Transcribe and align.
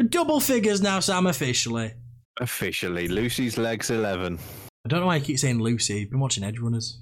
We're 0.00 0.08
double 0.08 0.40
figures 0.40 0.80
now, 0.80 0.98
Sam, 1.00 1.26
officially. 1.26 1.92
Officially, 2.40 3.06
Lucy's 3.06 3.58
legs 3.58 3.90
eleven. 3.90 4.38
I 4.86 4.88
don't 4.88 5.00
know 5.00 5.06
why 5.06 5.16
you 5.16 5.22
keep 5.22 5.38
saying 5.38 5.60
Lucy. 5.60 6.00
I've 6.04 6.10
been 6.10 6.20
watching 6.20 6.42
Edgerunners. 6.42 6.94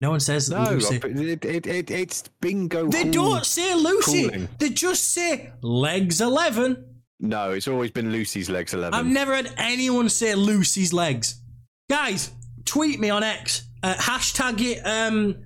No 0.00 0.08
one 0.08 0.20
says 0.20 0.48
No, 0.48 0.64
Lucy. 0.70 0.96
it, 0.96 1.44
it, 1.44 1.66
it, 1.66 1.90
it's 1.90 2.22
bingo. 2.40 2.88
They 2.88 3.10
don't 3.10 3.44
say 3.44 3.74
Lucy. 3.74 4.28
Calling. 4.30 4.48
They 4.58 4.70
just 4.70 5.12
say 5.12 5.52
legs 5.60 6.22
11. 6.22 6.82
No, 7.20 7.50
it's 7.50 7.68
always 7.68 7.90
been 7.90 8.10
Lucy's 8.10 8.48
legs 8.48 8.72
eleven. 8.72 8.94
I've 8.98 9.04
never 9.04 9.36
had 9.36 9.52
anyone 9.58 10.08
say 10.08 10.34
Lucy's 10.34 10.94
legs. 10.94 11.42
Guys, 11.90 12.30
tweet 12.64 12.98
me 12.98 13.10
on 13.10 13.22
X. 13.22 13.64
Uh, 13.82 13.92
hashtag 13.96 14.62
it 14.62 14.80
um, 14.86 15.36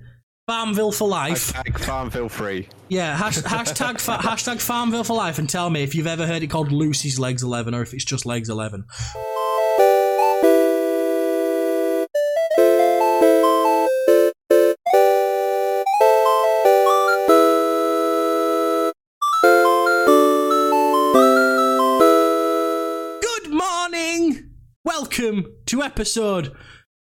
Farmville 0.51 0.91
for 0.91 1.07
life. 1.07 1.53
Hashtag 1.53 1.79
Farmville 1.79 2.27
free. 2.27 2.67
Yeah, 2.89 3.15
hash, 3.15 3.37
hashtag, 3.37 4.01
fa- 4.01 4.17
hashtag 4.21 4.59
Farmville 4.59 5.05
for 5.05 5.15
life 5.15 5.39
and 5.39 5.49
tell 5.49 5.69
me 5.69 5.81
if 5.81 5.95
you've 5.95 6.07
ever 6.07 6.27
heard 6.27 6.43
it 6.43 6.47
called 6.47 6.73
Lucy's 6.73 7.17
Legs 7.17 7.41
11 7.41 7.73
or 7.73 7.81
if 7.81 7.93
it's 7.93 8.03
just 8.03 8.25
Legs 8.25 8.49
11. 8.49 8.83
Good 23.21 23.53
morning! 23.53 24.49
Welcome 24.83 25.45
to 25.67 25.81
episode 25.81 26.53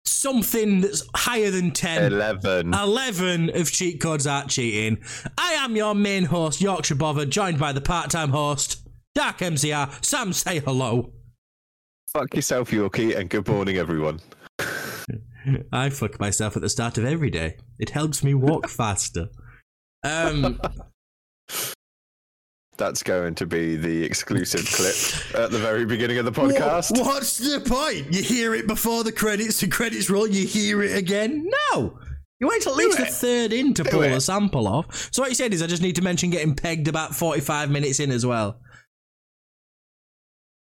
something 0.05 0.81
that's 0.81 1.03
higher 1.15 1.51
than 1.51 1.71
10. 1.71 2.13
Eleven. 2.13 2.75
11 2.75 3.51
of 3.57 3.71
Cheat 3.71 4.01
Codes 4.01 4.27
Art 4.27 4.49
Cheating. 4.49 4.99
I 5.39 5.53
am 5.53 5.77
your 5.77 5.95
main 5.95 6.25
host, 6.25 6.61
Yorkshire 6.61 6.95
Bother, 6.95 7.27
joined 7.27 7.59
by 7.59 7.73
the 7.73 7.81
part 7.81 8.11
time 8.11 8.31
host, 8.31 8.87
Dark 9.15 9.39
MCR. 9.39 10.05
Sam, 10.05 10.33
say 10.33 10.59
hello. 10.61 11.13
Fuck 12.13 12.35
yourself, 12.35 12.71
Yorkie, 12.71 13.17
and 13.17 13.31
good 13.31 13.49
morning, 13.49 13.79
everyone. 13.79 14.21
I 15.73 15.89
fuck 15.91 16.21
myself 16.21 16.57
at 16.57 16.63
the 16.63 16.69
start 16.69 16.99
of 16.99 17.05
every 17.05 17.31
day. 17.31 17.57
It 17.79 17.91
helps 17.91 18.23
me 18.23 18.35
walk 18.35 18.69
faster. 18.69 19.29
Um, 20.05 20.61
That's 22.83 23.05
going 23.05 23.37
to 23.37 23.47
be 23.47 23.77
the 23.77 24.03
exclusive 24.03 24.67
clip 24.67 25.37
at 25.41 25.53
the 25.53 25.59
very 25.61 25.85
beginning 25.85 26.19
of 26.19 26.25
the 26.25 26.33
podcast. 26.33 26.91
What- 26.99 27.07
what's 27.07 27.39
the 27.39 27.61
point? 27.61 28.13
You 28.13 28.25
hear 28.25 28.57
it 28.57 28.67
before 28.67 29.05
the 29.05 29.13
credits, 29.13 29.61
the 29.61 29.69
credits 29.69 30.11
roll, 30.11 30.27
you 30.27 30.45
hear 30.49 30.83
it 30.83 30.97
again? 30.97 31.49
No! 31.71 31.97
You 32.41 32.49
wait 32.49 32.61
till 32.63 32.73
at 32.73 32.79
least 32.79 32.99
a 32.99 33.07
third 33.07 33.53
in 33.53 33.73
to 33.75 33.85
Do 33.85 33.91
pull 33.91 34.03
it. 34.03 34.11
a 34.11 34.21
sample 34.21 34.67
off. 34.67 35.11
So 35.13 35.23
what 35.23 35.29
you 35.29 35.37
said 35.37 35.55
is 35.55 35.63
I 35.63 35.69
just 35.69 35.81
need 35.81 35.95
to 35.95 36.03
mention 36.03 36.31
getting 36.31 36.57
pegged 36.57 36.89
about 36.89 37.15
45 37.15 37.71
minutes 37.71 38.01
in 38.01 38.11
as 38.11 38.27
well. 38.27 38.59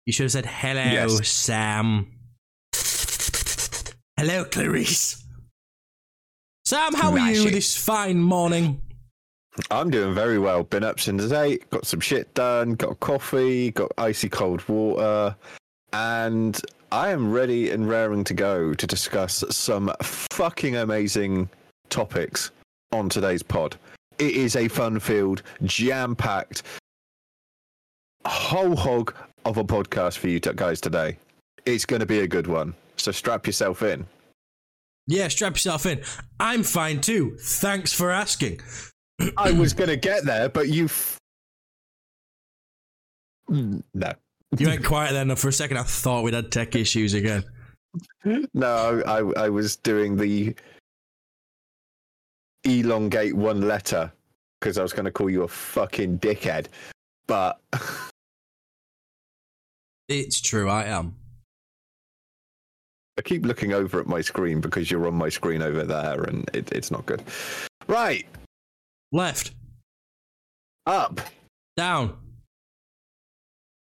You 0.04 0.12
should 0.12 0.24
have 0.24 0.32
said, 0.32 0.44
hello, 0.44 0.82
Yes. 0.82 1.26
Sam. 1.26 2.06
Hello, 4.18 4.44
Clarice. 4.44 5.24
Sam, 6.66 6.92
how 6.92 7.12
are 7.12 7.30
you 7.32 7.50
this 7.50 7.74
fine 7.82 8.18
morning? 8.18 8.82
I'm 9.70 9.90
doing 9.90 10.14
very 10.14 10.38
well. 10.38 10.64
Been 10.64 10.84
up 10.84 11.00
since 11.00 11.30
eight, 11.32 11.68
got 11.70 11.86
some 11.86 12.00
shit 12.00 12.32
done, 12.34 12.74
got 12.74 13.00
coffee, 13.00 13.70
got 13.70 13.92
icy 13.98 14.28
cold 14.28 14.66
water, 14.68 15.34
and 15.92 16.60
I 16.92 17.10
am 17.10 17.30
ready 17.30 17.70
and 17.70 17.88
raring 17.88 18.24
to 18.24 18.34
go 18.34 18.74
to 18.74 18.86
discuss 18.86 19.44
some 19.50 19.92
fucking 20.02 20.76
amazing 20.76 21.48
topics 21.88 22.50
on 22.92 23.08
today's 23.08 23.42
pod. 23.42 23.76
It 24.18 24.34
is 24.34 24.56
a 24.56 24.68
fun 24.68 25.00
filled, 25.00 25.42
jam 25.62 26.16
packed, 26.16 26.62
whole 28.26 28.76
hog 28.76 29.14
of 29.44 29.56
a 29.56 29.64
podcast 29.64 30.18
for 30.18 30.28
you 30.28 30.40
guys 30.40 30.80
today. 30.80 31.16
It's 31.64 31.86
going 31.86 32.00
to 32.00 32.06
be 32.06 32.20
a 32.20 32.28
good 32.28 32.46
one. 32.46 32.74
So 32.96 33.12
strap 33.12 33.46
yourself 33.46 33.82
in. 33.82 34.06
Yeah, 35.06 35.28
strap 35.28 35.54
yourself 35.54 35.86
in. 35.86 36.02
I'm 36.38 36.62
fine 36.62 37.00
too. 37.00 37.36
Thanks 37.40 37.92
for 37.92 38.10
asking. 38.10 38.60
I 39.36 39.52
was 39.52 39.72
going 39.72 39.88
to 39.90 39.96
get 39.96 40.24
there, 40.24 40.48
but 40.48 40.68
you. 40.68 40.86
F- 40.86 41.18
no. 43.48 44.12
You 44.58 44.66
went 44.66 44.84
quiet 44.84 45.12
then. 45.12 45.34
For 45.36 45.48
a 45.48 45.52
second, 45.52 45.76
I 45.76 45.82
thought 45.82 46.22
we'd 46.24 46.34
had 46.34 46.50
tech 46.50 46.74
issues 46.74 47.14
again. 47.14 47.44
No, 48.54 49.02
I, 49.06 49.44
I 49.44 49.48
was 49.48 49.76
doing 49.76 50.16
the 50.16 50.54
elongate 52.64 53.34
one 53.34 53.62
letter 53.62 54.12
because 54.60 54.78
I 54.78 54.82
was 54.82 54.92
going 54.92 55.06
to 55.06 55.10
call 55.10 55.30
you 55.30 55.42
a 55.42 55.48
fucking 55.48 56.18
dickhead. 56.18 56.66
But 57.26 57.60
It's 60.10 60.40
true, 60.40 60.68
I 60.68 60.86
am. 60.86 61.14
I 63.16 63.22
keep 63.22 63.46
looking 63.46 63.72
over 63.72 64.00
at 64.00 64.08
my 64.08 64.20
screen 64.20 64.60
because 64.60 64.90
you're 64.90 65.06
on 65.06 65.14
my 65.14 65.28
screen 65.28 65.62
over 65.62 65.84
there 65.84 66.24
and 66.24 66.50
it, 66.52 66.72
it's 66.72 66.90
not 66.90 67.06
good. 67.06 67.22
Right, 67.86 68.26
Left, 69.12 69.52
up, 70.86 71.20
down, 71.76 72.16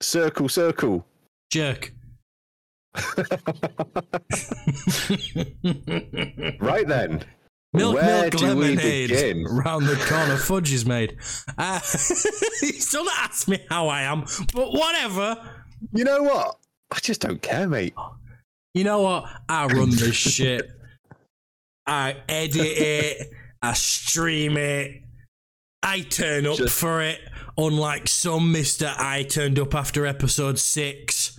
circle, 0.01 0.49
circle. 0.49 1.07
jerk. 1.51 1.93
right 6.61 6.87
then. 6.87 7.25
Milk, 7.73 7.97
Where 7.97 8.23
milk, 8.31 8.41
lemonade. 8.41 9.47
Round 9.51 9.87
the 9.87 9.97
corner, 10.09 10.37
fudge 10.37 10.73
is 10.73 10.87
made. 10.87 11.17
Uh, 11.59 11.81
you 12.63 12.73
still 12.81 13.05
not 13.05 13.19
ask 13.19 13.49
me 13.49 13.59
how 13.69 13.89
I 13.89 14.03
am, 14.03 14.25
but 14.55 14.73
whatever. 14.73 15.37
You 15.93 16.05
know 16.05 16.23
what? 16.23 16.57
I 16.93 17.01
just 17.01 17.21
don't 17.21 17.43
care, 17.43 17.69
mate. 17.69 17.95
You 18.75 18.85
know 18.85 19.03
what? 19.03 19.25
I 19.49 19.67
run 19.67 19.91
this 19.91 20.15
shit. 20.15 20.71
I 21.87 22.17
edit 22.29 22.57
it. 22.63 23.31
I 23.61 23.73
stream 23.73 24.57
it. 24.57 25.03
I 25.85 26.01
turn 26.01 26.47
up 26.47 26.57
Just- 26.57 26.75
for 26.79 27.03
it. 27.03 27.21
Unlike 27.57 28.09
some 28.09 28.51
Mister, 28.51 28.93
I 28.99 29.23
turned 29.23 29.61
up 29.61 29.77
after 29.77 30.05
episode 30.07 30.59
six, 30.59 31.39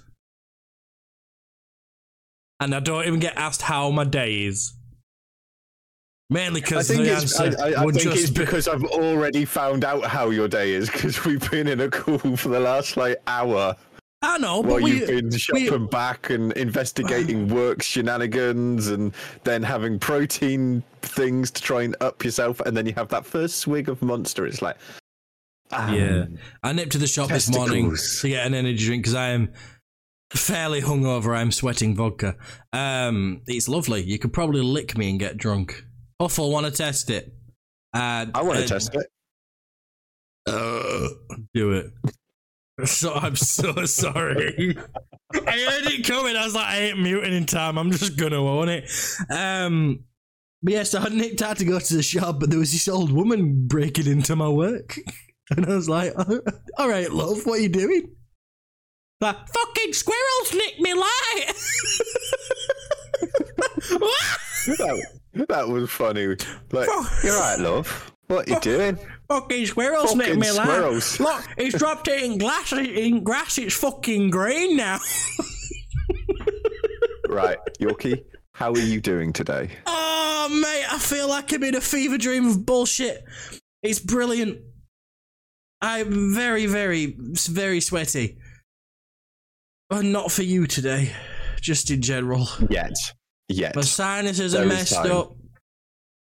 and 2.61 2.73
I 2.73 2.79
don't 2.79 3.05
even 3.05 3.19
get 3.19 3.35
asked 3.35 3.61
how 3.61 3.89
my 3.91 4.05
day 4.05 4.45
is. 4.45 4.73
Mainly 6.29 6.61
because 6.61 6.88
the 6.88 7.01
it's, 7.01 7.38
I, 7.38 7.45
answer 7.47 7.61
I, 7.61 7.73
I 7.73 7.85
would 7.85 7.95
think 7.95 8.05
just 8.13 8.23
it's 8.23 8.29
be- 8.31 8.45
because 8.45 8.67
I've 8.69 8.85
already 8.85 9.44
found 9.45 9.84
out 9.84 10.05
how 10.05 10.29
your 10.29 10.47
day 10.47 10.72
is 10.72 10.89
because 10.89 11.25
we've 11.25 11.51
been 11.51 11.67
in 11.67 11.81
a 11.81 11.89
call 11.89 12.17
for 12.38 12.50
the 12.50 12.59
last 12.59 12.95
like 12.95 13.22
hour 13.28 13.75
I 14.28 14.38
know, 14.40 14.63
but 14.63 14.72
while 14.74 14.81
we, 14.81 15.00
you've 15.00 15.08
been 15.08 15.31
shopping 15.31 15.81
we- 15.81 15.88
back 15.88 16.30
and 16.30 16.52
investigating 16.53 17.47
work 17.53 17.84
shenanigans 17.84 18.88
and 18.88 19.13
then 19.44 19.62
having 19.62 20.00
protein 20.00 20.84
things 21.02 21.52
to 21.52 21.62
try 21.62 21.84
and 21.84 21.96
up 22.02 22.24
yourself 22.24 22.59
and 22.62 22.75
then 22.75 22.85
you 22.85 22.94
have 22.96 23.08
that 23.09 23.25
first 23.25 23.58
swig 23.59 23.88
of 23.88 24.02
monster 24.02 24.46
it's 24.47 24.62
like 24.62 24.78
um, 25.72 25.94
Yeah. 25.94 26.25
I 26.64 26.74
nipped 26.74 26.94
to 26.94 26.97
the 26.97 27.08
shop 27.08 27.30
this 27.30 27.50
morning 27.50 27.96
to 28.22 28.28
get 28.30 28.46
an 28.46 28.53
energy 28.53 28.85
drink 28.85 29.03
because 29.03 29.16
I 29.16 29.30
am 29.30 29.53
fairly 30.31 30.81
hungover. 30.81 31.35
I'm 31.35 31.52
sweating 31.52 31.96
vodka. 31.96 32.35
Um, 32.74 33.41
it's 33.47 33.68
lovely. 33.68 34.03
You 34.03 34.19
could 34.19 34.34
probably 34.34 34.62
lick 34.62 34.97
me 34.97 35.09
and 35.09 35.19
get 35.19 35.38
drunk. 35.38 35.84
Huffle, 36.22 36.52
want 36.52 36.66
to 36.66 36.72
test 36.72 37.09
it? 37.09 37.34
Uh, 37.94 38.25
I 38.34 38.41
want 38.44 38.59
to 38.59 38.66
uh, 38.66 38.68
test 38.68 38.96
it. 38.96 39.08
Uh, 40.47 41.08
do 41.53 41.72
it. 41.72 41.91
So 42.84 43.13
I'm 43.13 43.36
so 43.36 43.86
sorry. 43.86 44.75
I 45.34 45.38
heard 45.38 45.91
it 45.91 46.06
coming. 46.06 46.36
I 46.36 46.44
was 46.44 46.56
like, 46.56 46.66
I 46.68 46.78
ain't 46.80 47.00
muting 47.02 47.34
in 47.34 47.46
time. 47.46 47.78
I'm 47.78 47.91
just 47.91 48.18
gonna 48.18 48.44
own 48.44 48.68
it. 48.69 48.91
Um, 49.30 50.03
but 50.62 50.74
yeah, 50.74 50.84
so 50.84 51.00
I 51.00 51.09
nicked 51.09 51.41
out 51.41 51.58
to 51.58 51.66
go 51.66 51.80
to 51.80 51.94
the 51.96 52.03
shop, 52.03 52.40
but 52.40 52.50
there 52.50 52.59
was 52.59 52.72
this 52.72 52.88
old 52.88 53.12
woman 53.12 53.68
breaking 53.68 54.08
into 54.08 54.35
my 54.35 54.50
work, 54.50 54.97
and 55.52 55.66
I 55.66 55.69
was 55.69 55.88
like, 55.88 56.14
"All 56.78 56.90
right, 56.90 57.09
love, 57.12 57.46
what 57.46 57.59
are 57.59 57.62
you 57.62 57.69
doing?" 57.69 58.12
Like, 59.22 59.38
fucking 59.47 59.94
squirrels 59.94 60.53
nicked 60.53 60.82
me 60.82 60.94
light. 60.94 61.53
That, 64.67 65.05
that 65.47 65.67
was 65.70 65.90
funny. 65.90 66.28
Like, 66.72 66.90
you're 67.23 67.40
right, 67.40 67.59
love. 67.59 68.11
What 68.28 68.47
are 68.47 68.53
you 68.53 68.59
doing? 68.59 68.99
Fucking 69.27 69.66
squirrels 69.66 70.13
Fucking 70.13 70.39
me 70.39 70.45
squirrels. 70.47 71.19
Look, 71.19 71.43
it's 71.57 71.77
dropped 71.77 72.07
it 72.07 72.23
in 72.23 72.37
glass. 72.37 72.72
In 72.73 73.23
grass, 73.23 73.57
it's 73.57 73.75
fucking 73.75 74.29
green 74.29 74.77
now. 74.77 74.99
Right, 77.27 77.57
Yorkie, 77.81 78.23
how 78.53 78.72
are 78.72 78.79
you 78.79 79.01
doing 79.01 79.33
today? 79.33 79.69
Oh, 79.85 80.47
mate, 80.49 80.85
I 80.89 80.97
feel 80.99 81.27
like 81.27 81.51
I'm 81.51 81.63
in 81.63 81.75
a 81.75 81.81
fever 81.81 82.17
dream 82.17 82.47
of 82.47 82.66
bullshit. 82.66 83.25
It's 83.83 83.99
brilliant. 83.99 84.59
I'm 85.81 86.33
very, 86.33 86.66
very, 86.66 87.17
very 87.17 87.81
sweaty. 87.81 88.37
But 89.89 90.05
not 90.05 90.31
for 90.31 90.43
you 90.43 90.66
today, 90.66 91.11
just 91.59 91.91
in 91.91 92.01
general. 92.01 92.47
Yet. 92.69 92.95
Yet. 93.49 93.75
My 93.75 93.81
sinuses 93.81 94.53
There 94.53 94.63
are 94.63 94.67
messed 94.67 94.93
time. 94.93 95.11
up. 95.11 95.35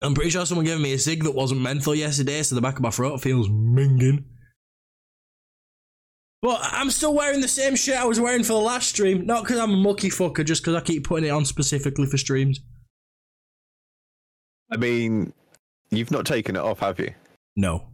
I'm 0.03 0.15
pretty 0.15 0.31
sure 0.31 0.45
someone 0.45 0.67
gave 0.67 0.81
me 0.81 0.93
a 0.93 0.99
cig 0.99 1.25
that 1.25 1.35
wasn't 1.35 1.61
menthol 1.61 1.95
yesterday, 1.95 2.43
so 2.43 2.55
the 2.55 2.61
back 2.61 2.77
of 2.77 2.83
my 2.83 2.91
throat 2.91 3.21
feels 3.21 3.49
minging. 3.49 4.25
But 6.43 6.61
I'm 6.63 6.91
still 6.91 7.15
wearing 7.15 7.41
the 7.41 7.49
same 7.49 7.77
shirt 7.77 7.97
I 7.97 8.05
was 8.05 8.19
wearing 8.19 8.43
for 8.43 8.55
the 8.55 8.59
last 8.59 8.89
stream. 8.89 9.27
Not 9.27 9.45
because 9.45 9.61
I'm 9.61 9.71
a 9.71 9.77
mucky 9.77 10.11
fucker, 10.11 10.45
just 10.45 10.63
because 10.63 10.75
I 10.75 10.81
keep 10.81 11.07
putting 11.07 11.29
it 11.29 11.31
on 11.31 11.45
specifically 11.45 12.07
for 12.07 12.19
streams. 12.19 12.61
I 14.73 14.77
mean, 14.77 15.33
you've 15.91 16.11
not 16.11 16.27
taken 16.27 16.57
it 16.57 16.61
off, 16.61 16.81
have 16.81 16.99
you? 16.99 17.15
No. 17.55 17.87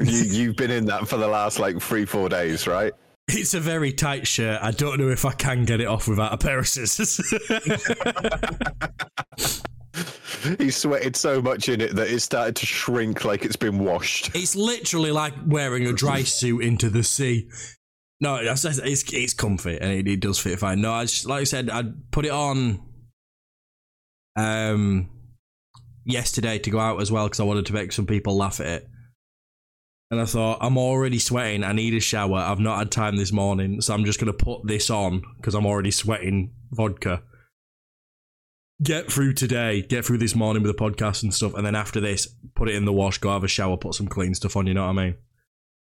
you 0.00 0.04
you've 0.06 0.56
been 0.56 0.72
in 0.72 0.86
that 0.86 1.06
for 1.06 1.16
the 1.16 1.28
last 1.28 1.60
like 1.60 1.80
three, 1.80 2.06
four 2.06 2.28
days, 2.28 2.66
right? 2.66 2.92
It's 3.28 3.54
a 3.54 3.60
very 3.60 3.92
tight 3.92 4.26
shirt. 4.26 4.60
I 4.60 4.72
don't 4.72 4.98
know 4.98 5.08
if 5.08 5.24
I 5.24 5.32
can 5.32 5.64
get 5.64 5.80
it 5.80 5.86
off 5.86 6.08
without 6.08 6.32
a 6.32 6.36
pair 6.36 6.58
of 6.58 6.66
scissors. 6.66 7.22
He 10.58 10.70
sweated 10.70 11.16
so 11.16 11.40
much 11.40 11.68
in 11.68 11.80
it 11.80 11.94
that 11.96 12.08
it 12.08 12.20
started 12.20 12.56
to 12.56 12.66
shrink 12.66 13.24
like 13.24 13.44
it's 13.44 13.56
been 13.56 13.78
washed. 13.78 14.34
it's 14.34 14.56
literally 14.56 15.10
like 15.10 15.34
wearing 15.46 15.86
a 15.86 15.92
dry 15.92 16.22
suit 16.22 16.62
into 16.62 16.90
the 16.90 17.02
sea. 17.02 17.48
No, 18.20 18.36
it's 18.36 18.64
it's, 18.64 19.12
it's 19.12 19.34
comfy 19.34 19.78
and 19.78 19.90
it, 19.92 20.08
it 20.08 20.20
does 20.20 20.38
fit 20.38 20.58
fine. 20.58 20.80
No, 20.80 20.92
I 20.92 21.04
just, 21.04 21.26
like 21.26 21.40
I 21.42 21.44
said, 21.44 21.70
I 21.70 21.84
put 22.10 22.24
it 22.24 22.30
on 22.30 22.82
um 24.36 25.08
yesterday 26.04 26.58
to 26.58 26.70
go 26.70 26.78
out 26.78 27.00
as 27.00 27.10
well 27.10 27.26
because 27.26 27.40
I 27.40 27.44
wanted 27.44 27.66
to 27.66 27.72
make 27.72 27.92
some 27.92 28.06
people 28.06 28.36
laugh 28.36 28.60
at 28.60 28.66
it. 28.66 28.88
And 30.10 30.20
I 30.20 30.26
thought 30.26 30.58
I'm 30.60 30.78
already 30.78 31.18
sweating. 31.18 31.64
I 31.64 31.72
need 31.72 31.94
a 31.94 32.00
shower. 32.00 32.36
I've 32.38 32.60
not 32.60 32.78
had 32.78 32.92
time 32.92 33.16
this 33.16 33.32
morning, 33.32 33.80
so 33.80 33.94
I'm 33.94 34.04
just 34.04 34.20
gonna 34.20 34.32
put 34.32 34.66
this 34.66 34.90
on 34.90 35.22
because 35.38 35.54
I'm 35.54 35.66
already 35.66 35.90
sweating 35.90 36.52
vodka. 36.70 37.22
Get 38.84 39.10
through 39.10 39.32
today, 39.32 39.80
get 39.80 40.04
through 40.04 40.18
this 40.18 40.34
morning 40.34 40.62
with 40.62 40.76
the 40.76 40.82
podcast 40.82 41.22
and 41.22 41.32
stuff, 41.32 41.54
and 41.54 41.64
then 41.64 41.74
after 41.74 42.00
this, 42.00 42.28
put 42.54 42.68
it 42.68 42.74
in 42.74 42.84
the 42.84 42.92
wash, 42.92 43.16
go 43.16 43.32
have 43.32 43.42
a 43.42 43.48
shower, 43.48 43.78
put 43.78 43.94
some 43.94 44.06
clean 44.06 44.34
stuff 44.34 44.56
on. 44.56 44.66
You 44.66 44.74
know 44.74 44.84
what 44.84 44.98
I 44.98 45.04
mean? 45.04 45.14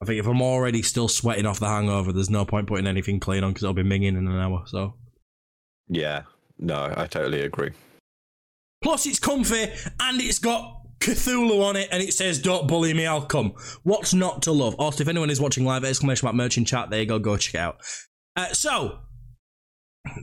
I 0.02 0.04
think 0.04 0.20
if 0.20 0.26
I'm 0.26 0.42
already 0.42 0.82
still 0.82 1.08
sweating 1.08 1.46
off 1.46 1.60
the 1.60 1.68
hangover, 1.68 2.12
there's 2.12 2.28
no 2.28 2.44
point 2.44 2.66
putting 2.66 2.86
anything 2.86 3.18
clean 3.18 3.42
on 3.42 3.52
because 3.52 3.64
I'll 3.64 3.72
be 3.72 3.82
minging 3.82 4.18
in 4.18 4.28
an 4.28 4.38
hour. 4.38 4.64
So 4.66 4.94
Yeah, 5.88 6.22
no, 6.58 6.92
I 6.94 7.06
totally 7.06 7.40
agree. 7.40 7.70
Plus, 8.82 9.06
it's 9.06 9.18
comfy 9.18 9.70
and 9.98 10.20
it's 10.20 10.38
got 10.38 10.82
Cthulhu 11.00 11.62
on 11.62 11.76
it 11.76 11.88
and 11.90 12.02
it 12.02 12.12
says, 12.12 12.38
Don't 12.38 12.68
bully 12.68 12.92
me, 12.92 13.06
I'll 13.06 13.22
come. 13.22 13.54
What's 13.82 14.12
not 14.12 14.42
to 14.42 14.52
love? 14.52 14.74
Also, 14.76 15.02
if 15.02 15.08
anyone 15.08 15.30
is 15.30 15.40
watching 15.40 15.64
live, 15.64 15.84
exclamation 15.84 16.26
mark 16.26 16.36
merch 16.36 16.58
in 16.58 16.66
chat, 16.66 16.90
there 16.90 17.00
you 17.00 17.06
go, 17.06 17.18
go 17.18 17.36
check 17.38 17.54
it 17.54 17.58
out. 17.58 17.80
Uh, 18.36 18.52
so, 18.52 18.98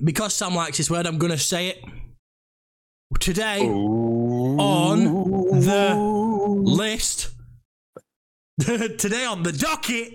because 0.04 0.34
Sam 0.34 0.56
likes 0.56 0.78
this 0.78 0.90
word, 0.92 1.08
I'm 1.08 1.18
going 1.18 1.32
to 1.32 1.38
say 1.38 1.70
it. 1.70 1.84
Today, 3.20 3.62
on 3.62 5.04
the 5.62 5.96
list, 5.96 7.32
today 8.60 9.26
on 9.26 9.44
the 9.44 9.54
docket, 9.54 10.14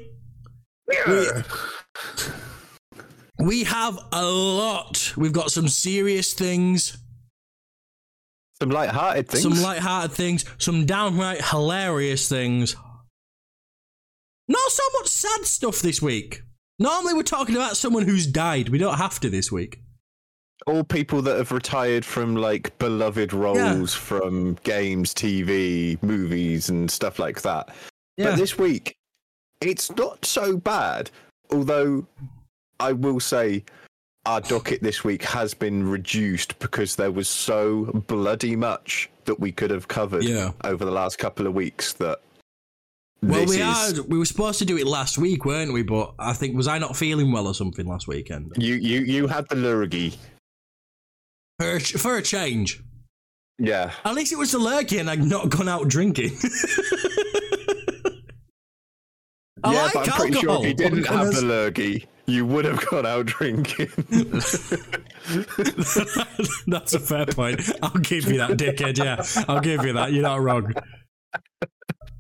we, 1.09 1.27
we 3.39 3.65
have 3.65 3.99
a 4.13 4.25
lot. 4.25 5.15
We've 5.17 5.33
got 5.33 5.51
some 5.51 5.69
serious 5.69 6.35
things. 6.35 6.99
Some 8.61 8.71
light-hearted 8.71 9.29
things. 9.29 9.43
some 9.43 9.63
light-hearted 9.63 10.13
things, 10.13 10.45
some 10.59 10.85
downright 10.85 11.43
hilarious 11.45 12.29
things. 12.29 12.77
Not 14.49 14.71
so 14.71 14.83
much 15.01 15.09
sad 15.09 15.47
stuff 15.47 15.81
this 15.81 16.03
week. 16.03 16.43
Normally, 16.79 17.15
we're 17.15 17.23
talking 17.23 17.57
about 17.57 17.77
someone 17.77 18.05
who's 18.05 18.27
died. 18.27 18.69
We 18.69 18.79
don't 18.79 18.99
have 18.99 19.19
to 19.21 19.31
this 19.31 19.51
week. 19.51 19.81
All 20.67 20.85
people 20.85 21.23
that 21.23 21.37
have 21.37 21.51
retired 21.53 22.05
from 22.05 22.37
like 22.37 22.77
beloved 22.79 23.33
roles 23.33 23.93
from 23.95 24.55
games, 24.63 25.13
TV, 25.15 26.01
movies, 26.03 26.69
and 26.69 26.91
stuff 26.91 27.19
like 27.19 27.43
that. 27.43 27.75
But 28.17 28.37
this 28.37 28.59
week, 28.59 28.95
it's 29.61 29.91
not 29.97 30.25
so 30.25 30.57
bad. 30.57 31.11
Although, 31.51 32.07
I 32.79 32.93
will 32.93 33.19
say, 33.21 33.65
our 34.27 34.41
docket 34.41 34.83
this 34.83 35.03
week 35.03 35.23
has 35.25 35.53
been 35.53 35.89
reduced 35.89 36.59
because 36.61 36.95
there 36.95 37.11
was 37.11 37.29
so 37.29 37.87
bloody 38.07 38.55
much 38.55 39.11
that 39.25 39.39
we 39.41 39.51
could 39.51 39.71
have 39.71 39.89
covered 39.89 40.23
Yeah. 40.23 40.53
over 40.65 40.85
the 40.85 40.91
last 40.93 41.19
couple 41.19 41.47
of 41.47 41.55
weeks 41.55 41.93
that. 41.95 42.21
well, 43.23 43.45
we 43.47 43.61
is, 43.61 43.97
had 43.97 43.99
we 44.09 44.19
were 44.19 44.25
supposed 44.25 44.59
to 44.61 44.65
do 44.65 44.77
it 44.79 44.87
last 44.87 45.19
week, 45.19 45.45
weren't 45.45 45.73
we? 45.73 45.83
But 45.83 46.15
I 46.19 46.33
think 46.33 46.57
was 46.57 46.69
I 46.69 46.79
not 46.79 46.97
feeling 46.97 47.33
well 47.33 47.47
or 47.49 47.55
something 47.55 47.87
last 47.87 48.07
weekend 48.09 48.53
You 48.57 48.75
you 48.77 49.01
you 49.01 49.27
had 49.27 49.49
the 49.49 49.57
lurgy. 49.57 50.15
For 51.63 51.77
a, 51.77 51.81
for 51.81 52.17
a 52.17 52.23
change. 52.23 52.83
Yeah. 53.59 53.93
At 54.05 54.15
least 54.15 54.33
it 54.33 54.37
was 54.37 54.53
the 54.53 54.59
lurgy 54.59 54.99
and 54.99 55.09
I'd 55.09 55.23
not 55.23 55.49
gone 55.49 55.69
out 55.69 55.89
drinking. 55.89 56.33
I 59.65 59.73
yeah, 59.73 59.83
like 59.85 59.93
but 59.95 60.09
I'm 60.09 60.17
pretty 60.19 60.41
sure 60.41 60.59
if 60.59 60.67
you 60.67 60.75
didn't 60.75 61.05
have 61.05 61.33
the 61.33 61.43
lurgy, 61.43 62.09
you 62.27 62.45
would 62.47 62.65
have 62.65 62.85
gone 62.87 63.07
out 63.07 63.27
drinking. 63.27 63.93
That's 66.67 66.95
a 66.95 66.99
fair 66.99 67.27
point. 67.27 67.61
I'll 67.81 67.91
give 68.01 68.25
you 68.25 68.39
that, 68.39 68.57
dickhead. 68.57 68.99
Yeah, 68.99 69.23
I'll 69.49 69.61
give 69.61 69.85
you 69.85 69.93
that. 69.93 70.13
You're 70.13 70.25
not 70.25 70.41
wrong. 70.41 70.73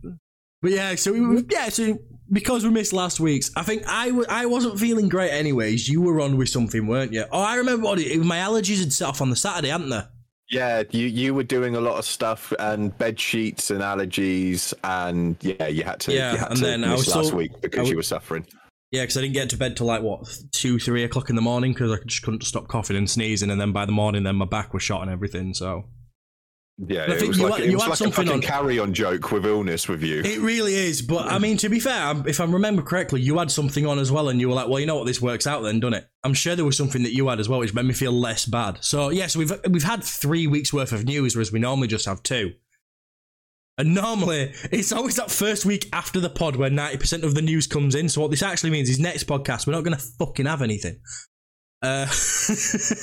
But 0.03 0.71
yeah, 0.71 0.95
so 0.95 1.13
we, 1.13 1.45
yeah, 1.51 1.69
so 1.69 1.99
because 2.33 2.65
we 2.65 2.71
missed 2.71 2.93
last 2.93 3.21
week's, 3.21 3.51
I 3.57 3.63
think 3.63 3.87
I 3.89 4.07
w- 4.09 4.27
I 4.29 4.47
wasn't 4.47 4.79
feeling 4.81 5.09
great. 5.09 5.31
Anyways, 5.31 5.89
you 5.89 6.01
were 6.01 6.21
on 6.21 6.37
with 6.37 6.49
something, 6.49 6.87
weren't 6.87 7.13
you? 7.13 7.25
Oh, 7.31 7.41
I 7.41 7.57
remember 7.57 7.85
what 7.87 7.99
it, 7.99 8.19
my 8.25 8.39
allergies 8.39 8.81
had 8.81 8.93
set 8.93 9.09
off 9.09 9.21
on 9.21 9.31
the 9.31 9.37
Saturday, 9.37 9.69
hadn't 9.69 9.91
they? 9.91 10.03
yeah, 10.51 10.83
you 10.91 11.07
you 11.07 11.35
were 11.35 11.45
doing 11.45 11.77
a 11.77 11.81
lot 11.81 11.99
of 11.99 12.05
stuff 12.05 12.53
and 12.59 12.97
bed 12.99 13.19
sheets 13.19 13.71
and 13.71 13.81
allergies, 13.81 14.75
and 14.85 15.37
yeah, 15.41 15.67
you 15.69 15.83
had 15.85 16.01
to. 16.01 16.13
Yeah, 16.13 16.33
you 16.33 16.39
had 16.39 16.49
and 16.51 16.57
to 16.59 16.65
then 16.65 16.85
I 16.85 16.89
miss 16.89 17.07
was 17.07 17.17
last 17.17 17.29
so- 17.29 17.37
week 17.37 17.53
because 17.61 17.89
you 17.89 17.97
were 17.97 18.03
suffering. 18.03 18.47
Yeah, 18.91 19.05
because 19.05 19.17
I 19.17 19.23
didn't 19.23 19.33
get 19.33 19.49
to 19.51 19.57
bed 19.57 19.77
till 19.79 19.87
like 19.87 20.03
what 20.03 20.29
two, 20.53 20.79
three 20.79 21.03
o'clock 21.05 21.31
in 21.31 21.37
the 21.37 21.41
morning 21.43 21.73
because 21.73 21.91
I 21.93 21.97
just 22.05 22.23
couldn't 22.23 22.45
stop 22.45 22.69
coughing 22.69 22.97
and 22.97 23.09
sneezing, 23.09 23.51
and 23.51 23.59
then 23.59 23.73
by 23.73 23.87
the 23.87 23.93
morning, 23.93 24.25
then 24.25 24.37
my 24.37 24.45
back 24.45 24.75
was 24.75 24.83
shot 24.83 25.01
and 25.01 25.11
everything. 25.11 25.55
So 25.55 25.85
Yeah, 26.79 27.03
I 27.03 27.13
it 27.13 27.29
was 27.29 27.39
you 27.39 27.45
like, 27.45 27.55
had- 27.55 27.63
it 27.65 27.67
you 27.71 27.75
was 27.75 27.83
had 27.83 27.89
like 27.91 27.95
a 27.95 27.97
something 27.99 28.13
fucking 28.27 28.33
on- 28.33 28.41
carry-on 28.41 28.95
joke 28.95 29.31
with 29.31 29.45
illness 29.47 29.89
with 29.89 30.03
you. 30.03 30.21
It 30.25 30.41
really 30.41 30.75
is, 30.75 31.03
but 31.03 31.27
I 31.27 31.39
mean, 31.39 31.57
to 31.59 31.69
be 31.69 31.79
fair, 31.79 32.15
if 32.27 32.41
I 32.41 32.45
remember 32.45 32.83
correctly, 32.83 33.21
you 33.21 33.39
had 33.39 33.51
something 33.51 33.87
on 33.87 33.99
as 33.99 34.11
well, 34.11 34.29
and 34.31 34.41
you 34.41 34.49
were 34.49 34.55
like, 34.55 34.69
"Well, 34.69 34.81
you 34.81 34.87
know 34.87 34.97
what, 34.97 35.07
this 35.07 35.21
works 35.21 35.47
out 35.47 35.63
then, 35.63 35.81
doesn't 35.81 35.95
it?" 35.95 36.09
I'm 36.25 36.35
sure 36.35 36.57
there 36.57 36.65
was 36.65 36.77
something 36.77 37.03
that 37.03 37.15
you 37.15 37.29
had 37.29 37.41
as 37.41 37.49
well, 37.49 37.61
which 37.61 37.75
made 37.75 37.85
me 37.85 37.93
feel 37.95 38.13
less 38.13 38.47
bad. 38.47 38.79
So 38.83 39.11
yes, 39.11 39.37
we've 39.37 39.53
we've 39.71 39.83
had 39.85 40.03
three 40.03 40.47
weeks 40.47 40.73
worth 40.73 40.93
of 40.93 41.05
news, 41.05 41.37
whereas 41.37 41.53
we 41.53 41.61
normally 41.61 41.89
just 41.89 42.07
have 42.07 42.23
two. 42.23 42.55
And 43.79 43.95
normally, 43.95 44.53
it's 44.71 44.93
always 44.93 45.17
that 45.17 45.31
first 45.31 45.65
week 45.65 45.89
after 45.95 46.21
the 46.21 46.29
pod 46.29 46.57
where 46.57 46.69
90% 46.71 47.23
of 47.23 47.35
the 47.35 47.41
news 47.41 47.67
comes 47.67 47.95
in. 47.95 48.09
So 48.11 48.21
what 48.21 48.31
this 48.31 48.43
actually 48.43 48.69
means 48.71 48.91
is 48.91 48.99
next 49.01 49.27
podcast, 49.27 49.67
we're 49.67 49.73
not 49.73 49.83
going 49.83 49.97
to 49.97 50.03
fucking 50.19 50.45
have 50.45 50.61
anything. 50.61 51.01
Uh, 51.83 52.07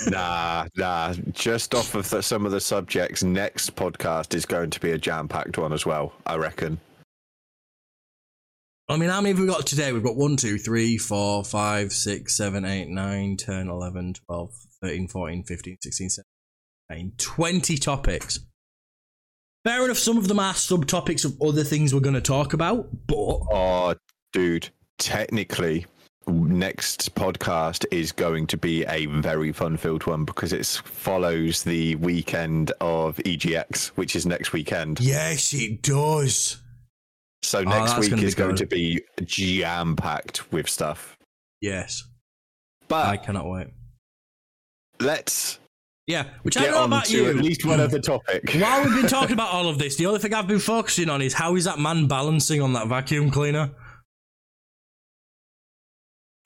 nah, 0.09 0.65
nah. 0.77 1.13
Just 1.33 1.75
off 1.75 1.95
of 1.95 2.09
the, 2.09 2.23
some 2.23 2.45
of 2.45 2.51
the 2.51 2.61
subjects, 2.61 3.23
next 3.23 3.75
podcast 3.75 4.33
is 4.33 4.45
going 4.45 4.69
to 4.69 4.79
be 4.79 4.91
a 4.91 4.97
jam-packed 4.97 5.57
one 5.57 5.73
as 5.73 5.85
well. 5.85 6.13
I 6.25 6.37
reckon. 6.37 6.79
I 8.87 8.97
mean, 8.97 9.09
how 9.09 9.21
many 9.21 9.33
have 9.35 9.39
we 9.39 9.45
got 9.45 9.67
today? 9.67 9.91
We've 9.91 10.03
got 10.03 10.15
1, 10.15 10.37
2, 10.37 10.57
3, 10.57 10.97
4, 10.97 11.43
5, 11.43 11.91
6, 11.91 12.37
7, 12.37 12.65
8, 12.65 12.87
9, 12.87 13.37
10, 13.37 13.67
11, 13.67 14.13
12, 14.25 14.53
13, 14.81 15.07
14, 15.07 15.43
15, 15.43 15.77
16, 15.83 16.09
17, 16.89 17.11
20 17.17 17.77
topics. 17.77 18.39
Fair 19.65 19.85
enough, 19.85 19.97
some 19.97 20.17
of 20.17 20.27
them 20.27 20.39
are 20.39 20.53
subtopics 20.53 21.25
of 21.25 21.39
other 21.41 21.63
things 21.63 21.93
we're 21.93 21.99
going 21.99 22.15
to 22.15 22.21
talk 22.21 22.53
about, 22.53 22.87
but 23.05 23.39
Oh, 23.51 23.93
dude. 24.33 24.69
Technically, 24.97 25.85
next 26.31 27.13
podcast 27.15 27.85
is 27.91 28.11
going 28.11 28.47
to 28.47 28.57
be 28.57 28.83
a 28.85 29.05
very 29.07 29.51
fun-filled 29.51 30.05
one 30.05 30.25
because 30.25 30.53
it 30.53 30.65
follows 30.65 31.63
the 31.63 31.95
weekend 31.95 32.71
of 32.81 33.17
EGX, 33.17 33.87
which 33.89 34.15
is 34.15 34.25
next 34.25 34.53
weekend. 34.53 34.99
yes, 34.99 35.53
it 35.53 35.81
does. 35.81 36.61
So 37.41 37.59
Oh, 37.59 37.63
next 37.63 37.97
week 37.97 38.09
gonna 38.11 38.21
is 38.23 38.35
going 38.35 38.55
to 38.57 38.65
be 38.65 39.01
jam-packed 39.23 40.51
with 40.51 40.69
stuff. 40.69 41.17
Yes, 41.61 42.03
But 42.87 43.07
I 43.07 43.17
cannot 43.17 43.49
wait. 43.49 43.67
let's 44.99 45.59
Yeah, 46.07 46.25
which 46.41 46.57
I 46.57 46.61
don't 46.63 46.71
know 46.71 46.77
on 46.81 46.85
about 46.87 47.09
you. 47.11 47.27
at 47.29 47.35
least 47.35 47.65
one 47.65 47.79
other 47.79 47.99
topic. 47.99 48.51
While 48.55 48.83
we've 48.83 48.95
been 49.01 49.07
talking 49.09 49.33
about 49.33 49.53
all 49.53 49.69
of 49.69 49.77
this, 49.77 49.95
the 49.95 50.05
only 50.07 50.19
thing 50.19 50.33
I've 50.33 50.47
been 50.47 50.59
focusing 50.59 51.09
on 51.09 51.21
is 51.21 51.33
how 51.33 51.55
is 51.55 51.65
that 51.65 51.79
man 51.79 52.07
balancing 52.07 52.61
on 52.61 52.73
that 52.73 52.87
vacuum 52.87 53.29
cleaner? 53.31 53.71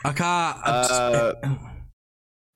I 0.05 0.13
can't. 0.13 0.57
I 0.63 0.69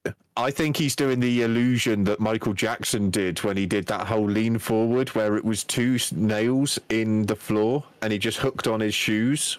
Uh, 0.07 0.11
I 0.37 0.51
think 0.51 0.77
he's 0.77 0.95
doing 0.95 1.19
the 1.19 1.41
illusion 1.41 2.03
that 2.03 2.19
Michael 2.19 2.53
Jackson 2.53 3.09
did 3.09 3.39
when 3.43 3.57
he 3.57 3.65
did 3.65 3.87
that 3.87 4.05
whole 4.05 4.29
lean 4.29 4.59
forward, 4.59 5.09
where 5.09 5.35
it 5.35 5.43
was 5.43 5.63
two 5.63 5.97
nails 6.11 6.79
in 6.89 7.25
the 7.25 7.35
floor, 7.35 7.83
and 8.01 8.13
he 8.13 8.19
just 8.19 8.37
hooked 8.37 8.67
on 8.67 8.79
his 8.79 8.93
shoes, 8.93 9.57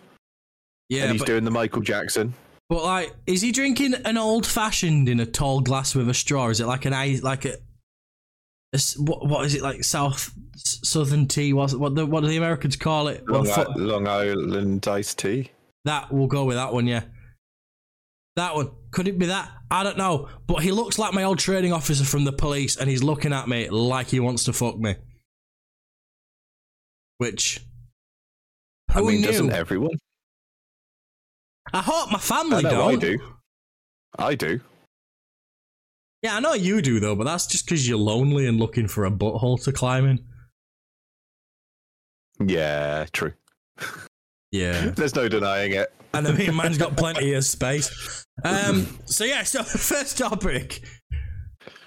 yeah, 0.89 1.03
and 1.03 1.13
he's 1.13 1.21
but, 1.21 1.27
doing 1.27 1.45
the 1.45 1.51
Michael 1.51 1.83
Jackson. 1.83 2.33
but 2.69 2.85
like, 2.85 3.13
is 3.27 3.43
he 3.43 3.51
drinking 3.51 3.95
an 4.05 4.17
old 4.17 4.47
fashioned 4.47 5.09
in 5.09 5.19
a 5.19 5.27
tall 5.27 5.61
glass 5.61 5.97
with 5.97 6.09
a 6.09 6.15
straw? 6.15 6.49
Is 6.49 6.61
it 6.61 6.67
like 6.67 6.85
an 6.85 6.93
ice, 6.93 7.23
like 7.25 7.45
a 7.45 7.57
what, 8.99 9.27
what 9.27 9.47
is 9.47 9.55
it 9.55 9.63
like 9.63 9.83
South 9.83 10.33
Southern 10.55 11.27
tea? 11.27 11.53
What's 11.53 11.75
what 11.75 11.95
the 11.95 12.07
what 12.07 12.21
do 12.21 12.29
the 12.29 12.37
Americans 12.37 12.77
call 12.77 13.09
it? 13.09 13.25
Well, 13.27 13.43
Long, 13.43 13.65
fu- 13.65 13.81
Long 13.81 14.07
Island 14.07 14.87
iced 14.87 15.19
tea. 15.19 15.51
that 15.85 16.13
we'll 16.13 16.27
go 16.27 16.45
with 16.45 16.57
that 16.57 16.73
one. 16.73 16.87
Yeah, 16.87 17.03
That 18.39 18.55
one. 18.55 18.71
Could 18.93 19.09
it 19.09 19.19
be 19.19 19.27
that? 19.27 19.51
I 19.69 19.83
don't 19.83 19.99
know. 19.99 20.29
But 20.47 20.63
he 20.63 20.71
looks 20.71 20.97
like 20.97 21.13
my 21.13 21.25
old 21.25 21.41
training 21.41 21.73
officer 21.73 22.05
from 22.05 22.23
the 22.23 22.33
police, 22.33 22.77
and 22.77 22.89
he's 22.89 23.03
looking 23.03 23.33
at 23.33 23.49
me 23.49 23.69
like 23.69 24.07
he 24.07 24.21
wants 24.21 24.45
to 24.45 24.53
fuck 24.53 24.79
me. 24.79 24.95
Which. 27.17 27.61
I 28.91 29.01
mean, 29.01 29.23
knew? 29.23 29.27
doesn't 29.27 29.51
everyone? 29.51 29.97
I 31.73 31.83
hope 31.83 32.13
my 32.13 32.21
family 32.21 32.59
I 32.59 32.61
know 32.61 32.71
don't. 32.71 32.93
I 32.93 32.97
do. 32.97 33.19
I 34.17 34.35
do. 34.37 34.61
Yeah, 36.23 36.37
I 36.37 36.41
know 36.41 36.55
you 36.55 36.81
do 36.81 37.01
though, 37.01 37.17
but 37.17 37.25
that's 37.25 37.49
just 37.49 37.67
because 37.67 37.89
you're 37.89 37.99
lonely 37.99 38.47
and 38.47 38.61
looking 38.61 38.87
for 38.87 39.05
a 39.05 39.11
butthole 39.11 39.61
to 39.65 39.73
climb 39.73 40.07
in. 40.07 40.25
Yeah, 42.39 43.07
true. 43.13 43.33
Yeah. 44.51 44.91
There's 44.97 45.15
no 45.15 45.29
denying 45.29 45.73
it. 45.73 45.93
and 46.15 46.27
I 46.27 46.33
mean, 46.33 46.55
mine's 46.55 46.79
got 46.79 46.97
plenty 46.97 47.35
of 47.35 47.45
space. 47.45 48.25
Um, 48.45 48.99
so 49.05 49.25
yeah, 49.25 49.43
so 49.43 49.63
first 49.65 50.19
topic. 50.19 50.83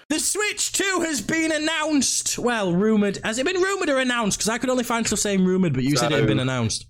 The 0.08 0.20
Switch 0.20 0.72
2 0.72 1.00
has 1.06 1.22
been 1.22 1.52
announced. 1.52 2.38
Well, 2.38 2.74
rumored. 2.74 3.18
Has 3.24 3.38
it 3.38 3.46
been 3.46 3.60
rumored 3.60 3.88
or 3.88 3.98
announced? 3.98 4.38
Because 4.38 4.50
I 4.50 4.58
could 4.58 4.68
only 4.68 4.84
find 4.84 5.06
stuff 5.06 5.20
saying 5.20 5.42
rumored, 5.42 5.72
but 5.72 5.84
you 5.84 5.96
said 5.96 6.12
it 6.12 6.18
had 6.18 6.26
been 6.26 6.38
announced. 6.38 6.86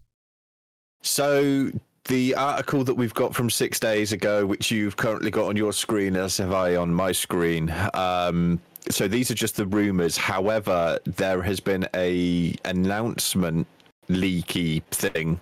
So 1.03 1.71
the 2.07 2.35
article 2.35 2.83
that 2.83 2.95
we've 2.95 3.15
got 3.15 3.33
from 3.33 3.49
six 3.49 3.79
days 3.79 4.13
ago, 4.13 4.45
which 4.45 4.73
you've 4.73 4.97
currently 4.97 5.31
got 5.31 5.47
on 5.47 5.57
your 5.57 5.73
screen, 5.73 6.17
as 6.17 6.37
have 6.39 6.53
I 6.53 6.75
on 6.75 6.93
my 6.93 7.13
screen. 7.13 7.73
Um, 7.95 8.61
so 8.91 9.07
these 9.07 9.31
are 9.31 9.35
just 9.35 9.55
the 9.55 9.67
rumors. 9.67 10.17
However, 10.17 10.99
there 11.05 11.43
has 11.43 11.61
been 11.61 11.87
a 11.95 12.57
announcement 12.65 13.69
leaky 14.09 14.81
thing 14.91 15.41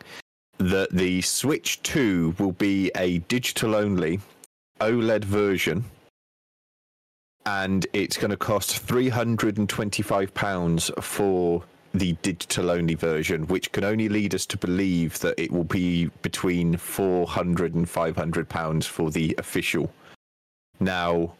that 0.60 0.90
the 0.90 1.22
Switch 1.22 1.82
2 1.82 2.36
will 2.38 2.52
be 2.52 2.92
a 2.94 3.18
digital 3.20 3.74
only 3.74 4.20
OLED 4.80 5.24
version. 5.24 5.86
And 7.46 7.86
it's 7.94 8.18
going 8.18 8.30
to 8.30 8.36
cost 8.36 8.86
£325 8.86 11.02
for 11.02 11.64
the 11.94 12.12
digital 12.22 12.70
only 12.70 12.94
version, 12.94 13.46
which 13.46 13.72
can 13.72 13.84
only 13.84 14.10
lead 14.10 14.34
us 14.34 14.44
to 14.46 14.58
believe 14.58 15.18
that 15.20 15.40
it 15.40 15.50
will 15.50 15.64
be 15.64 16.10
between 16.20 16.76
400 16.76 17.74
and 17.74 17.88
500 17.88 18.48
pounds 18.48 18.86
for 18.86 19.10
the 19.10 19.34
official. 19.38 19.90
Now, 20.78 21.32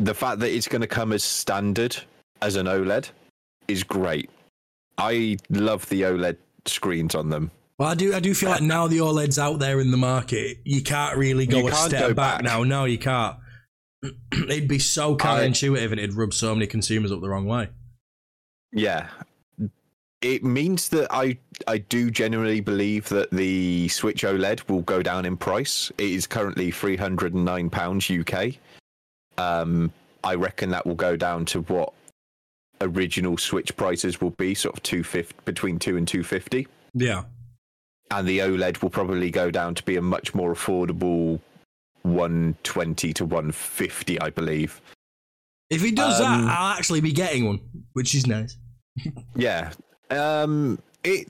the 0.00 0.14
fact 0.14 0.40
that 0.40 0.50
it's 0.50 0.68
going 0.68 0.80
to 0.80 0.88
come 0.88 1.12
as 1.12 1.22
standard 1.22 1.96
as 2.40 2.56
an 2.56 2.66
OLED 2.66 3.10
is 3.68 3.84
great. 3.84 4.30
I 4.96 5.36
love 5.50 5.86
the 5.90 6.00
OLED 6.02 6.38
screens 6.64 7.14
on 7.14 7.28
them. 7.28 7.50
Well, 7.78 7.88
I 7.88 7.94
do. 7.94 8.14
I 8.14 8.20
do 8.20 8.34
feel 8.34 8.50
like 8.50 8.62
now 8.62 8.86
the 8.86 8.98
OLED's 8.98 9.38
out 9.38 9.58
there 9.58 9.80
in 9.80 9.90
the 9.90 9.96
market, 9.96 10.58
you 10.64 10.82
can't 10.82 11.16
really 11.16 11.46
go 11.46 11.58
You 11.58 11.68
a 11.68 11.72
step 11.74 12.00
go 12.08 12.14
back. 12.14 12.38
back. 12.38 12.44
now. 12.44 12.62
No, 12.62 12.84
you 12.84 12.98
can't. 12.98 13.36
It'd 14.32 14.68
be 14.68 14.78
so 14.78 15.16
counterintuitive, 15.16 15.90
and 15.90 15.98
it'd 15.98 16.14
rub 16.14 16.32
so 16.34 16.54
many 16.54 16.66
consumers 16.66 17.10
up 17.10 17.20
the 17.20 17.28
wrong 17.28 17.46
way. 17.46 17.70
Yeah. 18.72 19.08
It 20.20 20.42
means 20.44 20.88
that 20.90 21.08
I 21.10 21.36
I 21.66 21.78
do 21.78 22.10
genuinely 22.10 22.60
believe 22.60 23.08
that 23.10 23.30
the 23.30 23.88
Switch 23.88 24.22
OLED 24.22 24.68
will 24.70 24.80
go 24.82 25.02
down 25.02 25.26
in 25.26 25.36
price. 25.36 25.90
It 25.98 26.06
is 26.10 26.26
currently 26.26 26.70
three 26.70 26.96
hundred 26.96 27.34
and 27.34 27.44
nine 27.44 27.68
pounds 27.70 28.10
UK. 28.10 28.54
Um, 29.36 29.92
I 30.22 30.34
reckon 30.36 30.70
that 30.70 30.86
will 30.86 30.94
go 30.94 31.16
down 31.16 31.44
to 31.46 31.60
what 31.62 31.92
original 32.80 33.36
Switch 33.36 33.76
prices 33.76 34.20
will 34.20 34.30
be, 34.30 34.54
sort 34.54 34.76
of 34.76 34.82
two 34.82 35.02
fifty 35.04 35.34
between 35.44 35.78
two 35.78 35.96
and 35.98 36.08
two 36.08 36.22
fifty, 36.22 36.68
Yeah. 36.94 37.24
And 38.18 38.28
the 38.28 38.38
OLED 38.40 38.82
will 38.82 38.90
probably 38.90 39.30
go 39.30 39.50
down 39.50 39.74
to 39.74 39.82
be 39.84 39.96
a 39.96 40.02
much 40.02 40.34
more 40.34 40.52
affordable 40.54 41.40
one 42.02 42.56
twenty 42.62 43.12
to 43.14 43.24
one 43.24 43.50
fifty, 43.52 44.20
I 44.20 44.30
believe. 44.30 44.80
If 45.70 45.80
he 45.82 45.90
does 45.92 46.20
Um, 46.20 46.46
that, 46.46 46.58
I'll 46.58 46.76
actually 46.76 47.00
be 47.00 47.12
getting 47.12 47.46
one, 47.46 47.60
which 47.94 48.14
is 48.14 48.26
nice. 48.26 48.56
Yeah. 49.36 49.72
Um 50.10 50.78
it 51.02 51.28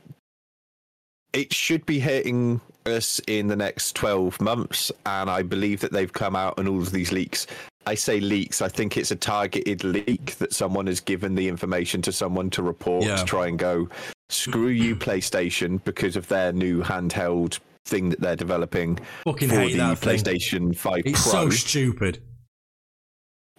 it 1.32 1.52
should 1.52 1.84
be 1.86 1.98
hitting 2.00 2.60
us 2.86 3.20
in 3.26 3.48
the 3.48 3.56
next 3.56 3.96
12 3.96 4.40
months 4.40 4.92
and 5.06 5.28
I 5.30 5.42
believe 5.42 5.80
that 5.80 5.90
they've 5.90 6.12
come 6.12 6.36
out 6.36 6.58
and 6.58 6.68
all 6.68 6.78
of 6.78 6.92
these 6.92 7.10
leaks. 7.12 7.46
I 7.86 7.94
say 7.94 8.20
leaks, 8.20 8.60
I 8.62 8.68
think 8.68 8.96
it's 8.96 9.10
a 9.10 9.16
targeted 9.16 9.82
leak 9.84 10.36
that 10.36 10.52
someone 10.52 10.86
has 10.86 11.00
given 11.00 11.34
the 11.34 11.48
information 11.48 12.02
to 12.02 12.12
someone 12.12 12.50
to 12.50 12.62
report 12.62 13.04
Yeah. 13.04 13.16
to 13.16 13.24
try 13.24 13.46
and 13.48 13.58
go 13.58 13.88
screw 14.28 14.68
you 14.68 14.96
PlayStation 14.96 15.82
because 15.84 16.16
of 16.16 16.26
their 16.28 16.52
new 16.52 16.82
handheld 16.82 17.58
thing 17.84 18.08
that 18.10 18.20
they're 18.20 18.36
developing 18.36 18.98
Fucking 19.24 19.48
for 19.48 19.54
hate 19.56 19.72
the 19.72 19.78
that 19.78 19.98
thing. 19.98 20.18
PlayStation 20.18 20.76
5 20.76 21.02
It's 21.04 21.22
Pro 21.22 21.32
so 21.32 21.50
stupid. 21.50 22.22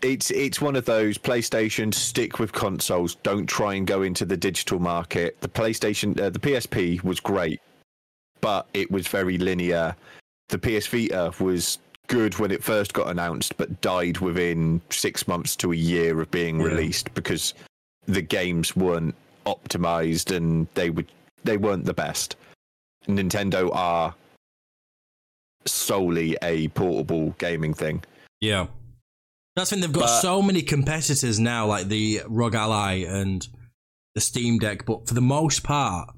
it's 0.01 0.31
it's 0.31 0.59
one 0.59 0.75
of 0.75 0.85
those 0.85 1.17
PlayStation 1.17 1.93
stick 1.93 2.39
with 2.39 2.51
consoles. 2.51 3.15
Don't 3.15 3.45
try 3.47 3.75
and 3.75 3.85
go 3.85 4.01
into 4.01 4.25
the 4.25 4.37
digital 4.37 4.79
market. 4.79 5.39
The 5.41 5.47
PlayStation, 5.47 6.19
uh, 6.19 6.29
the 6.31 6.39
PSP 6.39 7.03
was 7.03 7.19
great, 7.19 7.61
but 8.41 8.67
it 8.73 8.89
was 8.91 9.07
very 9.07 9.37
linear. 9.37 9.95
The 10.49 10.57
PS 10.59 10.87
Vita 10.87 11.31
was 11.39 11.79
good 12.07 12.37
when 12.37 12.51
it 12.51 12.63
first 12.63 12.93
got 12.93 13.07
announced, 13.09 13.57
but 13.57 13.81
died 13.81 14.19
within 14.19 14.79
six 14.91 15.27
months 15.27 15.55
to 15.57 15.71
a 15.71 15.75
year 15.75 16.19
of 16.21 16.29
being 16.31 16.59
Yeah. 16.59 16.67
released 16.67 17.11
because 17.15 17.53
the 18.07 18.21
games 18.21 18.75
weren't 18.75 19.15
optimized 19.45 20.35
and 20.35 20.67
they 20.73 20.89
would 20.89 21.11
they 21.43 21.57
weren't 21.57 21.85
the 21.85 21.93
best. 21.93 22.35
Nintendo 23.07 23.69
are 23.73 24.15
solely 25.65 26.37
a 26.41 26.67
portable 26.69 27.31
gaming 27.37 27.73
thing. 27.73 28.03
Yeah. 28.41 28.67
That's 29.55 29.71
when 29.71 29.79
they've 29.81 29.91
got 29.91 30.01
But- 30.01 30.21
so 30.21 30.41
many 30.41 30.61
competitors 30.61 31.39
now, 31.39 31.65
like 31.67 31.87
the 31.87 32.21
ROG 32.27 32.55
Ally 32.55 33.05
and 33.07 33.47
the 34.15 34.21
Steam 34.21 34.59
Deck. 34.59 34.85
But 34.85 35.07
for 35.07 35.13
the 35.13 35.21
most 35.21 35.63
part, 35.63 36.09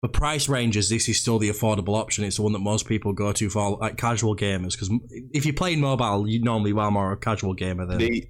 for 0.00 0.08
price 0.08 0.48
ranges, 0.48 0.88
this 0.88 1.08
is 1.08 1.18
still 1.18 1.38
the 1.40 1.50
affordable 1.50 1.96
option. 1.96 2.24
It's 2.24 2.36
the 2.36 2.42
one 2.42 2.52
that 2.52 2.60
most 2.60 2.86
people 2.86 3.12
go 3.12 3.32
to 3.32 3.50
for 3.50 3.78
like 3.78 3.96
casual 3.96 4.36
gamers. 4.36 4.72
Because 4.72 4.90
if 5.32 5.44
you're 5.44 5.54
playing 5.54 5.80
mobile, 5.80 6.28
you 6.28 6.40
normally 6.40 6.72
are 6.72 6.90
more 6.90 7.12
a 7.12 7.16
casual 7.16 7.54
gamer 7.54 7.84
than. 7.86 7.98
the 7.98 8.28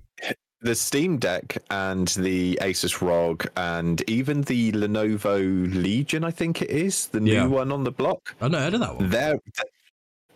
the 0.61 0.75
Steam 0.75 1.19
Deck 1.19 1.59
and 1.71 2.09
the 2.09 2.59
Asus 2.61 3.01
ROG 3.01 3.47
and 3.57 4.03
even 4.11 4.43
the 4.43 4.73
Lenovo 4.73 5.73
Legion, 5.75 6.25
I 6.25 6.31
think 6.31 6.63
it 6.63 6.71
is 6.71 7.07
the 7.07 7.21
new 7.21 7.33
Yeah. 7.33 7.47
one 7.47 7.71
on 7.73 7.85
the 7.85 7.93
block. 7.93 8.35
I've 8.41 8.51
not 8.51 8.63
heard 8.63 8.75
of 8.75 8.81
that 8.81 8.97
one. 8.97 9.11
They're 9.11 9.39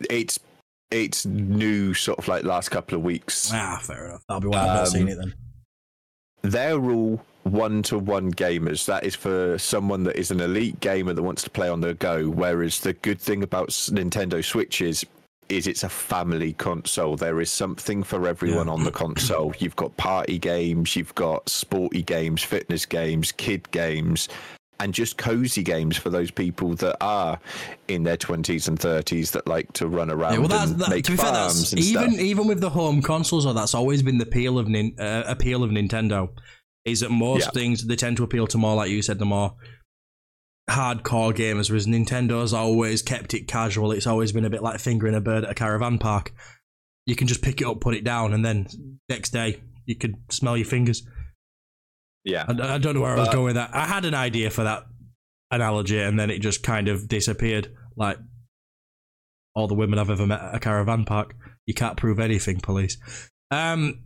it's 0.09 0.39
it's 0.91 1.25
new, 1.25 1.93
sort 1.93 2.19
of 2.19 2.27
like 2.27 2.43
last 2.43 2.69
couple 2.69 2.95
of 2.97 3.03
weeks. 3.03 3.51
Ah, 3.51 3.79
fair 3.81 4.05
enough. 4.05 4.23
That'll 4.27 4.41
be 4.41 4.47
why 4.47 4.59
I've 4.59 4.67
not 4.67 4.79
Um, 4.81 4.85
seen 4.87 5.07
it 5.07 5.17
then. 5.17 5.33
They're 6.43 6.79
all 6.79 7.21
one 7.43 7.81
to 7.83 7.97
one 7.97 8.31
gamers. 8.31 8.85
That 8.85 9.03
is 9.03 9.15
for 9.15 9.57
someone 9.57 10.03
that 10.03 10.17
is 10.17 10.29
an 10.29 10.39
elite 10.39 10.79
gamer 10.81 11.13
that 11.13 11.23
wants 11.23 11.41
to 11.43 11.49
play 11.49 11.67
on 11.67 11.81
the 11.81 11.95
go. 11.95 12.27
Whereas 12.29 12.79
the 12.81 12.93
good 12.93 13.19
thing 13.19 13.41
about 13.43 13.69
Nintendo 13.69 14.43
Switches 14.43 15.03
is 15.03 15.09
it's 15.49 15.83
a 15.83 15.89
family 15.89 16.53
console. 16.53 17.15
There 17.15 17.41
is 17.41 17.51
something 17.51 18.03
for 18.03 18.27
everyone 18.27 18.67
Yeah. 18.67 18.73
on 18.73 18.83
the 18.83 18.91
console. 18.91 19.53
You've 19.59 19.75
got 19.75 19.95
party 19.97 20.39
games, 20.39 20.95
you've 20.95 21.13
got 21.15 21.47
sporty 21.49 22.01
games, 22.01 22.41
fitness 22.43 22.85
games, 22.85 23.31
kid 23.31 23.69
games, 23.71 24.29
and 24.79 24.93
just 24.93 25.17
cozy 25.17 25.63
games 25.63 25.95
for 25.97 26.09
those 26.09 26.31
people 26.31 26.75
that 26.75 26.97
are 26.99 27.39
in 27.87 28.03
their 28.03 28.17
20s 28.17 28.67
and 28.67 28.79
30s 28.79 29.31
that 29.31 29.47
like 29.47 29.71
to 29.73 29.87
run 29.87 30.09
around 30.09 30.33
Yeah, 30.33 30.39
well, 30.39 30.47
that's, 30.47 30.71
and 30.71 30.79
that, 30.81 30.89
make 30.89 31.05
to 31.05 31.11
be 31.11 31.17
fair, 31.17 31.31
that's 31.31 31.71
and 31.71 31.81
even 31.81 32.11
stuff. 32.11 32.19
even 32.21 32.47
with 32.47 32.59
the 32.59 32.69
home 32.71 33.01
consoles, 33.01 33.43
though, 33.45 33.53
that's 33.53 33.75
always 33.75 34.01
been 34.01 34.17
the 34.17 34.25
appeal 34.25 34.57
of 34.57 34.67
nin, 34.67 34.95
uh, 34.99 35.23
appeal 35.27 35.63
of 35.63 35.69
Nintendo. 35.71 36.29
Is 36.85 36.99
that 36.99 37.11
most 37.11 37.45
Yeah. 37.45 37.49
things 37.51 37.85
they 37.85 37.95
tend 37.95 38.17
to 38.17 38.23
appeal 38.23 38.45
to 38.47 38.57
more, 38.57 38.75
like 38.75 38.89
you 38.91 39.01
said, 39.01 39.19
the 39.19 39.25
more 39.25 39.53
hardcore 40.69 41.33
gamers, 41.33 41.69
whereas 41.69 41.87
Nintendo's 41.87 42.53
always 42.53 43.01
kept 43.01 43.33
it 43.33 43.47
casual. 43.47 43.91
It's 43.91 44.07
always 44.07 44.31
been 44.31 44.45
a 44.45 44.49
bit 44.49 44.63
like 44.63 44.79
fingering 44.79 45.15
a 45.15 45.21
bird 45.21 45.43
at 45.43 45.51
a 45.51 45.55
caravan 45.55 45.97
park. 45.97 46.33
You 47.05 47.15
can 47.15 47.27
just 47.27 47.41
pick 47.41 47.61
it 47.61 47.67
up, 47.67 47.81
put 47.81 47.95
it 47.95 48.03
down, 48.03 48.33
and 48.33 48.45
then 48.45 48.67
next 49.09 49.31
day 49.31 49.61
you 49.85 49.95
could 49.95 50.15
smell 50.29 50.55
your 50.55 50.65
fingers. 50.65 51.05
Yeah. 52.23 52.45
I, 52.47 52.75
I 52.75 52.77
don't 52.77 52.95
know 52.95 53.01
where 53.01 53.15
I 53.15 53.19
was 53.19 53.29
going 53.29 53.45
with 53.45 53.55
that. 53.55 53.75
I 53.75 53.85
had 53.85 54.05
an 54.05 54.15
idea 54.15 54.49
for 54.49 54.63
that 54.63 54.85
analogy, 55.51 55.99
and 55.99 56.17
then 56.17 56.29
it 56.29 56.39
just 56.39 56.63
kind 56.63 56.87
of 56.87 57.07
disappeared. 57.07 57.75
Like 57.97 58.17
all 59.55 59.67
the 59.67 59.75
women 59.75 59.99
I've 59.99 60.09
ever 60.09 60.25
met 60.25 60.41
at 60.41 60.55
a 60.55 60.59
caravan 60.59 61.05
park. 61.05 61.35
You 61.65 61.73
can't 61.73 61.97
prove 61.97 62.19
anything, 62.19 62.59
police. 62.59 62.97
Um, 63.51 63.99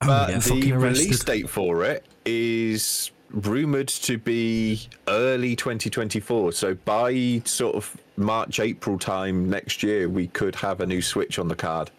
But 0.00 0.40
the 0.42 0.72
release 0.72 1.24
date 1.24 1.48
for 1.48 1.84
it 1.84 2.04
is 2.24 3.10
rumored 3.30 3.88
to 3.88 4.18
be 4.18 4.88
early 5.06 5.56
2024. 5.56 6.52
So 6.52 6.74
by 6.74 7.42
sort 7.44 7.74
of 7.74 7.96
March, 8.16 8.60
April 8.60 8.98
time 8.98 9.48
next 9.50 9.82
year, 9.82 10.08
we 10.08 10.28
could 10.28 10.54
have 10.56 10.80
a 10.80 10.86
new 10.86 11.02
Switch 11.02 11.38
on 11.38 11.48
the 11.48 11.56
card. 11.56 11.90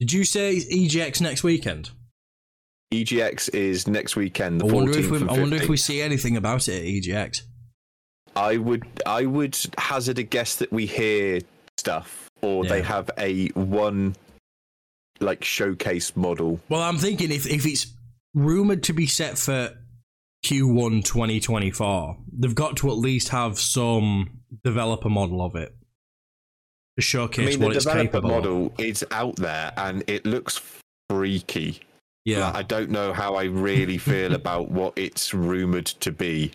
Did 0.00 0.12
you 0.12 0.24
say 0.24 0.56
EGX 0.56 1.20
next 1.20 1.44
weekend? 1.44 1.90
EGX 2.92 3.54
is 3.54 3.88
next 3.88 4.16
weekend, 4.16 4.60
the 4.60 4.66
I 4.66 4.72
wonder 4.72 4.92
14th 4.92 4.98
if 4.98 5.10
we, 5.10 5.28
I 5.28 5.40
wonder 5.40 5.56
if 5.56 5.68
we 5.68 5.76
see 5.76 6.02
anything 6.02 6.36
about 6.36 6.68
it 6.68 6.80
at 6.80 6.84
EGX. 6.84 7.42
I 8.36 8.56
would, 8.56 8.84
I 9.06 9.24
would 9.24 9.56
hazard 9.78 10.18
a 10.18 10.22
guess 10.22 10.56
that 10.56 10.72
we 10.72 10.86
hear 10.86 11.40
stuff, 11.78 12.28
or 12.42 12.64
they 12.64 12.82
have 12.82 13.10
a 13.18 13.48
one 13.48 14.16
like 15.20 15.44
showcase 15.44 16.16
model. 16.16 16.60
Well, 16.68 16.82
I'm 16.82 16.98
thinking 16.98 17.30
if 17.30 17.46
if 17.46 17.64
it's 17.64 17.86
rumored 18.34 18.82
to 18.84 18.92
be 18.92 19.06
set 19.06 19.38
for 19.38 19.70
Q1 20.44 21.04
2024, 21.04 22.16
they've 22.38 22.54
got 22.54 22.76
to 22.78 22.88
at 22.90 22.96
least 22.96 23.28
have 23.28 23.58
some 23.58 24.40
developer 24.64 25.08
model 25.08 25.40
of 25.40 25.54
it 25.54 25.74
to 26.96 26.98
I 26.98 27.00
showcase 27.00 27.56
mean, 27.56 27.60
what 27.60 27.70
the 27.70 27.76
it's 27.76 27.84
developer 27.84 28.08
capable. 28.20 28.30
model 28.30 28.74
is 28.78 29.04
out 29.10 29.36
there 29.36 29.72
and 29.76 30.02
it 30.06 30.26
looks 30.26 30.60
freaky. 31.08 31.80
Yeah, 32.24 32.46
Like, 32.46 32.54
I 32.56 32.62
don't 32.62 32.90
know 32.90 33.12
how 33.12 33.34
I 33.34 33.44
really 33.44 33.98
feel 33.98 34.34
about 34.42 34.70
what 34.70 34.92
it's 34.96 35.32
rumored 35.32 35.86
to 35.86 36.12
be. 36.12 36.52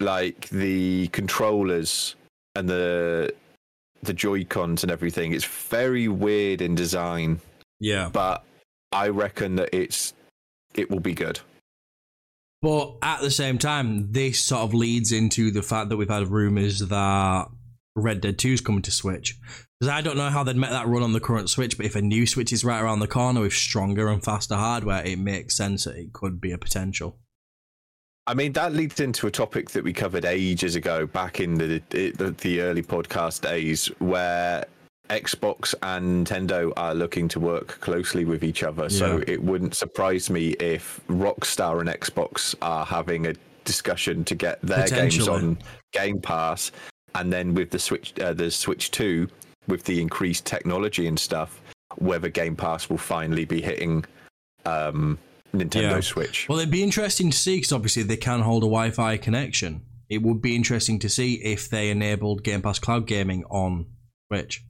Like 0.00 0.48
the 0.50 1.08
controllers 1.08 2.14
and 2.54 2.68
the 2.68 3.34
the 4.02 4.12
Joy 4.14 4.44
Cons 4.44 4.84
and 4.84 4.92
everything. 4.92 5.32
It's 5.32 5.44
very 5.44 6.06
weird 6.06 6.62
in 6.62 6.76
design, 6.76 7.40
yeah. 7.80 8.08
but 8.12 8.44
I 8.92 9.08
reckon 9.08 9.56
that 9.56 9.70
it's 9.72 10.14
it 10.74 10.88
will 10.88 11.00
be 11.00 11.14
good. 11.14 11.40
But 12.60 12.96
at 13.02 13.20
the 13.20 13.30
same 13.30 13.58
time, 13.58 14.12
this 14.12 14.40
sort 14.40 14.62
of 14.62 14.74
leads 14.74 15.12
into 15.12 15.50
the 15.50 15.62
fact 15.62 15.90
that 15.90 15.96
we've 15.96 16.08
had 16.08 16.28
rumors 16.28 16.80
that 16.80 17.48
Red 17.94 18.20
Dead 18.20 18.38
2 18.38 18.54
is 18.54 18.60
coming 18.60 18.82
to 18.82 18.90
Switch. 18.90 19.38
Because 19.78 19.92
I 19.92 20.00
don't 20.00 20.16
know 20.16 20.30
how 20.30 20.42
they'd 20.42 20.56
make 20.56 20.70
that 20.70 20.88
run 20.88 21.04
on 21.04 21.12
the 21.12 21.20
current 21.20 21.50
Switch, 21.50 21.76
but 21.76 21.86
if 21.86 21.94
a 21.94 22.02
new 22.02 22.26
Switch 22.26 22.52
is 22.52 22.64
right 22.64 22.80
around 22.80 22.98
the 22.98 23.06
corner 23.06 23.42
with 23.42 23.52
stronger 23.52 24.08
and 24.08 24.22
faster 24.22 24.56
hardware, 24.56 25.06
it 25.06 25.18
makes 25.18 25.56
sense 25.56 25.84
that 25.84 25.96
it 25.96 26.12
could 26.12 26.40
be 26.40 26.50
a 26.50 26.58
potential. 26.58 27.18
I 28.26 28.34
mean, 28.34 28.52
that 28.54 28.74
leads 28.74 29.00
into 29.00 29.26
a 29.26 29.30
topic 29.30 29.70
that 29.70 29.84
we 29.84 29.92
covered 29.92 30.24
ages 30.24 30.74
ago, 30.74 31.06
back 31.06 31.40
in 31.40 31.54
the 31.54 31.80
the, 31.88 32.34
the 32.38 32.60
early 32.60 32.82
podcast 32.82 33.40
days, 33.40 33.86
where 34.00 34.66
Xbox 35.08 35.74
and 35.82 36.26
Nintendo 36.26 36.72
are 36.76 36.94
looking 36.94 37.28
to 37.28 37.40
work 37.40 37.80
closely 37.80 38.24
with 38.24 38.44
each 38.44 38.62
other. 38.62 38.88
So 38.88 39.22
it 39.26 39.42
wouldn't 39.42 39.74
surprise 39.74 40.28
me 40.30 40.50
if 40.60 41.00
Rockstar 41.08 41.80
and 41.80 41.88
Xbox 41.88 42.54
are 42.62 42.84
having 42.84 43.26
a 43.26 43.34
discussion 43.64 44.24
to 44.24 44.34
get 44.34 44.60
their 44.62 44.86
games 44.88 45.28
on 45.28 45.58
Game 45.92 46.20
Pass, 46.20 46.72
and 47.14 47.32
then 47.32 47.54
with 47.54 47.70
the 47.70 47.78
Switch, 47.78 48.12
uh, 48.20 48.32
the 48.32 48.50
Switch 48.50 48.90
Two, 48.90 49.28
with 49.66 49.84
the 49.84 50.00
increased 50.00 50.44
technology 50.46 51.06
and 51.06 51.18
stuff, 51.18 51.60
whether 51.96 52.28
Game 52.28 52.56
Pass 52.56 52.88
will 52.90 52.98
finally 52.98 53.44
be 53.44 53.60
hitting 53.60 54.04
um, 54.64 55.18
Nintendo 55.54 55.82
Yeah. 55.82 56.00
Switch. 56.00 56.48
Well, 56.48 56.58
it'd 56.58 56.70
be 56.70 56.82
interesting 56.82 57.30
to 57.30 57.36
see 57.36 57.56
because 57.56 57.72
obviously 57.72 58.02
they 58.02 58.16
can 58.16 58.40
hold 58.40 58.62
a 58.62 58.66
Wi 58.66 58.90
Fi 58.90 59.16
connection. 59.16 59.82
It 60.08 60.22
would 60.22 60.40
be 60.40 60.56
interesting 60.56 60.98
to 61.00 61.08
see 61.08 61.34
if 61.34 61.68
they 61.68 61.90
enabled 61.90 62.42
Game 62.42 62.62
Pass 62.62 62.78
cloud 62.78 63.06
gaming 63.06 63.44
on 63.50 63.86
Switch. 64.30 64.64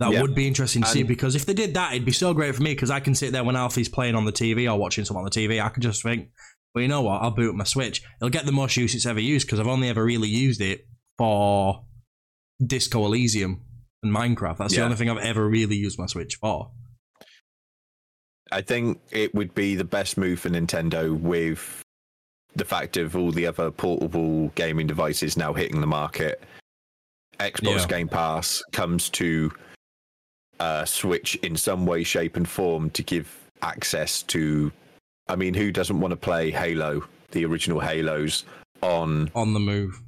That 0.00 0.12
Yeah. 0.12 0.22
would 0.22 0.34
be 0.34 0.46
interesting 0.48 0.82
to 0.82 0.88
see 0.88 1.02
because 1.04 1.36
if 1.36 1.46
they 1.46 1.54
did 1.54 1.74
that, 1.74 1.92
it'd 1.92 2.04
be 2.04 2.10
so 2.12 2.34
great 2.34 2.54
for 2.54 2.62
me 2.62 2.72
because 2.72 2.90
I 2.90 2.98
can 3.00 3.14
sit 3.14 3.30
there 3.32 3.44
when 3.44 3.54
Alfie's 3.54 3.88
playing 3.88 4.16
on 4.16 4.24
the 4.24 4.32
TV 4.32 4.66
or 4.70 4.76
watching 4.78 5.04
something 5.04 5.20
on 5.20 5.24
the 5.24 5.30
TV. 5.30 5.60
I 5.62 5.68
could 5.68 5.82
just 5.84 6.02
think, 6.02 6.30
well, 6.74 6.82
you 6.82 6.88
know 6.88 7.02
what? 7.02 7.22
I'll 7.22 7.30
boot 7.30 7.54
my 7.54 7.62
Switch. 7.64 8.02
It'll 8.20 8.30
get 8.30 8.44
the 8.44 8.52
most 8.52 8.76
use 8.76 8.94
it's 8.96 9.06
ever 9.06 9.20
used 9.20 9.46
because 9.46 9.60
I've 9.60 9.68
only 9.68 9.88
ever 9.88 10.04
really 10.04 10.28
used 10.28 10.60
it 10.60 10.86
for 11.16 11.84
Disco 12.64 13.04
Elysium 13.06 13.62
and 14.02 14.12
Minecraft. 14.14 14.58
That's 14.58 14.74
the 14.74 14.82
only 14.82 14.96
thing 14.96 15.08
I've 15.08 15.18
ever 15.18 15.48
really 15.48 15.76
used 15.76 15.98
my 15.98 16.06
Switch 16.06 16.36
for. 16.40 16.72
I 18.50 18.60
think 18.62 19.00
it 19.10 19.34
would 19.34 19.54
be 19.54 19.74
the 19.76 19.84
best 19.84 20.18
move 20.18 20.40
for 20.40 20.50
Nintendo 20.50 21.18
with 21.18 21.82
the 22.56 22.64
fact 22.64 22.96
of 22.96 23.16
all 23.16 23.32
the 23.32 23.46
other 23.46 23.70
portable 23.70 24.48
gaming 24.54 24.86
devices 24.86 25.36
now 25.36 25.52
hitting 25.52 25.80
the 25.80 25.86
market. 25.86 26.42
Xbox 27.40 27.80
Yeah. 27.80 27.86
Game 27.86 28.08
Pass 28.08 28.62
comes 28.72 29.08
to 29.10 29.50
uh, 30.60 30.84
Switch 30.84 31.34
in 31.36 31.56
some 31.56 31.86
way, 31.86 32.02
shape, 32.04 32.36
and 32.36 32.48
form 32.48 32.90
to 32.90 33.02
give 33.02 33.34
access 33.62 34.22
to. 34.24 34.70
I 35.28 35.36
mean, 35.36 35.54
who 35.54 35.72
doesn't 35.72 36.00
want 36.00 36.12
to 36.12 36.16
play 36.16 36.50
Halo, 36.50 37.04
the 37.30 37.44
original 37.46 37.80
Halos, 37.80 38.44
on 38.82 39.30
On 39.34 39.54
the 39.54 39.60
move. 39.60 40.00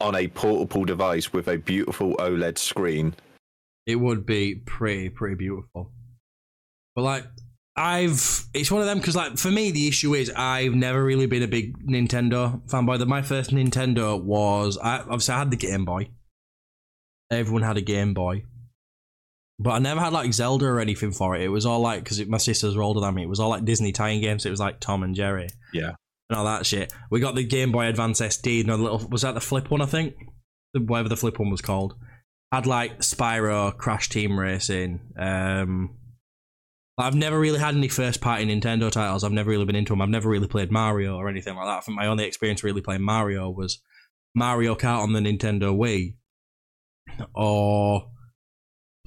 on 0.00 0.14
a 0.14 0.28
portable 0.28 0.84
device 0.84 1.32
with 1.32 1.48
a 1.48 1.56
beautiful 1.58 2.14
OLED 2.16 2.58
screen? 2.58 3.14
it 3.84 3.96
would 3.96 4.24
be 4.24 4.54
pretty 4.54 5.08
pretty 5.08 5.34
beautiful 5.34 5.90
but 6.94 7.02
like 7.02 7.24
i've 7.76 8.44
it's 8.54 8.70
one 8.70 8.80
of 8.80 8.86
them 8.86 8.98
because 8.98 9.16
like 9.16 9.36
for 9.36 9.50
me 9.50 9.72
the 9.72 9.88
issue 9.88 10.14
is 10.14 10.30
i've 10.36 10.72
never 10.72 11.02
really 11.02 11.26
been 11.26 11.42
a 11.42 11.48
big 11.48 11.76
nintendo 11.84 12.62
fanboy 12.70 12.96
that 12.96 13.08
my 13.08 13.22
first 13.22 13.50
nintendo 13.50 14.22
was 14.22 14.78
i 14.78 14.98
obviously 15.00 15.34
i 15.34 15.38
had 15.38 15.50
the 15.50 15.56
game 15.56 15.84
boy 15.84 16.08
everyone 17.32 17.62
had 17.62 17.76
a 17.76 17.80
game 17.80 18.14
boy 18.14 18.44
but 19.62 19.70
i 19.70 19.78
never 19.78 20.00
had 20.00 20.12
like 20.12 20.32
zelda 20.32 20.66
or 20.66 20.80
anything 20.80 21.12
for 21.12 21.34
it 21.36 21.42
it 21.42 21.48
was 21.48 21.64
all 21.66 21.80
like 21.80 22.02
because 22.02 22.24
my 22.26 22.38
sisters 22.38 22.74
were 22.76 22.82
older 22.82 23.00
than 23.00 23.14
me 23.14 23.22
it 23.22 23.28
was 23.28 23.40
all 23.40 23.48
like 23.50 23.64
disney 23.64 23.92
tie-in 23.92 24.20
games 24.20 24.44
it 24.46 24.50
was 24.50 24.60
like 24.60 24.80
tom 24.80 25.02
and 25.02 25.14
jerry 25.14 25.48
Yeah. 25.72 25.92
and 26.30 26.38
all 26.38 26.44
that 26.44 26.66
shit 26.66 26.92
we 27.10 27.20
got 27.20 27.34
the 27.34 27.44
game 27.44 27.72
boy 27.72 27.86
advance 27.86 28.18
sp 28.24 28.46
and 28.60 28.70
a 28.70 28.76
little 28.76 29.06
was 29.08 29.22
that 29.22 29.34
the 29.34 29.40
flip 29.40 29.70
one 29.70 29.82
i 29.82 29.86
think 29.86 30.14
The- 30.74 30.80
whatever 30.80 31.08
the 31.08 31.16
flip 31.16 31.38
one 31.38 31.50
was 31.50 31.60
called 31.60 31.94
had 32.52 32.66
like 32.66 32.98
Spyro, 32.98 33.74
Crash 33.74 34.10
Team 34.10 34.38
Racing. 34.38 35.00
Um, 35.18 35.96
I've 36.98 37.14
never 37.14 37.40
really 37.40 37.58
had 37.58 37.74
any 37.74 37.88
first 37.88 38.20
party 38.20 38.44
Nintendo 38.44 38.90
titles. 38.90 39.24
I've 39.24 39.32
never 39.32 39.48
really 39.48 39.64
been 39.64 39.74
into 39.74 39.94
them. 39.94 40.02
I've 40.02 40.10
never 40.10 40.28
really 40.28 40.48
played 40.48 40.70
Mario 40.70 41.16
or 41.16 41.30
anything 41.30 41.54
like 41.56 41.64
that. 41.64 41.78
I 41.78 41.80
think 41.80 41.96
my 41.96 42.08
only 42.08 42.24
experience 42.26 42.62
really 42.62 42.82
playing 42.82 43.00
Mario 43.00 43.48
was 43.48 43.80
Mario 44.34 44.74
Kart 44.74 45.00
on 45.02 45.14
the 45.14 45.20
Nintendo 45.20 45.74
Wii, 45.74 46.16
or 47.34 48.10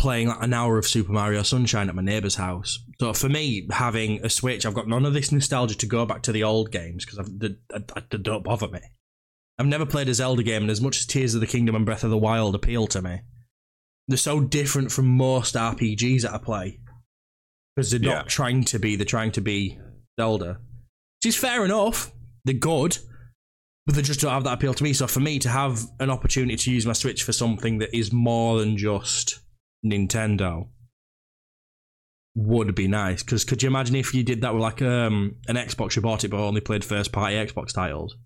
playing 0.06 0.28
like 0.28 0.44
an 0.44 0.54
hour 0.54 0.78
of 0.78 0.86
Super 0.86 1.12
Mario 1.12 1.42
Sunshine 1.42 1.90
at 1.90 1.96
my 1.96 2.02
neighbor's 2.04 2.36
house. 2.36 2.78
So 3.00 3.12
for 3.12 3.28
me, 3.28 3.68
having 3.72 4.24
a 4.24 4.30
Switch, 4.30 4.64
I've 4.64 4.76
got 4.76 4.88
none 4.88 5.04
of 5.04 5.14
this 5.14 5.32
nostalgia 5.32 5.76
to 5.78 5.88
go 5.88 6.06
back 6.06 6.22
to 6.24 6.32
the 6.32 6.44
old 6.44 6.72
games 6.72 7.04
because 7.04 7.28
they, 7.40 7.56
they 7.72 8.18
don't 8.20 8.44
bother 8.44 8.68
me. 8.68 8.82
I've 9.58 9.66
never 9.66 9.88
played 9.88 10.08
a 10.08 10.14
Zelda 10.14 10.44
game, 10.44 10.62
and 10.62 10.70
as 10.70 10.80
much 10.80 11.00
as 11.00 11.08
Tears 11.08 11.34
of 11.34 11.42
the 11.42 11.48
Kingdom 11.48 11.74
and 11.76 11.88
Breath 11.88 12.04
of 12.04 12.12
the 12.12 12.20
Wild 12.20 12.54
appeal 12.54 12.86
to 12.86 13.02
me, 13.02 13.22
they're 14.08 14.18
so 14.18 14.42
different 14.42 14.92
from 14.92 15.08
most 15.08 15.56
RPGs 15.56 16.22
that 16.22 16.36
I 16.36 16.38
play 16.38 16.80
because 17.76 17.90
they're 17.90 18.00
not 18.00 18.26
Yeah. 18.26 18.30
trying 18.30 18.64
to 18.66 18.78
be. 18.78 18.96
They're 18.96 19.06
trying 19.08 19.32
to 19.32 19.42
be 19.42 19.80
Zelda, 20.20 20.60
which 21.24 21.30
is 21.34 21.36
fair 21.36 21.66
enough. 21.66 22.12
They're 22.44 22.54
good, 22.54 23.00
but 23.88 23.96
they 23.96 24.04
just 24.04 24.20
don't 24.20 24.32
have 24.34 24.44
that 24.44 24.54
appeal 24.54 24.76
to 24.76 24.84
me. 24.84 24.94
So 24.94 25.08
for 25.08 25.20
me 25.20 25.40
to 25.40 25.50
have 25.50 25.82
an 26.00 26.12
opportunity 26.12 26.58
to 26.58 26.72
use 26.72 26.86
my 26.86 26.94
Switch 26.94 27.24
for 27.24 27.32
something 27.34 27.80
that 27.80 27.98
is 27.98 28.14
more 28.14 28.60
than 28.60 28.78
just 28.78 29.40
Nintendo 29.86 30.68
would 32.36 32.76
be 32.76 32.88
nice. 32.88 33.24
Because 33.24 33.46
could 33.46 33.64
you 33.64 33.68
imagine 33.68 33.96
if 33.96 34.14
you 34.14 34.24
did 34.24 34.42
that 34.42 34.54
with 34.54 34.62
like 34.62 34.82
um, 34.82 35.36
an 35.48 35.56
Xbox, 35.56 35.96
you 35.96 36.02
bought 36.02 36.24
it 36.24 36.30
but 36.30 36.40
only 36.40 36.62
played 36.62 36.84
first 36.84 37.12
party 37.12 37.36
Xbox 37.36 37.74
titles? 37.74 38.18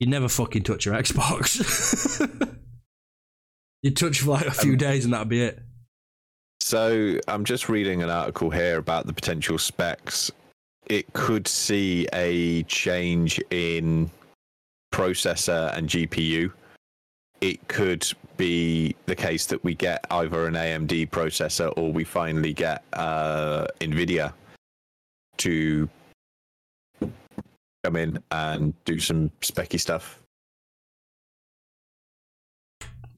You'd 0.00 0.10
never 0.10 0.28
fucking 0.28 0.64
touch 0.64 0.86
your 0.86 0.94
Xbox. 0.96 1.60
You'd 3.82 3.96
touch 3.96 4.20
for 4.20 4.30
like 4.30 4.46
a 4.46 4.50
few 4.50 4.72
Um, 4.72 4.78
days 4.78 5.04
and 5.04 5.14
that'd 5.14 5.28
be 5.28 5.42
it. 5.42 5.60
So 6.60 7.18
I'm 7.28 7.44
just 7.44 7.68
reading 7.68 8.02
an 8.02 8.10
article 8.10 8.50
here 8.50 8.78
about 8.78 9.06
the 9.06 9.12
potential 9.12 9.58
specs. 9.58 10.30
It 10.86 11.12
could 11.12 11.46
see 11.46 12.06
a 12.12 12.62
change 12.64 13.40
in 13.50 14.10
processor 14.92 15.76
and 15.76 15.88
GPU. 15.88 16.50
It 17.44 17.68
could 17.68 18.10
be 18.38 18.96
the 19.04 19.14
case 19.14 19.44
that 19.46 19.62
we 19.62 19.74
get 19.74 20.06
either 20.10 20.46
an 20.46 20.54
AMD 20.54 21.10
processor 21.10 21.70
or 21.76 21.92
we 21.92 22.02
finally 22.02 22.54
get 22.54 22.82
uh, 22.94 23.66
NVIDIA 23.82 24.32
to 25.36 25.86
come 27.84 27.96
in 27.96 28.18
and 28.30 28.72
do 28.86 28.98
some 28.98 29.30
specky 29.42 29.78
stuff. 29.78 30.22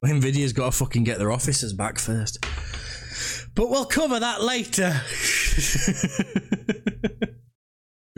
Nvidia's 0.04 0.52
got 0.52 0.72
to 0.72 0.76
fucking 0.76 1.04
get 1.04 1.18
their 1.18 1.30
officers 1.30 1.72
back 1.72 2.00
first. 2.00 2.44
But 3.54 3.70
we'll 3.70 3.86
cover 3.86 4.18
that 4.18 4.42
later. 4.42 5.02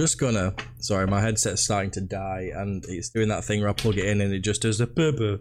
just 0.01 0.19
gonna. 0.19 0.55
Sorry, 0.79 1.07
my 1.07 1.21
headset's 1.21 1.65
starting 1.65 1.91
to 1.91 2.01
die, 2.01 2.51
and 2.55 2.83
it's 2.89 3.11
doing 3.11 3.29
that 3.29 3.45
thing 3.45 3.61
where 3.61 3.69
I 3.69 3.75
plug 3.75 3.99
it 3.99 4.07
in 4.07 4.23
and 4.23 4.33
it 4.33 4.41
just 4.41 4.63
does 4.63 4.79
the 4.79 4.87
boo 4.87 5.13
buh, 5.13 5.37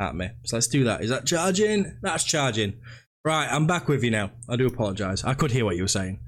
at 0.00 0.14
me. 0.14 0.30
So 0.44 0.56
let's 0.56 0.66
do 0.66 0.84
that. 0.84 1.02
Is 1.02 1.10
that 1.10 1.26
charging? 1.26 1.98
That's 2.02 2.24
charging. 2.24 2.80
Right, 3.24 3.46
I'm 3.48 3.66
back 3.66 3.88
with 3.88 4.02
you 4.02 4.10
now. 4.10 4.32
I 4.48 4.56
do 4.56 4.66
apologise. 4.66 5.24
I 5.24 5.34
could 5.34 5.52
hear 5.52 5.64
what 5.64 5.76
you 5.76 5.82
were 5.82 5.88
saying. 5.88 6.20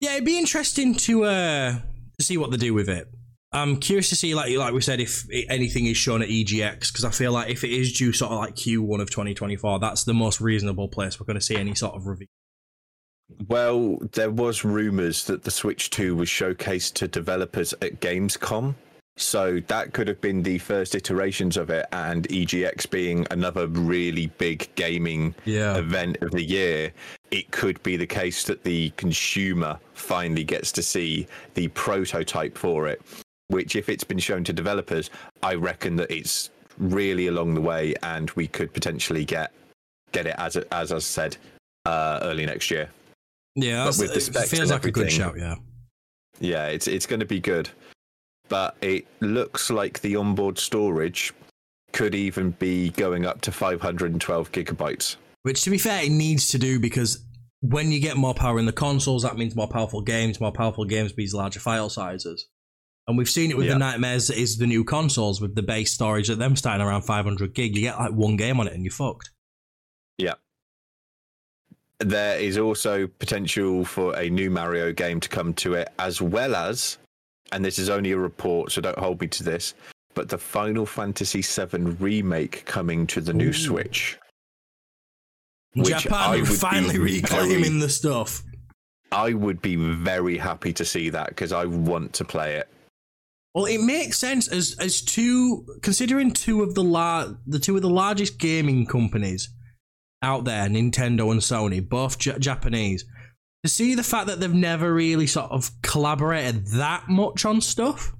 Yeah, 0.00 0.12
it'd 0.14 0.24
be 0.24 0.38
interesting 0.38 0.94
to 0.94 1.24
uh 1.24 1.74
to 2.18 2.24
see 2.24 2.36
what 2.36 2.50
they 2.50 2.56
do 2.56 2.74
with 2.74 2.88
it. 2.88 3.08
I'm 3.52 3.78
curious 3.78 4.08
to 4.10 4.16
see, 4.16 4.34
like 4.34 4.54
like 4.56 4.74
we 4.74 4.80
said, 4.80 5.00
if 5.00 5.26
anything 5.48 5.86
is 5.86 5.96
shown 5.96 6.22
at 6.22 6.28
EGX 6.28 6.92
because 6.92 7.04
I 7.04 7.10
feel 7.10 7.32
like 7.32 7.48
if 7.48 7.62
it 7.64 7.70
is 7.70 7.92
due 7.92 8.12
sort 8.12 8.32
of 8.32 8.38
like 8.38 8.56
Q1 8.56 9.00
of 9.00 9.10
2024, 9.10 9.78
that's 9.78 10.04
the 10.04 10.12
most 10.12 10.40
reasonable 10.40 10.88
place 10.88 11.18
we're 11.18 11.26
going 11.26 11.38
to 11.38 11.44
see 11.44 11.56
any 11.56 11.74
sort 11.74 11.94
of 11.94 12.06
review. 12.06 12.26
Well, 13.48 13.98
there 14.12 14.30
was 14.30 14.64
rumors 14.64 15.24
that 15.24 15.44
the 15.44 15.50
Switch 15.50 15.90
2 15.90 16.14
was 16.14 16.28
showcased 16.28 16.94
to 16.94 17.08
developers 17.08 17.72
at 17.74 18.00
Gamescom 18.00 18.74
So 19.18 19.60
that 19.68 19.94
could 19.94 20.08
have 20.08 20.20
been 20.20 20.42
the 20.42 20.58
first 20.58 20.94
iterations 20.94 21.56
of 21.56 21.70
it, 21.70 21.86
and 21.92 22.28
EGX 22.28 22.90
being 22.90 23.26
another 23.30 23.66
really 23.66 24.26
big 24.38 24.68
gaming 24.74 25.34
Yeah. 25.46 25.76
event 25.78 26.18
of 26.20 26.32
the 26.32 26.42
year, 26.44 26.92
it 27.30 27.50
could 27.50 27.82
be 27.82 27.96
the 27.96 28.06
case 28.06 28.44
that 28.44 28.62
the 28.62 28.90
consumer 28.98 29.78
finally 29.94 30.44
gets 30.44 30.70
to 30.72 30.82
see 30.82 31.26
the 31.54 31.68
prototype 31.68 32.58
for 32.58 32.88
it. 32.88 33.00
Which, 33.48 33.74
if 33.76 33.88
it's 33.88 34.04
been 34.04 34.18
shown 34.18 34.44
to 34.44 34.52
developers, 34.52 35.08
I 35.42 35.54
reckon 35.54 35.96
that 35.96 36.10
it's 36.10 36.50
really 36.78 37.28
along 37.28 37.54
the 37.54 37.60
way, 37.60 37.94
and 38.02 38.30
we 38.32 38.46
could 38.48 38.72
potentially 38.74 39.24
get 39.24 39.52
get 40.12 40.26
it 40.26 40.34
as 40.38 40.56
as 40.56 40.92
I 40.92 40.98
said 40.98 41.36
uh, 41.86 42.18
early 42.22 42.44
next 42.44 42.70
year. 42.70 42.90
Yeah, 43.54 43.84
But 43.84 43.96
with 43.98 44.12
the 44.32 44.40
it 44.42 44.48
feels 44.48 44.70
like 44.70 44.84
a 44.84 44.90
good 44.90 45.10
shout. 45.10 45.38
Yeah. 45.38 45.54
Yeah, 46.40 46.66
it's 46.66 46.86
it's 46.86 47.06
going 47.06 47.20
to 47.20 47.26
be 47.26 47.40
good, 47.40 47.70
but 48.48 48.76
it 48.80 49.06
looks 49.20 49.70
like 49.70 50.00
the 50.00 50.16
onboard 50.16 50.58
storage 50.58 51.32
could 51.92 52.14
even 52.14 52.50
be 52.52 52.90
going 52.90 53.24
up 53.26 53.40
to 53.42 53.52
512 53.52 54.52
gigabytes. 54.52 55.16
Which, 55.42 55.62
to 55.62 55.70
be 55.70 55.78
fair, 55.78 56.04
it 56.04 56.10
needs 56.10 56.48
to 56.50 56.58
do 56.58 56.78
because 56.80 57.24
when 57.60 57.90
you 57.92 58.00
get 58.00 58.16
more 58.16 58.34
power 58.34 58.58
in 58.58 58.66
the 58.66 58.72
consoles, 58.72 59.22
that 59.22 59.36
means 59.36 59.56
more 59.56 59.68
powerful 59.68 60.02
games. 60.02 60.40
More 60.40 60.52
powerful 60.52 60.84
games 60.84 61.16
means 61.16 61.32
larger 61.34 61.60
file 61.60 61.88
sizes. 61.88 62.48
And 63.08 63.16
we've 63.16 63.30
seen 63.30 63.50
it 63.50 63.56
with 63.56 63.66
Yeah. 63.66 63.74
the 63.74 63.78
nightmares 63.78 64.30
is 64.30 64.58
the 64.58 64.66
new 64.66 64.82
consoles 64.84 65.40
with 65.40 65.54
the 65.54 65.62
base 65.62 65.92
storage 65.92 66.28
at 66.28 66.38
them 66.38 66.56
starting 66.56 66.84
around 66.84 67.02
500 67.02 67.54
gig. 67.54 67.76
You 67.76 67.82
get 67.82 67.98
like 67.98 68.12
one 68.12 68.36
game 68.36 68.58
on 68.60 68.66
it 68.66 68.74
and 68.74 68.84
you're 68.84 68.92
fucked. 68.92 69.30
Yeah. 70.18 70.34
There 72.00 72.38
is 72.38 72.58
also 72.58 73.06
potential 73.06 73.84
for 73.84 74.14
a 74.16 74.28
new 74.28 74.50
Mario 74.50 74.92
game 74.92 75.20
to 75.20 75.28
come 75.28 75.54
to 75.54 75.74
it, 75.74 75.88
as 75.98 76.20
well 76.20 76.54
as, 76.54 76.98
and 77.52 77.64
this 77.64 77.78
is 77.78 77.88
only 77.88 78.12
a 78.12 78.18
report, 78.18 78.72
so 78.72 78.80
don't 78.80 78.98
hold 78.98 79.20
me 79.20 79.26
to 79.28 79.42
this, 79.44 79.74
but 80.14 80.28
the 80.28 80.38
Final 80.38 80.86
Fantasy 80.86 81.42
VII 81.42 81.78
remake 81.98 82.64
coming 82.66 83.06
to 83.08 83.20
the 83.20 83.32
new 83.32 83.48
Ooh. 83.48 83.52
Switch. 83.52 84.18
Japan 85.76 86.44
finally 86.46 86.98
reclaiming 86.98 87.62
very- 87.64 87.78
the 87.80 87.88
stuff. 87.88 88.42
I 89.12 89.34
would 89.34 89.62
be 89.62 89.76
very 89.76 90.36
happy 90.38 90.72
to 90.72 90.84
see 90.84 91.10
that 91.10 91.28
because 91.28 91.52
I 91.52 91.64
want 91.66 92.12
to 92.14 92.24
play 92.24 92.56
it. 92.56 92.68
Well, 93.54 93.66
it 93.66 93.80
makes 93.80 94.18
sense 94.18 94.48
as 94.48 94.74
as 94.78 95.00
two 95.00 95.64
considering 95.82 96.32
two 96.32 96.62
of 96.62 96.74
the 96.74 96.82
la- 96.82 97.32
the 97.46 97.58
two 97.58 97.76
of 97.76 97.82
the 97.82 97.88
largest 97.90 98.38
gaming 98.38 98.84
companies 98.86 99.48
out 100.22 100.44
there, 100.44 100.66
Nintendo 100.68 101.30
and 101.30 101.40
Sony, 101.40 101.86
both 101.86 102.18
J- 102.18 102.38
Japanese. 102.38 103.04
To 103.66 103.72
see 103.72 103.96
the 103.96 104.04
fact 104.04 104.28
that 104.28 104.38
they've 104.38 104.54
never 104.54 104.94
really 104.94 105.26
sort 105.26 105.50
of 105.50 105.72
collaborated 105.82 106.68
that 106.68 107.08
much 107.08 107.44
on 107.44 107.60
stuff, 107.60 108.14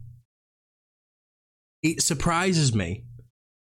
it 1.85 2.03
surprises 2.03 2.75
me 2.75 3.05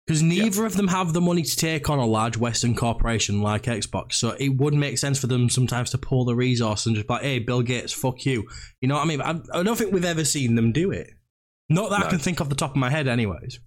because 0.08 0.24
neither 0.24 0.66
of 0.66 0.78
them 0.78 0.88
have 0.88 1.14
the 1.14 1.22
money 1.22 1.44
to 1.44 1.56
take 1.56 1.88
on 1.88 2.00
a 2.00 2.06
large 2.08 2.38
Western 2.38 2.74
corporation 2.74 3.44
like 3.44 3.66
Xbox. 3.66 4.14
So 4.14 4.32
it 4.40 4.58
would 4.58 4.74
make 4.74 4.98
sense 4.98 5.20
for 5.20 5.28
them 5.28 5.48
sometimes 5.48 5.92
to 5.92 6.00
pull 6.00 6.26
the 6.26 6.34
resource 6.34 6.88
and 6.88 6.96
just 6.96 7.08
be 7.08 7.14
like, 7.14 7.22
"Hey, 7.22 7.38
Bill 7.38 7.62
Gates, 7.62 7.94
fuck 7.94 8.26
you." 8.26 8.48
You 8.82 8.88
know 8.88 8.96
what 8.96 9.04
I 9.04 9.06
mean? 9.06 9.22
I, 9.22 9.40
I 9.54 9.62
don't 9.62 9.78
think 9.78 9.94
we've 9.94 10.04
ever 10.04 10.26
seen 10.26 10.56
them 10.56 10.72
do 10.72 10.90
it. 10.90 11.12
Not 11.70 11.92
that 11.92 12.08
I 12.08 12.10
can 12.10 12.18
think 12.18 12.42
off 12.42 12.50
the 12.50 12.56
top 12.56 12.72
of 12.72 12.78
my 12.78 12.90
head, 12.90 13.08
anyways. 13.08 13.60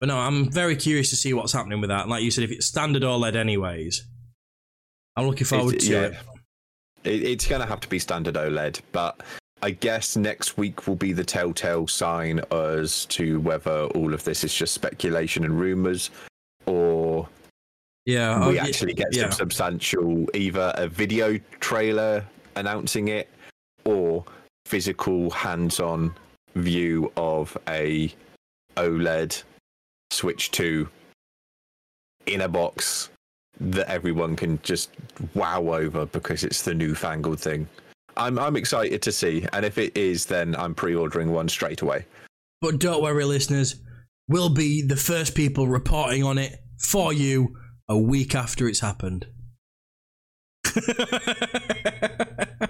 But 0.00 0.06
no, 0.06 0.16
I'm 0.16 0.50
very 0.50 0.76
curious 0.76 1.10
to 1.10 1.16
see 1.16 1.34
what's 1.34 1.52
happening 1.52 1.82
with 1.82 1.90
that. 1.90 2.04
And 2.04 2.10
like 2.10 2.22
you 2.22 2.30
said, 2.30 2.44
if 2.44 2.50
it's 2.50 2.64
standard 2.64 3.02
OLED, 3.02 3.36
anyways, 3.36 4.02
I'm 5.16 5.26
looking 5.26 5.46
forward 5.46 5.80
to 5.80 5.92
yeah. 5.92 6.00
it. 6.02 6.14
It, 7.04 7.22
it's 7.22 7.46
going 7.46 7.60
to 7.60 7.66
have 7.66 7.80
to 7.80 7.88
be 7.88 7.98
standard 7.98 8.34
OLED, 8.34 8.80
but 8.92 9.22
I 9.62 9.70
guess 9.70 10.16
next 10.16 10.58
week 10.58 10.86
will 10.86 10.96
be 10.96 11.12
the 11.12 11.24
telltale 11.24 11.86
sign 11.86 12.40
as 12.50 13.06
to 13.06 13.40
whether 13.40 13.84
all 13.94 14.12
of 14.12 14.22
this 14.24 14.44
is 14.44 14.54
just 14.54 14.74
speculation 14.74 15.44
and 15.44 15.58
rumors, 15.58 16.10
or 16.66 17.28
Yeah, 18.04 18.46
we 18.48 18.58
y- 18.58 18.66
actually 18.66 18.94
get 18.94 19.08
yeah. 19.12 19.22
some 19.22 19.32
substantial 19.32 20.26
either 20.34 20.72
a 20.76 20.88
video 20.88 21.38
trailer 21.60 22.24
announcing 22.56 23.08
it 23.08 23.28
or 23.84 24.24
physical 24.66 25.30
hands-on 25.30 26.14
view 26.54 27.10
of 27.16 27.56
a 27.68 28.12
OLED 28.76 29.42
Switch 30.10 30.50
2 30.50 30.88
in 32.26 32.40
a 32.42 32.48
box 32.48 33.10
that 33.60 33.88
everyone 33.88 34.36
can 34.36 34.60
just 34.62 34.90
wow 35.34 35.62
over 35.62 36.06
because 36.06 36.44
it's 36.44 36.62
the 36.62 36.74
newfangled 36.74 37.40
thing. 37.40 37.68
I'm 38.16 38.38
I'm 38.38 38.56
excited 38.56 39.02
to 39.02 39.12
see, 39.12 39.46
and 39.52 39.64
if 39.64 39.78
it 39.78 39.96
is, 39.96 40.26
then 40.26 40.56
I'm 40.56 40.74
pre-ordering 40.74 41.32
one 41.32 41.48
straight 41.48 41.82
away. 41.82 42.06
But 42.60 42.78
don't 42.78 43.02
worry, 43.02 43.24
listeners. 43.24 43.76
We'll 44.28 44.48
be 44.50 44.82
the 44.82 44.96
first 44.96 45.34
people 45.34 45.68
reporting 45.68 46.24
on 46.24 46.38
it 46.38 46.58
for 46.78 47.12
you 47.12 47.56
a 47.88 47.96
week 47.96 48.34
after 48.34 48.66
it's 48.68 48.80
happened. 48.80 49.26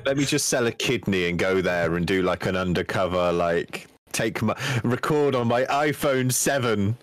Let 0.04 0.16
me 0.16 0.24
just 0.24 0.48
sell 0.48 0.66
a 0.66 0.72
kidney 0.72 1.28
and 1.28 1.38
go 1.38 1.60
there 1.60 1.96
and 1.96 2.06
do 2.06 2.22
like 2.22 2.46
an 2.46 2.56
undercover, 2.56 3.32
like 3.32 3.86
take 4.12 4.42
my 4.42 4.56
record 4.84 5.34
on 5.34 5.48
my 5.48 5.64
iPhone 5.64 6.32
seven. 6.32 6.96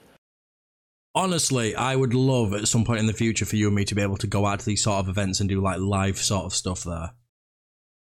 Honestly, 1.15 1.75
I 1.75 1.95
would 1.95 2.13
love 2.13 2.53
at 2.53 2.67
some 2.67 2.85
point 2.85 2.99
in 2.99 3.05
the 3.05 3.13
future 3.13 3.45
for 3.45 3.55
you 3.55 3.67
and 3.67 3.75
me 3.75 3.85
to 3.85 3.93
be 3.95 4.01
able 4.01 4.17
to 4.17 4.27
go 4.27 4.45
out 4.47 4.59
to 4.59 4.65
these 4.65 4.83
sort 4.83 4.99
of 4.99 5.09
events 5.09 5.39
and 5.39 5.47
do 5.47 5.61
like 5.61 5.79
live 5.79 6.17
sort 6.17 6.45
of 6.45 6.53
stuff 6.53 6.83
there. 6.83 7.11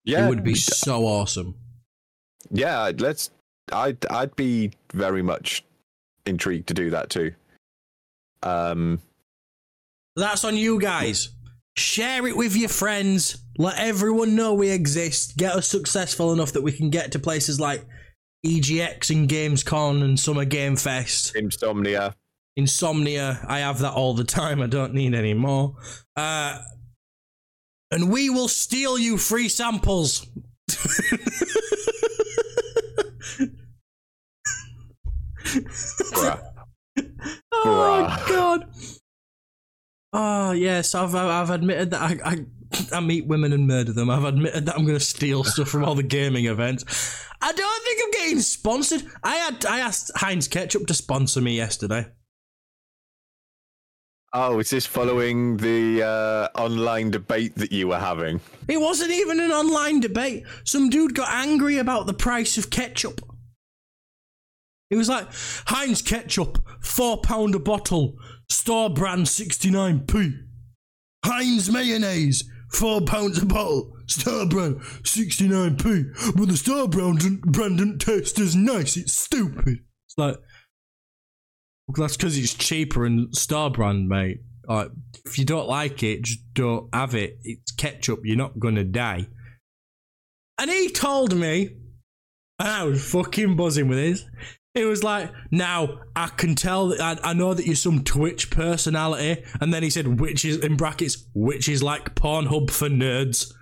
Yeah, 0.05 0.27
It 0.27 0.29
would 0.29 0.45
be 0.45 0.55
so 0.55 1.05
awesome. 1.05 1.57
Yeah, 2.51 2.93
let's. 2.99 3.31
I'd 3.73 4.05
I'd 4.11 4.37
be 4.37 4.73
very 4.93 5.23
much 5.23 5.65
intrigued 6.27 6.69
to 6.69 6.75
do 6.75 6.91
that 6.91 7.11
too. 7.11 7.33
Um, 8.43 9.01
That's 10.15 10.45
on 10.45 10.57
you 10.57 10.79
guys. 10.79 11.31
Share 11.77 12.27
it 12.27 12.37
with 12.37 12.55
your 12.55 12.69
friends. 12.69 13.39
Let 13.59 13.79
everyone 13.79 14.37
know 14.37 14.55
we 14.55 14.71
exist. 14.71 15.37
Get 15.37 15.55
us 15.55 15.67
successful 15.67 16.33
enough 16.33 16.53
that 16.53 16.63
we 16.63 16.71
can 16.71 16.91
get 16.91 17.13
to 17.13 17.19
places 17.19 17.59
like 17.59 17.85
EGX 18.47 19.11
and 19.11 19.29
Gamescom 19.29 20.03
and 20.03 20.21
Summer 20.21 20.45
Game 20.45 20.77
Fest. 20.77 21.35
Insomnia. 21.35 22.15
Insomnia. 22.57 23.45
I 23.49 23.61
have 23.61 23.81
that 23.81 23.93
all 23.93 24.15
the 24.15 24.25
time. 24.25 24.63
I 24.63 24.67
don't 24.67 24.95
need 24.95 25.15
any 25.15 25.35
more. 25.35 25.75
Uh, 26.17 26.59
and 27.91 28.11
we 28.11 28.31
will 28.31 28.49
steal 28.49 28.99
you 28.99 29.17
free 29.19 29.49
samples. 29.49 30.27
Bruh. 36.13 36.41
Oh 37.57 38.07
Bruh. 38.09 38.29
god. 38.29 38.67
Oh 40.13 40.51
yes, 40.53 40.95
I've 40.95 41.15
I've 41.15 41.51
admitted 41.51 41.91
that 41.93 42.03
I, 42.03 42.19
I 42.25 42.47
I 42.93 43.01
meet 43.01 43.27
women 43.27 43.53
and 43.53 43.67
murder 43.67 43.93
them. 43.93 44.11
I've 44.11 44.25
admitted 44.25 44.67
that 44.67 44.77
I'm 44.77 44.85
going 44.85 44.99
to 44.99 45.05
steal 45.05 45.45
stuff 45.45 45.69
from 45.69 45.85
all 45.85 45.95
the 45.95 46.03
gaming 46.03 46.47
events. 46.47 46.85
I 47.41 47.53
don't 47.53 47.85
think 47.85 48.01
I'm 48.05 48.11
getting 48.11 48.41
sponsored. 48.41 49.05
I 49.23 49.37
had 49.37 49.65
I 49.67 49.79
asked 49.81 50.11
Heinz 50.17 50.47
Ketchup 50.47 50.87
to 50.89 50.95
sponsor 50.95 51.41
me 51.41 51.57
yesterday. 51.57 52.07
Oh, 54.37 54.59
is 54.59 54.69
this 54.69 54.85
following 54.85 55.59
the 55.59 56.03
uh, 56.03 56.61
online 56.61 57.13
debate 57.13 57.55
that 57.55 57.71
you 57.71 57.87
were 57.87 58.01
having? 58.01 58.41
It 58.67 58.81
wasn't 58.81 59.13
even 59.13 59.39
an 59.39 59.53
online 59.53 60.01
debate. 60.01 60.43
Some 60.65 60.91
dude 60.91 61.15
got 61.15 61.29
angry 61.31 61.79
about 61.79 62.09
the 62.09 62.15
price 62.15 62.59
of 62.59 62.69
ketchup. 62.69 63.21
He 64.91 64.97
was 64.97 65.09
like, 65.09 65.29
Heinz 65.67 66.03
ketchup, 66.03 66.59
four 66.81 67.21
pound 67.21 67.55
a 67.55 67.61
bottle, 67.61 68.17
store 68.49 68.91
brand 68.91 69.27
69p. 69.27 70.33
Heinz 71.25 71.71
mayonnaise, 71.71 72.51
four 72.73 73.03
pounds 73.03 73.41
a 73.41 73.47
bottle, 73.47 73.93
store 74.07 74.47
brand 74.47 74.81
69p. 74.81 76.35
But 76.37 76.49
the 76.49 76.57
store 76.57 76.89
brand 76.89 77.41
brand 77.43 77.79
doesn't 77.79 78.01
taste 78.01 78.41
as 78.41 78.57
nice, 78.57 78.97
it's 78.97 79.13
stupid. 79.13 79.79
It's 80.07 80.19
like, 80.19 80.39
that's 81.93 82.17
because 82.17 82.39
it's 82.39 82.55
cheaper 82.55 83.05
and 83.05 83.35
store 83.35 83.71
brand, 83.71 84.09
mate. 84.09 84.41
Like, 84.67 84.91
if 85.25 85.39
you 85.39 85.45
don't 85.45 85.69
like 85.69 86.03
it, 86.03 86.23
just 86.23 86.41
don't 86.55 86.93
have 86.95 87.15
it. 87.15 87.39
It's 87.43 87.73
ketchup. 87.73 88.21
You're 88.25 88.37
not 88.37 88.59
gonna 88.59 88.85
die. 88.85 89.27
And 90.59 90.71
he 90.71 90.89
told 90.91 91.37
me, 91.37 91.71
and 92.59 92.69
I 92.69 92.85
was 92.85 93.05
fucking 93.11 93.57
buzzing 93.57 93.89
with 93.89 93.99
this. 93.99 94.25
It 94.75 94.87
was 94.87 95.05
like, 95.05 95.31
now 95.51 96.01
I 96.17 96.29
can 96.29 96.55
tell 96.55 96.89
that 96.89 97.01
I, 97.01 97.31
I 97.31 97.33
know 97.33 97.55
that 97.55 97.67
you're 97.67 97.77
some 97.77 98.03
Twitch 98.03 98.51
personality. 98.51 99.45
And 99.61 99.73
then 99.73 99.83
he 99.83 99.91
said, 99.91 100.21
which 100.21 100.45
is 100.45 100.59
in 100.59 100.77
brackets, 100.77 101.29
which 101.35 101.69
is 101.69 101.83
like 101.83 102.15
Pornhub 102.17 102.71
for 102.71 102.89
nerds. 102.89 103.53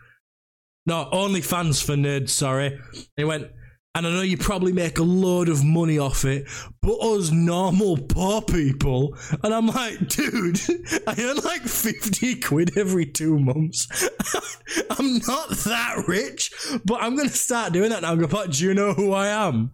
No, 0.86 1.08
OnlyFans 1.12 1.84
for 1.84 1.94
nerds. 1.94 2.30
Sorry. 2.30 2.78
He 3.16 3.24
went, 3.24 3.48
And 3.94 4.06
I 4.06 4.10
know 4.10 4.22
you 4.22 4.38
probably 4.38 4.72
make 4.72 4.98
a 4.98 5.02
load 5.02 5.50
of 5.50 5.62
money 5.62 5.98
off 5.98 6.24
it, 6.24 6.48
but 6.80 6.94
us 6.94 7.30
normal 7.30 7.98
poor 7.98 8.40
people, 8.40 9.14
and 9.42 9.52
I'm 9.52 9.66
like, 9.66 10.08
dude, 10.08 10.60
I 11.06 11.14
earn 11.18 11.36
like 11.44 11.62
50 11.62 12.40
quid 12.40 12.78
every 12.78 13.04
two 13.04 13.38
months. 13.38 13.86
I'm 14.90 15.18
not 15.18 15.50
that 15.50 16.04
rich, 16.08 16.54
but 16.86 17.02
I'm 17.02 17.16
going 17.16 17.28
to 17.28 17.34
start 17.34 17.74
doing 17.74 17.90
that 17.90 18.00
now. 18.00 18.12
I'm 18.12 18.18
going 18.18 18.30
to 18.30 18.34
put, 18.34 18.52
do 18.52 18.64
you 18.64 18.72
know 18.72 18.94
who 18.94 19.12
I 19.12 19.26
am? 19.26 19.72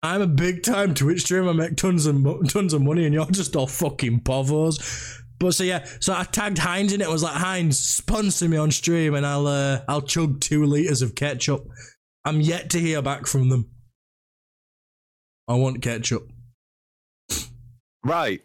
I'm 0.00 0.22
a 0.22 0.28
big 0.28 0.62
time 0.62 0.94
Twitch 0.94 1.22
streamer. 1.22 1.50
I 1.50 1.52
make 1.52 1.76
tons 1.76 2.06
of 2.06 2.24
tons 2.48 2.72
of 2.72 2.82
money, 2.82 3.04
and 3.04 3.14
you're 3.14 3.26
just 3.26 3.56
all 3.56 3.66
fucking 3.66 4.20
povos. 4.20 5.20
But 5.38 5.54
so 5.54 5.64
yeah, 5.64 5.84
so 6.00 6.14
I 6.14 6.22
tagged 6.22 6.58
Heinz 6.58 6.92
in 6.92 7.00
it. 7.00 7.08
I 7.08 7.10
was 7.10 7.24
like, 7.24 7.34
Heinz, 7.34 7.80
sponsor 7.80 8.48
me 8.48 8.56
on 8.56 8.70
stream, 8.70 9.14
and 9.14 9.26
I'll 9.26 9.46
uh, 9.48 9.80
I'll 9.88 10.02
chug 10.02 10.40
two 10.40 10.64
liters 10.64 11.02
of 11.02 11.16
ketchup. 11.16 11.66
I'm 12.26 12.40
yet 12.40 12.70
to 12.70 12.80
hear 12.80 13.00
back 13.00 13.26
from 13.26 13.48
them. 13.48 13.70
I 15.48 15.54
want 15.54 15.80
ketchup. 15.80 16.28
Right. 18.04 18.42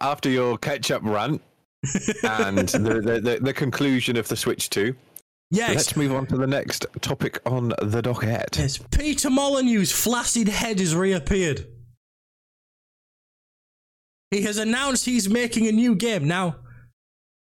After 0.00 0.30
your 0.30 0.56
ketchup 0.56 1.02
rant 1.04 1.42
and 2.22 2.68
the, 2.68 3.00
the, 3.04 3.20
the, 3.20 3.38
the 3.42 3.52
conclusion 3.52 4.16
of 4.16 4.28
the 4.28 4.36
Switch 4.36 4.70
2, 4.70 4.94
Yes. 5.52 5.74
let's 5.74 5.96
move 5.96 6.12
on 6.12 6.26
to 6.26 6.36
the 6.36 6.46
next 6.46 6.86
topic 7.00 7.40
on 7.44 7.72
the 7.82 8.00
docket. 8.00 8.56
Yes. 8.56 8.78
Peter 8.92 9.28
Molyneux's 9.28 9.90
flaccid 9.90 10.46
head 10.48 10.78
has 10.78 10.94
reappeared. 10.94 11.66
He 14.30 14.42
has 14.42 14.58
announced 14.58 15.06
he's 15.06 15.28
making 15.28 15.66
a 15.66 15.72
new 15.72 15.96
game. 15.96 16.28
Now, 16.28 16.56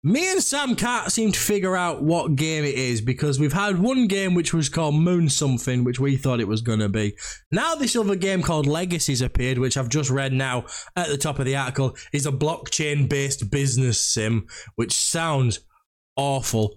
me 0.03 0.31
and 0.31 0.41
Sam 0.41 0.75
can't 0.75 1.11
seem 1.11 1.31
to 1.31 1.39
figure 1.39 1.75
out 1.75 2.01
what 2.01 2.35
game 2.35 2.63
it 2.65 2.73
is 2.73 3.01
because 3.01 3.39
we've 3.39 3.53
had 3.53 3.79
one 3.79 4.07
game 4.07 4.33
which 4.33 4.53
was 4.53 4.67
called 4.67 4.95
Moon 4.95 5.29
Something, 5.29 5.83
which 5.83 5.99
we 5.99 6.17
thought 6.17 6.39
it 6.39 6.47
was 6.47 6.61
going 6.61 6.79
to 6.79 6.89
be. 6.89 7.15
Now, 7.51 7.75
this 7.75 7.95
other 7.95 8.15
game 8.15 8.41
called 8.41 8.65
Legacies 8.65 9.21
appeared, 9.21 9.59
which 9.59 9.77
I've 9.77 9.89
just 9.89 10.09
read 10.09 10.33
now 10.33 10.65
at 10.95 11.09
the 11.09 11.17
top 11.17 11.37
of 11.37 11.45
the 11.45 11.55
article, 11.55 11.95
is 12.11 12.25
a 12.25 12.31
blockchain 12.31 13.07
based 13.07 13.51
business 13.51 14.01
sim, 14.01 14.47
which 14.75 14.93
sounds 14.93 15.59
awful. 16.15 16.73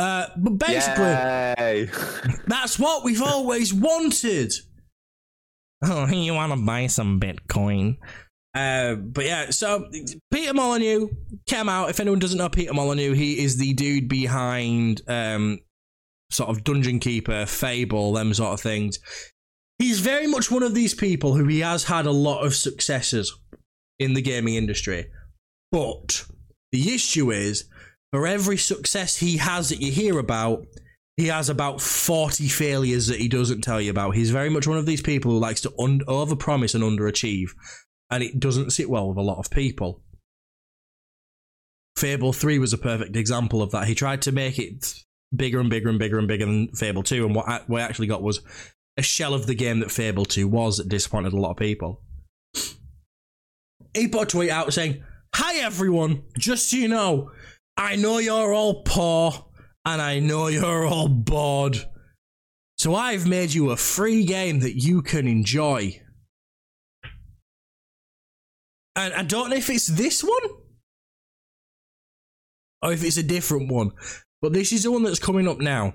Uh, 0.00 0.26
but 0.36 0.58
basically, 0.58 1.04
Yay. 1.04 1.90
that's 2.46 2.78
what 2.78 3.04
we've 3.04 3.22
always 3.22 3.72
wanted. 3.72 4.52
Oh, 5.82 6.06
you 6.06 6.34
want 6.34 6.52
to 6.52 6.64
buy 6.64 6.88
some 6.88 7.20
Bitcoin? 7.20 7.98
Uh, 8.54 8.94
but 8.94 9.24
yeah, 9.24 9.50
so 9.50 9.88
Peter 10.30 10.54
Molyneux 10.54 11.08
came 11.46 11.68
out. 11.68 11.90
If 11.90 12.00
anyone 12.00 12.18
doesn't 12.18 12.38
know 12.38 12.48
Peter 12.48 12.72
Molyneux, 12.72 13.12
he 13.12 13.42
is 13.42 13.56
the 13.56 13.74
dude 13.74 14.08
behind 14.08 15.02
um, 15.06 15.60
sort 16.30 16.50
of 16.50 16.64
Dungeon 16.64 16.98
Keeper, 16.98 17.46
Fable, 17.46 18.12
them 18.12 18.34
sort 18.34 18.54
of 18.54 18.60
things. 18.60 18.98
He's 19.78 20.00
very 20.00 20.26
much 20.26 20.50
one 20.50 20.62
of 20.62 20.74
these 20.74 20.94
people 20.94 21.34
who 21.34 21.46
he 21.46 21.60
has 21.60 21.84
had 21.84 22.06
a 22.06 22.10
lot 22.10 22.44
of 22.44 22.54
successes 22.54 23.32
in 23.98 24.14
the 24.14 24.22
gaming 24.22 24.54
industry. 24.54 25.06
But 25.70 26.24
the 26.72 26.94
issue 26.94 27.30
is, 27.30 27.68
for 28.12 28.26
every 28.26 28.56
success 28.56 29.16
he 29.16 29.36
has 29.36 29.68
that 29.68 29.80
you 29.80 29.92
hear 29.92 30.18
about, 30.18 30.66
he 31.16 31.26
has 31.26 31.48
about 31.48 31.80
40 31.80 32.48
failures 32.48 33.08
that 33.08 33.20
he 33.20 33.28
doesn't 33.28 33.62
tell 33.62 33.80
you 33.80 33.90
about. 33.90 34.14
He's 34.14 34.30
very 34.30 34.48
much 34.48 34.66
one 34.66 34.78
of 34.78 34.86
these 34.86 35.02
people 35.02 35.32
who 35.32 35.38
likes 35.38 35.60
to 35.62 35.72
un- 35.78 36.02
overpromise 36.06 36.74
and 36.74 36.84
underachieve, 36.84 37.50
and 38.10 38.22
it 38.22 38.40
doesn't 38.40 38.70
sit 38.70 38.88
well 38.88 39.08
with 39.08 39.18
a 39.18 39.22
lot 39.22 39.38
of 39.38 39.50
people. 39.50 40.02
Fable 41.96 42.32
3 42.32 42.58
was 42.58 42.72
a 42.72 42.78
perfect 42.78 43.16
example 43.16 43.62
of 43.62 43.72
that. 43.72 43.88
He 43.88 43.94
tried 43.94 44.22
to 44.22 44.32
make 44.32 44.58
it 44.58 44.94
bigger 45.34 45.60
and 45.60 45.68
bigger 45.68 45.88
and 45.88 45.98
bigger 45.98 46.18
and 46.18 46.28
bigger 46.28 46.46
than 46.46 46.68
Fable 46.68 47.02
2, 47.02 47.26
and 47.26 47.34
what 47.34 47.48
I, 47.48 47.60
what 47.66 47.82
I 47.82 47.84
actually 47.84 48.06
got 48.06 48.22
was 48.22 48.40
a 48.96 49.02
shell 49.02 49.34
of 49.34 49.46
the 49.46 49.54
game 49.54 49.80
that 49.80 49.90
Fable 49.90 50.24
2 50.24 50.48
was 50.48 50.78
that 50.78 50.88
disappointed 50.88 51.32
a 51.32 51.40
lot 51.40 51.52
of 51.52 51.56
people. 51.56 52.02
He 53.94 54.08
put 54.08 54.22
a 54.22 54.26
tweet 54.26 54.50
out 54.50 54.72
saying, 54.72 55.02
Hi 55.34 55.56
everyone, 55.56 56.22
just 56.36 56.70
so 56.70 56.76
you 56.76 56.88
know, 56.88 57.30
I 57.76 57.96
know 57.96 58.18
you're 58.18 58.52
all 58.52 58.82
poor 58.82 59.46
and 59.84 60.02
I 60.02 60.18
know 60.18 60.48
you're 60.48 60.86
all 60.86 61.08
bored. 61.08 61.78
So 62.76 62.94
I've 62.94 63.26
made 63.26 63.52
you 63.54 63.70
a 63.70 63.76
free 63.76 64.24
game 64.24 64.60
that 64.60 64.76
you 64.82 65.02
can 65.02 65.26
enjoy. 65.26 66.00
And 68.98 69.14
I 69.14 69.22
don't 69.22 69.50
know 69.50 69.56
if 69.56 69.70
it's 69.70 69.86
this 69.86 70.24
one 70.24 70.42
or 72.82 72.92
if 72.92 73.04
it's 73.04 73.16
a 73.16 73.22
different 73.22 73.70
one, 73.70 73.92
but 74.42 74.52
this 74.52 74.72
is 74.72 74.82
the 74.82 74.90
one 74.90 75.04
that's 75.04 75.20
coming 75.20 75.46
up 75.46 75.58
now. 75.58 75.94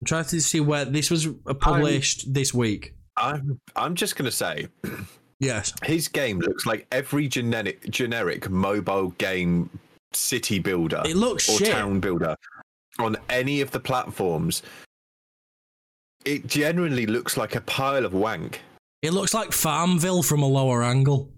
I'm 0.00 0.06
trying 0.06 0.24
to 0.24 0.40
see 0.40 0.58
where 0.58 0.84
this 0.84 1.12
was 1.12 1.28
published 1.60 2.34
this 2.34 2.52
week. 2.52 2.94
I'm, 3.16 3.60
I'm 3.76 3.94
just 3.94 4.16
going 4.16 4.24
to 4.24 4.32
say, 4.32 4.66
Yes. 5.38 5.72
his 5.84 6.08
game 6.08 6.40
looks 6.40 6.66
like 6.66 6.86
every 6.90 7.28
generic, 7.28 7.88
generic 7.88 8.50
mobile 8.50 9.10
game 9.18 9.70
city 10.12 10.58
builder 10.58 11.02
It 11.06 11.16
looks 11.16 11.48
or 11.48 11.58
shit. 11.58 11.70
town 11.70 12.00
builder 12.00 12.34
on 12.98 13.16
any 13.28 13.60
of 13.60 13.70
the 13.70 13.80
platforms. 13.80 14.62
It 16.24 16.48
genuinely 16.48 17.06
looks 17.06 17.36
like 17.36 17.54
a 17.54 17.60
pile 17.62 18.04
of 18.04 18.12
wank. 18.12 18.60
It 19.02 19.12
looks 19.12 19.32
like 19.32 19.52
Farmville 19.52 20.22
from 20.24 20.42
a 20.42 20.48
lower 20.48 20.82
angle. 20.82 21.32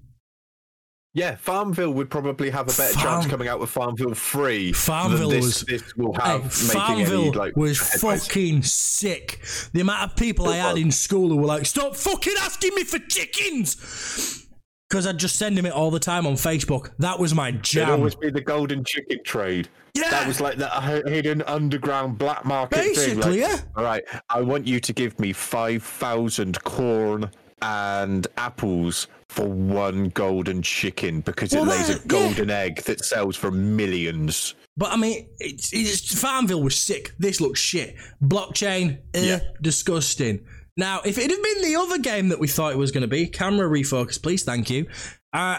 Yeah, 1.14 1.36
Farmville 1.36 1.90
would 1.92 2.08
probably 2.08 2.48
have 2.48 2.68
a 2.68 2.72
better 2.76 2.94
Farm- 2.94 3.20
chance 3.20 3.26
coming 3.30 3.46
out 3.46 3.60
with 3.60 3.68
Farmville 3.68 4.14
free. 4.14 4.72
Farmville 4.72 5.28
than 5.28 5.40
this, 5.40 5.44
was- 5.44 5.64
this 5.82 5.96
will 5.96 6.14
have 6.14 6.44
making 6.44 6.52
Farmville 6.80 7.20
any 7.20 7.30
like 7.32 7.54
was 7.56 7.78
fucking 7.78 8.62
sick. 8.62 9.40
The 9.74 9.80
amount 9.82 10.10
of 10.10 10.16
people 10.16 10.48
I 10.48 10.56
had 10.56 10.78
in 10.78 10.90
school 10.90 11.28
who 11.28 11.36
were 11.36 11.46
like, 11.46 11.66
"Stop 11.66 11.96
fucking 11.96 12.32
asking 12.40 12.74
me 12.74 12.84
for 12.84 12.98
chickens," 12.98 14.46
because 14.88 15.06
I'd 15.06 15.18
just 15.18 15.36
send 15.36 15.58
him 15.58 15.66
it 15.66 15.72
all 15.74 15.90
the 15.90 16.00
time 16.00 16.26
on 16.26 16.34
Facebook. 16.34 16.92
That 16.98 17.18
was 17.18 17.34
my 17.34 17.50
jam. 17.52 17.82
It'd 17.88 17.94
always 17.98 18.14
be 18.14 18.30
the 18.30 18.40
golden 18.40 18.82
chicken 18.82 19.18
trade. 19.22 19.68
Yeah. 19.94 20.08
That 20.08 20.26
was 20.26 20.40
like 20.40 20.56
that 20.56 20.70
hi- 20.70 21.02
hidden 21.06 21.42
underground 21.42 22.16
black 22.16 22.46
market 22.46 22.96
thing. 22.96 23.20
Like, 23.20 23.34
yeah. 23.38 23.58
All 23.76 23.84
right, 23.84 24.02
I 24.30 24.40
want 24.40 24.66
you 24.66 24.80
to 24.80 24.92
give 24.94 25.20
me 25.20 25.34
five 25.34 25.82
thousand 25.82 26.64
corn 26.64 27.30
and 27.60 28.26
apples 28.38 29.06
for 29.32 29.46
one 29.48 30.10
golden 30.10 30.62
chicken 30.62 31.20
because 31.22 31.52
Well, 31.52 31.64
it 31.64 31.68
lays 31.68 31.88
a 31.88 31.92
that- 31.94 32.00
yeah. 32.02 32.06
golden 32.08 32.50
egg 32.50 32.82
that 32.82 33.04
sells 33.04 33.34
for 33.36 33.50
millions. 33.50 34.54
But 34.76 34.92
I 34.92 34.96
mean, 34.96 35.28
it's, 35.38 35.72
it's, 35.72 36.14
Farmville 36.18 36.62
was 36.62 36.76
sick. 36.78 37.12
This 37.18 37.40
looks 37.40 37.60
shit. 37.60 37.96
Blockchain, 38.22 38.98
eh, 39.14 39.24
Yeah. 39.24 39.40
disgusting. 39.60 40.44
Now, 40.76 41.00
if 41.04 41.18
it 41.18 41.30
had 41.30 41.42
been 41.42 41.62
the 41.62 41.76
other 41.76 41.98
game 41.98 42.28
that 42.30 42.38
we 42.40 42.48
thought 42.48 42.72
it 42.72 42.78
was 42.78 42.90
going 42.90 43.02
to 43.02 43.08
be, 43.08 43.26
camera 43.26 43.68
refocus, 43.68 44.22
please, 44.22 44.42
thank 44.44 44.70
you. 44.70 44.86
Uh, 45.32 45.58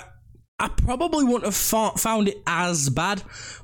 I 0.60 0.68
probably 0.70 1.24
wouldn't 1.26 1.46
have 1.46 1.56
found 2.00 2.28
it 2.30 2.42
as 2.48 2.90
bad, 2.90 3.22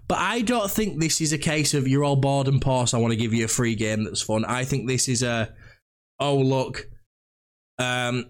but 0.08 0.18
I 0.18 0.42
don't 0.42 0.70
think 0.70 1.00
this 1.00 1.22
is 1.22 1.34
a 1.34 1.38
case 1.38 1.74
of 1.74 1.88
you're 1.88 2.04
all 2.04 2.16
bored 2.16 2.48
and 2.48 2.62
poor, 2.62 2.86
so 2.88 2.98
I 2.98 3.02
want 3.02 3.12
to 3.14 3.18
give 3.18 3.34
you 3.34 3.46
a 3.46 3.48
free 3.48 3.76
game 3.76 4.04
that's 4.04 4.22
fun. 4.22 4.44
I 4.46 4.66
think 4.66 4.88
this 4.88 5.08
is 5.08 5.24
a, 5.24 5.54
oh 6.20 6.38
look, 6.38 6.88
um, 7.78 8.26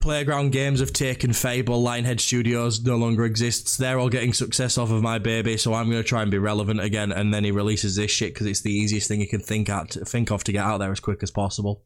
Playground 0.00 0.52
Games 0.52 0.80
have 0.80 0.94
taken 0.94 1.34
Fable, 1.34 1.82
Lionhead 1.82 2.20
Studios 2.20 2.82
no 2.82 2.96
longer 2.96 3.24
exists. 3.26 3.76
They're 3.76 3.98
all 3.98 4.08
getting 4.08 4.32
success 4.32 4.78
off 4.78 4.90
of 4.90 5.02
my 5.02 5.18
baby, 5.18 5.58
so 5.58 5.74
I'm 5.74 5.90
going 5.90 6.02
to 6.02 6.08
try 6.08 6.22
and 6.22 6.30
be 6.30 6.38
relevant 6.38 6.80
again. 6.80 7.12
And 7.12 7.34
then 7.34 7.44
he 7.44 7.50
releases 7.50 7.96
this 7.96 8.10
shit 8.10 8.32
because 8.32 8.46
it's 8.46 8.62
the 8.62 8.72
easiest 8.72 9.08
thing 9.08 9.20
he 9.20 9.26
can 9.26 9.40
think 9.40 9.68
out 9.68 9.90
think 10.06 10.30
of 10.30 10.42
to 10.44 10.52
get 10.52 10.64
out 10.64 10.78
there 10.78 10.90
as 10.90 11.00
quick 11.00 11.22
as 11.22 11.30
possible. 11.30 11.84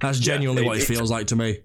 That's 0.00 0.18
Yeah, 0.18 0.34
genuinely 0.34 0.64
it- 0.64 0.66
what 0.66 0.78
it 0.78 0.84
feels 0.84 1.10
like 1.12 1.28
to 1.28 1.36
me. 1.36 1.58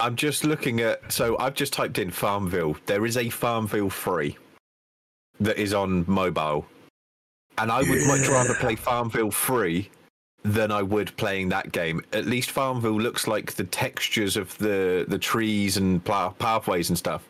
I'm 0.00 0.14
just 0.16 0.44
looking 0.44 0.80
at. 0.80 1.10
So 1.12 1.36
I've 1.38 1.54
just 1.54 1.72
typed 1.72 1.98
in 1.98 2.10
Farmville. 2.10 2.76
There 2.86 3.06
is 3.06 3.16
a 3.16 3.30
Farmville 3.30 3.90
free 3.90 4.36
that 5.40 5.56
is 5.58 5.72
on 5.72 6.04
mobile, 6.06 6.66
and 7.56 7.72
I 7.72 7.80
would 7.80 8.06
much 8.06 8.28
rather 8.28 8.54
play 8.54 8.76
Farmville 8.76 9.30
free 9.30 9.90
than 10.44 10.70
I 10.70 10.82
would 10.82 11.16
playing 11.16 11.48
that 11.50 11.72
game. 11.72 12.00
At 12.12 12.26
least 12.26 12.50
Farmville 12.50 13.00
looks 13.00 13.26
like 13.26 13.52
the 13.54 13.64
textures 13.64 14.36
of 14.36 14.56
the 14.58 15.04
the 15.08 15.18
trees 15.18 15.76
and 15.76 16.02
pla- 16.04 16.30
pathways 16.30 16.88
and 16.88 16.98
stuff 16.98 17.26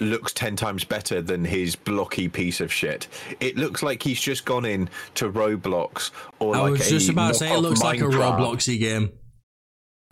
looks 0.00 0.32
10 0.32 0.56
times 0.56 0.82
better 0.84 1.22
than 1.22 1.44
his 1.44 1.76
blocky 1.76 2.28
piece 2.28 2.60
of 2.60 2.72
shit. 2.72 3.06
It 3.38 3.56
looks 3.56 3.82
like 3.84 4.02
he's 4.02 4.20
just 4.20 4.44
gone 4.44 4.64
in 4.64 4.88
to 5.14 5.30
Roblox 5.30 6.10
or 6.40 6.56
I 6.56 6.60
like 6.60 6.70
was 6.72 6.86
a 6.88 6.90
just 6.90 7.08
about 7.08 7.28
to 7.28 7.34
say 7.34 7.52
it 7.54 7.60
looks 7.60 7.82
like 7.82 8.00
a 8.00 8.04
Minecraft 8.04 8.38
Robloxy 8.38 8.80
game. 8.80 9.12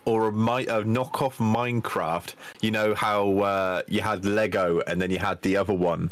or 0.05 0.29
a, 0.29 0.31
mi- 0.31 0.67
a 0.67 0.83
knockoff 0.83 1.35
Minecraft. 1.37 2.33
You 2.61 2.71
know 2.71 2.95
how 2.95 3.39
uh, 3.39 3.81
you 3.87 3.99
had 4.01 4.23
Lego 4.23 4.79
and 4.87 5.01
then 5.01 5.11
you 5.11 5.19
had 5.19 5.41
the 5.41 5.57
other 5.57 5.73
one 5.73 6.11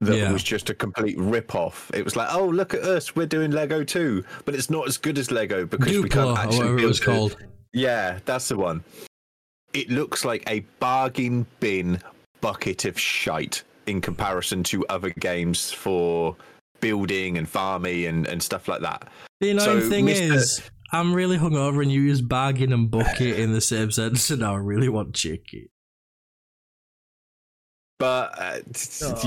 that 0.00 0.16
Yeah. 0.16 0.32
was 0.32 0.42
just 0.42 0.70
a 0.70 0.74
complete 0.74 1.18
rip-off. 1.18 1.90
It 1.94 2.04
was 2.04 2.16
like, 2.16 2.28
oh, 2.32 2.46
look 2.46 2.72
at 2.74 2.82
us, 2.82 3.14
we're 3.14 3.26
doing 3.26 3.50
Lego 3.50 3.84
too, 3.84 4.24
but 4.44 4.54
it's 4.54 4.70
not 4.70 4.88
as 4.88 4.96
good 4.96 5.18
as 5.18 5.30
Lego 5.30 5.66
because 5.66 5.88
we 5.98 6.08
can't 6.08 6.38
actually 6.38 6.58
whatever 6.58 6.78
it 6.78 6.86
was 6.86 7.00
it. 7.00 7.04
called. 7.04 7.36
Yeah, 7.72 8.18
that's 8.24 8.48
the 8.48 8.56
one. 8.56 8.82
It 9.72 9.90
looks 9.90 10.24
like 10.24 10.42
a 10.48 10.60
bargain 10.80 11.46
bin 11.60 12.00
bucket 12.40 12.84
of 12.86 12.98
shite 12.98 13.62
in 13.86 14.00
comparison 14.00 14.62
to 14.64 14.86
other 14.88 15.10
games 15.10 15.70
for 15.70 16.34
building 16.80 17.36
and 17.38 17.48
farming 17.48 18.06
and, 18.06 18.26
and 18.26 18.42
stuff 18.42 18.66
like 18.68 18.80
that. 18.80 19.08
The 19.40 19.50
annoying 19.50 19.82
So, 19.82 19.88
thing 19.90 20.06
Mr. 20.06 20.32
is, 20.32 20.62
I'm 20.92 21.14
really 21.14 21.36
hungover 21.36 21.82
and 21.82 21.92
you 21.92 22.00
use 22.00 22.20
bagging 22.22 22.72
and 22.72 22.90
bucket 22.90 23.38
in 23.38 23.52
the 23.52 23.60
same 23.60 23.90
sentence, 23.90 24.30
and 24.30 24.42
I 24.44 24.54
really 24.54 24.88
want 24.88 25.14
chicken. 25.14 25.68
But 28.00 28.32
uh, 28.38 28.58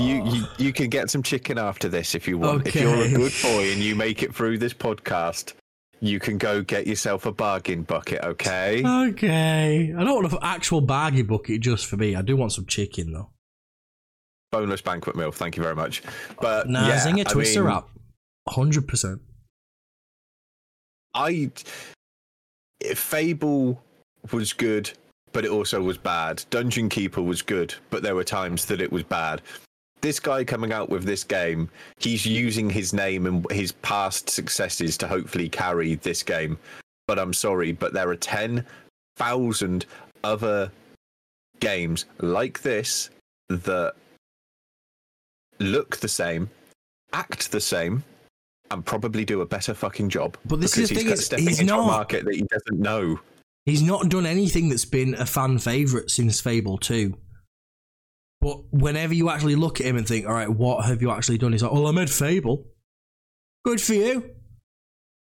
you, 0.02 0.24
you 0.26 0.44
you 0.58 0.72
can 0.72 0.90
get 0.90 1.08
some 1.08 1.22
chicken 1.22 1.58
after 1.58 1.88
this 1.88 2.16
if 2.16 2.26
you 2.26 2.38
want. 2.38 2.66
If 2.66 2.74
you're 2.74 3.04
a 3.04 3.08
good 3.08 3.32
boy 3.40 3.70
and 3.70 3.80
you 3.80 3.94
make 3.94 4.24
it 4.24 4.34
through 4.34 4.58
this 4.58 4.74
podcast, 4.74 5.52
you 6.00 6.18
can 6.18 6.38
go 6.38 6.60
get 6.60 6.84
yourself 6.86 7.24
a 7.24 7.30
bargain 7.30 7.84
bucket. 7.84 8.22
Okay. 8.24 8.82
Okay. 8.84 9.94
I 9.96 10.02
don't 10.04 10.22
want 10.22 10.32
an 10.32 10.38
actual 10.42 10.80
baggy 10.80 11.22
bucket 11.22 11.60
just 11.60 11.86
for 11.86 11.96
me. 11.96 12.16
I 12.16 12.22
do 12.22 12.36
want 12.36 12.50
some 12.50 12.66
chicken 12.66 13.12
though. 13.12 13.30
Boneless 14.50 14.80
banquet 14.82 15.14
meal. 15.14 15.30
Thank 15.30 15.56
you 15.56 15.62
very 15.62 15.76
much. 15.76 16.02
But 16.40 16.68
Nah, 16.68 16.88
yeah, 16.88 16.98
Zinger 16.98 17.20
I 17.20 17.32
Twister 17.32 17.60
mean, 17.62 17.72
wrap. 17.72 17.88
100%. 18.48 19.20
I 21.14 21.50
Fable 22.96 23.80
was 24.32 24.52
good, 24.52 24.92
but 25.34 25.44
it 25.44 25.50
also 25.50 25.82
was 25.82 25.98
bad. 25.98 26.42
Dungeon 26.48 26.88
Keeper 26.88 27.20
was 27.20 27.42
good, 27.42 27.74
but 27.90 28.02
there 28.02 28.14
were 28.14 28.24
times 28.24 28.64
that 28.66 28.80
it 28.80 28.90
was 28.90 29.02
bad. 29.02 29.42
This 30.00 30.20
guy 30.20 30.44
coming 30.44 30.72
out 30.72 30.88
with 30.90 31.04
this 31.04 31.24
game, 31.24 31.68
he's 31.98 32.24
using 32.24 32.70
his 32.70 32.92
name 32.92 33.26
and 33.26 33.50
his 33.50 33.72
past 33.72 34.30
successes 34.30 34.96
to 34.98 35.08
hopefully 35.08 35.48
carry 35.48 35.96
this 35.96 36.22
game. 36.22 36.56
But 37.08 37.18
I'm 37.18 37.32
sorry, 37.32 37.72
but 37.72 37.92
there 37.92 38.08
are 38.08 38.16
10,000 38.16 39.86
other 40.22 40.70
games 41.60 42.04
like 42.20 42.62
this 42.62 43.10
that 43.48 43.94
look 45.58 45.96
the 45.96 46.08
same, 46.08 46.48
act 47.12 47.50
the 47.50 47.60
same, 47.60 48.04
and 48.70 48.84
probably 48.84 49.24
do 49.24 49.40
a 49.40 49.46
better 49.46 49.74
fucking 49.74 50.10
job. 50.10 50.36
But 50.44 50.60
this 50.60 50.76
because 50.76 50.82
is 50.84 50.88
the 50.90 50.94
thing, 50.96 51.04
got- 51.06 51.12
it's- 51.14 51.26
stepping 51.26 51.46
he's 51.48 51.60
into 51.60 51.74
a 51.74 51.76
not- 51.78 51.86
market 51.86 52.24
that 52.24 52.34
he 52.34 52.42
doesn't 52.42 52.78
know. 52.78 53.18
He's 53.66 53.82
not 53.82 54.08
done 54.08 54.26
anything 54.26 54.68
that's 54.68 54.84
been 54.84 55.14
a 55.14 55.24
fan 55.24 55.58
favourite 55.58 56.10
since 56.10 56.40
Fable 56.40 56.78
2. 56.78 57.14
But 58.40 58.58
whenever 58.70 59.14
you 59.14 59.30
actually 59.30 59.56
look 59.56 59.80
at 59.80 59.86
him 59.86 59.96
and 59.96 60.06
think, 60.06 60.26
all 60.26 60.34
right, 60.34 60.50
what 60.50 60.84
have 60.84 61.00
you 61.00 61.10
actually 61.10 61.38
done? 61.38 61.52
He's 61.52 61.62
like, 61.62 61.72
well, 61.72 61.86
I 61.86 61.92
made 61.92 62.10
Fable. 62.10 62.66
Good 63.64 63.80
for 63.80 63.94
you. 63.94 64.34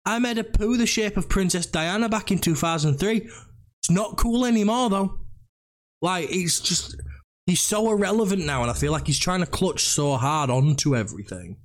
I 0.06 0.18
made 0.18 0.38
a 0.38 0.44
poo 0.44 0.78
the 0.78 0.86
shape 0.86 1.18
of 1.18 1.28
Princess 1.28 1.66
Diana 1.66 2.08
back 2.08 2.32
in 2.32 2.38
2003. 2.38 3.16
It's 3.18 3.90
not 3.90 4.16
cool 4.16 4.46
anymore, 4.46 4.88
though. 4.88 5.18
Like, 6.00 6.28
it's 6.30 6.60
just, 6.60 6.96
he's 7.46 7.60
so 7.60 7.90
irrelevant 7.90 8.46
now, 8.46 8.62
and 8.62 8.70
I 8.70 8.74
feel 8.74 8.92
like 8.92 9.06
he's 9.06 9.18
trying 9.18 9.40
to 9.40 9.46
clutch 9.46 9.84
so 9.84 10.16
hard 10.16 10.48
onto 10.48 10.96
everything. 10.96 11.58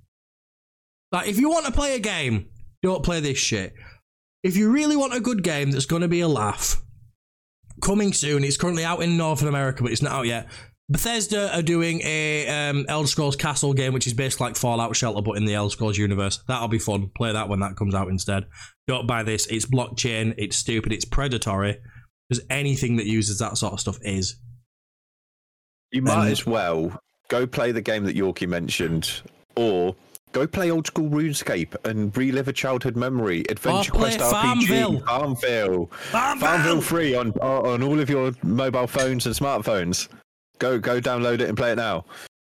Like, 1.12 1.30
if 1.30 1.40
you 1.40 1.50
want 1.50 1.66
to 1.66 1.72
play 1.72 1.96
a 1.96 2.00
game, 2.00 2.50
don't 2.84 3.04
play 3.04 3.22
this 3.22 3.38
shit. 3.38 3.74
If 4.44 4.56
you 4.56 4.72
really 4.72 4.96
want 4.96 5.14
a 5.14 5.20
good 5.20 5.44
game 5.44 5.72
that's 5.72 5.86
going 5.86 6.02
to 6.04 6.08
be 6.08 6.22
a 6.22 6.28
laugh, 6.28 6.82
coming 7.82 8.14
soon. 8.14 8.44
It's 8.44 8.58
currently 8.58 8.84
out 8.84 9.02
in 9.02 9.18
Northern 9.18 9.48
America, 9.48 9.84
but 9.84 9.92
it's 9.92 10.02
not 10.02 10.12
out 10.14 10.26
yet. 10.26 10.48
Bethesda 10.90 11.54
are 11.56 11.62
doing 11.62 12.02
a 12.04 12.48
um, 12.48 12.86
Elder 12.88 13.08
Scrolls 13.08 13.36
Castle 13.36 13.74
game, 13.74 13.94
which 13.94 14.08
is 14.08 14.14
basically 14.14 14.48
like 14.48 14.56
Fallout 14.56 14.96
Shelter, 14.96 15.22
but 15.22 15.34
in 15.38 15.46
the 15.46 15.54
Elder 15.54 15.70
Scrolls 15.72 15.98
universe. 15.98 16.40
That'll 16.48 16.70
be 16.70 16.80
fun. 16.80 17.12
Play 17.16 17.34
that 17.34 17.50
when 17.50 17.60
that 17.60 17.76
comes 17.76 17.94
out 17.94 18.08
instead. 18.08 18.46
Don't 18.88 19.06
buy 19.06 19.24
this. 19.24 19.48
It's 19.48 19.66
blockchain. 19.66 20.34
It's 20.38 20.56
stupid. 20.56 20.94
It's 20.94 21.04
predatory. 21.06 21.80
Because 22.30 22.44
anything 22.50 22.96
that 22.98 23.06
uses 23.06 23.40
that 23.40 23.58
sort 23.58 23.74
of 23.74 23.80
stuff 23.80 24.00
is. 24.02 24.38
You 25.92 26.02
might 26.02 26.24
And- 26.24 26.32
as 26.32 26.46
well 26.46 27.00
go 27.30 27.46
play 27.46 27.72
the 27.74 27.82
game 27.82 28.06
that 28.06 28.16
Yorkie 28.16 28.48
mentioned, 28.48 29.22
or 29.58 29.96
go 30.32 30.48
play 30.48 30.72
old 30.72 30.88
school 30.88 31.10
RuneScape 31.10 31.76
and 31.86 32.16
relive 32.16 32.48
a 32.48 32.54
childhood 32.54 32.96
memory. 32.96 33.44
Adventure 33.50 33.92
Quest 33.92 34.20
RPG, 34.20 34.32
Farmville. 34.32 35.00
Farmville, 35.02 35.90
Farmville 36.40 36.82
free 36.82 37.16
on 37.16 37.32
on 37.34 37.84
all 37.84 38.00
of 38.00 38.10
your 38.10 38.32
mobile 38.44 38.88
phones 38.88 39.26
and 39.26 39.36
smartphones. 39.36 40.08
Go 40.60 40.80
go 40.80 41.00
download 41.00 41.36
it 41.36 41.50
and 41.50 41.58
play 41.58 41.72
it 41.72 41.76
now. 41.76 42.06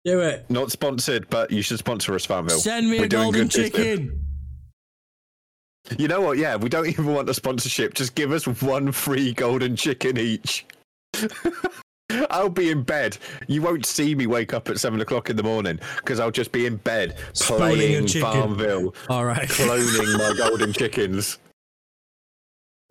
Do 0.03 0.19
it. 0.21 0.49
Not 0.49 0.71
sponsored, 0.71 1.29
but 1.29 1.51
you 1.51 1.61
should 1.61 1.77
sponsor 1.77 2.15
us, 2.15 2.25
Farmville. 2.25 2.57
Send 2.59 2.89
me 2.89 2.99
We're 2.99 3.05
a 3.05 3.09
golden 3.09 3.49
chicken. 3.49 4.25
You 5.97 6.07
know 6.07 6.21
what? 6.21 6.37
Yeah, 6.37 6.55
we 6.55 6.69
don't 6.69 6.87
even 6.87 7.07
want 7.07 7.29
a 7.29 7.33
sponsorship. 7.33 7.93
Just 7.93 8.15
give 8.15 8.31
us 8.31 8.47
one 8.47 8.91
free 8.91 9.33
golden 9.33 9.75
chicken 9.75 10.17
each. 10.17 10.65
I'll 12.29 12.49
be 12.49 12.71
in 12.71 12.83
bed. 12.83 13.17
You 13.47 13.61
won't 13.61 13.85
see 13.85 14.15
me 14.15 14.27
wake 14.27 14.53
up 14.53 14.69
at 14.69 14.79
seven 14.79 15.01
o'clock 15.01 15.29
in 15.29 15.35
the 15.35 15.43
morning 15.43 15.79
because 15.97 16.19
I'll 16.19 16.31
just 16.31 16.51
be 16.51 16.65
in 16.65 16.77
bed 16.77 17.17
playing. 17.35 18.07
Farmville, 18.07 18.93
All 19.09 19.25
right. 19.25 19.47
cloning 19.47 20.17
my 20.17 20.33
golden 20.37 20.73
chickens. 20.73 21.37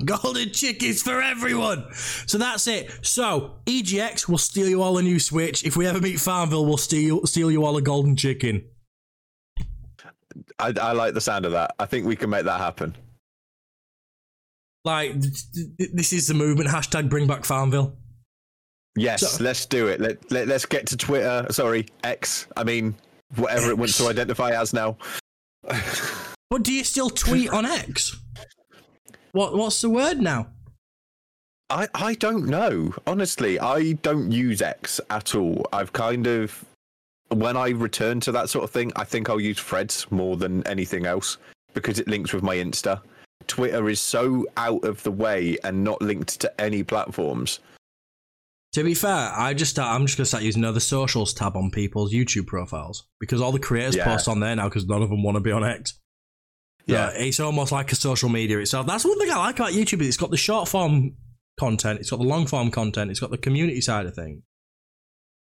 Golden 0.05 0.51
chickens 0.51 1.03
for 1.03 1.21
everyone. 1.21 1.85
So 1.93 2.39
that's 2.39 2.67
it. 2.67 2.91
So 3.03 3.57
EGX 3.67 4.29
will 4.29 4.39
steal 4.39 4.67
you 4.67 4.83
all 4.83 4.97
a 4.97 5.03
new 5.03 5.19
Switch. 5.19 5.63
If 5.65 5.77
we 5.77 5.87
ever 5.87 6.01
meet 6.01 6.19
Farmville, 6.19 6.65
we'll 6.65 6.79
steal 6.79 7.27
steal 7.27 7.51
you 7.51 7.65
all 7.65 7.77
a 7.77 7.83
golden 7.83 8.17
chicken. 8.17 8.65
I, 10.59 10.73
I 10.81 10.93
like 10.93 11.13
the 11.15 11.21
sound 11.21 11.45
of 11.45 11.53
that. 11.53 11.75
I 11.79 11.85
think 11.87 12.07
we 12.07 12.17
can 12.17 12.31
make 12.31 12.45
that 12.45 12.61
happen. 12.61 12.97
Like 14.85 15.21
th- 15.21 15.35
th- 15.77 15.91
this 15.93 16.13
is 16.15 16.29
the 16.29 16.35
movement. 16.35 16.71
Hashtag 16.71 17.11
bring 17.11 17.27
back 17.27 17.45
Farmville. 17.45 17.97
Yes, 18.97 19.21
So- 19.37 19.43
let's 19.45 19.67
do 19.67 19.89
it. 19.89 20.01
Let, 20.01 20.31
let 20.31 20.49
let's 20.49 20.67
get 20.67 20.87
to 20.89 20.97
Twitter. 20.97 21.47
Sorry, 21.51 21.87
X. 22.05 22.47
I 22.57 22.65
mean, 22.65 22.95
whatever 23.37 23.71
it 23.71 23.79
wants 23.79 23.97
to 23.99 24.09
identify 24.09 24.51
as 24.51 24.73
now. 24.73 24.97
But 25.63 26.63
do 26.65 26.73
you 26.73 26.83
still 26.85 27.11
tweet 27.11 27.51
on 27.51 27.65
X? 27.65 28.17
What 29.33 29.57
what's 29.57 29.81
the 29.81 29.91
word 29.91 30.21
now? 30.21 30.49
I, 31.69 31.87
I 31.95 32.15
don't 32.15 32.47
know. 32.47 32.93
Honestly, 33.07 33.61
I 33.61 33.93
don't 33.93 34.33
use 34.33 34.61
X 34.61 35.01
at 35.09 35.37
all. 35.37 35.65
I've 35.73 35.93
kind 35.93 36.27
of 36.27 36.65
when 37.29 37.57
I 37.57 37.69
return 37.71 38.19
to 38.21 38.33
that 38.33 38.51
sort 38.51 38.65
of 38.65 38.71
thing, 38.71 38.91
I 38.97 39.05
think 39.05 39.31
I'll 39.31 39.41
use 39.41 39.61
Threads 39.61 40.11
more 40.11 40.37
than 40.37 40.67
anything 40.67 41.07
else 41.07 41.37
because 41.75 42.01
it 42.01 42.09
links 42.09 42.33
with 42.33 42.43
my 42.43 42.57
Insta. 42.57 43.01
Twitter 43.47 43.89
is 43.89 44.01
so 44.01 44.47
out 44.57 44.83
of 44.85 45.01
the 45.05 45.13
way 45.13 45.57
and 45.63 45.85
not 45.85 46.03
linked 46.03 46.41
to 46.41 46.61
any 46.61 46.83
platforms. 46.83 47.61
To 48.75 48.85
be 48.85 48.95
fair, 48.95 49.33
I 49.37 49.53
just 49.55 49.73
start, 49.73 49.95
I'm 49.95 50.07
just 50.07 50.17
gonna 50.17 50.27
start 50.27 50.45
using 50.45 50.63
another 50.63 50.79
socials 50.81 51.33
tab 51.35 51.57
on 51.57 51.71
people's 51.73 52.13
YouTube 52.13 52.47
profiles 52.47 53.07
because 53.19 53.41
all 53.41 53.51
the 53.53 53.59
creators 53.59 53.97
Yeah. 53.97 54.05
post 54.05 54.29
on 54.29 54.39
there 54.41 54.55
now 54.55 54.69
because 54.69 54.87
none 54.87 55.03
of 55.03 55.09
them 55.11 55.23
want 55.25 55.37
to 55.37 55.41
be 55.41 55.51
on 55.51 55.65
X. 55.65 55.99
Yeah. 56.87 57.11
Yeah, 57.11 57.23
it's 57.25 57.41
almost 57.41 57.73
like 57.73 57.91
a 57.93 57.97
social 57.97 58.29
media 58.29 58.59
itself. 58.59 58.87
That's 58.87 59.05
one 59.05 59.19
thing 59.19 59.31
I 59.31 59.37
like 59.39 59.57
about 59.59 59.73
YouTube. 59.73 60.03
It's 60.03 60.17
got 60.17 60.31
the 60.31 60.37
short 60.37 60.69
form 60.69 61.17
content, 61.59 61.99
it's 62.01 62.11
got 62.11 62.19
the 62.19 62.25
long 62.27 62.47
form 62.47 62.71
content, 62.71 63.11
it's 63.11 63.21
got 63.21 63.31
the 63.31 63.39
community 63.39 63.81
side 63.81 64.07
of 64.07 64.15
things. 64.15 64.43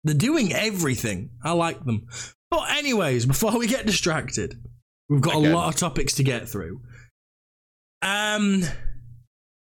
They're 0.04 0.16
doing 0.16 0.52
everything. 0.54 1.30
I 1.44 1.52
like 1.52 1.84
them. 1.86 2.08
But 2.50 2.72
anyways, 2.78 3.26
before 3.28 3.58
we 3.60 3.68
get 3.68 3.86
distracted, 3.86 4.56
we've 5.08 5.22
got 5.22 5.38
Again. 5.38 5.52
a 5.52 5.56
lot 5.56 5.68
of 5.74 5.80
topics 5.80 6.16
to 6.16 6.24
get 6.24 6.50
through. 6.50 6.82
Um, 8.02 8.64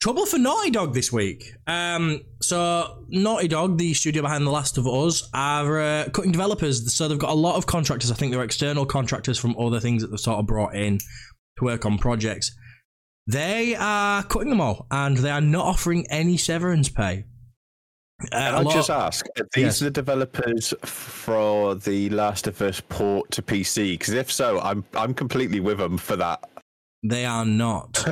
trouble 0.02 0.26
for 0.26 0.38
Naughty 0.40 0.72
Dog 0.72 0.94
this 0.94 1.12
week. 1.12 1.54
Um, 1.68 2.22
so 2.42 3.06
Naughty 3.08 3.48
Dog, 3.48 3.78
the 3.78 3.94
studio 3.94 4.22
behind 4.24 4.46
The 4.46 4.52
Last 4.52 4.78
of 4.78 4.88
Us, 4.88 5.30
are 5.34 5.80
uh, 5.80 6.10
cutting 6.12 6.32
developers. 6.32 6.94
So 6.94 7.08
they've 7.08 7.18
got 7.20 7.30
a 7.30 7.36
lot 7.36 7.56
of 7.56 7.68
contractors. 7.68 8.12
I 8.12 8.16
think 8.16 8.34
they're 8.34 8.44
external 8.44 8.86
contractors 8.86 9.38
from 9.38 9.56
other 9.58 9.80
things 9.80 10.02
that 10.02 10.10
they've 10.10 10.20
sort 10.20 10.40
of 10.40 10.48
brought 10.48 10.76
in 10.76 10.98
to 10.98 11.64
work 11.66 11.86
on 11.86 11.98
projects. 11.98 12.52
They 13.28 13.76
are 13.76 14.24
cutting 14.24 14.50
them 14.50 14.60
all, 14.60 14.88
and 14.90 15.18
they 15.18 15.30
are 15.30 15.40
not 15.42 15.66
offering 15.66 16.06
any 16.10 16.36
severance 16.36 16.90
pay. 16.90 17.26
Uh, 18.24 18.28
Can 18.30 18.54
a 18.54 18.58
I 18.58 18.62
lot- 18.62 18.74
just 18.74 18.90
ask, 18.90 19.26
are 19.40 19.46
these 19.54 19.64
Yes. 19.64 19.80
the 19.80 19.90
developers 19.92 20.74
for 20.84 21.76
the 21.76 22.10
Last 22.10 22.48
of 22.48 22.60
Us 22.62 22.82
port 22.90 23.30
to 23.32 23.42
PC? 23.42 23.94
Because 23.94 24.14
if 24.16 24.32
so, 24.32 24.60
I'm 24.60 24.84
I'm 24.96 25.14
completely 25.14 25.60
with 25.60 25.78
them 25.78 25.98
for 25.98 26.16
that. 26.18 26.44
They 27.04 27.26
are 27.26 27.46
not. 27.46 28.04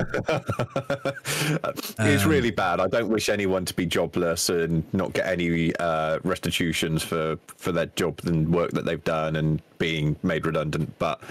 it's 1.99 1.99
Um, 1.99 2.30
really 2.30 2.52
bad. 2.52 2.80
I 2.80 2.88
don't 2.88 3.10
wish 3.10 3.30
anyone 3.30 3.65
to 3.65 3.73
be 3.73 3.86
jobless 3.86 4.49
and 4.49 4.84
not 4.93 5.13
get 5.13 5.28
any 5.28 5.75
uh, 5.78 6.19
restitutions 6.23 7.04
for 7.04 7.38
for 7.47 7.71
their 7.71 7.86
job 7.88 8.19
and 8.25 8.52
work 8.52 8.71
that 8.71 8.86
they've 8.86 9.04
done 9.04 9.36
and 9.36 9.62
being 9.78 10.15
made 10.23 10.45
redundant. 10.45 10.97
But 10.99 11.21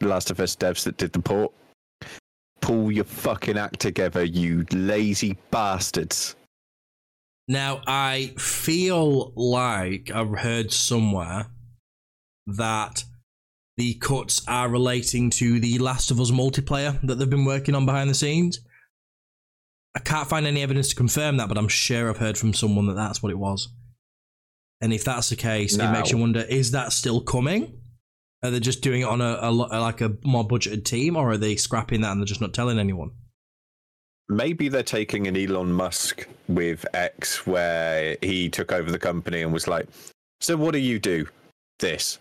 Last 0.00 0.30
of 0.30 0.40
Us 0.40 0.54
devs 0.56 0.84
that 0.84 0.96
did 0.96 1.12
the 1.12 1.20
port, 1.20 1.52
pull 2.60 2.92
your 2.92 3.04
fucking 3.04 3.56
act 3.58 3.80
together, 3.80 4.24
you 4.24 4.64
lazy 4.72 5.36
bastards. 5.50 6.36
Now, 7.48 7.80
I 7.86 8.32
feel 8.38 9.32
like 9.34 10.10
I've 10.14 10.38
heard 10.38 10.72
somewhere 10.72 11.46
that 12.46 13.02
the 13.76 13.94
cuts 13.94 14.42
are 14.46 14.68
relating 14.68 15.30
to 15.30 15.60
the 15.60 15.78
Last 15.78 16.10
of 16.10 16.20
Us 16.20 16.30
multiplayer 16.30 17.00
that 17.02 17.16
they've 17.16 17.30
been 17.30 17.44
working 17.44 17.74
on 17.74 17.86
behind 17.86 18.10
the 18.10 18.14
scenes. 18.14 18.60
I 19.94 20.00
can't 20.00 20.28
find 20.28 20.46
any 20.46 20.62
evidence 20.62 20.88
to 20.90 20.96
confirm 20.96 21.36
that, 21.38 21.48
but 21.48 21.58
I'm 21.58 21.68
sure 21.68 22.10
I've 22.10 22.18
heard 22.18 22.38
from 22.38 22.54
someone 22.54 22.86
that 22.86 22.94
that's 22.94 23.22
what 23.22 23.32
it 23.32 23.38
was. 23.38 23.68
And 24.80 24.92
if 24.92 25.04
that's 25.04 25.28
the 25.28 25.36
case, 25.36 25.76
it 25.76 25.90
makes 25.90 26.10
you 26.10 26.18
wonder: 26.18 26.40
is 26.40 26.70
that 26.70 26.92
still 26.92 27.20
coming? 27.20 27.78
Are 28.42 28.50
they 28.50 28.60
just 28.60 28.82
doing 28.82 29.02
it 29.02 29.08
on 29.08 29.20
a, 29.20 29.38
a 29.40 29.50
like 29.50 30.00
a 30.00 30.16
more 30.24 30.46
budgeted 30.46 30.84
team, 30.84 31.16
or 31.16 31.30
are 31.30 31.36
they 31.36 31.56
scrapping 31.56 32.00
that 32.00 32.12
and 32.12 32.20
they're 32.20 32.26
just 32.26 32.40
not 32.40 32.54
telling 32.54 32.78
anyone? 32.78 33.10
maybe 34.30 34.68
they're 34.68 34.82
taking 34.82 35.26
an 35.26 35.36
Elon 35.36 35.72
Musk 35.72 36.26
with 36.48 36.86
X, 36.94 37.46
where 37.46 38.16
he 38.22 38.48
took 38.48 38.72
over 38.72 38.90
the 38.90 38.98
company 38.98 39.42
and 39.42 39.52
was 39.52 39.68
like, 39.68 39.86
"So 40.40 40.56
what 40.56 40.72
do 40.72 40.78
you 40.78 40.98
do? 40.98 41.28
This, 41.80 42.18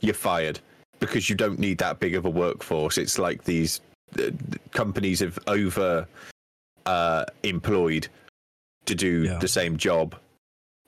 you're 0.00 0.14
fired 0.14 0.60
because 0.98 1.28
you 1.30 1.36
don't 1.36 1.58
need 1.58 1.78
that 1.78 2.00
big 2.00 2.14
of 2.14 2.24
a 2.24 2.30
workforce. 2.30 2.98
It's 2.98 3.18
like 3.18 3.44
these 3.44 3.80
uh, 4.18 4.30
companies 4.72 5.20
have 5.20 5.38
over 5.46 6.06
uh, 6.86 7.24
employed 7.42 8.08
to 8.86 8.94
do 8.94 9.24
Yeah. 9.24 9.38
the 9.38 9.48
same 9.48 9.76
job, 9.76 10.14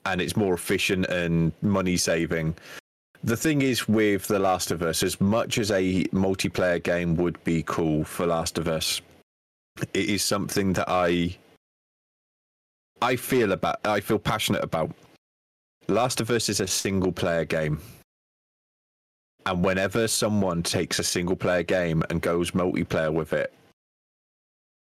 and 0.05 0.21
it's 0.21 0.35
more 0.37 0.53
efficient 0.53 1.05
and 1.07 1.51
money 1.61 1.97
saving." 1.97 2.55
The 3.21 3.35
thing 3.35 3.61
is 3.61 3.85
with 3.87 4.27
The 4.27 4.39
Last 4.39 4.71
of 4.71 4.81
Us, 4.81 5.03
as 5.03 5.19
much 5.19 5.57
as 5.57 5.71
a 5.71 6.05
multiplayer 6.05 6.81
game 6.81 7.17
would 7.17 7.43
be 7.43 7.63
cool 7.63 8.05
for 8.05 8.25
Last 8.25 8.57
of 8.57 8.69
Us, 8.69 9.01
it 9.93 10.09
is 10.09 10.23
something 10.23 10.71
that 10.73 10.87
I 10.87 11.37
I 13.01 13.15
feel 13.17 13.51
about 13.51 13.79
I 13.85 13.99
feel 13.99 14.19
passionate 14.19 14.63
about. 14.63 14.91
Last 15.89 16.21
of 16.21 16.29
Us 16.31 16.47
is 16.49 16.59
a 16.61 16.67
single 16.67 17.11
player 17.11 17.43
game. 17.45 17.81
And 19.45 19.63
whenever 19.63 20.07
someone 20.07 20.63
takes 20.63 20.99
a 20.99 21.03
single 21.03 21.35
player 21.35 21.63
game 21.63 22.03
and 22.09 22.21
goes 22.21 22.51
multiplayer 22.51 23.13
with 23.13 23.33
it, 23.33 23.53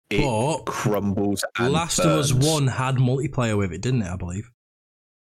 it 0.09 0.21
But 0.21 0.65
crumbles 0.65 1.43
Last 1.59 1.99
of 1.99 2.05
Us 2.05 2.31
1 2.31 2.67
had 2.67 2.95
multiplayer 2.95 3.57
with 3.57 3.73
it, 3.73 3.81
didn't 3.81 4.03
it, 4.03 4.11
I 4.11 4.15
believe? 4.15 4.49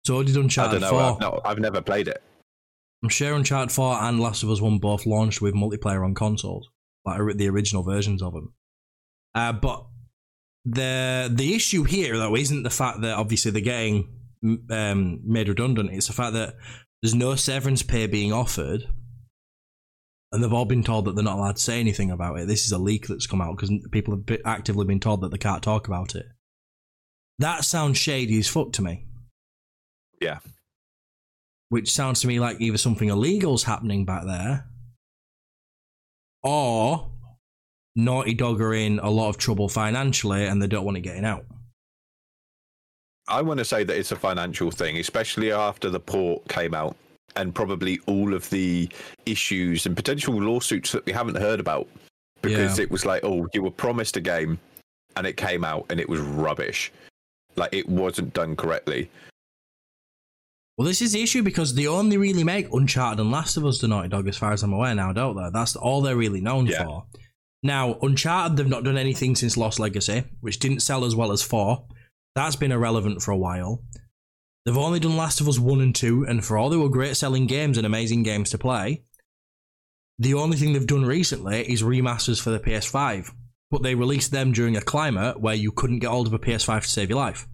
So 0.06 0.24
did 0.24 0.38
I 0.38 0.42
Uncharted 0.42 0.82
don't 0.82 0.92
know. 0.92 0.98
4. 0.98 1.02
I've, 1.02 1.20
no, 1.20 1.42
I've 1.46 1.60
never 1.60 1.82
played 1.82 2.08
it. 2.08 2.22
I'm 3.04 3.10
sure 3.10 3.34
Uncharted 3.34 3.72
4 3.72 4.02
and 4.04 4.20
Last 4.20 4.44
of 4.44 4.50
Us 4.50 4.62
1 4.62 4.80
both 4.80 5.06
launched 5.06 5.42
with 5.42 5.54
multiplayer 5.54 6.04
on 6.04 6.16
consoles, 6.16 6.70
like 7.06 7.20
the 7.38 7.50
original 7.50 7.84
versions 7.84 8.22
of 8.22 8.34
them. 8.34 8.54
Uh, 9.36 9.54
but 9.54 9.86
the 10.66 11.30
the 11.32 11.54
issue 11.54 11.84
here, 11.84 12.18
though, 12.18 12.36
isn't 12.36 12.64
the 12.64 12.70
fact 12.70 13.02
that 13.02 13.16
obviously 13.16 13.52
they're 13.52 13.62
getting 13.62 14.08
um, 14.70 15.22
made 15.26 15.48
redundant. 15.48 15.92
It's 15.92 16.08
the 16.08 16.14
fact 16.14 16.34
that 16.34 16.56
there's 17.02 17.16
no 17.16 17.36
severance 17.36 17.84
pay 17.84 18.08
being 18.08 18.34
offered, 18.34 18.86
and 20.32 20.44
they've 20.44 20.54
all 20.54 20.66
been 20.66 20.84
told 20.84 21.06
that 21.06 21.16
they're 21.16 21.24
not 21.24 21.38
allowed 21.38 21.56
to 21.56 21.62
say 21.62 21.80
anything 21.80 22.12
about 22.12 22.38
it. 22.40 22.48
This 22.48 22.66
is 22.66 22.72
a 22.72 22.78
leak 22.78 23.08
that's 23.08 23.28
come 23.28 23.42
out 23.42 23.56
because 23.56 23.72
people 23.92 24.14
have 24.14 24.26
been 24.26 24.42
actively 24.46 24.86
been 24.86 25.00
told 25.00 25.22
that 25.22 25.32
they 25.32 25.38
can't 25.38 25.64
talk 25.64 25.88
about 25.88 26.16
it. 26.16 26.28
That 27.40 27.64
sounds 27.66 27.98
shady 27.98 28.38
as 28.38 28.48
fuck 28.48 28.72
to 28.74 28.82
me. 28.82 29.06
Yeah. 30.22 30.40
Which 31.70 31.92
sounds 31.92 32.22
to 32.22 32.28
me 32.28 32.40
like 32.40 32.60
either 32.60 32.78
something 32.78 33.10
illegal's 33.10 33.64
happening 33.64 34.06
back 34.06 34.26
there, 34.26 34.66
or 36.44 37.12
Naughty 37.96 38.34
Dog 38.34 38.62
are 38.62 38.74
in 38.74 39.00
a 39.00 39.10
lot 39.10 39.30
of 39.30 39.38
trouble 39.38 39.70
financially 39.70 40.46
and 40.46 40.62
they 40.62 40.68
don't 40.68 40.86
want 40.86 40.98
it 40.98 41.02
getting 41.02 41.26
out. 41.26 41.46
I 43.28 43.42
want 43.42 43.60
to 43.60 43.66
say 43.66 43.84
that 43.84 43.96
it's 43.96 44.12
a 44.12 44.16
financial 44.16 44.72
thing, 44.72 44.98
especially 44.98 45.52
after 45.52 45.90
the 45.90 46.00
port 46.00 46.48
came 46.48 46.74
out 46.74 46.96
and 47.40 47.56
probably 47.56 48.00
all 48.06 48.34
of 48.34 48.50
the 48.50 48.90
issues 49.26 49.86
and 49.86 49.96
potential 49.96 50.34
lawsuits 50.36 50.92
that 50.92 51.06
we 51.06 51.12
haven't 51.14 51.38
heard 51.38 51.60
about 51.60 51.88
because 52.42 52.78
Yeah. 52.78 52.84
it 52.84 52.92
was 52.92 53.06
like, 53.06 53.24
oh, 53.24 53.48
you 53.54 53.64
were 53.64 53.72
promised 53.72 54.18
a 54.18 54.22
game 54.22 54.60
and 55.16 55.26
it 55.26 55.38
came 55.38 55.64
out 55.64 55.86
and 55.90 56.00
it 56.00 56.08
was 56.10 56.20
rubbish. 56.20 56.92
Like 57.56 57.74
it 57.74 57.88
wasn't 57.90 58.34
done 58.34 58.56
correctly. 58.56 59.10
Well, 60.78 60.88
this 60.88 61.02
is 61.02 61.12
the 61.12 61.22
issue 61.22 61.44
because 61.44 61.74
they 61.76 61.88
only 61.88 62.16
really 62.18 62.44
make 62.44 62.72
Uncharted 62.74 63.20
and 63.20 63.32
Last 63.32 63.58
of 63.58 63.66
Us 63.66 63.80
to 63.80 63.88
Naughty 63.88 64.08
Dog, 64.08 64.28
as 64.30 64.38
far 64.38 64.54
as 64.54 64.64
I'm 64.64 64.72
aware 64.72 64.96
now, 64.96 65.12
don't 65.12 65.36
they? 65.36 65.50
That's 65.52 65.76
all 65.76 66.02
they're 66.02 66.16
really 66.16 66.40
known 66.40 66.68
Yeah. 66.68 66.86
for. 66.86 67.06
Now, 67.64 67.98
Uncharted, 68.02 68.56
they've 68.58 68.68
not 68.68 68.86
done 68.86 68.98
anything 68.98 69.36
since 69.36 69.58
Lost 69.58 69.80
Legacy, 69.80 70.24
which 70.40 70.60
didn't 70.60 70.80
sell 70.80 71.04
as 71.04 71.16
well 71.16 71.34
as 71.34 71.42
4. 71.42 71.86
That's 72.36 72.56
been 72.56 72.72
irrelevant 72.72 73.22
for 73.22 73.32
a 73.32 73.38
while. 73.38 73.84
They've 74.70 74.78
only 74.78 75.00
done 75.00 75.18
Last 75.18 75.42
of 75.42 75.48
Us 75.48 75.58
1 75.58 75.82
and 75.82 75.96
2, 75.96 76.28
and 76.28 76.46
for 76.46 76.56
all 76.56 76.70
they 76.70 76.78
were 76.78 76.90
great 76.90 77.18
selling 77.18 77.48
games 77.48 77.76
and 77.76 77.88
amazing 77.88 78.22
games 78.22 78.52
to 78.52 78.60
play, 78.60 79.02
the 80.20 80.36
only 80.36 80.58
thing 80.58 80.74
they've 80.74 80.86
done 80.86 81.06
recently 81.06 81.62
is 81.68 81.82
remasters 81.82 82.40
for 82.40 82.52
the 82.52 82.60
PS5. 82.60 83.32
But 83.72 83.82
they 83.82 83.96
released 83.96 84.30
them 84.30 84.52
during 84.52 84.78
a 84.78 84.82
climate 84.82 85.42
where 85.42 85.56
you 85.56 85.72
couldn't 85.72 86.02
get 86.02 86.12
hold 86.12 86.28
of 86.28 86.34
a 86.34 86.38
PS5 86.38 86.84
to 86.84 86.88
save 86.88 87.10
your 87.10 87.18
life. 87.18 87.48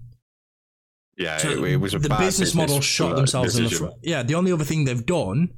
Yeah, 1.18 1.38
So 1.38 1.52
it, 1.52 1.64
it 1.64 1.78
was 1.78 1.94
a 1.94 2.00
the 2.00 2.10
bad 2.10 2.20
business 2.20 2.54
model 2.54 2.82
shot 2.82 3.14
uh, 3.14 3.16
themselves 3.16 3.56
in 3.58 3.64
the 3.64 3.70
foot. 3.70 3.94
Yeah, 4.04 4.22
the 4.22 4.36
only 4.36 4.52
other 4.52 4.66
thing 4.66 4.84
they've 4.84 5.06
done, 5.06 5.54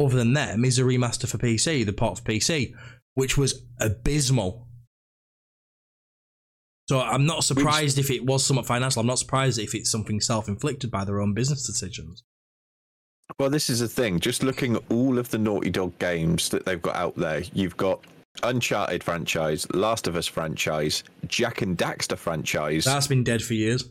other 0.00 0.16
than 0.16 0.32
them, 0.32 0.64
is 0.64 0.80
a 0.80 0.82
remaster 0.82 1.28
for 1.28 1.38
PC, 1.38 1.86
the 1.86 1.92
port 1.92 2.18
for 2.18 2.24
PC, 2.24 2.74
which 3.14 3.38
was 3.38 3.62
abysmal. 3.78 4.65
So 6.88 7.00
I'm 7.00 7.26
not 7.26 7.42
surprised 7.44 7.98
if 7.98 8.10
it 8.10 8.24
was 8.24 8.44
somewhat 8.44 8.66
financial. 8.66 9.00
I'm 9.00 9.06
not 9.06 9.18
surprised 9.18 9.58
if 9.58 9.74
it's 9.74 9.90
something 9.90 10.20
self-inflicted 10.20 10.90
by 10.90 11.04
their 11.04 11.20
own 11.20 11.34
business 11.34 11.66
decisions. 11.66 12.22
Well, 13.40 13.50
this 13.50 13.68
is 13.68 13.80
the 13.80 13.88
thing. 13.88 14.20
Just 14.20 14.44
looking 14.44 14.76
at 14.76 14.82
all 14.88 15.18
of 15.18 15.28
the 15.30 15.38
Naughty 15.38 15.70
Dog 15.70 15.98
games 15.98 16.48
that 16.50 16.64
they've 16.64 16.80
got 16.80 16.94
out 16.94 17.16
there, 17.16 17.42
you've 17.52 17.76
got 17.76 18.00
Uncharted 18.44 19.02
franchise, 19.02 19.66
Last 19.72 20.06
of 20.06 20.14
Us 20.14 20.26
franchise, 20.26 21.02
Jak 21.26 21.62
and 21.62 21.76
Daxter 21.76 22.16
franchise, 22.16 22.84
That's 22.84 23.06
been 23.08 23.24
dead 23.24 23.42
for 23.42 23.54
years. 23.54 23.88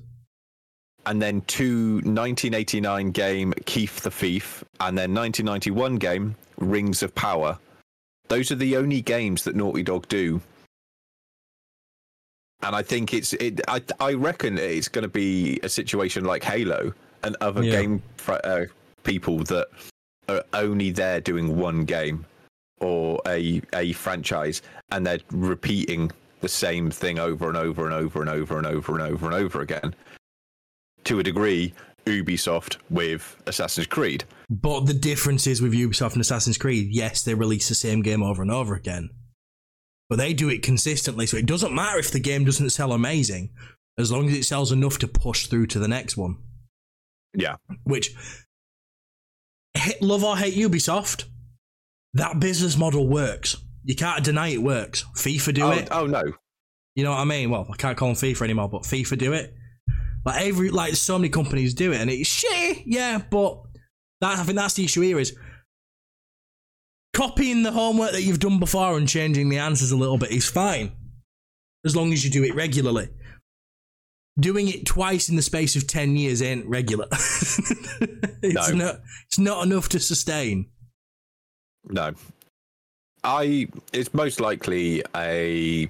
and 1.08 1.22
then 1.22 1.42
two 1.42 1.96
1989 2.06 3.12
game 3.12 3.54
Keef 3.66 4.02
the 4.02 4.12
Thief, 4.12 4.64
and 4.80 4.98
then 4.98 5.14
1991 5.14 5.96
game 5.98 6.36
Rings 6.58 7.04
of 7.04 7.14
Power. 7.16 7.58
Those 8.30 8.52
are 8.52 8.56
the 8.56 8.78
only 8.78 9.02
games 9.02 9.44
that 9.44 9.56
Naughty 9.56 9.84
Dog 9.84 10.08
do. 10.08 10.42
And 12.62 12.76
I 12.76 12.82
think 12.82 13.14
it's 13.14 13.34
it. 13.34 13.62
I 13.68 13.82
I 14.00 14.14
reckon 14.14 14.58
it's 14.58 14.88
going 14.88 15.04
to 15.04 15.10
be 15.10 15.60
a 15.64 15.70
situation 15.70 16.26
like 16.26 16.44
Halo 16.44 16.94
and 17.24 17.36
other 17.42 17.64
Yeah. 17.64 17.72
game 17.82 18.04
uh, 18.28 18.66
people 19.04 19.44
that 19.46 19.68
are 20.30 20.44
only 20.54 20.92
there 20.92 21.22
doing 21.22 21.58
one 21.58 21.86
game 21.86 22.26
or 22.80 23.22
a 23.28 23.62
a 23.74 23.94
franchise, 23.94 24.62
and 24.92 25.06
they're 25.06 25.20
repeating 25.32 26.12
the 26.42 26.50
same 26.50 26.90
thing 26.92 27.20
over 27.20 27.48
and 27.48 27.58
over 27.58 27.86
and 27.86 27.94
over 27.94 28.22
and 28.22 28.30
over 28.30 28.58
and 28.58 28.68
over 28.68 28.94
and 28.94 29.02
over 29.04 29.26
and 29.26 29.36
over 29.36 29.62
again. 29.62 29.94
To 31.06 31.20
a 31.20 31.24
degree, 31.24 31.74
Ubisoft 32.06 32.78
with 32.90 33.36
Assassin's 33.48 33.88
Creed. 33.88 34.24
But 34.50 34.82
the 34.82 34.94
difference 34.94 35.46
is 35.48 35.62
with 35.62 35.74
Ubisoft 35.74 36.14
and 36.14 36.22
Assassin's 36.22 36.58
Creed, 36.58 36.88
yes, 36.92 37.24
they 37.24 37.34
release 37.36 37.70
the 37.70 37.76
same 37.76 38.02
game 38.02 38.24
over 38.24 38.42
and 38.42 38.52
over 38.52 38.76
again. 38.76 39.10
But 40.10 40.18
they 40.18 40.34
do 40.34 40.50
it 40.50 40.62
consistently, 40.62 41.26
so 41.26 41.38
it 41.38 41.46
doesn't 41.46 41.74
matter 41.74 41.98
if 41.98 42.12
the 42.12 42.20
game 42.20 42.46
doesn't 42.46 42.70
sell 42.70 42.94
amazing, 42.94 43.50
as 43.98 44.12
long 44.12 44.30
as 44.30 44.36
it 44.36 44.44
sells 44.44 44.72
enough 44.72 45.00
to 45.00 45.08
push 45.08 45.48
through 45.48 45.68
to 45.68 45.80
the 45.80 45.88
next 45.88 46.16
one. 46.16 46.38
Yeah, 47.34 47.56
Which, 47.84 48.16
love 50.02 50.24
or 50.24 50.38
hate 50.38 50.56
Ubisoft, 50.56 51.26
that 52.14 52.40
business 52.40 52.78
model 52.78 53.08
works. 53.08 53.58
You 53.84 53.96
can't 53.96 54.24
deny 54.24 54.50
it 54.50 54.62
works. 54.62 55.06
FIFA 55.16 55.54
do 55.54 55.64
oh, 55.64 55.72
it. 55.72 55.88
oh 55.92 56.06
no, 56.06 56.24
You 56.96 57.04
know 57.04 57.12
what 57.12 57.20
I 57.20 57.26
mean? 57.26 57.50
Well, 57.50 57.68
I 57.72 57.76
can't 57.76 57.98
call 57.98 58.08
them 58.08 58.16
FIFA 58.16 58.44
anymore, 58.44 58.70
but 58.70 58.84
FIFA 58.84 59.18
do 59.18 59.34
it. 59.34 59.54
Like 60.26 60.42
every 60.42 60.70
like 60.72 60.96
so 60.96 61.20
many 61.20 61.30
companies 61.30 61.74
do 61.74 61.92
it, 61.92 62.02
and 62.02 62.10
it's 62.10 62.44
shitty, 62.44 62.84
yeah. 62.86 63.22
But 63.30 63.62
that 64.22 64.40
I 64.40 64.44
think 64.44 64.58
that's 64.58 64.74
the 64.74 64.86
issue 64.86 65.02
here 65.02 65.20
is 65.20 65.38
copying 67.16 67.64
the 67.64 67.72
homework 67.72 68.12
that 68.12 68.24
you've 68.24 68.40
done 68.40 68.60
before 68.60 68.98
and 68.98 69.08
changing 69.08 69.48
the 69.50 69.58
answers 69.58 69.92
a 69.92 69.98
little 69.98 70.18
bit 70.18 70.32
is 70.32 70.48
fine, 70.50 70.92
as 71.86 71.96
long 71.96 72.12
as 72.14 72.24
you 72.26 72.30
do 72.30 72.44
it 72.44 72.54
regularly. 72.54 73.10
Doing 74.38 74.68
it 74.68 74.86
twice 74.86 75.30
in 75.30 75.38
the 75.38 75.42
space 75.42 75.78
of 75.78 75.88
ten 75.88 76.18
years 76.18 76.42
ain't 76.42 76.66
regular. 76.68 77.08
it's 77.12 78.70
No. 78.70 78.76
not. 78.76 79.00
It's 79.28 79.40
not 79.40 79.66
enough 79.66 79.90
to 79.90 80.00
sustain. 80.00 80.68
no. 81.86 82.14
I 83.24 83.68
it's 83.94 84.14
most 84.14 84.40
likely 84.40 85.04
a 85.16 85.90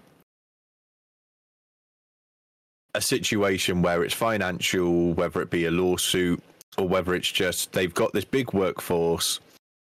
a 2.93 3.01
situation 3.01 3.82
where 3.82 4.05
it's 4.05 4.13
financial, 4.13 5.13
whether 5.15 5.41
it 5.41 5.49
be 5.49 5.65
a 5.65 5.71
lawsuit 5.71 6.41
or 6.78 6.88
whether 6.88 7.13
it's 7.13 7.30
just 7.32 7.73
they've 7.73 7.93
got 7.93 8.13
this 8.13 8.23
big 8.23 8.53
workforce 8.53 9.39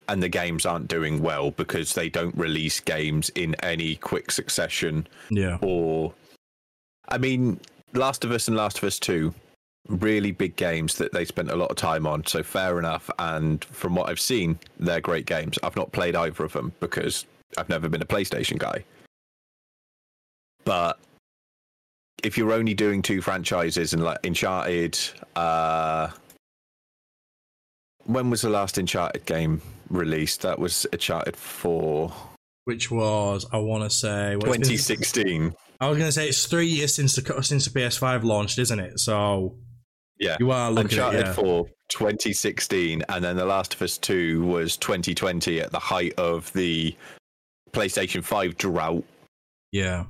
and 0.10 0.22
the 0.24 0.28
games 0.30 0.66
aren't 0.66 0.88
doing 0.88 1.22
well 1.22 1.51
because 1.51 1.93
they 1.93 2.10
don't 2.10 2.36
release 2.36 2.80
games 2.80 3.30
in 3.36 3.55
any 3.64 3.95
quick 3.95 4.32
succession 4.32 5.07
Yeah. 5.30 5.57
or 5.62 6.14
I 7.07 7.18
mean, 7.18 7.60
Last 7.93 8.24
of 8.26 8.32
Us 8.32 8.47
and 8.47 8.57
Last 8.57 8.80
of 8.80 8.84
Us 8.84 8.99
2, 8.99 9.34
really 9.88 10.32
big 10.32 10.55
games 10.55 10.95
that 10.97 11.12
they 11.14 11.26
spent 11.26 11.49
a 11.49 11.55
lot 11.55 11.72
of 11.72 11.78
time 11.78 12.05
on, 12.05 12.26
so 12.26 12.43
fair 12.43 12.78
enough. 12.78 13.10
And 13.18 13.64
from 13.66 13.95
what 13.95 14.10
I've 14.10 14.20
seen, 14.20 14.60
they're 14.80 15.01
great 15.01 15.26
games. 15.26 15.57
I've 15.64 15.76
not 15.76 15.91
played 15.91 16.16
either 16.16 16.43
of 16.43 16.53
them 16.53 16.72
because 16.80 17.26
I've 17.57 17.70
never 17.70 17.89
been 17.89 18.01
a 18.01 18.05
PlayStation 18.05 18.57
guy. 18.60 18.84
But 20.66 20.99
if 22.24 22.38
you're 22.38 22.53
only 22.53 22.74
doing 22.76 23.01
two 23.01 23.22
franchises 23.22 23.93
and 23.93 24.03
like 24.03 24.20
Uncharted, 24.24 24.99
uh, 25.36 26.10
when 28.05 28.30
was 28.30 28.41
the 28.41 28.49
last 28.49 28.78
Uncharted 28.78 29.26
game 29.26 29.62
released? 29.89 30.41
That 30.41 30.59
was 30.59 30.85
Uncharted 30.93 31.35
4, 31.35 32.13
Which 32.65 32.91
was 32.91 33.45
I 33.51 33.57
want 33.57 33.83
to 33.83 33.89
say 33.89 34.35
well, 34.35 34.53
it's 34.53 34.67
been- 34.69 34.77
2016. 34.77 35.53
I 35.81 35.87
was 35.89 35.97
gonna 35.97 36.11
say 36.11 36.27
it's 36.27 36.45
three 36.45 36.67
years 36.67 36.93
since 36.93 37.15
the 37.15 37.41
since 37.43 37.65
the 37.65 37.71
PS5 37.71 38.23
launched, 38.23 38.59
isn't 38.59 38.79
it? 38.79 38.99
So 38.99 39.55
Yeah. 40.19 40.35
you 40.39 40.51
are 40.51 40.69
looking 40.71 40.91
Uncharted 40.99 41.21
at 41.21 41.27
yeah. 41.27 41.33
4 41.33 41.65
2016 41.87 43.03
and 43.09 43.23
then 43.23 43.35
The 43.37 43.45
Last 43.45 43.73
of 43.73 43.81
Us 43.81 43.97
2 43.97 44.43
was 44.45 44.75
2020 44.77 45.59
at 45.61 45.71
the 45.71 45.79
height 45.79 46.13
of 46.17 46.51
the 46.53 46.95
PlayStation 47.71 48.23
5 48.23 48.57
drought. 48.57 49.03
yeah. 49.71 50.05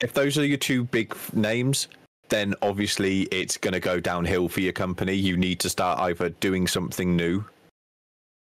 If 0.00 0.12
those 0.12 0.36
are 0.36 0.44
your 0.44 0.58
two 0.58 0.84
big 0.84 1.14
names, 1.32 1.88
then 2.28 2.54
obviously 2.62 3.22
it's 3.30 3.56
going 3.56 3.72
to 3.72 3.80
go 3.80 4.00
downhill 4.00 4.48
for 4.48 4.60
your 4.60 4.72
company. 4.72 5.14
You 5.14 5.36
need 5.36 5.60
to 5.60 5.70
start 5.70 5.98
either 6.00 6.28
doing 6.30 6.66
something 6.66 7.16
new 7.16 7.44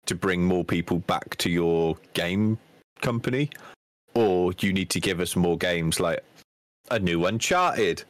to 0.07 0.14
bring 0.14 0.44
more 0.44 0.64
people 0.64 0.98
back 1.01 1.36
to 1.36 1.51
your 1.51 1.96
game 2.14 2.59
company 3.01 3.51
or 4.14 4.53
you 4.61 4.72
need 4.72 4.90
to 4.90 5.01
give 5.01 5.20
us 5.20 5.36
more 5.36 5.57
games 5.57 6.01
like 6.01 6.22
a 6.90 6.98
new 6.98 7.26
Uncharted. 7.26 8.03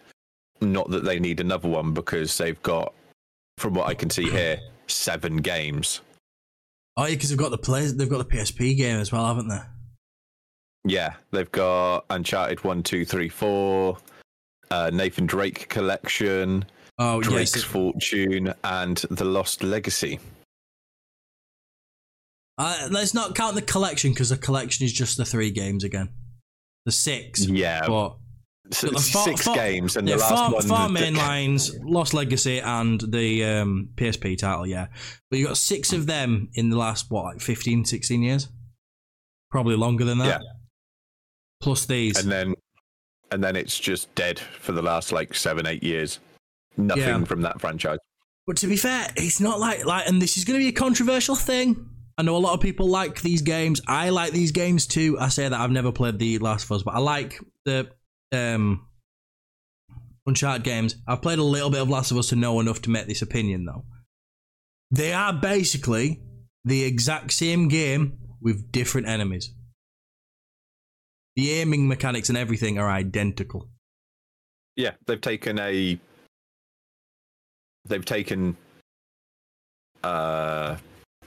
Not 0.61 0.91
that 0.91 1.05
they 1.05 1.19
need 1.19 1.41
another 1.41 1.69
one 1.69 1.93
because 1.93 2.37
they've 2.37 2.61
got, 2.63 2.95
from 3.59 3.75
what 3.75 3.87
I 3.87 3.95
can 3.95 4.11
see 4.11 4.29
here, 4.29 4.59
seven 4.87 5.39
games. 5.39 6.01
Oh 6.97 7.05
yeah, 7.05 7.15
because 7.15 7.31
they've 7.31 7.39
got 7.39 7.51
the 7.51 7.59
play 7.59 7.87
they've 7.87 8.11
got 8.11 8.29
the 8.29 8.37
PSP 8.37 8.77
game 8.77 8.99
as 8.99 9.13
well, 9.13 9.27
haven't 9.27 9.49
they? 9.49 9.61
Yeah, 10.85 11.15
they've 11.31 11.51
got 11.53 12.05
Uncharted 12.11 12.65
1, 12.65 12.83
2, 12.83 13.05
3, 13.05 13.29
4, 13.29 13.99
uh, 14.71 14.91
Nathan 14.93 15.27
Drake 15.27 15.69
Collection, 15.69 16.65
Oh 16.99 17.21
Drake's 17.21 17.57
yes. 17.57 17.65
Fortune, 17.65 18.55
and 18.65 18.97
The 19.11 19.25
Lost 19.25 19.63
Legacy. 19.63 20.19
Uh, 22.61 22.89
let's 22.91 23.15
not 23.15 23.35
count 23.35 23.55
the 23.55 23.63
collection 23.63 24.13
because 24.13 24.29
the 24.29 24.37
collection 24.37 24.85
is 24.85 24.93
just 24.93 25.17
the 25.17 25.25
three 25.25 25.51
games 25.51 25.83
again. 25.85 26.11
The 26.87 26.93
six. 26.93 27.47
Yeah, 27.47 27.87
But 27.87 28.17
s- 28.71 28.83
but 28.83 28.93
the 28.93 29.01
four- 29.01 29.25
six 29.25 29.43
four- 29.43 29.55
games, 29.55 29.97
and 29.97 30.07
yeah, 30.09 30.17
the 30.17 30.21
last 30.23 30.35
four, 30.51 30.55
one. 30.55 30.67
four 30.69 30.79
the- 30.89 30.93
main 30.93 31.15
lines, 31.15 31.75
Lost 31.83 32.13
Legacy 32.15 32.59
and 32.61 33.01
the 33.01 33.45
um, 33.45 33.89
PSP 33.97 34.37
title, 34.39 34.67
yeah. 34.67 34.89
But 35.31 35.39
you 35.39 35.47
got 35.47 35.57
six 35.57 35.93
of 35.93 36.07
them 36.07 36.49
in 36.55 36.71
the 36.71 36.77
last, 36.77 37.11
what, 37.11 37.25
like 37.25 37.41
15, 37.41 37.85
16 37.87 38.23
years? 38.23 38.49
Probably 39.51 39.77
longer 39.77 40.05
than 40.05 40.19
that. 40.19 40.41
Yeah. 40.43 40.49
Plus 41.61 41.85
these. 41.87 42.19
and 42.23 42.31
then, 42.31 42.55
and 43.31 43.43
then 43.45 43.57
it's 43.57 43.79
just 43.79 44.15
dead 44.15 44.39
for 44.39 44.73
the 44.73 44.83
last 44.83 45.13
like 45.13 45.35
seven, 45.35 45.67
eight 45.67 45.83
years. 45.83 46.19
Nothing 46.77 47.03
Yeah. 47.05 47.25
from 47.25 47.43
that 47.43 47.61
franchise. 47.61 47.99
But 48.47 48.57
to 48.59 48.67
be 48.67 48.77
fair, 48.77 49.09
it's 49.17 49.41
not 49.41 49.61
like 49.61 49.85
like, 49.85 50.09
and 50.09 50.21
this 50.23 50.37
is 50.37 50.45
going 50.45 50.59
to 50.59 50.63
be 50.65 50.69
a 50.69 50.73
controversial 50.73 51.37
thing. 51.37 51.89
I 52.21 52.23
know 52.23 52.37
a 52.37 52.39
lot 52.39 52.53
of 52.53 52.61
people 52.61 52.87
like 52.87 53.23
these 53.23 53.41
games. 53.41 53.81
I 53.89 54.11
like 54.11 54.33
these 54.33 54.53
games 54.53 54.87
too. 54.87 55.17
I 55.19 55.31
say 55.31 55.49
that 55.49 55.59
I've 55.59 55.71
never 55.71 55.91
played 55.91 56.19
the 56.19 56.37
Last 56.37 56.65
of 56.65 56.73
Us, 56.73 56.83
but 56.83 56.93
I 56.93 56.99
like 56.99 57.41
the 57.65 57.89
um, 58.31 58.87
Uncharted 60.27 60.63
games. 60.63 60.97
I've 61.09 61.23
played 61.23 61.39
a 61.39 61.43
little 61.43 61.71
bit 61.71 61.81
of 61.81 61.89
Last 61.89 62.11
of 62.11 62.19
Us 62.19 62.29
to 62.29 62.37
know 62.37 62.61
enough 62.61 62.83
to 62.83 62.91
make 62.91 63.07
this 63.07 63.23
opinion, 63.23 63.65
though. 63.65 63.87
They 64.91 65.15
are 65.15 65.33
basically 65.33 66.21
the 66.63 66.85
exact 66.85 67.33
same 67.33 67.69
game 67.69 68.19
with 68.43 68.71
different 68.71 69.09
enemies. 69.09 69.55
The 71.37 71.53
aiming 71.53 71.89
mechanics 71.89 72.29
and 72.29 72.37
everything 72.37 72.79
are 72.79 72.91
identical. 72.91 73.71
Yeah, 74.77 74.91
they've 75.07 75.19
taken 75.19 75.59
a. 75.59 75.99
They've 77.87 78.05
taken. 78.05 78.59
Uh, 80.05 80.77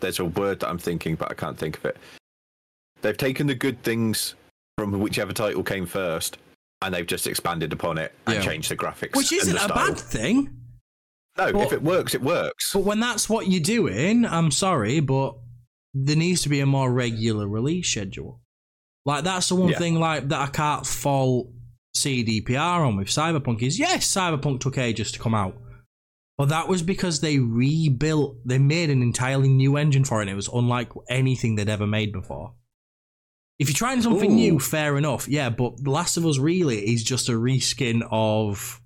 there's 0.03 0.19
a 0.19 0.25
word 0.25 0.59
that 0.59 0.69
I'm 0.69 0.77
thinking, 0.77 1.15
but 1.15 1.31
I 1.31 1.33
can't 1.33 1.57
think 1.57 1.77
of 1.77 1.85
it. 1.85 1.97
They've 3.01 3.17
taken 3.17 3.47
the 3.47 3.55
good 3.55 3.81
things 3.83 4.35
from 4.77 4.99
whichever 4.99 5.33
title 5.33 5.63
came 5.63 5.85
first, 5.85 6.37
and 6.81 6.93
they've 6.93 7.07
just 7.07 7.25
expanded 7.25 7.73
upon 7.73 7.97
it 7.97 8.13
and 8.27 8.35
Yeah. 8.35 8.41
changed 8.41 8.69
the 8.69 8.75
graphics. 8.77 9.15
Which 9.15 9.31
isn't 9.33 9.57
a 9.57 9.67
bad 9.67 9.97
thing. 9.97 10.49
No, 11.37 11.51
but- 11.51 11.61
if 11.65 11.73
it 11.73 11.81
works, 11.81 12.13
it 12.13 12.21
works. 12.21 12.71
But 12.73 12.81
when 12.81 12.99
that's 12.99 13.27
what 13.27 13.47
you're 13.47 13.59
doing, 13.61 14.25
I'm 14.25 14.51
sorry, 14.51 14.99
but 14.99 15.35
there 15.93 16.15
needs 16.15 16.41
to 16.43 16.49
be 16.49 16.59
a 16.59 16.65
more 16.65 16.91
regular 16.91 17.47
release 17.47 17.89
schedule. 17.89 18.39
Like 19.05 19.23
that's 19.23 19.49
the 19.49 19.55
one 19.55 19.69
Yeah. 19.69 19.79
thing 19.79 19.99
like 19.99 20.27
that 20.29 20.39
I 20.39 20.47
can't 20.47 20.85
fault 20.85 21.47
CDPR 21.95 22.85
on 22.85 22.95
with 22.97 23.07
Cyberpunk 23.07 23.61
is 23.61 23.77
yes, 23.79 24.07
Cyberpunk 24.11 24.59
took 24.61 24.77
ages 24.77 25.11
to 25.11 25.19
come 25.19 25.35
out. 25.35 25.55
But 26.37 26.49
that 26.49 26.67
was 26.67 26.81
because 26.81 27.21
they 27.21 27.37
rebuilt 27.39 28.37
they 28.45 28.57
made 28.57 28.89
an 28.89 29.01
entirely 29.01 29.49
new 29.49 29.77
engine 29.77 30.03
for 30.03 30.19
it 30.19 30.23
and 30.23 30.31
it 30.31 30.35
was 30.35 30.49
unlike 30.51 30.89
anything 31.09 31.55
they'd 31.55 31.69
ever 31.69 31.85
made 31.85 32.11
before. 32.11 32.55
If 33.59 33.69
you're 33.69 33.75
trying 33.75 34.01
something 34.01 34.31
Ooh. 34.31 34.35
new, 34.35 34.59
fair 34.59 34.97
enough. 34.97 35.27
Yeah, 35.27 35.49
but 35.49 35.83
The 35.83 35.91
Last 35.91 36.17
of 36.17 36.25
Us 36.25 36.39
really 36.39 36.79
is 36.91 37.03
just 37.03 37.29
a 37.29 37.33
reskin 37.33 38.01
of 38.09 38.81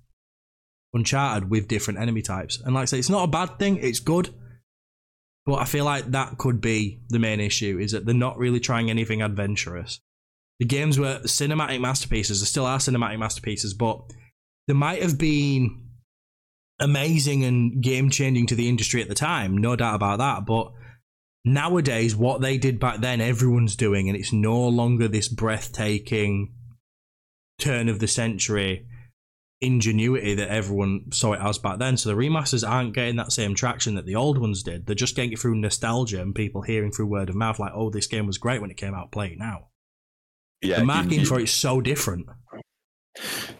Uncharted 0.94 1.50
with 1.50 1.68
different 1.68 2.00
enemy 2.00 2.22
types. 2.22 2.60
And 2.64 2.74
like 2.74 2.82
I 2.82 2.84
say, 2.86 2.98
it's 2.98 3.10
not 3.10 3.24
a 3.24 3.28
bad 3.28 3.58
thing, 3.58 3.76
it's 3.76 4.00
good. 4.00 4.34
But 5.44 5.56
I 5.56 5.64
feel 5.64 5.84
like 5.84 6.10
that 6.10 6.38
could 6.38 6.60
be 6.60 7.00
the 7.08 7.18
main 7.18 7.40
issue, 7.40 7.78
is 7.78 7.92
that 7.92 8.06
they're 8.06 8.14
not 8.14 8.38
really 8.38 8.60
trying 8.60 8.90
anything 8.90 9.22
adventurous. 9.22 10.00
The 10.58 10.66
games 10.66 10.98
were 10.98 11.20
cinematic 11.24 11.80
masterpieces, 11.80 12.40
they 12.40 12.46
still 12.46 12.66
are 12.66 12.78
cinematic 12.78 13.18
masterpieces, 13.18 13.74
but 13.74 14.00
there 14.66 14.76
might 14.76 15.02
have 15.02 15.18
been 15.18 15.87
amazing 16.80 17.44
and 17.44 17.82
game 17.82 18.10
changing 18.10 18.46
to 18.46 18.54
the 18.54 18.68
industry 18.68 19.02
at 19.02 19.08
the 19.08 19.14
time, 19.14 19.56
no 19.56 19.76
doubt 19.76 19.94
about 19.96 20.18
that. 20.18 20.46
But 20.46 20.72
nowadays, 21.44 22.14
what 22.14 22.40
they 22.40 22.58
did 22.58 22.78
back 22.78 23.00
then, 23.00 23.20
everyone's 23.20 23.76
doing, 23.76 24.08
and 24.08 24.16
it's 24.16 24.32
no 24.32 24.66
longer 24.68 25.08
this 25.08 25.28
breathtaking 25.28 26.54
turn 27.58 27.88
of 27.88 27.98
the 27.98 28.08
century 28.08 28.86
ingenuity 29.60 30.34
that 30.36 30.48
everyone 30.50 31.10
saw 31.10 31.32
it 31.32 31.40
as 31.42 31.58
back 31.58 31.80
then. 31.80 31.96
So 31.96 32.08
the 32.08 32.14
remasters 32.14 32.68
aren't 32.68 32.94
getting 32.94 33.16
that 33.16 33.32
same 33.32 33.56
traction 33.56 33.96
that 33.96 34.06
the 34.06 34.14
old 34.14 34.38
ones 34.38 34.62
did. 34.62 34.86
They're 34.86 34.94
just 34.94 35.16
getting 35.16 35.32
it 35.32 35.40
through 35.40 35.56
nostalgia 35.56 36.22
and 36.22 36.32
people 36.32 36.62
hearing 36.62 36.92
through 36.92 37.06
word 37.06 37.28
of 37.28 37.34
mouth, 37.34 37.58
like, 37.58 37.72
"Oh, 37.74 37.90
this 37.90 38.06
game 38.06 38.28
was 38.28 38.38
great 38.38 38.60
when 38.60 38.70
it 38.70 38.76
came 38.76 38.94
out. 38.94 39.10
Play 39.10 39.32
it 39.32 39.38
now." 39.38 39.66
Yeah, 40.62 40.78
the 40.78 40.84
marketing 40.84 41.20
you- 41.20 41.26
for 41.26 41.40
it's 41.40 41.50
so 41.50 41.80
different. 41.80 42.26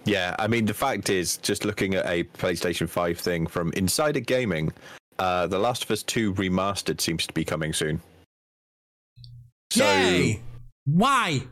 Yeah, 0.05 0.35
I 0.39 0.47
mean, 0.47 0.65
the 0.67 0.75
fact 0.75 1.11
is, 1.11 1.37
just 1.39 1.65
looking 1.65 1.95
at 1.95 2.07
a 2.07 2.25
PlayStation 2.25 2.89
5 2.89 3.19
thing 3.19 3.47
from 3.47 3.73
Insider 3.75 4.21
Gaming, 4.21 4.73
uh, 5.19 5.47
The 5.47 5.59
Last 5.59 5.85
of 5.85 5.91
Us 5.91 6.03
2 6.03 6.35
Remastered 6.35 7.01
seems 7.01 7.27
to 7.27 7.35
be 7.35 7.45
coming 7.45 7.73
soon. 7.73 8.01
So, 9.71 9.85
Yay! 9.85 10.41
Why? 10.87 11.43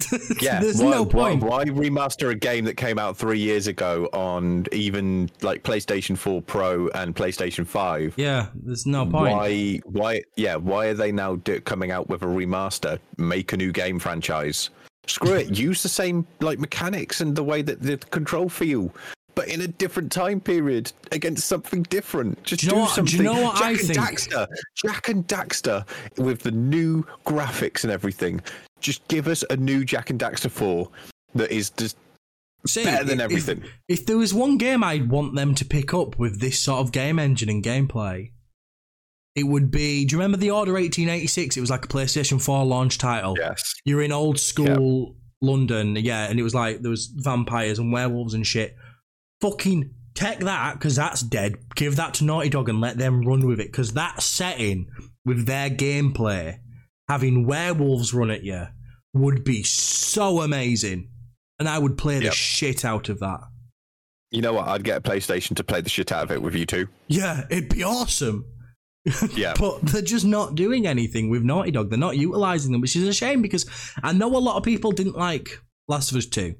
yeah, 0.40 0.60
there's 0.60 0.80
why, 0.80 0.90
no 0.90 1.02
why- 1.04 1.10
point. 1.10 1.42
Why, 1.42 1.64
remaster 1.64 2.30
a 2.30 2.34
game 2.34 2.64
that 2.66 2.76
came 2.76 2.98
out 2.98 3.16
three 3.16 3.38
years 3.38 3.66
ago 3.66 4.08
on 4.12 4.66
even 4.70 5.30
like 5.42 5.62
PlayStation 5.62 6.16
4 6.16 6.42
Pro 6.42 6.88
and 6.88 7.16
PlayStation 7.16 7.66
5? 7.66 8.14
Yeah, 8.16 8.46
there's 8.54 8.86
no 8.86 9.04
point. 9.04 9.34
Why? 9.34 9.80
Why? 9.84 10.22
Yeah. 10.36 10.56
Why 10.56 10.86
are 10.86 10.94
they 10.94 11.10
now 11.10 11.36
do, 11.36 11.60
coming 11.60 11.90
out 11.90 12.08
with 12.08 12.22
a 12.22 12.26
remaster? 12.26 12.98
Make 13.16 13.52
a 13.52 13.56
new 13.56 13.72
game 13.72 13.98
franchise. 13.98 14.70
Screw 15.10 15.34
it. 15.34 15.58
Use 15.58 15.82
the 15.82 15.88
same 15.88 16.26
like 16.40 16.58
mechanics 16.58 17.20
and 17.20 17.34
the 17.34 17.42
way 17.44 17.62
that 17.62 17.82
the 17.82 17.96
control 17.96 18.48
feel, 18.48 18.94
but 19.34 19.48
in 19.48 19.60
a 19.62 19.66
different 19.68 20.12
time 20.12 20.40
period 20.40 20.92
against 21.12 21.46
something 21.48 21.82
different. 21.84 22.42
Just 22.44 22.60
Do 22.62 22.66
you 22.66 22.72
know 22.72 22.76
do 22.76 22.80
what- 22.82 22.88
do 22.88 22.94
something. 22.94 23.16
you 23.16 23.22
know 23.24 23.42
what 23.42 23.56
Jack 23.56 23.64
I 23.64 23.70
and 23.70 23.80
think? 23.80 23.98
Daxter, 23.98 24.46
Jak 24.76 25.08
and 25.08 25.26
Daxter, 25.26 25.86
with 26.16 26.40
the 26.40 26.50
new 26.50 27.04
graphics 27.26 27.82
and 27.84 27.92
everything. 27.92 28.40
Just 28.80 29.06
give 29.08 29.26
us 29.26 29.42
a 29.50 29.56
new 29.56 29.84
Jak 29.84 30.10
and 30.10 30.20
Daxter 30.20 30.50
four 30.50 30.90
that 31.34 31.50
is 31.50 31.70
just 31.70 31.96
See, 32.66 32.84
better 32.84 33.04
than 33.04 33.18
if- 33.20 33.24
everything. 33.24 33.62
If 33.88 34.06
there 34.06 34.18
was 34.18 34.34
one 34.34 34.58
game 34.58 34.82
I'd 34.84 35.08
want 35.08 35.34
them 35.36 35.54
to 35.56 35.64
pick 35.64 35.94
up 35.94 36.18
with 36.18 36.40
this 36.40 36.58
sort 36.60 36.80
of 36.80 36.92
game 36.92 37.18
engine 37.18 37.48
and 37.48 37.62
gameplay, 37.62 38.32
it 39.38 39.44
would 39.44 39.70
be. 39.70 40.04
Do 40.04 40.14
you 40.14 40.18
remember 40.18 40.36
the 40.36 40.50
Order 40.50 40.72
1886? 40.72 41.56
It 41.56 41.60
was 41.60 41.70
like 41.70 41.84
a 41.84 41.88
PlayStation 41.88 42.42
4 42.42 42.64
launch 42.64 42.98
title. 42.98 43.34
yes. 43.38 43.74
You're 43.84 44.02
in 44.02 44.12
old 44.12 44.38
school 44.38 45.16
London, 45.40 45.96
yeah, 45.96 46.28
and 46.28 46.38
it 46.38 46.42
was 46.42 46.54
like 46.54 46.80
there 46.82 46.90
was 46.90 47.06
vampires 47.14 47.78
and 47.78 47.92
werewolves 47.92 48.34
and 48.34 48.46
shit. 48.46 48.74
Fucking 49.40 49.90
take 50.14 50.40
that 50.40 50.74
because 50.74 50.96
that's 50.96 51.22
dead. 51.22 51.54
Give 51.76 51.96
that 51.96 52.14
to 52.14 52.24
Naughty 52.24 52.48
Dog 52.48 52.68
and 52.68 52.80
let 52.80 52.98
them 52.98 53.22
run 53.22 53.46
with 53.46 53.60
it 53.60 53.68
because 53.70 53.92
that 53.92 54.20
setting 54.22 54.88
with 55.24 55.46
their 55.46 55.70
gameplay, 55.70 56.58
having 57.08 57.46
werewolves 57.46 58.12
run 58.12 58.30
at 58.30 58.42
you, 58.42 58.66
would 59.14 59.44
be 59.44 59.62
so 59.62 60.40
amazing, 60.42 61.08
and 61.58 61.68
I 61.68 61.78
would 61.78 61.96
play 61.96 62.18
the 62.18 62.24
Yep. 62.26 62.32
shit 62.34 62.84
out 62.84 63.08
of 63.08 63.20
that. 63.20 63.40
You 64.30 64.42
know 64.42 64.52
what? 64.52 64.68
I'd 64.68 64.84
get 64.84 64.98
a 64.98 65.00
PlayStation 65.00 65.56
to 65.56 65.64
play 65.64 65.80
the 65.80 65.88
shit 65.88 66.12
out 66.12 66.24
of 66.24 66.30
it 66.32 66.42
with 66.42 66.54
you 66.54 66.66
too. 66.66 66.88
Yeah, 67.06 67.46
it'd 67.48 67.70
be 67.70 67.82
awesome. 67.82 68.44
Yeah. 69.36 69.54
but 69.58 69.82
they're 69.82 70.02
just 70.02 70.24
not 70.24 70.54
doing 70.54 70.86
anything 70.86 71.30
with 71.30 71.42
Naughty 71.42 71.70
Dog. 71.70 71.90
They're 71.90 71.98
not 71.98 72.16
utilizing 72.16 72.72
them, 72.72 72.80
which 72.80 72.96
is 72.96 73.06
a 73.06 73.12
shame 73.12 73.42
because 73.42 73.66
I 74.02 74.12
know 74.12 74.36
a 74.36 74.38
lot 74.38 74.56
of 74.56 74.62
people 74.62 74.92
didn't 74.92 75.16
like 75.16 75.60
Last 75.86 76.10
of 76.10 76.16
Us 76.16 76.26
2. 76.26 76.54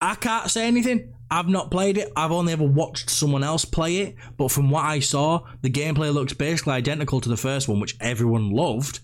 I 0.00 0.14
can't 0.16 0.50
say 0.50 0.66
anything. 0.66 1.14
I've 1.30 1.48
not 1.48 1.70
played 1.70 1.96
it. 1.96 2.12
I've 2.14 2.32
only 2.32 2.52
ever 2.52 2.64
watched 2.64 3.08
someone 3.08 3.42
else 3.42 3.64
play 3.64 3.98
it. 3.98 4.16
But 4.36 4.50
from 4.50 4.70
what 4.70 4.84
I 4.84 5.00
saw, 5.00 5.46
the 5.62 5.70
gameplay 5.70 6.12
looks 6.12 6.34
basically 6.34 6.74
identical 6.74 7.20
to 7.22 7.28
the 7.28 7.36
first 7.36 7.68
one, 7.68 7.80
which 7.80 7.96
everyone 8.00 8.50
loved. 8.50 9.00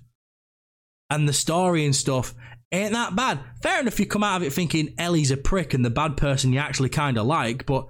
And 1.08 1.28
the 1.28 1.32
story 1.32 1.84
and 1.86 1.96
stuff, 1.96 2.34
ain't 2.70 2.92
that 2.92 3.16
bad. 3.16 3.40
Fair 3.62 3.80
enough, 3.80 3.98
you 3.98 4.06
come 4.06 4.22
out 4.22 4.42
of 4.42 4.46
it 4.46 4.52
thinking 4.52 4.94
Ellie's 4.98 5.30
a 5.30 5.36
prick 5.36 5.74
and 5.74 5.84
the 5.84 5.90
bad 5.90 6.16
person 6.16 6.52
you 6.52 6.58
actually 6.58 6.90
kind 6.90 7.18
of 7.18 7.26
like, 7.26 7.66
but 7.66 7.86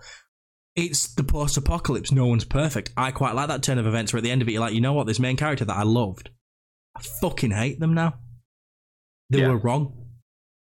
it's 0.76 1.14
the 1.14 1.24
post 1.24 1.56
apocalypse. 1.56 2.12
No 2.12 2.26
one's 2.26 2.44
perfect. 2.44 2.92
I 2.96 3.10
quite 3.10 3.34
like 3.34 3.48
that 3.48 3.62
turn 3.62 3.78
of 3.78 3.86
events 3.86 4.12
where 4.12 4.18
at 4.18 4.24
the 4.24 4.30
end 4.30 4.42
of 4.42 4.48
it, 4.48 4.52
you're 4.52 4.60
like, 4.60 4.74
you 4.74 4.80
know 4.80 4.92
what, 4.92 5.06
this 5.06 5.18
main 5.20 5.36
character 5.36 5.64
that 5.64 5.76
I 5.76 5.82
loved, 5.82 6.30
I 6.96 7.02
fucking 7.20 7.50
hate 7.50 7.80
them 7.80 7.94
now. 7.94 8.14
They 9.30 9.40
Yeah. 9.40 9.48
were 9.48 9.58
wrong. 9.58 9.96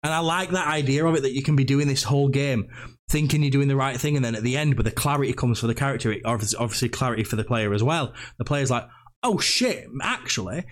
And 0.04 0.12
I 0.12 0.18
like 0.18 0.50
that 0.50 0.66
idea 0.66 1.04
of 1.06 1.14
it 1.14 1.22
that 1.22 1.32
you 1.34 1.42
can 1.42 1.54
be 1.54 1.64
doing 1.64 1.86
this 1.86 2.02
whole 2.02 2.28
game 2.28 2.68
thinking 3.08 3.42
you're 3.42 3.50
doing 3.50 3.68
the 3.68 3.76
right 3.76 4.00
thing, 4.00 4.16
and 4.16 4.24
then 4.24 4.34
at 4.34 4.42
the 4.42 4.56
end, 4.56 4.74
where 4.74 4.82
the 4.82 4.90
clarity 4.90 5.32
comes 5.32 5.60
for 5.60 5.66
the 5.68 5.74
character, 5.74 6.10
it- 6.12 6.22
obviously 6.24 6.58
obviously 6.58 6.88
clarity 6.88 7.22
for 7.24 7.36
the 7.36 7.44
player 7.44 7.72
as 7.72 7.82
well. 7.82 8.12
The 8.38 8.44
player's 8.44 8.70
like, 8.70 8.88
oh 9.22 9.38
shit, 9.38 9.86
actually, 10.02 10.64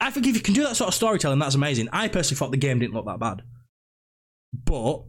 I 0.00 0.10
think 0.10 0.26
if 0.26 0.34
you 0.34 0.42
can 0.42 0.54
do 0.54 0.64
that 0.64 0.76
sort 0.76 0.88
of 0.88 0.94
storytelling, 0.94 1.38
that's 1.38 1.54
amazing. 1.54 1.88
I 1.92 2.08
personally 2.08 2.38
thought 2.38 2.50
the 2.50 2.56
game 2.58 2.78
didn't 2.80 2.94
look 2.94 3.06
that 3.06 3.20
bad. 3.20 3.42
But 4.52 5.04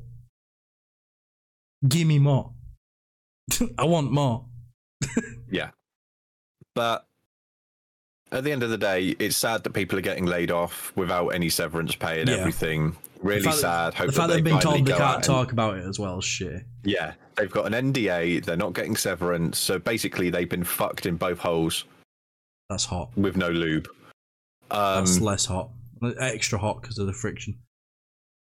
give 1.88 2.08
me 2.08 2.20
more. 2.20 2.54
I 3.78 3.86
want 3.86 4.12
more. 4.12 4.46
Yeah. 5.50 5.72
But 6.76 7.06
at 8.32 8.44
the 8.44 8.52
end 8.52 8.64
of 8.64 8.70
the 8.70 8.78
day, 8.78 9.16
it's 9.20 9.38
sad 9.38 9.64
that 9.64 9.72
people 9.74 9.98
are 9.98 10.02
getting 10.02 10.26
laid 10.26 10.50
off 10.52 10.92
without 10.96 11.30
any 11.30 11.50
severance 11.50 11.96
pay 11.96 12.22
and 12.22 12.30
Yeah. 12.30 12.38
everything. 12.38 12.96
Really 13.22 13.52
sad. 13.52 13.94
Hope 13.94 14.08
the 14.08 14.14
fact 14.14 14.30
they 14.30 14.36
they've 14.36 14.44
been 14.44 14.60
told 14.60 14.86
they 14.86 14.92
can't 14.92 15.02
out 15.02 15.16
and- 15.18 15.24
talk 15.24 15.52
about 15.52 15.78
it 15.78 15.86
as 15.86 15.98
well 16.00 16.20
shit. 16.20 16.64
Yeah, 16.84 17.14
they've 17.36 17.50
got 17.52 17.72
an 17.72 17.94
NDA. 17.94 18.44
They're 18.44 18.58
not 18.58 18.74
getting 18.74 18.96
severance, 18.98 19.58
so 19.60 19.80
basically 19.80 20.30
they've 20.30 20.50
been 20.50 20.64
fucked 20.66 21.06
in 21.06 21.16
both 21.16 21.40
holes 21.40 21.86
That's 22.70 22.84
hot. 22.86 23.16
with 23.18 23.38
no 23.38 23.50
lube. 23.50 23.88
Um, 24.72 25.06
That's 25.06 25.22
less 25.22 25.46
hot. 25.46 25.70
Extra 26.20 26.58
hot 26.60 26.82
because 26.82 26.98
of 26.98 27.08
the 27.08 27.14
friction. 27.14 27.60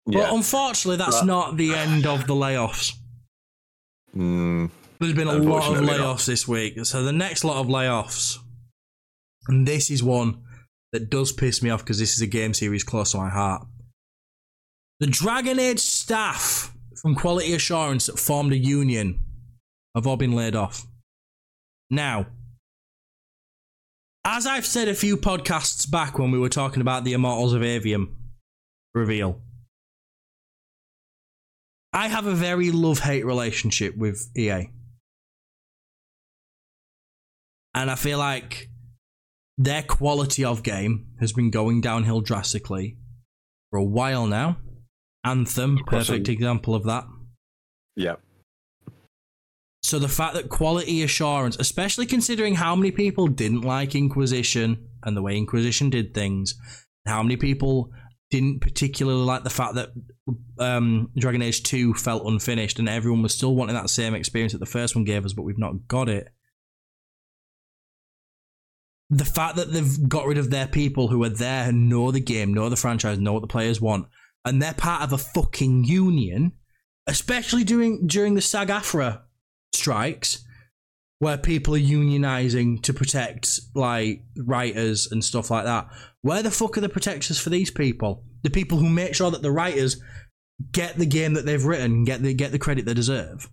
But 0.05 0.15
yeah. 0.17 0.33
unfortunately, 0.35 0.97
that's 0.97 1.19
But- 1.21 1.25
not 1.25 1.57
the 1.57 1.73
end 1.73 2.05
of 2.05 2.27
the 2.27 2.33
layoffs. 2.35 2.93
Mm, 4.15 4.71
There's 4.99 5.13
been 5.13 5.27
a 5.27 5.33
lot 5.33 5.37
of 5.37 5.43
Unfortunately 5.43 5.97
not. 5.97 6.17
layoffs 6.17 6.25
this 6.25 6.47
week. 6.47 6.85
So 6.85 7.03
the 7.03 7.11
next 7.13 7.43
lot 7.43 7.57
of 7.57 7.67
layoffs, 7.67 8.37
and 9.47 9.67
this 9.67 9.91
is 9.91 10.01
one 10.01 10.43
that 10.91 11.09
does 11.09 11.31
piss 11.31 11.61
me 11.61 11.69
off 11.69 11.81
because 11.83 11.99
this 11.99 12.15
is 12.15 12.21
a 12.21 12.27
game 12.27 12.53
series 12.53 12.83
close 12.83 13.11
to 13.11 13.17
my 13.17 13.29
heart. 13.29 13.67
The 14.99 15.07
Dragon 15.07 15.59
Age 15.59 15.79
staff 15.79 16.73
from 17.01 17.13
Quality 17.13 17.53
Assurance 17.53 18.07
that 18.07 18.17
formed 18.17 18.51
a 18.53 18.57
union 18.57 19.19
have 19.93 20.07
all 20.07 20.17
been 20.17 20.31
laid 20.33 20.55
off. 20.55 20.87
Now, 21.91 22.27
as 24.25 24.47
I've 24.47 24.65
said 24.65 24.87
a 24.87 24.95
few 24.95 25.15
podcasts 25.15 25.89
back 25.89 26.17
when 26.17 26.31
we 26.31 26.39
were 26.39 26.49
talking 26.49 26.81
about 26.81 27.03
the 27.03 27.13
Immortals 27.13 27.53
of 27.53 27.61
Aveum 27.61 28.15
reveal, 28.95 29.41
I 31.93 32.07
have 32.07 32.25
a 32.25 32.33
very 32.33 32.71
love 32.71 32.99
hate 32.99 33.25
relationship 33.25 33.95
with 33.95 34.29
EA. 34.35 34.69
And 37.77 37.91
I 37.91 37.95
feel 37.95 38.17
like 38.17 38.71
their 39.59 39.83
quality 39.83 40.43
of 40.43 40.63
game 40.63 41.09
has 41.19 41.31
been 41.31 41.51
going 41.51 41.79
downhill 41.79 42.21
drastically 42.21 42.97
for 43.69 43.77
a 43.77 43.83
while 43.83 44.25
now. 44.25 44.57
Anthem, 45.23 45.77
perfect 45.85 46.27
example 46.27 46.73
of 46.73 46.85
that. 46.85 47.05
yeah. 47.95 48.15
So 49.83 49.99
the 49.99 50.09
fact 50.09 50.33
that 50.33 50.49
quality 50.49 51.03
assurance, 51.03 51.55
especially 51.59 52.07
considering 52.07 52.55
how 52.55 52.75
many 52.75 52.89
people 52.91 53.27
didn't 53.27 53.61
like 53.61 53.93
Inquisition 53.93 54.89
and 55.03 55.15
the 55.15 55.21
way 55.21 55.37
Inquisition 55.37 55.91
did 55.91 56.15
things, 56.15 56.55
and 57.05 57.13
how 57.13 57.21
many 57.21 57.37
people 57.37 57.91
didn't 58.31 58.59
particularly 58.59 59.23
like 59.23 59.43
the 59.43 59.51
fact 59.51 59.75
that 59.75 59.89
um, 60.57 61.11
Dragon 61.15 61.43
Age 61.43 61.61
2 61.61 61.93
felt 61.93 62.25
unfinished 62.25 62.79
and 62.79 62.89
everyone 62.89 63.21
was 63.21 63.35
still 63.35 63.55
wanting 63.55 63.75
that 63.75 63.91
same 63.91 64.15
experience 64.15 64.51
that 64.53 64.57
the 64.57 64.65
first 64.65 64.95
one 64.95 65.05
gave 65.05 65.25
us, 65.25 65.33
but 65.33 65.43
we've 65.43 65.59
not 65.59 65.87
got 65.87 66.09
it. 66.09 66.27
The 69.09 69.25
fact 69.25 69.55
that 69.55 69.71
they've 69.71 70.09
got 70.09 70.25
rid 70.25 70.37
of 70.37 70.49
their 70.49 70.67
people 70.67 71.07
who 71.07 71.23
are 71.23 71.29
there 71.29 71.69
and 71.69 71.87
know 71.89 72.11
the 72.11 72.19
game, 72.19 72.53
know 72.53 72.69
the 72.69 72.75
franchise, 72.75 73.19
know 73.19 73.33
what 73.33 73.41
the 73.41 73.47
players 73.47 73.79
want, 73.79 74.07
and 74.43 74.61
they're 74.61 74.73
part 74.73 75.01
of 75.01 75.13
a 75.13 75.17
fucking 75.17 75.85
union, 75.85 76.53
especially 77.07 77.63
during 77.63 78.07
during 78.07 78.33
the 78.35 78.41
SAG 78.41 78.67
AFTRA 78.67 79.21
strikes 79.73 80.43
where 81.19 81.37
people 81.37 81.73
are 81.73 81.79
unionizing 81.79 82.81
to 82.83 82.93
protect 82.93 83.59
like 83.73 84.23
writers 84.37 85.07
and 85.11 85.23
stuff 85.23 85.49
like 85.49 85.65
that. 85.65 85.87
Where 86.21 86.43
the 86.43 86.51
fuck 86.51 86.77
are 86.77 86.81
the 86.81 86.89
protectors 86.89 87.39
for 87.39 87.49
these 87.49 87.71
people? 87.71 88.23
The 88.43 88.49
people 88.49 88.77
who 88.77 88.89
make 88.89 89.15
sure 89.15 89.31
that 89.31 89.41
the 89.41 89.51
writers 89.51 90.01
get 90.71 90.97
the 90.97 91.05
game 91.05 91.33
that 91.33 91.45
they've 91.45 91.63
written, 91.63 92.03
get 92.03 92.21
the 92.21 92.33
get 92.33 92.51
the 92.51 92.59
credit 92.59 92.85
they 92.85 92.93
deserve. 92.93 93.49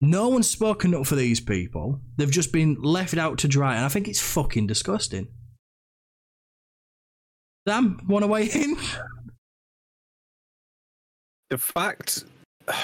No 0.00 0.28
one's 0.28 0.48
spoken 0.48 0.94
up 0.94 1.06
for 1.06 1.14
these 1.14 1.40
people. 1.40 2.00
They've 2.16 2.30
just 2.30 2.52
been 2.52 2.76
left 2.82 3.16
out 3.16 3.38
to 3.38 3.48
dry, 3.48 3.76
and 3.76 3.84
I 3.84 3.88
think 3.88 4.08
it's 4.08 4.20
fucking 4.20 4.66
disgusting. 4.66 5.28
Sam, 7.66 7.98
want 8.06 8.22
to 8.22 8.28
weigh 8.28 8.46
in? 8.46 8.76
The 11.50 11.58
fact 11.58 12.24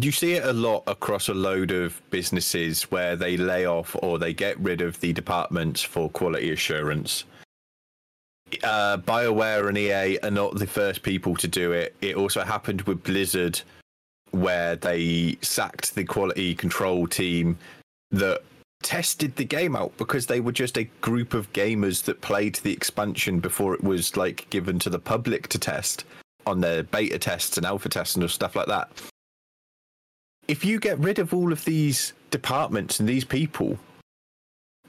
you 0.00 0.12
see 0.12 0.34
it 0.34 0.44
a 0.44 0.52
lot 0.52 0.84
across 0.86 1.28
a 1.28 1.34
load 1.34 1.72
of 1.72 2.00
businesses 2.10 2.84
where 2.84 3.16
they 3.16 3.36
lay 3.36 3.66
off 3.66 3.96
or 4.02 4.18
they 4.18 4.34
get 4.34 4.58
rid 4.60 4.80
of 4.80 5.00
the 5.00 5.12
departments 5.12 5.82
for 5.82 6.08
quality 6.10 6.52
assurance. 6.52 7.24
Uh, 8.62 8.98
BioWare 8.98 9.68
and 9.68 9.78
EA 9.78 10.18
are 10.20 10.30
not 10.30 10.56
the 10.56 10.66
first 10.66 11.02
people 11.02 11.36
to 11.36 11.48
do 11.48 11.72
it. 11.72 11.94
It 12.00 12.16
also 12.16 12.42
happened 12.42 12.82
with 12.82 13.02
Blizzard, 13.04 13.60
where 14.32 14.76
they 14.76 15.36
sacked 15.42 15.94
the 15.94 16.04
quality 16.04 16.54
control 16.54 17.06
team 17.06 17.58
that 18.10 18.42
tested 18.82 19.36
the 19.36 19.44
game 19.44 19.76
out 19.76 19.96
because 19.98 20.26
they 20.26 20.40
were 20.40 20.52
just 20.52 20.78
a 20.78 20.84
group 21.00 21.34
of 21.34 21.52
gamers 21.52 22.04
that 22.04 22.20
played 22.20 22.56
the 22.56 22.72
expansion 22.72 23.38
before 23.38 23.74
it 23.74 23.84
was 23.84 24.16
like 24.16 24.48
given 24.50 24.78
to 24.78 24.88
the 24.90 24.98
public 24.98 25.48
to 25.48 25.58
test 25.58 26.04
on 26.46 26.60
their 26.60 26.82
beta 26.82 27.18
tests 27.18 27.56
and 27.56 27.66
alpha 27.66 27.88
tests 27.88 28.16
and 28.16 28.30
stuff 28.30 28.56
like 28.56 28.66
that. 28.66 28.90
If 30.48 30.64
you 30.64 30.80
get 30.80 30.98
rid 30.98 31.18
of 31.18 31.34
all 31.34 31.52
of 31.52 31.64
these 31.64 32.12
departments 32.30 32.98
and 32.98 33.08
these 33.08 33.24
people, 33.24 33.78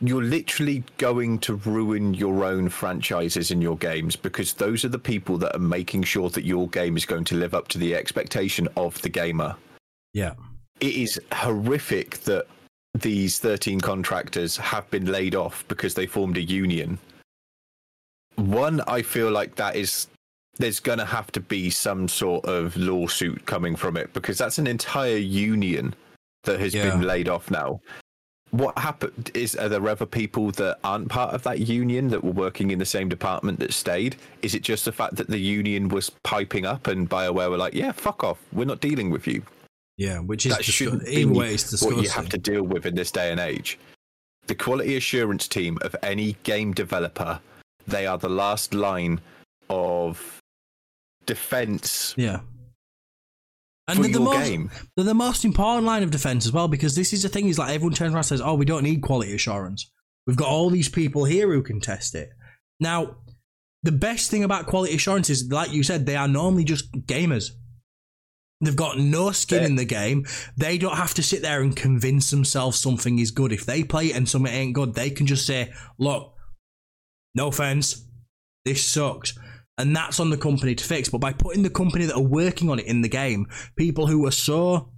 you're 0.02 0.24
literally 0.24 0.84
going 0.98 1.38
to 1.40 1.56
ruin 1.56 2.14
your 2.14 2.44
own 2.44 2.70
franchises 2.70 3.52
in 3.52 3.62
your 3.62 3.78
games 3.78 4.16
because 4.16 4.54
those 4.54 4.84
are 4.84 4.90
the 4.90 5.00
people 5.00 5.38
that 5.38 5.56
are 5.56 5.60
making 5.60 6.04
sure 6.04 6.30
that 6.32 6.44
your 6.44 6.68
game 6.70 6.98
is 6.98 7.06
going 7.06 7.24
to 7.26 7.36
live 7.36 7.54
up 7.54 7.68
to 7.70 7.78
the 7.78 7.96
expectation 7.96 8.68
of 8.76 9.00
the 9.04 9.10
gamer. 9.10 9.56
Yeah. 10.14 10.34
It 10.80 10.96
is 10.96 11.22
horrific 11.32 12.18
that 12.22 12.48
these 12.96 13.40
13 13.40 13.80
contractors 13.80 14.58
have 14.58 14.90
been 14.90 15.06
laid 15.06 15.36
off 15.36 15.64
because 15.68 15.94
they 15.94 16.08
formed 16.08 16.38
a 16.38 16.42
union. 16.42 16.98
One, 18.36 18.82
I 18.88 19.04
feel 19.04 19.30
like 19.30 19.56
that 19.56 19.76
is 19.76 20.08
there's 20.58 20.80
going 20.80 21.00
to 21.00 21.06
have 21.06 21.32
to 21.34 21.40
be 21.40 21.70
some 21.70 22.08
sort 22.08 22.46
of 22.46 22.76
lawsuit 22.76 23.46
coming 23.46 23.76
from 23.76 23.98
it 23.98 24.12
because 24.14 24.38
that's 24.38 24.58
an 24.58 24.68
entire 24.68 25.18
union 25.18 25.94
that 26.44 26.60
has 26.60 26.74
Yeah. 26.74 26.90
been 26.90 27.02
laid 27.02 27.30
off 27.30 27.52
now. 27.52 27.80
What 28.52 28.78
happened 28.78 29.32
is 29.34 29.56
are 29.56 29.70
there 29.70 29.88
other 29.88 30.06
people 30.06 30.52
that 30.52 30.80
aren't 30.84 31.08
part 31.10 31.34
of 31.34 31.44
that 31.44 31.60
union 31.62 32.10
that 32.10 32.24
were 32.24 32.32
working 32.32 32.72
in 32.72 32.80
the 32.80 32.86
same 32.86 33.08
department 33.08 33.60
that 33.60 33.74
stayed? 33.74 34.18
Is 34.42 34.54
it 34.56 34.62
just 34.62 34.84
the 34.86 34.92
fact 34.92 35.16
that 35.16 35.28
the 35.30 35.40
union 35.40 35.88
was 35.88 36.10
piping 36.24 36.66
up 36.66 36.88
and 36.88 37.10
BioWare 37.10 37.50
were 37.50 37.58
like, 37.58 37.74
yeah, 37.74 37.94
fuck 37.94 38.24
off, 38.26 38.40
we're 38.52 38.66
not 38.66 38.82
dealing 38.82 39.10
with 39.10 39.26
you? 39.26 39.42
Yeah, 39.98 40.20
which 40.20 40.46
is 40.46 40.54
that 40.54 40.62
disgu- 40.64 40.72
shouldn't 40.72 41.06
be 41.06 41.12
either 41.22 41.32
way, 41.34 41.54
it's 41.54 41.70
disgusting. 41.70 41.96
what 41.98 42.04
you 42.04 42.10
have 42.10 42.30
to 42.30 42.38
deal 42.38 42.64
with 42.64 42.86
in 42.86 42.96
this 42.96 43.12
day 43.12 43.32
and 43.32 43.40
age. 43.40 43.80
The 44.48 44.56
quality 44.56 44.98
assurance 44.98 45.48
team 45.48 45.78
of 45.82 45.96
any 46.04 46.36
game 46.44 46.74
developer, 46.74 47.40
they 47.88 48.06
are 48.06 48.18
the 48.18 48.30
last 48.30 48.74
line 48.74 49.22
of 49.70 50.40
defense 51.26 52.14
Yeah. 52.18 52.42
And 53.88 54.04
they're 54.04 54.12
the, 54.12 54.20
most, 54.20 54.48
game. 54.48 54.72
they're 54.96 55.06
the 55.06 55.14
most 55.14 55.44
important 55.44 55.86
line 55.86 56.04
of 56.04 56.12
defense 56.12 56.46
as 56.46 56.54
well 56.54 56.68
because 56.68 56.96
this 56.96 57.14
is 57.14 57.24
the 57.24 57.30
thing 57.30 57.48
is 57.48 57.60
like 57.60 57.74
everyone 57.74 57.94
turns 57.94 58.14
around 58.14 58.20
and 58.20 58.26
says, 58.26 58.42
oh, 58.42 58.54
we 58.56 58.66
don't 58.66 58.84
need 58.84 59.02
quality 59.02 59.34
assurance. 59.34 59.92
We've 60.28 60.38
got 60.38 60.48
all 60.50 60.70
these 60.70 60.88
people 60.88 61.26
here 61.26 61.52
who 61.52 61.62
can 61.64 61.82
test 61.82 62.16
it. 62.16 62.30
Now, 62.80 63.18
the 63.84 63.92
best 63.92 64.30
thing 64.30 64.44
about 64.44 64.68
quality 64.68 64.94
assurance 64.96 65.30
is, 65.30 65.52
like 65.52 65.72
you 65.74 65.84
said, 65.84 66.06
they 66.06 66.16
are 66.16 66.28
normally 66.28 66.64
just 66.64 66.92
gamers. 66.94 67.52
They've 68.64 68.76
got 68.76 69.00
no 69.00 69.32
skin 69.32 69.62
Yeah. 69.62 69.70
in 69.70 69.76
the 69.76 69.86
game. 69.86 70.26
They 70.56 70.78
don't 70.78 70.96
have 70.96 71.16
to 71.16 71.24
sit 71.24 71.42
there 71.42 71.64
and 71.64 71.76
convince 71.76 72.30
themselves 72.30 72.80
something 72.80 73.18
is 73.18 73.32
good. 73.32 73.52
If 73.52 73.66
they 73.66 73.84
play 73.84 74.08
it 74.08 74.16
and 74.16 74.30
something 74.30 74.54
ain't 74.54 74.76
good, 74.76 74.94
they 74.94 75.10
can 75.10 75.26
just 75.26 75.48
say, 75.48 75.74
look, 75.98 76.36
no 77.34 77.48
offense, 77.48 78.06
this 78.64 78.86
sucks. 78.86 79.34
And 79.82 79.96
that's 79.96 80.20
on 80.20 80.30
the 80.30 80.38
company 80.38 80.76
to 80.76 80.84
fix. 80.84 81.10
But 81.10 81.20
by 81.20 81.34
putting 81.34 81.64
the 81.64 81.70
company 81.70 82.06
that 82.06 82.16
are 82.16 82.22
working 82.22 82.70
on 82.70 82.80
it 82.80 82.86
in 82.86 83.02
the 83.02 83.10
game, 83.10 83.48
people 83.76 84.08
who 84.08 84.26
are 84.26 84.32
so 84.32 84.92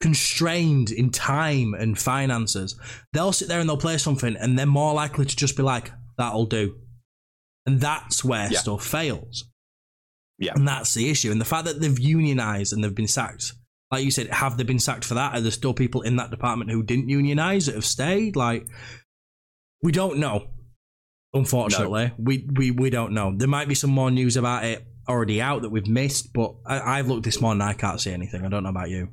constrained 0.00 0.90
in 0.90 1.10
time 1.10 1.74
and 1.74 1.98
finances, 1.98 2.78
they'll 3.12 3.32
sit 3.32 3.48
there 3.48 3.60
and 3.60 3.68
they'll 3.68 3.76
play 3.76 3.98
something 3.98 4.36
and 4.36 4.58
they're 4.58 4.66
more 4.66 4.94
likely 4.94 5.24
to 5.24 5.36
just 5.36 5.56
be 5.56 5.62
like, 5.62 5.90
that'll 6.16 6.46
do. 6.46 6.76
And 7.66 7.80
that's 7.80 8.24
where 8.24 8.50
Yeah. 8.50 8.58
stuff 8.58 8.84
fails. 8.86 9.44
Yeah. 10.38 10.52
And 10.54 10.66
that's 10.68 10.94
the 10.94 11.10
issue. 11.10 11.32
And 11.32 11.40
the 11.40 11.44
fact 11.44 11.64
that 11.64 11.80
they've 11.80 11.98
unionized 11.98 12.72
and 12.72 12.82
they've 12.82 12.94
been 12.94 13.08
sacked, 13.08 13.52
like 13.90 14.04
you 14.04 14.10
said, 14.10 14.28
have 14.28 14.56
they 14.56 14.64
been 14.64 14.78
sacked 14.78 15.04
for 15.04 15.14
that? 15.14 15.34
Are 15.34 15.40
there 15.40 15.50
still 15.50 15.74
people 15.74 16.02
in 16.02 16.16
that 16.16 16.30
department 16.30 16.70
who 16.70 16.82
didn't 16.82 17.08
unionize 17.08 17.66
that 17.66 17.74
have 17.74 17.84
stayed? 17.84 18.36
Like, 18.36 18.66
we 19.82 19.92
don't 19.92 20.18
know. 20.18 20.48
Unfortunately, 21.34 22.12
we, 22.18 22.46
we 22.54 22.70
we 22.70 22.90
don't 22.90 23.12
know. 23.12 23.32
There 23.36 23.48
might 23.48 23.68
be 23.68 23.74
some 23.74 23.90
more 23.90 24.10
news 24.10 24.36
about 24.36 24.64
it 24.64 24.84
already 25.08 25.40
out 25.40 25.62
that 25.62 25.70
we've 25.70 25.86
missed, 25.86 26.32
but 26.32 26.54
I, 26.66 26.98
I've 26.98 27.08
looked 27.08 27.24
this 27.24 27.40
morning. 27.40 27.60
And 27.62 27.70
I 27.70 27.74
can't 27.74 28.00
see 28.00 28.12
anything. 28.12 28.44
I 28.44 28.48
don't 28.48 28.62
know 28.62 28.70
about 28.70 28.90
you. 28.90 29.08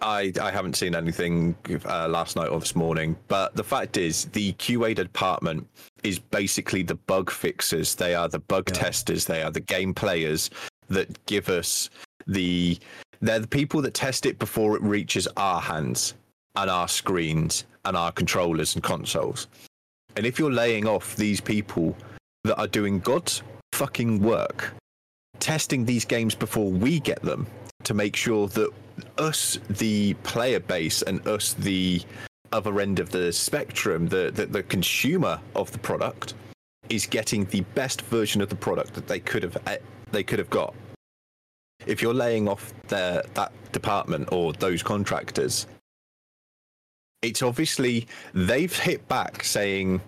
I, 0.00 0.30
I 0.42 0.50
haven't 0.50 0.76
seen 0.76 0.94
anything 0.94 1.56
uh, 1.86 2.06
last 2.08 2.36
night 2.36 2.48
or 2.48 2.60
this 2.60 2.76
morning, 2.76 3.16
but 3.28 3.56
the 3.56 3.64
fact 3.64 3.96
is, 3.96 4.26
the 4.26 4.52
QA 4.54 4.94
department 4.94 5.66
is 6.02 6.18
basically 6.18 6.82
the 6.82 6.96
bug 6.96 7.30
fixers. 7.30 7.94
They 7.94 8.14
are 8.14 8.28
the 8.28 8.40
bug 8.40 8.68
Yeah. 8.68 8.74
testers. 8.74 9.24
They 9.24 9.42
are 9.42 9.50
the 9.50 9.60
game 9.60 9.94
players 9.94 10.50
that 10.88 11.24
give 11.26 11.48
us 11.48 11.88
the. 12.26 12.78
They're 13.20 13.38
the 13.38 13.48
people 13.48 13.80
that 13.82 13.94
test 13.94 14.26
it 14.26 14.38
before 14.38 14.76
it 14.76 14.82
reaches 14.82 15.26
our 15.38 15.60
hands 15.60 16.14
and 16.56 16.68
our 16.68 16.88
screens 16.88 17.64
and 17.86 17.96
our 17.96 18.12
controllers 18.12 18.74
and 18.74 18.84
consoles. 18.84 19.46
And 20.16 20.24
if 20.24 20.38
you're 20.38 20.52
laying 20.52 20.86
off 20.86 21.14
these 21.16 21.40
people 21.40 21.96
that 22.44 22.58
are 22.58 22.66
doing 22.66 23.00
God's 23.00 23.42
fucking 23.72 24.20
work, 24.22 24.74
testing 25.40 25.84
these 25.84 26.06
games 26.06 26.34
before 26.34 26.70
we 26.70 27.00
get 27.00 27.20
them 27.22 27.46
to 27.84 27.92
make 27.92 28.16
sure 28.16 28.48
that 28.48 28.70
us, 29.18 29.58
the 29.68 30.14
player 30.22 30.58
base, 30.58 31.02
and 31.02 31.26
us, 31.28 31.52
the 31.52 32.02
other 32.52 32.80
end 32.80 32.98
of 32.98 33.10
the 33.10 33.30
spectrum, 33.30 34.08
the, 34.08 34.30
the, 34.34 34.46
the 34.46 34.62
consumer 34.62 35.38
of 35.54 35.70
the 35.72 35.78
product, 35.78 36.32
is 36.88 37.04
getting 37.04 37.44
the 37.46 37.60
best 37.74 38.02
version 38.02 38.40
of 38.40 38.48
the 38.48 38.56
product 38.56 38.94
that 38.94 39.06
they 39.08 39.20
could 39.20 39.42
have 39.42 39.58
eh, 39.66 39.78
they 40.12 40.22
could 40.22 40.38
have 40.38 40.50
got. 40.50 40.74
If 41.84 42.00
you're 42.00 42.14
laying 42.14 42.48
off 42.48 42.72
their, 42.88 43.22
that 43.34 43.52
department 43.72 44.28
or 44.32 44.52
those 44.54 44.82
contractors, 44.82 45.66
it's 47.22 47.42
obviously 47.42 48.06
they've 48.34 48.76
hit 48.76 49.06
back 49.08 49.44
saying 49.44 50.00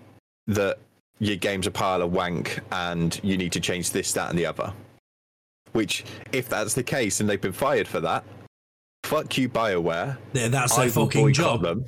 that 0.46 0.78
your 1.18 1.36
game's 1.36 1.66
a 1.66 1.70
pile 1.70 2.02
of 2.02 2.12
wank 2.12 2.60
and 2.70 3.20
you 3.22 3.36
need 3.36 3.52
to 3.52 3.60
change 3.60 3.90
this, 3.90 4.12
that, 4.12 4.30
and 4.30 4.38
the 4.38 4.46
other. 4.46 4.72
Which, 5.72 6.04
if 6.32 6.48
that's 6.48 6.74
the 6.74 6.82
case 6.82 7.20
and 7.20 7.28
they've 7.28 7.40
been 7.40 7.52
fired 7.52 7.88
for 7.88 8.00
that, 8.00 8.24
fuck 9.04 9.36
you, 9.36 9.48
BioWare. 9.48 10.16
Yeah, 10.32 10.48
that's 10.48 10.76
their 10.76 10.88
fucking 10.90 11.32
job. 11.32 11.62
Them. 11.62 11.84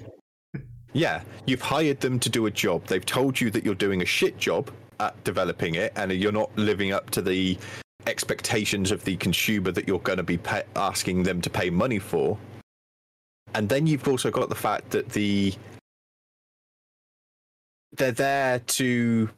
Yeah, 0.93 1.23
you've 1.47 1.62
hired 1.62 2.01
them 2.01 2.18
to 2.21 2.29
do 2.29 2.47
a 2.47 2.51
job. 2.51 2.87
They've 2.87 3.07
told 3.07 3.41
you 3.41 3.51
that 3.53 3.64
you're 3.64 3.75
doing 3.75 4.03
a 4.03 4.07
shit 4.07 4.37
job 4.39 4.71
at 4.99 5.23
developing 5.25 5.77
it, 5.77 5.93
and 5.97 6.12
you're 6.12 6.33
not 6.33 6.55
living 6.57 6.93
up 6.93 7.11
to 7.11 7.23
the 7.23 7.57
expectations 8.07 8.91
of 8.91 9.05
the 9.05 9.16
consumer 9.16 9.71
that 9.71 9.87
you're 9.87 10.01
going 10.01 10.18
to 10.18 10.23
be 10.23 10.39
pay- 10.39 10.64
asking 10.77 11.23
them 11.23 11.41
to 11.41 11.51
pay 11.51 11.71
money 11.71 11.99
for. 11.99 12.37
And 13.55 13.69
then 13.69 13.87
you've 13.87 14.07
also 14.09 14.31
got 14.31 14.49
the 14.49 14.55
fact 14.55 14.91
that 14.91 15.09
the 15.11 15.55
they're 17.93 18.13
there 18.13 18.61
to 18.61 19.29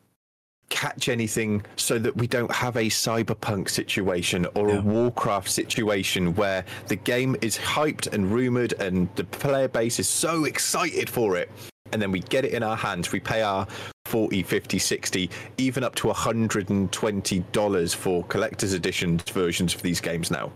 catch 0.69 1.09
anything 1.09 1.65
so 1.77 1.99
that 1.99 2.17
we 2.17 2.27
don't 2.27 2.51
have 2.51 2.77
a 2.77 2.85
cyberpunk 2.85 3.69
situation 3.69 4.47
or 4.55 4.69
Yeah. 4.71 4.79
a 4.79 4.81
warcraft 4.81 5.51
situation 5.51 6.35
where 6.35 6.65
the 6.87 6.97
game 6.97 7.37
is 7.43 7.59
hyped 7.59 8.11
and 8.13 8.33
rumored 8.33 8.73
and 8.75 9.09
the 9.17 9.25
player 9.25 9.69
base 9.69 9.99
is 9.99 10.09
so 10.09 10.45
excited 10.45 11.11
for 11.11 11.37
it. 11.37 11.51
And 11.93 12.01
then 12.01 12.11
we 12.11 12.21
get 12.21 12.45
it 12.47 12.53
in 12.53 12.63
our 12.63 12.77
hands. 12.77 13.13
We 13.13 13.21
pay 13.21 13.43
our 13.43 13.67
40 14.07 14.43
50 14.43 14.79
60 14.79 15.31
even 15.59 15.85
up 15.85 15.95
to 15.97 16.07
120 16.09 17.39
dollars 17.53 17.93
for 17.95 18.25
collector's 18.25 18.73
edition 18.73 19.19
versions 19.33 19.75
of 19.75 19.83
these 19.83 20.01
games 20.01 20.31
now. 20.31 20.53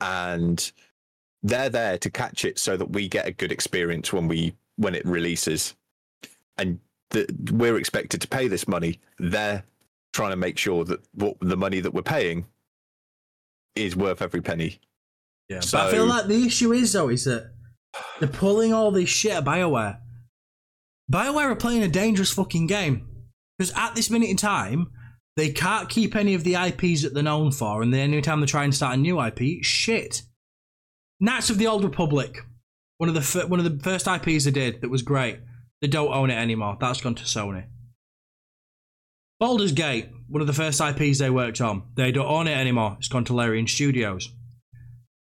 And 0.00 0.70
they're 1.42 1.68
there 1.70 1.98
to 1.98 2.10
catch 2.10 2.44
it 2.44 2.58
so 2.58 2.76
that 2.76 2.90
we 2.90 3.08
get 3.08 3.26
a 3.26 3.32
good 3.32 3.52
experience 3.52 4.12
when 4.12 4.28
we 4.28 4.54
when 4.76 4.94
it 4.94 5.04
releases. 5.06 5.74
And 6.56 6.80
the, 7.10 7.26
we're 7.52 7.78
expected 7.78 8.20
to 8.20 8.28
pay 8.28 8.48
this 8.48 8.66
money. 8.68 9.00
They're 9.18 9.64
trying 10.12 10.30
to 10.30 10.36
make 10.36 10.58
sure 10.58 10.84
that 10.84 11.00
what 11.12 11.36
the 11.40 11.56
money 11.56 11.80
that 11.80 11.94
we're 11.94 12.02
paying 12.02 12.46
is 13.76 13.94
worth 13.96 14.22
every 14.22 14.40
penny. 14.40 14.80
Yeah, 15.48 15.60
So- 15.60 15.78
but 15.78 15.86
I 15.86 15.90
feel 15.90 16.06
like 16.06 16.26
the 16.26 16.44
issue 16.46 16.72
is 16.72 16.92
though 16.92 17.08
is 17.08 17.24
that 17.24 17.52
they're 18.18 18.28
pulling 18.28 18.72
all 18.72 18.90
this 18.90 19.08
shit 19.08 19.32
at 19.32 19.44
Bioware. 19.44 19.98
Bioware 21.10 21.50
are 21.50 21.56
playing 21.56 21.82
a 21.82 21.88
dangerous 21.88 22.32
fucking 22.32 22.66
game. 22.66 23.06
Because 23.56 23.72
at 23.76 23.94
this 23.94 24.10
minute 24.10 24.28
in 24.30 24.36
time, 24.36 24.88
they 25.36 25.50
can't 25.50 25.88
keep 25.88 26.14
any 26.14 26.34
of 26.34 26.44
the 26.44 26.54
IPs 26.54 27.02
that 27.02 27.12
they're 27.14 27.22
known 27.22 27.50
for, 27.50 27.82
and 27.82 27.92
then 27.92 28.12
anytime 28.12 28.40
they 28.40 28.46
try 28.46 28.64
and 28.64 28.74
start 28.74 28.94
a 28.94 29.00
new 29.00 29.20
IP, 29.20 29.62
shit. 29.64 30.22
Knights 31.20 31.50
of 31.50 31.58
the 31.58 31.66
Old 31.66 31.84
Republic, 31.84 32.38
one 32.98 33.08
of 33.08 33.14
the 33.14 33.20
fir- 33.22 33.46
one 33.46 33.60
of 33.60 33.64
the 33.64 33.82
first 33.82 34.06
IPs 34.06 34.44
they 34.44 34.50
did 34.50 34.80
that 34.80 34.90
was 34.90 35.02
great. 35.02 35.40
They 35.80 35.88
don't 35.88 36.12
own 36.12 36.30
it 36.30 36.36
anymore. 36.36 36.76
That's 36.80 37.00
gone 37.00 37.14
to 37.16 37.24
Sony. 37.24 37.66
Baldur's 39.40 39.72
Gate, 39.72 40.08
one 40.28 40.40
of 40.40 40.46
the 40.46 40.52
first 40.52 40.80
IPs 40.80 41.18
they 41.18 41.30
worked 41.30 41.60
on. 41.60 41.84
They 41.94 42.10
don't 42.10 42.26
own 42.26 42.48
it 42.48 42.56
anymore. 42.56 42.96
It's 42.98 43.08
gone 43.08 43.24
to 43.26 43.34
Larian 43.34 43.68
Studios. 43.68 44.32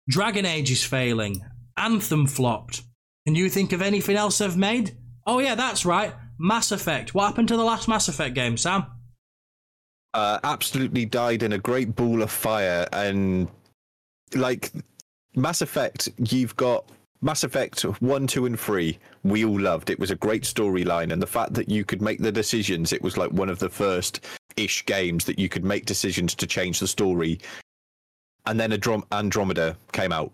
Dragon 0.10 0.46
Age 0.46 0.72
is 0.72 0.84
failing. 0.84 1.42
Anthem 1.78 2.28
flopped. 2.28 2.82
Can 3.26 3.36
you 3.36 3.50
think 3.50 3.72
of 3.72 3.82
anything 3.82 4.18
else 4.18 4.38
they've 4.38 4.58
made? 4.58 4.98
Oh 5.26 5.40
yeah, 5.40 5.56
that's 5.56 5.86
right. 5.86 6.14
Mass 6.38 6.72
Effect. 6.74 7.14
What 7.14 7.28
happened 7.28 7.48
to 7.48 7.58
the 7.58 7.64
last 7.64 7.88
Mass 7.88 8.10
Effect 8.10 8.36
game, 8.36 8.58
Sam? 8.58 8.86
uh, 10.14 10.40
absolutely 10.44 11.06
died 11.06 11.44
in 11.44 11.54
a 11.54 11.58
great 11.58 11.96
ball 11.96 12.22
of 12.22 12.30
fire 12.30 12.88
and 12.94 13.48
like 14.36 14.72
mass 15.36 15.62
effect 15.62 16.10
you've 16.18 16.56
got 16.56 16.86
mass 17.22 17.44
effect 17.44 17.82
1 17.82 18.28
2 18.28 18.46
and 18.46 18.60
3 18.60 18.98
we 19.24 19.46
all 19.46 19.60
loved 19.60 19.90
it 19.90 20.00
was 20.00 20.12
a 20.12 20.16
great 20.16 20.44
storyline 20.44 21.12
and 21.12 21.22
the 21.22 21.28
fact 21.28 21.54
that 21.54 21.70
you 21.70 21.86
could 21.86 22.02
make 22.02 22.20
the 22.20 22.32
decisions 22.32 22.94
it 22.94 23.02
was 23.02 23.18
like 23.18 23.32
one 23.32 23.50
of 23.50 23.60
the 23.60 23.70
first 23.70 24.26
ish 24.58 24.86
games 24.86 25.26
that 25.26 25.40
you 25.40 25.50
could 25.50 25.64
make 25.64 25.86
decisions 25.86 26.36
to 26.36 26.46
change 26.46 26.80
the 26.80 26.88
story 26.88 27.40
and 28.46 28.60
then 28.60 28.72
Androm- 28.72 29.06
andromeda 29.12 29.76
came 29.92 30.12
out 30.12 30.32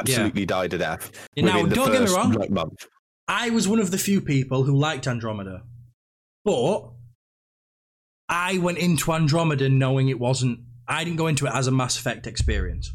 absolutely 0.00 0.44
died 0.44 0.70
to 0.72 0.78
death 0.78 1.12
Yeah, 1.34 1.44
now, 1.44 1.66
don't 1.66 1.92
get 1.92 2.02
me 2.02 2.14
wrong. 2.14 2.32
like, 2.32 2.50
month 2.50 2.86
I 3.28 3.50
was 3.50 3.68
one 3.68 3.78
of 3.78 3.90
the 3.90 3.98
few 3.98 4.20
people 4.20 4.64
who 4.64 4.76
liked 4.76 5.06
Andromeda. 5.06 5.62
But 6.44 6.90
I 8.28 8.58
went 8.58 8.78
into 8.78 9.12
Andromeda 9.12 9.68
knowing 9.68 10.08
it 10.08 10.18
wasn't 10.18 10.60
I 10.88 11.04
didn't 11.04 11.16
go 11.16 11.28
into 11.28 11.46
it 11.46 11.52
as 11.54 11.68
a 11.68 11.70
Mass 11.70 11.96
Effect 11.96 12.26
experience. 12.26 12.92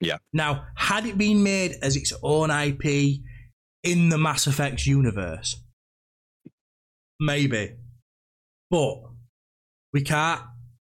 Yeah. 0.00 0.18
Now, 0.32 0.66
had 0.74 1.06
it 1.06 1.16
been 1.16 1.42
made 1.42 1.76
as 1.82 1.96
its 1.96 2.12
own 2.22 2.50
IP 2.50 3.20
in 3.84 4.08
the 4.08 4.18
Mass 4.18 4.46
Effect 4.46 4.86
universe, 4.86 5.56
maybe. 7.20 7.76
But 8.70 9.02
we 9.92 10.02
can't 10.02 10.42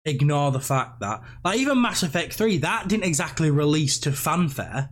ignore 0.04 0.50
the 0.50 0.60
fact 0.60 1.00
that, 1.00 1.20
like, 1.44 1.58
even 1.58 1.80
Mass 1.80 2.02
Effect 2.02 2.32
3, 2.32 2.58
that 2.58 2.88
didn't 2.88 3.04
exactly 3.04 3.50
release 3.50 3.98
to 4.00 4.12
fanfare. 4.12 4.90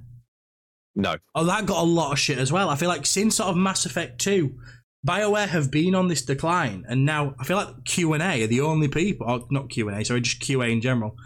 no 0.94 1.16
Oh, 1.34 1.44
that 1.44 1.66
got 1.66 1.82
a 1.82 1.86
lot 1.86 2.12
of 2.12 2.18
shit 2.18 2.38
as 2.38 2.52
well. 2.52 2.68
I 2.68 2.76
feel 2.76 2.88
like 2.88 3.06
since 3.06 3.36
sort 3.36 3.50
of 3.50 3.56
Mass 3.56 3.86
Effect 3.86 4.20
2, 4.20 4.54
BioWare 5.06 5.48
have 5.48 5.70
been 5.70 5.94
on 5.94 6.08
this 6.08 6.22
decline, 6.22 6.84
and 6.88 7.04
now 7.04 7.34
I 7.38 7.44
feel 7.44 7.56
like 7.56 7.84
Q 7.84 8.12
and 8.12 8.22
A 8.22 8.42
are 8.42 8.46
the 8.46 8.60
only 8.60 8.88
people, 8.88 9.26
or 9.28 9.46
not 9.50 9.70
Q 9.70 9.88
and 9.88 10.00
A, 10.00 10.04
sorry, 10.04 10.20
just 10.20 10.40
QA 10.40 10.70
in 10.72 10.80
general, 10.80 11.16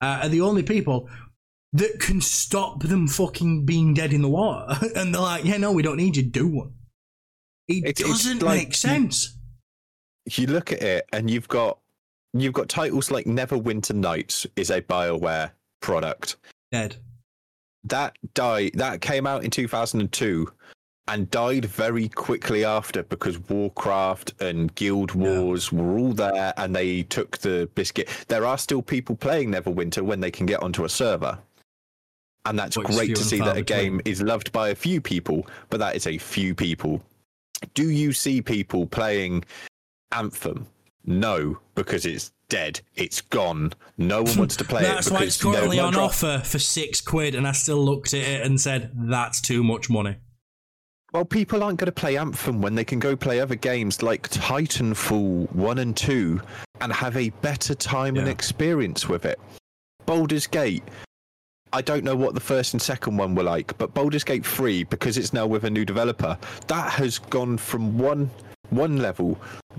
uh, 0.00 0.20
are 0.22 0.28
the 0.28 0.40
only 0.40 0.62
people 0.62 1.08
that 1.72 2.00
can 2.00 2.20
stop 2.20 2.82
them 2.82 3.06
fucking 3.06 3.64
being 3.64 3.94
dead 3.94 4.12
in 4.12 4.22
the 4.22 4.28
water. 4.28 4.78
and 4.96 5.14
they're 5.14 5.20
like, 5.20 5.44
yeah, 5.44 5.56
no, 5.56 5.72
we 5.72 5.82
don't 5.82 5.96
need 5.96 6.16
you. 6.16 6.22
Do 6.22 6.48
one. 6.48 6.74
It 7.68 7.84
it's 7.84 8.00
doesn't 8.00 8.42
like 8.42 8.58
make 8.58 8.74
sense. 8.74 9.36
you 10.30 10.46
look 10.46 10.72
at 10.72 10.82
it 10.82 11.04
and 11.12 11.30
you've 11.30 11.48
got 11.48 11.78
you've 12.32 12.54
got 12.54 12.68
titles 12.68 13.10
like 13.10 13.26
Neverwinter 13.26 13.94
Nights 13.94 14.46
is 14.56 14.70
a 14.70 14.80
BioWare 14.80 15.50
product. 15.80 16.36
Dead. 16.72 16.96
That 17.84 18.16
died 18.34 18.72
that 18.74 19.02
came 19.02 19.26
out 19.26 19.44
in 19.44 19.50
2002 19.50 20.50
and 21.08 21.30
died 21.30 21.64
very 21.66 22.08
quickly 22.08 22.64
after 22.64 23.02
because 23.02 23.38
Warcraft 23.48 24.40
and 24.40 24.74
Guild. 24.74 25.14
Wars 25.14 25.72
were 25.72 25.98
all 25.98 26.12
there 26.12 26.52
and 26.56 26.74
they 26.74 27.02
took 27.04 27.38
the 27.38 27.68
biscuit. 27.74 28.08
There 28.28 28.44
are 28.44 28.58
still 28.58 28.82
people 28.82 29.16
playing 29.16 29.52
Neverwinter 29.52 30.02
when 30.02 30.20
they 30.20 30.30
can 30.30 30.46
get 30.46 30.62
onto 30.62 30.84
a 30.84 30.88
server. 30.88 31.38
And 32.44 32.58
that's 32.58 32.76
great 32.76 33.14
to 33.16 33.22
see 33.22 33.38
that 33.40 33.56
a 33.58 33.62
between. 33.62 33.64
game 33.64 34.00
is 34.04 34.22
loved 34.22 34.52
by 34.52 34.70
a 34.70 34.74
few 34.74 35.00
people, 35.00 35.46
but 35.70 35.78
that 35.80 35.96
is 35.96 36.06
a 36.06 36.16
few 36.18 36.54
people. 36.54 37.02
Do 37.74 37.90
you 37.90 38.12
see 38.12 38.40
people 38.40 38.86
playing 38.86 39.44
Anthem? 40.12 40.66
No, 41.04 41.58
because 41.74 42.06
it's 42.06 42.32
dead. 42.48 42.80
It's 42.94 43.20
gone. 43.20 43.72
No 43.96 44.22
one 44.22 44.38
wants 44.38 44.56
to 44.56 44.64
play 44.64 44.82
That's 44.82 45.08
it. 45.08 45.12
why 45.12 45.22
it's 45.24 45.42
currently 45.42 45.78
on 45.78 45.92
not- 45.94 46.02
offer 46.02 46.42
for 46.44 46.58
six 46.58 47.00
quid, 47.00 47.34
and 47.34 47.46
I 47.46 47.52
still 47.52 47.84
looked 47.84 48.14
at 48.14 48.20
it 48.20 48.42
and 48.46 48.60
said, 48.60 48.92
that's 48.94 49.40
too 49.40 49.62
much 49.62 49.90
money. 49.90 50.16
Well, 51.12 51.24
people 51.24 51.62
aren't 51.62 51.78
going 51.78 51.86
to 51.86 51.92
play 51.92 52.18
Anthem 52.18 52.60
when 52.60 52.74
they 52.74 52.84
can 52.84 52.98
go 52.98 53.16
play 53.16 53.40
other 53.40 53.54
games 53.54 54.02
like 54.02 54.28
Titanfall 54.28 55.50
1 55.54 55.78
and 55.78 55.96
2 55.96 56.40
and 56.82 56.92
have 56.92 57.16
a 57.16 57.30
better 57.40 57.74
time 57.74 58.16
and 58.16 58.28
experience 58.28 59.08
with 59.08 59.24
it. 59.24 59.40
Baldur's 60.04 60.46
Gate, 60.46 60.82
I 61.72 61.82
don't 61.82 62.04
know 62.04 62.16
what 62.16 62.34
the 62.34 62.40
first 62.40 62.72
and 62.72 62.80
second 62.80 63.16
one 63.16 63.34
were 63.34 63.42
like, 63.42 63.76
but 63.78 63.94
Baldur's 63.94 64.24
Gate 64.24 64.44
3, 64.46 64.84
because 64.84 65.18
it's 65.18 65.32
now 65.32 65.46
with 65.46 65.64
a 65.64 65.70
new 65.70 65.84
developer, 65.84 66.38
that 66.66 66.92
has 66.92 67.18
gone 67.18 67.58
from 67.58 67.98
one 67.98 68.30
one 68.70 68.98
level 68.98 69.38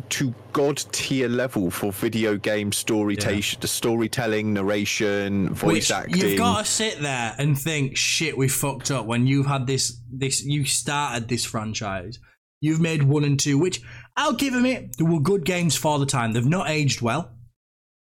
to 0.09 0.33
god 0.51 0.77
tier 0.91 1.27
level 1.27 1.69
for 1.69 1.91
video 1.91 2.37
game 2.37 2.71
story 2.71 3.15
storytelling, 3.61 4.53
narration, 4.53 5.53
voice 5.53 5.73
Which 5.73 5.91
acting. 5.91 6.17
You've 6.17 6.37
got 6.37 6.65
to 6.65 6.71
sit 6.71 6.99
there 6.99 7.35
and 7.37 7.59
think, 7.59 7.97
shit, 7.97 8.37
we 8.37 8.47
fucked 8.47 8.91
up 8.91 9.05
when 9.05 9.27
you've 9.27 9.45
had 9.45 9.67
this, 9.67 10.01
this, 10.11 10.43
you 10.43 10.65
started 10.65 11.27
this 11.27 11.45
franchise. 11.45 12.19
You've 12.61 12.81
made 12.81 13.03
one 13.03 13.23
and 13.23 13.39
two, 13.39 13.57
which 13.57 13.81
I'll 14.17 14.33
give 14.33 14.53
them 14.53 14.65
it. 14.65 14.97
They 14.97 15.03
were 15.03 15.19
good 15.19 15.45
games 15.45 15.75
for 15.75 15.99
the 15.99 16.05
time. 16.05 16.33
They've 16.33 16.45
not 16.45 16.69
aged 16.69 17.01
well, 17.01 17.31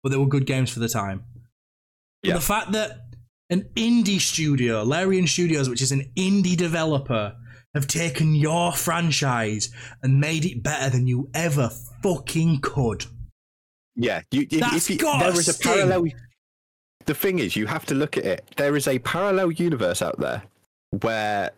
but 0.02 0.10
they 0.10 0.18
were 0.18 0.26
good 0.26 0.46
games 0.46 0.70
for 0.70 0.80
the 0.80 0.88
time. 0.88 1.24
But 2.22 2.28
Yeah. 2.28 2.34
the 2.34 2.40
fact 2.40 2.72
that 2.72 3.03
an 3.50 3.68
indie 3.76 4.20
studio, 4.20 4.82
Larian 4.82 5.26
Studios, 5.26 5.68
which 5.68 5.82
is 5.82 5.92
an 5.92 6.10
indie 6.16 6.56
developer, 6.56 7.34
have 7.74 7.86
taken 7.86 8.34
your 8.34 8.72
franchise 8.72 9.70
and 10.02 10.20
made 10.20 10.44
it 10.44 10.62
better 10.62 10.90
than 10.90 11.06
you 11.06 11.28
ever 11.34 11.70
fucking 12.02 12.60
could. 12.60 13.04
Yeah, 13.96 14.22
you, 14.30 14.46
That's 14.46 14.76
if 14.76 14.90
you, 14.90 14.98
gotta 14.98 15.30
there 15.30 15.40
is 15.40 15.48
a 15.48 15.58
parallel. 15.58 16.06
The 17.06 17.14
thing 17.14 17.38
is, 17.38 17.54
you 17.54 17.66
have 17.66 17.84
to 17.86 17.94
look 17.94 18.16
at 18.16 18.24
it. 18.24 18.44
There 18.56 18.76
is 18.76 18.88
a 18.88 18.98
parallel 19.00 19.52
universe 19.52 20.02
out 20.02 20.18
there 20.18 20.42
where 21.00 21.50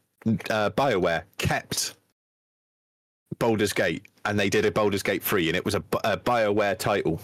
uh, 0.50 0.70
Bioware 0.70 1.22
kept 1.38 1.94
Baldur's 3.38 3.72
Gate, 3.72 4.02
and 4.24 4.38
they 4.38 4.50
did 4.50 4.64
a 4.64 4.70
Baldur's 4.70 5.02
Gate 5.02 5.22
three, 5.22 5.48
and 5.48 5.56
it 5.56 5.64
was 5.64 5.74
a, 5.74 5.82
a 6.04 6.16
Bioware 6.16 6.76
title. 6.78 7.20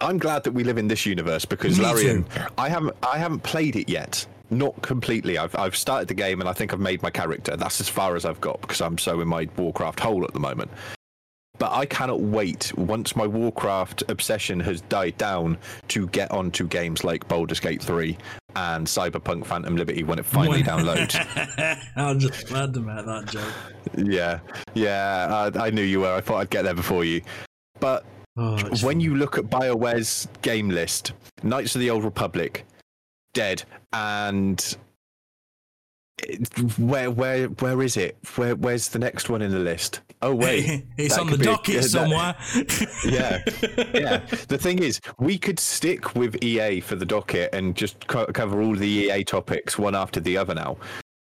I'm 0.00 0.18
glad 0.18 0.44
that 0.44 0.52
we 0.52 0.64
live 0.64 0.78
in 0.78 0.88
this 0.88 1.04
universe 1.06 1.44
because 1.44 1.78
Me 1.78 1.84
Larian, 1.84 2.24
too. 2.24 2.40
I 2.56 2.68
haven't 2.68 2.96
I 3.02 3.18
haven't 3.18 3.42
played 3.42 3.76
it 3.76 3.88
yet. 3.88 4.26
Not 4.50 4.80
completely. 4.82 5.38
I've 5.38 5.54
I've 5.56 5.76
started 5.76 6.08
the 6.08 6.14
game 6.14 6.40
and 6.40 6.48
I 6.48 6.52
think 6.52 6.72
I've 6.72 6.80
made 6.80 7.02
my 7.02 7.10
character. 7.10 7.56
That's 7.56 7.80
as 7.80 7.88
far 7.88 8.16
as 8.16 8.24
I've 8.24 8.40
got 8.40 8.60
because 8.60 8.80
I'm 8.80 8.98
so 8.98 9.20
in 9.20 9.28
my 9.28 9.48
Warcraft 9.56 10.00
hole 10.00 10.24
at 10.24 10.32
the 10.32 10.40
moment. 10.40 10.70
But 11.58 11.72
I 11.72 11.84
cannot 11.84 12.20
wait 12.20 12.72
once 12.78 13.14
my 13.14 13.26
Warcraft 13.26 14.04
obsession 14.08 14.60
has 14.60 14.80
died 14.80 15.18
down 15.18 15.58
to 15.88 16.06
get 16.06 16.30
onto 16.30 16.66
games 16.66 17.04
like 17.04 17.28
Baldur's 17.28 17.60
Gate 17.60 17.82
3 17.82 18.16
and 18.56 18.86
Cyberpunk 18.86 19.44
Phantom 19.44 19.76
Liberty 19.76 20.02
when 20.02 20.18
it 20.18 20.24
finally 20.24 20.62
downloads. 20.62 21.14
I'm 21.96 22.18
just 22.18 22.46
glad 22.46 22.72
to 22.72 22.80
make 22.80 23.04
that 23.04 23.26
joke. 23.26 23.52
Yeah, 23.98 24.40
yeah, 24.72 25.50
I, 25.54 25.66
I 25.66 25.70
knew 25.70 25.82
you 25.82 26.00
were. 26.00 26.14
I 26.14 26.22
thought 26.22 26.38
I'd 26.38 26.48
get 26.48 26.62
there 26.62 26.72
before 26.72 27.04
you. 27.04 27.20
But 27.78 28.06
Oh, 28.42 28.56
when 28.80 29.00
you 29.00 29.16
look 29.16 29.36
at 29.36 29.44
BioWare's 29.44 30.26
game 30.40 30.70
list, 30.70 31.12
Knights 31.42 31.74
of 31.74 31.80
the 31.82 31.90
Old 31.90 32.04
Republic, 32.04 32.64
Dead, 33.34 33.62
and 33.92 34.76
where 36.78 37.10
where 37.10 37.48
where 37.48 37.82
is 37.82 37.98
it? 37.98 38.16
Where 38.36 38.56
where's 38.56 38.88
the 38.88 38.98
next 38.98 39.28
one 39.28 39.42
in 39.42 39.50
the 39.50 39.58
list? 39.58 40.00
Oh 40.22 40.34
wait, 40.34 40.86
it's 40.96 41.18
on 41.18 41.26
the 41.26 41.32
could 41.32 41.40
be 41.40 41.46
a- 41.46 41.50
docket 41.50 41.84
somewhere. 41.90 42.34
yeah, 43.04 43.42
yeah. 43.92 44.24
The 44.48 44.58
thing 44.58 44.78
is, 44.78 45.00
we 45.18 45.36
could 45.36 45.58
stick 45.58 46.14
with 46.14 46.42
EA 46.42 46.80
for 46.80 46.96
the 46.96 47.06
docket 47.06 47.54
and 47.54 47.76
just 47.76 48.06
co- 48.06 48.26
cover 48.26 48.62
all 48.62 48.74
the 48.74 48.86
EA 48.86 49.22
topics 49.22 49.78
one 49.78 49.94
after 49.94 50.18
the 50.18 50.38
other 50.38 50.54
now. 50.54 50.78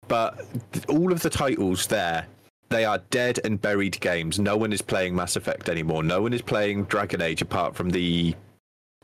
But 0.08 0.40
all 0.88 1.12
of 1.12 1.20
the 1.20 1.30
titles 1.30 1.86
there, 1.86 2.26
they 2.74 2.84
are 2.84 2.98
dead 3.10 3.38
and 3.44 3.60
buried 3.62 4.00
games. 4.00 4.40
No 4.40 4.56
one 4.56 4.72
is 4.72 4.82
playing 4.82 5.14
Mass 5.14 5.36
Effect 5.36 5.68
anymore. 5.68 6.02
No 6.02 6.20
one 6.22 6.32
is 6.32 6.42
playing 6.42 6.84
Dragon 6.84 7.22
Age 7.22 7.40
apart 7.40 7.76
from 7.76 7.90
the 7.90 8.34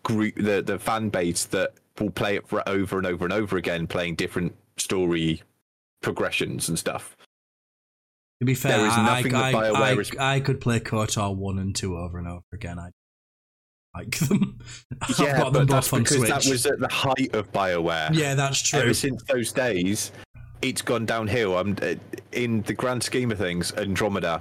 group, 0.02 0.34
the 0.34 0.60
the 0.60 0.78
fan 0.78 1.08
base 1.08 1.44
that 1.46 1.74
will 2.00 2.10
play 2.10 2.34
it 2.34 2.48
for 2.48 2.68
over 2.68 2.98
and 2.98 3.06
over 3.06 3.24
and 3.24 3.32
over 3.32 3.56
again, 3.56 3.86
playing 3.86 4.16
different 4.16 4.54
story 4.76 5.42
progressions 6.02 6.68
and 6.68 6.78
stuff. 6.78 7.16
To 8.40 8.46
be 8.46 8.54
fair, 8.54 8.78
There 8.78 8.86
is 8.88 8.96
nothing 8.96 9.34
I, 9.34 9.52
that 9.52 9.54
I, 9.54 9.70
BioWare 9.70 9.76
I, 9.76 10.00
is- 10.00 10.10
I 10.18 10.40
could 10.40 10.60
play 10.60 10.80
KOTOR 10.80 11.36
1 11.36 11.58
and 11.58 11.76
2 11.76 11.96
over 11.96 12.18
and 12.18 12.26
over 12.26 12.42
again. 12.54 12.78
I 12.78 12.88
like 13.94 14.16
them. 14.18 14.58
I've 15.02 15.18
yeah, 15.18 15.38
got 15.38 15.52
them 15.52 15.66
but 15.66 15.72
that's 15.74 15.92
on 15.92 16.02
because 16.02 16.16
Switch. 16.16 16.30
that 16.30 16.46
was 16.46 16.64
at 16.66 16.80
the 16.80 16.88
height 16.88 17.34
of 17.34 17.52
Bioware. 17.52 18.14
yeah, 18.14 18.34
that's 18.34 18.60
true. 18.62 18.80
ever 18.80 18.94
since 18.94 19.22
those 19.24 19.52
days, 19.52 20.10
it's 20.62 20.82
gone 20.82 21.06
downhill. 21.06 21.58
I'm 21.58 21.76
uh, 21.82 21.94
in 22.32 22.62
the 22.62 22.74
grand 22.74 23.02
scheme 23.02 23.30
of 23.32 23.38
things. 23.38 23.72
Andromeda, 23.72 24.40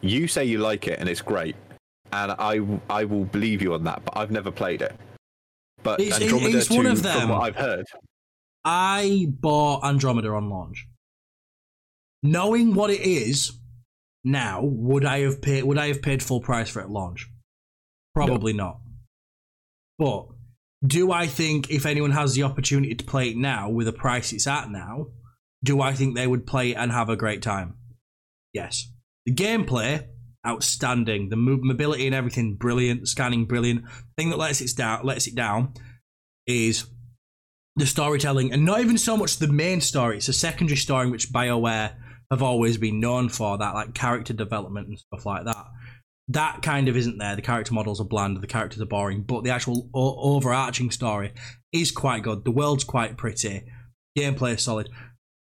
you 0.00 0.28
say 0.28 0.44
you 0.44 0.58
like 0.58 0.86
it 0.86 0.98
and 0.98 1.08
it's 1.08 1.20
great, 1.20 1.56
and 2.12 2.32
I 2.32 2.60
I 2.88 3.04
will 3.04 3.24
believe 3.24 3.62
you 3.62 3.74
on 3.74 3.84
that. 3.84 4.04
But 4.04 4.16
I've 4.16 4.30
never 4.30 4.50
played 4.50 4.82
it. 4.82 4.94
But 5.82 6.00
It's- 6.00 6.20
Andromeda 6.20 6.58
it's 6.58 6.70
one 6.70 6.84
2, 6.84 6.90
of 6.90 7.00
from 7.00 7.28
what 7.28 7.42
I've 7.42 7.56
heard, 7.56 7.86
I 8.64 9.26
bought 9.28 9.84
Andromeda 9.84 10.30
on 10.30 10.50
launch. 10.50 10.86
Knowing 12.22 12.74
what 12.74 12.90
it 12.90 13.00
is 13.00 13.52
now, 14.24 14.60
would 14.62 15.04
I 15.04 15.20
have 15.20 15.40
paid 15.40 15.64
would 15.64 15.78
I 15.78 15.88
have 15.88 16.02
paid 16.02 16.22
full 16.22 16.40
price 16.40 16.68
for 16.68 16.80
it 16.80 16.84
at 16.84 16.90
launch? 16.90 17.28
Probably 18.14 18.52
not. 18.52 18.80
But 19.98 20.26
do 20.84 21.12
I 21.12 21.26
think 21.26 21.70
if 21.70 21.86
anyone 21.86 22.10
has 22.12 22.34
the 22.34 22.42
opportunity 22.44 22.94
to 22.94 23.04
play 23.04 23.30
it 23.30 23.36
now 23.36 23.68
with 23.68 23.86
the 23.86 23.92
price 23.92 24.32
it's 24.32 24.46
at 24.46 24.70
now, 24.70 25.08
do 25.64 25.80
I 25.80 25.92
think 25.92 26.14
they 26.14 26.26
would 26.26 26.46
play 26.46 26.74
and 26.74 26.92
have 26.92 27.08
a 27.08 27.16
great 27.16 27.42
time? 27.42 27.74
Yes. 28.52 28.90
The 29.26 29.34
gameplay, 29.34 30.06
outstanding. 30.46 31.28
The 31.28 31.36
mobility 31.36 32.06
and 32.06 32.14
everything, 32.14 32.54
brilliant. 32.54 33.08
Scanning, 33.08 33.46
brilliant. 33.46 33.84
thing 34.16 34.30
that 34.30 34.38
lets 34.38 34.60
it 34.60 34.76
down, 34.76 35.04
lets 35.04 35.26
it 35.26 35.34
down, 35.34 35.74
is 36.46 36.86
the 37.76 37.86
storytelling, 37.86 38.52
and 38.52 38.64
not 38.64 38.80
even 38.80 38.98
so 38.98 39.16
much 39.16 39.36
the 39.36 39.46
main 39.46 39.80
story. 39.80 40.16
It's 40.16 40.28
a 40.28 40.32
secondary 40.32 40.76
story, 40.76 41.08
which 41.08 41.32
Bioware 41.32 41.94
have 42.30 42.42
always 42.42 42.76
been 42.76 43.00
known 43.00 43.28
for. 43.28 43.58
That 43.58 43.74
like 43.74 43.94
character 43.94 44.32
development 44.32 44.88
and 44.88 44.98
stuff 44.98 45.26
like 45.26 45.44
that. 45.44 45.66
That 46.30 46.60
kind 46.60 46.88
of 46.88 46.96
isn't 46.96 47.18
there. 47.18 47.36
The 47.36 47.42
character 47.42 47.72
models 47.72 48.00
are 48.00 48.04
bland. 48.04 48.40
The 48.40 48.46
characters 48.46 48.82
are 48.82 48.86
boring, 48.86 49.22
but 49.22 49.44
the 49.44 49.50
actual 49.50 49.88
o- 49.94 50.34
overarching 50.34 50.90
story 50.90 51.32
is 51.72 51.90
quite 51.90 52.22
good. 52.22 52.44
The 52.44 52.50
world's 52.50 52.84
quite 52.84 53.16
pretty. 53.16 53.64
Gameplay 54.18 54.54
is 54.54 54.62
solid. 54.62 54.90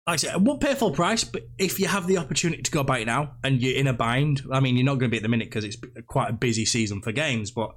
Like 0.08 0.14
I 0.14 0.18
said, 0.18 0.34
I 0.34 0.38
won't 0.38 0.62
pay 0.62 0.74
full 0.74 0.91
price, 0.91 1.24
but 1.24 1.43
if 1.60 1.80
you 1.80 1.88
have 1.88 2.08
the 2.08 2.18
opportunity 2.18 2.64
to 2.64 2.72
go 2.72 2.84
buy 2.84 2.99
it 2.99 3.06
now 3.06 3.36
and 3.43 3.62
you're 3.62 3.76
in 3.76 3.88
a 3.88 3.93
bind, 3.93 4.41
I 4.52 4.60
mean, 4.60 4.76
you're 4.76 4.86
not 4.86 4.95
going 4.95 5.10
to 5.10 5.12
be 5.12 5.18
at 5.18 5.24
the 5.24 5.30
minute 5.30 5.49
because 5.49 5.64
it's 5.64 5.78
quite 6.08 6.30
a 6.30 6.34
busy 6.34 6.66
season 6.66 7.02
for 7.02 7.12
games, 7.12 7.52
but 7.52 7.72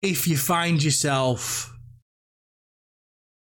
if 0.00 0.26
you 0.26 0.36
find 0.36 0.82
yourself 0.82 1.70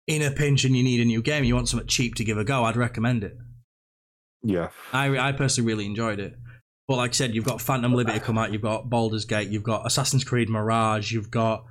in 0.08 0.22
a 0.22 0.32
pinch 0.32 0.66
and 0.66 0.76
you 0.76 0.84
need 0.84 1.00
a 1.00 1.06
new 1.06 1.22
game, 1.22 1.46
you 1.46 1.56
want 1.56 1.70
something 1.70 1.88
cheap 1.88 2.16
to 2.16 2.26
give 2.26 2.38
a 2.38 2.44
go, 2.44 2.66
I'd 2.66 2.76
recommend 2.76 3.24
it. 3.24 3.38
yeah, 4.44 4.70
I, 4.92 5.18
I 5.18 5.32
personally 5.32 5.68
really 5.68 5.86
enjoyed 5.86 6.20
it. 6.20 6.36
But 6.88 6.98
like 6.98 7.12
I 7.12 7.14
said, 7.14 7.34
you've 7.34 7.46
got 7.46 7.62
Phantom 7.62 7.94
Liberty 7.94 8.20
come 8.20 8.38
out, 8.38 8.52
you've 8.52 8.62
got 8.62 8.90
Baldur's 8.90 9.24
Gate, 9.24 9.48
you've 9.48 9.64
got 9.64 9.88
Assassin's 9.88 10.26
Creed 10.26 10.50
Mirage, 10.50 11.14
you've 11.14 11.32
got 11.32 11.64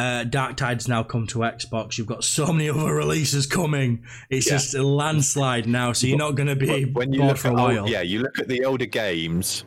uh, 0.00 0.24
Darktide's 0.24 0.88
now 0.88 1.02
come 1.02 1.26
to 1.28 1.40
Xbox, 1.40 1.98
you've 1.98 2.06
got 2.06 2.24
so 2.24 2.52
many 2.52 2.68
other 2.74 2.94
releases 2.94 3.46
coming. 3.46 4.04
It's 4.30 4.46
Yeah. 4.46 4.52
just 4.54 4.74
a 4.74 4.82
landslide 4.82 5.66
now, 5.68 5.92
so 5.92 6.06
you're 6.06 6.16
not 6.18 6.34
going 6.34 6.48
to 6.48 6.56
be 6.56 6.84
when 6.86 7.12
you 7.12 7.24
look 7.24 7.36
for 7.38 7.48
a 7.48 7.50
at 7.52 7.56
while. 7.56 7.88
yeah, 7.88 8.00
you 8.02 8.20
look 8.20 8.38
at 8.38 8.48
the 8.48 8.64
older 8.64 8.86
games. 8.86 9.64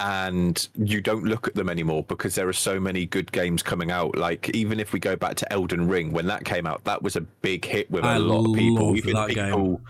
And 0.00 0.68
you 0.74 1.00
don't 1.00 1.22
look 1.24 1.46
at 1.46 1.54
them 1.54 1.68
anymore 1.68 2.02
because 2.02 2.34
there 2.34 2.48
are 2.48 2.52
so 2.52 2.80
many 2.80 3.06
good 3.06 3.30
games 3.30 3.62
coming 3.62 3.92
out. 3.92 4.16
Like 4.16 4.48
even 4.50 4.80
if 4.80 4.92
we 4.92 4.98
go 4.98 5.14
back 5.14 5.36
to 5.36 5.52
Elden 5.52 5.86
Ring, 5.86 6.10
when 6.10 6.26
that 6.26 6.44
came 6.44 6.66
out, 6.66 6.82
that 6.84 7.02
was 7.02 7.14
a 7.14 7.20
big 7.20 7.64
hit 7.64 7.88
with 7.88 8.02
a 8.04 8.08
I 8.08 8.16
lot 8.16 8.46
of 8.50 8.56
people. 8.56 8.96
Even 8.96 9.14
that 9.14 9.28
game. 9.30 9.44
people, 9.52 9.80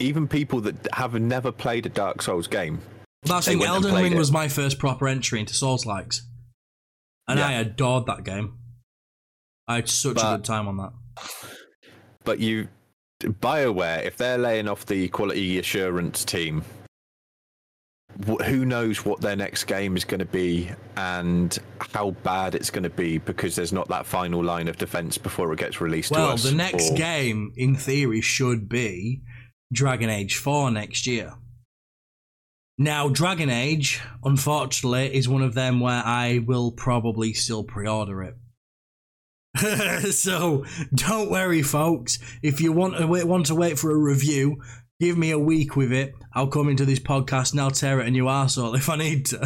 even 0.00 0.26
people 0.28 0.60
that 0.62 0.74
have 0.94 1.14
never 1.14 1.52
played 1.52 1.86
a 1.86 1.88
Dark 1.88 2.20
Souls 2.22 2.48
game. 2.48 2.80
That's 3.22 3.46
They 3.46 3.54
the 3.54 3.60
thing, 3.60 3.68
Elden 3.68 3.94
Ring 3.94 4.12
it. 4.14 4.18
was 4.18 4.32
my 4.32 4.48
first 4.48 4.78
proper 4.80 5.06
entry 5.06 5.38
into 5.38 5.54
Souls 5.54 5.86
likes. 5.86 6.26
And 7.28 7.38
Yeah. 7.38 7.46
I 7.48 7.52
adored 7.52 8.06
that 8.06 8.24
game. 8.24 8.57
I 9.68 9.76
had 9.76 9.88
such 9.88 10.16
a 10.16 10.36
good 10.36 10.44
time 10.44 10.66
on 10.66 10.78
that. 10.78 10.92
But 12.24 12.40
you, 12.40 12.68
Bioware, 13.20 14.04
if 14.04 14.16
they're 14.16 14.38
laying 14.38 14.66
off 14.66 14.86
the 14.86 15.08
quality 15.08 15.58
assurance 15.58 16.24
team, 16.24 16.64
who 18.46 18.64
knows 18.64 19.04
what 19.04 19.20
their 19.20 19.36
next 19.36 19.64
game 19.64 19.96
is 19.96 20.04
going 20.04 20.18
to 20.18 20.24
be 20.24 20.70
and 20.96 21.56
how 21.92 22.10
bad 22.22 22.54
it's 22.54 22.70
going 22.70 22.82
to 22.82 22.90
be 22.90 23.18
because 23.18 23.54
there's 23.54 23.72
not 23.72 23.88
that 23.88 24.06
final 24.06 24.42
line 24.42 24.66
of 24.68 24.76
defense 24.78 25.18
before 25.18 25.52
it 25.52 25.58
gets 25.58 25.80
released 25.80 26.12
to 26.12 26.18
Well, 26.18 26.36
the 26.36 26.52
next 26.52 26.92
or- 26.92 26.96
game, 26.96 27.52
in 27.56 27.76
theory, 27.76 28.20
should 28.20 28.68
be 28.68 29.22
Dragon 29.72 30.08
Age 30.10 30.36
4 30.36 30.70
next 30.70 31.06
year. 31.06 31.34
Now, 32.78 33.08
Dragon 33.08 33.50
Age, 33.50 34.00
unfortunately, 34.24 35.14
is 35.14 35.28
one 35.28 35.42
of 35.42 35.54
them 35.54 35.80
where 35.80 36.02
I 36.04 36.38
will 36.44 36.72
probably 36.72 37.32
still 37.34 37.64
pre 37.64 37.88
order 37.88 38.22
it. 38.22 38.36
so 40.10 40.64
don't 40.94 41.30
worry, 41.30 41.62
folks. 41.62 42.18
If 42.42 42.60
you 42.60 42.72
want 42.72 42.94
uh, 42.94 43.00
to 43.00 43.06
wait, 43.06 43.24
want 43.24 43.46
to 43.46 43.54
wait 43.54 43.78
for 43.78 43.90
a 43.90 43.96
review, 43.96 44.60
Give 45.00 45.16
me 45.16 45.30
a 45.30 45.38
week 45.38 45.76
with 45.76 45.92
it. 45.92 46.14
I'll 46.34 46.48
come 46.48 46.68
into 46.68 46.84
this 46.84 46.98
podcast 46.98 47.52
and 47.52 47.60
I'll 47.60 47.70
tear 47.70 48.00
it 48.00 48.08
a 48.08 48.10
new 48.10 48.24
arsehole 48.24 48.76
if 48.76 48.88
I 48.88 48.96
need 48.96 49.26
to. 49.26 49.38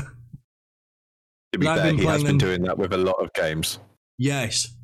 To 1.52 1.58
be 1.58 1.66
fair, 1.66 1.82
been 1.82 1.98
he 1.98 2.06
has 2.06 2.22
been 2.22 2.38
them- 2.38 2.48
doing 2.48 2.62
that 2.62 2.78
with 2.78 2.94
a 2.94 2.98
lot 2.98 3.22
of 3.22 3.32
games. 3.34 3.78
Yes. 4.18 4.74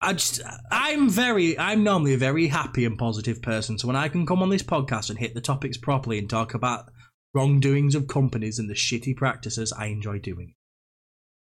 I 0.00 0.12
just, 0.12 0.40
I'm 0.70 1.08
very, 1.08 1.58
I'm 1.58 1.82
normally 1.82 2.14
a 2.14 2.18
very 2.18 2.46
happy 2.46 2.84
and 2.84 2.96
positive 2.96 3.42
person. 3.42 3.78
So 3.78 3.88
when 3.88 3.96
I 3.96 4.08
can 4.08 4.26
come 4.26 4.42
on 4.42 4.50
this 4.50 4.62
podcast 4.62 5.10
and 5.10 5.18
hit 5.18 5.34
the 5.34 5.40
topics 5.40 5.78
properly 5.78 6.18
and 6.18 6.30
talk 6.30 6.54
about 6.54 6.90
wrongdoings 7.32 7.96
of 7.96 8.06
companies 8.06 8.58
and 8.60 8.70
the 8.70 8.74
shitty 8.74 9.16
practices, 9.16 9.72
I 9.72 9.86
enjoy 9.86 10.18
doing. 10.18 10.54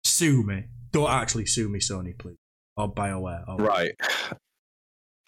Sue 0.04 0.44
me. 0.44 0.66
Don't 0.92 1.10
actually 1.10 1.46
sue 1.46 1.68
me, 1.68 1.78
Sony, 1.78 2.16
please. 2.16 2.36
Or 2.76 2.92
BioWare. 2.92 3.48
Or, 3.48 3.56
Right. 3.56 3.92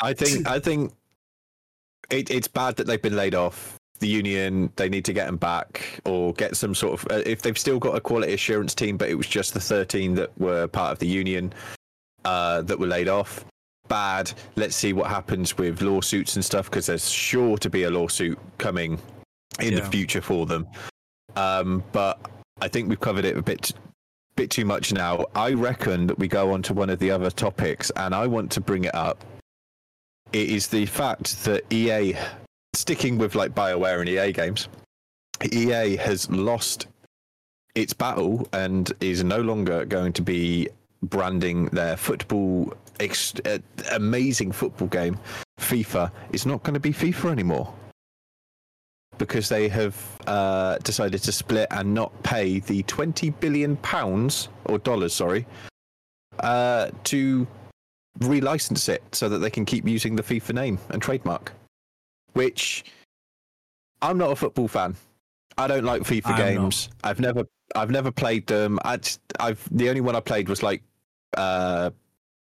I 0.00 0.12
think 0.12 0.46
I 0.48 0.58
think 0.58 0.92
it, 2.10 2.30
it's 2.30 2.48
bad 2.48 2.76
that 2.76 2.86
they've 2.86 3.00
been 3.00 3.16
laid 3.16 3.34
off. 3.34 3.76
The 4.00 4.08
union 4.08 4.72
they 4.74 4.88
need 4.88 5.04
to 5.04 5.12
get 5.12 5.26
them 5.26 5.36
back 5.36 6.00
or 6.04 6.32
get 6.32 6.56
some 6.56 6.74
sort 6.74 6.94
of 6.94 7.12
uh, 7.12 7.22
if 7.24 7.42
they've 7.42 7.56
still 7.56 7.78
got 7.78 7.94
a 7.94 8.00
quality 8.00 8.32
assurance 8.32 8.74
team, 8.74 8.96
but 8.96 9.08
it 9.08 9.14
was 9.14 9.28
just 9.28 9.54
the 9.54 9.60
thirteen 9.60 10.14
that 10.16 10.36
were 10.40 10.66
part 10.66 10.90
of 10.92 10.98
the 10.98 11.06
union 11.06 11.52
uh, 12.24 12.62
that 12.62 12.78
were 12.78 12.88
laid 12.88 13.08
off. 13.08 13.44
Bad. 13.86 14.32
Let's 14.56 14.74
see 14.74 14.92
what 14.92 15.08
happens 15.08 15.56
with 15.56 15.82
lawsuits 15.82 16.34
and 16.34 16.44
stuff 16.44 16.68
because 16.68 16.86
there's 16.86 17.08
sure 17.08 17.56
to 17.58 17.70
be 17.70 17.84
a 17.84 17.90
lawsuit 17.90 18.38
coming 18.58 18.98
in 19.60 19.74
the 19.74 19.82
future 19.82 20.20
for 20.20 20.46
them. 20.46 20.66
Um, 21.36 21.84
but 21.92 22.18
I 22.60 22.68
think 22.68 22.88
we've 22.88 23.00
covered 23.00 23.24
it 23.24 23.36
a 23.36 23.42
bit 23.42 23.72
bit 24.36 24.50
too 24.50 24.64
much 24.64 24.92
now. 24.92 25.26
I 25.34 25.52
reckon 25.52 26.06
that 26.06 26.18
we 26.18 26.28
go 26.28 26.52
on 26.52 26.62
to 26.62 26.74
one 26.74 26.90
of 26.90 26.98
the 26.98 27.10
other 27.10 27.30
topics, 27.30 27.90
and 27.96 28.14
I 28.14 28.26
want 28.26 28.50
to 28.52 28.60
bring 28.60 28.84
it 28.84 28.94
up. 28.94 29.24
It 30.32 30.48
is 30.48 30.68
the 30.68 30.86
fact 30.86 31.44
that 31.44 31.70
EA, 31.72 32.16
sticking 32.72 33.18
with 33.18 33.34
like 33.34 33.54
BioWare 33.54 34.00
and 34.00 34.08
EA 34.08 34.32
games, 34.32 34.68
EA 35.52 35.96
has 35.96 36.30
lost 36.30 36.86
its 37.74 37.92
battle 37.92 38.48
and 38.52 38.92
is 39.00 39.24
no 39.24 39.40
longer 39.40 39.84
going 39.84 40.12
to 40.14 40.22
be 40.22 40.68
branding 41.02 41.66
their 41.66 41.96
football, 41.96 42.72
ex- 43.00 43.34
uh, 43.44 43.58
amazing 43.92 44.52
football 44.52 44.88
game, 44.88 45.18
FIFA, 45.58 46.10
is 46.32 46.46
not 46.46 46.62
going 46.62 46.74
to 46.74 46.80
be 46.80 46.92
FIFA 46.92 47.32
anymore 47.32 47.74
because 49.18 49.48
they 49.48 49.68
have 49.68 49.96
uh, 50.26 50.78
decided 50.78 51.22
to 51.22 51.32
split 51.32 51.68
and 51.70 51.92
not 51.94 52.10
pay 52.22 52.60
the 52.60 52.82
20 52.84 53.30
billion 53.30 53.76
pounds 53.76 54.48
or 54.66 54.78
dollars, 54.78 55.14
sorry, 55.14 55.46
uh, 56.40 56.90
to 57.04 57.46
relicense 58.20 58.88
it 58.88 59.02
so 59.12 59.28
that 59.28 59.38
they 59.38 59.50
can 59.50 59.64
keep 59.64 59.86
using 59.86 60.16
the 60.16 60.22
FIFA 60.22 60.54
name 60.54 60.78
and 60.90 61.00
trademark. 61.00 61.52
Which 62.32 62.84
I'm 64.00 64.18
not 64.18 64.32
a 64.32 64.36
football 64.36 64.68
fan. 64.68 64.96
I 65.58 65.66
don't 65.66 65.84
like 65.84 66.02
FIFA 66.02 66.26
I'm 66.26 66.36
games. 66.36 66.88
I've 67.04 67.20
never 67.20 67.44
I've 67.74 67.90
never 67.90 68.10
played 68.10 68.46
them. 68.46 68.78
I 68.84 68.98
I've 69.38 69.66
the 69.70 69.88
only 69.88 70.00
one 70.00 70.16
I 70.16 70.20
played 70.20 70.48
was 70.48 70.62
like 70.62 70.82
uh, 71.36 71.90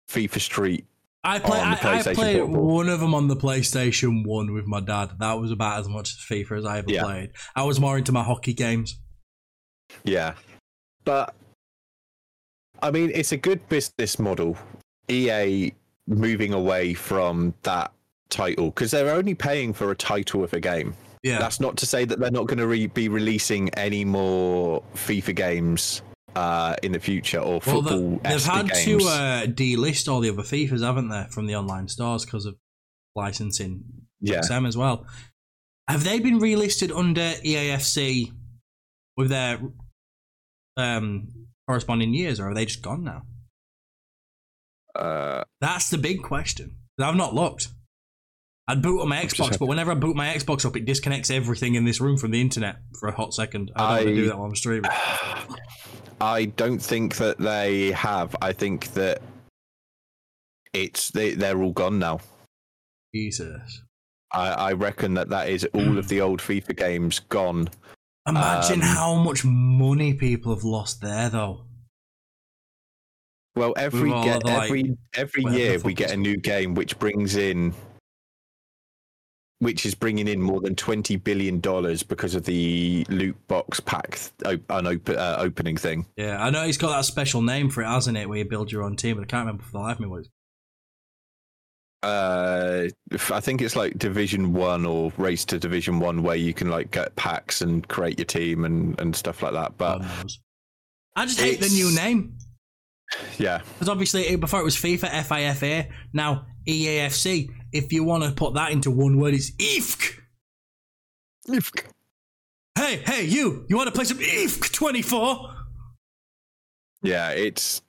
FIFA 0.08 0.40
Street. 0.40 0.84
I 1.22 1.38
play. 1.38 1.58
I, 1.60 1.72
I 1.72 2.02
played 2.02 2.38
Portable. 2.38 2.66
one 2.74 2.88
of 2.88 3.00
them 3.00 3.14
on 3.14 3.28
the 3.28 3.36
PlayStation 3.36 4.24
One 4.26 4.54
with 4.54 4.66
my 4.66 4.80
dad. 4.80 5.10
That 5.18 5.34
was 5.34 5.50
about 5.52 5.78
as 5.80 5.88
much 5.88 6.16
FIFA 6.28 6.58
as 6.58 6.64
I 6.64 6.78
ever 6.78 6.90
Yeah. 6.90 7.02
played. 7.02 7.30
I 7.54 7.64
was 7.64 7.78
more 7.78 7.98
into 7.98 8.10
my 8.12 8.22
hockey 8.22 8.54
games. 8.54 8.98
Yeah. 10.04 10.34
But 11.04 11.34
I 12.82 12.90
mean, 12.90 13.10
it's 13.14 13.32
a 13.32 13.36
good 13.36 13.68
business 13.68 14.18
model. 14.18 14.56
EA 15.10 15.72
moving 16.06 16.54
away 16.54 16.94
from 16.94 17.52
that 17.64 17.92
title 18.30 18.66
because 18.70 18.90
they're 18.90 19.14
only 19.14 19.34
paying 19.34 19.72
for 19.74 19.90
a 19.90 19.94
title 19.94 20.42
of 20.42 20.52
a 20.54 20.60
game. 20.60 20.94
Yeah, 21.22 21.38
That's 21.38 21.60
not 21.60 21.76
to 21.78 21.86
say 21.86 22.06
that 22.06 22.18
they're 22.18 22.30
not 22.30 22.46
going 22.46 22.58
to 22.58 22.66
re- 22.66 22.86
be 22.86 23.08
releasing 23.10 23.68
any 23.74 24.06
more 24.06 24.82
FIFA 24.94 25.36
games 25.36 26.00
uh, 26.36 26.76
in 26.82 26.92
the 26.92 27.00
future 27.00 27.38
or 27.38 27.60
well, 27.66 27.82
the- 27.82 27.90
football. 27.90 28.20
they've 28.22 28.44
had 28.44 28.70
games. 28.70 28.84
to 28.84 29.08
uh, 29.08 29.46
delist 29.46 30.10
all 30.10 30.20
the 30.20 30.30
other 30.30 30.42
FIFAs, 30.42 30.82
haven't 30.84 31.08
they, 31.08 31.26
from 31.30 31.46
the 31.46 31.56
online 31.56 31.88
stores 31.88 32.24
because 32.24 32.46
of 32.46 32.56
licensing 33.14 33.84
yeah. 34.20 34.40
XM 34.40 34.66
as 34.66 34.76
well. 34.76 35.06
Have 35.88 36.04
they 36.04 36.20
been 36.20 36.38
relisted 36.38 36.96
under 36.96 37.20
EAFC 37.20 38.32
with 39.16 39.28
their 39.28 39.60
um, 40.76 41.28
corresponding 41.66 42.14
years, 42.14 42.38
or 42.38 42.50
are 42.50 42.54
they 42.54 42.64
just 42.64 42.82
gone 42.82 43.02
now? 43.04 43.22
Uh, 44.94 45.44
That's 45.60 45.90
the 45.90 45.98
big 45.98 46.22
question. 46.22 46.76
I've 47.00 47.16
not 47.16 47.34
looked. 47.34 47.68
I'd 48.70 48.82
boot 48.82 49.00
on 49.00 49.08
my 49.08 49.20
Xbox, 49.20 49.58
but 49.58 49.66
whenever 49.66 49.90
I 49.90 49.96
boot 49.96 50.14
my 50.14 50.32
Xbox 50.32 50.64
up, 50.64 50.76
it 50.76 50.84
disconnects 50.84 51.28
everything 51.28 51.74
in 51.74 51.84
this 51.84 52.00
room 52.00 52.16
from 52.16 52.30
the 52.30 52.40
internet 52.40 52.76
for 53.00 53.08
a 53.08 53.12
hot 53.12 53.34
second. 53.34 53.72
I 53.74 53.80
don't 53.80 53.88
want 53.88 54.06
to 54.06 54.14
do 54.14 54.26
that 54.28 54.38
while 54.38 54.46
I'm 54.46 54.54
streaming. 54.54 54.90
I 56.20 56.44
don't 56.44 56.78
think 56.78 57.16
that 57.16 57.38
they 57.38 57.90
have. 57.90 58.36
I 58.40 58.52
think 58.52 58.92
that 58.94 59.22
it's 60.72 61.10
they, 61.10 61.34
they're 61.34 61.60
all 61.60 61.72
gone 61.72 61.98
now. 61.98 62.20
Jesus. 63.12 63.82
I, 64.32 64.50
I 64.50 64.72
reckon 64.74 65.14
that 65.14 65.30
that 65.30 65.48
is 65.48 65.66
all 65.74 65.98
of 65.98 66.06
the 66.06 66.20
old 66.20 66.40
FIFA 66.40 66.76
games 66.76 67.18
gone. 67.18 67.70
Imagine 68.28 68.82
Um, 68.82 68.86
how 68.86 69.14
much 69.16 69.44
money 69.44 70.14
people 70.14 70.54
have 70.54 70.62
lost 70.62 71.00
there, 71.00 71.28
though. 71.28 71.64
Well, 73.56 73.74
every 73.76 74.12
all 74.12 74.22
get 74.22 74.36
of 74.36 74.44
like, 74.44 74.64
every 74.66 74.96
every 75.14 75.44
year 75.46 75.80
we 75.80 75.92
get 75.92 76.12
a 76.12 76.16
new 76.16 76.36
game 76.36 76.76
which 76.76 76.96
brings 77.00 77.34
in, 77.34 77.74
which 79.60 79.86
is 79.86 79.94
bringing 79.94 80.26
in 80.28 80.42
more 80.42 80.60
than 80.60 80.74
twenty 80.74 81.16
billion 81.16 81.60
dollars 81.60 82.02
because 82.02 82.34
of 82.34 82.44
the 82.44 83.06
loot 83.08 83.36
box 83.48 83.78
pack 83.80 84.18
op- 84.44 84.66
unopen, 84.68 85.16
uh, 85.16 85.36
opening 85.38 85.76
thing. 85.76 86.04
Yeah, 86.16 86.42
I 86.42 86.50
know 86.50 86.64
he's 86.66 86.76
got 86.78 86.90
that 86.96 87.04
special 87.04 87.40
name 87.42 87.70
for 87.70 87.82
it, 87.82 87.86
hasn't 87.86 88.16
it? 88.18 88.28
Where 88.28 88.38
you 88.38 88.44
build 88.44 88.72
your 88.72 88.82
own 88.82 88.96
team, 88.96 89.16
but 89.16 89.22
I 89.22 89.26
can't 89.26 89.46
remember 89.46 89.62
for 89.62 89.72
the 89.72 89.78
life 89.78 89.94
of 89.96 90.00
me 90.00 90.08
what 90.08 90.20
it's. 90.20 90.28
Uh, 92.02 92.88
I 93.30 93.40
think 93.40 93.60
it's 93.60 93.76
like 93.76 93.98
Division 93.98 94.54
One 94.54 94.86
or 94.86 95.12
Race 95.18 95.44
to 95.46 95.58
Division 95.58 96.00
One, 96.00 96.22
where 96.22 96.36
you 96.36 96.54
can 96.54 96.70
like 96.70 96.90
get 96.90 97.14
packs 97.16 97.60
and 97.60 97.86
create 97.88 98.18
your 98.18 98.24
team 98.24 98.64
and 98.64 98.98
and 99.00 99.14
stuff 99.14 99.42
like 99.42 99.52
that. 99.52 99.76
But. 99.76 100.02
I 101.16 101.26
just 101.26 101.40
hate 101.40 101.60
the 101.60 101.68
new 101.68 101.94
name. 101.94 102.38
yeah, 103.36 103.60
Because 103.74 103.88
obviously, 103.88 104.28
it- 104.28 104.40
before 104.40 104.60
it 104.60 104.64
was 104.64 104.76
FIFA, 104.76 105.10
FIFA, 105.10 105.90
now 106.14 106.46
EAFC. 106.70 107.50
If 107.72 107.92
you 107.92 108.04
want 108.04 108.24
to 108.24 108.32
put 108.32 108.54
that 108.54 108.72
into 108.72 108.90
one 108.90 109.18
word, 109.18 109.34
it's 109.34 109.50
EFK. 109.52 110.20
EFK. 111.48 111.84
Hey, 112.76 112.96
hey, 113.06 113.24
you! 113.24 113.66
You 113.68 113.76
want 113.76 113.88
to 113.88 113.92
play 113.92 114.04
some 114.04 114.18
EFK 114.18 114.72
24? 114.72 115.54
Yeah, 117.02 117.30
it's 117.30 117.82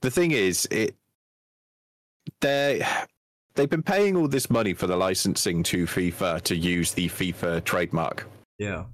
the 0.00 0.10
thing 0.10 0.32
is 0.32 0.68
it 0.70 0.94
they 2.40 2.86
they've 3.54 3.70
been 3.70 3.82
paying 3.82 4.16
all 4.16 4.28
this 4.28 4.50
money 4.50 4.74
for 4.74 4.86
the 4.86 4.96
licensing 4.96 5.62
to 5.64 5.86
FIFA 5.86 6.42
to 6.42 6.56
use 6.56 6.92
the 6.92 7.08
FIFA 7.08 7.64
trademark. 7.64 8.26
Yeah. 8.58 8.84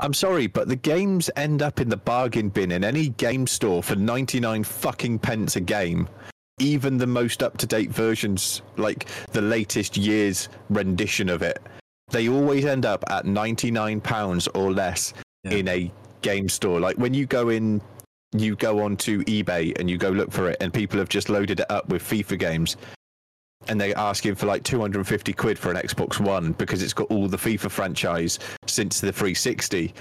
I'm 0.00 0.14
sorry, 0.14 0.46
but 0.46 0.68
the 0.68 0.76
games 0.76 1.30
end 1.36 1.62
up 1.62 1.80
in 1.80 1.88
the 1.88 1.96
bargain 1.96 2.48
bin 2.48 2.72
in 2.72 2.84
any 2.84 3.10
game 3.10 3.46
store 3.46 3.82
for 3.82 3.94
99 3.94 4.64
fucking 4.64 5.18
pence 5.20 5.56
a 5.56 5.60
game. 5.60 6.08
Even 6.60 6.98
the 6.98 7.06
most 7.06 7.42
up 7.42 7.56
to 7.58 7.66
date 7.66 7.90
versions, 7.90 8.62
like 8.76 9.08
the 9.32 9.40
latest 9.42 9.96
year's 9.96 10.48
rendition 10.70 11.28
of 11.28 11.42
it, 11.42 11.58
they 12.10 12.28
always 12.28 12.64
end 12.64 12.86
up 12.86 13.02
at 13.10 13.26
99 13.26 14.00
pounds 14.00 14.46
or 14.48 14.72
less 14.72 15.12
Yeah. 15.42 15.52
in 15.54 15.68
a 15.68 15.92
game 16.22 16.48
store. 16.48 16.78
Like 16.78 16.96
when 16.96 17.12
you 17.12 17.26
go 17.26 17.48
in, 17.48 17.80
you 18.36 18.54
go 18.54 18.82
onto 18.84 19.24
eBay 19.24 19.76
and 19.78 19.90
you 19.90 19.98
go 19.98 20.10
look 20.10 20.30
for 20.30 20.48
it, 20.48 20.56
and 20.60 20.72
people 20.72 20.98
have 20.98 21.08
just 21.08 21.28
loaded 21.28 21.60
it 21.60 21.70
up 21.70 21.88
with 21.88 22.02
FIFA 22.02 22.38
games. 22.38 22.76
And 23.66 23.80
they're 23.80 23.96
asking 23.98 24.34
for 24.36 24.46
like 24.46 24.62
250 24.62 25.32
quid 25.32 25.58
for 25.58 25.70
an 25.70 25.76
Xbox 25.76 26.20
One 26.20 26.52
because 26.52 26.82
it's 26.82 26.92
got 26.92 27.10
all 27.10 27.28
the 27.28 27.36
FIFA 27.38 27.70
franchise 27.70 28.38
since 28.66 29.00
the 29.00 29.10
360. 29.12 29.92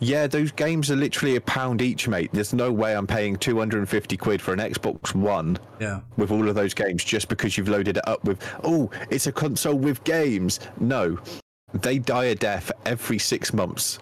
Yeah, 0.00 0.28
those 0.28 0.52
games 0.52 0.90
are 0.90 0.96
literally 0.96 1.34
a 1.36 1.40
pound 1.40 1.82
each, 1.82 2.06
mate. 2.06 2.30
There's 2.32 2.52
no 2.52 2.70
way 2.72 2.94
I'm 2.96 3.06
paying 3.06 3.36
250 3.36 4.16
quid 4.16 4.40
for 4.40 4.52
an 4.52 4.60
Xbox 4.60 5.12
One 5.14 5.58
Yeah. 5.80 6.00
with 6.16 6.30
all 6.30 6.48
of 6.48 6.54
those 6.54 6.72
games 6.72 7.02
just 7.02 7.28
because 7.28 7.58
you've 7.58 7.68
loaded 7.68 7.96
it 7.96 8.06
up 8.06 8.22
with, 8.24 8.40
oh, 8.62 8.90
it's 9.10 9.26
a 9.26 9.32
console 9.32 9.74
with 9.76 10.04
games. 10.04 10.60
No, 10.78 11.18
they 11.74 11.98
die 11.98 12.26
a 12.26 12.34
death 12.36 12.70
every 12.86 13.18
six 13.18 13.52
months. 13.52 13.98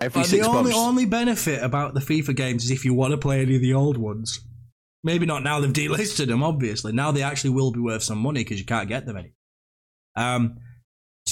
Every 0.00 0.20
But 0.20 0.24
the 0.24 0.28
six 0.30 0.46
only, 0.46 0.62
months. 0.62 0.70
The 0.76 0.76
only 0.76 1.06
benefit 1.06 1.62
about 1.62 1.94
the 1.94 2.00
FIFA 2.00 2.36
games 2.36 2.64
is 2.64 2.70
if 2.70 2.84
you 2.84 2.92
want 2.94 3.12
to 3.12 3.18
play 3.18 3.40
any 3.40 3.56
of 3.56 3.62
the 3.62 3.72
old 3.74 3.96
ones. 3.96 4.40
Maybe 5.02 5.24
not 5.24 5.42
now 5.42 5.60
they've 5.60 5.72
delisted 5.72 6.26
them, 6.26 6.42
obviously. 6.42 6.92
Now 6.92 7.12
they 7.12 7.22
actually 7.22 7.50
will 7.50 7.72
be 7.72 7.80
worth 7.80 8.02
some 8.02 8.18
money 8.18 8.40
because 8.44 8.58
you 8.58 8.66
can't 8.66 8.88
get 8.88 9.06
them 9.06 9.16
any. 9.16 9.32
Um, 10.16 10.56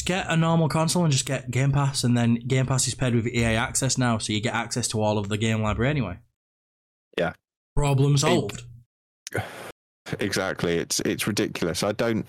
get 0.09 0.25
a 0.31 0.37
normal 0.39 0.71
console 0.71 1.05
and 1.05 1.13
just 1.13 1.27
get 1.27 1.51
Game 1.51 1.71
Pass, 1.71 2.03
and 2.03 2.17
then 2.17 2.37
Game 2.37 2.65
Pass 2.65 2.89
is 2.89 2.95
paired 2.95 3.15
with 3.15 3.27
EA 3.27 3.57
Access 3.57 3.99
now, 3.99 4.17
so 4.17 4.33
you 4.33 4.41
get 4.41 4.55
access 4.55 4.89
to 4.89 5.03
all 5.03 5.19
of 5.19 5.29
the 5.29 5.37
game 5.37 5.61
library 5.61 5.91
anyway. 5.91 6.17
Yeah. 7.19 7.35
Problem 7.77 8.17
solved. 8.17 8.65
Exactly. 10.21 10.79
It's 10.79 11.01
it's 11.01 11.27
ridiculous. 11.27 11.83
I 11.83 11.93
don't 11.93 12.25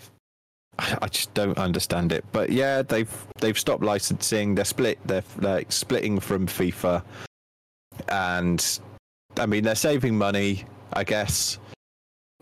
I 0.77 1.07
just 1.07 1.33
don't 1.33 1.57
understand 1.57 2.11
it. 2.11 2.25
But 2.33 2.49
yeah, 2.49 2.81
they've 2.81 3.27
they've 3.39 3.57
stopped 3.57 3.81
licensing. 3.81 4.53
They're 4.55 4.65
split. 4.65 4.99
They're 5.05 5.23
like 5.37 5.71
splitting 5.71 6.19
from 6.19 6.45
FIFA, 6.45 7.01
and 8.09 8.79
I 9.37 9.45
mean 9.45 9.63
they're 9.63 9.75
saving 9.75 10.17
money, 10.17 10.65
I 10.91 11.05
guess. 11.05 11.57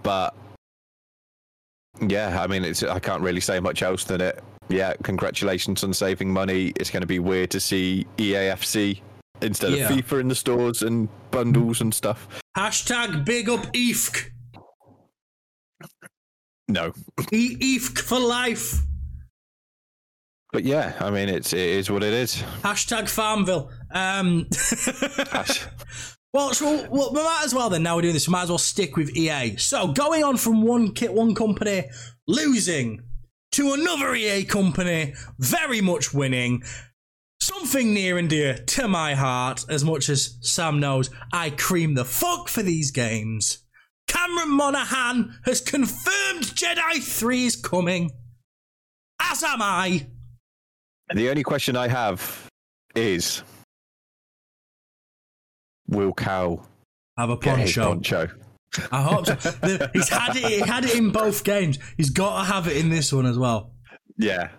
But 0.02 0.34
yeah, 2.02 2.42
I 2.42 2.48
mean 2.48 2.64
it's 2.64 2.82
I 2.82 2.98
can't 2.98 3.22
really 3.22 3.42
say 3.42 3.60
much 3.60 3.84
else 3.84 4.06
than 4.06 4.22
it. 4.22 4.44
Yeah, 4.70 4.93
congratulations 5.03 5.84
on 5.84 5.93
saving 5.93 6.32
money. 6.32 6.74
It's 6.76 6.89
going 6.89 7.01
to 7.01 7.07
be 7.07 7.20
weird 7.20 7.51
to 7.51 7.59
see 7.59 8.05
EAFC 8.18 8.99
instead 9.41 9.74
Yeah. 9.74 9.89
of 9.89 9.97
FIFA 9.97 10.20
in 10.22 10.28
the 10.28 10.36
stores 10.36 10.82
and 10.82 11.07
bundles 11.32 11.80
and 11.82 11.93
stuff. 11.93 12.28
Hashtag 12.57 13.24
big 13.26 13.49
up 13.49 13.61
EFK. 13.74 14.32
No, 16.68 16.91
E- 17.32 17.55
EFK 17.78 17.99
for 18.01 18.20
life. 18.20 18.82
but 20.51 20.63
yeah, 20.65 20.97
I 20.99 21.11
mean 21.11 21.30
it's 21.30 21.53
it 21.53 21.59
is 21.59 21.89
what 21.89 22.03
it 22.03 22.13
is. 22.13 22.36
Hashtag 22.61 23.09
Farmville. 23.09 23.72
Um, 23.91 24.47
Hash- 25.32 25.65
well, 26.34 26.53
so 26.53 26.88
well, 26.89 27.13
we 27.13 27.24
might 27.24 27.41
as 27.45 27.53
well 27.55 27.70
then. 27.70 27.84
Now 27.84 27.95
we're 27.95 28.01
doing 28.01 28.13
this. 28.15 28.28
We 28.28 28.34
might 28.34 28.43
as 28.43 28.49
well 28.49 28.57
stick 28.57 28.97
with 28.97 29.15
EA. 29.15 29.55
So 29.57 29.93
going 29.93 30.26
on 30.26 30.36
from 30.36 30.61
one 30.61 30.91
kit, 30.93 31.13
one 31.13 31.34
company 31.36 31.86
losing 32.28 33.01
to 33.54 33.74
another 33.74 34.14
EA 34.16 34.43
company 34.43 35.14
very 35.39 35.82
much 35.82 36.14
winning. 36.14 36.64
Something 37.39 37.93
near 37.93 38.18
and 38.18 38.30
dear 38.30 38.56
to 38.58 38.88
my 38.88 39.14
heart, 39.14 39.64
as 39.70 39.84
much 39.84 40.10
as 40.10 40.38
Sam 40.41 40.80
knows, 40.80 41.10
I 41.32 41.52
cream 41.52 41.93
the 41.93 42.06
fuck 42.06 42.50
for 42.50 42.64
these 42.64 42.91
games. 42.91 43.60
Cameron 44.08 44.52
Monaghan 44.52 45.36
has 45.45 45.62
confirmed 45.62 46.43
Jedi 46.43 47.02
3 47.02 47.45
is 47.45 47.56
coming. 47.56 48.12
As 49.22 49.43
am 49.43 49.62
I. 49.62 50.08
The 51.14 51.30
only 51.30 51.43
question 51.43 51.76
I 51.76 51.88
have 51.88 52.48
is 52.95 53.43
Will 55.88 56.14
Cal 56.14 56.68
Have 57.18 57.30
a 57.30 57.38
poncho. 57.38 57.84
poncho? 57.84 58.30
I 58.91 59.01
hope 59.01 59.26
so. 59.26 59.34
The- 59.36 59.89
He's 59.93 60.09
had 60.09 60.36
it. 60.36 60.43
He 60.45 60.59
had 60.59 60.86
it 60.86 60.95
in 60.95 61.11
both 61.11 61.43
games. 61.43 61.80
He's 61.97 62.09
got 62.09 62.38
to 62.39 62.43
have 62.51 62.68
it 62.68 62.78
in 62.78 62.89
this 62.89 63.11
one 63.13 63.26
as 63.26 63.38
well. 63.38 63.72
Yeah. 64.18 64.49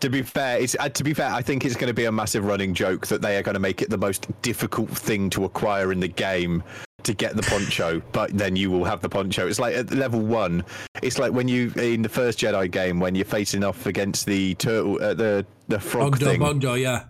To 0.00 0.10
be 0.10 0.22
fair, 0.22 0.58
it's 0.58 0.74
uh, 0.80 0.88
to 0.88 1.04
be 1.04 1.14
fair. 1.14 1.30
I 1.30 1.42
think 1.42 1.64
it's 1.64 1.76
going 1.76 1.86
to 1.88 1.94
be 1.94 2.06
a 2.06 2.12
massive 2.12 2.44
running 2.44 2.74
joke 2.74 3.06
that 3.06 3.22
they 3.22 3.36
are 3.36 3.42
going 3.42 3.54
to 3.54 3.60
make 3.60 3.82
it 3.82 3.90
the 3.90 3.98
most 3.98 4.26
difficult 4.42 4.90
thing 4.90 5.30
to 5.30 5.44
acquire 5.44 5.92
in 5.92 6.00
the 6.00 6.08
game 6.08 6.62
to 7.04 7.14
get 7.14 7.36
the 7.36 7.42
poncho. 7.42 8.00
but 8.12 8.30
then 8.36 8.56
you 8.56 8.70
will 8.70 8.84
have 8.84 9.00
the 9.00 9.08
poncho. 9.08 9.46
It's 9.46 9.60
like 9.60 9.74
at 9.76 9.92
level 9.92 10.20
one. 10.20 10.64
It's 11.02 11.18
like 11.18 11.32
when 11.32 11.46
you 11.46 11.72
in 11.76 12.02
the 12.02 12.08
first 12.08 12.40
Jedi 12.40 12.68
game 12.70 12.98
when 13.00 13.14
you're 13.14 13.24
facing 13.24 13.62
off 13.62 13.86
against 13.86 14.26
the 14.26 14.54
turtle, 14.56 15.00
uh, 15.00 15.14
the 15.14 15.46
the 15.68 15.78
frog 15.78 16.16
Bogdo, 16.18 16.24
thing. 16.24 16.40
Bogdo, 16.40 16.80
yeah. 16.80 17.04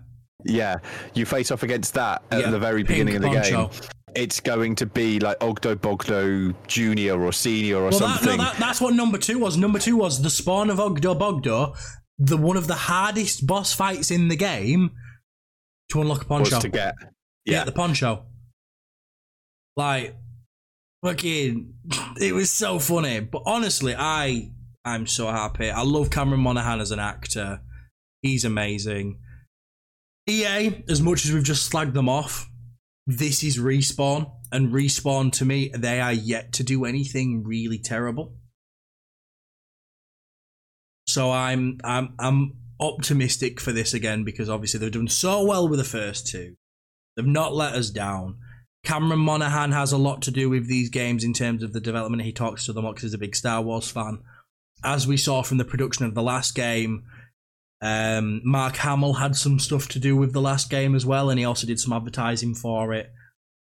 Yeah, 0.45 0.75
you 1.15 1.25
face 1.25 1.49
off 1.51 1.63
against 1.63 1.93
that 1.95 2.21
at 2.31 2.41
Yeah, 2.41 2.49
the 2.51 2.59
very 2.59 2.83
beginning 2.83 3.15
of 3.15 3.21
the 3.23 3.27
poncho. 3.29 3.67
game. 3.69 3.89
It's 4.15 4.39
going 4.39 4.75
to 4.75 4.85
be 4.85 5.19
like 5.19 5.39
Oggdo 5.39 5.75
Bogdo 5.75 6.53
Junior 6.67 7.21
or 7.21 7.31
Senior 7.33 7.77
or 7.77 7.89
Well, 7.89 7.99
that, 7.99 8.19
something. 8.19 8.37
no, 8.37 8.43
that, 8.43 8.57
that's 8.57 8.79
what 8.81 8.93
number 8.93 9.17
two 9.17 9.39
was. 9.39 9.57
Number 9.57 9.79
two 9.79 9.97
was 9.97 10.21
the 10.21 10.29
spawn 10.29 10.69
of 10.69 10.77
Oggdo 10.77 11.17
Bogdo, 11.17 11.75
the 12.17 12.37
one 12.37 12.57
of 12.57 12.67
the 12.67 12.75
hardest 12.75 13.45
boss 13.47 13.73
fights 13.73 14.11
in 14.11 14.27
the 14.27 14.35
game 14.35 14.91
to 15.89 16.01
unlock 16.01 16.23
a 16.23 16.25
poncho. 16.25 16.59
to 16.59 16.69
get. 16.69 16.93
Yeah, 17.45 17.59
Yeah, 17.59 17.63
the 17.65 17.71
poncho. 17.71 18.25
Like, 19.75 20.15
fucking, 21.03 21.73
it 22.21 22.33
was 22.33 22.49
so 22.51 22.79
funny. 22.79 23.19
But 23.21 23.43
honestly, 23.45 23.95
I, 23.97 24.51
I'm 24.85 25.07
so 25.07 25.27
happy. 25.27 25.69
I 25.69 25.81
love 25.83 26.09
Cameron 26.09 26.41
Monaghan 26.41 26.79
as 26.81 26.91
an 26.91 26.99
actor. 26.99 27.61
He's 28.21 28.45
amazing. 28.45 29.19
EA, 30.29 30.83
as 30.87 31.01
much 31.01 31.25
as 31.25 31.33
we've 31.33 31.43
just 31.43 31.69
slagged 31.71 31.93
them 31.93 32.07
off, 32.07 32.49
this 33.05 33.43
is 33.43 33.57
respawn, 33.57 34.31
and 34.51 34.71
respawn 34.71 35.31
to 35.33 35.45
me, 35.45 35.71
they 35.75 35.99
are 35.99 36.13
yet 36.13 36.53
to 36.53 36.63
do 36.63 36.85
anything 36.85 37.43
really 37.43 37.79
terrible. 37.79 38.35
So 41.05 41.31
I'm, 41.31 41.79
I'm, 41.83 42.13
I'm 42.17 42.53
optimistic 42.79 43.59
for 43.59 43.71
this 43.71 43.93
again 43.93 44.23
because 44.23 44.49
obviously 44.49 44.79
they've 44.79 44.91
done 44.91 45.07
so 45.07 45.43
well 45.43 45.67
with 45.67 45.79
the 45.79 45.85
first 45.85 46.27
two. 46.27 46.55
They've 47.15 47.25
not 47.25 47.53
let 47.53 47.73
us 47.73 47.89
down. 47.89 48.37
Cameron 48.83 49.19
Monaghan 49.19 49.71
has 49.71 49.91
a 49.91 49.97
lot 49.97 50.21
to 50.23 50.31
do 50.31 50.49
with 50.49 50.67
these 50.67 50.89
games 50.89 51.23
in 51.23 51.33
terms 51.33 51.63
of 51.63 51.73
the 51.73 51.79
development. 51.79 52.23
He 52.23 52.33
talks 52.33 52.65
to 52.65 52.73
them 52.73 52.85
because 52.85 53.03
he's 53.03 53.13
a 53.13 53.17
big 53.17 53.35
Star 53.35 53.61
Wars 53.61 53.89
fan. 53.89 54.19
As 54.83 55.07
we 55.07 55.15
saw 55.15 55.41
from 55.41 55.57
the 55.57 55.65
production 55.65 56.05
of 56.05 56.15
the 56.15 56.23
last 56.23 56.53
game, 56.55 57.05
um, 57.83 58.39
Mark 58.45 58.77
Hamill 58.77 59.11
had 59.11 59.35
some 59.35 59.59
stuff 59.59 59.89
to 59.89 59.99
do 59.99 60.15
with 60.15 60.31
the 60.31 60.39
last 60.39 60.69
game 60.69 60.95
as 60.95 61.05
well, 61.05 61.29
and 61.29 61.37
he 61.37 61.43
also 61.43 61.67
did 61.67 61.81
some 61.81 61.91
advertising 61.91 62.55
for 62.55 62.93
it. 62.93 63.11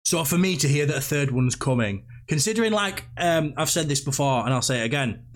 So 0.07 0.25
for 0.25 0.39
me 0.39 0.57
to 0.57 0.67
hear 0.67 0.87
that 0.87 0.97
a 0.97 1.03
third 1.03 1.31
one's 1.31 1.55
coming, 1.55 2.07
considering 2.27 2.73
like 2.73 3.05
um, 3.19 3.53
I've 3.59 3.69
said 3.69 3.87
this 3.87 4.01
before, 4.01 4.47
and 4.47 4.55
I'll 4.55 4.63
say 4.63 4.81
it 4.81 4.87
again, 4.87 5.27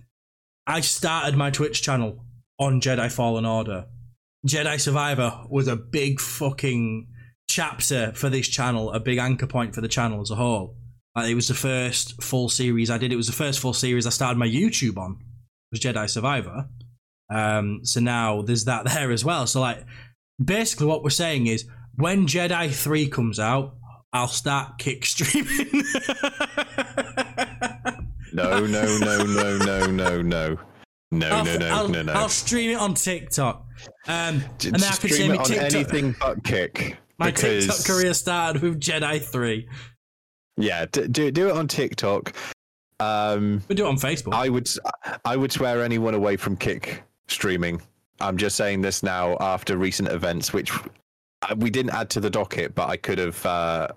I 0.66 0.80
started 0.80 1.36
my 1.36 1.50
Twitch 1.50 1.82
channel 1.82 2.24
on 2.58 2.80
Jedi 2.80 3.12
Fallen 3.12 3.44
Order. 3.44 3.88
Jedi 4.48 4.80
Survivor 4.80 5.44
was 5.50 5.68
a 5.68 5.76
big 5.76 6.18
fucking 6.18 7.08
chapter 7.50 8.12
for 8.14 8.30
this 8.30 8.48
channel, 8.48 8.90
a 8.92 9.00
big 9.00 9.18
anchor 9.18 9.46
point 9.46 9.74
for 9.74 9.82
the 9.82 9.88
channel 9.88 10.22
as 10.22 10.30
a 10.30 10.36
whole. 10.36 10.78
Like, 11.14 11.28
it 11.28 11.34
was 11.34 11.48
the 11.48 11.54
first 11.54 12.22
full 12.22 12.48
series 12.48 12.88
I 12.88 12.96
did. 12.96 13.12
It 13.12 13.16
was 13.16 13.26
the 13.26 13.34
first 13.34 13.60
full 13.60 13.74
series 13.74 14.06
I 14.06 14.10
started 14.10 14.38
my 14.38 14.48
YouTube 14.48 14.96
on. 14.96 15.18
Was 15.70 15.80
Jedi 15.80 16.08
Survivor. 16.08 16.68
Um, 17.30 17.80
so 17.84 18.00
now 18.00 18.42
there's 18.42 18.64
that 18.66 18.84
there 18.94 19.10
as 19.10 19.24
well. 19.24 19.46
So 19.46 19.60
like, 19.60 19.84
basically, 20.42 20.86
what 20.86 21.02
we're 21.02 21.10
saying 21.10 21.46
is 21.46 21.66
when 21.96 22.26
Jedi 22.26 22.70
Three 22.72 23.08
comes 23.08 23.38
out, 23.38 23.74
I'll 24.12 24.28
start 24.28 24.78
kick 24.78 25.04
streaming. 25.06 25.82
No, 28.32 28.64
no, 28.64 28.98
no, 28.98 29.24
no, 29.24 29.58
no, 29.58 29.86
no, 29.90 30.22
no. 30.22 30.58
No, 31.10 31.28
I'll, 31.28 31.44
no, 31.44 31.56
no, 31.58 31.68
I'll, 31.68 31.88
no, 31.88 32.02
no. 32.02 32.12
I'll 32.14 32.28
stream 32.30 32.70
it 32.70 32.76
on 32.78 32.94
TikTok. 32.94 33.66
Um, 34.08 34.42
J- 34.58 34.70
and 34.70 34.80
then 34.80 34.90
I 34.90 34.96
can 34.96 35.10
stream 35.10 35.32
it 35.32 35.38
on 35.38 35.44
TikTok, 35.44 35.74
anything 35.74 36.14
but 36.18 36.42
kick. 36.42 36.96
my 37.18 37.26
because, 37.26 37.66
TikTok 37.66 37.84
career 37.84 38.14
started 38.14 38.62
with 38.62 38.80
Jedi 38.80 39.20
3. 39.22 39.68
Yeah, 40.56 40.86
do 40.90 41.30
do 41.30 41.48
it 41.48 41.52
on 41.52 41.68
TikTok. 41.68 42.32
Um, 43.00 43.62
We 43.68 43.74
do 43.74 43.84
it 43.84 43.88
on 43.88 43.96
Facebook. 43.96 44.32
I 44.32 44.48
would 44.48 44.70
I 45.26 45.36
would 45.36 45.52
swear 45.52 45.82
anyone 45.82 46.14
away 46.14 46.38
from 46.38 46.56
kick 46.56 47.02
streaming. 47.33 47.80
I'm 48.20 48.37
just 48.37 48.57
saying 48.57 48.83
this 48.83 49.03
now 49.03 49.37
after 49.41 49.76
recent 49.76 50.09
events, 50.09 50.53
which 50.53 50.72
uh, 51.43 51.55
we 51.57 51.70
didn't 51.70 51.93
add 51.93 52.11
to 52.11 52.20
the 52.20 52.30
docket, 52.30 52.74
but 52.74 52.89
I 52.89 52.97
could 52.97 53.18
have. 53.18 53.45
Uh, 53.45 53.89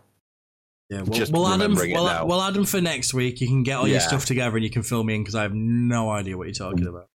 yeah, 0.90 1.02
we'll, 1.02 1.18
just 1.18 1.32
we'll, 1.32 1.48
add 1.48 1.60
them, 1.60 1.74
we'll, 1.74 2.06
now. 2.06 2.26
we'll 2.26 2.42
add 2.42 2.54
them 2.54 2.66
for 2.66 2.80
next 2.80 3.14
week. 3.14 3.42
You 3.42 3.48
can 3.48 3.64
get 3.64 3.78
all 3.78 3.88
your 3.88 4.00
stuff 4.00 4.26
together 4.26 4.56
and 4.56 4.64
you 4.64 4.70
can 4.70 4.84
fill 4.84 5.04
me 5.04 5.16
in 5.16 5.22
because 5.22 5.34
I 5.34 5.42
have 5.42 5.54
no 5.54 6.12
idea 6.12 6.38
what 6.38 6.46
you're 6.46 6.54
talking 6.54 6.86
about. 6.86 7.08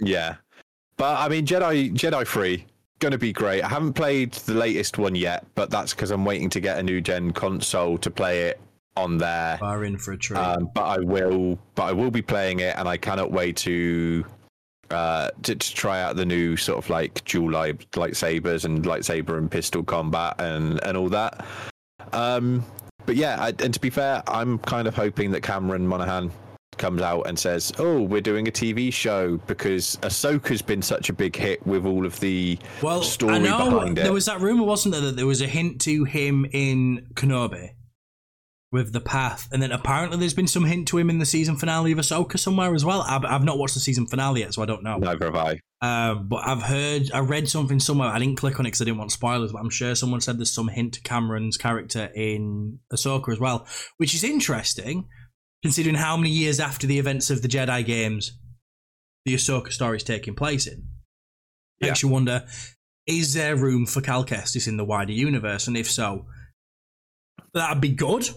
yeah, 0.00 0.36
but 0.96 1.20
I 1.20 1.28
mean 1.28 1.46
Jedi 1.46 1.92
Jedi 1.94 2.26
Free 2.26 2.66
gonna 2.98 3.18
be 3.18 3.32
great. 3.32 3.62
I 3.62 3.68
haven't 3.68 3.92
played 3.92 4.32
the 4.32 4.54
latest 4.54 4.96
one 4.96 5.14
yet, 5.14 5.44
but 5.54 5.70
that's 5.70 5.92
because 5.92 6.10
I'm 6.10 6.24
waiting 6.24 6.48
to 6.50 6.60
get 6.60 6.78
a 6.78 6.82
new 6.82 7.00
gen 7.00 7.32
console 7.32 7.98
to 7.98 8.10
play 8.10 8.42
it 8.48 8.60
on 8.96 9.18
there. 9.18 9.58
Bar 9.60 9.84
in 9.84 9.98
for 9.98 10.12
a 10.12 10.16
treat. 10.16 10.38
Um, 10.38 10.70
but 10.74 10.84
I 10.84 10.98
will, 10.98 11.58
but 11.74 11.84
I 11.84 11.92
will 11.92 12.10
be 12.10 12.22
playing 12.22 12.60
it, 12.60 12.76
and 12.76 12.88
I 12.88 12.96
cannot 12.96 13.30
wait 13.30 13.56
to 13.58 14.24
uh, 14.92 15.30
to, 15.42 15.54
to 15.54 15.74
try 15.74 16.02
out 16.02 16.16
the 16.16 16.26
new 16.26 16.56
sort 16.56 16.78
of 16.78 16.90
like 16.90 17.24
dual 17.24 17.50
light 17.50 17.90
lightsabers 17.92 18.64
and 18.64 18.84
lightsaber 18.84 19.38
and 19.38 19.50
pistol 19.50 19.82
combat 19.82 20.34
and 20.38 20.82
and 20.84 20.96
all 20.96 21.08
that. 21.08 21.44
Um, 22.12 22.64
but 23.06 23.16
yeah, 23.16 23.36
I, 23.40 23.48
and 23.58 23.74
to 23.74 23.80
be 23.80 23.90
fair, 23.90 24.22
I'm 24.28 24.58
kind 24.58 24.86
of 24.86 24.94
hoping 24.94 25.30
that 25.32 25.42
Cameron 25.42 25.86
Monaghan 25.86 26.30
comes 26.78 27.02
out 27.02 27.22
and 27.22 27.38
says, 27.38 27.72
"Oh, 27.78 28.02
we're 28.02 28.20
doing 28.20 28.48
a 28.48 28.50
TV 28.50 28.92
show 28.92 29.38
because 29.46 29.96
Ahsoka's 30.02 30.62
been 30.62 30.82
such 30.82 31.08
a 31.08 31.12
big 31.12 31.36
hit 31.36 31.64
with 31.66 31.86
all 31.86 32.06
of 32.06 32.18
the 32.20 32.58
well, 32.82 33.02
story 33.02 33.34
I 33.34 33.38
know 33.38 33.70
behind 33.70 33.98
it." 33.98 34.02
there 34.02 34.12
was 34.12 34.26
that 34.26 34.40
rumor, 34.40 34.64
wasn't 34.64 34.92
there, 34.92 35.02
that 35.02 35.16
there 35.16 35.26
was 35.26 35.40
a 35.40 35.46
hint 35.46 35.80
to 35.82 36.04
him 36.04 36.46
in 36.52 37.08
Kenobi 37.14 37.70
with 38.72 38.92
the 38.94 39.00
path, 39.00 39.48
and 39.52 39.62
then 39.62 39.70
apparently 39.70 40.18
there's 40.18 40.32
been 40.32 40.48
some 40.48 40.64
hint 40.64 40.88
to 40.88 40.96
him 40.96 41.10
in 41.10 41.18
the 41.18 41.26
season 41.26 41.56
finale 41.56 41.92
of 41.92 41.98
Ahsoka 41.98 42.38
somewhere 42.38 42.74
as 42.74 42.84
well. 42.86 43.02
I've, 43.02 43.24
I've 43.24 43.44
not 43.44 43.58
watched 43.58 43.74
the 43.74 43.80
season 43.80 44.06
finale 44.06 44.40
yet, 44.40 44.54
so 44.54 44.62
I 44.62 44.66
don't 44.66 44.82
know. 44.82 44.96
Neither 44.96 45.26
have 45.26 45.36
I. 45.36 45.60
Um, 45.82 46.26
but 46.26 46.46
I've 46.46 46.62
heard, 46.62 47.10
I 47.12 47.18
read 47.18 47.48
something 47.48 47.78
somewhere. 47.78 48.08
I 48.08 48.18
didn't 48.18 48.38
click 48.38 48.58
on 48.58 48.64
it 48.64 48.70
because 48.70 48.80
I 48.80 48.84
didn't 48.86 48.98
want 48.98 49.12
spoilers. 49.12 49.52
But 49.52 49.58
I'm 49.58 49.68
sure 49.68 49.94
someone 49.94 50.22
said 50.22 50.38
there's 50.38 50.54
some 50.54 50.68
hint 50.68 50.94
to 50.94 51.02
Cameron's 51.02 51.58
character 51.58 52.10
in 52.14 52.78
Ahsoka 52.90 53.30
as 53.30 53.38
well, 53.38 53.66
which 53.98 54.14
is 54.14 54.24
interesting, 54.24 55.06
considering 55.62 55.96
how 55.96 56.16
many 56.16 56.30
years 56.30 56.58
after 56.58 56.86
the 56.86 56.98
events 56.98 57.28
of 57.28 57.42
the 57.42 57.48
Jedi 57.48 57.84
games 57.84 58.38
the 59.26 59.34
Ahsoka 59.34 59.70
story 59.70 59.98
is 59.98 60.02
taking 60.02 60.34
place 60.34 60.66
in. 60.66 60.84
Makes 61.80 62.02
you 62.02 62.08
wonder: 62.08 62.46
Is 63.06 63.34
there 63.34 63.54
room 63.54 63.84
for 63.84 64.00
Cal 64.00 64.24
Kestis 64.24 64.66
in 64.66 64.78
the 64.78 64.84
wider 64.84 65.12
universe? 65.12 65.66
And 65.66 65.76
if 65.76 65.90
so, 65.90 66.26
that'd 67.52 67.82
be 67.82 67.90
good 67.90 68.30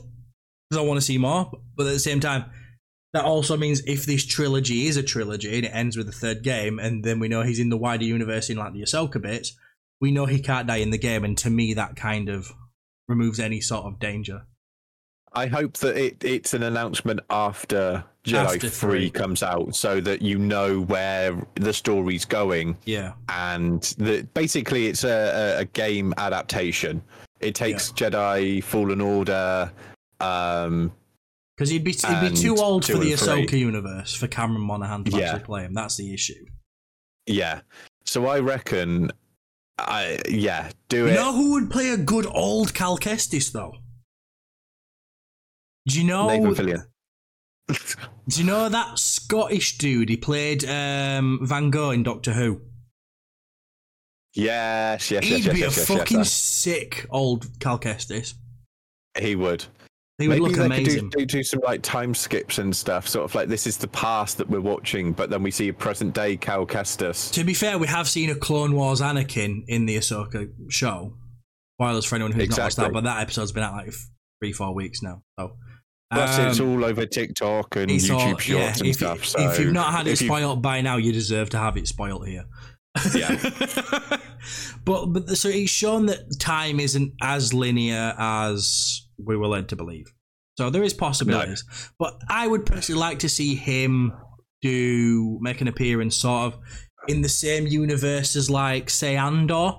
because 0.75 0.85
I 0.85 0.87
want 0.87 0.99
to 0.99 1.05
see 1.05 1.17
more. 1.17 1.51
But 1.75 1.87
at 1.87 1.93
the 1.93 1.99
same 1.99 2.19
time, 2.19 2.45
that 3.13 3.25
also 3.25 3.55
means 3.57 3.81
if 3.85 4.05
this 4.05 4.25
trilogy 4.25 4.87
is 4.87 4.97
a 4.97 5.03
trilogy 5.03 5.55
and 5.55 5.65
it 5.65 5.69
ends 5.69 5.95
with 5.95 6.07
the 6.07 6.11
third 6.11 6.43
game, 6.43 6.79
and 6.79 7.03
then 7.03 7.19
we 7.19 7.27
know 7.27 7.43
he's 7.43 7.59
in 7.59 7.69
the 7.69 7.77
wider 7.77 8.03
universe 8.05 8.49
in 8.49 8.57
like 8.57 8.73
the 8.73 8.81
Ahsoka 8.81 9.21
bits, 9.21 9.57
we 10.01 10.11
know 10.11 10.25
he 10.25 10.39
can't 10.39 10.67
die 10.67 10.77
in 10.77 10.89
the 10.89 10.97
game, 10.97 11.23
and 11.23 11.37
to 11.39 11.49
me 11.49 11.73
that 11.73 11.95
kind 11.95 12.29
of 12.29 12.51
removes 13.07 13.39
any 13.39 13.61
sort 13.61 13.85
of 13.85 13.99
danger. 13.99 14.43
I 15.31 15.47
hope 15.47 15.77
that 15.77 15.97
it, 15.97 16.23
it's 16.23 16.53
an 16.53 16.63
announcement 16.63 17.19
after 17.29 18.05
Jedi 18.23 18.55
After 18.55 18.69
3 18.69 18.69
three. 18.69 19.09
comes 19.09 19.43
out 19.43 19.75
so 19.75 19.99
that 19.99 20.21
you 20.21 20.37
know 20.37 20.81
where 20.81 21.45
the 21.55 21.73
story's 21.73 22.23
going 22.25 22.77
Yeah, 22.85 23.13
and 23.29 23.81
that 23.97 24.33
basically 24.33 24.87
it's 24.87 25.03
a, 25.03 25.57
a, 25.57 25.61
a 25.61 25.65
game 25.65 26.13
adaptation. 26.17 27.01
It 27.41 27.53
takes 27.53 27.91
Jedi 27.91 28.63
Fallen 28.63 29.01
Order 29.01 29.71
um 30.19 30.91
because 31.55 31.69
he'd 31.69 31.83
be 31.83 31.91
he'd 31.93 32.29
be 32.29 32.35
too 32.35 32.57
old 32.57 32.85
for 32.85 32.97
the 32.97 33.11
and 33.13 33.49
three. 33.49 33.59
Universe 33.59 34.13
for 34.13 34.27
Cameron 34.27 34.61
Monaghan 34.61 35.03
to 35.05 35.11
Yeah. 35.17 35.25
actually 35.27 35.43
play 35.45 35.61
him. 35.63 35.73
That's 35.73 35.95
the 35.97 36.13
issue. 36.13 36.45
yeah. 37.27 37.61
So 38.05 38.27
I 38.27 38.39
reckon 38.39 39.11
I 39.79 40.19
yeah, 40.29 40.69
do 40.89 40.97
You 40.97 41.07
it. 41.07 41.13
know 41.15 41.33
who 41.33 41.51
would 41.53 41.69
play 41.71 41.89
a 41.89 41.97
good 41.97 42.25
old 42.27 42.73
Cal 42.73 42.97
Kestis 42.97 43.51
though? 43.51 43.73
Do 45.87 45.99
you 45.99 46.05
know? 46.05 46.27
Nathan 46.27 46.55
Fillion. 46.55 46.85
Do 48.27 48.39
you 48.39 48.45
know 48.45 48.69
that 48.69 48.97
Scottish 48.99 49.77
dude? 49.79 50.09
He 50.09 50.17
played 50.17 50.63
um, 50.65 51.39
Van 51.43 51.69
Gogh 51.71 51.91
in 51.91 52.03
Doctor 52.03 52.31
Who. 52.33 52.61
Yes, 54.33 55.09
yes, 55.11 55.23
He'd 55.23 55.45
yes, 55.45 55.53
be 55.53 55.59
yes, 55.59 55.77
a 55.77 55.85
fucking 55.85 56.23
sick 56.25 57.05
old 57.09 57.47
Cal 57.59 57.79
Kestis. 57.79 58.33
He 59.19 59.35
would. 59.35 59.65
He 60.17 60.29
would 60.29 60.39
Maybe 60.41 60.55
look 60.55 60.65
amazing. 60.65 61.09
could 61.09 61.11
do, 61.11 61.25
do, 61.25 61.25
do 61.39 61.43
some 61.43 61.59
like 61.65 61.81
time 61.81 62.13
skips 62.13 62.57
and 62.57 62.73
stuff, 62.73 63.05
sort 63.05 63.25
of 63.25 63.35
like 63.35 63.49
this 63.49 63.67
is 63.67 63.75
the 63.77 63.89
past 63.89 64.37
that 64.37 64.49
we're 64.49 64.61
watching, 64.61 65.11
but 65.11 65.29
then 65.29 65.43
we 65.43 65.51
see 65.51 65.67
a 65.67 65.73
present 65.73 66.13
day 66.13 66.37
Cal 66.37 66.65
Kestis. 66.65 67.33
To 67.33 67.43
be 67.43 67.53
fair, 67.53 67.77
we 67.77 67.87
have 67.87 68.07
seen 68.07 68.29
a 68.29 68.35
Clone 68.35 68.73
Wars 68.75 69.01
Anakin 69.01 69.63
in 69.67 69.85
the 69.85 69.97
Ahsoka 69.97 70.47
show. 70.69 71.13
Spoilers 71.77 72.05
for 72.05 72.15
anyone 72.15 72.31
who's 72.31 72.49
not 72.49 72.59
watched 72.59 72.77
that, 72.77 72.93
but 72.93 73.03
that 73.03 73.21
episode's 73.21 73.51
been 73.51 73.63
out 73.63 73.73
like 73.73 73.93
three, 74.41 74.53
four 74.53 74.73
weeks 74.73 75.01
now. 75.01 75.21
So, 75.37 75.57
Plus, 76.13 76.37
it's 76.37 76.59
um, 76.61 76.69
all 76.69 76.85
over 76.85 77.05
TikTok 77.05 77.75
and 77.75 77.91
YouTube 77.91 78.13
all- 78.13 78.19
shorts 78.37 78.47
yeah, 78.47 78.73
and 78.77 78.85
if, 78.87 78.95
stuff. 78.95 79.25
So 79.25 79.51
if 79.51 79.59
you've 79.59 79.73
not 79.73 79.91
had 79.91 80.07
it 80.07 80.21
you- 80.21 80.27
spoiled 80.27 80.61
by 80.61 80.79
now, 80.79 80.95
you 80.95 81.11
deserve 81.11 81.49
to 81.49 81.57
have 81.57 81.75
it 81.75 81.89
spoiled 81.89 82.25
here. 82.25 82.45
Yeah. 83.13 83.35
but 84.85 85.07
but 85.07 85.29
so 85.31 85.49
it's 85.49 85.69
shown 85.71 86.05
that 86.05 86.39
time 86.39 86.79
isn't 86.79 87.11
as 87.21 87.53
linear 87.53 88.13
as 88.17 89.04
we 89.23 89.37
were 89.37 89.47
led 89.47 89.69
to 89.69 89.75
believe. 89.75 90.13
So 90.57 90.69
there 90.69 90.83
is 90.83 90.93
possibilities. 90.93 91.63
But 91.99 92.21
I 92.29 92.47
would 92.47 92.65
personally 92.65 92.99
like 92.99 93.19
to 93.19 93.29
see 93.29 93.55
him 93.55 94.13
do 94.61 95.37
make 95.41 95.61
an 95.61 95.67
appearance 95.67 96.15
sort 96.15 96.53
of 96.53 96.59
in 97.07 97.21
the 97.21 97.29
same 97.29 97.67
universe 97.67 98.35
as 98.35 98.49
like 98.49 98.89
say 98.89 99.15
Andor. 99.17 99.73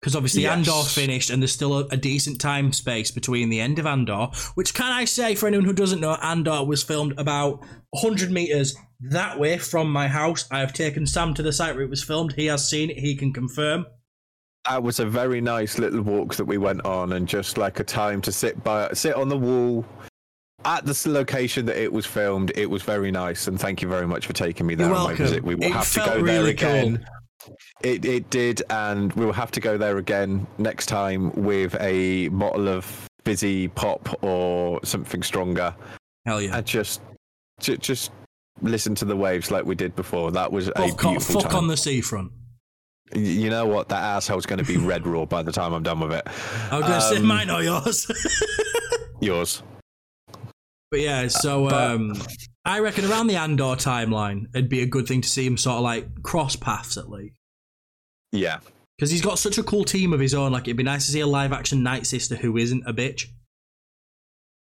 Because 0.00 0.16
obviously 0.16 0.42
Yes. 0.42 0.56
Andor 0.56 0.88
finished 0.88 1.28
and 1.28 1.42
there's 1.42 1.52
still 1.52 1.76
a, 1.78 1.86
a 1.90 1.96
decent 1.96 2.40
time 2.40 2.72
space 2.72 3.10
between 3.10 3.50
the 3.50 3.60
end 3.60 3.78
of 3.78 3.86
Andor, 3.86 4.28
which 4.54 4.72
can 4.72 4.90
I 4.90 5.04
say 5.04 5.34
for 5.34 5.46
anyone 5.46 5.66
who 5.66 5.74
doesn't 5.74 6.00
know, 6.00 6.16
Andor 6.22 6.64
was 6.64 6.82
filmed 6.82 7.18
about 7.18 7.60
100 7.90 8.30
meters 8.30 8.74
that 9.10 9.38
way 9.38 9.58
from 9.58 9.92
my 9.92 10.08
house. 10.08 10.46
I 10.50 10.60
have 10.60 10.72
taken 10.72 11.06
Sam 11.06 11.34
to 11.34 11.42
the 11.42 11.52
site 11.52 11.74
where 11.74 11.84
it 11.84 11.90
was 11.90 12.02
filmed. 12.02 12.32
He 12.32 12.46
has 12.46 12.68
seen 12.68 12.88
it. 12.90 12.98
He 12.98 13.14
can 13.14 13.32
confirm. 13.32 13.84
That 14.68 14.82
was 14.82 15.00
a 15.00 15.06
very 15.06 15.40
nice 15.40 15.78
little 15.78 16.02
walk 16.02 16.34
that 16.36 16.44
we 16.44 16.58
went 16.58 16.84
on, 16.84 17.12
and 17.14 17.26
just 17.26 17.56
like 17.58 17.80
a 17.80 17.84
time 17.84 18.20
to 18.22 18.32
sit 18.32 18.62
by, 18.62 18.90
sit 18.92 19.14
on 19.14 19.28
the 19.28 19.36
wall 19.36 19.84
at 20.64 20.84
the 20.84 21.02
location 21.10 21.64
that 21.66 21.82
it 21.82 21.92
was 21.92 22.04
filmed. 22.06 22.52
It 22.54 22.66
was 22.68 22.82
very 22.82 23.10
nice, 23.10 23.46
and 23.48 23.58
thank 23.58 23.80
you 23.82 23.88
very 23.88 24.06
much 24.06 24.26
for 24.26 24.32
taking 24.34 24.66
me 24.66 24.74
there 24.74 24.88
You're 24.88 24.96
on 24.96 25.02
my 25.02 25.08
welcome. 25.08 25.24
visit. 25.26 25.44
We 25.44 25.54
will 25.54 25.64
It 25.64 25.72
have 25.72 25.92
to 25.92 26.00
go 26.00 26.04
there 26.14 26.22
really 26.22 26.50
again. 26.50 27.06
It 27.82 28.04
it 28.04 28.28
did, 28.28 28.62
and 28.68 29.12
we 29.14 29.24
will 29.24 29.32
have 29.32 29.50
to 29.52 29.60
go 29.60 29.78
there 29.78 29.96
again 29.96 30.46
next 30.58 30.86
time 30.86 31.32
with 31.32 31.74
a 31.80 32.28
bottle 32.28 32.68
of 32.68 32.84
fizzy 33.24 33.68
pop 33.68 34.22
or 34.22 34.80
something 34.84 35.22
stronger, 35.22 35.74
Hell 36.26 36.42
yeah. 36.42 36.58
and 36.58 36.66
just 36.66 37.00
ju- 37.60 37.78
just 37.78 38.12
listen 38.60 38.94
to 38.96 39.06
the 39.06 39.16
waves 39.16 39.50
like 39.50 39.64
we 39.64 39.74
did 39.74 39.96
before. 39.96 40.30
That 40.30 40.52
was 40.52 40.68
a 40.68 40.72
Fuck, 40.72 41.04
on, 41.06 41.12
beautiful 41.14 41.40
fuck 41.40 41.50
time. 41.52 41.58
on 41.62 41.66
the 41.68 41.76
seafront. 41.78 42.30
You 43.14 43.50
know 43.50 43.66
what? 43.66 43.88
That 43.88 44.02
asshole's 44.02 44.46
going 44.46 44.58
to 44.58 44.64
be 44.64 44.76
red 44.76 45.06
raw 45.06 45.24
by 45.24 45.42
the 45.42 45.52
time 45.52 45.72
I'm 45.72 45.82
done 45.82 46.00
with 46.00 46.12
it. 46.12 46.26
I 46.70 46.78
was 46.78 46.86
going 46.86 47.00
to 47.00 47.00
say 47.00 47.16
Um, 47.16 47.26
mine 47.26 47.50
or 47.50 47.62
yours. 47.62 48.10
Yours. 49.20 49.62
But 50.90 51.00
yeah, 51.00 51.28
so 51.28 51.68
But- 51.68 51.90
um, 51.90 52.14
I 52.64 52.78
reckon 52.80 53.04
around 53.04 53.26
the 53.26 53.36
Andor 53.36 53.76
timeline, 53.76 54.46
it'd 54.54 54.68
be 54.70 54.80
a 54.82 54.86
good 54.86 55.06
thing 55.06 55.20
to 55.22 55.28
see 55.28 55.46
him 55.46 55.56
sort 55.56 55.76
of 55.76 55.82
like 55.82 56.22
cross 56.22 56.56
paths 56.56 56.96
at 56.96 57.10
least. 57.10 57.36
Yeah. 58.32 58.60
Because 58.96 59.10
he's 59.10 59.22
got 59.22 59.38
such 59.38 59.56
a 59.58 59.62
cool 59.62 59.84
team 59.84 60.12
of 60.12 60.20
his 60.20 60.34
own. 60.34 60.52
Like, 60.52 60.64
it'd 60.64 60.76
be 60.76 60.82
nice 60.82 61.06
to 61.06 61.12
see 61.12 61.20
a 61.20 61.26
live 61.26 61.52
action 61.52 61.82
Night 61.82 62.06
Sister 62.06 62.36
who 62.36 62.56
isn't 62.56 62.84
a 62.86 62.92
bitch. 62.92 63.26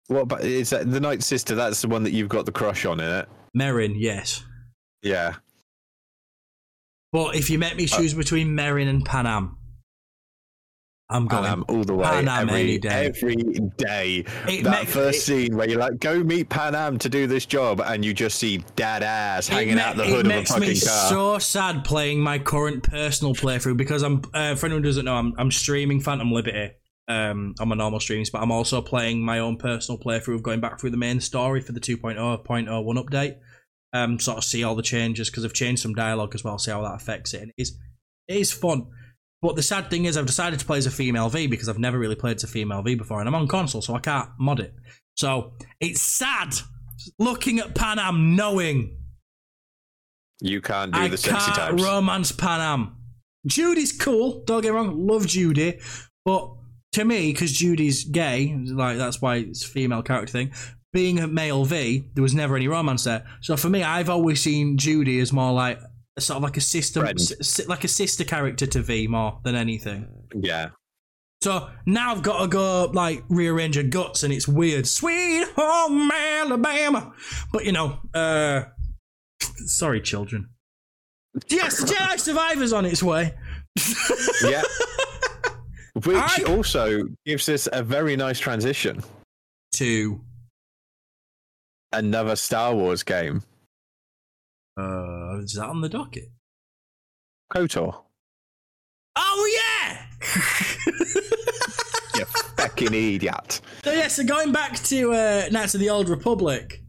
What 0.07 0.21
about 0.21 0.41
is 0.41 0.69
that 0.71 0.89
the 0.91 0.99
Night 0.99 1.23
Sister? 1.23 1.55
That's 1.55 1.81
the 1.81 1.87
one 1.87 2.03
that 2.03 2.11
you've 2.11 2.29
got 2.29 2.45
the 2.45 2.51
crush 2.51 2.85
on, 2.85 2.99
in 2.99 3.09
it? 3.09 3.29
Merrin, 3.57 3.93
yes. 3.97 4.43
Yeah. 5.01 5.35
But 7.11 7.35
if 7.35 7.49
you 7.49 7.59
make 7.59 7.75
me 7.75 7.85
choose 7.87 8.13
between 8.13 8.49
Merrin 8.55 8.87
and 8.87 9.05
Panam, 9.05 9.55
I'm 11.09 11.27
going. 11.27 11.43
Panam 11.43 11.65
all 11.67 11.83
the 11.83 11.93
way, 11.93 12.05
Panam 12.05 12.43
every 12.47 12.61
any 12.61 12.77
day. 12.77 13.07
every 13.07 13.35
day. 13.75 14.23
It 14.47 14.63
that 14.63 14.87
first 14.87 15.17
it- 15.17 15.21
scene 15.23 15.57
where 15.57 15.67
you're 15.67 15.77
like, 15.79 15.99
"Go 15.99 16.23
meet 16.23 16.47
Panam 16.49 16.97
to 16.99 17.09
do 17.09 17.27
this 17.27 17.45
job," 17.45 17.81
and 17.81 18.05
you 18.05 18.13
just 18.13 18.37
see 18.39 18.63
dad 18.77 19.03
ass 19.03 19.49
hanging 19.49 19.75
ma- 19.75 19.81
out 19.81 19.97
the 19.97 20.03
it 20.03 20.09
hood 20.09 20.25
of 20.25 20.31
a 20.31 20.35
makes 20.35 20.57
me 20.57 20.67
fucking 20.67 20.81
car. 20.87 21.09
so 21.09 21.37
sad 21.39 21.83
playing 21.83 22.21
my 22.21 22.39
current 22.39 22.83
personal 22.83 23.35
playthrough 23.35 23.75
because 23.75 24.03
I'm 24.03 24.21
uh, 24.33 24.55
for 24.55 24.67
anyone 24.67 24.83
who 24.83 24.87
doesn't 24.89 25.03
know 25.03 25.15
I'm 25.15 25.33
I'm 25.37 25.51
streaming 25.51 25.99
Phantom 25.99 26.31
Liberty 26.31 26.71
um 27.09 27.55
on 27.59 27.67
my 27.67 27.75
normal 27.75 27.99
streams 27.99 28.29
but 28.29 28.41
I'm 28.41 28.51
also 28.51 28.79
playing 28.81 29.25
my 29.25 29.39
own 29.39 29.57
personal 29.57 29.99
playthrough 29.99 30.35
of 30.35 30.43
going 30.43 30.61
back 30.61 30.79
through 30.79 30.91
the 30.91 30.97
main 30.97 31.19
story 31.19 31.59
for 31.59 31.71
the 31.73 31.79
2.0.01 31.81 32.45
update 32.45 33.35
um 33.93 34.19
sort 34.19 34.37
of 34.37 34.43
see 34.43 34.63
all 34.63 34.75
the 34.75 34.81
changes 34.81 35.29
because 35.29 35.45
I've 35.45 35.53
changed 35.53 35.81
some 35.81 35.93
dialogue 35.93 36.33
as 36.35 36.43
well 36.43 36.57
see 36.57 36.71
how 36.71 36.81
that 36.83 36.95
affects 36.95 37.33
it 37.33 37.41
and 37.41 37.49
it 37.57 37.61
is 37.61 37.77
it 38.27 38.37
is 38.37 38.51
fun 38.51 38.87
but 39.41 39.55
the 39.55 39.63
sad 39.63 39.89
thing 39.89 40.05
is 40.05 40.17
I've 40.17 40.25
decided 40.27 40.59
to 40.59 40.65
play 40.65 40.77
as 40.77 40.85
a 40.85 40.91
female 40.91 41.29
V 41.29 41.47
because 41.47 41.67
I've 41.67 41.79
never 41.79 41.97
really 41.99 42.15
played 42.15 42.37
as 42.37 42.43
a 42.43 42.47
female 42.47 42.81
V 42.81 42.95
before 42.95 43.19
and 43.19 43.27
I'm 43.27 43.35
on 43.35 43.47
console 43.47 43.81
so 43.81 43.95
I 43.95 43.99
can't 43.99 44.29
mod 44.39 44.59
it 44.59 44.73
so 45.15 45.53
it's 45.79 46.01
sad 46.01 46.53
looking 47.19 47.59
at 47.59 47.73
Panam 47.73 48.35
knowing 48.35 48.97
you 50.41 50.59
can't 50.59 50.91
do 50.91 50.99
I 50.99 51.07
the 51.07 51.17
sexy 51.17 51.51
can't 51.51 51.55
times. 51.55 51.83
romance 51.83 52.31
Panam. 52.31 52.93
Judy's 53.45 53.91
cool. 53.91 54.43
Don't 54.45 54.61
get 54.61 54.71
me 54.71 54.75
wrong. 54.75 55.07
Love 55.07 55.27
Judy, 55.27 55.79
but 56.25 56.51
to 56.93 57.05
me, 57.05 57.31
because 57.31 57.51
Judy's 57.51 58.03
gay, 58.03 58.55
like 58.55 58.97
that's 58.97 59.21
why 59.21 59.37
it's 59.37 59.63
a 59.63 59.67
female 59.67 60.01
character 60.01 60.31
thing. 60.31 60.51
Being 60.93 61.19
a 61.19 61.27
male 61.27 61.63
V, 61.63 62.03
there 62.15 62.21
was 62.21 62.33
never 62.35 62.55
any 62.57 62.67
romance 62.67 63.05
there. 63.05 63.25
So 63.41 63.55
for 63.55 63.69
me, 63.69 63.81
I've 63.83 64.09
always 64.09 64.41
seen 64.41 64.77
Judy 64.77 65.19
as 65.19 65.31
more 65.31 65.53
like 65.53 65.79
sort 66.19 66.37
of 66.37 66.43
like 66.43 66.57
a 66.57 66.61
sister, 66.61 67.01
like 67.67 67.83
a 67.83 67.87
sister 67.87 68.23
character 68.25 68.67
to 68.67 68.81
V 68.81 69.07
more 69.07 69.39
than 69.43 69.55
anything. 69.55 70.07
yeah. 70.35 70.69
So 71.41 71.69
now 71.87 72.11
I've 72.11 72.21
got 72.21 72.41
to 72.41 72.47
go 72.47 72.85
like 72.93 73.23
rearrange 73.29 73.75
her 73.75 73.81
guts, 73.83 74.21
and 74.21 74.31
it's 74.31 74.47
weird. 74.47 74.85
Sweet 74.87 75.47
home 75.55 76.11
Alabama, 76.11 77.13
but 77.51 77.65
you 77.65 77.71
know, 77.71 77.97
uh, 78.13 78.65
sorry, 79.39 80.01
children. 80.01 80.49
Yes, 81.47 81.83
Jedi 81.91 82.19
Survivor's 82.19 82.73
on 82.73 82.85
its 82.85 83.01
way. 83.01 83.33
Yeah. 84.43 84.61
Which 86.05 86.15
I- 86.15 86.43
also 86.47 87.05
gives 87.25 87.49
us 87.49 87.67
a 87.71 87.81
very 87.81 88.15
nice 88.15 88.37
transition. 88.39 89.01
To 89.75 90.21
Another 91.93 92.35
Star 92.35 92.73
Wars 92.73 93.03
game, 93.03 93.43
uh, 94.79 95.39
is 95.39 95.53
that 95.55 95.67
on 95.67 95.81
the 95.81 95.89
docket? 95.89 96.31
KOTOR. 97.53 97.95
Oh 99.15 99.59
yeah. 99.59 100.05
You 102.13 102.25
fucking 102.25 102.93
idiot. 102.93 103.61
So 103.83 103.91
yeah, 103.93 104.07
so 104.09 104.23
going 104.23 104.51
back 104.51 104.75
to 104.83 105.13
uh, 105.13 105.47
Knights 105.49 105.73
of 105.75 105.79
the 105.79 105.89
Old 105.89 106.09
Republic, 106.09 106.83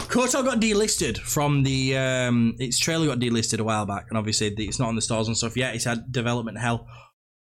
KOTOR 0.00 0.44
got 0.44 0.60
delisted 0.60 1.18
from 1.18 1.62
the 1.62 1.96
um, 1.96 2.54
its 2.58 2.78
trailer 2.78 3.06
got 3.06 3.18
delisted 3.18 3.58
a 3.58 3.64
while 3.64 3.86
back, 3.86 4.06
and 4.08 4.18
obviously 4.18 4.48
it's 4.48 4.78
not 4.78 4.88
on 4.88 4.96
the 4.96 5.02
stores 5.02 5.28
and 5.28 5.36
stuff 5.36 5.56
yet. 5.56 5.74
It's 5.74 5.84
had 5.84 6.10
development 6.10 6.58
hell. 6.58 6.86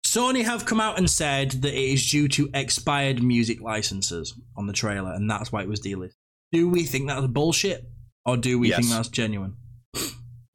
Sony 0.06 0.44
have 0.44 0.66
come 0.66 0.80
out 0.80 0.98
and 0.98 1.08
said 1.08 1.50
that 1.62 1.72
it 1.74 1.92
is 1.92 2.10
due 2.10 2.28
to 2.28 2.48
expired 2.54 3.22
music 3.22 3.60
licenses 3.60 4.34
on 4.56 4.66
the 4.66 4.72
trailer, 4.72 5.12
and 5.12 5.28
that's 5.28 5.52
why 5.52 5.62
it 5.62 5.68
was 5.68 5.80
delisted. 5.80 6.14
Do 6.52 6.68
we 6.68 6.84
think 6.84 7.08
that's 7.08 7.26
bullshit, 7.26 7.88
or 8.24 8.36
do 8.36 8.58
we 8.58 8.70
think 8.70 8.88
that's 8.88 9.08
genuine? 9.08 9.56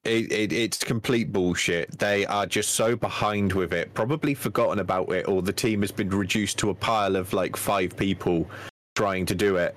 It, 0.06 0.32
it, 0.32 0.54
it's 0.54 0.84
complete 0.84 1.32
bullshit. 1.32 1.98
They 1.98 2.28
are 2.28 2.46
just 2.46 2.72
so 2.72 2.96
behind 2.96 3.54
with 3.54 3.74
it, 3.74 3.92
probably 3.96 4.36
forgotten 4.36 4.78
about 4.78 5.12
it, 5.12 5.28
or 5.28 5.42
the 5.42 5.52
team 5.52 5.82
has 5.82 5.92
been 5.92 6.10
reduced 6.10 6.60
to 6.60 6.70
a 6.70 6.76
pile 6.76 7.16
of 7.16 7.34
like 7.34 7.58
five 7.58 7.98
people 7.98 8.48
trying 8.96 9.26
to 9.26 9.34
do 9.34 9.56
it. 9.56 9.76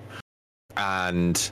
And 0.77 1.49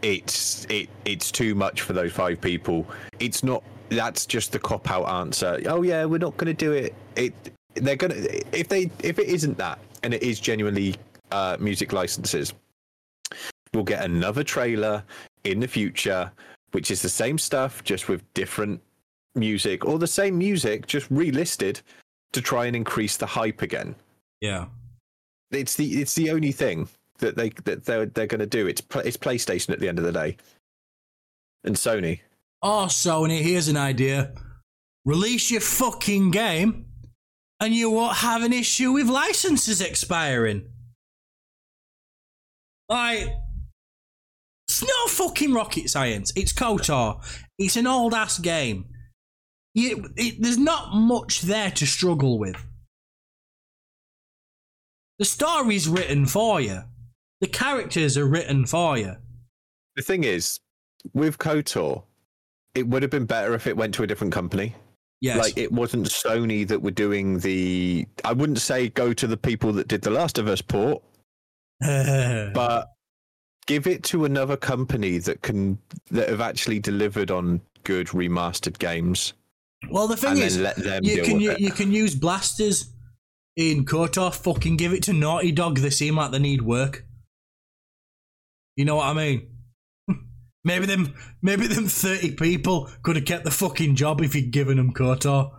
it's 0.00 0.66
it 0.70 0.88
it's 1.04 1.30
too 1.30 1.54
much 1.54 1.82
for 1.82 1.92
those 1.92 2.12
five 2.12 2.40
people. 2.40 2.86
It's 3.20 3.44
not. 3.44 3.62
That's 3.90 4.24
just 4.24 4.52
the 4.52 4.58
cop 4.58 4.90
out 4.90 5.04
answer. 5.04 5.60
Oh 5.66 5.82
yeah, 5.82 6.06
we're 6.06 6.18
not 6.18 6.36
going 6.38 6.46
to 6.46 6.54
do 6.54 6.72
it. 6.72 6.94
It 7.16 7.34
they're 7.74 7.96
gonna 7.96 8.14
if 8.52 8.68
they 8.68 8.90
if 9.02 9.18
it 9.18 9.28
isn't 9.28 9.58
that 9.58 9.78
and 10.02 10.14
it 10.14 10.22
is 10.22 10.40
genuinely 10.40 10.96
uh, 11.30 11.56
music 11.60 11.92
licenses, 11.92 12.54
we'll 13.74 13.84
get 13.84 14.04
another 14.04 14.44
trailer 14.44 15.02
in 15.44 15.60
the 15.60 15.68
future, 15.68 16.30
which 16.72 16.90
is 16.90 17.02
the 17.02 17.08
same 17.08 17.38
stuff 17.38 17.84
just 17.84 18.08
with 18.08 18.22
different 18.34 18.80
music 19.34 19.84
or 19.84 19.98
the 19.98 20.06
same 20.06 20.38
music 20.38 20.86
just 20.86 21.12
relisted 21.12 21.80
to 22.32 22.40
try 22.40 22.66
and 22.66 22.76
increase 22.76 23.16
the 23.16 23.26
hype 23.26 23.62
again. 23.62 23.94
Yeah. 24.40 24.66
It's 25.50 25.76
the 25.76 26.00
it's 26.00 26.14
the 26.14 26.30
only 26.30 26.52
thing 26.52 26.88
that 27.18 27.36
they 27.36 27.50
that 27.64 27.84
they're 27.84 28.06
they're 28.06 28.26
going 28.26 28.40
to 28.40 28.46
do. 28.46 28.66
It's 28.66 28.82
it's 28.96 29.16
PlayStation 29.16 29.70
at 29.70 29.80
the 29.80 29.88
end 29.88 29.98
of 29.98 30.04
the 30.04 30.12
day, 30.12 30.36
and 31.62 31.76
Sony. 31.76 32.20
Oh, 32.62 32.86
Sony, 32.88 33.40
here's 33.40 33.68
an 33.68 33.76
idea. 33.76 34.32
Release 35.04 35.50
your 35.50 35.60
fucking 35.60 36.30
game, 36.30 36.86
and 37.60 37.74
you 37.74 37.90
won't 37.90 38.16
have 38.16 38.42
an 38.42 38.52
issue 38.52 38.92
with 38.92 39.08
licenses 39.08 39.80
expiring. 39.80 40.66
Like, 42.88 43.28
it's 44.74 44.82
no 44.82 45.26
fucking 45.26 45.54
rocket 45.54 45.88
science. 45.88 46.32
It's 46.34 46.52
KOTOR. 46.52 47.22
It's 47.58 47.76
an 47.76 47.86
old 47.86 48.12
ass 48.12 48.38
game. 48.40 48.86
You, 49.72 50.08
it, 50.16 50.42
there's 50.42 50.58
not 50.58 50.94
much 50.94 51.42
there 51.42 51.70
to 51.72 51.86
struggle 51.86 52.38
with. 52.38 52.56
The 55.20 55.24
story's 55.24 55.88
written 55.88 56.26
for 56.26 56.60
you. 56.60 56.82
The 57.40 57.46
characters 57.46 58.18
are 58.18 58.26
written 58.26 58.66
for 58.66 58.98
you. 58.98 59.14
The 59.94 60.02
thing 60.02 60.24
is, 60.24 60.58
with 61.12 61.38
KOTOR, 61.38 62.02
it 62.74 62.88
would 62.88 63.02
have 63.02 63.12
been 63.12 63.26
better 63.26 63.54
if 63.54 63.68
it 63.68 63.76
went 63.76 63.94
to 63.94 64.02
a 64.02 64.08
different 64.08 64.32
company. 64.32 64.74
Yes. 65.20 65.38
Like 65.38 65.56
it 65.56 65.70
wasn't 65.70 66.06
Sony 66.06 66.66
that 66.66 66.82
were 66.82 66.90
doing 66.90 67.38
the. 67.38 68.06
I 68.24 68.32
wouldn't 68.32 68.58
say 68.58 68.88
go 68.88 69.12
to 69.12 69.26
the 69.28 69.36
people 69.36 69.72
that 69.74 69.86
did 69.86 70.02
the 70.02 70.10
Last 70.10 70.38
of 70.38 70.48
Us 70.48 70.60
port, 70.60 71.02
but 71.80 72.88
give 73.66 73.86
it 73.86 74.02
to 74.04 74.24
another 74.24 74.56
company 74.56 75.18
that 75.18 75.42
can 75.42 75.78
that 76.10 76.28
have 76.28 76.40
actually 76.40 76.80
delivered 76.80 77.30
on 77.30 77.60
good 77.84 78.08
remastered 78.08 78.78
games. 78.78 79.34
well, 79.90 80.06
the 80.08 80.16
thing 80.16 80.38
is, 80.38 80.56
you 81.02 81.22
can 81.22 81.40
you, 81.40 81.54
you 81.58 81.70
can 81.70 81.92
use 81.92 82.14
blasters 82.14 82.90
in 83.56 83.84
KOTOR. 83.84 84.34
Fucking 84.34 84.76
give 84.76 84.92
it 84.92 85.02
to 85.04 85.12
Naughty 85.12 85.52
Dog. 85.52 85.78
They 85.78 85.90
seem 85.90 86.16
like 86.16 86.30
they 86.30 86.38
need 86.38 86.62
work. 86.62 87.04
You 88.76 88.84
know 88.84 88.96
what 88.96 89.06
I 89.06 89.14
mean? 89.14 89.48
maybe 90.64 90.86
them 90.86 91.14
maybe 91.42 91.66
them 91.66 91.86
thirty 91.86 92.32
people 92.32 92.90
could 93.02 93.16
have 93.16 93.24
kept 93.24 93.44
the 93.44 93.50
fucking 93.50 93.94
job 93.94 94.20
if 94.20 94.34
you'd 94.34 94.50
given 94.50 94.76
them 94.76 94.92
KOTOR. 94.92 95.52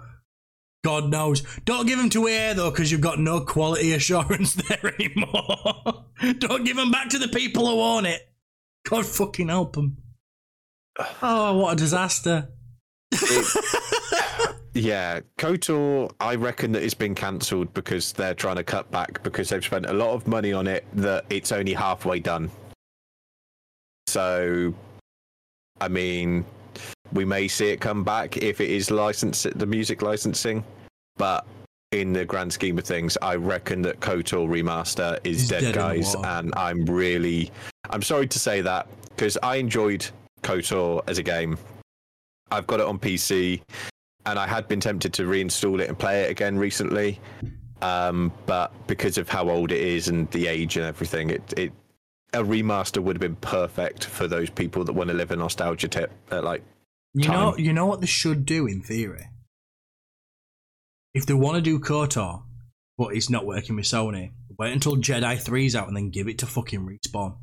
God 0.85 1.09
knows. 1.09 1.41
Don't 1.65 1.87
give 1.87 1.97
them 1.97 2.11
to 2.11 2.27
EA 2.27 2.53
though, 2.53 2.69
because 2.69 2.91
you've 2.91 3.01
got 3.01 3.17
no 3.17 3.41
quality 3.41 3.93
assurance 3.93 4.53
there 4.69 4.93
anymore. 4.99 6.05
Don't 6.37 6.63
give 6.63 6.77
them 6.77 6.91
back 6.91 7.09
to 7.09 7.17
the 7.17 7.27
people 7.27 7.65
who 7.65 7.81
own 7.81 8.05
it. 8.05 8.21
God 8.87 9.03
fucking 9.03 9.47
help 9.47 9.73
them. 9.73 9.97
Oh, 11.23 11.57
what 11.57 11.73
a 11.73 11.75
disaster. 11.75 12.49
Yeah, 14.77 15.21
KOTOR, 15.37 16.11
I 16.19 16.35
reckon 16.35 16.73
that 16.73 16.83
it's 16.83 16.93
been 16.93 17.15
cancelled 17.15 17.73
because 17.73 18.11
they're 18.11 18.33
trying 18.33 18.57
to 18.57 18.63
cut 18.65 18.91
back 18.91 19.23
because 19.23 19.47
they've 19.47 19.63
spent 19.63 19.85
a 19.85 19.93
lot 19.93 20.09
of 20.09 20.27
money 20.27 20.51
on 20.51 20.67
it 20.67 20.85
that 20.95 21.23
it's 21.29 21.53
only 21.53 21.71
halfway 21.71 22.19
done. 22.19 22.51
So, 24.07 24.73
I 25.79 25.87
mean, 25.87 26.43
we 27.15 27.25
may 27.25 27.47
see 27.47 27.69
it 27.69 27.81
come 27.81 28.03
back 28.03 28.37
if 28.37 28.61
it 28.61 28.69
is 28.69 28.91
licensed, 28.91 29.57
the 29.57 29.65
music 29.65 30.01
licensing, 30.01 30.63
but 31.17 31.45
in 31.91 32.13
the 32.13 32.25
grand 32.25 32.51
scheme 32.51 32.77
of 32.77 32.83
things, 32.83 33.17
I 33.21 33.35
reckon 33.35 33.81
that 33.83 34.01
KOTOR 34.01 34.47
remaster 34.47 35.19
is 35.23 35.47
dead, 35.47 35.61
dead 35.61 35.75
guys, 35.75 36.13
and 36.15 36.53
I'm 36.55 36.85
really, 36.85 37.51
I'm 37.89 38.01
sorry 38.01 38.27
to 38.27 38.39
say 38.39 38.61
that 38.61 38.87
because 39.09 39.37
I 39.41 39.55
enjoyed 39.55 40.05
KOTOR 40.43 41.03
as 41.07 41.17
a 41.17 41.23
game. 41.23 41.57
I've 42.51 42.67
got 42.67 42.79
it 42.79 42.85
on 42.85 42.99
PC, 42.99 43.61
and 44.25 44.37
I 44.37 44.45
had 44.45 44.67
been 44.67 44.79
tempted 44.79 45.13
to 45.13 45.23
reinstall 45.23 45.81
it 45.81 45.89
and 45.89 45.97
play 45.97 46.23
it 46.23 46.31
again 46.31 46.57
recently, 46.57 47.19
um, 47.81 48.31
but 48.45 48.73
because 48.87 49.17
of 49.17 49.29
how 49.29 49.49
old 49.49 49.71
it 49.71 49.81
is 49.81 50.09
and 50.09 50.29
the 50.31 50.47
age 50.47 50.77
and 50.77 50.85
everything, 50.85 51.29
it 51.29 51.53
it 51.57 51.71
a 52.33 52.43
remaster 52.43 53.01
would 53.01 53.15
have 53.15 53.21
been 53.21 53.37
perfect 53.37 54.05
for 54.05 54.27
those 54.27 54.49
people 54.49 54.83
that 54.83 54.91
want 54.91 55.09
to 55.09 55.13
live 55.13 55.31
a 55.31 55.35
nostalgia 55.35 55.87
tip. 55.87 56.11
Uh, 56.31 56.41
like, 56.41 56.61
You 57.17 57.29
know, 57.29 57.57
you 57.57 57.71
know 57.71 57.85
what 57.85 58.01
they 58.01 58.07
should 58.07 58.45
do 58.45 58.67
in 58.67 58.81
theory. 58.81 59.29
If 61.13 61.25
they 61.25 61.33
want 61.33 61.55
to 61.55 61.61
do 61.61 61.79
KOTOR, 61.79 62.43
but 62.97 63.15
it's 63.15 63.29
not 63.29 63.45
working 63.45 63.77
with 63.77 63.85
Sony, 63.85 64.33
wait 64.59 64.73
until 64.73 64.97
Jedi 64.97 65.41
3's 65.41 65.77
out 65.77 65.87
and 65.87 65.95
then 65.95 66.09
give 66.09 66.27
it 66.27 66.39
to 66.39 66.45
fucking 66.45 66.81
respawn. 66.85 67.37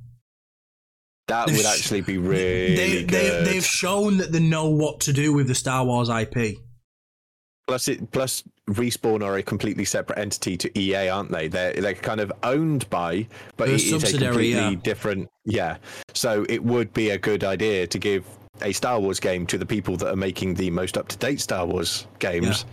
that 1.29 1.47
They've 1.47 1.57
would 1.57 1.65
actually 1.65 2.03
be 2.03 2.19
really 2.19 2.77
they, 2.77 3.01
good. 3.01 3.09
they, 3.09 3.45
they've 3.45 3.65
shown 3.65 4.19
that 4.19 4.31
they 4.31 4.41
know 4.41 4.69
what 4.69 5.01
to 5.01 5.13
do 5.15 5.33
with 5.33 5.49
the 5.49 5.55
Star 5.55 5.87
Wars 5.87 6.11
IP. 6.11 6.59
Plus, 7.67 7.89
it 7.89 8.11
plus 8.11 8.43
respawn 8.69 9.25
are 9.25 9.39
a 9.39 9.43
completely 9.43 9.87
separate 9.87 10.19
entity 10.19 10.59
to 10.59 10.79
EA, 10.79 11.09
aren't 11.09 11.31
they? 11.31 11.49
They're 11.49 11.73
they're 11.73 11.95
kind 11.95 12.21
of 12.21 12.31
owned 12.43 12.91
by, 12.91 13.27
but 13.57 13.67
They're 13.67 13.77
it 13.77 13.85
is 13.85 14.15
a 14.15 14.19
completely 14.19 14.51
yeah. 14.51 14.75
different. 14.83 15.31
Yeah, 15.47 15.77
so 16.13 16.45
it 16.49 16.63
would 16.63 16.93
be 16.93 17.11
a 17.11 17.19
good 17.19 17.45
idea 17.45 17.87
to 17.87 17.99
give 17.99 18.27
a 18.65 18.73
Star 18.73 18.99
Wars 19.01 19.21
game 19.21 19.47
to 19.47 19.59
the 19.59 19.67
people 19.67 19.97
that 19.99 20.09
are 20.13 20.17
making 20.17 20.55
the 20.55 20.71
most 20.71 20.97
up 20.99 21.09
to 21.09 21.17
date 21.17 21.41
Star 21.41 21.67
Wars 21.67 22.07
games 22.19 22.65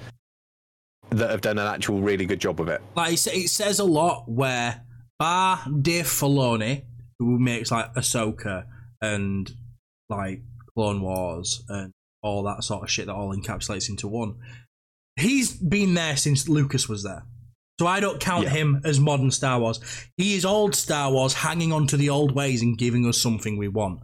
that 1.11 1.29
have 1.31 1.41
done 1.41 1.57
an 1.57 1.67
actual 1.67 2.01
really 2.01 2.25
good 2.25 2.39
job 2.39 2.59
of 2.59 2.67
it. 2.67 2.81
Like 2.95 3.13
it 3.13 3.27
it 3.27 3.49
says 3.49 3.79
a 3.79 3.83
lot 3.83 4.29
where 4.29 4.81
bar 5.17 5.59
Dave 5.81 6.05
Filoni, 6.05 6.83
who 7.17 7.39
makes 7.39 7.71
like 7.71 7.93
Ahsoka 7.95 8.65
and 9.01 9.51
like 10.09 10.41
Clone 10.75 11.01
Wars 11.01 11.63
and 11.69 11.91
all 12.21 12.43
that 12.43 12.63
sort 12.63 12.83
of 12.83 12.91
shit 12.91 13.07
that 13.07 13.13
all 13.15 13.35
encapsulates 13.35 13.89
into 13.89 14.07
one. 14.07 14.35
He's 15.15 15.53
been 15.53 15.93
there 15.95 16.15
since 16.17 16.47
Lucas 16.47 16.87
was 16.87 17.03
there. 17.03 17.23
So 17.79 17.87
I 17.87 18.01
don't 18.01 18.19
count 18.19 18.43
Yeah. 18.45 18.49
him 18.51 18.81
as 18.83 18.99
modern 18.99 19.31
Star 19.31 19.59
Wars. 19.59 19.79
He 20.17 20.35
is 20.35 20.43
old 20.45 20.75
Star 20.75 21.11
Wars 21.11 21.33
hanging 21.33 21.71
on 21.71 21.87
to 21.87 21.97
the 21.97 22.09
old 22.09 22.33
ways 22.33 22.61
and 22.61 22.77
giving 22.77 23.05
us 23.05 23.17
something 23.17 23.57
we 23.57 23.69
want. 23.69 24.01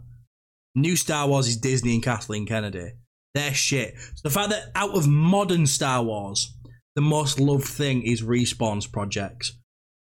New 0.76 0.94
Star 0.94 1.26
Wars 1.26 1.48
is 1.48 1.56
Disney 1.56 1.94
and 1.94 2.02
Kathleen 2.02 2.46
Kennedy. 2.46 2.92
They're 3.34 3.54
shit. 3.54 3.94
So 4.14 4.20
the 4.22 4.30
fact 4.30 4.50
that 4.50 4.70
out 4.74 4.94
of 4.96 5.08
modern 5.08 5.66
Star 5.66 6.02
Wars, 6.02 6.54
the 6.94 7.02
most 7.02 7.40
loved 7.40 7.64
thing 7.66 8.02
is 8.02 8.22
Respawn's 8.22 8.86
projects. 8.86 9.52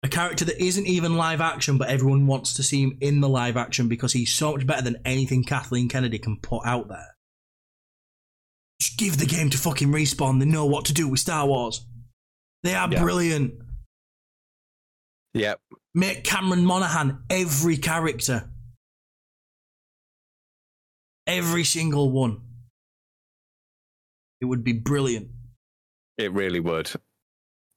A 0.04 0.08
character 0.08 0.46
that 0.46 0.62
isn't 0.64 0.86
even 0.86 1.18
live 1.18 1.42
action, 1.42 1.78
but 1.78 1.90
everyone 1.90 2.28
wants 2.28 2.54
to 2.56 2.64
see 2.64 2.84
him 2.84 2.98
in 3.02 3.22
the 3.22 3.30
live 3.30 3.58
action 3.58 3.88
because 3.88 4.14
he's 4.14 4.34
so 4.34 4.52
much 4.52 4.68
better 4.68 4.82
than 4.84 4.98
anything 5.04 5.44
Kathleen 5.44 5.90
Kennedy 5.90 6.20
can 6.20 6.38
put 6.42 6.66
out 6.66 6.90
there. 6.90 7.16
Just 8.82 8.98
give 8.98 9.18
the 9.18 9.26
game 9.26 9.50
to 9.50 9.58
fucking 9.58 9.88
Respawn. 9.90 10.40
They 10.40 10.46
know 10.46 10.66
what 10.66 10.86
to 10.86 10.94
do 10.94 11.08
with 11.08 11.22
Star 11.22 11.48
Wars. 11.48 11.86
They 12.64 12.76
are 12.76 12.92
Yeah. 12.92 13.02
brilliant. 13.02 13.54
Yep. 15.34 15.60
Make 15.94 16.24
Cameron 16.24 16.66
Monaghan 16.66 17.24
every 17.30 17.78
character. 17.78 18.52
Every 21.28 21.64
single 21.64 22.12
one. 22.12 22.42
It 24.42 24.46
would 24.46 24.64
be 24.64 24.74
brilliant. 24.74 25.30
It 26.18 26.32
really 26.34 26.60
would. 26.60 26.92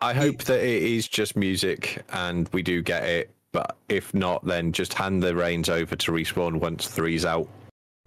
I 0.01 0.13
hope 0.13 0.45
that 0.45 0.61
it 0.61 0.83
is 0.83 1.09
just 1.09 1.37
music 1.37 2.03
and 2.13 2.49
we 2.53 2.63
do 2.63 2.83
get 2.83 3.05
it, 3.05 3.35
but 3.53 3.77
if 3.89 4.13
not, 4.15 4.45
then 4.45 4.73
just 4.73 4.95
hand 4.95 5.23
the 5.23 5.35
reins 5.35 5.69
over 5.69 5.97
to 5.97 6.13
respawn 6.13 6.61
once 6.61 6.87
three's 6.87 7.25
out, 7.25 7.49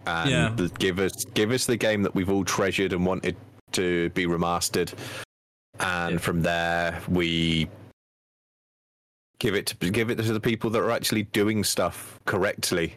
and 0.06 0.30
Yeah. 0.30 0.68
give 0.78 0.98
us 0.98 1.24
give 1.34 1.50
us 1.50 1.66
the 1.66 1.76
game 1.76 2.02
that 2.02 2.14
we've 2.14 2.30
all 2.30 2.44
treasured 2.44 2.92
and 2.92 3.04
wanted 3.04 3.36
to 3.72 4.08
be 4.10 4.26
remastered, 4.26 4.94
and 5.80 6.12
Yeah. 6.14 6.18
from 6.18 6.42
there 6.42 7.02
we 7.08 7.68
give 9.38 9.54
it 9.54 9.66
to 9.66 9.90
give 9.90 10.08
it 10.08 10.16
to 10.16 10.32
the 10.32 10.40
people 10.40 10.70
that 10.70 10.80
are 10.80 10.90
actually 10.92 11.24
doing 11.24 11.62
stuff 11.64 12.20
correctly. 12.24 12.96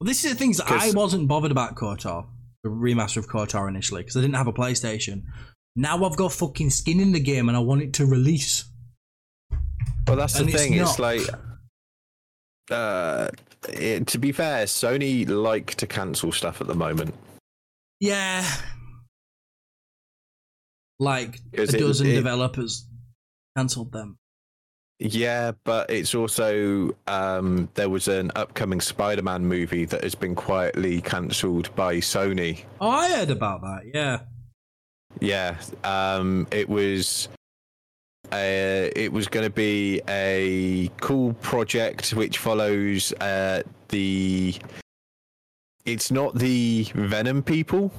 Well, 0.00 0.06
this 0.06 0.24
is 0.24 0.32
the 0.32 0.38
things 0.38 0.60
I 0.60 0.90
wasn't 0.92 1.26
bothered 1.28 1.50
about 1.50 1.74
KOTOR, 1.74 2.26
the 2.62 2.68
remaster 2.68 3.16
of 3.18 3.28
KOTOR 3.28 3.68
initially, 3.68 4.02
because 4.02 4.16
I 4.16 4.20
didn't 4.20 4.34
have 4.36 4.46
a 4.46 4.52
PlayStation. 4.52 5.22
Now 5.74 6.04
I've 6.04 6.16
got 6.16 6.32
fucking 6.32 6.70
skin 6.70 7.00
in 7.00 7.12
the 7.12 7.20
game 7.20 7.48
and 7.48 7.56
I 7.56 7.60
want 7.60 7.82
it 7.82 7.92
to 7.94 8.06
release. 8.06 8.64
Well, 10.06 10.16
that's 10.16 10.34
the 10.34 10.40
And 10.40 10.50
it's 10.50 10.62
thing. 10.62 10.72
It's, 10.74 10.98
not. 10.98 11.00
like, 11.00 11.20
uh, 12.70 13.28
it, 13.68 14.06
to 14.08 14.18
be 14.18 14.32
fair, 14.32 14.64
Sony 14.66 15.26
like 15.28 15.74
to 15.76 15.86
cancel 15.86 16.30
stuff 16.32 16.60
at 16.60 16.66
the 16.66 16.74
moment. 16.74 17.14
Yeah. 18.00 18.46
Like 20.98 21.40
a 21.56 21.62
it- 21.62 21.78
dozen 21.78 22.06
it- 22.08 22.14
developers 22.14 22.86
cancelled 23.56 23.92
them. 23.92 24.18
Yeah, 24.98 25.52
but 25.64 25.90
it's 25.90 26.14
also 26.14 26.96
um, 27.06 27.68
there 27.74 27.90
was 27.90 28.08
an 28.08 28.32
upcoming 28.34 28.80
Spider-Man 28.80 29.44
movie 29.44 29.84
that 29.84 30.02
has 30.02 30.14
been 30.14 30.34
quietly 30.34 31.02
cancelled 31.02 31.74
by 31.76 31.96
Sony. 31.96 32.64
Oh, 32.80 32.88
I 32.88 33.10
heard 33.10 33.30
about 33.30 33.60
that. 33.60 33.82
Yeah. 33.92 34.20
Yeah, 35.20 35.56
um, 35.84 36.46
it 36.50 36.68
was. 36.68 37.28
Uh, 38.32 38.90
it 38.96 39.12
was 39.12 39.28
going 39.28 39.44
to 39.44 39.52
be 39.52 40.00
a 40.08 40.90
cool 41.00 41.32
project 41.34 42.10
which 42.14 42.38
follows 42.38 43.12
uh, 43.20 43.62
the. 43.88 44.54
It's 45.84 46.10
not 46.10 46.34
the 46.34 46.88
Venom 46.94 47.42
people, 47.42 47.92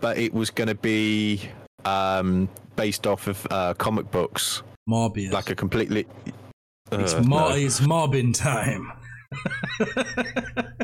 but 0.00 0.18
it 0.18 0.34
was 0.34 0.50
going 0.50 0.68
to 0.68 0.74
be 0.74 1.48
um, 1.84 2.48
based 2.76 3.06
off 3.06 3.26
of 3.28 3.46
uh, 3.50 3.74
comic 3.74 4.10
books, 4.10 4.62
Morbius. 4.88 5.32
like 5.32 5.50
a 5.50 5.54
completely. 5.54 6.06
it's, 6.92 7.14
Uh, 7.14 7.22
Mor- 7.22 7.50
no. 7.50 7.54
it's 7.56 7.80
Morbin 7.80 8.34
time. 8.34 8.92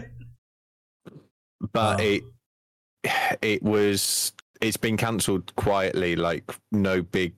but 1.72 2.00
Oh. 2.00 2.04
it 2.04 2.22
it 3.42 3.62
was 3.62 4.32
it's 4.60 4.76
been 4.76 4.96
cancelled 4.96 5.54
quietly 5.56 6.16
like 6.16 6.50
no 6.72 7.02
big 7.02 7.34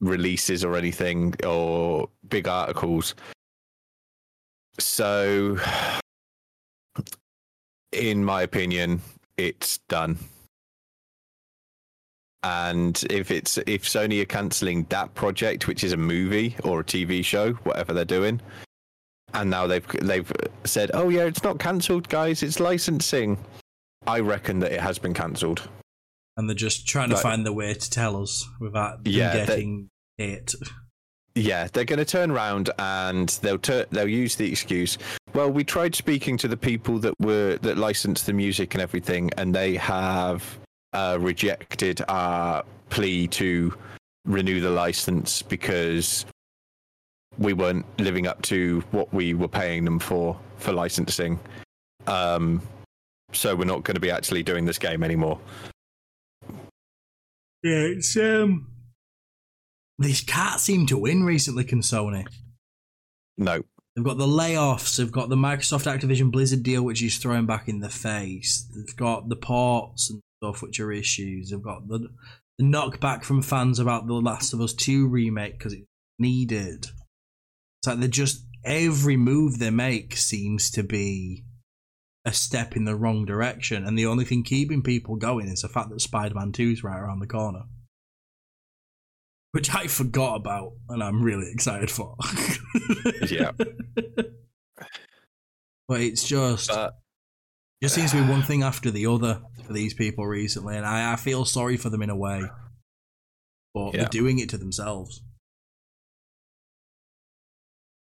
releases 0.00 0.64
or 0.64 0.76
anything 0.76 1.34
or 1.44 2.08
big 2.28 2.46
articles 2.46 3.14
so 4.78 5.58
in 7.92 8.24
my 8.24 8.42
opinion 8.42 9.00
it's 9.36 9.78
done 9.88 10.18
and 12.44 13.04
if 13.10 13.30
it's 13.30 13.58
if 13.58 13.82
sony 13.84 14.20
are 14.22 14.26
cancelling 14.26 14.84
that 14.90 15.12
project 15.14 15.66
which 15.66 15.82
is 15.82 15.92
a 15.92 15.96
movie 15.96 16.54
or 16.62 16.80
a 16.80 16.84
tv 16.84 17.24
show 17.24 17.52
whatever 17.64 17.92
they're 17.92 18.04
doing 18.04 18.40
and 19.32 19.50
now 19.50 19.66
they've 19.66 19.84
they've 20.00 20.30
said, 20.62 20.92
"Oh 20.94 21.08
yeah, 21.08 21.24
it's 21.24 21.42
not 21.42 21.58
cancelled, 21.58 22.08
guys. 22.08 22.44
It's 22.44 22.60
licensing." 22.60 23.36
I 24.06 24.20
reckon 24.20 24.60
that 24.60 24.70
it 24.70 24.80
has 24.80 24.96
been 25.00 25.12
cancelled. 25.12 25.68
and 26.36 26.48
they're 26.48 26.54
just 26.54 26.86
trying 26.86 27.08
to 27.08 27.14
Like- 27.16 27.22
find 27.24 27.44
the 27.46 27.52
way 27.52 27.74
to 27.74 27.90
tell 27.90 28.20
us 28.22 28.44
without 28.60 28.98
Yeah, 29.04 29.32
getting 29.46 29.88
it. 30.18 30.54
Yeah, 31.34 31.66
they're 31.72 31.84
going 31.84 31.98
to 31.98 32.04
turn 32.04 32.30
around 32.30 32.70
and 32.78 33.28
they'll 33.42 33.58
tur 33.58 33.86
they'll 33.90 34.06
use 34.08 34.36
the 34.36 34.48
excuse. 34.50 34.98
Well, 35.32 35.50
we 35.50 35.64
tried 35.64 35.96
speaking 35.96 36.36
to 36.38 36.46
the 36.46 36.56
people 36.56 36.98
that 37.00 37.14
were 37.18 37.58
that 37.62 37.76
licensed 37.76 38.26
the 38.26 38.32
music 38.32 38.74
and 38.74 38.82
everything, 38.82 39.30
and 39.36 39.52
they 39.52 39.74
have 39.76 40.44
uh, 40.94 41.18
rejected 41.20 42.02
our 42.08 42.64
plea 42.90 43.26
to 43.28 43.74
renew 44.24 44.60
the 44.60 44.70
license 44.70 45.42
because 45.42 46.24
we 47.38 47.52
weren't 47.52 47.84
living 48.00 48.26
up 48.26 48.40
to 48.42 48.82
what 48.92 49.12
we 49.12 49.34
were 49.34 49.48
paying 49.48 49.84
them 49.84 49.98
for 49.98 50.38
for 50.56 50.72
licensing. 50.72 51.38
Um, 52.06 52.62
so 53.32 53.54
we're 53.54 53.64
not 53.64 53.82
going 53.82 53.96
to 53.96 54.00
be 54.00 54.10
actually 54.10 54.42
doing 54.42 54.64
this 54.64 54.78
game 54.78 55.02
anymore. 55.02 55.38
Yeah, 57.62 57.80
it's 57.80 58.16
um. 58.16 58.70
These 59.98 60.22
can't 60.22 60.60
seem 60.60 60.86
to 60.86 60.98
win 60.98 61.22
recently, 61.22 61.62
can 61.62 61.80
Sony? 61.80 62.26
No, 63.38 63.62
They've 63.94 64.04
got 64.04 64.18
the 64.18 64.26
layoffs. 64.26 64.96
They've 64.96 65.10
got 65.10 65.28
the 65.28 65.36
Microsoft 65.36 65.86
Activision 65.86 66.32
Blizzard 66.32 66.64
deal, 66.64 66.82
which 66.82 67.02
is 67.02 67.16
throwing 67.18 67.46
back 67.46 67.68
in 67.68 67.78
the 67.78 67.88
face. 67.88 68.68
They've 68.74 68.96
got 68.96 69.28
the 69.28 69.36
ports 69.36 70.10
and 70.10 70.20
stuff, 70.44 70.62
which 70.62 70.80
are 70.80 70.92
issues. 70.92 71.50
They've 71.50 71.62
got 71.62 71.88
the, 71.88 72.08
the 72.58 72.64
knockback 72.64 73.24
from 73.24 73.42
fans 73.42 73.78
about 73.78 74.06
the 74.06 74.14
Last 74.14 74.52
of 74.52 74.60
Us 74.60 74.72
Two 74.74 75.08
remake 75.08 75.58
because 75.58 75.72
it's 75.72 75.86
needed. 76.18 76.86
It's 76.86 77.86
like 77.86 77.98
they're 77.98 78.08
just 78.08 78.44
every 78.64 79.16
move 79.16 79.58
they 79.58 79.70
make 79.70 80.16
seems 80.16 80.70
to 80.72 80.82
be 80.82 81.44
a 82.24 82.32
step 82.32 82.76
in 82.76 82.84
the 82.84 82.96
wrong 82.96 83.24
direction, 83.24 83.84
and 83.84 83.98
the 83.98 84.06
only 84.06 84.24
thing 84.24 84.42
keeping 84.42 84.82
people 84.82 85.16
going 85.16 85.48
is 85.48 85.62
the 85.62 85.68
fact 85.68 85.90
that 85.90 86.00
Spider-Man 86.00 86.52
Two 86.52 86.70
is 86.70 86.84
right 86.84 86.98
around 86.98 87.20
the 87.20 87.26
corner. 87.26 87.62
Which 89.52 89.72
I 89.72 89.86
forgot 89.86 90.36
about, 90.36 90.72
and 90.88 91.02
I'm 91.02 91.22
really 91.22 91.50
excited 91.52 91.90
for. 91.90 92.16
Yeah. 93.28 93.52
But 95.86 96.00
it's 96.00 96.24
just 96.24 96.68
but 96.68 96.94
just 97.82 97.94
seems 97.94 98.12
to 98.12 98.22
be 98.22 98.28
one 98.30 98.42
thing 98.42 98.62
after 98.62 98.90
the 98.90 99.06
other 99.06 99.42
for 99.66 99.72
these 99.72 99.92
people 99.94 100.26
recently, 100.26 100.76
and 100.76 100.86
I, 100.86 101.12
I 101.12 101.16
feel 101.16 101.44
sorry 101.44 101.76
for 101.76 101.90
them 101.90 102.02
in 102.02 102.10
a 102.10 102.16
way. 102.16 102.42
But 103.74 103.92
Yeah. 103.94 104.00
they're 104.02 104.08
doing 104.10 104.38
it 104.38 104.48
to 104.50 104.58
themselves. 104.58 105.22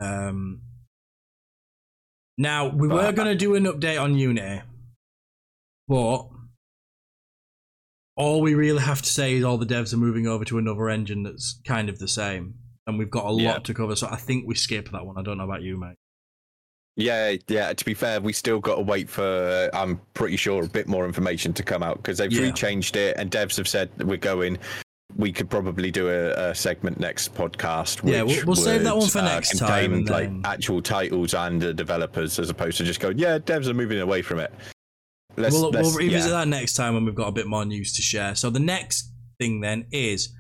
Um. 0.00 0.62
Now 2.40 2.68
we 2.68 2.86
were 2.86 3.10
going 3.12 3.26
to 3.28 3.34
do 3.34 3.56
an 3.56 3.64
update 3.64 4.00
on 4.00 4.16
Unity, 4.16 4.62
but 5.88 6.28
all 8.16 8.40
we 8.40 8.54
really 8.54 8.80
have 8.82 9.02
to 9.02 9.08
say 9.08 9.34
is 9.34 9.44
all 9.44 9.58
the 9.58 9.66
devs 9.66 9.92
are 9.92 9.96
moving 9.96 10.28
over 10.28 10.44
to 10.44 10.58
another 10.58 10.88
engine 10.88 11.24
that's 11.24 11.60
kind 11.66 11.88
of 11.88 11.98
the 11.98 12.06
same, 12.06 12.54
and 12.86 12.96
we've 12.96 13.10
got 13.10 13.24
a 13.24 13.30
lot 13.32 13.40
Yeah. 13.42 13.58
to 13.58 13.74
cover. 13.74 13.96
So 13.96 14.06
I 14.08 14.16
think 14.16 14.46
we 14.46 14.54
skip 14.54 14.90
that 14.92 15.04
one. 15.04 15.18
I 15.18 15.22
don't 15.22 15.36
know 15.38 15.44
about 15.44 15.62
you, 15.62 15.76
mate. 15.76 15.96
Yeah, 16.98 17.36
yeah. 17.46 17.72
To 17.72 17.84
be 17.84 17.94
fair, 17.94 18.20
we 18.20 18.32
still 18.32 18.58
got 18.58 18.74
to 18.74 18.82
wait 18.82 19.08
for. 19.08 19.70
I'm 19.72 20.00
pretty 20.14 20.36
sure 20.36 20.64
a 20.64 20.68
bit 20.68 20.88
more 20.88 21.06
information 21.06 21.52
to 21.54 21.62
come 21.62 21.82
out 21.82 21.96
because 21.98 22.18
they've 22.18 22.32
Yeah. 22.32 22.50
rechanged 22.50 22.96
it, 22.96 23.16
and 23.16 23.30
devs 23.30 23.56
have 23.56 23.68
said 23.68 23.88
we're 24.02 24.16
going. 24.16 24.58
We 25.16 25.32
could 25.32 25.48
probably 25.48 25.90
do 25.92 26.08
a, 26.08 26.50
a 26.50 26.54
segment 26.54 26.98
next 27.00 27.34
podcast. 27.34 28.02
Yeah, 28.04 28.22
we'll- 28.24 28.44
we'll 28.46 28.56
save 28.56 28.82
that 28.82 28.96
one 28.96 29.08
for 29.08 29.20
uh, 29.20 29.24
next 29.24 29.50
contain, 29.50 29.68
time, 29.68 29.92
and 29.94 30.10
like 30.10 30.28
then- 30.28 30.42
actual 30.44 30.82
titles 30.82 31.34
and 31.34 31.62
the 31.62 31.72
developers, 31.72 32.38
as 32.40 32.50
opposed 32.50 32.76
to 32.78 32.84
just 32.84 32.98
going, 33.00 33.16
"Yeah, 33.16 33.38
devs 33.38 33.68
are 33.68 33.74
moving 33.74 34.00
away 34.00 34.20
from 34.20 34.40
it." 34.40 34.52
Let's, 35.36 35.54
we'll, 35.54 35.70
let's- 35.70 35.88
we'll 35.88 35.96
revisit 35.98 36.32
yeah. 36.32 36.38
that 36.38 36.48
next 36.48 36.74
time 36.74 36.94
when 36.94 37.04
we've 37.04 37.14
got 37.14 37.28
a 37.28 37.32
bit 37.32 37.46
more 37.46 37.64
news 37.64 37.92
to 37.94 38.02
share. 38.02 38.34
So 38.34 38.50
the 38.50 38.58
next 38.60 39.12
thing 39.38 39.60
then 39.60 39.86
is 39.92 40.30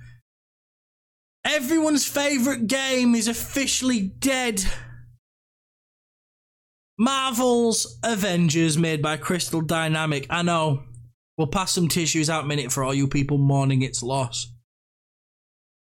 everyone's 1.44 2.04
favorite 2.06 2.66
game 2.66 3.14
is 3.14 3.28
officially 3.28 4.00
dead. 4.18 4.64
Marvel's 7.00 7.96
Avengers, 8.02 8.76
made 8.76 9.00
by 9.00 9.16
Crystal 9.16 9.60
Dynamic. 9.60 10.26
I 10.30 10.42
know. 10.42 10.82
We'll 11.36 11.46
pass 11.46 11.70
some 11.70 11.86
tissues 11.86 12.28
out 12.28 12.48
minute 12.48 12.72
for 12.72 12.82
all 12.82 12.92
you 12.92 13.06
people 13.06 13.38
mourning 13.38 13.82
its 13.82 14.02
loss. 14.02 14.52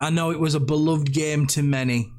I 0.01 0.09
know 0.09 0.31
it 0.31 0.39
was 0.39 0.55
a 0.55 0.59
beloved 0.59 1.13
game 1.13 1.45
to 1.47 1.61
many, 1.61 2.11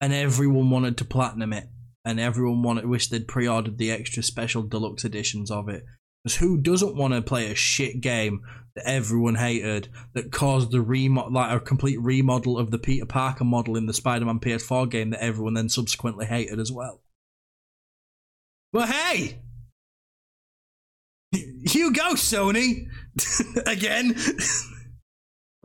and 0.00 0.14
everyone 0.14 0.70
wanted 0.70 0.96
to 0.98 1.04
platinum 1.04 1.52
it, 1.52 1.68
and 2.02 2.18
everyone 2.18 2.62
wanted 2.62 2.86
wished 2.86 3.10
they'd 3.10 3.28
pre-ordered 3.28 3.76
the 3.76 3.90
extra 3.90 4.22
special 4.22 4.62
deluxe 4.62 5.04
editions 5.04 5.50
of 5.50 5.68
it. 5.68 5.84
Because 6.24 6.38
who 6.38 6.56
doesn't 6.56 6.96
want 6.96 7.12
to 7.12 7.20
play 7.20 7.50
a 7.50 7.54
shit 7.54 8.00
game 8.00 8.40
that 8.74 8.88
everyone 8.88 9.34
hated 9.34 9.88
that 10.14 10.32
caused 10.32 10.70
the 10.70 10.80
remo- 10.80 11.28
like 11.28 11.54
a 11.54 11.60
complete 11.60 12.00
remodel 12.00 12.58
of 12.58 12.70
the 12.70 12.78
Peter 12.78 13.04
Parker 13.04 13.44
model 13.44 13.76
in 13.76 13.84
the 13.84 13.92
Spider-Man 13.92 14.40
PS4 14.40 14.90
game 14.90 15.10
that 15.10 15.22
everyone 15.22 15.52
then 15.52 15.68
subsequently 15.68 16.24
hated 16.24 16.58
as 16.58 16.72
well? 16.72 17.03
Well, 18.74 18.86
hey, 18.88 19.38
you 21.32 21.92
go, 21.92 22.14
Sony, 22.14 22.88
again. 23.66 24.16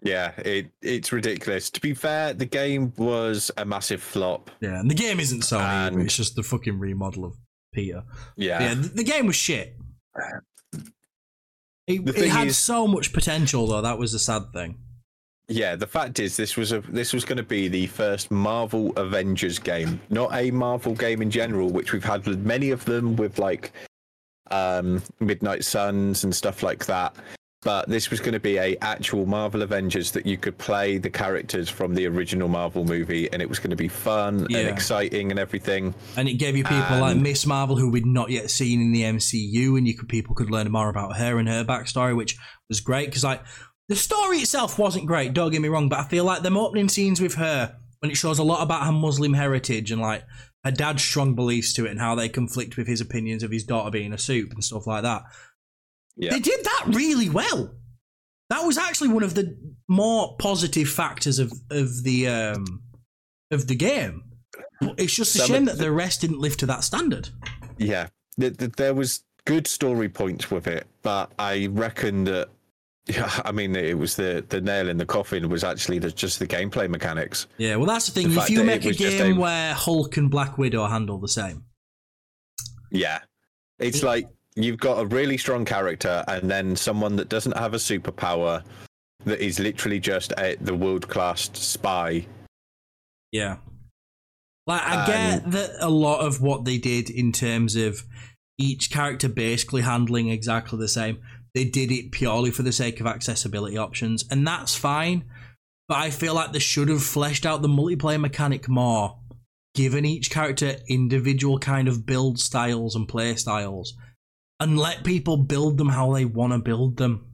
Yeah, 0.04 0.32
it 0.38 0.68
it's 0.82 1.12
ridiculous. 1.12 1.70
To 1.72 1.82
be 1.82 1.94
fair, 1.96 2.34
the 2.34 2.46
game 2.46 2.94
was 2.98 3.52
a 3.58 3.66
massive 3.66 4.02
flop. 4.02 4.52
yeah, 4.62 4.80
and 4.80 4.90
the 4.90 4.96
game 4.96 5.20
isn't 5.20 5.42
Sony, 5.42 5.88
And- 5.88 6.02
it's 6.04 6.16
just 6.16 6.36
the 6.36 6.44
fucking 6.44 6.78
remodel 6.80 7.26
of 7.26 7.34
Peter. 7.74 8.04
Yeah, 8.38 8.62
yeah, 8.62 8.74
the, 8.76 8.88
the 8.90 9.04
game 9.04 9.26
was 9.26 9.36
shit. 9.36 9.76
It, 11.88 12.08
it 12.08 12.30
had 12.30 12.48
is- 12.48 12.58
so 12.58 12.88
much 12.88 13.12
potential, 13.12 13.66
though. 13.68 13.82
That 13.82 13.98
was 13.98 14.12
the 14.12 14.20
sad 14.20 14.54
thing. 14.54 14.78
Yeah, 15.50 15.76
the 15.76 15.88
fact 15.88 16.20
is, 16.20 16.38
this 16.38 16.56
was 16.56 16.72
a 16.72 16.82
this 16.82 17.12
was 17.12 17.26
going 17.26 17.38
to 17.38 17.44
be 17.44 17.68
the 17.68 17.88
first 17.88 18.30
Marvel 18.32 18.92
Avengers 18.96 19.58
game, 19.60 20.00
not 20.10 20.34
a 20.34 20.52
Marvel 20.52 20.94
game 20.94 21.22
in 21.24 21.32
general, 21.32 21.70
which 21.70 21.92
we've 21.92 22.04
had 22.04 22.26
many 22.46 22.70
of 22.70 22.86
them 22.86 23.16
with 23.16 23.40
like 23.40 23.72
um, 24.52 25.02
Midnight 25.20 25.64
Suns 25.66 26.24
and 26.24 26.36
stuff 26.36 26.64
like 26.64 26.86
that. 26.86 27.16
But 27.62 27.90
this 27.90 28.10
was 28.10 28.22
going 28.22 28.32
to 28.34 28.40
be 28.40 28.58
a 28.58 28.78
actual 28.82 29.26
Marvel 29.26 29.64
Avengers 29.64 30.12
that 30.12 30.26
you 30.26 30.38
could 30.38 30.58
play 30.58 30.98
the 30.98 31.10
characters 31.10 31.68
from 31.68 31.94
the 31.94 32.06
original 32.08 32.48
Marvel 32.48 32.86
movie, 32.86 33.30
and 33.34 33.42
it 33.42 33.50
was 33.50 33.60
going 33.60 33.72
to 33.72 33.76
be 33.76 33.90
fun 33.90 34.48
Yeah. 34.50 34.60
and 34.60 34.70
exciting 34.70 35.30
and 35.30 35.38
everything. 35.38 35.94
And 36.16 36.30
it 36.30 36.36
gave 36.36 36.56
you 36.56 36.64
people 36.64 37.00
like 37.00 37.18
Miss 37.18 37.46
Marvel, 37.46 37.76
who 37.76 37.90
we'd 37.92 38.06
not 38.06 38.30
yet 38.30 38.50
seen 38.50 38.80
in 38.82 38.94
the 38.94 39.02
MCU, 39.02 39.78
and 39.78 39.86
you 39.86 39.94
could 39.98 40.08
people 40.08 40.36
could 40.36 40.50
learn 40.50 40.72
more 40.72 40.88
about 40.90 41.18
her 41.18 41.38
and 41.38 41.50
her 41.50 41.66
backstory, 41.66 42.16
which 42.16 42.38
was 42.70 42.80
great. 42.80 43.08
Because 43.08 43.26
like 43.26 43.42
the 43.90 43.96
story 43.96 44.38
itself 44.38 44.80
wasn't 44.80 45.06
great. 45.08 45.34
Don't 45.34 45.52
get 45.52 45.62
me 45.62 45.68
wrong, 45.68 45.90
but 45.90 46.00
I 46.00 46.04
feel 46.04 46.24
like 46.24 46.42
them 46.44 46.56
opening 46.58 46.88
scenes 46.88 47.20
with 47.20 47.36
her 47.36 47.76
when 48.00 48.10
it 48.12 48.16
shows 48.16 48.40
a 48.40 48.44
lot 48.44 48.62
about 48.64 48.86
her 48.86 48.92
Muslim 48.94 49.34
heritage 49.34 49.92
and 49.92 50.02
like 50.02 50.24
her 50.64 50.72
dad's 50.72 51.04
strong 51.04 51.36
beliefs 51.36 51.74
to 51.74 51.86
it 51.86 51.92
and 51.92 52.00
how 52.00 52.16
they 52.16 52.30
conflict 52.30 52.78
with 52.78 52.88
his 52.88 53.02
opinions 53.02 53.44
of 53.44 53.52
his 53.52 53.64
daughter 53.66 53.92
being 53.92 54.14
a 54.14 54.18
soup 54.18 54.52
and 54.54 54.64
stuff 54.64 54.88
like 54.88 55.04
that. 55.04 55.24
Yeah. 56.16 56.32
They 56.32 56.40
did 56.40 56.64
that 56.64 56.84
really 56.88 57.30
well. 57.30 57.76
That 58.50 58.64
was 58.66 58.78
actually 58.78 59.10
one 59.10 59.24
of 59.24 59.36
the 59.36 59.58
more 59.88 60.36
positive 60.38 60.90
factors 60.90 61.40
of 61.40 61.52
of 61.70 62.04
the 62.04 62.28
um 62.28 62.82
of 63.52 63.68
the 63.68 63.76
game. 63.76 64.24
But 64.82 64.96
it's 65.00 65.14
just 65.16 65.36
a 65.36 65.40
shame 65.40 65.66
that 65.66 65.78
the- 65.78 65.86
the 65.86 65.92
rest 65.92 66.22
didn't 66.22 66.40
live 66.40 66.58
to 66.58 66.66
that 66.68 66.84
standard. 66.84 67.30
Yeah, 67.78 68.08
th- 68.40 68.58
th- 68.58 68.72
there 68.74 68.94
was 68.94 69.24
good 69.46 69.68
story 69.68 70.10
points 70.10 70.50
with 70.52 70.68
it, 70.68 70.88
but 71.02 71.32
I 71.40 71.68
reckon 71.72 72.24
that. 72.26 72.50
Yeah, 73.10 73.30
I 73.46 73.52
mean, 73.52 73.76
it 73.76 73.98
was 73.98 74.16
the 74.16 74.46
the 74.50 74.62
nail 74.62 74.88
in 74.90 74.98
the 74.98 75.06
coffin 75.06 75.50
was 75.50 75.64
actually 75.64 76.00
the, 76.00 76.12
just 76.12 76.40
the 76.40 76.48
gameplay 76.48 76.88
mechanics. 76.90 77.48
Yeah, 77.58 77.76
well, 77.78 77.88
that's 77.88 78.06
the 78.08 78.12
thing. 78.22 78.34
The 78.34 78.42
if 78.42 78.50
you 78.50 78.64
make 78.64 78.86
a 78.86 78.94
game 78.94 79.38
a- 79.38 79.40
where 79.40 79.74
Hulk 79.74 80.18
and 80.18 80.30
Black 80.30 80.58
Widow 80.58 80.86
handle 80.88 81.18
the 81.20 81.28
same, 81.28 81.64
Yeah, 82.92 83.20
it's 83.80 84.00
It- 84.00 84.06
like 84.06 84.28
you've 84.56 84.80
got 84.80 85.00
a 85.00 85.06
really 85.06 85.38
strong 85.38 85.66
character, 85.66 86.24
and 86.28 86.50
then 86.50 86.76
someone 86.76 87.16
that 87.18 87.30
doesn't 87.30 87.58
have 87.58 87.74
a 87.74 87.78
superpower, 87.78 88.64
that 89.26 89.40
is 89.40 89.60
literally 89.60 90.00
just 90.00 90.32
a, 90.38 90.56
the 90.62 90.74
world 90.76 91.08
class 91.08 91.50
spy. 91.54 92.26
yeah. 93.32 93.58
Like 94.68 94.82
I 94.84 95.08
get 95.08 95.50
that 95.52 95.72
a 95.80 95.90
lot 95.90 96.20
of 96.20 96.42
what 96.42 96.64
they 96.64 96.78
did 96.78 97.10
in 97.10 97.32
terms 97.32 97.76
of 97.76 98.04
each 98.60 98.92
character 98.92 99.28
basically 99.28 99.82
handling 99.82 100.30
exactly 100.30 100.78
the 100.78 100.88
same. 100.88 101.18
They 101.60 101.66
did 101.66 101.92
it 101.92 102.14
purely 102.14 102.52
for 102.52 102.64
the 102.64 102.72
sake 102.72 103.02
of 103.02 103.06
accessibility 103.06 103.78
options, 103.78 104.24
and 104.32 104.48
that's 104.48 104.76
fine. 104.76 105.26
But 105.90 105.98
I 105.98 106.10
feel 106.10 106.34
like 106.34 106.54
they 106.54 106.60
should 106.60 106.88
have 106.88 107.04
fleshed 107.04 107.46
out 107.46 107.62
the 107.62 107.68
multiplayer 107.68 108.18
mechanic 108.18 108.70
more, 108.70 109.20
given 109.76 110.06
each 110.06 110.30
character 110.32 110.78
individual 110.88 111.60
kind 111.60 111.90
of 111.90 112.06
build 112.06 112.40
styles 112.40 112.96
and 112.96 113.10
play 113.10 113.36
styles, 113.36 113.98
and 114.62 114.80
let 114.80 115.04
people 115.04 115.36
build 115.36 115.78
them 115.78 115.90
how 115.90 116.14
they 116.14 116.24
want 116.24 116.54
to 116.54 116.60
build 116.60 116.96
them, 116.96 117.28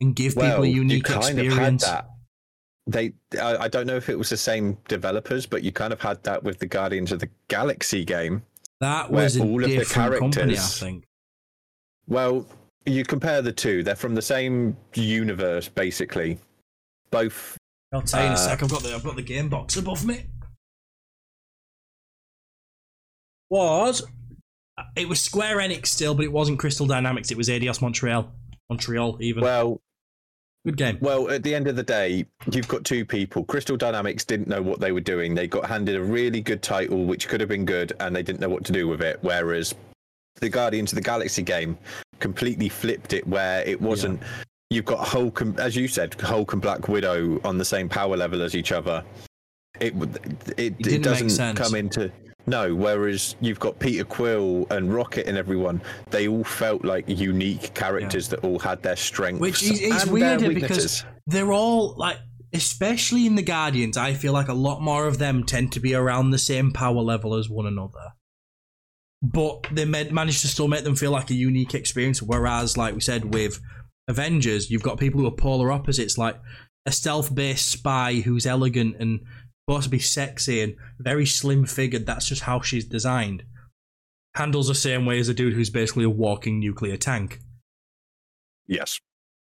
and 0.00 0.14
give 0.14 0.36
people 0.36 0.62
a 0.62 0.68
you 0.68 0.82
unique 0.82 1.02
kind 1.02 1.40
experience. 1.40 1.82
Of 1.82 1.88
had 1.88 1.98
that. 1.98 2.08
They, 2.86 3.14
I, 3.40 3.66
don't 3.66 3.88
know 3.88 3.96
if 3.96 4.08
it 4.08 4.16
was 4.16 4.30
the 4.30 4.36
same 4.36 4.78
developers, 4.86 5.44
but 5.44 5.64
you 5.64 5.72
kind 5.72 5.92
of 5.92 6.00
had 6.00 6.22
that 6.22 6.44
with 6.44 6.60
the 6.60 6.66
Guardians 6.66 7.10
of 7.10 7.18
the 7.18 7.30
Galaxy 7.48 8.04
game. 8.04 8.44
That 8.78 9.10
was 9.10 9.36
a 9.36 9.42
all 9.42 9.64
of 9.64 9.68
the 9.68 9.84
characters 9.84 10.20
company, 10.20 10.54
I 10.54 10.60
think. 10.60 11.04
Well, 12.06 12.46
you 12.86 13.04
compare 13.04 13.42
the 13.42 13.52
two; 13.52 13.82
they're 13.82 13.94
from 13.96 14.14
the 14.14 14.22
same 14.22 14.76
universe, 14.94 15.68
basically. 15.68 16.38
Both 17.10 17.56
I'll 17.92 18.02
tell 18.02 18.20
you 18.20 18.26
in 18.26 18.32
a 18.32 18.34
Uh, 18.34 18.38
sec. 18.38 18.62
I've 18.62 18.70
got 18.70 18.82
the 18.82 18.94
I've 18.94 19.04
got 19.04 19.16
the 19.16 19.22
game 19.22 19.48
box 19.48 19.76
above 19.76 20.04
me. 20.04 20.26
Was 23.50 24.02
it 24.96 25.08
was 25.08 25.20
Square 25.20 25.58
Enix 25.58 25.86
still, 25.88 26.14
but 26.14 26.24
it 26.24 26.32
wasn't 26.32 26.58
Crystal 26.58 26.86
Dynamics. 26.86 27.30
It 27.30 27.36
was 27.36 27.48
Eidos 27.48 27.82
Montreal. 27.82 28.32
Montreal, 28.70 29.18
even 29.20 29.42
well, 29.42 29.80
good 30.64 30.78
game. 30.78 30.96
Well, 31.02 31.30
at 31.30 31.42
the 31.42 31.54
end 31.54 31.68
of 31.68 31.76
the 31.76 31.82
day, 31.82 32.24
you've 32.50 32.68
got 32.68 32.84
two 32.84 33.04
people. 33.04 33.44
Crystal 33.44 33.76
Dynamics 33.76 34.24
didn't 34.24 34.48
know 34.48 34.62
what 34.62 34.80
they 34.80 34.92
were 34.92 35.00
doing. 35.02 35.34
They 35.34 35.46
got 35.46 35.66
handed 35.66 35.96
a 35.96 36.02
really 36.02 36.40
good 36.40 36.62
title, 36.62 37.04
which 37.04 37.28
could 37.28 37.40
have 37.40 37.50
been 37.50 37.66
good, 37.66 37.92
and 38.00 38.16
they 38.16 38.22
didn't 38.22 38.40
know 38.40 38.48
what 38.48 38.64
to 38.64 38.72
do 38.72 38.88
with 38.88 39.02
it. 39.02 39.18
Whereas 39.20 39.74
the 40.36 40.48
Guardians 40.48 40.92
of 40.92 40.96
the 40.96 41.02
Galaxy 41.02 41.42
game 41.42 41.76
completely 42.22 42.70
flipped 42.70 43.12
it, 43.12 43.26
where 43.26 43.62
it 43.66 43.80
wasn't. 43.80 44.20
You've 44.70 44.86
got 44.86 45.06
Hulk, 45.06 45.42
and, 45.42 45.60
as 45.60 45.76
you 45.76 45.86
said, 45.86 46.14
Hulk 46.18 46.54
and 46.54 46.62
Black 46.62 46.88
Widow 46.88 47.38
on 47.44 47.58
the 47.58 47.64
same 47.64 47.88
power 47.90 48.16
level 48.16 48.40
as 48.40 48.54
each 48.54 48.72
other. 48.72 49.04
It 49.80 49.94
would- 49.94 50.16
it 50.56 50.74
it, 50.86 51.02
doesn't 51.02 51.56
come 51.56 51.74
into 51.74 52.10
no. 52.46 52.74
Whereas 52.74 53.36
you've 53.40 53.60
got 53.60 53.78
Peter 53.78 54.04
Quill 54.04 54.66
and 54.70 54.94
Rocket 54.94 55.26
and 55.26 55.36
everyone, 55.36 55.82
they 56.10 56.28
all 56.28 56.44
felt 56.44 56.84
like 56.84 57.04
unique 57.08 57.74
characters 57.74 58.28
that 58.28 58.44
all 58.44 58.58
had 58.58 58.82
their 58.82 58.96
strengths. 58.96 59.40
Which 59.40 59.62
is 59.62 60.06
weird 60.06 60.40
because 60.54 61.04
they're 61.26 61.52
all 61.52 61.94
like, 61.96 62.18
especially 62.52 63.26
in 63.26 63.34
the 63.34 63.42
Guardians, 63.42 63.96
I 63.96 64.14
feel 64.14 64.32
like 64.32 64.48
a 64.48 64.54
lot 64.54 64.80
more 64.80 65.06
of 65.06 65.18
them 65.18 65.44
tend 65.44 65.72
to 65.72 65.80
be 65.80 65.94
around 65.94 66.30
the 66.30 66.38
same 66.38 66.72
power 66.72 67.00
level 67.02 67.34
as 67.34 67.48
one 67.48 67.66
another. 67.66 68.12
But 69.22 69.68
they 69.70 69.84
ma- 69.84 70.10
managed 70.10 70.40
to 70.40 70.48
still 70.48 70.66
make 70.68 70.82
them 70.84 70.96
feel 70.96 71.12
like 71.12 71.30
a 71.30 71.34
unique 71.34 71.74
experience. 71.74 72.20
Whereas, 72.20 72.76
like 72.76 72.94
we 72.94 73.00
said, 73.00 73.32
with 73.32 73.60
Avengers, 74.08 74.70
you've 74.70 74.82
got 74.82 74.98
people 74.98 75.20
who 75.20 75.26
are 75.26 75.30
polar 75.30 75.70
opposites, 75.70 76.18
like 76.18 76.40
a 76.86 76.92
stealth 76.92 77.32
based 77.34 77.70
spy 77.70 78.14
who's 78.14 78.46
elegant 78.46 78.96
and 78.98 79.20
supposed 79.68 79.84
to 79.84 79.90
be 79.90 80.00
sexy 80.00 80.60
and 80.60 80.74
very 80.98 81.24
slim 81.24 81.64
figured. 81.66 82.04
That's 82.04 82.26
just 82.26 82.42
how 82.42 82.60
she's 82.60 82.84
designed. 82.84 83.44
Handles 84.34 84.66
the 84.66 84.74
same 84.74 85.06
way 85.06 85.20
as 85.20 85.28
a 85.28 85.34
dude 85.34 85.52
who's 85.54 85.70
basically 85.70 86.04
a 86.04 86.10
walking 86.10 86.58
nuclear 86.58 86.96
tank. 86.96 87.38
Yes. 88.66 88.98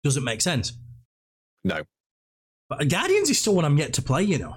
Doesn't 0.04 0.24
make 0.24 0.42
sense. 0.42 0.74
No. 1.64 1.84
But 2.70 2.88
Guardians 2.90 3.30
is 3.30 3.40
still 3.40 3.56
one 3.56 3.66
I'm 3.66 3.78
yet 3.78 3.94
to 3.94 4.02
play, 4.02 4.24
you 4.24 4.40
know. 4.40 4.56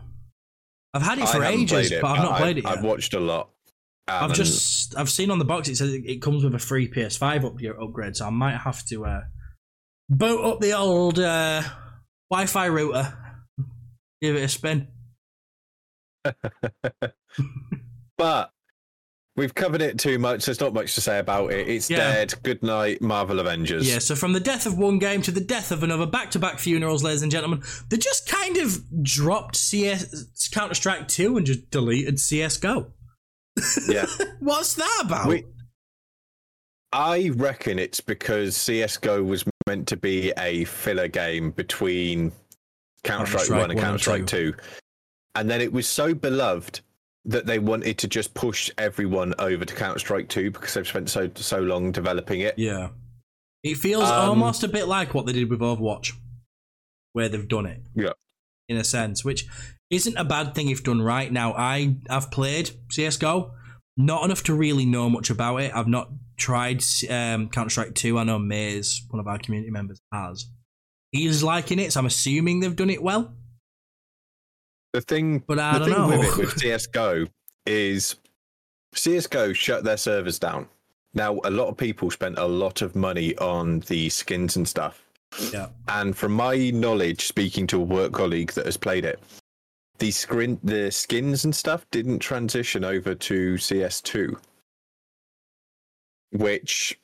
I've 0.95 1.03
had 1.03 1.19
it 1.19 1.29
for 1.29 1.45
ages, 1.45 1.93
it, 1.93 2.01
but 2.01 2.09
I've 2.09 2.23
not 2.25 2.33
I- 2.33 2.39
played 2.39 2.59
it 2.59 2.65
yet. 2.65 2.79
I've 2.79 2.85
watched 2.85 3.13
a 3.15 3.21
lot. 3.21 3.51
I've 4.11 4.32
just 4.35 4.97
I've 4.97 5.11
seen 5.11 5.31
on 5.31 5.39
the 5.39 5.45
box 5.45 5.69
it 5.69 5.77
says 5.77 5.93
it 5.93 6.23
comes 6.23 6.45
with 6.45 6.55
a 6.55 6.59
free 6.59 6.89
PS5 6.91 7.45
up 7.45 7.82
upgrade, 7.82 8.16
so 8.16 8.27
I 8.27 8.31
might 8.31 8.57
have 8.57 8.85
to 8.87 9.07
uh, 9.07 9.20
boot 10.09 10.45
up 10.45 10.61
the 10.61 10.73
old 10.73 11.19
uh, 11.19 11.62
Wi-Fi 12.31 12.69
router, 12.69 13.12
give 14.20 14.37
it 14.37 14.43
a 14.43 14.49
spin. 14.49 14.89
but 18.19 18.51
we've 19.37 19.55
covered 19.55 19.81
it 19.81 19.99
too 19.99 20.19
much. 20.19 20.45
There's 20.45 20.61
not 20.61 20.74
much 20.74 20.95
to 20.97 21.01
say 21.01 21.19
about 21.19 21.53
it. 21.53 21.69
It's 21.69 21.89
Yeah. 21.89 21.97
dead. 21.97 22.35
Good 22.43 22.62
night, 22.62 23.01
Marvel 23.01 23.41
Avengers. 23.41 23.89
Yeah, 23.89 23.99
so 24.01 24.15
from 24.15 24.32
the 24.32 24.41
death 24.41 24.66
of 24.66 24.77
one 24.77 24.99
game 24.99 25.23
to 25.23 25.31
the 25.31 25.41
death 25.41 25.73
of 25.73 25.82
another, 25.82 26.07
back-to-back 26.07 26.59
funerals, 26.59 27.03
ladies 27.03 27.23
and 27.23 27.32
gentlemen. 27.32 27.62
They 27.89 27.97
just 27.97 28.28
kind 28.28 28.57
of 28.59 29.03
dropped 29.03 29.57
CS 29.57 30.49
Counter 30.53 30.74
Strike 30.74 31.09
2 31.09 31.37
and 31.37 31.47
just 31.47 31.70
deleted 31.70 32.20
CS:GO. 32.20 32.93
Yeah. 33.89 34.07
What's 34.41 34.74
that 34.74 35.03
about? 35.05 35.27
We, 35.28 35.45
I 36.93 37.31
reckon 37.35 37.78
it's 37.78 38.01
because 38.01 38.57
CS:GO 38.57 39.23
was 39.23 39.45
meant 39.66 39.87
to 39.89 39.97
be 39.97 40.32
a 40.39 40.65
filler 40.65 41.09
game 41.09 41.51
between 41.53 42.32
Counter 43.05 43.39
Strike 43.39 43.49
Counter-Strike 43.49 43.61
1 43.61 43.70
and 43.70 43.81
Counter 43.81 43.93
and 43.93 44.01
Strike 44.01 44.27
2. 44.27 44.55
And 45.37 45.49
then 45.49 45.61
it 45.61 45.73
was 45.73 45.87
so 45.87 46.12
beloved 46.15 46.81
that 47.24 47.47
they 47.47 47.59
wanted 47.59 47.99
to 47.99 48.09
just 48.09 48.35
push 48.35 48.70
everyone 48.78 49.35
over 49.39 49.65
to 49.65 49.74
Counter 49.74 49.99
Strike 50.01 50.28
2 50.28 50.51
because 50.51 50.74
they've 50.74 50.87
spent 50.89 51.09
so 51.09 51.31
so 51.37 51.61
long 51.61 51.93
developing 51.93 52.41
it. 52.41 52.55
Yeah. 52.59 52.89
It 53.62 53.77
feels 53.77 54.05
Um, 54.05 54.31
almost 54.31 54.65
a 54.65 54.69
bit 54.69 54.89
like 54.89 55.15
what 55.15 55.27
they 55.27 55.32
did 55.32 55.51
with 55.51 55.61
Overwatch, 55.61 56.12
where 57.12 57.28
they've 57.28 57.47
done 57.47 57.66
it. 57.66 57.82
Yeah. 57.95 58.12
In 58.69 58.77
a 58.77 58.85
sense, 58.85 59.24
which 59.24 59.47
isn't 59.91 60.17
a 60.17 60.25
bad 60.25 60.55
thing 60.55 60.69
if 60.71 60.83
done 60.83 61.03
right. 61.03 61.31
Now, 61.33 61.53
I 61.55 61.97
I've 62.09 62.31
played 62.31 62.71
CS:GO, 62.91 63.53
not 63.97 64.25
enough 64.25 64.43
to 64.45 64.55
really 64.55 64.87
know 64.87 65.11
much 65.11 65.31
about 65.31 65.57
it. 65.59 65.73
I've 65.75 65.89
not 65.89 66.11
tried 66.37 66.83
um, 67.11 67.49
Counter 67.51 67.71
Strike 67.71 67.95
Two. 67.95 68.19
I 68.19 68.25
know 68.25 68.39
Maze, 68.39 69.05
one 69.11 69.21
of 69.21 69.27
our 69.27 69.39
community 69.39 69.71
members, 69.71 70.01
has. 70.12 70.47
He's 71.12 71.43
liking 71.43 71.81
it, 71.81 71.93
so 71.93 72.01
I'm 72.01 72.07
assuming 72.07 72.61
they've 72.61 72.77
done 72.77 72.91
it 72.91 73.03
well. 73.03 73.35
The 74.93 75.01
thing, 75.01 75.43
But 75.47 75.59
I 75.59 75.79
the 75.79 75.79
don't 75.87 75.89
thing 75.89 75.99
know. 75.99 76.19
with 76.19 76.29
it 76.29 76.37
with 76.39 76.59
CS:GO 76.59 77.27
is 77.67 78.17
CS:GO 78.95 79.53
shut 79.53 79.85
their 79.85 79.97
servers 79.97 80.39
down. 80.39 80.69
Now, 81.15 81.41
a 81.45 81.51
lot 81.51 81.67
of 81.69 81.77
people 81.77 82.11
spent 82.11 82.39
a 82.39 82.47
lot 82.47 82.83
of 82.83 82.95
money 82.95 83.37
on 83.39 83.81
the 83.81 84.09
skins 84.11 84.55
and 84.57 84.69
stuff. 84.69 85.03
Yeah. 85.53 85.69
And 85.89 86.17
from 86.17 86.33
my 86.33 86.71
knowledge, 86.71 87.27
speaking 87.27 87.67
to 87.69 87.77
a 87.79 87.85
work 87.85 88.12
colleague 88.12 88.53
that 88.53 88.67
has 88.67 88.77
played 88.77 89.05
it, 89.05 89.19
the 90.01 90.11
screen, 90.11 90.59
the 90.65 90.91
skins 90.91 91.45
and 91.45 91.55
stuff 91.55 91.87
didn't 91.91 92.19
transition 92.19 92.85
over 92.85 93.15
to 93.15 93.55
CS2, 93.55 94.35
which 96.33 96.99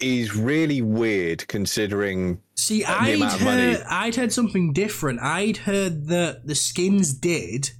is 0.00 0.36
really 0.36 0.80
weird 0.80 1.46
considering 1.48 2.40
See, 2.54 2.80
the 2.82 2.90
I'd 2.90 3.14
amount 3.16 3.34
of 3.34 3.42
money- 3.42 3.72
heard, 3.74 3.82
I'd 3.88 4.14
heard 4.14 4.32
something 4.32 4.72
different. 4.72 5.20
I'd 5.20 5.56
heard 5.58 6.06
that 6.06 6.46
the 6.46 6.54
skins 6.54 7.12
did, 7.14 7.70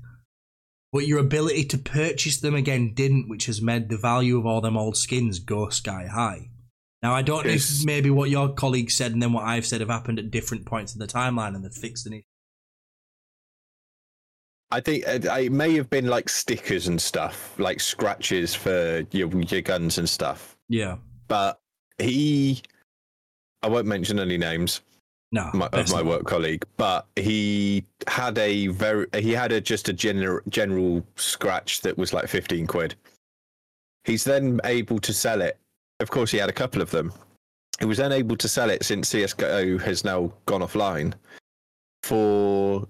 but 0.92 1.06
your 1.06 1.20
ability 1.20 1.64
to 1.66 1.78
purchase 1.78 2.38
them 2.40 2.54
again 2.56 2.92
didn't, 2.94 3.28
which 3.28 3.46
has 3.46 3.62
made 3.62 3.88
the 3.88 3.98
value 3.98 4.36
of 4.38 4.46
all 4.46 4.60
them 4.60 4.76
old 4.76 4.96
skins 4.96 5.38
go 5.38 5.68
sky 5.68 6.06
high. 6.06 6.50
Now, 7.02 7.14
I 7.14 7.22
don't 7.22 7.46
know 7.46 7.52
if 7.52 7.84
maybe 7.84 8.10
what 8.10 8.30
your 8.30 8.52
colleague 8.52 8.90
said 8.90 9.12
and 9.12 9.22
then 9.22 9.32
what 9.32 9.44
I've 9.44 9.66
said 9.66 9.80
have 9.80 9.88
happened 9.90 10.18
at 10.18 10.32
different 10.32 10.66
points 10.66 10.94
in 10.94 10.98
the 10.98 11.06
timeline 11.06 11.54
and 11.54 11.64
they've 11.64 11.72
fixed 11.72 12.06
an 12.06 12.14
issue. 12.14 12.22
I 14.70 14.80
think 14.80 15.06
uh, 15.08 15.12
it, 15.12 15.24
it 15.24 15.52
may 15.52 15.74
have 15.74 15.88
been 15.88 16.06
like 16.06 16.28
stickers 16.28 16.88
and 16.88 17.00
stuff, 17.00 17.58
like 17.58 17.80
scratches 17.80 18.54
for 18.54 19.04
your 19.10 19.28
your 19.42 19.62
guns 19.62 19.98
and 19.98 20.08
stuff. 20.08 20.56
Yeah. 20.68 20.96
But 21.26 21.60
he, 21.98 22.62
I 23.62 23.68
won't 23.68 23.86
mention 23.86 24.18
any 24.18 24.36
names 24.38 24.82
No. 25.32 25.50
my, 25.54 25.66
of 25.72 25.90
my 25.90 26.02
work 26.02 26.24
colleague, 26.26 26.64
but 26.76 27.06
he 27.16 27.84
had 28.06 28.36
a 28.38 28.68
very 28.68 29.06
he 29.14 29.32
had 29.32 29.52
a 29.52 29.60
just 29.60 29.88
a 29.88 29.92
general 29.92 30.40
general 30.48 31.04
scratch 31.16 31.80
that 31.82 31.96
was 31.96 32.12
like 32.12 32.28
fifteen 32.28 32.66
quid. 32.66 32.94
He's 34.04 34.24
then 34.24 34.60
able 34.64 34.98
to 35.00 35.12
sell 35.12 35.40
it. 35.42 35.58
Of 36.00 36.10
course, 36.10 36.30
he 36.30 36.38
had 36.38 36.48
a 36.48 36.52
couple 36.52 36.80
of 36.82 36.90
them. 36.90 37.12
He 37.80 37.84
was 37.86 37.98
then 37.98 38.12
able 38.12 38.36
to 38.36 38.48
sell 38.48 38.70
it 38.70 38.84
since 38.84 39.08
CS:GO 39.08 39.78
has 39.78 40.04
now 40.04 40.32
gone 40.46 40.62
offline 40.62 41.14
for 42.02 42.86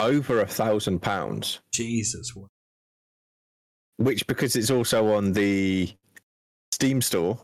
over 0.00 0.40
a 0.40 0.46
thousand 0.46 1.00
pounds. 1.00 1.60
Jesus. 1.72 2.32
Which, 3.98 4.26
because 4.26 4.56
it's 4.56 4.70
also 4.70 5.12
on 5.14 5.32
the 5.32 5.94
Steam 6.72 7.00
store, 7.00 7.38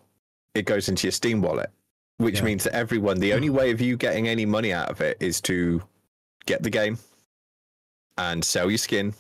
it 0.55 0.67
goes 0.67 0.89
into 0.89 1.07
your 1.07 1.13
Steam 1.13 1.41
wallet. 1.41 1.71
Which 2.19 2.39
Yeah. 2.39 2.45
means 2.45 2.65
that 2.65 2.75
everyone, 2.75 3.19
the 3.19 3.33
only 3.33 3.51
way 3.51 3.71
of 3.71 3.81
you 3.81 3.97
getting 3.97 4.29
any 4.29 4.45
money 4.47 4.73
out 4.73 4.91
of 4.91 5.01
it 5.01 5.17
is 5.21 5.41
to 5.43 5.83
get 6.47 6.63
the 6.63 6.71
game 6.71 6.99
and 8.19 8.45
sell 8.45 8.71
your 8.71 8.79
skin, 8.79 9.15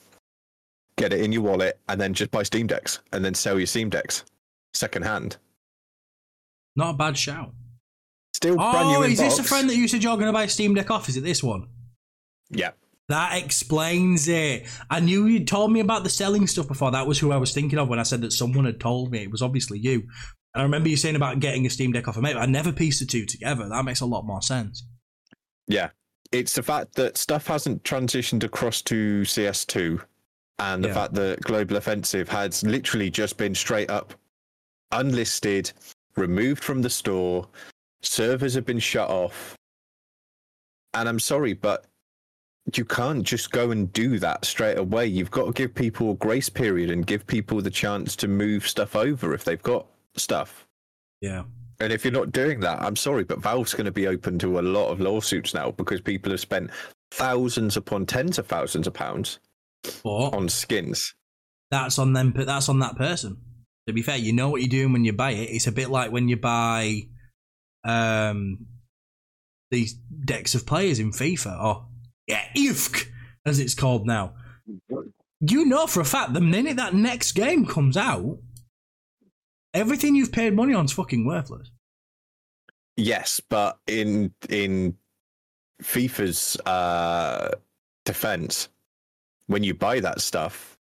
get 0.96 1.12
it 1.12 1.20
in 1.22 1.32
your 1.32 1.42
wallet, 1.42 1.80
and 1.88 2.00
then 2.00 2.12
just 2.12 2.30
buy 2.30 2.42
Steam 2.42 2.66
decks 2.66 3.00
and 3.12 3.24
then 3.24 3.34
sell 3.34 3.58
your 3.58 3.66
Steam 3.66 3.88
decks 3.88 4.24
second 4.74 5.02
hand. 5.04 5.38
Not 6.76 6.94
a 6.94 6.96
bad 6.98 7.16
shout. 7.18 7.52
Still 8.34 8.56
brand 8.56 8.88
new 8.88 8.96
Oh, 8.96 9.02
is 9.02 9.18
this 9.18 9.36
box. 9.36 9.46
a 9.46 9.48
friend 9.48 9.68
that 9.70 9.76
you 9.76 9.88
said 9.88 10.02
you're 10.02 10.14
going 10.16 10.26
to 10.26 10.32
buy 10.32 10.46
Steam 10.46 10.74
Deck 10.74 10.90
off? 10.90 11.08
Is 11.08 11.16
it 11.16 11.22
this 11.22 11.42
one? 11.42 11.68
Yeah. 12.50 12.72
That 13.12 13.36
explains 13.36 14.26
it. 14.26 14.66
I 14.88 15.00
knew 15.00 15.26
you'd 15.26 15.46
told 15.46 15.70
me 15.70 15.80
about 15.80 16.02
the 16.02 16.08
selling 16.10 16.46
stuff 16.46 16.66
before. 16.66 16.90
That 16.90 17.06
was 17.06 17.18
who 17.18 17.30
I 17.30 17.36
was 17.36 17.52
thinking 17.52 17.78
of 17.78 17.88
when 17.88 17.98
I 17.98 18.04
said 18.04 18.22
that 18.22 18.32
someone 18.32 18.64
had 18.64 18.80
told 18.80 19.10
me. 19.12 19.22
It 19.22 19.30
was 19.30 19.42
obviously 19.42 19.78
you. 19.78 20.00
And 20.54 20.60
I 20.60 20.62
remember 20.62 20.88
you 20.88 20.96
saying 20.96 21.16
about 21.16 21.40
getting 21.40 21.66
a 21.66 21.70
Steam 21.70 21.92
Deck 21.92 22.08
off 22.08 22.16
a 22.16 22.22
mate. 22.22 22.32
but 22.34 22.42
I 22.42 22.46
never 22.46 22.72
pieced 22.72 23.00
the 23.00 23.06
two 23.06 23.26
together. 23.26 23.68
That 23.68 23.84
makes 23.84 24.00
a 24.00 24.06
lot 24.06 24.24
more 24.24 24.40
sense. 24.40 24.86
Yeah. 25.68 25.90
It's 26.32 26.54
the 26.54 26.62
fact 26.62 26.94
that 26.94 27.18
stuff 27.18 27.46
hasn't 27.46 27.82
transitioned 27.84 28.44
across 28.44 28.80
to 28.82 29.22
CS2 29.26 30.00
and 30.58 30.82
the 30.82 30.88
Yeah. 30.88 30.94
fact 30.94 31.14
that 31.14 31.40
Global 31.42 31.76
Offensive 31.76 32.30
has 32.30 32.62
literally 32.62 33.10
just 33.10 33.36
been 33.36 33.54
straight 33.54 33.90
up 33.90 34.14
unlisted, 34.90 35.72
removed 36.16 36.64
from 36.64 36.80
the 36.82 36.90
store, 36.90 37.48
servers 38.02 38.54
have 38.54 38.64
been 38.64 38.78
shut 38.78 39.08
off. 39.10 39.54
And 40.94 41.08
I'm 41.08 41.18
sorry, 41.20 41.54
but 41.54 41.86
you 42.76 42.84
can't 42.84 43.22
just 43.24 43.50
go 43.50 43.70
and 43.72 43.92
do 43.92 44.18
that 44.20 44.44
straight 44.44 44.78
away. 44.78 45.06
You've 45.06 45.30
got 45.30 45.46
to 45.46 45.52
give 45.52 45.74
people 45.74 46.12
a 46.12 46.14
grace 46.14 46.48
period 46.48 46.90
and 46.90 47.06
give 47.06 47.26
people 47.26 47.60
the 47.60 47.70
chance 47.70 48.14
to 48.16 48.28
move 48.28 48.66
stuff 48.68 48.94
over 48.94 49.34
if 49.34 49.44
they've 49.44 49.62
got 49.62 49.86
stuff. 50.16 50.66
Yeah. 51.20 51.42
And 51.80 51.92
if 51.92 52.04
you're 52.04 52.12
not 52.12 52.30
doing 52.30 52.60
that, 52.60 52.80
I'm 52.80 52.94
sorry, 52.96 53.24
but 53.24 53.40
Valve's 53.42 53.74
going 53.74 53.86
to 53.86 53.92
be 53.92 54.06
open 54.06 54.38
to 54.40 54.60
a 54.60 54.62
lot 54.62 54.90
of 54.90 55.00
lawsuits 55.00 55.54
now 55.54 55.72
because 55.72 56.00
people 56.00 56.30
have 56.30 56.40
spent 56.40 56.70
thousands 57.10 57.76
upon 57.76 58.06
tens 58.06 58.38
of 58.38 58.46
thousands 58.46 58.86
of 58.86 58.94
pounds 58.94 59.40
But 60.04 60.28
on 60.30 60.48
skins. 60.48 61.14
that's 61.70 61.98
on 61.98 62.12
them. 62.12 62.30
But 62.30 62.46
that's 62.46 62.68
on 62.68 62.78
that 62.78 62.96
person. 62.96 63.38
To 63.88 63.92
be 63.92 64.02
fair, 64.02 64.16
you 64.16 64.32
know 64.32 64.48
what 64.48 64.60
you're 64.60 64.68
doing 64.68 64.92
when 64.92 65.04
you 65.04 65.12
buy 65.12 65.32
it. 65.32 65.50
It's 65.50 65.66
a 65.66 65.72
bit 65.72 65.90
like 65.90 66.12
when 66.12 66.28
you 66.28 66.36
buy 66.36 67.00
um, 67.84 68.66
these 69.72 69.94
decks 70.24 70.54
of 70.54 70.64
players 70.64 71.00
in 71.00 71.10
FIFA 71.10 71.60
or 71.60 71.86
yeah, 72.32 72.44
IFK 72.56 73.06
as 73.44 73.58
it's 73.58 73.74
called 73.74 74.06
now. 74.06 74.34
You 75.40 75.64
know 75.66 75.86
for 75.86 76.00
a 76.00 76.04
fact 76.04 76.32
the 76.32 76.40
minute 76.40 76.76
that 76.76 76.94
next 76.94 77.32
game 77.32 77.66
comes 77.66 77.96
out, 77.96 78.38
everything 79.74 80.14
you've 80.14 80.32
paid 80.32 80.54
money 80.54 80.72
on 80.72 80.86
is 80.86 80.92
fucking 80.92 81.26
worthless. 81.26 81.70
Yes, 82.96 83.40
but 83.48 83.78
in 83.86 84.32
in 84.48 84.96
FIFA's 85.82 86.56
uh, 86.60 87.50
defense, 88.04 88.68
when 89.46 89.64
you 89.64 89.74
buy 89.74 90.00
that 90.00 90.20
stuff 90.20 90.78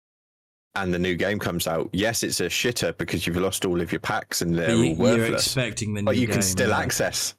and 0.76 0.94
the 0.94 1.00
new 1.00 1.16
game 1.16 1.40
comes 1.40 1.68
out, 1.68 1.90
yes, 1.94 2.24
it's 2.24 2.40
a 2.40 2.46
shitter 2.46 2.96
because 2.98 3.28
you've 3.28 3.38
lost 3.38 3.66
all 3.66 3.82
of 3.82 3.92
your 3.92 4.00
packs 4.00 4.42
and 4.42 4.56
they're 4.56 4.72
all 4.72 4.84
you, 4.84 4.94
are 4.94 4.98
worthless. 4.98 5.46
expecting 5.46 5.94
the 5.94 6.02
new 6.02 6.06
but 6.06 6.18
you 6.18 6.28
can 6.28 6.42
still 6.42 6.70
yeah. 6.70 6.80
access. 6.80 7.36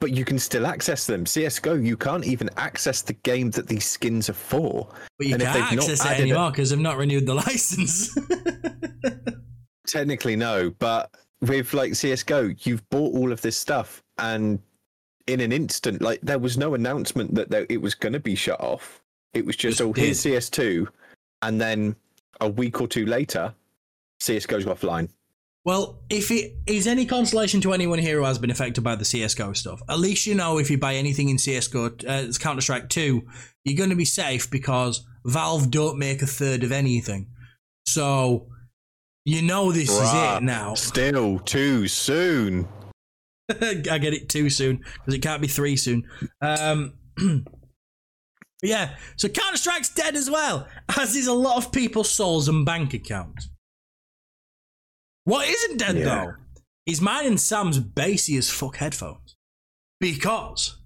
But 0.00 0.12
you 0.12 0.24
can 0.24 0.38
still 0.38 0.66
access 0.66 1.06
them. 1.06 1.26
CS:GO, 1.26 1.74
you 1.74 1.96
can't 1.96 2.24
even 2.24 2.48
access 2.56 3.02
the 3.02 3.12
game 3.12 3.50
that 3.50 3.68
these 3.68 3.84
skins 3.84 4.30
are 4.30 4.34
for. 4.34 4.88
But 5.18 5.26
you 5.26 5.34
and 5.34 5.42
can't 5.42 5.72
access 5.74 6.04
it 6.04 6.20
anymore 6.20 6.50
because 6.50 6.70
they've 6.70 6.78
not 6.78 6.96
renewed 6.96 7.26
the 7.26 7.34
license. 7.46 8.16
Technically, 9.86 10.36
no, 10.36 10.70
but 10.78 11.14
with 11.42 11.74
like 11.74 11.94
CS:GO, 11.94 12.54
you've 12.60 12.88
bought 12.90 13.14
all 13.14 13.30
of 13.30 13.42
this 13.42 13.56
stuff, 13.56 14.02
and 14.18 14.58
in 15.26 15.40
an 15.40 15.52
instant, 15.52 16.00
like 16.00 16.20
there 16.22 16.38
was 16.38 16.56
no 16.56 16.74
announcement 16.74 17.34
that 17.34 17.50
there, 17.50 17.66
it 17.68 17.80
was 17.82 17.94
going 17.94 18.12
to 18.12 18.20
be 18.20 18.34
shut 18.34 18.60
off. 18.60 19.02
It 19.34 19.44
was 19.44 19.54
just, 19.54 19.78
Just 19.78 19.88
oh, 19.88 19.92
here's 19.92 20.22
did. 20.22 20.40
CS2, 20.40 20.88
and 21.42 21.60
then 21.60 21.94
a 22.40 22.48
week 22.48 22.80
or 22.80 22.88
two 22.88 23.04
later, 23.06 23.52
CS:GO's 24.20 24.64
offline. 24.64 25.08
Well, 25.64 26.02
if 26.08 26.30
it 26.30 26.56
is 26.66 26.86
any 26.86 27.04
consolation 27.04 27.60
to 27.62 27.74
anyone 27.74 27.98
here 27.98 28.18
who 28.18 28.24
has 28.24 28.38
been 28.38 28.50
affected 28.50 28.82
by 28.82 28.94
the 28.94 29.04
CSGO 29.04 29.54
stuff, 29.54 29.82
at 29.88 29.98
least 29.98 30.26
you 30.26 30.34
know 30.34 30.58
if 30.58 30.70
you 30.70 30.78
buy 30.78 30.94
anything 30.94 31.28
in 31.28 31.36
CSGO, 31.36 32.04
uh, 32.08 32.26
it's 32.26 32.38
Counter 32.38 32.62
Strike 32.62 32.88
2, 32.88 33.22
you're 33.64 33.76
going 33.76 33.90
to 33.90 33.96
be 33.96 34.06
safe 34.06 34.50
because 34.50 35.04
Valve 35.24 35.70
don't 35.70 35.98
make 35.98 36.22
a 36.22 36.26
third 36.26 36.64
of 36.64 36.72
anything. 36.72 37.28
So, 37.84 38.48
you 39.26 39.42
know 39.42 39.70
this 39.70 39.90
Bruh. 39.90 40.04
is 40.04 40.38
it 40.38 40.42
now. 40.44 40.74
Still 40.74 41.38
too 41.40 41.88
soon. 41.88 42.66
I 43.50 43.74
get 43.74 44.14
it 44.14 44.30
too 44.30 44.48
soon 44.48 44.78
because 44.78 45.14
it 45.14 45.20
can't 45.20 45.42
be 45.42 45.48
three 45.48 45.76
soon. 45.76 46.04
Um, 46.40 46.94
but 47.16 47.26
yeah, 48.62 48.96
so 49.16 49.28
Counter 49.28 49.58
Strike's 49.58 49.90
dead 49.90 50.14
as 50.14 50.30
well, 50.30 50.66
as 50.98 51.16
is 51.16 51.26
a 51.26 51.34
lot 51.34 51.58
of 51.58 51.70
people's 51.70 52.10
souls 52.10 52.48
and 52.48 52.64
bank 52.64 52.94
accounts. 52.94 53.50
What 55.30 55.48
isn't 55.48 55.76
dead 55.78 55.96
Yeah. 55.96 56.04
though 56.04 56.32
is 56.86 57.00
mine 57.00 57.26
and 57.26 57.40
Sam's 57.40 57.78
bassy 57.78 58.36
as 58.36 58.50
fuck 58.50 58.76
headphones 58.76 59.36
because 60.00 60.76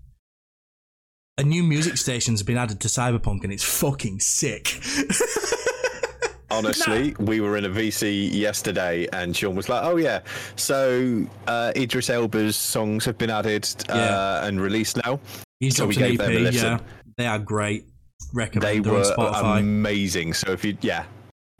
a 1.38 1.42
new 1.42 1.62
music 1.62 1.96
station's 1.96 2.42
been 2.42 2.58
added 2.58 2.80
to 2.82 2.88
Cyberpunk 2.88 3.42
and 3.44 3.52
it's 3.52 3.64
fucking 3.64 4.20
sick. 4.20 4.80
Honestly, 6.50 7.16
we 7.18 7.40
were 7.40 7.56
in 7.56 7.64
a 7.64 7.68
VC 7.70 8.30
yesterday, 8.32 9.08
and 9.12 9.34
Sean 9.34 9.56
was 9.56 9.68
like, 9.68 9.82
"Oh 9.82 9.96
yeah, 9.96 10.20
so 10.54 11.26
uh, 11.48 11.72
Idris 11.74 12.10
Elba's 12.10 12.54
songs 12.54 13.04
have 13.06 13.18
been 13.18 13.30
added 13.30 13.66
uh, 13.88 13.94
Yeah. 13.96 14.46
and 14.46 14.60
released 14.60 14.98
now. 15.04 15.18
He's 15.58 15.74
So 15.76 15.86
we 15.86 15.94
dropped 15.94 16.04
an 16.04 16.16
gave 16.16 16.18
them 16.18 16.36
a 16.36 16.38
listen. 16.50 16.72
yeah. 16.72 16.78
They 17.16 17.26
are 17.26 17.38
great. 17.40 17.86
Recommend 18.32 18.62
They 18.62 18.78
them 18.78 18.92
on 18.94 18.98
were 19.00 19.04
Spotify. 19.16 19.58
amazing. 19.60 20.34
So 20.34 20.52
if 20.52 20.64
you, 20.64 20.76
yeah, 20.80 21.06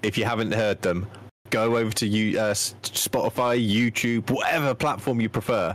if 0.02 0.16
you 0.16 0.24
haven't 0.26 0.52
heard 0.52 0.80
them, 0.82 1.08
go 1.54 1.76
over 1.76 1.92
to 1.92 2.06
you, 2.06 2.38
uh, 2.38 2.52
Spotify, 2.52 3.54
YouTube, 3.64 4.28
whatever 4.30 4.74
platform 4.74 5.20
you 5.20 5.28
prefer. 5.28 5.74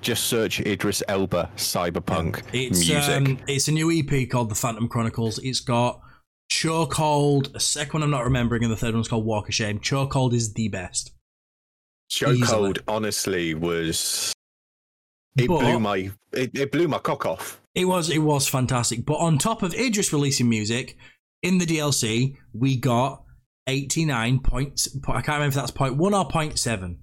Just 0.00 0.24
search 0.24 0.58
Idris 0.60 1.00
Elba 1.06 1.48
Cyberpunk 1.56 2.42
It's 2.52 2.88
music. 2.88 3.08
um, 3.16 3.38
it's 3.46 3.68
a 3.68 3.72
new 3.72 3.88
EP 3.96 4.28
called 4.28 4.50
The 4.50 4.56
Phantom 4.56 4.88
Chronicles. 4.88 5.38
It's 5.38 5.60
got 5.60 6.00
Chokehold, 6.50 7.54
a 7.54 7.60
second 7.60 7.92
one 7.94 8.02
I'm 8.02 8.10
not 8.10 8.24
remembering, 8.24 8.64
and 8.64 8.72
the 8.72 8.76
third 8.76 8.94
one's 8.94 9.06
called 9.06 9.24
Walk 9.24 9.48
of 9.48 9.54
Shame. 9.54 9.78
Chokehold 9.78 10.32
is 10.32 10.54
the 10.54 10.66
best. 10.68 11.12
Chokehold, 12.10 12.80
honestly, 12.88 13.54
was 13.54 14.32
it 15.38 15.46
But- 15.46 15.60
blew 15.60 15.78
my 15.78 16.10
it, 16.32 16.50
it 16.58 16.72
blew 16.72 16.88
my 16.88 16.98
cock 16.98 17.24
off. 17.24 17.60
It 17.76 17.84
was 17.84 18.10
it 18.10 18.18
was 18.18 18.48
fantastic. 18.48 19.06
But 19.06 19.14
on 19.18 19.38
top 19.38 19.62
of 19.62 19.72
Idris 19.72 20.12
releasing 20.12 20.48
music 20.48 20.96
in 21.42 21.58
the 21.58 21.64
DLC, 21.64 22.36
we 22.52 22.76
got 22.76 23.21
89 23.66 24.40
points. 24.40 24.88
I 25.06 25.22
can't 25.22 25.28
remember 25.28 25.48
if 25.48 25.54
that's 25.54 25.70
point 25.70 25.96
one 25.96 26.14
or 26.14 26.28
point 26.28 26.58
seven. 26.58 26.98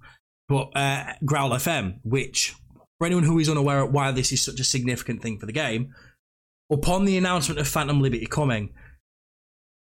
But 0.48 0.72
uh, 0.76 1.14
Growl 1.24 1.52
FM, 1.52 2.00
which 2.04 2.56
for 2.98 3.06
anyone 3.06 3.24
who 3.24 3.38
is 3.40 3.50
unaware 3.50 3.82
of 3.82 3.94
why 3.94 4.12
this 4.12 4.32
is 4.32 4.42
such 4.42 4.60
a 4.60 4.64
significant 4.64 5.22
thing 5.22 5.40
for 5.40 5.46
the 5.46 5.54
game, 5.54 5.94
upon 6.72 7.06
the 7.06 7.18
announcement 7.18 7.60
of 7.60 7.68
Phantom 7.68 8.02
Liberty 8.02 8.26
coming, 8.26 8.74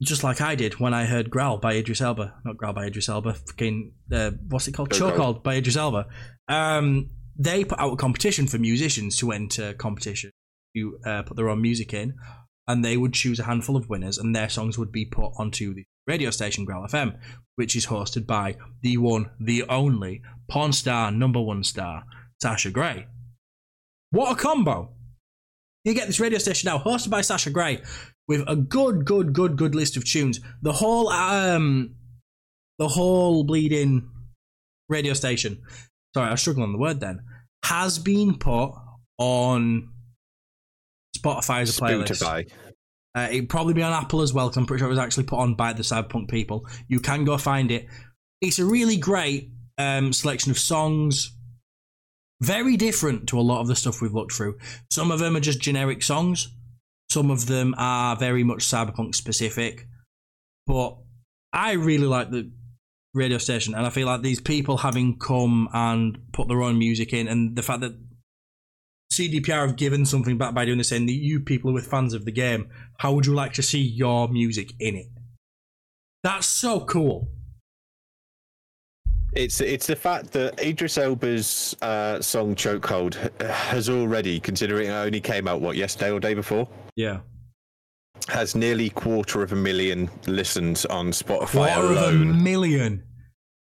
just 0.03 0.25
like 0.25 0.41
I 0.41 0.55
did 0.55 0.81
when 0.81 0.95
I 0.95 1.05
heard 1.05 1.31
Growl 1.31 1.59
by 1.59 1.75
Idris 1.75 2.01
Elba, 2.01 2.35
not 2.45 2.57
Growl 2.57 2.73
by 2.73 2.87
Idris 2.87 3.09
Elba, 3.09 3.35
fucking 3.35 3.93
uh, 4.11 4.33
what's 4.49 4.67
it 4.67 4.73
called? 4.73 4.91
Chokehold. 4.91 5.43
By 5.43 5.57
Idris 5.57 5.77
Elba. 5.77 6.07
Um, 6.49 7.11
they 7.37 7.65
put 7.65 7.79
out 7.79 7.93
a 7.93 7.97
competition 7.97 8.47
for 8.47 8.59
musicians 8.59 9.17
to 9.19 9.33
enter 9.33 9.75
competition 9.75 10.31
to 10.77 10.99
uh, 11.05 11.23
put 11.23 11.37
their 11.37 11.49
own 11.49 11.61
music 11.63 11.93
in, 11.93 12.15
and 12.67 12.85
they 12.85 12.97
would 12.97 13.13
choose 13.13 13.39
a 13.39 13.45
handful 13.45 13.77
of 13.77 13.89
winners, 13.89 14.19
and 14.19 14.35
their 14.35 14.49
songs 14.49 14.79
would 14.79 14.93
be 14.93 15.05
put 15.05 15.33
onto 15.37 15.75
the 15.75 15.85
radio 16.07 16.31
station 16.31 16.65
Growl 16.65 16.87
FM, 16.87 17.19
which 17.57 17.77
is 17.77 17.87
hosted 17.87 18.27
by 18.27 18.57
the 18.83 18.97
one, 18.97 19.31
the 19.41 19.65
only 19.69 20.23
porn 20.51 20.73
star, 20.73 21.11
number 21.11 21.41
one 21.41 21.65
star, 21.65 22.05
Sasha 22.41 22.71
Grey. 22.71 23.07
What 24.11 24.33
a 24.33 24.37
combo! 24.37 24.91
You 25.85 25.95
get 25.95 26.07
this 26.07 26.21
radio 26.21 26.39
station 26.39 26.69
now, 26.69 26.79
hosted 26.79 27.11
by 27.11 27.21
Sasha 27.21 27.51
Grey, 27.51 27.83
with 28.27 28.43
a 28.49 28.57
good, 28.57 29.05
good, 29.05 29.33
good, 29.33 29.57
good 29.57 29.75
list 29.75 29.97
of 29.97 30.05
tunes. 30.05 30.41
The 30.63 30.73
whole, 30.73 31.09
um, 31.09 31.95
the 32.79 32.89
whole 32.89 33.45
bleeding 33.45 34.09
radio 34.89 35.15
station. 35.15 35.63
Sorry, 36.15 36.29
I 36.29 36.33
was 36.33 36.41
struggling 36.41 36.65
on 36.65 36.73
the 36.73 36.79
word 36.79 37.01
then. 37.01 37.21
Has 37.65 37.99
been 37.99 38.39
put 38.39 38.73
on 39.19 39.91
Spotify 41.17 41.63
as 41.63 41.77
a 41.77 41.81
playlist. 41.81 42.23
Spotify. 42.23 42.51
Uh, 43.15 43.29
it'd 43.31 43.49
probably 43.49 43.75
be 43.75 43.83
on 43.83 43.93
Apple 43.93 44.23
as 44.23 44.33
well, 44.33 44.49
because 44.49 44.57
I'm 44.57 44.67
pretty 44.67 44.81
sure 44.81 44.89
it 44.89 44.91
was 44.91 44.99
actually 44.99 45.25
put 45.25 45.39
on 45.39 45.55
by 45.55 45.73
the 45.73 45.83
Cyberpunk 45.83 46.29
people. 46.29 46.67
You 46.89 47.01
can 47.01 47.25
go 47.25 47.39
find 47.39 47.71
it. 47.71 47.87
It's 48.41 48.59
a 48.59 48.65
really 48.65 48.97
great 48.97 49.53
um, 49.79 50.13
selection 50.13 50.51
of 50.51 50.59
songs. 50.59 51.33
Very 52.43 52.77
different 52.77 53.29
to 53.29 53.39
a 53.39 53.43
lot 53.43 53.61
of 53.61 53.69
the 53.69 53.77
stuff 53.77 54.03
we've 54.03 54.13
looked 54.13 54.33
through. 54.33 54.59
Some 54.91 55.11
of 55.11 55.21
them 55.21 55.37
are 55.37 55.41
just 55.41 55.61
generic 55.61 56.03
songs. 56.03 56.49
Some 57.11 57.31
of 57.31 57.47
them 57.47 57.75
are 57.79 58.17
very 58.17 58.43
much 58.43 58.61
cyberpunk 58.61 59.15
specific, 59.15 59.87
but 60.67 60.97
I 61.53 61.73
really 61.73 62.07
like 62.07 62.31
the 62.31 62.51
radio 63.13 63.39
station, 63.39 63.75
and 63.75 63.87
I 63.87 63.91
feel 63.91 64.09
like 64.09 64.23
these 64.23 64.41
people 64.41 64.79
having 64.79 65.19
come 65.19 65.69
and 65.73 66.19
put 66.33 66.49
their 66.49 66.63
own 66.63 66.77
music 66.79 67.13
in, 67.13 67.29
and 67.29 67.55
the 67.55 67.63
fact 67.63 67.83
that 67.83 67.93
CDPR 69.19 69.67
have 69.67 69.77
given 69.77 70.05
something 70.07 70.37
back 70.39 70.55
by 70.55 70.65
doing 70.65 70.79
this, 70.79 70.89
saying 70.89 71.07
that 71.07 71.13
you 71.13 71.41
people 71.41 71.71
are 71.71 71.75
with 71.75 71.87
fans 71.87 72.15
of 72.15 72.25
the 72.25 72.33
game, 72.33 72.69
how 72.99 73.13
would 73.13 73.27
you 73.27 73.35
like 73.35 73.53
to 73.55 73.63
see 73.63 73.81
your 73.81 74.29
music 74.29 74.73
in 74.81 74.97
it? 74.97 75.07
That's 76.23 76.47
so 76.47 76.81
cool. 76.85 77.29
It's 79.33 79.61
it's 79.61 79.87
the 79.89 79.97
fact 79.97 80.31
that 80.33 80.61
Idris 80.63 80.97
Elba's 80.97 81.75
uh, 81.83 82.21
song 82.21 82.55
"Chokehold" 82.55 83.15
has 83.43 83.89
already, 83.89 84.39
considering 84.39 84.89
it 84.89 84.93
only 84.93 85.21
came 85.21 85.49
out 85.49 85.61
what 85.61 85.77
yesterday 85.77 86.13
or 86.13 86.21
day 86.21 86.35
before, 86.35 86.69
Yeah. 86.95 87.19
has 88.29 88.55
nearly 88.55 88.91
quarter 88.91 89.43
of 89.43 89.53
a 89.53 89.57
million 89.57 90.09
listens 90.29 90.87
on 90.87 91.11
Spotify 91.11 91.75
Quarter 91.75 91.93
of 91.99 91.99
a 91.99 92.13
million. 92.13 93.03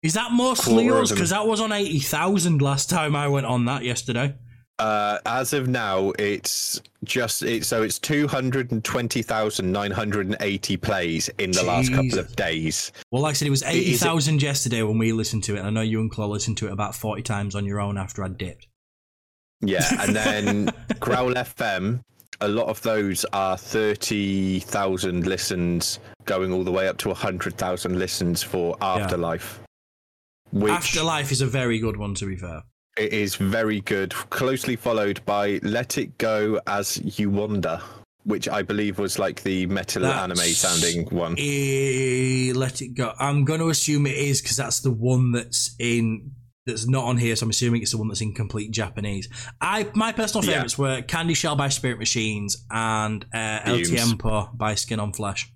Is 0.05 0.15
that 0.15 0.31
mostly 0.31 0.85
Quarter 0.87 1.03
us? 1.03 1.11
Because 1.11 1.31
that 1.31 1.47
was 1.47 1.61
on 1.61 1.73
80,000 1.73 2.63
last 2.63 2.89
time 2.89 3.17
I 3.17 3.27
went 3.27 3.47
on 3.47 3.65
that 3.65 3.83
yesterday. 3.83 4.37
Uh, 4.81 5.19
as 5.25 5.53
of 5.53 5.69
now, 5.69 6.13
it's 6.19 6.81
just 7.05 7.43
it, 7.45 7.65
so 7.65 7.83
it's 7.83 7.99
two 7.99 8.27
hundred 8.27 8.73
and 8.73 8.83
twenty 8.85 9.23
thousand 9.23 9.71
nine 9.71 9.93
hundred 9.93 10.27
and 10.27 10.37
eighty 10.41 10.77
plays 10.77 11.29
in 11.39 11.53
the 11.53 11.63
last 11.63 11.93
couple 11.93 12.19
of 12.19 12.35
days. 12.35 12.91
Well, 13.13 13.23
like 13.23 13.31
I 13.31 13.35
said, 13.35 13.47
it 13.47 13.51
was 13.53 13.63
it- 13.63 13.69
80,000 13.69 14.43
yesterday 14.43 14.83
when 14.83 14.99
we 14.99 15.13
listened 15.13 15.45
to 15.45 15.55
it. 15.55 15.59
And 15.59 15.69
I 15.69 15.71
know 15.71 15.81
you 15.81 16.01
and 16.01 16.11
Claw 16.11 16.27
listened 16.27 16.57
to 16.59 16.67
it 16.67 16.73
about 16.73 16.97
40 16.97 17.23
times 17.23 17.55
on 17.55 17.65
your 17.65 17.81
own 17.81 17.97
after 17.97 18.25
I 18.25 18.29
dipped. 18.29 18.67
Yeah, 19.61 19.87
and 20.01 20.15
then 20.17 20.71
Growl 20.99 21.35
FM, 21.35 22.01
a 22.41 22.49
lot 22.49 22.67
of 22.67 22.83
those 22.83 23.25
are 23.33 23.57
thirty 23.57 24.59
thousand 24.59 25.27
listens, 25.27 26.01
going 26.25 26.53
all 26.53 26.65
the 26.65 26.73
way 26.73 26.89
up 26.89 26.97
to 26.99 27.15
hundred 27.15 27.57
thousand 27.57 28.01
listens 28.01 28.43
for 28.43 28.77
Afterlife. 28.81 29.61
Which 30.51 30.73
Afterlife 30.73 31.31
is 31.31 31.41
a 31.43 31.47
very 31.47 31.79
good 31.79 31.97
one, 31.97 32.15
to 32.17 32.27
be 32.27 32.37
fair. 32.37 32.63
It 32.97 33.13
is 33.13 33.35
very 33.37 33.81
good, 33.81 34.13
closely 34.31 34.77
followed 34.77 35.25
by 35.25 35.59
Let 35.63 35.99
It 35.99 36.17
Go 36.19 36.61
as 36.67 37.19
You 37.19 37.31
Wander, 37.31 37.81
which 38.25 38.49
I 38.49 38.63
believe 38.63 38.99
was 38.99 39.19
like 39.19 39.43
the 39.43 39.67
metal 39.67 40.03
That's- 40.03 40.23
anime 40.23 40.37
sounding 40.55 41.07
one. 41.11 41.35
Eh, 41.39 42.53
let 42.55 42.81
it 42.83 42.95
go. 42.95 43.13
I'm 43.19 43.45
going 43.45 43.61
to 43.61 43.69
assume 43.69 44.07
it 44.07 44.17
is 44.17 44.41
because 44.41 44.57
that's 44.57 44.81
the 44.81 44.93
one 44.93 45.33
that's 45.33 45.75
in 45.79 46.33
that's 46.67 46.89
not 46.89 47.05
on 47.05 47.19
here. 47.19 47.37
So 47.37 47.45
I'm 47.45 47.51
assuming 47.51 47.83
it's 47.83 47.91
the 47.91 47.99
one 47.99 48.09
that's 48.09 48.23
in 48.23 48.33
complete 48.33 48.71
Japanese. 48.71 49.29
I 49.61 49.91
my 49.95 50.13
personal 50.13 50.45
Yeah. 50.47 50.53
favorites 50.55 50.79
were 50.79 51.03
Candy 51.03 51.35
Shell 51.35 51.57
by 51.57 51.69
Spirit 51.69 51.99
Machines 51.99 52.65
and 52.71 53.23
uh, 53.35 53.61
El 53.65 53.81
Tiempo 53.83 54.49
by 54.55 54.75
Skin 54.75 54.99
on 54.99 55.13
Flesh. 55.13 55.53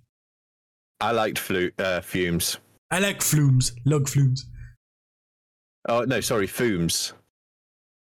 I 1.01 1.13
liked 1.13 1.39
flu- 1.39 1.71
uh, 1.79 2.01
Fumes. 2.03 2.59
I 2.91 2.99
like 2.99 3.23
flumes, 3.23 3.73
lug 3.87 4.09
flumes. 4.09 4.45
Oh 5.89 6.03
no, 6.05 6.21
sorry, 6.21 6.47
Fumes. 6.47 7.15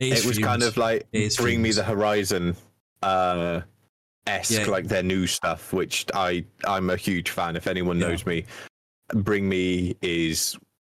It 0.00 0.24
was 0.24 0.38
kind 0.38 0.62
of 0.62 0.76
like 0.76 1.06
Bring 1.36 1.62
Me 1.62 1.70
the 1.72 1.84
Horizon 1.84 2.56
uh 3.02 3.60
esque, 4.26 4.50
Yeah. 4.52 4.66
like 4.66 4.86
their 4.88 5.02
new 5.02 5.26
stuff, 5.26 5.72
which 5.72 6.06
I 6.14 6.44
I'm 6.64 6.90
a 6.90 6.96
huge 6.96 7.30
fan. 7.30 7.56
If 7.56 7.66
anyone 7.66 7.98
Yeah. 7.98 8.08
knows 8.08 8.26
me, 8.26 8.44
Bring 9.14 9.48
Me 9.48 9.96
is 10.02 10.56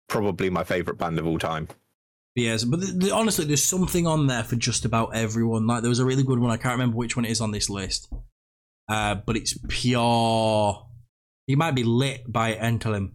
probably 0.08 0.50
my 0.50 0.64
favorite 0.64 0.98
band 0.98 1.20
of 1.20 1.26
all 1.26 1.40
time. 1.40 1.68
Yes, 2.36 2.64
but 2.64 2.80
th 2.82 2.98
th- 3.00 3.12
honestly, 3.12 3.46
there's 3.46 3.64
something 3.64 4.08
on 4.08 4.28
there 4.28 4.44
for 4.44 4.56
just 4.56 4.86
about 4.86 5.16
everyone. 5.16 5.68
Like 5.68 5.82
there 5.82 5.90
was 5.90 6.00
a 6.00 6.06
really 6.06 6.24
good 6.24 6.40
one. 6.40 6.50
I 6.52 6.58
can't 6.58 6.74
remember 6.74 6.96
which 6.98 7.16
one 7.16 7.26
it 7.26 7.32
is 7.32 7.42
on 7.42 7.52
this 7.52 7.70
list, 7.70 8.08
uh, 8.88 9.16
but 9.16 9.36
it's 9.36 9.58
pure. 9.68 10.88
He 11.48 11.56
might 11.56 11.76
be 11.76 11.84
lit 11.84 12.32
by 12.32 12.54
Entelim. 12.56 13.12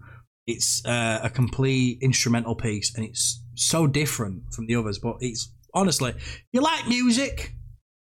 It's 0.46 0.84
uh, 0.84 1.20
a 1.22 1.30
complete 1.30 1.98
instrumental 2.02 2.54
piece, 2.54 2.94
and 2.94 3.04
it's 3.06 3.42
so 3.54 3.86
different 3.86 4.52
from 4.52 4.66
the 4.66 4.74
others. 4.76 4.98
But 4.98 5.16
it's 5.20 5.50
honestly, 5.76 6.10
if 6.10 6.44
you 6.52 6.60
like 6.60 6.88
music, 6.88 7.52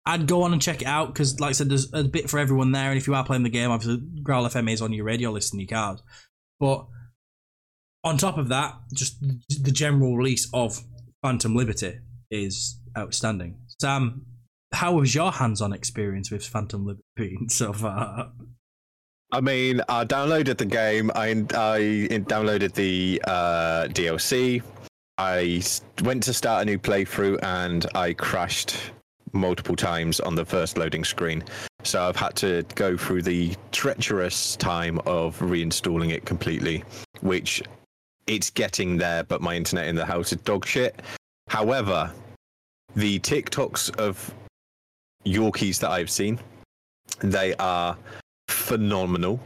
I'd 0.06 0.26
go 0.26 0.42
on 0.42 0.52
and 0.52 0.60
check 0.60 0.82
it 0.82 0.88
out 0.88 1.12
because, 1.12 1.38
like 1.38 1.50
I 1.50 1.52
said, 1.52 1.68
there's 1.68 1.92
a 1.92 2.02
bit 2.02 2.28
for 2.28 2.38
everyone 2.40 2.72
there. 2.72 2.90
And 2.90 2.98
if 2.98 3.06
you 3.06 3.14
are 3.14 3.24
playing 3.24 3.44
the 3.44 3.50
game, 3.50 3.70
obviously, 3.70 4.02
Growl 4.22 4.44
FM 4.48 4.72
is 4.72 4.82
on 4.82 4.92
your 4.92 5.04
radio 5.04 5.30
list 5.30 5.52
in 5.52 5.60
your 5.60 5.68
cars. 5.68 6.02
But 6.58 6.86
on 8.02 8.16
top 8.16 8.38
of 8.38 8.48
that, 8.48 8.74
just 8.94 9.20
the 9.20 9.70
general 9.70 10.16
release 10.16 10.48
of 10.52 10.82
Phantom 11.22 11.54
Liberty 11.54 11.98
is 12.30 12.80
outstanding. 12.96 13.58
Sam, 13.80 14.24
how 14.72 14.94
was 14.94 15.14
your 15.14 15.30
hands-on 15.32 15.72
experience 15.72 16.30
with 16.30 16.44
Phantom 16.46 16.86
Liberty 16.86 17.38
so 17.48 17.72
far? 17.72 18.32
I 19.32 19.40
mean, 19.40 19.80
I 19.88 20.04
downloaded 20.04 20.56
the 20.56 20.64
game. 20.64 21.12
I 21.14 21.30
I 21.54 22.08
downloaded 22.26 22.72
the 22.72 23.22
uh, 23.24 23.86
DLC. 23.88 24.60
I 25.20 25.62
went 26.02 26.22
to 26.22 26.32
start 26.32 26.62
a 26.62 26.64
new 26.64 26.78
playthrough 26.78 27.40
and 27.42 27.84
I 27.94 28.14
crashed 28.14 28.90
multiple 29.34 29.76
times 29.76 30.18
on 30.18 30.34
the 30.34 30.46
first 30.46 30.78
loading 30.78 31.04
screen. 31.04 31.44
So 31.82 32.02
I've 32.08 32.16
had 32.16 32.34
to 32.36 32.64
go 32.74 32.96
through 32.96 33.20
the 33.20 33.54
treacherous 33.70 34.56
time 34.56 34.98
of 35.00 35.38
reinstalling 35.40 36.10
it 36.10 36.24
completely, 36.24 36.84
which 37.20 37.62
it's 38.28 38.48
getting 38.48 38.96
there, 38.96 39.22
but 39.24 39.42
my 39.42 39.54
internet 39.54 39.88
in 39.88 39.94
the 39.94 40.06
house 40.06 40.32
is 40.32 40.40
dog 40.40 40.64
shit. 40.64 41.02
However, 41.48 42.10
the 42.96 43.18
TikToks 43.18 43.94
of 43.98 44.34
Yorkies 45.26 45.80
that 45.80 45.90
I've 45.90 46.10
seen, 46.10 46.40
they 47.18 47.54
are 47.56 47.94
phenomenal. 48.48 49.38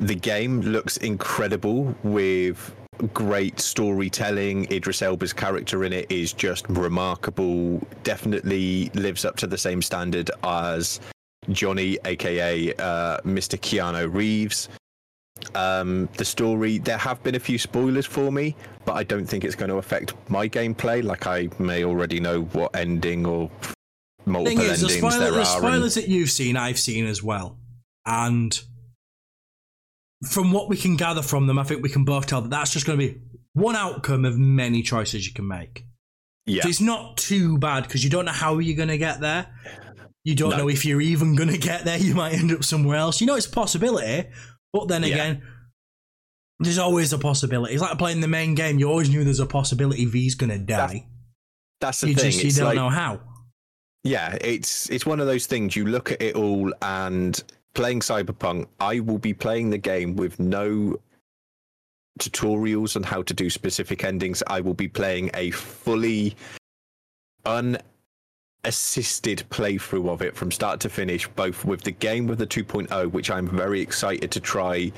The 0.00 0.16
game 0.16 0.60
looks 0.60 0.98
incredible 0.98 1.96
with 2.02 2.74
great 3.14 3.60
storytelling. 3.60 4.70
Idris 4.72 5.02
Elba's 5.02 5.32
character 5.32 5.84
in 5.84 5.92
it 5.92 6.10
is 6.10 6.32
just 6.32 6.68
remarkable. 6.68 7.80
Definitely 8.02 8.90
lives 8.94 9.24
up 9.24 9.36
to 9.36 9.46
the 9.46 9.58
same 9.58 9.82
standard 9.82 10.30
as 10.44 11.00
Johnny, 11.50 11.98
aka 12.04 12.72
uh, 12.74 13.18
Mr. 13.22 13.58
Keanu 13.58 14.12
Reeves. 14.12 14.68
Um, 15.54 16.08
the 16.16 16.24
story, 16.24 16.78
there 16.78 16.98
have 16.98 17.22
been 17.22 17.36
a 17.36 17.40
few 17.40 17.58
spoilers 17.58 18.04
for 18.06 18.32
me, 18.32 18.56
but 18.84 18.94
I 18.94 19.04
don't 19.04 19.24
think 19.24 19.44
it's 19.44 19.54
going 19.54 19.70
to 19.70 19.76
affect 19.76 20.14
my 20.28 20.48
gameplay. 20.48 21.02
Like 21.02 21.26
I 21.26 21.48
may 21.58 21.84
already 21.84 22.18
know 22.18 22.42
what 22.42 22.74
ending 22.74 23.24
or 23.24 23.48
multiple 24.26 24.58
Thing 24.58 24.70
is, 24.70 24.80
the, 24.80 24.86
endings 24.88 24.98
spoiler, 24.98 25.18
there 25.18 25.30
the 25.30 25.36
are. 25.36 25.40
and- 25.40 25.48
spoilers 25.48 25.94
that 25.94 26.08
you've 26.08 26.30
seen, 26.30 26.56
I've 26.56 26.78
seen 26.78 27.06
as 27.06 27.22
well, 27.22 27.56
and 28.04 28.60
from 30.30 30.52
what 30.52 30.68
we 30.68 30.76
can 30.76 30.96
gather 30.96 31.22
from 31.22 31.46
them, 31.46 31.58
I 31.58 31.64
think 31.64 31.82
we 31.82 31.88
can 31.88 32.04
both 32.04 32.26
tell 32.26 32.40
that 32.42 32.50
that's 32.50 32.72
just 32.72 32.86
going 32.86 32.98
to 32.98 33.06
be 33.06 33.20
one 33.54 33.76
outcome 33.76 34.24
of 34.24 34.38
many 34.38 34.82
choices 34.82 35.26
you 35.26 35.32
can 35.32 35.46
make. 35.46 35.84
yeah. 36.46 36.62
So 36.62 36.68
it's 36.68 36.80
not 36.80 37.16
too 37.16 37.58
bad 37.58 37.84
because 37.84 38.02
you 38.02 38.10
don't 38.10 38.24
know 38.24 38.32
how 38.32 38.58
you're 38.58 38.76
going 38.76 38.88
to 38.88 38.98
get 38.98 39.20
there. 39.20 39.46
You 40.24 40.34
don't 40.34 40.50
No. 40.50 40.56
know 40.58 40.68
if 40.68 40.84
you're 40.84 41.00
even 41.00 41.36
going 41.36 41.50
to 41.50 41.58
get 41.58 41.84
there. 41.84 41.98
You 41.98 42.14
might 42.14 42.34
end 42.34 42.52
up 42.52 42.64
somewhere 42.64 42.96
else. 42.96 43.20
You 43.20 43.26
know 43.26 43.36
it's 43.36 43.46
a 43.46 43.50
possibility, 43.50 44.28
but 44.72 44.88
then 44.88 45.02
Yeah. 45.02 45.08
again, 45.14 45.42
there's 46.60 46.78
always 46.78 47.12
a 47.12 47.18
possibility. 47.18 47.74
It's 47.74 47.82
like 47.82 47.96
playing 47.98 48.20
the 48.20 48.28
main 48.28 48.54
game. 48.54 48.78
You 48.78 48.88
always 48.90 49.08
knew 49.10 49.22
there's 49.24 49.38
a 49.40 49.46
possibility 49.46 50.04
V's 50.06 50.34
going 50.34 50.50
to 50.50 50.58
die. 50.58 51.06
That's 51.80 52.00
the 52.00 52.08
You 52.08 52.14
thing. 52.16 52.24
just 52.32 52.42
you 52.42 52.48
it's 52.48 52.56
don't 52.56 52.66
like, 52.66 52.74
know 52.76 52.88
how. 52.90 53.20
Yeah, 54.04 54.36
it's 54.40 54.88
it's 54.90 55.06
one 55.06 55.20
of 55.20 55.26
those 55.26 55.46
things. 55.46 55.76
You 55.76 55.84
look 55.84 56.10
at 56.12 56.20
it 56.22 56.34
all, 56.34 56.72
and 56.82 57.40
playing 57.78 58.00
Cyberpunk, 58.00 58.66
I 58.80 58.98
will 58.98 59.18
be 59.18 59.32
playing 59.32 59.70
the 59.70 59.78
game 59.78 60.16
with 60.16 60.40
no 60.40 60.96
tutorials 62.18 62.96
on 62.96 63.04
how 63.04 63.22
to 63.22 63.32
do 63.32 63.48
specific 63.48 64.02
endings. 64.02 64.42
I 64.48 64.60
will 64.60 64.74
be 64.74 64.88
playing 64.88 65.30
a 65.34 65.52
fully 65.52 66.34
unassisted 67.46 69.44
playthrough 69.50 70.08
of 70.08 70.22
it 70.22 70.34
from 70.34 70.50
start 70.50 70.80
to 70.80 70.88
finish, 70.88 71.28
both 71.28 71.64
with 71.64 71.82
the 71.82 71.92
game 71.92 72.26
with 72.26 72.40
the 72.40 72.48
2.0, 72.48 73.12
which 73.12 73.30
I'm 73.30 73.46
very 73.46 73.80
excited 73.80 74.32
to 74.32 74.40
try 74.40 74.90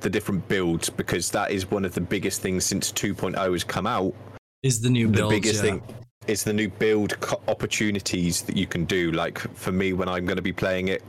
the 0.00 0.08
different 0.08 0.48
builds 0.48 0.88
because 0.88 1.30
that 1.30 1.50
is 1.50 1.70
one 1.70 1.84
of 1.84 1.92
the 1.92 2.00
biggest 2.00 2.40
things 2.40 2.64
since 2.64 2.90
2.0 2.90 3.52
has 3.52 3.64
come 3.64 3.86
out 3.86 4.14
Is 4.62 4.80
the 4.80 4.88
new 4.88 5.08
the 5.08 5.18
builds, 5.18 5.34
biggest 5.34 5.56
yeah. 5.56 5.72
thing 5.72 5.82
is 6.26 6.42
the 6.42 6.54
new 6.54 6.70
build 6.70 7.20
co- 7.20 7.42
opportunities 7.48 8.40
that 8.42 8.56
you 8.56 8.66
can 8.66 8.86
do. 8.86 9.12
Like 9.12 9.38
for 9.38 9.72
me, 9.72 9.92
when 9.92 10.08
I'm 10.08 10.24
going 10.24 10.36
to 10.36 10.42
be 10.42 10.54
playing 10.54 10.88
it, 10.88 11.02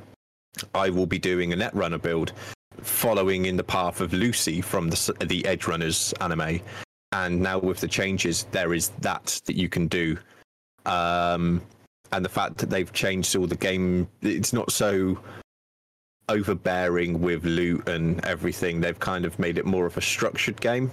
I 0.73 0.89
will 0.89 1.05
be 1.05 1.19
doing 1.19 1.53
a 1.53 1.55
Netrunner 1.55 2.01
build, 2.01 2.33
following 2.81 3.45
in 3.45 3.57
the 3.57 3.63
path 3.63 4.01
of 4.01 4.13
Lucy 4.13 4.61
from 4.61 4.89
the 4.89 5.15
the 5.25 5.43
Edgerunners 5.43 6.13
anime. 6.21 6.61
And 7.11 7.41
now 7.41 7.59
with 7.59 7.79
the 7.79 7.87
changes, 7.87 8.45
there 8.51 8.73
is 8.73 8.89
that 9.01 9.41
that 9.45 9.55
you 9.55 9.69
can 9.69 9.87
do. 9.87 10.17
Um, 10.85 11.61
and 12.11 12.23
the 12.23 12.29
fact 12.29 12.57
that 12.57 12.69
they've 12.69 12.91
changed 12.93 13.35
all 13.35 13.47
the 13.47 13.55
game, 13.55 14.07
it's 14.21 14.53
not 14.53 14.71
so 14.71 15.17
overbearing 16.29 17.21
with 17.21 17.45
loot 17.45 17.87
and 17.87 18.23
everything. 18.25 18.81
They've 18.81 18.99
kind 18.99 19.25
of 19.25 19.37
made 19.39 19.57
it 19.57 19.65
more 19.65 19.85
of 19.85 19.97
a 19.97 20.01
structured 20.01 20.59
game. 20.59 20.91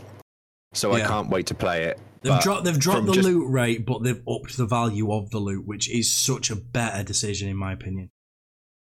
So 0.74 0.92
I 0.92 1.00
can't 1.00 1.28
wait 1.28 1.46
to 1.48 1.54
play 1.54 1.84
it. 1.84 2.00
They've 2.22 2.40
dropped 2.40 2.64
they've 2.64 2.78
dropped 2.78 3.06
the 3.06 3.12
just- 3.12 3.28
loot 3.28 3.50
rate, 3.50 3.84
but 3.84 4.02
they've 4.02 4.22
upped 4.28 4.56
the 4.56 4.66
value 4.66 5.12
of 5.12 5.30
the 5.30 5.38
loot, 5.38 5.66
which 5.66 5.90
is 5.90 6.10
such 6.10 6.50
a 6.50 6.56
better 6.56 7.02
decision 7.02 7.48
in 7.48 7.56
my 7.56 7.72
opinion. 7.72 8.10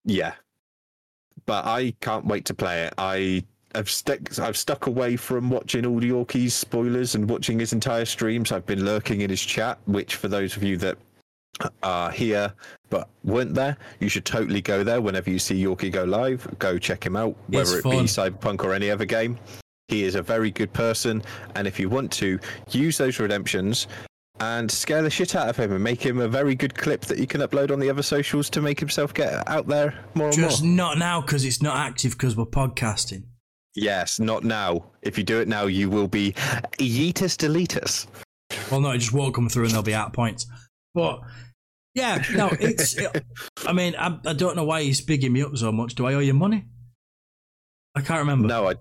Yeah. 0.04 0.34
But 1.48 1.64
I 1.64 1.94
can't 2.02 2.26
wait 2.26 2.44
to 2.44 2.54
play 2.54 2.82
it. 2.84 2.94
I 2.98 3.42
I've 3.74 3.88
stuck 3.90 4.38
I've 4.38 4.56
stuck 4.56 4.86
away 4.86 5.16
from 5.16 5.48
watching 5.50 5.86
all 5.86 5.98
the 5.98 6.10
Yorkie's 6.10 6.52
spoilers 6.54 7.14
and 7.14 7.28
watching 7.28 7.58
his 7.58 7.72
entire 7.72 8.04
streams. 8.04 8.52
I've 8.52 8.66
been 8.66 8.84
lurking 8.84 9.22
in 9.22 9.30
his 9.30 9.40
chat, 9.40 9.78
which 9.86 10.16
for 10.16 10.28
those 10.28 10.56
of 10.56 10.62
you 10.62 10.76
that 10.76 10.98
are 11.82 12.10
here 12.10 12.52
but 12.90 13.08
weren't 13.24 13.54
there, 13.54 13.78
you 13.98 14.10
should 14.10 14.26
totally 14.26 14.60
go 14.60 14.84
there 14.84 15.00
whenever 15.00 15.30
you 15.30 15.38
see 15.38 15.64
Yorkie 15.64 15.90
go 15.90 16.04
live. 16.04 16.46
Go 16.58 16.78
check 16.78 17.04
him 17.04 17.16
out, 17.16 17.34
It's 17.48 17.56
whether 17.70 17.78
it 17.78 17.82
fun. 17.82 17.92
be 17.92 18.02
Cyberpunk 18.04 18.62
or 18.62 18.74
any 18.74 18.90
other 18.90 19.06
game. 19.06 19.38
He 19.88 20.04
is 20.04 20.16
a 20.16 20.22
very 20.22 20.50
good 20.50 20.72
person, 20.74 21.22
and 21.54 21.66
if 21.66 21.80
you 21.80 21.88
want 21.88 22.12
to 22.12 22.38
use 22.70 22.98
those 22.98 23.18
redemptions 23.18 23.88
and 24.40 24.70
scare 24.70 25.02
the 25.02 25.10
shit 25.10 25.34
out 25.34 25.48
of 25.48 25.56
him 25.56 25.72
and 25.72 25.82
make 25.82 26.04
him 26.04 26.20
a 26.20 26.28
very 26.28 26.54
good 26.54 26.74
clip 26.76 27.02
that 27.06 27.18
you 27.18 27.26
can 27.26 27.40
upload 27.40 27.70
on 27.70 27.80
the 27.80 27.90
other 27.90 28.02
socials 28.02 28.48
to 28.50 28.60
make 28.62 28.78
himself 28.78 29.12
get 29.14 29.46
out 29.48 29.66
there 29.66 29.94
more 30.14 30.28
and 30.28 30.38
more. 30.38 30.50
Just 30.50 30.62
not 30.64 30.98
now 30.98 31.20
because 31.20 31.44
it's 31.44 31.62
not 31.62 31.76
active 31.76 32.12
because 32.12 32.36
we're 32.36 32.46
podcasting. 32.46 33.24
Yes, 33.74 34.18
not 34.18 34.44
now. 34.44 34.90
If 35.02 35.18
you 35.18 35.24
do 35.24 35.40
it 35.40 35.48
now, 35.48 35.66
you 35.66 35.88
will 35.90 36.08
be 36.08 36.32
yeetus 36.78 37.36
deletus. 37.36 38.06
Well, 38.70 38.80
no, 38.80 38.90
it 38.90 38.98
just 38.98 39.12
won't 39.12 39.34
come 39.34 39.48
through 39.48 39.64
and 39.64 39.72
they'll 39.72 39.82
be 39.82 39.94
out 39.94 40.12
points. 40.12 40.46
But 40.94 41.20
yeah, 41.94 42.22
no, 42.34 42.48
it's. 42.60 42.96
It, 42.96 43.24
I 43.66 43.72
mean, 43.72 43.94
I, 43.96 44.18
I 44.26 44.32
don't 44.32 44.56
know 44.56 44.64
why 44.64 44.82
he's 44.82 45.00
bigging 45.00 45.32
me 45.32 45.42
up 45.42 45.56
so 45.56 45.70
much. 45.70 45.94
Do 45.94 46.06
I 46.06 46.14
owe 46.14 46.20
you 46.20 46.34
money? 46.34 46.64
I 47.94 48.00
can't 48.00 48.20
remember. 48.20 48.48
No, 48.48 48.68
I 48.70 48.74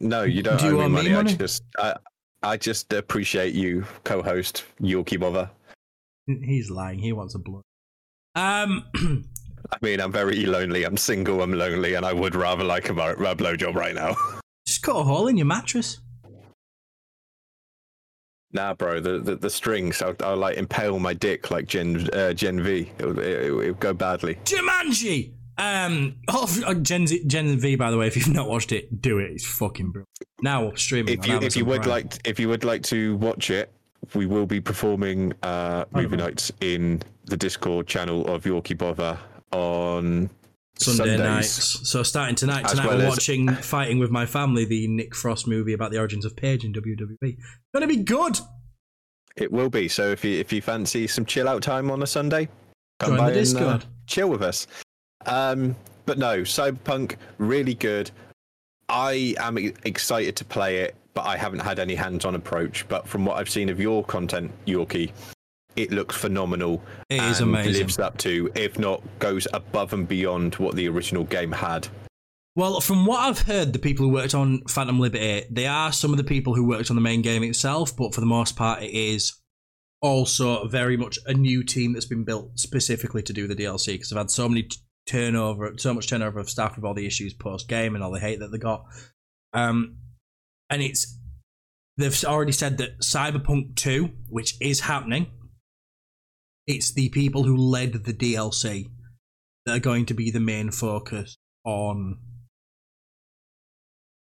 no, 0.00 0.22
you 0.22 0.42
don't 0.42 0.58
Do 0.58 0.66
you 0.66 0.80
owe 0.80 0.84
owe 0.84 0.88
me 0.88 1.02
me 1.02 1.08
money. 1.10 1.10
money? 1.10 1.32
I 1.32 1.36
just 1.36 1.62
I, 1.78 1.94
I 2.46 2.56
just 2.56 2.92
appreciate 2.92 3.54
you, 3.54 3.84
co-host 4.04 4.64
Yorkie 4.80 5.18
Bother. 5.18 5.50
He's 6.26 6.70
lying. 6.70 7.00
He 7.00 7.12
wants 7.12 7.34
a 7.34 7.40
blood. 7.40 7.62
Um, 8.36 8.84
I 9.72 9.76
mean, 9.82 10.00
I'm 10.00 10.12
very 10.12 10.46
lonely. 10.46 10.84
I'm 10.84 10.96
single. 10.96 11.42
I'm 11.42 11.52
lonely, 11.52 11.94
and 11.94 12.06
I 12.06 12.12
would 12.12 12.36
rather 12.36 12.62
like 12.62 12.88
a, 12.88 12.92
a 12.92 13.34
blowjob 13.34 13.74
right 13.74 13.96
now. 13.96 14.14
just 14.66 14.82
cut 14.82 14.94
a 14.94 15.02
hole 15.02 15.26
in 15.26 15.36
your 15.36 15.46
mattress. 15.46 16.00
nah, 18.52 18.74
bro, 18.74 19.00
the 19.00 19.18
the, 19.18 19.34
the 19.34 19.50
strings. 19.50 20.00
I'll, 20.00 20.14
I'll 20.20 20.36
like 20.36 20.56
impale 20.56 21.00
my 21.00 21.14
dick 21.14 21.50
like 21.50 21.66
Gen 21.66 22.08
uh, 22.12 22.32
Gen 22.32 22.62
V. 22.62 22.92
It 22.98 23.06
would, 23.06 23.18
it, 23.18 23.44
it 23.46 23.50
would 23.52 23.80
go 23.80 23.92
badly. 23.92 24.36
Jumanji. 24.44 25.32
Um, 25.58 26.16
oh, 26.28 26.46
uh, 26.66 26.74
Gen 26.74 27.06
Z, 27.06 27.24
Gen 27.26 27.58
V. 27.58 27.76
By 27.76 27.90
the 27.90 27.96
way, 27.96 28.06
if 28.06 28.16
you've 28.16 28.32
not 28.32 28.48
watched 28.48 28.72
it, 28.72 29.00
do 29.00 29.18
it. 29.18 29.30
It's 29.32 29.46
fucking 29.46 29.90
brilliant. 29.90 30.08
Now 30.42 30.72
streaming. 30.74 31.18
If 31.18 31.26
you 31.26 31.38
if 31.40 31.56
you 31.56 31.64
would 31.64 31.82
Prime. 31.82 31.90
like 31.90 32.28
if 32.28 32.38
you 32.38 32.48
would 32.48 32.64
like 32.64 32.82
to 32.84 33.16
watch 33.16 33.50
it, 33.50 33.72
we 34.14 34.26
will 34.26 34.46
be 34.46 34.60
performing 34.60 35.32
uh, 35.42 35.84
movie 35.92 36.16
know. 36.16 36.24
nights 36.26 36.52
in 36.60 37.02
the 37.24 37.36
Discord 37.36 37.86
channel 37.86 38.26
of 38.26 38.44
Yorkie 38.44 38.76
Bother 38.76 39.18
on 39.52 40.28
Sunday 40.78 41.16
Sundays. 41.16 41.18
nights. 41.20 41.88
So 41.90 42.02
starting 42.02 42.34
tonight, 42.36 42.68
tonight 42.68 42.86
well 42.86 42.98
we're 42.98 43.04
as- 43.04 43.08
watching 43.10 43.48
Fighting 43.62 43.98
with 43.98 44.10
My 44.10 44.26
Family, 44.26 44.66
the 44.66 44.86
Nick 44.88 45.14
Frost 45.14 45.48
movie 45.48 45.72
about 45.72 45.90
the 45.90 45.98
origins 45.98 46.26
of 46.26 46.36
Paige 46.36 46.64
in 46.64 46.72
WWE. 46.74 47.36
Gonna 47.72 47.86
be 47.86 47.96
good. 47.96 48.38
It 49.36 49.50
will 49.52 49.70
be. 49.70 49.88
So 49.88 50.10
if 50.10 50.24
you 50.24 50.38
if 50.38 50.52
you 50.52 50.60
fancy 50.60 51.06
some 51.06 51.24
chill 51.24 51.48
out 51.48 51.62
time 51.62 51.90
on 51.90 52.02
a 52.02 52.06
Sunday, 52.06 52.48
come 53.00 53.10
Join 53.10 53.16
the 53.16 53.22
by 53.22 53.28
and 53.28 53.36
uh, 53.36 53.40
Discord. 53.40 53.84
chill 54.06 54.28
with 54.28 54.42
us. 54.42 54.66
Um, 55.24 55.76
but 56.04 56.18
no, 56.18 56.42
Cyberpunk 56.42 57.16
really 57.38 57.74
good. 57.74 58.10
I 58.88 59.34
am 59.38 59.58
excited 59.58 60.36
to 60.36 60.44
play 60.44 60.78
it, 60.78 60.94
but 61.14 61.26
I 61.26 61.36
haven't 61.36 61.60
had 61.60 61.78
any 61.78 61.94
hands-on 61.94 62.34
approach. 62.34 62.86
But 62.88 63.08
from 63.08 63.24
what 63.24 63.38
I've 63.38 63.50
seen 63.50 63.68
of 63.68 63.80
your 63.80 64.04
content, 64.04 64.52
Yorkie, 64.66 65.12
it 65.74 65.90
looks 65.90 66.16
phenomenal. 66.16 66.82
It 67.10 67.22
is 67.22 67.40
amazing. 67.40 67.82
Lives 67.82 67.98
up 67.98 68.16
to, 68.18 68.50
if 68.54 68.78
not 68.78 69.02
goes 69.18 69.48
above 69.52 69.92
and 69.92 70.06
beyond 70.06 70.54
what 70.56 70.76
the 70.76 70.88
original 70.88 71.24
game 71.24 71.52
had. 71.52 71.88
Well, 72.54 72.80
from 72.80 73.04
what 73.04 73.20
I've 73.20 73.40
heard, 73.40 73.74
the 73.74 73.78
people 73.78 74.06
who 74.06 74.12
worked 74.12 74.34
on 74.34 74.62
Phantom 74.68 74.98
Liberty, 74.98 75.46
they 75.50 75.66
are 75.66 75.92
some 75.92 76.12
of 76.12 76.16
the 76.16 76.24
people 76.24 76.54
who 76.54 76.66
worked 76.66 76.88
on 76.88 76.96
the 76.96 77.02
main 77.02 77.20
game 77.20 77.42
itself, 77.42 77.94
but 77.94 78.14
for 78.14 78.20
the 78.20 78.26
most 78.26 78.56
part, 78.56 78.82
it 78.82 78.92
is 78.92 79.38
also 80.00 80.66
very 80.68 80.96
much 80.96 81.18
a 81.26 81.34
new 81.34 81.62
team 81.62 81.92
that's 81.92 82.06
been 82.06 82.24
built 82.24 82.58
specifically 82.58 83.22
to 83.24 83.34
do 83.34 83.46
the 83.46 83.54
DLC 83.54 83.94
because 83.94 84.10
I've 84.10 84.18
had 84.18 84.30
so 84.30 84.48
many 84.48 84.62
t- 84.62 84.78
turnover, 85.06 85.74
so 85.76 85.94
much 85.94 86.08
turnover 86.08 86.40
of 86.40 86.50
staff 86.50 86.76
with 86.76 86.84
all 86.84 86.94
the 86.94 87.06
issues 87.06 87.32
post 87.32 87.68
game 87.68 87.94
and 87.94 88.02
all 88.02 88.10
the 88.10 88.20
hate 88.20 88.40
that 88.40 88.48
they 88.48 88.58
got. 88.58 88.84
Um, 89.52 89.98
and 90.68 90.82
it's 90.82 91.18
they've 91.96 92.24
already 92.24 92.52
said 92.52 92.78
that 92.78 93.00
Cyberpunk 93.00 93.76
2, 93.76 94.10
which 94.28 94.56
is 94.60 94.80
happening, 94.80 95.30
it's 96.66 96.92
the 96.92 97.08
people 97.10 97.44
who 97.44 97.56
led 97.56 97.92
the 97.92 98.12
DLC 98.12 98.86
that 99.64 99.76
are 99.76 99.80
going 99.80 100.06
to 100.06 100.14
be 100.14 100.30
the 100.30 100.40
main 100.40 100.70
focus 100.70 101.36
on 101.64 102.18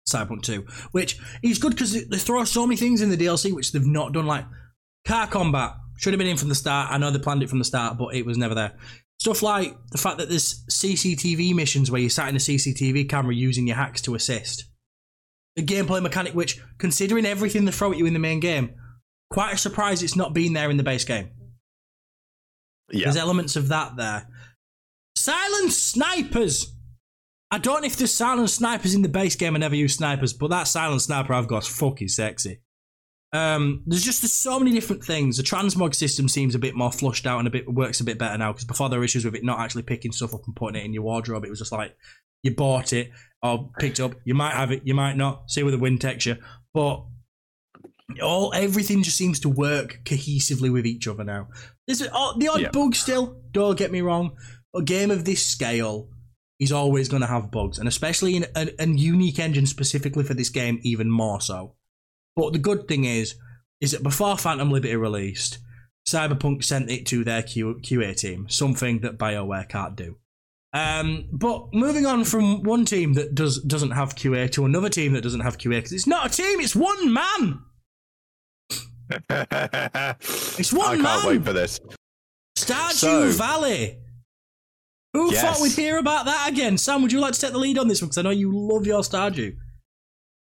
Cyberpunk 0.09 0.43
2, 0.43 0.67
which 0.93 1.19
is 1.43 1.59
good 1.59 1.73
because 1.73 1.93
they 1.93 2.19
throw 2.19 2.45
so 2.45 2.67
many 2.67 2.77
things 2.77 3.01
in 3.01 3.11
the 3.11 3.17
DLC 3.17 3.53
which 3.53 3.73
they've 3.73 3.85
not 3.85 4.13
done, 4.13 4.27
like 4.27 4.45
car 5.07 5.27
combat. 5.27 5.73
Should 5.99 6.13
have 6.13 6.19
been 6.19 6.29
in 6.29 6.37
from 6.37 6.49
the 6.49 6.55
start. 6.55 6.93
I 6.93 6.99
know 6.99 7.11
they 7.11 7.19
planned 7.19 7.43
it 7.43 7.51
from 7.51 7.59
the 7.59 7.65
start, 7.65 7.99
but 7.99 8.15
it 8.15 8.25
was 8.25 8.39
never 8.39 8.55
there. 8.55 8.77
Stuff 9.19 9.43
like 9.43 9.77
the 9.91 9.99
fact 9.99 10.19
that 10.19 10.29
there's 10.29 10.65
CCTV 10.67 11.55
missions 11.55 11.91
where 11.91 12.01
you're 12.01 12.11
sat 12.11 12.29
in 12.29 12.37
a 12.37 12.39
CCTV 12.39 13.09
camera 13.09 13.35
using 13.35 13.67
your 13.67 13.77
hacks 13.77 14.01
to 14.03 14.15
assist. 14.15 14.65
A 15.57 15.63
gameplay 15.63 16.01
mechanic, 16.01 16.35
which, 16.35 16.61
considering 16.79 17.27
everything 17.27 17.65
they 17.65 17.73
throw 17.73 17.91
at 17.91 17.99
you 17.99 18.07
in 18.07 18.13
the 18.13 18.21
main 18.21 18.39
game, 18.39 18.75
quite 19.31 19.55
a 19.55 19.59
surprise 19.59 20.03
it's 20.03 20.15
not 20.15 20.35
been 20.35 20.53
there 20.53 20.71
in 20.71 20.77
the 20.77 20.85
base 20.85 21.05
game. 21.05 21.31
Yeah, 22.91 23.05
There's 23.05 23.17
elements 23.17 23.57
of 23.57 23.69
that 23.69 23.97
there. 23.97 24.29
Silent 25.17 25.73
snipers! 25.73 26.75
I 27.51 27.59
don't 27.59 27.81
know 27.81 27.87
if 27.87 27.97
there's 27.97 28.15
silent 28.15 28.51
snipers 28.51 28.95
in 28.95 29.03
the 29.03 29.09
base 29.09 29.35
game. 29.35 29.57
I 29.57 29.59
never 29.59 29.75
use 29.75 29.97
snipers, 29.97 30.33
but 30.33 30.51
that 30.51 30.69
silent 30.69 31.03
sniper 31.03 31.33
I've 31.33 31.49
got 31.49 31.65
is 31.65 31.69
fucking 31.69 32.09
sexy. 32.09 32.61
Um, 33.33 33.83
there's 33.87 34.05
just 34.05 34.23
there's 34.23 34.33
so 34.33 34.59
many 34.59 34.73
different 34.73 35.05
things. 35.05 35.37
The 35.37 35.43
transmog 35.43 35.95
system 35.95 36.29
seems 36.29 36.55
a 36.55 36.59
bit 36.59 36.75
more 36.75 36.91
flushed 36.91 37.27
out 37.27 37.39
and 37.39 37.47
a 37.47 37.51
bit 37.51 37.71
works 37.71 38.01
a 38.01 38.05
bit 38.05 38.19
better 38.19 38.39
now 38.39 38.53
because 38.53 38.65
before 38.65 38.89
there 38.89 38.99
were 38.99 39.05
issues 39.05 39.25
with 39.25 39.35
it 39.35 39.45
not 39.45 39.61
actually 39.61 39.83
picking 39.83 40.13
stuff 40.13 40.35
up 40.35 40.47
and 40.47 40.57
putting 40.57 40.81
it 40.81 40.85
in 40.85 40.95
your 40.95 41.03
wardrobe. 41.03 41.45
It 41.45 41.51
was 41.51 41.59
just 41.59 41.73
like 41.73 41.95
you 42.43 42.55
bought 42.55 42.93
it 42.93 43.11
or 43.43 43.71
picked 43.79 44.01
up. 44.01 44.15
You 44.25 44.35
might 44.35 44.55
have 44.55 44.73
it, 44.73 44.83
you 44.85 44.95
might 44.95 45.17
not. 45.17 45.51
See 45.51 45.63
with 45.63 45.75
the 45.75 45.79
wind 45.79 46.01
texture, 46.01 46.39
but 46.73 47.05
all 48.23 48.53
everything 48.55 49.03
just 49.03 49.19
seems 49.19 49.41
to 49.41 49.49
work 49.49 50.01
cohesively 50.05 50.73
with 50.73 50.87
each 50.87 51.07
other 51.07 51.25
now. 51.25 51.49
There's 51.87 52.03
oh, 52.13 52.35
the 52.39 52.49
odd 52.49 52.61
Yeah. 52.61 52.71
bug 52.71 52.95
still. 52.95 53.43
Don't 53.53 53.79
get 53.79 53.93
me 53.93 54.01
wrong. 54.01 54.37
A 54.75 54.83
game 54.83 55.11
of 55.11 55.25
this 55.25 55.45
scale 55.45 56.09
is 56.59 56.73
always 56.73 57.09
going 57.09 57.21
to 57.23 57.29
have 57.29 57.51
bugs, 57.51 57.79
and 57.79 57.87
especially 57.87 58.37
in 58.37 58.47
a, 58.57 58.71
a 58.79 58.87
unique 58.87 59.39
engine 59.39 59.67
specifically 59.67 60.25
for 60.25 60.35
this 60.35 60.49
game, 60.49 60.81
even 60.83 61.11
more 61.11 61.41
so. 61.41 61.75
But 62.39 62.53
the 62.53 62.61
good 62.61 62.87
thing 62.87 63.05
is, 63.05 63.35
is 63.81 63.91
that 63.91 64.05
before 64.05 64.39
Phantom 64.39 64.71
Liberty 64.71 64.95
released, 64.95 65.59
Cyberpunk 66.09 66.63
sent 66.63 66.89
it 66.89 67.05
to 67.07 67.25
their 67.25 67.43
Q, 67.43 67.81
QA 67.83 68.17
team, 68.17 68.49
something 68.49 69.01
that 69.01 69.19
BioWare 69.19 69.69
can't 69.69 69.97
do. 69.97 70.15
Um, 70.73 71.25
but 71.33 71.75
moving 71.75 72.07
on 72.07 72.23
from 72.23 72.63
one 72.63 72.85
team 72.85 73.15
that 73.15 73.35
does 73.35 73.59
doesn't 73.63 73.91
have 73.91 74.15
QA 74.15 74.49
to 74.53 74.65
another 74.67 74.89
team 74.89 75.15
that 75.15 75.23
doesn't 75.23 75.41
have 75.41 75.59
QA, 75.59 75.79
because 75.79 75.93
it's 75.93 76.07
not 76.07 76.27
a 76.27 76.29
team, 76.29 76.61
it's 76.61 76.77
one 76.77 77.13
man. 77.13 77.61
it's 79.31 80.73
one 80.73 80.87
I 80.87 80.97
can't 80.97 81.03
man. 81.03 81.27
wait 81.27 81.45
for 81.45 81.53
this. 81.53 81.81
Stardew 82.57 82.93
So- 82.93 83.31
Valley. 83.33 83.99
Who 85.15 85.33
Yes. 85.33 85.43
thought 85.43 85.61
we'd 85.63 85.73
hear 85.73 85.97
about 85.99 86.27
that 86.27 86.49
again? 86.53 86.79
Sam, 86.79 87.03
would 87.03 87.11
you 87.11 87.19
like 87.19 87.33
to 87.33 87.41
take 87.41 87.51
the 87.53 87.59
lead 87.59 87.79
on 87.79 87.89
this 87.89 88.01
one? 88.01 88.09
Because 88.11 88.19
I 88.19 88.23
know 88.23 88.31
you 88.31 88.53
love 88.55 88.87
your 88.87 89.01
Stardew. 89.01 89.57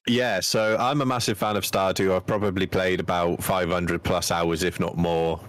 Yeah, 0.09 0.39
so 0.39 0.77
I'm 0.79 1.01
a 1.01 1.07
massive 1.07 1.37
fan 1.37 1.57
of 1.57 1.65
Stardew. 1.65 2.15
I've 2.15 2.27
probably 2.27 2.67
played 2.67 3.01
about 3.01 3.43
500 3.43 4.03
plus 4.05 4.31
hours, 4.31 4.63
if 4.63 4.79
not 4.79 4.97
more, 4.97 5.41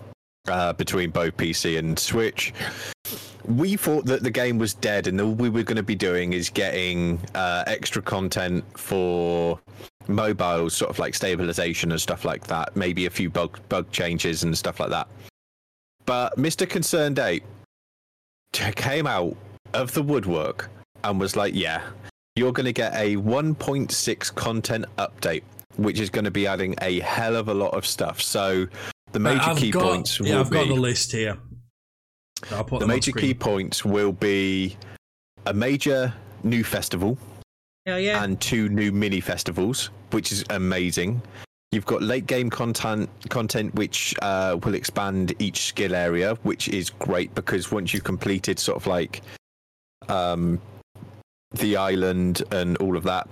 uh, 0.48 0.74
between 0.74 1.12
both 1.12 1.38
PC 1.38 1.78
and 1.78 1.98
Switch. 1.98 2.54
We 3.46 3.78
thought 3.78 4.06
that 4.06 4.24
the 4.24 4.32
game 4.32 4.58
was 4.58 4.74
dead, 4.74 5.06
and 5.06 5.22
all 5.22 5.34
we 5.34 5.50
were 5.50 5.62
going 5.62 5.78
to 5.78 5.84
be 5.84 5.96
doing 5.96 6.34
is 6.34 6.50
getting 6.50 7.20
uh, 7.36 7.66
extra 7.68 8.02
content 8.02 8.66
for 8.78 9.60
mobile, 10.08 10.72
sort 10.72 10.90
of 10.90 10.98
like 10.98 11.14
stabilization 11.14 11.92
and 11.92 12.02
stuff 12.02 12.26
like 12.26 12.48
that. 12.48 12.76
Maybe 12.76 13.06
a 13.06 13.12
few 13.12 13.30
bug 13.30 13.60
bug 13.70 13.92
changes 13.92 14.44
and 14.44 14.58
stuff 14.58 14.80
like 14.80 14.90
that. 14.90 15.08
But 16.06 16.36
Mr. 16.36 16.68
Concerned 16.68 17.20
Ape 17.20 17.44
came 18.54 19.06
out 19.06 19.38
of 19.74 19.94
the 19.94 20.02
woodwork 20.02 20.70
and 21.04 21.20
was 21.20 21.36
like, 21.36 21.54
"Yeah, 21.54 21.84
you're 22.38 22.54
going 22.54 22.66
to 22.66 22.74
get 22.74 22.94
a 22.94 23.16
1.6 23.18 24.36
content 24.36 24.86
update, 24.98 25.44
which 25.78 26.00
is 26.00 26.10
going 26.10 26.26
to 26.26 26.32
be 26.32 26.46
adding 26.46 26.76
a 26.82 27.00
hell 27.00 27.36
of 27.36 27.50
a 27.50 27.54
lot 27.54 27.74
of 27.74 27.86
stuff. 27.86 28.22
So 28.22 28.68
the 29.12 29.20
major 29.20 29.42
I've 29.42 29.58
key 29.58 29.72
got, 29.72 29.84
points 29.84 30.20
Yeah, 30.20 30.36
will 30.36 30.42
I've 30.42 30.50
got 30.52 30.68
the 30.68 30.76
list 30.76 31.12
here. 31.12 31.38
I'll 32.52 32.64
put 32.64 32.80
the 32.80 32.88
major 32.88 33.12
key 33.12 33.34
points 33.34 33.84
will 33.84 34.12
be 34.12 34.78
a 35.48 35.54
major 35.54 36.14
new 36.44 36.64
festival 36.64 37.18
Hell 37.88 38.00
yeah. 38.00 38.24
and 38.24 38.40
two 38.40 38.70
new 38.70 38.92
mini 38.92 39.20
festivals, 39.20 39.90
which 40.12 40.32
is 40.32 40.46
amazing. 40.52 41.20
You've 41.72 41.86
got 41.86 42.04
late 42.04 42.28
game 42.28 42.50
content, 42.50 43.10
content 43.30 43.74
which 43.74 44.14
uh, 44.22 44.58
will 44.64 44.76
expand 44.76 45.34
each 45.40 45.64
skill 45.64 45.96
area, 45.96 46.36
which 46.44 46.70
is 46.70 46.92
great 46.92 47.34
because 47.34 47.72
once 47.72 47.94
you've 47.94 48.04
completed 48.04 48.60
sort 48.60 48.78
of 48.78 48.88
like 48.88 49.22
um, 50.08 50.62
the 51.52 51.78
island 51.78 52.44
and 52.52 52.78
all 52.78 52.98
of 52.98 53.04
that, 53.04 53.28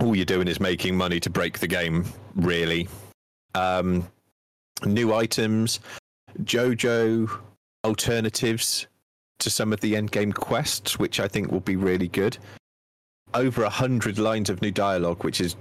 all 0.00 0.14
you're 0.14 0.24
doing 0.24 0.48
is 0.48 0.60
making 0.60 0.96
money 0.96 1.20
to 1.20 1.30
break 1.30 1.58
the 1.58 1.66
game, 1.66 2.04
really. 2.34 2.88
Um, 3.54 4.06
new 4.84 5.14
items, 5.14 5.80
JoJo 6.42 7.30
alternatives 7.84 8.86
to 9.38 9.50
some 9.50 9.72
of 9.72 9.80
the 9.80 9.94
endgame 9.94 10.34
quests, 10.34 10.98
which 10.98 11.20
I 11.20 11.28
think 11.28 11.50
will 11.50 11.60
be 11.60 11.76
really 11.76 12.08
good. 12.08 12.36
Over 13.34 13.64
a 13.64 13.70
hundred 13.70 14.18
lines 14.18 14.50
of 14.50 14.62
new 14.62 14.70
dialogue, 14.70 15.24
which 15.24 15.40
is 15.40 15.56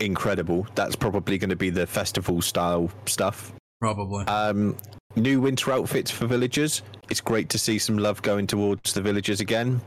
incredible. 0.00 0.66
That's 0.74 0.96
probably 0.96 1.38
going 1.38 1.50
to 1.50 1.56
be 1.56 1.70
the 1.70 1.86
festival 1.86 2.40
style 2.42 2.90
stuff. 3.06 3.52
Probably. 3.80 4.24
Um, 4.26 4.76
new 5.16 5.40
winter 5.40 5.72
outfits 5.72 6.10
for 6.10 6.26
villagers. 6.26 6.82
It's 7.10 7.20
great 7.20 7.48
to 7.50 7.58
see 7.58 7.78
some 7.78 7.98
love 7.98 8.22
going 8.22 8.46
towards 8.46 8.92
the 8.92 9.02
villagers 9.02 9.40
again. 9.40 9.80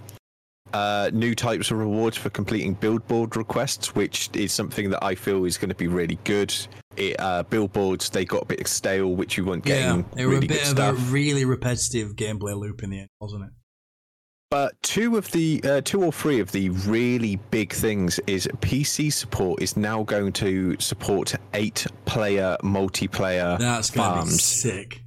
Uh, 0.74 1.10
new 1.14 1.36
types 1.36 1.70
of 1.72 1.78
rewards 1.78 2.18
for 2.18 2.30
completing 2.30 2.74
billboard 2.74 3.36
requests, 3.36 3.94
which 3.94 4.30
is 4.34 4.54
something 4.54 4.90
that 4.90 5.04
I 5.04 5.16
feel 5.16 5.46
is 5.46 5.58
going 5.58 5.70
to 5.70 5.76
be 5.76 5.88
really 5.88 6.18
good. 6.24 6.54
It, 6.98 7.20
uh, 7.20 7.44
billboards 7.44 8.10
they 8.10 8.26
got 8.26 8.44
a 8.44 8.46
bit 8.46 8.68
stale, 8.68 9.16
which 9.16 9.38
you 9.38 9.46
weren't 9.46 9.66
getting. 9.66 10.00
yeah, 10.00 10.04
they 10.14 10.26
were 10.26 10.32
really 10.34 10.46
a 10.46 10.50
bit 10.50 10.62
of 10.62 10.68
stuff. 10.68 10.98
a 10.98 11.12
really 11.12 11.46
repetitive 11.46 12.16
gameplay 12.16 12.56
loop 12.58 12.84
in 12.84 12.90
the 12.90 13.00
end, 13.00 13.10
wasn't 13.20 13.44
it? 13.46 13.50
But 14.50 14.74
two 14.84 15.16
of 15.18 15.32
the 15.32 15.62
uh, 15.64 15.82
two 15.82 16.04
or 16.04 16.12
three 16.12 16.42
of 16.42 16.52
the 16.52 16.70
really 16.70 17.38
big 17.52 17.72
things 17.72 18.20
is 18.28 18.50
PC 18.60 19.12
support 19.14 19.62
is 19.62 19.78
now 19.78 20.04
going 20.04 20.34
to 20.34 20.78
support 20.80 21.34
eight 21.54 21.88
player 22.04 22.58
multiplayer 22.62 23.58
That's 23.58 23.90
farms, 23.90 24.44
sick. 24.44 25.04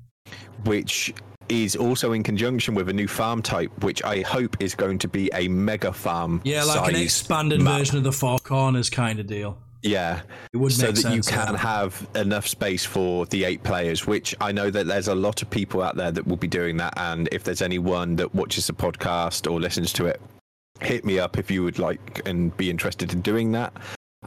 which 0.65 1.13
is 1.49 1.77
also 1.77 2.13
in 2.13 2.23
conjunction 2.23 2.75
with 2.75 2.89
a 2.89 2.93
new 2.93 3.09
farm 3.09 3.43
type, 3.43 3.71
which 3.83 4.03
I 4.05 4.23
hope 4.23 4.57
is 4.61 4.75
going 4.75 4.99
to 4.99 5.09
be 5.09 5.31
a 5.35 5.49
mega 5.49 5.93
farm. 5.93 6.41
Yeah, 6.45 6.65
like 6.65 6.89
an 6.95 7.01
expanded 7.01 7.61
map. 7.61 7.79
version 7.79 7.99
of 7.99 8.05
the 8.05 8.13
Four 8.13 8.39
Corners 8.39 8.91
kind 8.91 9.19
of 9.19 9.27
deal. 9.27 9.59
Yeah, 9.83 10.23
It 10.55 10.57
would 10.57 10.73
so 10.73 10.91
that 10.93 11.15
you 11.15 11.21
can 11.21 11.55
have 11.55 12.09
enough 12.15 12.49
space 12.49 12.87
for 12.87 13.27
the 13.27 13.45
eight 13.45 13.63
players, 13.63 14.07
which 14.07 14.35
I 14.41 14.51
know 14.51 14.71
that 14.71 14.87
there's 14.87 15.09
a 15.09 15.15
lot 15.15 15.43
of 15.43 15.51
people 15.51 15.83
out 15.83 15.95
there 15.95 16.11
that 16.11 16.27
will 16.27 16.39
be 16.39 16.49
doing 16.49 16.79
that. 16.79 16.95
And 16.97 17.29
if 17.31 17.45
there's 17.45 17.61
anyone 17.61 18.17
that 18.17 18.35
watches 18.35 18.67
the 18.67 18.73
podcast 18.73 19.51
or 19.51 19.61
listens 19.61 19.93
to 19.95 20.07
it, 20.07 20.23
hit 20.81 21.05
me 21.05 21.19
up 21.19 21.37
if 21.37 21.51
you 21.51 21.63
would 21.63 21.79
like 21.79 22.27
and 22.27 22.57
be 22.57 22.71
interested 22.71 23.13
in 23.13 23.21
doing 23.21 23.53
that. 23.53 23.75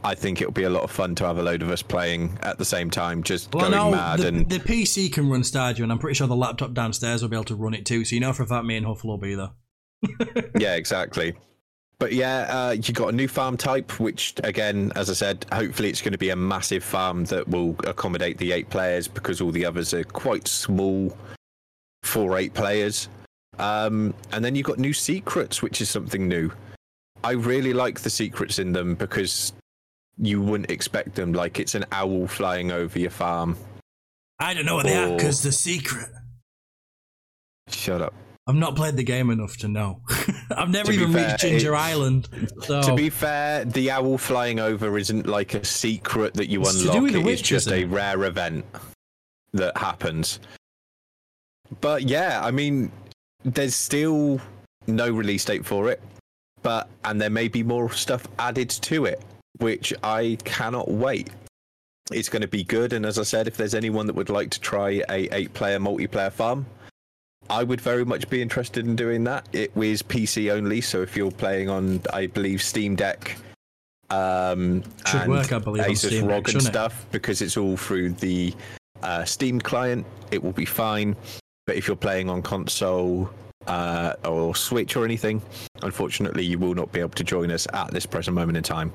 I 0.04 0.14
think 0.14 0.40
it'll 0.40 0.52
be 0.52 0.64
a 0.64 0.70
lot 0.70 0.84
of 0.84 0.90
fun 0.90 1.14
to 1.16 1.26
have 1.26 1.38
a 1.38 1.42
load 1.42 1.62
of 1.62 1.70
us 1.70 1.82
playing 1.82 2.38
at 2.42 2.58
the 2.58 2.64
same 2.64 2.90
time, 2.90 3.22
just 3.22 3.52
Well, 3.52 3.70
going 3.70 3.72
no, 3.72 3.90
mad 3.90 4.20
the, 4.20 4.28
and 4.28 4.48
the 4.48 4.58
PC 4.58 5.12
can 5.12 5.28
run 5.28 5.42
Stardew, 5.42 5.82
and 5.82 5.92
I'm 5.92 5.98
pretty 5.98 6.14
sure 6.14 6.26
the 6.26 6.36
laptop 6.36 6.74
downstairs 6.74 7.22
will 7.22 7.28
be 7.28 7.36
able 7.36 7.44
to 7.44 7.56
run 7.56 7.74
it 7.74 7.84
too. 7.84 8.04
So 8.04 8.14
you 8.14 8.20
know 8.20 8.32
for 8.32 8.44
a 8.44 8.46
fact 8.46 8.64
me 8.64 8.76
and 8.76 8.86
Huffle 8.86 9.06
will 9.06 9.18
be 9.18 9.34
there. 9.34 9.50
yeah, 10.58 10.74
exactly. 10.74 11.34
But 11.98 12.12
yeah, 12.12 12.46
uh, 12.48 12.70
you 12.70 12.94
got 12.94 13.08
a 13.08 13.12
new 13.12 13.26
farm 13.26 13.56
type, 13.56 13.98
which 13.98 14.34
again, 14.44 14.92
as 14.94 15.10
I 15.10 15.14
said, 15.14 15.44
hopefully 15.52 15.88
it's 15.88 16.00
going 16.00 16.12
to 16.12 16.18
be 16.18 16.30
a 16.30 16.36
massive 16.36 16.84
farm 16.84 17.24
that 17.24 17.48
will 17.48 17.74
accommodate 17.84 18.38
the 18.38 18.52
eight 18.52 18.70
players 18.70 19.08
because 19.08 19.40
all 19.40 19.50
the 19.50 19.66
others 19.66 19.92
are 19.92 20.04
quite 20.04 20.46
small 20.46 21.16
for 22.04 22.38
eight 22.38 22.54
players. 22.54 23.08
Um, 23.58 24.14
and 24.30 24.44
then 24.44 24.54
you've 24.54 24.66
got 24.66 24.78
new 24.78 24.92
secrets, 24.92 25.60
which 25.60 25.80
is 25.80 25.90
something 25.90 26.28
new. 26.28 26.52
I 27.24 27.32
really 27.32 27.72
like 27.72 28.00
the 28.00 28.10
secrets 28.10 28.60
in 28.60 28.72
them 28.72 28.94
because 28.94 29.52
you 30.20 30.40
wouldn't 30.40 30.70
expect 30.70 31.14
them. 31.14 31.32
Like 31.32 31.58
it's 31.60 31.74
an 31.74 31.84
owl 31.92 32.26
flying 32.26 32.70
over 32.72 32.98
your 32.98 33.10
farm. 33.10 33.56
I 34.38 34.54
don't 34.54 34.66
know 34.66 34.76
what 34.76 34.86
they 34.86 34.96
are 34.96 35.08
Or- 35.08 35.16
because 35.16 35.42
the 35.42 35.52
secret. 35.52 36.08
Shut 37.68 38.00
up. 38.02 38.14
I've 38.46 38.54
not 38.54 38.76
played 38.76 38.96
the 38.96 39.02
game 39.02 39.28
enough 39.28 39.58
to 39.58 39.68
know. 39.68 40.00
I've 40.50 40.70
never 40.70 40.90
even 40.90 41.12
fair, 41.12 41.28
reached 41.32 41.40
Ginger 41.40 41.76
Island. 41.76 42.28
So 42.62 42.80
To 42.80 42.94
be 42.94 43.10
fair, 43.10 43.66
the 43.66 43.90
owl 43.90 44.16
flying 44.16 44.58
over 44.58 44.96
isn't 44.96 45.26
like 45.26 45.52
a 45.52 45.62
secret 45.66 46.32
that 46.34 46.48
you 46.48 46.62
It's 46.62 46.80
unlock. 46.82 47.10
It 47.10 47.16
is 47.16 47.24
witch, 47.24 47.42
just 47.42 47.66
isn't 47.66 47.78
a 47.78 47.82
it? 47.82 47.86
rare 47.88 48.24
event 48.24 48.64
that 49.52 49.76
happens. 49.76 50.40
But 51.82 52.04
yeah, 52.04 52.40
I 52.42 52.50
mean, 52.50 52.90
there's 53.44 53.74
still 53.74 54.40
no 54.86 55.10
release 55.10 55.44
date 55.44 55.66
for 55.66 55.90
it, 55.90 56.00
but 56.62 56.88
and 57.04 57.20
there 57.20 57.28
may 57.28 57.48
be 57.48 57.62
more 57.62 57.92
stuff 57.92 58.26
added 58.38 58.70
to 58.70 59.04
it, 59.04 59.22
which 59.58 59.92
I 60.02 60.38
cannot 60.44 60.90
wait. 60.90 61.30
It's 62.10 62.28
going 62.28 62.42
to 62.42 62.48
be 62.48 62.64
good, 62.64 62.92
and 62.92 63.04
as 63.04 63.18
I 63.18 63.22
said, 63.22 63.46
if 63.46 63.56
there's 63.56 63.74
anyone 63.74 64.06
that 64.06 64.14
would 64.14 64.30
like 64.30 64.50
to 64.50 64.60
try 64.60 65.02
a 65.10 65.28
eight-player 65.32 65.78
multiplayer 65.78 66.32
farm, 66.32 66.64
I 67.50 67.62
would 67.64 67.80
very 67.80 68.04
much 68.04 68.28
be 68.28 68.42
interested 68.42 68.86
in 68.86 68.96
doing 68.96 69.24
that. 69.24 69.48
It 69.52 69.74
was 69.76 70.02
PC 70.02 70.50
only, 70.50 70.80
so 70.80 71.02
if 71.02 71.16
you're 71.16 71.30
playing 71.30 71.68
on, 71.68 72.00
I 72.12 72.26
believe, 72.26 72.62
Steam 72.62 72.96
Deck, 72.96 73.36
um, 74.10 74.82
Should 75.06 75.22
and 75.22 75.30
work, 75.30 75.52
I 75.52 75.58
believe, 75.58 75.84
on 75.84 75.90
Asus 75.90 76.06
Steam 76.06 76.22
Deck, 76.22 76.30
ROG 76.30 76.38
and 76.38 76.46
shouldn't 76.46 76.64
it? 76.64 76.72
stuff, 76.72 77.06
because 77.10 77.42
it's 77.42 77.56
all 77.56 77.76
through 77.76 78.12
the 78.12 78.54
uh, 79.02 79.24
Steam 79.24 79.60
client, 79.60 80.06
it 80.30 80.42
will 80.42 80.52
be 80.52 80.64
fine. 80.64 81.16
But 81.66 81.76
if 81.76 81.86
you're 81.86 81.96
playing 81.96 82.30
on 82.30 82.42
console 82.42 83.28
uh, 83.66 84.14
or 84.24 84.54
Switch 84.54 84.96
or 84.96 85.04
anything, 85.04 85.42
unfortunately, 85.82 86.44
you 86.44 86.58
will 86.58 86.74
not 86.74 86.90
be 86.92 87.00
able 87.00 87.10
to 87.10 87.24
join 87.24 87.50
us 87.50 87.66
at 87.72 87.90
this 87.90 88.06
present 88.06 88.34
moment 88.34 88.56
in 88.56 88.62
time. 88.62 88.92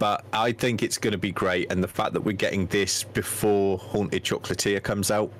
But 0.00 0.24
I 0.32 0.50
think 0.52 0.82
it's 0.82 0.98
going 0.98 1.12
to 1.12 1.18
be 1.18 1.30
great, 1.30 1.70
and 1.70 1.84
the 1.84 1.88
fact 1.88 2.14
that 2.14 2.22
we're 2.22 2.32
getting 2.32 2.66
this 2.66 3.04
before 3.04 3.76
Haunted 3.78 4.24
Chocolatier 4.24 4.82
comes 4.82 5.10
out, 5.10 5.30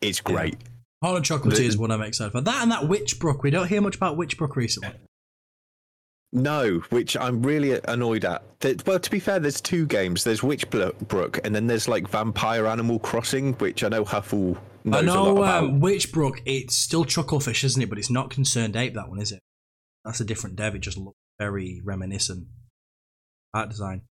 it's 0.00 0.18
Yeah. 0.26 0.32
great. 0.34 0.56
Holland 1.02 1.24
Chocolate 1.24 1.56
The- 1.56 1.64
is 1.64 1.76
what 1.76 1.90
I'm 1.90 2.00
excited 2.00 2.30
for. 2.30 2.40
That 2.40 2.62
and 2.62 2.70
that 2.70 2.84
Witchbrook. 2.84 3.42
We 3.42 3.50
don't 3.50 3.66
hear 3.68 3.80
much 3.80 3.96
about 3.96 4.16
Witchbrook 4.16 4.54
recently. 4.56 4.94
No, 6.32 6.78
which 6.90 7.16
I'm 7.16 7.42
really 7.42 7.78
annoyed 7.86 8.24
at. 8.24 8.42
That- 8.60 8.86
Well, 8.86 9.00
to 9.00 9.10
be 9.10 9.18
fair, 9.20 9.40
there's 9.40 9.60
two 9.60 9.86
games. 9.86 10.22
There's 10.24 10.40
Witchbrook, 10.40 11.40
and 11.44 11.54
then 11.54 11.66
there's 11.66 11.88
like 11.88 12.08
Vampire 12.08 12.66
Animal 12.66 12.98
Crossing, 13.00 13.54
which 13.54 13.82
I 13.82 13.88
know 13.88 14.04
Huffle 14.04 14.58
knows 14.84 14.94
I 14.96 15.00
a 15.00 15.02
know 15.02 15.44
um, 15.44 15.80
Witchbrook. 15.80 16.40
It's 16.46 16.76
still 16.76 17.04
Chucklefish, 17.04 17.64
isn't 17.64 17.82
it? 17.82 17.88
But 17.88 17.98
it's 17.98 18.10
not 18.10 18.30
Concerned 18.30 18.76
Ape. 18.76 18.94
That 18.94 19.08
one 19.08 19.18
is 19.20 19.32
it? 19.32 19.40
That's 20.04 20.20
a 20.20 20.24
different 20.24 20.54
dev. 20.56 20.74
It 20.76 20.80
just 20.80 20.96
looks 20.98 21.18
very 21.38 21.80
reminiscent 21.84 22.46
art 23.54 23.68
design. 23.70 24.02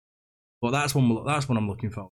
But 0.62 0.72
that's 0.72 0.95
one. 0.95 1.24
That's 1.26 1.48
one 1.48 1.57
I'm 1.57 1.68
looking 1.68 1.90
for. 1.91 2.10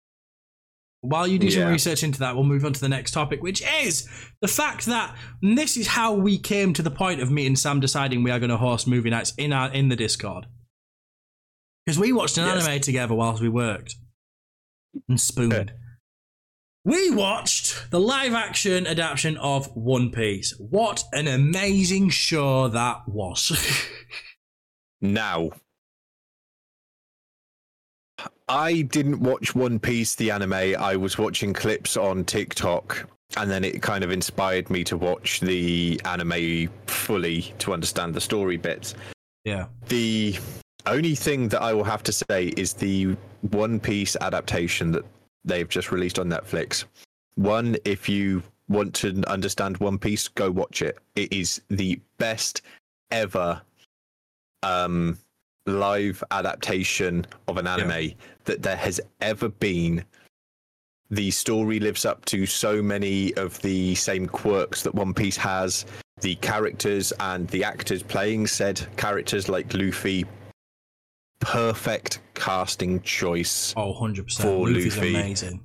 While 1.00 1.26
you 1.26 1.38
do 1.38 1.50
some 1.50 1.68
research 1.68 2.02
into 2.02 2.20
that, 2.20 2.34
we'll 2.34 2.44
move 2.44 2.64
on 2.64 2.72
to 2.72 2.80
the 2.80 2.88
next 2.88 3.10
topic, 3.10 3.42
which 3.42 3.62
is 3.82 4.08
the 4.40 4.48
fact 4.48 4.86
that 4.86 5.14
this 5.42 5.76
is 5.76 5.86
how 5.88 6.14
we 6.14 6.38
came 6.38 6.72
to 6.72 6.82
the 6.82 6.90
point 6.90 7.20
of 7.20 7.30
me 7.30 7.46
and 7.46 7.58
Sam 7.58 7.78
deciding 7.78 8.22
we 8.22 8.30
are 8.30 8.38
going 8.38 8.48
to 8.50 8.56
host 8.56 8.86
movie 8.88 9.10
nights 9.10 9.34
in 9.36 9.52
our 9.52 9.70
in 9.70 9.90
the 9.90 9.96
Discord. 9.96 10.46
Because 11.84 11.98
we 11.98 12.12
watched 12.12 12.38
an 12.38 12.46
Yes. 12.46 12.66
anime 12.66 12.80
together 12.80 13.14
whilst 13.14 13.42
we 13.42 13.50
worked 13.50 13.96
and 15.08 15.20
spooned. 15.20 15.72
We 16.86 17.10
watched 17.10 17.90
the 17.90 18.00
live 18.00 18.32
action 18.32 18.86
adaptation 18.86 19.36
of 19.36 19.74
One 19.76 20.10
Piece. 20.10 20.54
What 20.58 21.04
an 21.12 21.28
amazing 21.28 22.10
show 22.10 22.68
that 22.68 23.06
was. 23.08 23.52
Now, 25.00 25.50
I 28.48 28.82
didn't 28.82 29.20
watch 29.20 29.54
One 29.54 29.78
Piece, 29.78 30.14
the 30.14 30.30
anime. 30.30 30.52
I 30.52 30.96
was 30.96 31.18
watching 31.18 31.52
clips 31.52 31.96
on 31.96 32.24
TikTok, 32.24 33.08
and 33.36 33.50
then 33.50 33.64
it 33.64 33.82
kind 33.82 34.04
of 34.04 34.10
inspired 34.10 34.70
me 34.70 34.84
to 34.84 34.96
watch 34.96 35.40
the 35.40 36.00
anime 36.04 36.68
fully 36.86 37.54
to 37.58 37.72
understand 37.72 38.14
the 38.14 38.20
story 38.20 38.56
bits. 38.56 38.94
yeah. 39.44 39.66
The 39.88 40.38
only 40.86 41.14
thing 41.14 41.48
that 41.48 41.62
I 41.62 41.72
will 41.72 41.84
have 41.84 42.02
to 42.04 42.12
say 42.12 42.52
is 42.56 42.74
the 42.74 43.16
One 43.50 43.80
Piece 43.80 44.16
adaptation 44.20 44.92
that 44.92 45.04
they've 45.44 45.68
just 45.68 45.90
released 45.90 46.18
on 46.18 46.28
Netflix. 46.28 46.84
One, 47.36 47.76
if 47.84 48.08
you 48.08 48.42
want 48.68 48.94
to 48.96 49.22
understand 49.26 49.78
One 49.78 49.98
Piece, 49.98 50.28
go 50.28 50.50
watch 50.50 50.82
it. 50.82 50.98
It 51.16 51.32
is 51.32 51.60
the 51.68 52.00
best 52.18 52.62
ever 53.10 53.60
um, 54.62 55.18
live 55.66 56.22
adaptation 56.30 57.26
of 57.48 57.56
an 57.56 57.66
anime 57.66 58.12
that 58.44 58.62
there 58.62 58.76
has 58.76 59.00
ever 59.20 59.48
been. 59.48 60.04
The 61.10 61.30
story 61.30 61.80
lives 61.80 62.04
up 62.04 62.24
to 62.26 62.46
so 62.46 62.82
many 62.82 63.34
of 63.34 63.60
the 63.62 63.94
same 63.94 64.26
quirks 64.26 64.82
that 64.82 64.94
One 64.94 65.14
Piece 65.14 65.36
has. 65.36 65.86
The 66.20 66.34
characters 66.36 67.12
and 67.20 67.48
the 67.48 67.64
actors 67.64 68.02
playing 68.02 68.46
said 68.46 68.84
characters 68.96 69.48
like 69.48 69.72
Luffy, 69.74 70.24
perfect 71.40 72.20
casting 72.34 73.00
choice. 73.02 73.74
Oh, 73.76 73.92
100%. 73.94 74.40
For 74.40 74.68
Luffy's 74.68 74.96
Luffy. 74.96 75.14
amazing. 75.14 75.60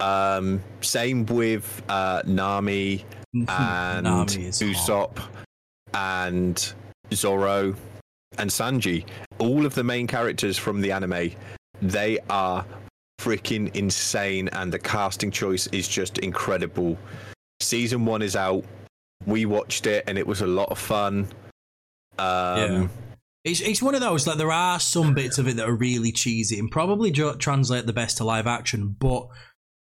Um, 0.00 0.62
same 0.80 1.26
with 1.26 1.82
uh, 1.88 2.22
Nami 2.26 3.04
and 3.48 4.04
Nami 4.04 4.46
is 4.46 4.60
hot. 4.60 5.14
Usopp 5.14 5.22
and 5.94 6.72
Zoro 7.12 7.74
and 8.38 8.50
Sanji. 8.50 9.04
All 9.38 9.66
of 9.66 9.74
the 9.74 9.84
main 9.84 10.06
characters 10.06 10.58
from 10.58 10.80
the 10.80 10.92
anime, 10.92 11.32
they 11.82 12.18
are 12.28 12.64
freaking 13.20 13.74
insane, 13.74 14.48
and 14.48 14.72
the 14.72 14.78
casting 14.78 15.30
choice 15.30 15.66
is 15.68 15.88
just 15.88 16.18
incredible. 16.18 16.98
Season 17.60 18.04
one 18.04 18.22
is 18.22 18.36
out. 18.36 18.64
We 19.26 19.44
watched 19.44 19.86
it, 19.86 20.04
and 20.06 20.16
it 20.16 20.26
was 20.26 20.40
a 20.40 20.46
lot 20.46 20.70
of 20.70 20.78
fun. 20.78 21.28
Um, 22.18 22.58
Yeah. 22.58 22.88
It's, 23.42 23.60
it's 23.60 23.80
one 23.80 23.94
of 23.94 24.02
those 24.02 24.26
like 24.26 24.36
there 24.36 24.52
are 24.52 24.78
some 24.78 25.14
bits 25.14 25.38
of 25.38 25.48
it 25.48 25.56
that 25.56 25.66
are 25.66 25.74
really 25.74 26.12
cheesy 26.12 26.58
and 26.58 26.70
probably 26.70 27.10
translate 27.10 27.86
the 27.86 27.92
best 27.94 28.18
to 28.18 28.24
live 28.24 28.46
action, 28.46 28.94
but 28.98 29.28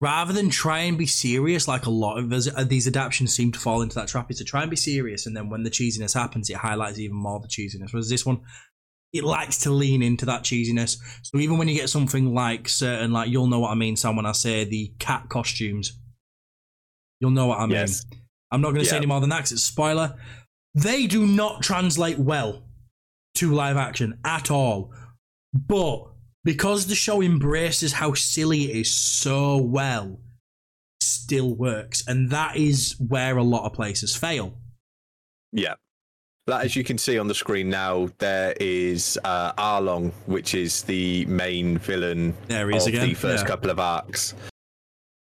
rather 0.03 0.33
than 0.33 0.51
try 0.51 0.81
and 0.81 0.99
be 0.99 1.07
serious 1.07 1.69
like 1.69 1.87
a 1.87 1.91
lot 1.91 2.19
of 2.19 2.29
these, 2.29 2.49
uh, 2.49 2.89
adaptations 2.89 3.33
seem 3.33 3.53
to 3.53 3.59
fall 3.59 3.83
into 3.83 3.95
that 3.95 4.09
trap, 4.09 4.31
is 4.31 4.39
to 4.39 4.45
try 4.45 4.61
and 4.62 4.70
be 4.70 4.77
serious 4.77 5.27
and 5.27 5.37
then 5.37 5.49
when 5.49 5.62
the 5.62 5.70
cheesiness 5.70 6.12
happens, 6.12 6.51
it 6.51 6.57
highlights 6.57 6.99
even 6.99 7.16
more 7.16 7.39
the 7.41 7.47
cheesiness. 7.47 7.93
Whereas 7.93 8.09
this 8.11 8.27
one, 8.27 8.41
it 9.12 9.23
likes 9.23 9.59
to 9.59 9.70
lean 9.70 10.03
into 10.03 10.27
that 10.27 10.43
cheesiness. 10.43 10.97
So 11.23 11.39
even 11.39 11.57
when 11.57 11.69
you 11.69 11.77
get 11.77 11.89
something 11.89 12.35
like 12.35 12.69
certain, 12.69 13.12
like 13.12 13.31
you'll 13.31 13.47
know 13.47 13.61
what 13.61 13.70
I 13.70 13.74
mean, 13.77 13.95
Sam, 13.95 14.16
when 14.16 14.27
I 14.27 14.33
say 14.33 14.65
the 14.65 14.93
cat 14.99 15.29
costumes, 15.29 15.99
you'll 17.20 17.31
know 17.31 17.47
what 17.47 17.61
I 17.61 17.66
mean. 17.66 17.77
Yes. 17.77 18.05
I'm 18.51 18.61
not 18.61 18.70
going 18.70 18.83
to 18.83 18.89
say 18.91 18.97
any 18.97 19.07
more 19.07 19.20
than 19.20 19.31
that 19.31 19.39
'cause 19.41 19.53
it's 19.53 19.62
a 19.62 19.66
spoiler. 19.66 20.19
They 20.74 21.07
do 21.07 21.27
not 21.27 21.62
translate 21.62 22.19
well 22.19 22.65
to 23.37 23.55
live 23.55 23.77
action 23.77 24.19
at 24.24 24.51
all. 24.51 24.93
But 25.55 26.11
because 26.44 26.86
the 26.86 26.94
show 26.94 27.23
embraces 27.23 27.93
how 27.93 28.14
silly 28.14 28.64
it 28.70 28.77
is 28.77 28.90
so 28.90 29.56
well, 29.59 30.19
still 31.01 31.55
works. 31.55 32.05
And 32.06 32.31
that 32.31 32.56
is 32.56 32.97
where 33.09 33.36
a 33.36 33.43
lot 33.43 33.64
of 33.64 33.73
places 33.73 34.14
fail. 34.16 34.55
Yeah. 35.52 35.74
Like, 36.48 36.64
as 36.64 36.74
you 36.74 36.82
can 36.82 36.98
see 36.98 37.19
on 37.19 37.28
the 37.28 37.35
screen 37.35 37.70
now, 37.70 38.09
there 38.19 38.55
is 38.59 39.16
uh, 39.23 39.52
Arlong, 39.52 40.12
which 40.27 40.55
is 40.56 40.82
the 40.82 41.24
main 41.27 41.78
villain 41.78 42.35
There 42.48 42.69
he 42.69 42.77
of 42.78 42.86
again. 42.86 43.09
the 43.09 43.14
first 43.14 43.44
Yeah. 43.44 43.48
couple 43.48 43.70
of 43.70 43.78
arcs. 43.78 44.35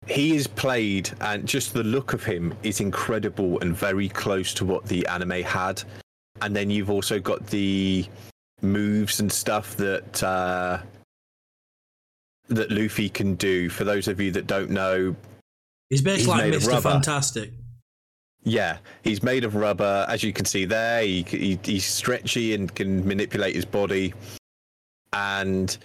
He 0.07 0.37
is 0.37 0.47
played, 0.47 1.11
and 1.21 1.47
just 1.47 1.75
the 1.75 1.83
look 1.83 2.13
of 2.13 2.25
him 2.25 2.55
is 2.63 2.81
incredible 2.81 3.59
and 3.61 3.75
very 3.77 4.09
close 4.09 4.55
to 4.55 4.65
what 4.65 4.87
the 4.87 5.05
anime 5.09 5.43
had. 5.43 5.83
And 6.43 6.55
then 6.55 6.71
you've 6.71 6.91
also 6.91 7.19
got 7.19 7.45
the 7.49 8.07
moves 8.63 9.19
and 9.21 9.31
stuff 9.31 9.77
that 9.77 10.23
uh, 10.23 10.79
that 12.51 12.71
Luffy 12.71 13.09
can 13.09 13.35
do. 13.37 13.69
For 13.71 13.85
those 13.85 14.09
of 14.09 14.21
you 14.21 14.31
that 14.33 14.47
don't 14.47 14.71
know, 14.71 15.17
He's 15.89 16.03
basically 16.03 16.53
He's 16.53 16.67
like 16.69 16.79
Mr. 16.79 16.83
Fantastic. 16.83 17.51
Yeah, 18.43 18.79
he's 19.03 19.23
made 19.23 19.45
of 19.45 19.55
rubber, 19.55 20.07
as 20.09 20.23
you 20.23 20.33
can 20.33 20.45
see 20.45 20.65
there. 20.65 21.03
He, 21.03 21.23
he 21.23 21.59
he's 21.63 21.85
stretchy 21.85 22.55
and 22.55 22.75
can 22.75 23.07
manipulate 23.07 23.55
his 23.55 23.65
body. 23.65 24.15
And 25.13 25.77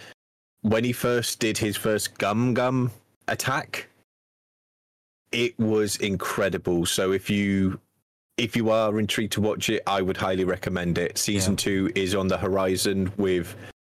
when 0.62 0.84
he 0.84 0.92
first 0.92 1.38
did 1.38 1.58
his 1.58 1.76
first 1.76 2.16
gum 2.18 2.54
gum 2.54 2.92
attack, 3.28 3.88
it 5.32 5.58
was 5.58 5.96
incredible. 5.96 6.86
So 6.86 7.12
if 7.12 7.28
you 7.28 7.78
if 8.38 8.56
you 8.56 8.70
are 8.70 8.98
intrigued 8.98 9.32
to 9.34 9.40
watch 9.40 9.68
it, 9.68 9.82
I 9.86 10.00
would 10.00 10.16
highly 10.16 10.44
recommend 10.44 10.98
it. 10.98 11.18
Season 11.18 11.52
Yeah. 11.54 11.56
two 11.56 11.92
is 11.94 12.14
on 12.14 12.28
the 12.28 12.38
horizon 12.38 13.12
with 13.16 13.54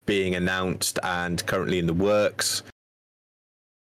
being 0.08 0.34
announced 0.34 0.98
and 1.04 1.46
currently 1.46 1.78
in 1.78 1.86
the 1.86 1.94
works. 1.94 2.64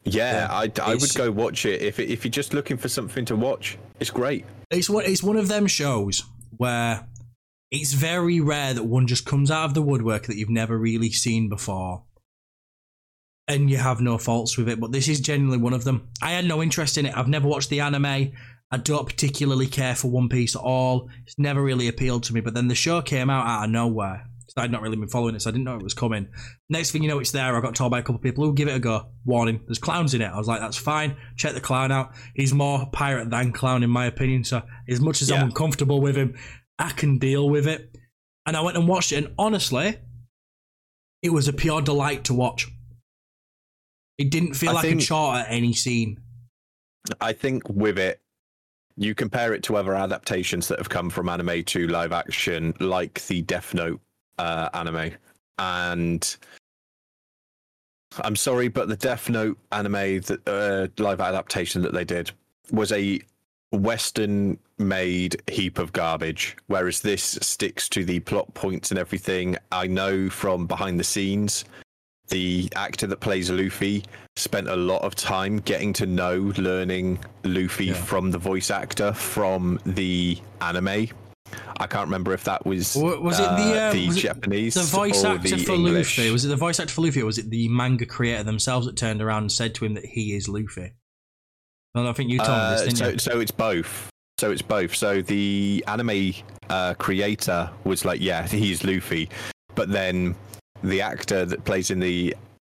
Yeah, 0.02 0.48
Yeah. 0.48 0.82
I, 0.84 0.90
I 0.90 0.94
would 0.96 1.14
go 1.14 1.30
watch 1.30 1.64
it 1.64 1.80
if 1.80 2.00
if 2.00 2.24
you're 2.24 2.32
just 2.32 2.52
looking 2.52 2.76
for 2.76 2.88
something 2.88 3.24
to 3.26 3.36
watch. 3.36 3.78
It's 4.00 4.10
great. 4.10 4.44
It's 4.70 4.90
one, 4.90 5.04
it's 5.04 5.22
one 5.22 5.36
of 5.36 5.46
them 5.46 5.68
shows 5.68 6.24
where 6.56 7.06
it's 7.70 7.92
very 7.92 8.40
rare 8.40 8.74
that 8.74 8.84
one 8.84 9.06
just 9.06 9.24
comes 9.24 9.50
out 9.50 9.64
of 9.66 9.74
the 9.74 9.82
woodwork 9.82 10.26
that 10.26 10.36
you've 10.36 10.50
never 10.50 10.76
really 10.76 11.10
seen 11.10 11.48
before. 11.48 12.04
And 13.46 13.70
you 13.70 13.76
have 13.76 14.00
no 14.00 14.16
faults 14.16 14.56
with 14.56 14.68
it, 14.68 14.80
but 14.80 14.90
this 14.92 15.06
is 15.08 15.20
genuinely 15.20 15.58
one 15.58 15.74
of 15.74 15.84
them. 15.84 16.08
I 16.22 16.30
had 16.32 16.46
no 16.46 16.62
interest 16.62 16.96
in 16.96 17.06
it. 17.06 17.16
I've 17.16 17.28
never 17.28 17.46
watched 17.46 17.68
the 17.68 17.80
anime. 17.80 18.32
I 18.70 18.76
don't 18.78 19.06
particularly 19.06 19.66
care 19.66 19.94
for 19.94 20.10
One 20.10 20.28
Piece 20.30 20.56
at 20.56 20.62
all. 20.62 21.10
It's 21.26 21.38
never 21.38 21.62
really 21.62 21.86
appealed 21.88 22.22
to 22.24 22.32
me. 22.34 22.40
But 22.40 22.54
then 22.54 22.68
the 22.68 22.74
show 22.74 23.02
came 23.02 23.28
out 23.28 23.46
out 23.46 23.64
of 23.64 23.70
nowhere. 23.70 24.26
I'd 24.56 24.70
not 24.70 24.82
really 24.82 24.96
been 24.96 25.08
following 25.08 25.34
it, 25.34 25.42
so 25.42 25.50
I 25.50 25.52
didn't 25.52 25.64
know 25.64 25.76
it 25.76 25.82
was 25.82 25.94
coming. 25.94 26.28
Next 26.68 26.92
thing 26.92 27.02
you 27.02 27.08
know, 27.08 27.18
it's 27.18 27.32
there. 27.32 27.56
I 27.56 27.60
got 27.60 27.74
told 27.74 27.90
by 27.90 27.98
a 27.98 28.02
couple 28.02 28.16
of 28.16 28.22
people 28.22 28.44
who 28.44 28.54
give 28.54 28.68
it 28.68 28.76
a 28.76 28.78
go. 28.78 29.08
Warning: 29.24 29.60
there's 29.66 29.78
clowns 29.80 30.14
in 30.14 30.22
it. 30.22 30.26
I 30.26 30.36
was 30.38 30.46
like, 30.46 30.60
that's 30.60 30.76
fine. 30.76 31.16
Check 31.36 31.54
the 31.54 31.60
clown 31.60 31.90
out. 31.90 32.12
He's 32.34 32.54
more 32.54 32.86
pirate 32.92 33.30
than 33.30 33.52
clown, 33.52 33.82
in 33.82 33.90
my 33.90 34.06
opinion. 34.06 34.44
So 34.44 34.62
as 34.88 35.00
much 35.00 35.22
as 35.22 35.30
Yeah. 35.30 35.36
I'm 35.36 35.46
uncomfortable 35.48 36.00
with 36.00 36.16
him, 36.16 36.36
I 36.78 36.90
can 36.90 37.18
deal 37.18 37.48
with 37.50 37.66
it. 37.66 37.96
And 38.46 38.56
I 38.56 38.60
went 38.60 38.76
and 38.76 38.86
watched 38.86 39.10
it, 39.12 39.24
and 39.24 39.34
honestly, 39.38 39.98
it 41.22 41.30
was 41.30 41.48
a 41.48 41.52
pure 41.52 41.82
delight 41.82 42.24
to 42.24 42.34
watch. 42.34 42.68
It 44.18 44.30
didn't 44.30 44.54
feel 44.54 44.70
I 44.70 44.74
like 44.74 44.82
think- 44.84 45.02
a 45.02 45.04
chore 45.04 45.34
at 45.34 45.46
any 45.50 45.72
scene. 45.72 46.20
I 47.20 47.32
think 47.32 47.68
with 47.68 47.98
it, 47.98 48.20
you 48.96 49.14
compare 49.14 49.52
it 49.52 49.64
to 49.64 49.76
other 49.76 49.94
adaptations 49.94 50.68
that 50.68 50.78
have 50.78 50.88
come 50.88 51.10
from 51.10 51.28
anime 51.28 51.64
to 51.64 51.88
live 51.88 52.12
action, 52.12 52.72
like 52.78 53.26
the 53.26 53.42
Death 53.42 53.74
Note 53.74 54.00
uh, 54.38 54.68
anime. 54.74 55.12
And 55.58 56.36
I'm 58.18 58.36
sorry, 58.36 58.68
but 58.68 58.88
the 58.88 58.96
Death 58.96 59.28
Note 59.28 59.58
anime, 59.72 60.20
that 60.20 60.40
uh, 60.46 61.02
live 61.02 61.20
adaptation 61.20 61.82
that 61.82 61.92
they 61.92 62.04
did, 62.04 62.30
was 62.70 62.92
a 62.92 63.20
Western 63.72 64.58
made 64.78 65.40
heap 65.50 65.78
of 65.78 65.92
garbage, 65.92 66.56
whereas 66.66 67.00
this 67.00 67.22
sticks 67.42 67.88
to 67.90 68.04
the 68.04 68.20
plot 68.20 68.52
points 68.54 68.90
and 68.90 68.98
everything. 68.98 69.56
I 69.72 69.86
know 69.86 70.28
from 70.30 70.66
behind 70.66 70.98
the 70.98 71.04
scenes, 71.04 71.64
the 72.28 72.70
actor 72.74 73.06
that 73.08 73.20
plays 73.20 73.50
Luffy 73.50 74.04
spent 74.36 74.68
a 74.68 74.76
lot 74.76 75.02
of 75.02 75.14
time 75.14 75.58
getting 75.58 75.92
to 75.94 76.06
know, 76.06 76.52
learning 76.56 77.18
Luffy 77.44 77.86
Yeah. 77.86 77.94
from 77.94 78.30
the 78.30 78.38
voice 78.38 78.70
actor 78.70 79.12
from 79.12 79.78
the 79.84 80.38
anime. 80.60 81.08
I 81.78 81.86
can't 81.86 82.06
remember 82.06 82.32
if 82.32 82.44
that 82.44 82.64
was 82.64 82.96
was 82.96 83.38
it 83.38 83.42
the, 83.42 83.48
uh, 83.48 83.92
the 83.92 84.06
was 84.08 84.16
it 84.16 84.20
Japanese 84.20 84.74
The 84.74 84.82
voice 84.82 85.24
or 85.24 85.28
actor 85.34 85.56
the 85.56 85.64
for 85.64 85.72
English. 85.72 86.18
Luffy 86.18 86.30
was 86.30 86.44
it 86.44 86.48
the 86.48 86.56
voice 86.56 86.80
actor 86.80 86.92
for 86.92 87.02
Luffy, 87.02 87.22
or 87.22 87.26
was 87.26 87.38
it 87.38 87.50
the 87.50 87.68
manga 87.68 88.06
creator 88.06 88.42
themselves 88.42 88.86
that 88.86 88.96
turned 88.96 89.20
around 89.22 89.42
and 89.44 89.52
said 89.52 89.74
to 89.76 89.84
him 89.84 89.94
that 89.94 90.04
he 90.04 90.34
is 90.34 90.48
Luffy? 90.48 90.92
No, 91.94 92.08
I 92.08 92.12
think 92.12 92.30
you 92.30 92.38
told 92.38 92.50
me 92.50 92.54
Uh, 92.54 92.70
this, 92.70 92.82
didn't 92.82 92.96
so, 92.98 93.08
you? 93.08 93.18
so 93.18 93.40
it's 93.40 93.50
both. 93.52 94.10
So 94.38 94.50
it's 94.50 94.62
both. 94.62 94.94
So 94.94 95.22
the 95.22 95.84
anime 95.86 96.34
uh, 96.68 96.94
creator 96.94 97.70
was 97.84 98.04
like, 98.04 98.20
yeah, 98.20 98.46
he's 98.46 98.82
Luffy, 98.82 99.28
but 99.76 99.88
then 99.90 100.34
the 100.82 101.00
actor 101.00 101.44
that 101.46 101.64
plays 101.64 101.90
in 101.90 102.00
the 102.00 102.34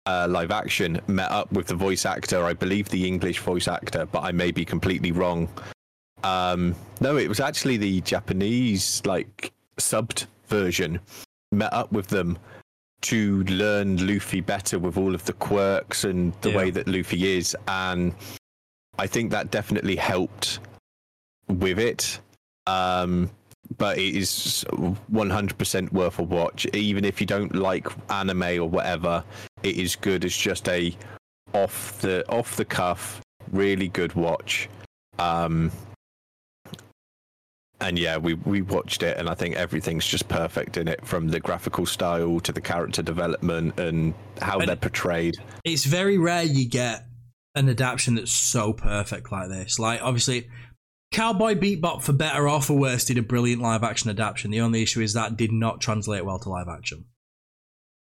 uh, 0.06 0.27
live 0.30 0.52
action 0.52 0.99
met 1.07 1.31
up 1.31 1.52
with 1.52 1.68
the 1.68 1.76
voice 1.76 2.06
actor, 2.06 2.43
I 2.43 2.53
believe 2.53 2.89
the 2.89 3.07
English 3.07 3.39
voice 3.39 3.68
actor, 3.68 4.06
but 4.06 4.23
I 4.23 4.31
may 4.31 4.52
be 4.52 4.65
completely 4.65 5.11
wrong. 5.11 5.47
Um, 6.26 6.76
no, 7.02 7.18
it 7.18 7.27
was 7.27 7.39
actually 7.39 7.77
the 7.77 8.02
Japanese 8.02 9.02
like 9.06 9.53
subbed 9.77 10.26
version. 10.47 10.99
Met 11.52 11.72
up 11.72 11.91
with 11.91 12.07
them 12.07 12.38
to 13.02 13.43
learn 13.43 13.97
Luffy 14.07 14.41
better 14.41 14.80
with 14.80 14.97
all 14.97 15.14
of 15.14 15.23
the 15.26 15.34
quirks 15.34 16.03
and 16.03 16.34
the 16.41 16.49
Yeah. 16.49 16.57
way 16.57 16.72
that 16.72 16.88
Luffy 16.88 17.38
is, 17.38 17.56
and 17.68 18.14
I 18.97 19.06
think 19.06 19.30
that 19.31 19.52
definitely 19.52 19.95
helped 19.95 20.60
with 21.47 21.77
it. 21.77 22.19
Um, 22.65 23.30
but 23.77 23.97
it 23.99 24.15
is 24.15 24.65
100% 25.11 25.91
worth 25.93 26.18
a 26.18 26.23
watch. 26.23 26.65
Even 26.73 27.06
if 27.06 27.22
you 27.22 27.27
don't 27.27 27.56
like 27.56 27.88
anime 28.10 28.60
or 28.60 28.65
whatever, 28.69 29.23
it 29.61 29.76
is 29.77 29.95
good 29.95 30.26
as 30.26 30.35
just 30.35 30.68
a 30.69 30.95
off 31.53 31.99
the 32.02 32.27
off 32.30 32.56
the 32.57 32.65
cuff, 32.65 33.22
really 33.52 33.88
good 33.88 34.14
watch. 34.14 34.69
Um, 35.19 35.72
and 37.81 37.99
yeah, 37.99 38.18
we 38.18 38.34
we 38.35 38.61
watched 38.61 39.03
it, 39.03 39.18
and 39.18 39.30
I 39.30 39.34
think 39.35 39.56
everything's 39.56 40.06
just 40.06 40.27
perfect 40.27 40.77
in 40.77 40.88
it, 40.88 41.06
from 41.06 41.27
the 41.30 41.39
graphical 41.39 41.85
style 41.85 42.39
to 42.41 42.52
the 42.52 42.61
character 42.61 43.02
development 43.02 43.80
and 43.80 44.14
how 44.41 44.60
And- 44.60 44.69
they're 44.69 44.76
portrayed. 44.76 45.35
It's 45.64 45.85
very 45.85 46.18
rare 46.18 46.43
you 46.43 46.68
get 46.68 47.06
an 47.56 47.69
adaptation 47.69 48.15
that's 48.15 48.31
so 48.31 48.73
perfect 48.73 49.31
like 49.31 49.49
this. 49.49 49.80
Like, 49.80 50.02
obviously, 50.02 50.49
Cowboy 51.11 51.56
Bebop, 51.56 52.02
for 52.02 52.11
better 52.14 52.49
or 52.49 52.61
for 52.61 52.73
worse, 52.73 53.06
did 53.06 53.18
a 53.18 53.22
brilliant 53.22 53.61
live 53.61 53.84
action 53.84 54.10
adaptation. 54.10 54.52
The 54.52 54.60
only 54.61 54.81
issue 54.84 55.02
is 55.02 55.14
that 55.14 55.38
did 55.38 55.52
not 55.52 55.80
translate 55.80 56.26
well 56.26 56.39
to 56.39 56.49
live 56.49 56.68
action. 56.68 57.06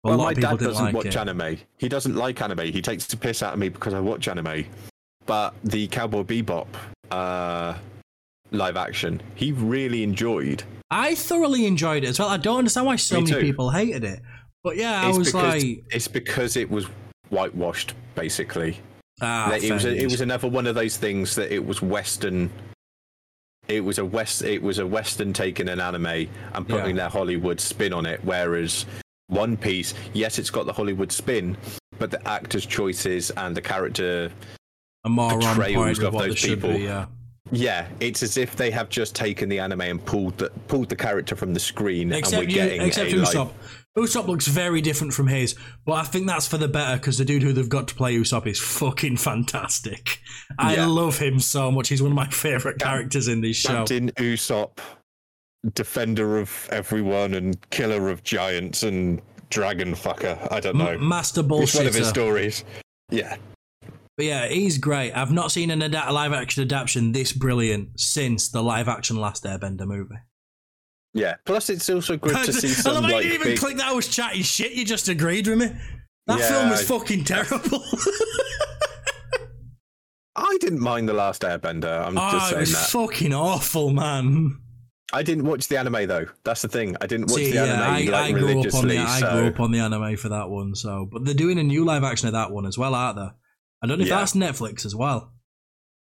A 0.05 0.09
well, 0.09 0.17
lot 0.17 0.23
my 0.25 0.31
of 0.31 0.39
dad 0.39 0.59
doesn't 0.59 0.83
like 0.85 0.93
watch 0.95 1.05
it. 1.05 1.15
anime. 1.15 1.57
He 1.77 1.87
doesn't 1.87 2.15
like 2.15 2.41
anime. 2.41 2.71
He 2.71 2.81
takes 2.81 3.05
the 3.05 3.15
piss 3.15 3.41
out 3.43 3.53
of 3.53 3.59
me 3.59 3.69
because 3.69 3.93
I 3.93 3.99
watch 3.99 4.27
anime. 4.27 4.65
But 5.25 5.53
the 5.63 5.87
Cowboy 5.87 6.23
Bebop 6.23 6.67
uh, 7.11 7.75
live 8.53 8.77
action, 8.77 9.21
he 9.35 9.51
really 9.51 10.03
enjoyed. 10.03 10.63
I 10.91 11.15
thoroughly 11.15 11.65
enjoyed 11.65 12.03
it 12.03 12.09
as 12.09 12.19
well. 12.19 12.29
I 12.29 12.37
don't 12.37 12.59
understand 12.59 12.85
why 12.87 12.95
so 12.97 13.15
Me 13.15 13.21
many 13.23 13.33
too. 13.33 13.41
people 13.41 13.69
hated 13.71 14.03
it. 14.03 14.21
But 14.63 14.77
yeah, 14.77 15.01
I 15.03 15.09
it's 15.09 15.17
was 15.17 15.27
because 15.27 15.63
like, 15.63 15.83
it's 15.91 16.07
because 16.07 16.55
it 16.55 16.69
was 16.69 16.85
whitewashed, 17.29 17.93
basically. 18.15 18.77
ah, 19.21 19.47
Like, 19.51 19.63
it 19.63 19.73
was 19.73 19.83
fair 19.83 19.91
a, 19.91 19.95
it 19.95 20.05
was 20.05 20.21
another 20.21 20.47
one 20.47 20.67
of 20.67 20.75
those 20.75 20.95
things 20.97 21.35
that 21.35 21.51
it 21.53 21.65
was 21.65 21.81
Western. 21.81 22.49
It 23.67 23.81
was 23.81 23.97
a 23.97 24.05
west. 24.05 24.43
It 24.43 24.61
was 24.61 24.79
a 24.79 24.85
Western 24.85 25.33
taking 25.33 25.69
an 25.69 25.79
anime 25.79 26.05
and 26.53 26.67
putting 26.67 26.95
their 26.95 27.09
Hollywood 27.09 27.59
spin 27.59 27.93
on 27.93 28.05
it. 28.05 28.19
Whereas 28.23 28.85
One 29.27 29.55
Piece, 29.57 29.93
yes, 30.13 30.37
it's 30.37 30.49
got 30.49 30.65
the 30.65 30.73
Hollywood 30.73 31.11
spin, 31.11 31.57
but 31.97 32.11
the 32.11 32.25
actors' 32.27 32.65
choices 32.65 33.31
and 33.31 33.55
the 33.55 33.61
character 33.61 34.29
a 35.05 35.09
more 35.09 35.31
on 35.33 35.39
portrayals 35.41 35.97
point 35.99 36.03
of 36.07 36.13
what 36.13 36.27
those 36.27 36.37
should 36.37 36.61
people. 36.61 36.73
be. 36.77 36.83
Yeah. 36.83 37.05
Yeah, 37.51 37.87
it's 37.99 38.23
as 38.23 38.37
if 38.37 38.55
they 38.55 38.71
have 38.71 38.89
just 38.89 39.13
taken 39.15 39.49
the 39.49 39.59
anime 39.59 39.81
and 39.81 40.03
pulled 40.05 40.37
the 40.37 40.49
pulled 40.67 40.89
the 40.89 40.95
character 40.95 41.35
from 41.35 41.53
the 41.53 41.59
screen, 41.59 42.11
Except 42.11 42.33
and 42.33 42.41
we're 42.43 42.49
you, 42.49 42.55
getting 42.55 42.81
except 42.81 43.11
a 43.11 43.15
Usopp. 43.15 43.35
live. 43.35 43.79
Usopp 43.97 44.27
looks 44.27 44.47
very 44.47 44.81
different 44.81 45.13
from 45.13 45.27
his, 45.27 45.55
but 45.85 45.93
I 45.93 46.03
think 46.03 46.25
that's 46.25 46.47
for 46.47 46.57
the 46.57 46.67
better 46.67 46.97
because 46.97 47.17
the 47.19 47.25
dude 47.25 47.43
who 47.43 47.53
they've 47.53 47.69
got 47.69 47.87
to 47.89 47.95
play 47.95 48.15
Usopp 48.15 48.47
is 48.47 48.59
fucking 48.59 49.17
fantastic. 49.17 50.19
I 50.57 50.75
Yeah. 50.75 50.85
love 50.87 51.19
him 51.19 51.39
so 51.39 51.69
much. 51.69 51.89
He's 51.89 52.01
one 52.01 52.11
of 52.11 52.15
my 52.15 52.27
favorite 52.29 52.79
characters 52.79 53.27
in 53.27 53.41
this 53.41 53.57
show. 53.57 53.69
Captain 53.79 54.09
Usopp, 54.11 54.79
defender 55.75 56.39
of 56.39 56.67
everyone 56.71 57.35
and 57.35 57.69
killer 57.69 58.09
of 58.09 58.23
giants 58.23 58.81
and 58.83 59.21
dragon 59.51 59.93
fucker. 59.93 60.47
I 60.51 60.59
don't 60.59 60.77
know. 60.77 60.87
M- 60.87 61.07
Master 61.07 61.41
it's 61.47 61.75
one 61.75 61.85
of 61.87 61.93
his 61.93 62.07
stories. 62.07 62.63
Yeah, 63.11 63.35
But 64.15 64.25
yeah, 64.27 64.47
he's 64.47 64.77
great. 64.77 65.11
I've 65.13 65.31
not 65.31 65.51
seen 65.51 65.71
an 65.71 65.81
ada- 65.81 66.11
live 66.11 66.33
action 66.33 66.61
adaptation 66.63 67.11
this 67.13 67.31
brilliant 67.33 67.99
since 67.99 68.49
the 68.49 68.61
live 68.61 68.87
action 68.87 69.15
Last 69.17 69.43
Airbender 69.43 69.87
movie. 69.87 70.15
yeah. 71.13 71.35
Plus, 71.45 71.69
it's 71.69 71.89
also 71.89 72.17
good 72.17 72.35
to 72.45 72.53
see 72.53 72.87
I 72.89 72.93
love 72.93 73.03
how 73.05 73.09
you 73.17 73.23
didn't 73.23 73.33
even 73.33 73.47
big. 73.53 73.59
click 73.59 73.77
that 73.77 73.87
I 73.87 73.93
was 73.93 74.07
chatting 74.07 74.43
shit. 74.43 74.73
You 74.73 74.85
just 74.85 75.09
agreed 75.09 75.47
with 75.47 75.57
me. 75.57 75.71
That 76.27 76.39
Yeah, 76.39 76.47
film 76.47 76.69
was 76.69 76.81
I- 76.81 76.85
fucking 76.85 77.23
terrible. 77.23 77.83
I 80.35 80.57
didn't 80.61 80.79
mind 80.79 81.07
the 81.07 81.13
last 81.13 81.43
Airbender. 81.43 82.05
I'm 82.05 82.15
just 82.15 82.33
oh, 82.33 82.37
it 82.37 82.49
saying 82.49 82.59
was 82.61 82.71
that. 82.71 82.89
fucking 82.89 83.33
awful, 83.33 83.91
man. 83.91 84.57
I 85.11 85.21
didn't 85.21 85.45
watch 85.45 85.67
the 85.67 85.77
anime 85.77 86.07
though. 86.07 86.25
That's 86.43 86.63
the 86.63 86.67
thing. 86.69 86.97
I 87.01 87.05
didn't 87.05 87.27
watch 87.29 87.35
See, 87.41 87.51
the 87.51 87.59
anime 87.59 87.79
yeah, 87.79 87.87
I, 88.17 88.23
like 88.23 88.35
I 88.35 88.39
grew 88.39 88.59
up 88.61 88.73
on 88.73 88.87
the 88.87 88.97
I 88.97 89.19
grew 89.19 89.47
up 89.47 89.59
on 89.59 89.71
the 89.71 89.79
anime 89.79 90.17
for 90.17 90.29
that 90.29 90.49
one. 90.49 90.73
So, 90.73 91.07
but 91.11 91.23
they're 91.23 91.35
doing 91.35 91.59
a 91.59 91.63
new 91.63 91.85
live 91.85 92.03
action 92.03 92.27
of 92.27 92.33
that 92.33 92.49
one 92.51 92.65
as 92.65 92.77
well, 92.79 92.95
aren't 92.95 93.17
they? 93.17 93.27
I 93.83 93.87
don't 93.87 93.97
know 93.99 94.03
if 94.03 94.09
Yeah. 94.09 94.19
that's 94.19 94.33
Netflix 94.33 94.85
as 94.85 94.95
well. 94.95 95.33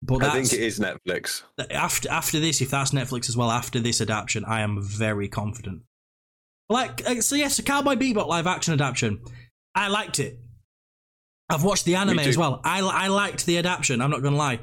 But 0.03 0.23
I 0.23 0.33
think 0.33 0.53
it 0.53 0.61
is 0.61 0.79
Netflix. 0.79 1.43
after 1.71 2.11
after 2.11 2.39
this, 2.39 2.61
if 2.61 2.71
that's 2.71 2.91
Netflix 2.91 3.31
as 3.31 3.37
well, 3.39 3.51
after 3.51 3.81
this 3.81 4.03
adaptation, 4.03 4.45
I 4.45 4.61
am 4.61 4.83
very 4.83 5.29
confident. 5.29 5.83
Like, 6.69 7.03
uh, 7.09 7.23
so 7.23 7.37
yes, 7.37 7.59
a 7.59 7.63
Cowboy 7.63 7.95
Bebop 7.95 8.27
live 8.27 8.47
action 8.47 8.75
adaptation. 8.75 9.21
I 9.75 9.89
liked 9.89 10.21
it. 10.21 10.39
I've 11.49 11.65
watched 11.65 11.85
the 11.87 11.95
anime 11.97 12.19
as 12.21 12.37
well. 12.39 12.61
I, 12.65 12.81
I 12.81 13.09
liked 13.09 13.47
the 13.47 13.59
adaptation. 13.59 14.01
I'm 14.03 14.11
not 14.11 14.23
gonna 14.23 14.37
lie. 14.37 14.61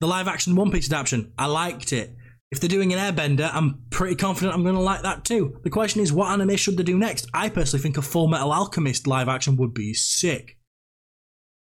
The 0.00 0.06
live 0.06 0.28
action 0.28 0.54
One 0.54 0.70
Piece 0.70 0.86
adaptation, 0.88 1.32
I 1.36 1.46
liked 1.46 1.92
it. 1.92 2.14
If 2.52 2.60
they're 2.60 2.68
doing 2.68 2.92
an 2.92 2.98
Airbender, 3.00 3.50
I'm 3.52 3.82
pretty 3.90 4.14
confident 4.14 4.54
I'm 4.54 4.62
gonna 4.64 4.80
like 4.80 5.02
that 5.02 5.24
too. 5.24 5.58
The 5.64 5.70
question 5.70 6.02
is, 6.02 6.12
what 6.12 6.30
anime 6.30 6.56
should 6.56 6.76
they 6.76 6.84
do 6.84 6.96
next? 6.98 7.26
I 7.34 7.48
personally 7.48 7.82
think 7.82 7.96
a 7.96 8.02
Full 8.02 8.28
Metal 8.28 8.52
Alchemist 8.52 9.08
live 9.08 9.28
action 9.28 9.56
would 9.56 9.74
be 9.74 9.92
sick. 9.92 10.53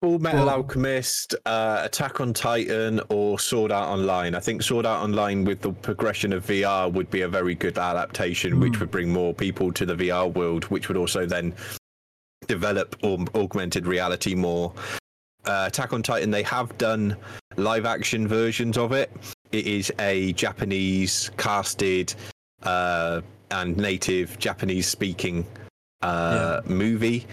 Full 0.02 0.18
Metal 0.18 0.50
Alchemist, 0.50 1.34
uh, 1.46 1.80
Attack 1.84 2.20
on 2.20 2.34
Titan, 2.34 3.00
or 3.08 3.38
Sword 3.38 3.72
Art 3.72 3.88
Online. 3.88 4.34
I 4.34 4.40
think 4.40 4.62
Sword 4.62 4.84
Art 4.84 5.02
Online 5.02 5.42
with 5.42 5.62
the 5.62 5.72
progression 5.72 6.34
of 6.34 6.44
VR 6.44 6.92
would 6.92 7.10
be 7.10 7.22
a 7.22 7.28
very 7.28 7.54
good 7.54 7.78
adaptation, 7.78 8.52
Hmm. 8.52 8.60
which 8.60 8.78
would 8.78 8.90
bring 8.90 9.10
more 9.10 9.32
people 9.32 9.72
to 9.72 9.86
the 9.86 9.94
VR 9.94 10.28
world, 10.28 10.64
which 10.64 10.88
would 10.88 10.98
also 10.98 11.24
then 11.24 11.54
develop 12.46 12.94
or 13.02 13.18
augmented 13.34 13.86
reality 13.86 14.34
more. 14.34 14.74
Uh, 15.46 15.64
Attack 15.68 15.94
on 15.94 16.02
Titan, 16.02 16.30
they 16.30 16.42
have 16.42 16.76
done 16.76 17.16
live 17.56 17.86
action 17.86 18.28
versions 18.28 18.76
of 18.76 18.92
it. 18.92 19.10
It 19.52 19.66
is 19.66 19.90
a 19.98 20.34
Japanese 20.34 21.30
casted 21.38 22.14
uh, 22.64 23.22
and 23.50 23.76
native 23.78 24.38
Japanese 24.38 24.88
speaking 24.88 25.46
uh, 26.02 26.60
movie 26.66 27.26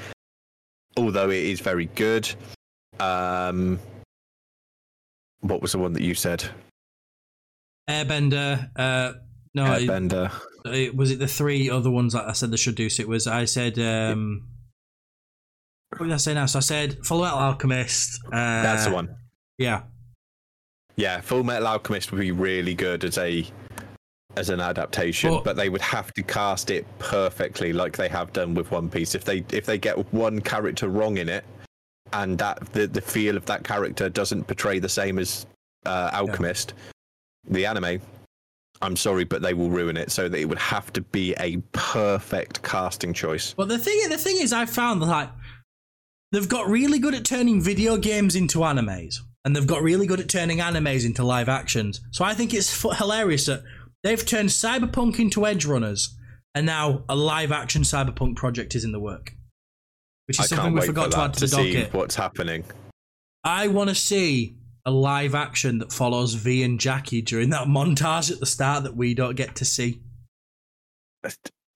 although 0.97 1.29
it 1.29 1.43
is 1.43 1.59
very 1.59 1.85
good. 1.95 2.29
Um, 2.99 3.79
what 5.41 5.61
was 5.61 5.71
the 5.73 5.77
one 5.79 5.93
that 5.93 6.03
you 6.03 6.13
said? 6.15 6.43
Airbender, 7.89 8.69
uh, 8.75 9.13
no, 9.53 9.73
it- 9.73 9.87
Airbender. 9.87 10.31
it, 10.65 10.95
was 10.95 11.11
it 11.11 11.19
the 11.19 11.27
three 11.27 11.69
other 11.69 11.89
ones 11.91 12.13
that 12.13 12.27
I 12.27 12.31
said 12.33 12.51
they 12.51 12.57
should 12.57 12.75
do? 12.75 12.89
So 12.89 13.01
it 13.03 13.09
was 13.09 13.27
I 13.27 13.45
said 13.45 13.77
um 13.79 14.47
what 15.97 16.05
did 16.07 16.13
I 16.13 16.17
say 16.17 16.33
now? 16.33 16.45
So 16.47 16.57
I 16.57 16.61
said 16.61 17.05
Full 17.05 17.21
Metal 17.21 17.37
Alchemist. 17.37 18.19
Uh, 18.25 18.31
That's 18.63 18.85
the 18.85 18.91
one. 18.93 19.15
Yeah, 19.59 19.83
Yeah, 20.95 21.21
Full 21.21 21.43
Metal 21.43 21.67
Alchemist 21.67 22.11
would 22.11 22.21
be 22.21 22.31
really 22.31 22.73
good 22.73 23.03
as 23.03 23.17
a 23.19 23.45
as 24.35 24.49
an 24.49 24.59
adaptation, 24.59 25.31
Well- 25.31 25.41
but 25.41 25.55
they 25.55 25.69
would 25.69 25.81
have 25.81 26.13
to 26.13 26.23
cast 26.23 26.69
it 26.71 26.85
perfectly, 26.99 27.73
like 27.73 27.95
they 27.97 28.07
have 28.09 28.33
done 28.33 28.53
with 28.53 28.71
One 28.71 28.89
Piece. 28.89 29.15
If 29.15 29.23
they 29.25 29.43
if 29.51 29.65
they 29.65 29.77
get 29.77 30.11
one 30.13 30.41
character 30.41 30.87
wrong 30.89 31.17
in 31.17 31.29
it, 31.29 31.45
and 32.13 32.37
that 32.39 32.59
the 32.73 32.87
the 32.87 33.01
feel 33.01 33.37
of 33.37 33.45
that 33.45 33.63
character 33.63 34.09
doesn't 34.09 34.45
portray 34.45 34.79
the 34.79 34.89
same 34.89 35.19
as 35.19 35.45
uh, 35.85 36.09
Alchemist, 36.13 36.73
the 37.49 37.65
anime. 37.65 38.01
I'm 38.81 38.95
sorry, 38.97 39.23
but 39.23 39.41
they 39.41 39.53
will 39.53 39.69
ruin 39.69 39.95
it. 39.95 40.11
So 40.11 40.27
that 40.27 40.37
it 40.37 40.45
would 40.45 40.57
have 40.59 40.91
to 40.93 41.01
be 41.01 41.33
a 41.39 41.57
perfect 41.71 42.61
casting 42.63 43.13
choice. 43.13 43.55
Well, 43.57 43.67
the 43.67 43.77
thing 43.79 44.09
the 44.09 44.17
thing 44.17 44.37
is, 44.41 44.51
I 44.51 44.65
found 44.65 45.01
that 45.01 45.05
like 45.07 45.29
they've 46.31 46.49
got 46.49 46.67
really 46.67 46.99
good 46.99 47.13
at 47.13 47.23
turning 47.25 47.61
video 47.61 47.97
games 47.97 48.35
into 48.35 48.59
animes, 48.59 49.17
and 49.45 49.55
they've 49.55 49.67
got 49.67 49.83
really 49.83 50.07
good 50.07 50.19
at 50.19 50.27
turning 50.29 50.57
animes 50.59 51.05
into 51.05 51.23
live 51.23 51.49
actions. 51.49 52.01
So 52.11 52.25
I 52.25 52.33
think 52.33 52.53
it's 52.53 52.83
f- 52.85 52.97
hilarious 52.97 53.45
that 53.45 53.63
they've 54.03 54.25
turned 54.25 54.49
Cyberpunk 54.49 55.19
into 55.19 55.41
Edgerunners, 55.41 56.09
and 56.53 56.65
now 56.65 57.03
a 57.09 57.15
live 57.15 57.51
action 57.51 57.81
Cyberpunk 57.83 58.35
project 58.35 58.75
is 58.75 58.83
in 58.83 58.91
the 58.91 58.99
work. 58.99 59.33
Which 60.27 60.39
I 60.39 60.43
is 60.43 60.49
something 60.49 60.73
we 60.73 60.81
forgot 60.81 61.05
for 61.05 61.11
to 61.11 61.21
add 61.21 61.33
to 61.33 61.39
to 61.39 61.45
the 61.45 61.47
see 61.47 61.73
docket. 61.73 61.93
what's 61.93 62.15
happening. 62.15 62.63
I 63.43 63.67
want 63.67 63.89
to 63.89 63.95
see 63.95 64.55
a 64.85 64.91
live 64.91 65.35
action 65.35 65.79
that 65.79 65.91
follows 65.91 66.33
V 66.33 66.63
and 66.63 66.79
Jackie 66.79 67.21
during 67.21 67.49
that 67.49 67.67
montage 67.67 68.31
at 68.31 68.39
the 68.39 68.45
start 68.45 68.83
that 68.83 68.95
we 68.95 69.13
don't 69.13 69.35
get 69.35 69.55
to 69.55 69.65
see. 69.65 70.01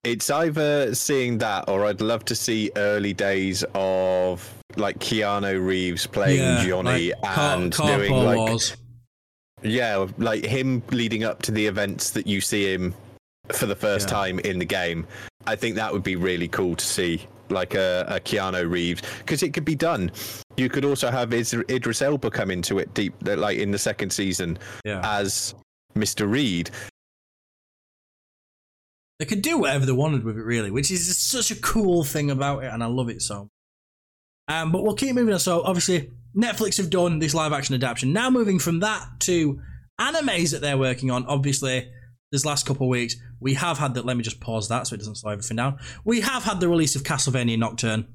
It's 0.03 0.29
either 0.29 0.93
seeing 0.95 1.37
that, 1.39 1.67
or 1.67 1.85
I'd 1.85 1.99
love 1.99 2.23
to 2.25 2.35
see 2.35 2.71
early 2.77 3.13
days 3.13 3.65
of 3.73 4.53
like 4.77 4.99
Keanu 4.99 5.65
Reeves 5.65 6.05
playing 6.07 6.65
Johnny 6.65 7.11
like 7.21 7.37
and 7.37 7.73
Carpool 7.73 7.97
doing 7.97 8.13
like 8.13 8.37
Wars. 8.37 8.77
Yeah, 9.63 10.05
like 10.17 10.45
him 10.45 10.81
leading 10.91 11.23
up 11.23 11.41
to 11.43 11.51
the 11.51 11.65
events 11.65 12.11
that 12.11 12.27
you 12.27 12.41
see 12.41 12.71
him 12.71 12.93
for 13.51 13.65
the 13.65 13.75
first 13.75 14.07
Yeah. 14.07 14.13
time 14.15 14.39
in 14.39 14.59
the 14.59 14.65
game. 14.65 15.07
I 15.45 15.55
think 15.55 15.75
that 15.75 15.91
would 15.93 16.03
be 16.03 16.15
really 16.15 16.47
cool 16.47 16.75
to 16.75 16.85
see, 16.85 17.25
like 17.49 17.73
a, 17.73 18.05
a 18.09 18.19
Keanu 18.19 18.69
Reeves, 18.69 19.01
because 19.19 19.41
it 19.43 19.53
could 19.53 19.63
be 19.65 19.75
done. 19.75 20.11
You 20.57 20.69
could 20.69 20.83
also 20.85 21.09
have 21.09 21.33
Is- 21.33 21.53
Idris 21.69 22.01
Elba 22.01 22.29
come 22.29 22.51
into 22.51 22.79
it 22.79 22.93
deep, 22.93 23.13
like 23.21 23.57
in 23.57 23.71
the 23.71 23.77
second 23.77 24.11
season 24.11 24.59
Yeah, 24.85 25.01
as 25.03 25.55
Mr. 25.95 26.29
Reed. 26.29 26.69
they 29.19 29.25
could 29.25 29.41
do 29.41 29.57
whatever 29.57 29.85
they 29.85 29.91
wanted 29.91 30.23
with 30.23 30.37
it, 30.37 30.43
really, 30.43 30.69
which 30.69 30.91
is 30.91 31.17
such 31.17 31.49
a 31.49 31.55
cool 31.61 32.03
thing 32.03 32.29
about 32.29 32.63
it, 32.63 32.71
and 32.71 32.83
I 32.83 32.87
love 32.87 33.09
it 33.09 33.21
so. 33.21 33.49
Um, 34.47 34.71
but 34.71 34.83
we'll 34.83 34.93
keep 34.95 35.15
moving 35.15 35.33
on. 35.33 35.39
So 35.39 35.61
obviously, 35.63 36.11
Netflix 36.37 36.77
have 36.77 36.89
done 36.89 37.19
this 37.19 37.33
live 37.33 37.51
action 37.51 37.73
adaptation. 37.75 38.13
Now 38.13 38.29
moving 38.29 38.59
from 38.59 38.79
that 38.81 39.05
to 39.21 39.59
animes 39.99 40.51
that 40.51 40.61
they're 40.61 40.77
working 40.77 41.09
on. 41.09 41.25
Obviously, 41.25 41.89
this 42.31 42.45
last 42.45 42.65
couple 42.65 42.85
of 42.85 42.89
weeks 42.89 43.15
we 43.39 43.53
have 43.55 43.77
had 43.77 43.93
that. 43.95 44.05
Let 44.05 44.17
me 44.17 44.23
just 44.23 44.39
pause 44.39 44.67
that 44.69 44.87
so 44.87 44.95
it 44.95 44.97
doesn't 44.99 45.15
slow 45.15 45.31
everything 45.31 45.57
down. 45.57 45.77
We 46.05 46.21
have 46.21 46.43
had 46.43 46.59
the 46.59 46.67
release 46.69 46.95
of 46.95 47.03
Castlevania 47.03 47.57
Nocturne. 47.57 48.07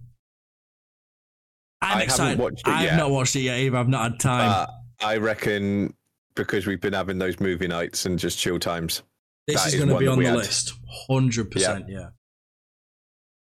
I'm 1.81 1.87
I 1.87 1.87
haven't 1.87 2.03
excited. 2.05 2.39
watched 2.39 2.67
it 2.67 2.71
I've 2.71 2.85
yet. 2.85 2.97
not 2.97 3.11
watched 3.11 3.35
it 3.37 3.41
yet 3.41 3.59
either. 3.59 3.77
I've 3.77 3.89
not 3.89 4.13
had 4.13 4.21
time. 4.21 4.51
Uh, 4.51 4.67
I 5.05 5.17
reckon 5.17 5.95
because 6.37 6.67
we've 6.67 6.81
been 6.81 6.93
having 6.93 7.19
those 7.19 7.41
movie 7.41 7.67
nights 7.67 8.07
and 8.07 8.19
just 8.19 8.39
chill 8.39 8.59
times. 8.59 9.03
this 9.49 9.67
is 9.67 9.75
is 9.75 9.81
going 9.81 9.91
to 9.93 9.99
be 9.99 10.07
on 10.07 10.19
the 10.19 10.27
had. 10.27 10.37
list, 10.37 10.75
hundred 11.09 11.51
percent. 11.51 11.87
Yeah, 11.89 12.11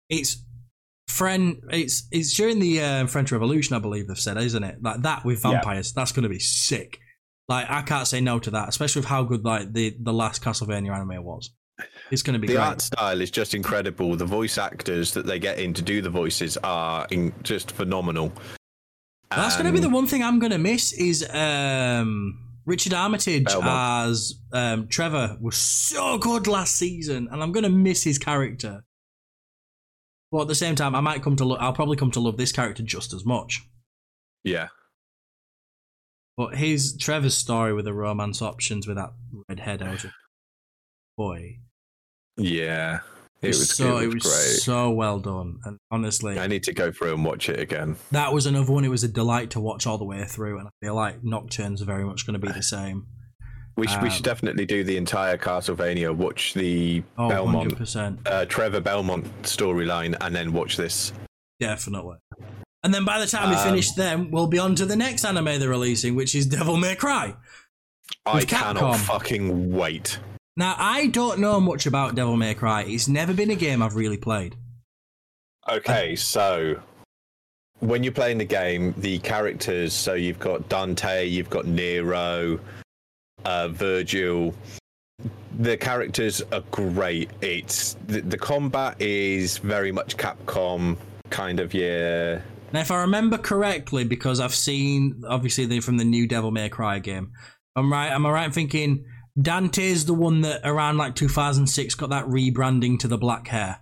it's 0.08 0.44
friend. 1.08 1.56
It's 1.70 2.06
it's 2.12 2.34
during 2.34 2.58
the 2.60 2.80
uh, 2.80 3.06
French 3.06 3.32
Revolution, 3.32 3.74
I 3.76 3.78
believe 3.80 4.06
they've 4.08 4.18
said, 4.18 4.36
isn't 4.38 4.62
it? 4.62 4.82
Like 4.82 5.02
that 5.02 5.24
with 5.24 5.42
Yeah. 5.44 5.52
vampires. 5.52 5.92
That's 5.92 6.12
going 6.12 6.22
to 6.24 6.28
be 6.28 6.38
sick. 6.38 6.98
Like 7.48 7.68
I 7.70 7.82
can't 7.82 8.06
say 8.06 8.20
no 8.20 8.38
to 8.40 8.50
that, 8.50 8.68
especially 8.68 9.00
with 9.00 9.08
how 9.08 9.24
good 9.24 9.44
like 9.44 9.72
the 9.72 9.96
the 10.00 10.12
last 10.12 10.42
Castlevania 10.42 10.94
anime 10.94 11.24
was. 11.24 11.50
It's 12.10 12.22
going 12.22 12.34
to 12.34 12.38
be 12.40 12.48
The 12.48 12.54
great. 12.54 12.62
art 12.64 12.80
style 12.80 13.20
is 13.20 13.30
just 13.30 13.54
incredible. 13.54 14.16
The 14.16 14.24
voice 14.24 14.58
actors 14.58 15.12
that 15.14 15.26
they 15.26 15.38
get 15.38 15.58
in 15.58 15.72
to 15.74 15.82
do 15.82 16.02
the 16.02 16.10
voices 16.10 16.56
are 16.64 17.06
in, 17.10 17.32
just 17.44 17.70
phenomenal. 17.70 18.32
That's 19.30 19.56
going 19.56 19.66
to 19.66 19.72
be 19.72 19.78
the 19.80 19.88
one 19.90 20.06
thing 20.06 20.22
I'm 20.22 20.38
going 20.40 20.52
to 20.52 20.58
miss 20.58 20.92
is 20.94 21.24
um, 21.30 22.38
Richard 22.66 22.94
Armitage 22.94 23.44
Belmont. 23.44 24.08
as 24.10 24.34
um, 24.52 24.88
Trevor 24.88 25.36
was 25.40 25.56
so 25.56 26.18
good 26.18 26.46
last 26.46 26.76
season, 26.76 27.28
and 27.30 27.42
I'm 27.42 27.52
going 27.52 27.64
to 27.64 27.70
miss 27.70 28.02
his 28.02 28.18
character. 28.18 28.84
But 30.30 30.42
at 30.42 30.48
the 30.48 30.54
same 30.54 30.74
time, 30.74 30.94
I 30.94 31.00
might 31.00 31.22
come 31.22 31.36
to 31.36 31.44
lo- 31.44 31.56
I'll 31.56 31.72
probably 31.72 31.96
come 31.96 32.10
to 32.12 32.20
love 32.20 32.36
this 32.36 32.52
character 32.52 32.82
just 32.82 33.12
as 33.14 33.24
much. 33.24 33.66
Yeah, 34.44 34.68
But 36.36 36.54
his 36.56 36.96
Trevor's 36.96 37.36
story 37.36 37.72
with 37.72 37.84
the 37.84 37.92
romance 37.94 38.40
options 38.40 38.86
with 38.86 38.96
that 38.96 39.10
redhead, 39.48 39.82
I 39.82 39.90
was 39.92 40.02
just, 40.02 40.14
boy, 41.16 41.58
yeah, 42.36 43.00
it 43.42 43.48
was, 43.48 43.70
so 43.74 43.98
it 43.98 44.06
was 44.06 44.22
great. 44.22 44.60
so 44.62 44.90
well 44.90 45.18
done, 45.18 45.58
and 45.64 45.78
honestly, 45.90 46.38
I 46.38 46.46
need 46.46 46.62
to 46.64 46.72
go 46.72 46.92
through 46.92 47.14
and 47.14 47.24
watch 47.24 47.48
it 47.48 47.58
again. 47.58 47.96
that 48.12 48.32
was 48.32 48.46
another 48.46 48.72
one. 48.72 48.84
It 48.84 48.88
was 48.90 49.02
a 49.04 49.08
delight 49.08 49.50
to 49.50 49.60
watch 49.60 49.86
all 49.86 49.98
the 49.98 50.04
way 50.04 50.24
through, 50.24 50.58
and 50.58 50.68
I 50.68 50.70
feel 50.80 50.94
like 50.94 51.22
Nocturne's 51.24 51.82
are 51.82 51.86
very 51.86 52.04
much 52.04 52.24
going 52.26 52.40
to 52.40 52.46
be 52.46 52.52
the 52.52 52.62
same. 52.62 53.06
We 53.78 53.86
should, 53.86 54.02
we 54.02 54.10
should 54.10 54.26
Um, 54.26 54.32
definitely 54.34 54.66
do 54.66 54.82
the 54.82 54.96
entire 54.96 55.38
Castlevania. 55.38 56.14
Watch 56.14 56.52
the 56.54 57.02
Oh, 57.16 57.28
Belmont, 57.28 57.70
100%. 57.78 58.18
uh, 58.26 58.44
Trevor 58.46 58.80
Belmont 58.80 59.24
storyline, 59.42 60.16
and 60.20 60.34
then 60.34 60.52
watch 60.52 60.76
this. 60.76 61.12
Definitely. 61.60 62.16
And 62.82 62.92
then 62.92 63.04
by 63.04 63.20
the 63.20 63.26
time 63.26 63.50
we 63.50 63.56
Um, 63.56 63.64
finish 63.64 63.92
them, 63.92 64.30
we'll 64.30 64.46
be 64.48 64.58
on 64.58 64.74
to 64.76 64.84
the 64.86 64.96
next 64.96 65.24
anime 65.24 65.44
they're 65.60 65.68
releasing, 65.68 66.14
which 66.16 66.34
is 66.34 66.46
Devil 66.46 66.76
May 66.76 66.96
Cry. 66.96 67.34
I 68.26 68.44
cannot 68.44 68.96
fucking 68.96 69.72
wait. 69.72 70.18
Now, 70.56 70.74
I 70.76 71.06
don't 71.06 71.38
know 71.38 71.60
much 71.60 71.86
about 71.86 72.14
Devil 72.16 72.36
May 72.36 72.54
Cry. 72.54 72.82
It's 72.82 73.06
never 73.06 73.32
been 73.32 73.50
a 73.50 73.54
game 73.54 73.80
I've 73.80 73.94
really 73.94 74.16
played. 74.16 74.56
Okay, 75.68 76.16
so 76.16 76.80
when 77.80 78.02
you're 78.02 78.12
playing 78.12 78.38
the 78.38 78.44
game, 78.44 78.94
the 78.98 79.18
characters, 79.20 79.92
so 79.92 80.14
you've 80.14 80.38
got 80.40 80.68
Dante, 80.68 81.26
you've 81.26 81.50
got 81.50 81.66
Nero, 81.66 82.58
uh, 83.44 83.68
Virgil. 83.68 84.54
The 85.58 85.76
characters 85.76 86.42
are 86.52 86.62
great. 86.70 87.30
It's 87.40 87.96
the, 88.06 88.20
the 88.20 88.38
combat 88.38 89.00
is 89.00 89.58
very 89.58 89.90
much 89.90 90.16
Capcom 90.16 90.96
kind 91.30 91.60
of 91.60 91.74
yeah. 91.74 92.40
Now, 92.72 92.80
if 92.80 92.90
I 92.90 93.00
remember 93.00 93.38
correctly, 93.38 94.04
because 94.04 94.40
I've 94.40 94.54
seen 94.54 95.22
obviously 95.26 95.66
they 95.66 95.80
from 95.80 95.96
the 95.96 96.04
new 96.04 96.26
Devil 96.26 96.50
May 96.50 96.68
Cry 96.68 96.98
game, 96.98 97.32
I'm 97.74 97.92
right. 97.92 98.10
Am 98.10 98.26
I 98.26 98.30
right 98.30 98.46
in 98.46 98.52
thinking 98.52 99.04
Dante's 99.40 100.04
the 100.04 100.14
one 100.14 100.42
that 100.42 100.60
around 100.64 100.98
like 100.98 101.14
2006 101.14 101.94
got 101.94 102.10
that 102.10 102.26
rebranding 102.26 102.98
to 103.00 103.08
the 103.08 103.18
black 103.18 103.48
hair? 103.48 103.80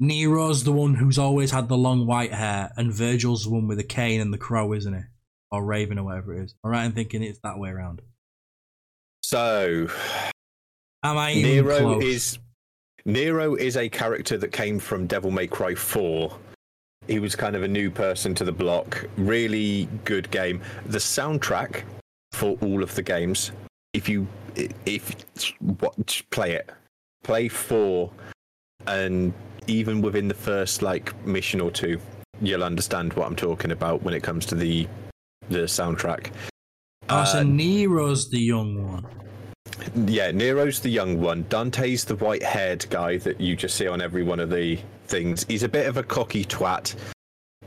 Nero's 0.00 0.64
the 0.64 0.72
one 0.72 0.94
who's 0.94 1.18
always 1.18 1.50
had 1.50 1.68
the 1.68 1.76
long 1.76 2.06
white 2.06 2.32
hair, 2.32 2.70
and 2.76 2.92
Virgil's 2.92 3.44
the 3.44 3.50
one 3.50 3.66
with 3.68 3.78
the 3.78 3.84
cane 3.84 4.20
and 4.20 4.32
the 4.32 4.38
crow, 4.38 4.72
isn't 4.72 4.94
it? 4.94 5.04
Or 5.50 5.64
Raven 5.64 5.98
or 5.98 6.04
whatever 6.04 6.34
it 6.34 6.44
is. 6.44 6.54
All 6.62 6.70
right, 6.70 6.84
I'm 6.84 6.92
thinking 6.92 7.22
it's 7.22 7.38
that 7.40 7.58
way 7.58 7.70
around. 7.70 8.02
So 9.26 9.88
Am 11.02 11.16
I 11.16 11.32
Nero 11.32 11.78
close? 11.78 12.04
is 12.04 12.38
Nero 13.06 13.54
is 13.54 13.78
a 13.78 13.88
character 13.88 14.36
that 14.36 14.52
came 14.52 14.78
from 14.78 15.06
Devil 15.06 15.30
May 15.30 15.46
Cry 15.46 15.74
4. 15.74 16.30
He 17.08 17.18
was 17.18 17.34
kind 17.34 17.56
of 17.56 17.62
a 17.62 17.68
new 17.68 17.90
person 17.90 18.34
to 18.34 18.44
the 18.44 18.52
block. 18.52 19.08
Really 19.16 19.88
good 20.04 20.30
game. 20.30 20.60
The 20.84 20.98
soundtrack 20.98 21.84
for 22.32 22.58
all 22.60 22.82
of 22.82 22.94
the 22.96 23.02
games, 23.02 23.52
if 23.94 24.10
you 24.10 24.26
if 24.84 25.16
watch 25.80 26.26
play 26.28 26.52
it, 26.52 26.68
play 27.22 27.48
4 27.48 28.10
and 28.88 29.32
even 29.66 30.02
within 30.02 30.28
the 30.28 30.34
first 30.34 30.82
like 30.82 31.16
mission 31.26 31.62
or 31.62 31.70
two, 31.70 31.98
you'll 32.42 32.62
understand 32.62 33.14
what 33.14 33.26
I'm 33.26 33.36
talking 33.36 33.70
about 33.70 34.02
when 34.02 34.12
it 34.12 34.22
comes 34.22 34.44
to 34.46 34.54
the 34.54 34.86
the 35.48 35.60
soundtrack. 35.60 36.30
Oh, 37.08 37.24
so 37.24 37.38
Uh, 37.40 37.42
Nero's 37.42 38.30
the 38.30 38.38
young 38.40 38.84
one. 38.84 39.06
Yeah, 40.06 40.30
Nero's 40.30 40.80
the 40.80 40.88
young 40.88 41.20
one. 41.20 41.44
Dante's 41.48 42.04
the 42.04 42.16
white 42.16 42.42
haired 42.42 42.86
guy 42.90 43.18
that 43.18 43.40
you 43.40 43.56
just 43.56 43.76
see 43.76 43.86
on 43.86 44.00
every 44.00 44.22
one 44.22 44.40
of 44.40 44.50
the 44.50 44.78
things. 45.06 45.44
He's 45.48 45.62
a 45.62 45.68
bit 45.68 45.86
of 45.86 45.96
a 45.96 46.02
cocky 46.02 46.44
twat, 46.44 46.94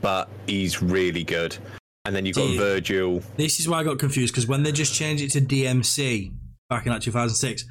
but 0.00 0.28
he's 0.46 0.82
really 0.82 1.24
good. 1.24 1.56
And 2.04 2.16
then 2.16 2.24
you've 2.24 2.36
got 2.36 2.56
Virgil. 2.56 3.22
This 3.36 3.60
is 3.60 3.68
why 3.68 3.80
I 3.80 3.84
got 3.84 3.98
confused 3.98 4.32
because 4.32 4.46
when 4.46 4.62
they 4.62 4.72
just 4.72 4.94
changed 4.94 5.22
it 5.22 5.30
to 5.32 5.40
DMC 5.40 6.32
back 6.70 6.86
in 6.86 6.92
like 6.92 7.02
2006, 7.02 7.64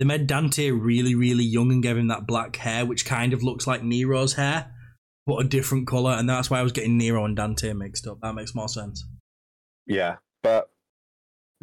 they 0.00 0.04
made 0.04 0.26
Dante 0.26 0.70
really, 0.70 1.14
really 1.14 1.44
young 1.44 1.70
and 1.70 1.82
gave 1.82 1.96
him 1.96 2.08
that 2.08 2.26
black 2.26 2.56
hair, 2.56 2.84
which 2.84 3.06
kind 3.06 3.32
of 3.32 3.44
looks 3.44 3.66
like 3.66 3.82
Nero's 3.84 4.32
hair, 4.34 4.72
but 5.26 5.36
a 5.36 5.44
different 5.44 5.86
color, 5.86 6.12
and 6.12 6.28
that's 6.28 6.50
why 6.50 6.58
I 6.58 6.62
was 6.62 6.72
getting 6.72 6.98
Nero 6.98 7.24
and 7.24 7.36
Dante 7.36 7.72
mixed 7.72 8.06
up. 8.08 8.18
That 8.20 8.34
makes 8.34 8.54
more 8.54 8.68
sense. 8.68 9.04
Yeah, 9.86 10.16
but 10.42 10.70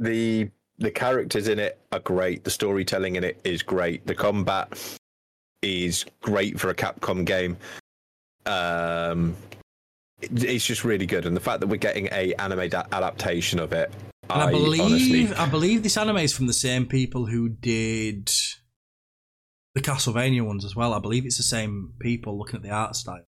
the 0.01 0.49
the 0.79 0.91
characters 0.91 1.47
in 1.47 1.59
it 1.59 1.79
are 1.91 1.99
great. 1.99 2.43
The 2.43 2.49
storytelling 2.49 3.15
in 3.15 3.23
it 3.23 3.39
is 3.43 3.61
great. 3.61 4.05
The 4.07 4.15
combat 4.15 4.97
is 5.61 6.05
great 6.21 6.59
for 6.59 6.69
a 6.71 6.75
Capcom 6.75 7.23
game. 7.23 7.55
Um, 8.47 9.35
it- 10.21 10.43
it's 10.43 10.65
just 10.65 10.83
really 10.83 11.05
good, 11.05 11.25
and 11.27 11.35
the 11.35 11.39
fact 11.41 11.59
that 11.59 11.67
we're 11.67 11.77
getting 11.77 12.07
a 12.11 12.33
anime 12.35 12.67
da- 12.69 12.87
adaptation 12.91 13.59
of 13.59 13.73
it, 13.73 13.91
And 14.29 14.41
I, 14.41 14.47
I, 14.47 14.51
believe 14.51 14.81
honestly 14.81 15.27
I 15.35 15.47
believe 15.49 15.83
this 15.83 15.97
anime 15.97 16.17
is 16.17 16.33
from 16.33 16.47
the 16.47 16.53
same 16.53 16.85
people 16.87 17.25
who 17.27 17.49
did 17.49 18.31
the 19.75 19.81
Castlevania 19.81 20.45
ones 20.45 20.65
as 20.65 20.75
well. 20.75 20.93
I 20.93 20.99
believe 20.99 21.25
it's 21.25 21.37
the 21.37 21.43
same 21.43 21.93
people 21.99 22.37
looking 22.37 22.55
at 22.57 22.63
the 22.63 22.69
art 22.71 22.95
style. 22.95 23.23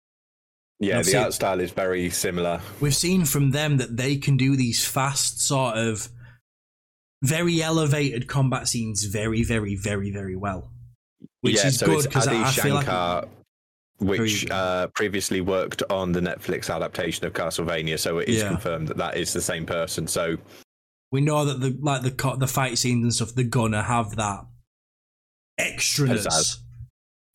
Yeah, 0.80 0.98
the 0.98 1.04
seen- 1.04 1.16
art 1.20 1.34
style 1.34 1.60
is 1.60 1.70
very 1.70 2.08
similar. 2.10 2.60
we've 2.80 2.94
seen 2.96 3.24
from 3.26 3.50
them 3.50 3.76
that 3.76 3.96
they 3.96 4.16
can 4.16 4.36
do 4.38 4.56
these 4.56 4.84
fast 4.86 5.40
sort 5.40 5.76
of 5.76 6.08
very 7.22 7.62
elevated 7.62 8.26
combat 8.26 8.68
scenes 8.68 9.04
very 9.04 9.42
very 9.42 9.76
very 9.76 10.10
very 10.10 10.36
well. 10.36 10.70
Which 11.40 11.56
yeah, 11.56 11.68
is 11.68 11.78
so 11.78 11.86
good 11.86 12.04
because 12.04 12.28
I, 12.28 12.42
I 12.42 12.50
feel 12.50 12.74
like 12.74 13.28
which 14.02 14.50
uh, 14.50 14.88
previously 14.88 15.40
worked 15.40 15.82
on 15.88 16.12
the 16.12 16.20
Netflix 16.20 16.74
adaptation 16.74 17.24
of 17.24 17.32
Castlevania, 17.32 17.98
so 17.98 18.18
it 18.18 18.28
is 18.28 18.42
Yeah. 18.42 18.48
confirmed 18.48 18.88
that 18.88 18.96
that 18.96 19.16
is 19.16 19.32
the 19.32 19.40
same 19.40 19.64
person. 19.64 20.06
So 20.08 20.38
we 21.12 21.20
know 21.20 21.44
that 21.44 21.60
the 21.60 21.76
like 21.80 22.02
the 22.02 22.36
the 22.38 22.46
fight 22.46 22.78
scenes 22.78 23.02
and 23.04 23.14
stuff 23.14 23.34
they're 23.34 23.44
gonna 23.44 23.82
have 23.82 24.16
that 24.16 24.44
extraness 25.60 26.56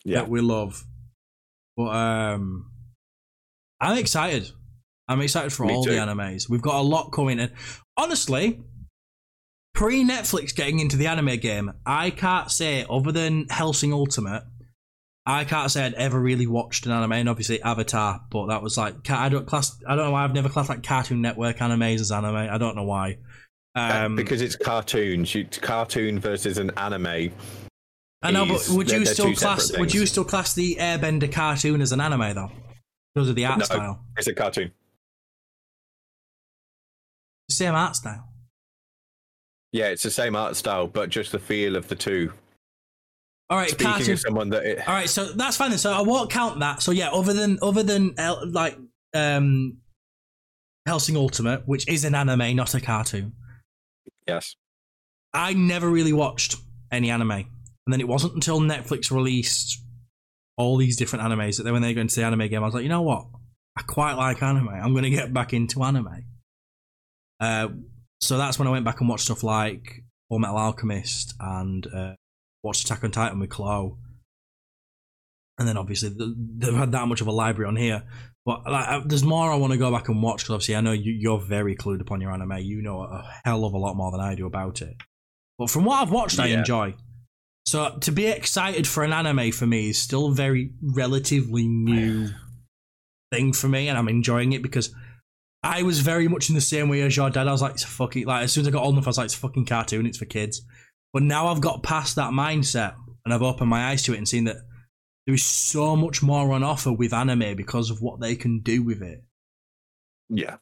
yeah, 0.03 0.19
that 0.19 0.29
we 0.29 0.41
love. 0.41 0.83
But 1.75 1.95
um 1.95 2.71
i'm 3.79 3.97
excited. 3.97 4.49
I'm 5.07 5.21
excited 5.21 5.53
for 5.53 5.65
Me 5.65 5.73
all 5.73 5.83
too. 5.83 5.91
the 5.91 5.97
animes. 5.97 6.49
We've 6.49 6.61
got 6.61 6.75
a 6.75 6.81
lot 6.81 7.11
coming 7.11 7.39
and 7.39 7.51
honestly 7.95 8.59
pre 9.77 10.03
netflix 10.03 10.55
getting 10.55 10.79
into 10.79 10.97
the 10.97 11.05
anime 11.05 11.37
game 11.37 11.71
i 11.85 12.09
can't 12.09 12.49
say 12.51 12.83
other 12.89 13.11
than 13.11 13.45
hellsing 13.49 13.93
ultimate 13.93 14.43
i 15.27 15.43
can't 15.43 15.69
say 15.69 15.85
i'd 15.85 15.93
ever 15.93 16.19
really 16.19 16.47
watched 16.47 16.87
an 16.87 16.91
anime 16.91 17.11
and 17.11 17.29
obviously 17.29 17.61
avatar 17.61 18.19
but 18.31 18.47
that 18.47 18.63
was 18.63 18.75
like 18.75 19.07
i 19.11 19.29
don't 19.29 19.45
class 19.45 19.77
i 19.87 19.95
don't 19.95 20.05
know 20.05 20.11
why 20.11 20.23
i've 20.23 20.33
never 20.33 20.49
classed 20.49 20.69
like 20.69 20.81
cartoon 20.81 21.21
network 21.21 21.57
animes 21.57 21.99
as 21.99 22.11
anime 22.11 22.35
i 22.35 22.57
don't 22.57 22.75
know 22.75 22.85
why 22.85 23.17
Uh, 23.75 24.05
um 24.05 24.15
because 24.15 24.41
it's 24.41 24.55
cartoons. 24.55 25.35
You, 25.35 25.45
cartoon 25.61 26.17
versus 26.19 26.57
an 26.57 26.71
anime. 26.77 27.31
I 28.23 28.31
know, 28.31 28.47
but 28.47 28.67
would 28.69 28.89
you 28.89 29.05
still 29.05 29.35
class 29.35 29.77
would 29.77 29.93
you 29.93 30.07
still 30.07 30.23
class 30.25 30.55
the 30.55 30.77
Airbender 30.79 31.31
cartoon 31.31 31.81
as 31.81 31.91
an 31.91 32.01
anime 32.01 32.33
though? 32.33 32.51
Because 33.13 33.29
of 33.29 33.35
the 33.35 33.45
art 33.45 33.59
No. 33.59 33.65
style, 33.65 33.99
It's 34.17 34.25
a 34.27 34.33
cartoon. 34.33 34.71
same 37.51 37.75
art 37.75 37.95
style. 37.95 38.27
Yeah, 39.71 39.87
it's 39.87 40.03
the 40.03 40.11
same 40.11 40.35
art 40.35 40.55
style, 40.55 40.87
but 40.87 41.09
just 41.09 41.31
the 41.31 41.39
feel 41.39 41.75
of 41.75 41.87
the 41.87 41.95
two. 41.95 42.31
All 43.49 43.57
right, 43.57 43.69
Speaking 43.69 43.87
cartoon. 43.93 44.13
of 44.13 44.19
someone 44.19 44.49
that 44.49 44.63
it, 44.65 44.87
All 44.87 44.93
right, 44.93 45.09
so 45.09 45.31
that's 45.31 45.55
fine. 45.57 45.69
Then. 45.69 45.79
So 45.79 45.93
I 45.93 46.01
won't 46.01 46.29
count 46.29 46.59
that. 46.59 46.81
So 46.81 46.91
yeah, 46.91 47.09
other 47.09 47.33
than 47.33 47.59
other 47.61 47.83
than 47.83 48.13
uh, 48.17 48.45
like 48.45 48.77
um, 49.13 49.77
Hellsing 50.85 51.15
Ultimate, 51.15 51.67
which 51.67 51.87
is 51.87 52.03
an 52.03 52.13
anime, 52.15 52.55
not 52.55 52.73
a 52.75 52.81
cartoon. 52.81 53.33
yes, 54.27 54.55
I 55.33 55.53
never 55.53 55.89
really 55.89 56.13
watched 56.13 56.55
any 56.91 57.09
anime, 57.09 57.31
and 57.31 57.45
then 57.87 58.01
it 58.01 58.07
wasn't 58.07 58.33
until 58.33 58.59
Netflix 58.59 59.11
released 59.11 59.81
all 60.57 60.75
these 60.75 60.97
different 60.97 61.23
animes 61.23 61.57
that 61.57 61.63
then 61.63 61.73
when 61.73 61.81
they 61.83 61.93
go 61.93 62.01
into 62.01 62.15
the 62.15 62.23
anime 62.25 62.47
game, 62.47 62.63
I 62.63 62.65
was 62.65 62.73
like, 62.73 62.83
you 62.83 62.89
know 62.89 63.03
what? 63.03 63.27
I 63.77 63.83
quite 63.83 64.13
like 64.13 64.41
anime. 64.41 64.69
I'm 64.69 64.91
going 64.91 65.03
to 65.03 65.09
get 65.11 65.31
back 65.31 65.53
into 65.53 65.83
anime. 65.83 66.25
Uh, 67.39 67.67
so 68.21 68.37
that's 68.37 68.57
when 68.57 68.67
I 68.67 68.71
went 68.71 68.85
back 68.85 68.99
and 68.99 69.09
watched 69.09 69.25
stuff 69.25 69.43
like 69.43 70.03
Fullmetal 70.31 70.59
Alchemist 70.59 71.33
and 71.39 71.87
uh, 71.93 72.13
watched 72.63 72.85
Attack 72.85 73.03
on 73.03 73.11
Titan 73.11 73.39
with 73.39 73.49
Chloe. 73.49 73.95
And 75.59 75.67
then 75.67 75.77
obviously 75.77 76.09
th- 76.09 76.35
they've 76.57 76.73
had 76.73 76.91
that 76.91 77.07
much 77.07 77.21
of 77.21 77.27
a 77.27 77.31
library 77.31 77.67
on 77.67 77.75
here. 77.75 78.03
But 78.45 78.69
like, 78.69 79.03
there's 79.05 79.23
more 79.23 79.51
I 79.51 79.55
want 79.55 79.73
to 79.73 79.79
go 79.79 79.91
back 79.91 80.07
and 80.07 80.21
watch 80.21 80.43
because 80.43 80.53
obviously 80.53 80.75
I 80.75 80.81
know 80.81 80.91
you, 80.91 81.11
you're 81.11 81.39
very 81.39 81.75
clued 81.75 82.01
upon 82.01 82.21
your 82.21 82.31
anime. 82.31 82.57
You 82.59 82.81
know 82.81 83.01
a 83.01 83.29
hell 83.43 83.65
of 83.65 83.73
a 83.73 83.77
lot 83.77 83.95
more 83.95 84.11
than 84.11 84.21
I 84.21 84.35
do 84.35 84.45
about 84.45 84.81
it. 84.81 84.95
But 85.57 85.69
from 85.69 85.85
what 85.85 86.01
I've 86.01 86.11
watched, 86.11 86.39
I 86.39 86.47
enjoy. 86.47 86.95
So 87.65 87.97
to 88.01 88.11
be 88.11 88.27
excited 88.27 88.87
for 88.87 89.03
an 89.03 89.11
anime 89.11 89.51
for 89.51 89.67
me 89.67 89.89
is 89.89 89.97
still 89.97 90.27
a 90.27 90.33
very 90.33 90.71
relatively 90.81 91.67
new 91.67 92.29
thing 93.31 93.51
for 93.53 93.67
me, 93.67 93.89
and 93.89 93.97
I'm 93.97 94.07
enjoying 94.07 94.53
it 94.53 94.61
because 94.61 94.93
I 95.63 95.83
was 95.83 95.99
very 95.99 96.27
much 96.27 96.49
in 96.49 96.55
the 96.55 96.61
same 96.61 96.89
way 96.89 97.01
as 97.01 97.15
your 97.15 97.29
dad. 97.29 97.47
I 97.47 97.51
was 97.51 97.61
like, 97.61 97.73
it's 97.73 97.83
fucking 97.83 98.25
like 98.25 98.43
as 98.43 98.51
soon 98.51 98.61
as 98.61 98.67
I 98.67 98.71
got 98.71 98.83
old 98.83 98.93
enough, 98.93 99.07
I 99.07 99.09
was 99.09 99.17
like, 99.17 99.25
it's 99.25 99.35
a 99.35 99.39
fucking 99.39 99.65
cartoon, 99.65 100.05
it's 100.05 100.17
for 100.17 100.25
kids. 100.25 100.61
But 101.13 101.23
now 101.23 101.47
I've 101.47 101.61
got 101.61 101.83
past 101.83 102.15
that 102.15 102.31
mindset 102.31 102.95
and 103.25 103.33
I've 103.33 103.41
opened 103.41 103.69
my 103.69 103.89
eyes 103.89 104.03
to 104.03 104.13
it 104.13 104.17
and 104.17 104.27
seen 104.27 104.45
that 104.45 104.57
there 105.25 105.35
is 105.35 105.43
so 105.43 105.95
much 105.95 106.23
more 106.23 106.53
on 106.53 106.63
offer 106.63 106.93
with 106.93 107.13
anime 107.13 107.55
because 107.55 107.89
of 107.89 108.01
what 108.01 108.19
they 108.19 108.35
can 108.35 108.61
do 108.61 108.83
with 108.83 109.01
it. 109.01 109.23
yeah, 110.29 110.57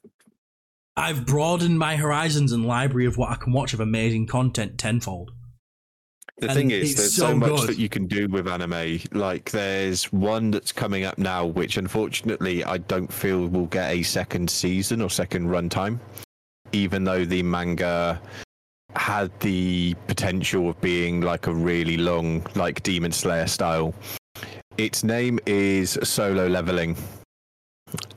I've 0.97 1.25
broadened 1.25 1.77
my 1.77 1.97
horizons 1.97 2.51
and 2.51 2.65
library 2.65 3.05
of 3.05 3.17
what 3.17 3.31
I 3.31 3.35
can 3.35 3.51
watch 3.51 3.73
of 3.73 3.79
amazing 3.79 4.27
content 4.27 4.77
tenfold. 4.77 5.31
The 6.37 6.49
And 6.49 6.57
thing 6.57 6.71
is, 6.71 6.95
there's 6.95 7.13
so 7.13 7.29
so, 7.29 7.35
much 7.35 7.61
that 7.61 7.77
you 7.77 7.87
can 7.87 8.07
do 8.07 8.27
with 8.27 8.45
anime. 8.47 8.99
Like, 9.13 9.51
there's 9.51 10.11
one 10.11 10.51
that's 10.51 10.73
coming 10.73 11.05
up 11.05 11.17
now, 11.17 11.45
which 11.45 11.77
unfortunately 11.77 12.61
I 12.65 12.77
don't 12.77 13.11
feel 13.11 13.47
will 13.47 13.67
get 13.67 13.91
a 13.91 14.03
second 14.03 14.49
season 14.49 15.01
or 15.01 15.09
second 15.09 15.47
runtime, 15.47 15.97
even 16.73 17.05
though 17.05 17.23
the 17.23 17.41
manga 17.41 18.21
had 18.97 19.31
the 19.39 19.95
potential 20.07 20.69
of 20.69 20.81
being 20.81 21.21
like 21.21 21.47
a 21.47 21.53
really 21.53 21.95
long, 21.95 22.45
like 22.55 22.83
Demon 22.83 23.13
Slayer 23.13 23.47
style. 23.47 23.93
Its 24.77 25.05
name 25.05 25.39
is 25.45 25.97
Solo 26.03 26.47
Leveling, 26.47 26.97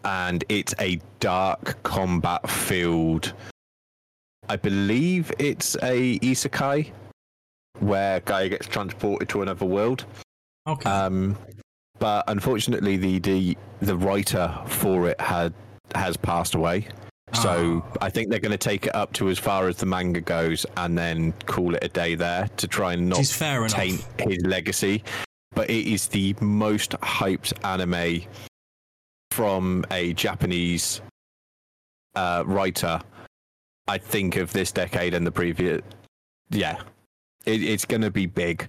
and 0.04 0.42
it's 0.48 0.74
a 0.80 1.00
dark 1.20 1.80
combat 1.84 2.50
filled. 2.50 3.32
I 4.48 4.56
believe 4.56 5.32
it's 5.38 5.76
a 5.76 6.18
isekai 6.18 6.90
where 7.80 8.20
guy 8.20 8.48
gets 8.48 8.66
transported 8.66 9.28
to 9.30 9.42
another 9.42 9.66
world. 9.66 10.04
Okay. 10.66 10.88
Um, 10.88 11.36
but 11.98 12.24
unfortunately, 12.28 12.96
the, 12.96 13.18
the 13.18 13.56
the 13.80 13.96
writer 13.96 14.56
for 14.66 15.08
it 15.08 15.20
had 15.20 15.52
has 15.94 16.16
passed 16.16 16.54
away. 16.54 16.88
So 17.34 17.84
Ah. 17.84 18.06
I 18.06 18.10
think 18.10 18.30
they're 18.30 18.38
going 18.38 18.52
to 18.52 18.58
take 18.58 18.86
it 18.86 18.94
up 18.94 19.12
to 19.14 19.28
as 19.28 19.38
far 19.38 19.68
as 19.68 19.76
the 19.76 19.86
manga 19.86 20.20
goes, 20.20 20.64
and 20.76 20.96
then 20.96 21.32
call 21.46 21.74
it 21.74 21.84
a 21.84 21.88
day 21.88 22.14
there 22.14 22.48
to 22.56 22.66
try 22.66 22.94
and 22.94 23.08
not 23.08 23.20
is 23.20 23.32
fair 23.32 23.58
enough. 23.64 23.72
taint 23.72 24.04
his 24.18 24.42
legacy. 24.44 25.04
But 25.54 25.70
it 25.70 25.86
is 25.86 26.06
the 26.06 26.34
most 26.40 26.92
hyped 26.92 27.52
anime 27.64 28.22
from 29.32 29.84
a 29.90 30.12
Japanese 30.14 31.00
uh, 32.14 32.44
writer, 32.46 33.00
I 33.88 33.98
think, 33.98 34.36
of 34.36 34.52
this 34.52 34.72
decade 34.72 35.14
and 35.14 35.26
the 35.26 35.32
previous. 35.32 35.82
Yeah, 36.50 36.80
it, 37.44 37.62
it's 37.62 37.84
going 37.84 38.02
to 38.02 38.10
be 38.10 38.26
big. 38.26 38.68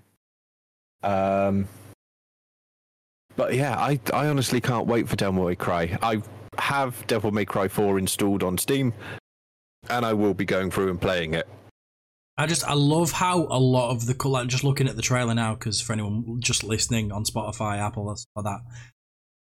Um, 1.04 1.68
but 3.36 3.54
yeah, 3.54 3.80
I 3.80 4.00
I 4.14 4.28
honestly 4.28 4.60
can't 4.60 4.88
wait 4.88 5.08
for 5.08 5.16
Devil 5.16 5.46
May 5.46 5.56
Cry. 5.56 5.98
I 6.02 6.22
have 6.58 7.08
Devil 7.08 7.32
May 7.32 7.46
Cry 7.46 7.68
4 7.68 7.98
installed 7.98 8.44
on 8.44 8.58
Steam, 8.58 8.94
and 9.90 10.06
I 10.06 10.14
will 10.14 10.34
be 10.34 10.46
going 10.46 10.72
through 10.72 10.90
and 10.90 11.00
playing 11.00 11.34
it. 11.34 11.48
I 12.38 12.48
just 12.48 12.64
I 12.66 12.74
love 12.74 13.12
how 13.12 13.48
a 13.50 13.60
lot 13.60 13.92
of 13.92 14.06
the 14.06 14.14
col- 14.14 14.32
like 14.32 14.48
just 14.48 14.64
looking 14.64 14.88
at 14.88 14.96
the 14.96 15.02
trailer 15.02 15.34
now 15.34 15.56
because 15.56 15.82
for 15.82 15.94
anyone 15.94 16.40
just 16.42 16.64
listening 16.64 17.12
on 17.12 17.26
Spotify, 17.26 17.78
Apple, 17.80 18.16
or 18.36 18.44
that, 18.44 18.60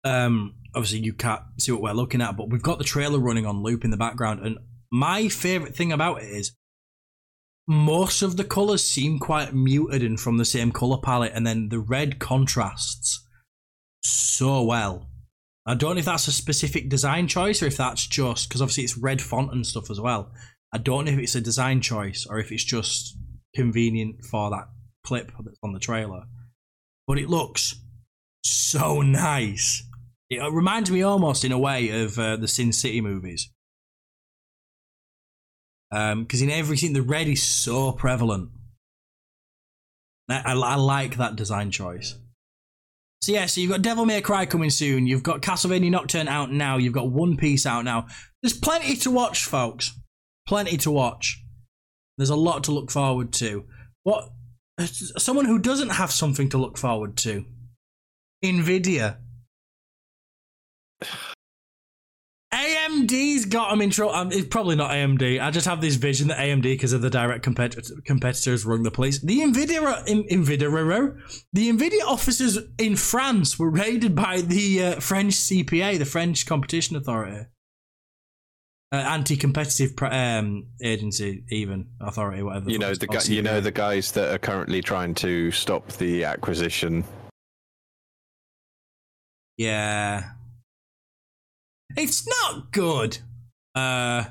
um, 0.03 0.55
obviously 0.73 0.99
you 0.99 1.13
can't 1.13 1.41
see 1.57 1.71
what 1.71 1.81
we're 1.81 1.91
looking 1.91 2.21
at, 2.21 2.37
but 2.37 2.49
we've 2.49 2.61
got 2.61 2.77
the 2.77 2.85
trailer 2.85 3.19
running 3.19 3.45
on 3.45 3.61
loop 3.63 3.83
in 3.83 3.91
the 3.91 3.97
background, 3.97 4.45
and 4.45 4.57
my 4.91 5.27
favorite 5.27 5.75
thing 5.75 5.91
about 5.91 6.21
it 6.21 6.29
is 6.29 6.53
most 7.67 8.21
of 8.21 8.37
the 8.37 8.43
colors 8.43 8.83
seem 8.83 9.19
quite 9.19 9.53
muted 9.53 10.03
and 10.03 10.19
from 10.19 10.37
the 10.37 10.45
same 10.45 10.71
color 10.71 10.97
palette, 10.97 11.33
and 11.33 11.45
then 11.45 11.69
the 11.69 11.79
red 11.79 12.19
contrasts 12.19 13.25
so 14.03 14.63
well. 14.63 15.09
I 15.65 15.73
don't 15.73 15.95
know 15.95 15.99
if 15.99 16.05
that's 16.05 16.27
a 16.27 16.31
specific 16.31 16.89
design 16.89 17.27
choice 17.27 17.63
or 17.63 17.65
if 17.65 17.77
that's 17.77 18.05
just 18.05 18.47
because 18.47 18.61
obviously 18.61 18.83
it's 18.83 18.97
red 18.97 19.21
font 19.21 19.51
and 19.51 19.65
stuff 19.65 19.89
as 19.89 19.99
well. 19.99 20.31
I 20.71 20.77
don't 20.77 21.05
know 21.05 21.11
if 21.11 21.19
it's 21.19 21.35
a 21.35 21.41
design 21.41 21.81
choice 21.81 22.27
or 22.29 22.37
if 22.37 22.51
it's 22.51 22.63
just 22.63 23.17
convenient 23.55 24.25
for 24.25 24.51
that 24.51 24.67
clip 25.03 25.31
that's 25.43 25.57
on 25.63 25.73
the 25.73 25.79
trailer. 25.79 26.23
But 27.07 27.17
it 27.17 27.29
looks 27.29 27.75
so 28.43 29.01
nice. 29.01 29.83
It 30.29 30.41
reminds 30.51 30.91
me 30.91 31.01
almost 31.01 31.43
in 31.43 31.51
a 31.51 31.59
way 31.59 32.03
of 32.03 32.19
uh, 32.19 32.35
the 32.35 32.47
Sin 32.47 32.71
City 32.71 33.01
movies. 33.01 33.49
Um, 35.95 36.23
because 36.23 36.41
in 36.41 36.51
everything, 36.51 36.91
the 36.91 37.01
red 37.01 37.29
is 37.29 37.41
so 37.41 37.93
prevalent. 37.93 38.49
I, 40.27 40.41
I, 40.45 40.53
I 40.53 40.75
like 40.75 41.15
that 41.15 41.37
design 41.37 41.71
choice. 41.71 42.15
So 43.21 43.31
yeah, 43.31 43.45
so 43.45 43.61
you've 43.61 43.71
got 43.71 43.81
Devil 43.81 44.05
May 44.05 44.19
Cry 44.19 44.45
coming 44.45 44.69
soon. 44.69 45.07
You've 45.07 45.23
got 45.23 45.41
Castlevania 45.41 45.89
Nocturne 45.89 46.27
out 46.27 46.51
now. 46.51 46.75
You've 46.75 46.93
got 46.93 47.09
One 47.09 47.37
Piece 47.37 47.65
out 47.65 47.85
now. 47.85 48.07
There's 48.43 48.53
plenty 48.53 48.97
to 48.97 49.09
watch, 49.09 49.45
folks. 49.45 49.97
Plenty 50.45 50.75
to 50.79 50.91
watch. 50.91 51.41
There's 52.17 52.29
a 52.29 52.35
lot 52.35 52.65
to 52.65 52.73
look 52.73 52.91
forward 52.91 53.31
to. 53.33 53.63
What? 54.03 54.31
Someone 54.81 55.45
who 55.45 55.59
doesn't 55.59 55.89
have 55.89 56.11
something 56.11 56.49
to 56.49 56.57
look 56.57 56.77
forward 56.77 57.15
to. 57.19 57.45
Nvidia. 58.43 59.15
AMD's 62.55 63.45
got 63.45 63.69
them 63.69 63.81
in 63.81 63.89
trouble. 63.89 64.13
Um, 64.13 64.31
it's 64.31 64.47
probably 64.47 64.75
not 64.75 64.91
AMD. 64.91 65.41
I 65.41 65.51
just 65.51 65.67
have 65.67 65.81
this 65.81 65.95
vision 65.95 66.29
that 66.29 66.37
AMD, 66.37 66.63
because 66.63 66.93
of 66.93 67.01
the 67.01 67.09
direct 67.09 67.43
compet- 67.43 68.05
competitors, 68.05 68.65
rung 68.65 68.83
the 68.83 68.91
police. 68.91 69.19
The 69.19 69.39
Nvidia, 69.39 70.07
in, 70.07 70.23
Nvidia, 70.23 71.19
the 71.51 71.69
Nvidia 71.71 72.05
offices 72.05 72.57
in 72.77 72.95
France 72.95 73.59
were 73.59 73.69
raided 73.69 74.15
by 74.15 74.41
the 74.41 74.83
uh, 74.83 74.99
French 75.01 75.33
CPA, 75.33 75.99
the 75.99 76.05
French 76.05 76.45
Competition 76.45 76.95
Authority, 76.95 77.45
uh, 78.93 78.95
anti-competitive 78.95 79.95
pr- 79.97 80.05
um, 80.05 80.67
agency, 80.81 81.43
even 81.49 81.87
authority, 81.99 82.41
whatever. 82.41 82.69
You 82.69 82.79
know 82.79 82.93
the 82.93 83.07
gu- 83.07 83.33
you 83.33 83.41
know 83.41 83.59
the 83.59 83.71
guys 83.71 84.13
that 84.13 84.33
are 84.33 84.39
currently 84.39 84.81
trying 84.81 85.13
to 85.15 85.51
stop 85.51 85.91
the 85.93 86.23
acquisition. 86.23 87.03
Yeah. 89.57 90.31
It's 91.97 92.27
not 92.27 92.71
good. 92.71 93.17
Uh 93.73 94.25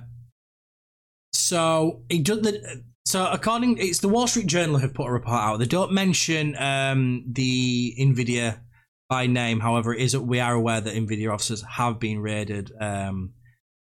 so 1.33 2.03
it 2.09 2.25
does 2.25 2.41
the 2.43 2.85
so 3.05 3.27
according 3.31 3.79
it's 3.79 3.99
the 3.99 4.09
Wall 4.09 4.27
Street 4.27 4.47
Journal 4.47 4.79
have 4.79 4.95
put 4.95 5.07
a 5.07 5.13
report 5.13 5.41
out. 5.41 5.59
They 5.59 5.67
don't 5.67 5.93
mention 5.93 6.57
um 6.57 7.25
the 7.31 7.95
Nvidia 7.99 8.61
by 9.09 9.27
name, 9.27 9.61
however, 9.61 9.93
it 9.95 10.01
is 10.01 10.17
we 10.17 10.41
are 10.41 10.55
aware 10.55 10.81
that 10.81 10.95
Nvidia 10.95 11.33
officers 11.33 11.63
have 11.63 11.99
been 11.99 12.21
raided. 12.21 12.73
Um 12.81 13.35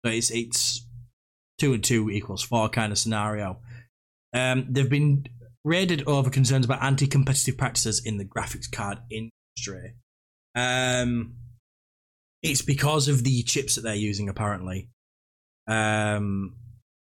so 0.04 0.10
it's 0.12 0.30
it's 0.30 0.86
two 1.58 1.74
and 1.74 1.84
two 1.84 2.10
equals 2.10 2.42
four 2.42 2.68
kind 2.68 2.92
of 2.92 2.98
scenario. 2.98 3.58
Um 4.32 4.66
they've 4.70 4.88
been 4.88 5.26
raided 5.64 6.06
over 6.06 6.30
concerns 6.30 6.64
about 6.64 6.82
anti 6.82 7.06
competitive 7.06 7.56
practices 7.56 8.04
in 8.04 8.18
the 8.18 8.24
graphics 8.24 8.70
card 8.70 8.98
industry. 9.10 9.94
Um, 10.54 11.34
it's 12.42 12.62
because 12.62 13.08
of 13.08 13.24
the 13.24 13.42
chips 13.42 13.74
that 13.74 13.82
they're 13.82 13.94
using. 13.94 14.28
Apparently, 14.28 14.88
um, 15.66 16.56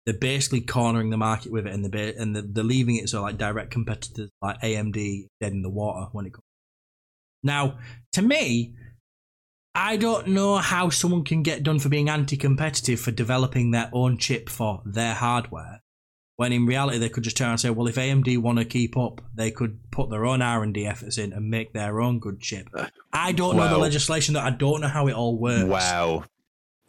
they're 0.05 0.17
basically 0.17 0.61
cornering 0.61 1.09
the 1.09 1.17
market 1.17 1.51
with 1.51 1.67
it, 1.67 1.73
and 1.73 1.85
they're 1.85 2.13
and 2.17 2.35
they're, 2.35 2.43
they're 2.45 2.63
leaving 2.63 2.95
it 2.95 3.09
so 3.09 3.21
like 3.21 3.37
direct 3.37 3.71
competitors 3.71 4.29
like 4.41 4.61
AMD 4.61 5.27
dead 5.39 5.53
in 5.53 5.61
the 5.61 5.69
water 5.69 6.07
when 6.11 6.25
it 6.25 6.33
comes. 6.33 6.43
Now, 7.43 7.77
to 8.13 8.21
me, 8.21 8.75
I 9.73 9.97
don't 9.97 10.27
know 10.27 10.57
how 10.57 10.89
someone 10.89 11.23
can 11.23 11.43
get 11.43 11.63
done 11.63 11.79
for 11.79 11.89
being 11.89 12.09
anti-competitive 12.09 12.99
for 12.99 13.11
developing 13.11 13.71
their 13.71 13.89
own 13.93 14.17
chip 14.17 14.49
for 14.49 14.81
their 14.85 15.13
hardware 15.13 15.81
when 16.41 16.51
in 16.51 16.65
reality 16.65 16.97
they 16.97 17.07
could 17.07 17.23
just 17.23 17.37
turn 17.37 17.51
and 17.51 17.59
say, 17.59 17.69
well, 17.69 17.85
if 17.85 17.97
AMD 17.97 18.35
want 18.39 18.57
to 18.57 18.65
keep 18.65 18.97
up, 18.97 19.21
they 19.35 19.51
could 19.51 19.77
put 19.91 20.09
their 20.09 20.25
own 20.25 20.41
R 20.41 20.63
and 20.63 20.73
D 20.73 20.87
efforts 20.87 21.19
in 21.19 21.33
and 21.33 21.47
make 21.51 21.71
their 21.71 22.01
own 22.01 22.17
good 22.17 22.39
chip. 22.39 22.67
Uh, 22.73 22.87
I 23.13 23.31
don't 23.31 23.55
know 23.57 23.69
the 23.69 23.77
legislation 23.77 24.33
that 24.33 24.43
I 24.43 24.49
don't 24.49 24.81
know 24.81 24.87
how 24.87 25.07
it 25.07 25.13
all 25.13 25.37
works. 25.37 25.69
Wow. 25.69 26.23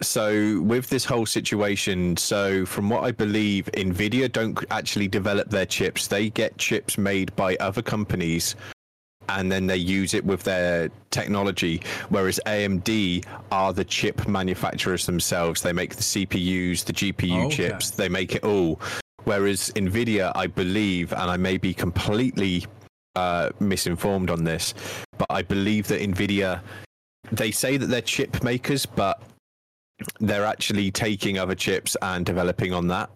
So 0.01 0.63
with 0.63 0.89
this 0.89 1.05
whole 1.05 1.27
situation, 1.27 2.17
so 2.17 2.65
from 2.65 2.89
what 2.89 3.05
I 3.05 3.13
believe, 3.13 3.67
Nvidia 3.75 4.33
don't 4.33 4.59
actually 4.71 5.07
develop 5.07 5.51
their 5.51 5.67
chips. 5.67 6.07
They 6.07 6.31
get 6.31 6.57
chips 6.57 6.97
made 6.97 7.37
by 7.37 7.57
other 7.57 7.83
companies 7.83 8.57
and 9.29 9.53
then 9.53 9.67
they 9.67 9.77
use 9.77 10.15
it 10.15 10.25
with 10.25 10.45
their 10.45 10.89
technology. 11.11 11.83
Whereas 12.09 12.41
AMD 12.47 13.27
are 13.51 13.75
the 13.75 13.85
chip 13.85 14.27
manufacturers 14.27 15.05
themselves. 15.05 15.61
They 15.61 15.75
make 15.75 15.95
the 15.95 16.03
CPUs, 16.03 16.85
the 16.85 16.93
GPU 16.95 17.43
oh, 17.43 17.47
Okay. 17.49 17.57
chips, 17.57 17.91
they 17.91 18.09
make 18.09 18.35
it 18.35 18.45
all. 18.45 18.81
Whereas 19.25 19.71
Nvidia, 19.77 20.33
I 20.35 20.47
believe, 20.47 21.13
and 21.13 21.31
I 21.31 21.37
may 21.37 21.57
be 21.57 21.73
completely 21.73 22.67
uh, 23.15 23.51
misinformed 23.61 24.31
on 24.31 24.45
this, 24.45 24.75
but 25.19 25.27
I 25.31 25.43
believe 25.43 25.87
that 25.89 26.01
Nvidia 26.01 26.61
they 27.31 27.51
say 27.51 27.77
that 27.77 27.87
they're 27.87 28.01
chip 28.01 28.43
makers, 28.43 28.85
but 28.85 29.23
they're 30.21 30.45
actually 30.45 30.91
taking 30.91 31.39
other 31.39 31.55
chips 31.55 31.97
and 32.03 32.27
developing 32.27 32.73
on 32.73 32.89
that, 32.89 33.11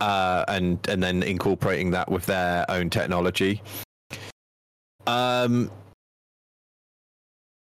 uh, 0.00 0.44
and 0.48 0.86
and 0.88 1.02
then 1.02 1.22
incorporating 1.22 1.90
that 1.92 2.10
with 2.10 2.26
their 2.26 2.68
own 2.70 2.90
technology. 2.90 3.62
Um, 5.06 5.70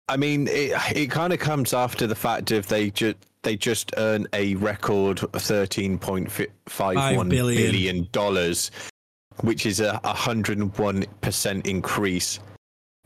I 0.08 0.18
mean, 0.18 0.48
it 0.48 0.74
it 0.96 1.12
kind 1.12 1.34
of 1.34 1.40
comes 1.40 1.74
after 1.74 2.08
the 2.08 2.16
fact 2.16 2.52
of 2.52 2.68
they 2.68 2.90
just 2.92 3.18
they 3.46 3.56
just 3.56 3.94
earn 3.96 4.28
a 4.34 4.56
record 4.56 5.20
thirteen 5.34 5.98
point 5.98 6.30
five 6.68 7.16
one 7.16 7.30
billion. 7.30 7.62
billion 7.62 8.08
dollars, 8.12 8.72
which 9.42 9.66
is 9.66 9.80
a 9.80 9.98
hundred 10.04 10.58
and 10.58 10.78
one 10.78 11.06
percent 11.22 11.66
increase 11.66 12.40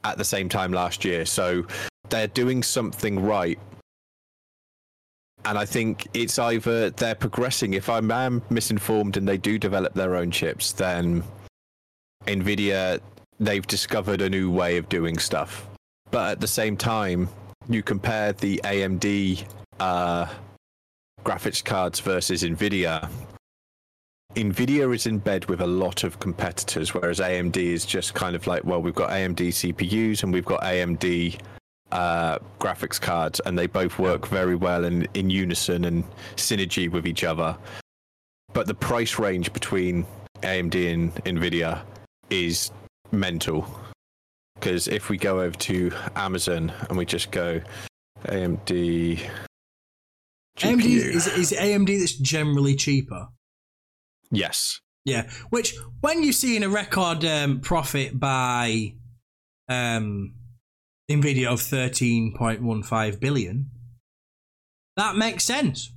at 0.04 0.18
the 0.18 0.26
same 0.26 0.50
time 0.50 0.72
last 0.72 1.06
year. 1.06 1.26
So 1.26 1.66
they're 2.10 2.28
doing 2.28 2.64
something 2.64 3.22
right. 3.22 3.60
And 5.46 5.58
I 5.58 5.66
think 5.66 6.08
it's 6.14 6.40
either 6.40 6.90
they're 6.90 7.16
progressing. 7.16 7.74
If 7.74 7.90
I'm, 7.90 8.10
am 8.10 8.42
misinformed 8.50 9.18
and 9.18 9.28
they 9.28 9.38
do 9.38 9.60
develop 9.60 9.94
their 9.94 10.16
own 10.16 10.32
chips, 10.32 10.72
then 10.72 11.24
Nvidia 12.26 13.00
they've 13.40 13.66
discovered 13.68 14.22
a 14.22 14.30
new 14.30 14.52
way 14.52 14.78
of 14.78 14.90
doing 14.90 15.18
stuff. 15.18 15.68
But 16.12 16.32
at 16.32 16.40
the 16.42 16.48
same 16.48 16.76
time, 16.76 17.30
you 17.70 17.84
compare 17.84 18.34
the 18.34 18.60
AMD 18.64 19.46
uh, 19.80 20.28
graphics 21.24 21.64
cards 21.64 22.00
versus 22.00 22.44
Nvidia. 22.44 23.10
Nvidia 24.36 24.94
is 24.94 25.08
in 25.08 25.18
bed 25.18 25.46
with 25.46 25.62
a 25.62 25.68
lot 25.68 26.04
of 26.04 26.20
competitors, 26.20 26.94
whereas 26.94 27.20
AMD 27.20 27.58
is 27.58 27.86
just 27.86 28.14
kind 28.14 28.36
of 28.36 28.46
like, 28.46 28.64
well, 28.64 28.82
we've 28.82 28.96
got 28.96 29.10
AMD 29.10 29.40
CPUs 29.40 30.24
and 30.24 30.32
we've 30.32 30.46
got 30.46 30.62
AMD 30.62 31.40
uh, 31.92 32.38
graphics 32.60 33.02
cards, 33.02 33.42
and 33.46 33.58
they 33.58 33.66
both 33.66 33.98
work 33.98 34.28
very 34.28 34.56
well 34.56 34.86
in, 34.86 35.08
in 35.16 35.30
unison 35.30 35.86
and 35.86 36.04
synergy 36.36 36.90
with 36.90 37.08
each 37.08 37.24
other. 37.24 37.58
But 38.54 38.68
the 38.68 38.76
price 38.76 39.18
range 39.18 39.52
between 39.54 40.06
AMD 40.42 40.94
and 40.94 41.16
Nvidia 41.26 41.82
is 42.30 42.72
mental. 43.12 43.68
Because 44.56 44.88
if 44.88 45.10
we 45.10 45.18
go 45.18 45.42
over 45.42 45.58
to 45.58 45.92
Amazon 46.16 46.72
and 46.90 46.98
we 46.98 47.06
just 47.06 47.32
go 47.32 47.62
AMD. 48.26 49.20
AMD 50.60 50.86
is 50.86 51.28
is 51.28 51.52
AMD 51.52 52.00
that's 52.00 52.14
generally 52.14 52.76
cheaper. 52.76 53.28
Yes. 54.32 54.80
Yeah, 55.06 55.30
which 55.50 55.76
when 56.02 56.24
you're 56.24 56.34
seeing 56.34 56.64
a 56.64 56.70
record 56.70 57.26
um, 57.26 57.62
profit 57.62 58.20
by 58.20 58.94
um, 59.68 60.36
Nvidia 61.10 61.48
of 61.48 61.62
13.15 61.62 63.20
billion, 63.20 63.72
that 64.98 65.16
makes 65.16 65.46
sense. 65.46 65.92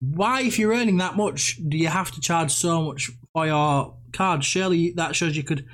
Why, 0.00 0.42
if 0.42 0.58
you're 0.58 0.72
earning 0.72 0.96
that 0.98 1.16
much, 1.16 1.60
do 1.68 1.76
you 1.76 1.88
have 1.88 2.10
to 2.12 2.20
charge 2.20 2.52
so 2.52 2.82
much 2.82 3.10
for 3.32 3.46
your 3.46 3.96
card? 4.12 4.44
Surely 4.44 4.92
that 4.92 5.14
shows 5.14 5.36
you 5.36 5.42
could 5.42 5.66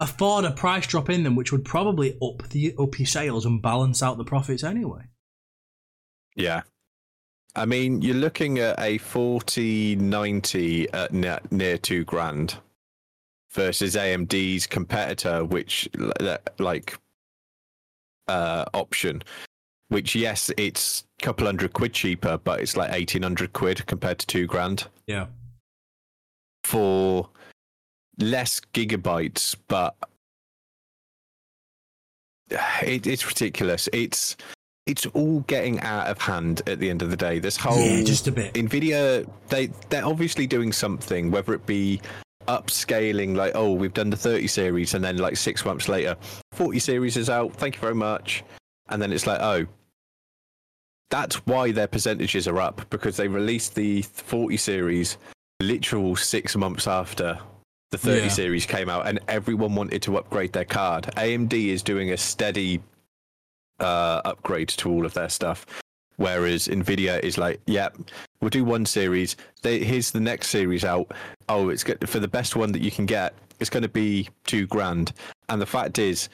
afford 0.00 0.44
a 0.44 0.52
price 0.52 0.86
drop 0.86 1.10
in 1.10 1.24
them, 1.24 1.36
which 1.36 1.52
would 1.52 1.64
probably 1.64 2.16
up 2.22 2.48
the 2.50 2.74
up 2.78 2.98
your 2.98 3.06
sales 3.06 3.44
and 3.44 3.60
balance 3.60 4.02
out 4.02 4.16
the 4.16 4.24
profits 4.24 4.64
anyway. 4.64 5.02
Yeah. 6.34 6.62
I 7.54 7.64
mean, 7.64 8.02
you're 8.02 8.14
looking 8.14 8.58
at 8.58 8.78
a 8.78 8.98
4090 8.98 10.92
at 10.92 11.12
ne- 11.12 11.38
near 11.50 11.78
two 11.78 12.04
grand 12.04 12.56
versus 13.52 13.96
AMD's 13.96 14.66
competitor, 14.66 15.44
which 15.44 15.88
like 16.58 16.96
uh, 18.28 18.64
option, 18.74 19.22
which 19.88 20.14
yes, 20.14 20.50
it's 20.56 21.04
a 21.20 21.24
couple 21.24 21.46
hundred 21.46 21.72
quid 21.72 21.92
cheaper, 21.92 22.38
but 22.38 22.60
it's 22.60 22.76
like 22.76 22.90
1800 22.90 23.52
quid 23.52 23.86
compared 23.86 24.18
to 24.18 24.26
two 24.26 24.46
grand 24.46 24.86
Yeah, 25.06 25.26
for 26.64 27.28
less 28.18 28.60
gigabytes, 28.74 29.56
but 29.68 29.96
it, 32.82 33.06
it's 33.06 33.26
ridiculous. 33.26 33.88
It's 33.92 34.36
it's 34.88 35.06
all 35.06 35.40
getting 35.40 35.78
out 35.80 36.08
of 36.08 36.18
hand 36.20 36.62
at 36.66 36.78
the 36.80 36.88
end 36.90 37.02
of 37.02 37.10
the 37.10 37.16
day. 37.16 37.38
This 37.38 37.56
whole 37.56 37.78
yeah, 37.78 38.02
just 38.02 38.26
a 38.26 38.32
bit. 38.32 38.54
Nvidia, 38.54 39.28
they 39.48 39.66
they're 39.90 40.04
obviously 40.04 40.46
doing 40.46 40.72
something, 40.72 41.30
whether 41.30 41.52
it 41.54 41.64
be 41.66 42.00
upscaling, 42.48 43.36
like 43.36 43.52
oh 43.54 43.72
we've 43.72 43.92
done 43.94 44.10
the 44.10 44.16
30 44.16 44.46
series, 44.48 44.94
and 44.94 45.04
then 45.04 45.18
like 45.18 45.36
six 45.36 45.64
months 45.64 45.88
later, 45.88 46.16
40 46.52 46.78
series 46.78 47.16
is 47.16 47.28
out. 47.30 47.54
Thank 47.54 47.74
you 47.76 47.80
very 47.80 47.94
much, 47.94 48.42
and 48.88 49.00
then 49.00 49.12
it's 49.12 49.26
like 49.26 49.40
oh. 49.40 49.66
That's 51.10 51.36
why 51.46 51.72
their 51.72 51.86
percentages 51.86 52.46
are 52.46 52.58
up 52.60 52.84
because 52.90 53.16
they 53.16 53.28
released 53.28 53.74
the 53.74 54.02
40 54.02 54.58
series 54.58 55.16
literal 55.58 56.16
six 56.16 56.54
months 56.54 56.86
after 56.86 57.38
the 57.92 57.96
30 57.96 58.20
Yeah. 58.24 58.28
series 58.28 58.66
came 58.66 58.90
out, 58.90 59.06
and 59.06 59.18
everyone 59.26 59.74
wanted 59.74 60.02
to 60.02 60.18
upgrade 60.18 60.52
their 60.52 60.66
card. 60.66 61.04
AMD 61.16 61.54
is 61.70 61.82
doing 61.82 62.12
a 62.12 62.16
steady 62.18 62.82
uh, 63.80 64.20
upgrade 64.24 64.68
to 64.68 64.90
all 64.90 65.04
of 65.06 65.14
their 65.14 65.28
stuff, 65.28 65.66
whereas 66.16 66.68
Nvidia 66.68 67.20
is 67.22 67.38
like, 67.38 67.60
yeah, 67.66 67.88
we'll 68.40 68.50
do 68.50 68.64
one 68.64 68.86
series. 68.86 69.36
They, 69.62 69.80
here's 69.80 70.10
the 70.10 70.20
next 70.20 70.48
series 70.48 70.84
out. 70.84 71.12
Oh, 71.48 71.68
it's 71.68 71.84
good 71.84 72.08
for 72.08 72.18
the 72.20 72.28
best 72.28 72.56
one 72.56 72.72
that 72.72 72.82
you 72.82 72.90
can 72.90 73.06
get. 73.06 73.34
It's 73.60 73.70
going 73.70 73.82
to 73.82 73.88
be 73.88 74.28
two 74.44 74.66
grand. 74.66 75.12
And 75.48 75.60
the 75.60 75.66
fact 75.66 75.98
is, 75.98 76.28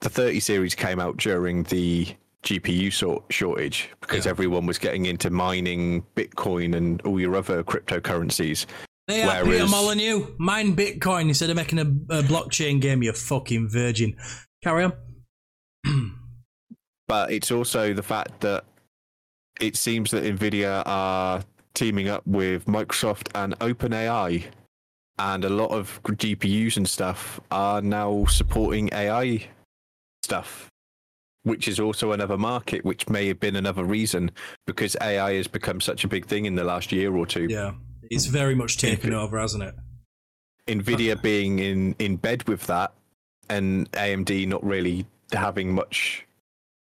the 0.00 0.10
30 0.10 0.40
series 0.40 0.74
came 0.74 1.00
out 1.00 1.16
during 1.16 1.62
the 1.64 2.06
GPU 2.42 2.92
sort 2.92 3.24
shortage 3.30 3.88
because 4.02 4.26
Yeah. 4.26 4.30
everyone 4.32 4.66
was 4.66 4.76
getting 4.78 5.06
into 5.06 5.30
mining 5.30 6.04
Bitcoin 6.14 6.76
and 6.76 7.00
all 7.02 7.18
your 7.18 7.36
other 7.36 7.62
cryptocurrencies. 7.64 8.66
They 9.08 9.22
are 9.22 9.42
Peter 9.44 9.56
Whereas- 9.56 9.70
Molyneux. 9.70 10.26
Mine 10.38 10.76
Bitcoin 10.76 11.28
instead 11.28 11.48
of 11.48 11.56
making 11.56 11.78
a, 11.78 11.82
a 12.18 12.22
blockchain 12.22 12.80
game, 12.82 13.02
you 13.02 13.12
fucking 13.14 13.70
virgin. 13.70 14.16
Carry 14.62 14.84
on. 14.84 14.92
but 17.06 17.30
it's 17.30 17.50
also 17.50 17.92
the 17.92 18.02
fact 18.02 18.40
that 18.40 18.64
it 19.60 19.76
seems 19.76 20.10
that 20.10 20.24
Nvidia 20.24 20.82
are 20.86 21.42
teaming 21.74 22.08
up 22.08 22.26
with 22.26 22.66
Microsoft 22.66 23.28
and 23.34 23.58
OpenAI, 23.58 24.44
and 25.18 25.44
a 25.44 25.48
lot 25.48 25.70
of 25.70 26.00
GPUs 26.02 26.76
and 26.76 26.88
stuff 26.88 27.40
are 27.50 27.80
now 27.80 28.24
supporting 28.26 28.88
AI 28.92 29.48
stuff, 30.24 30.68
which 31.42 31.68
is 31.68 31.78
also 31.78 32.12
another 32.12 32.38
market, 32.38 32.84
which 32.84 33.08
may 33.08 33.28
have 33.28 33.38
been 33.38 33.56
another 33.56 33.84
reason 33.84 34.30
because 34.66 34.96
AI 35.00 35.34
has 35.34 35.46
become 35.46 35.80
such 35.80 36.04
a 36.04 36.08
big 36.08 36.26
thing 36.26 36.46
in 36.46 36.54
the 36.54 36.64
last 36.64 36.90
year 36.90 37.14
or 37.14 37.26
two. 37.26 37.46
Yeah, 37.46 37.74
it's 38.10 38.26
very 38.26 38.54
much 38.54 38.78
taken 38.78 39.12
over, 39.12 39.38
hasn't 39.38 39.62
it? 39.62 39.74
Nvidia 40.66 41.20
being 41.20 41.58
in 41.58 41.94
in 41.98 42.16
bed 42.16 42.48
with 42.48 42.66
that, 42.66 42.92
and 43.48 43.90
AMD 43.92 44.48
not 44.48 44.64
really 44.64 45.06
having 45.32 45.74
much 45.74 46.26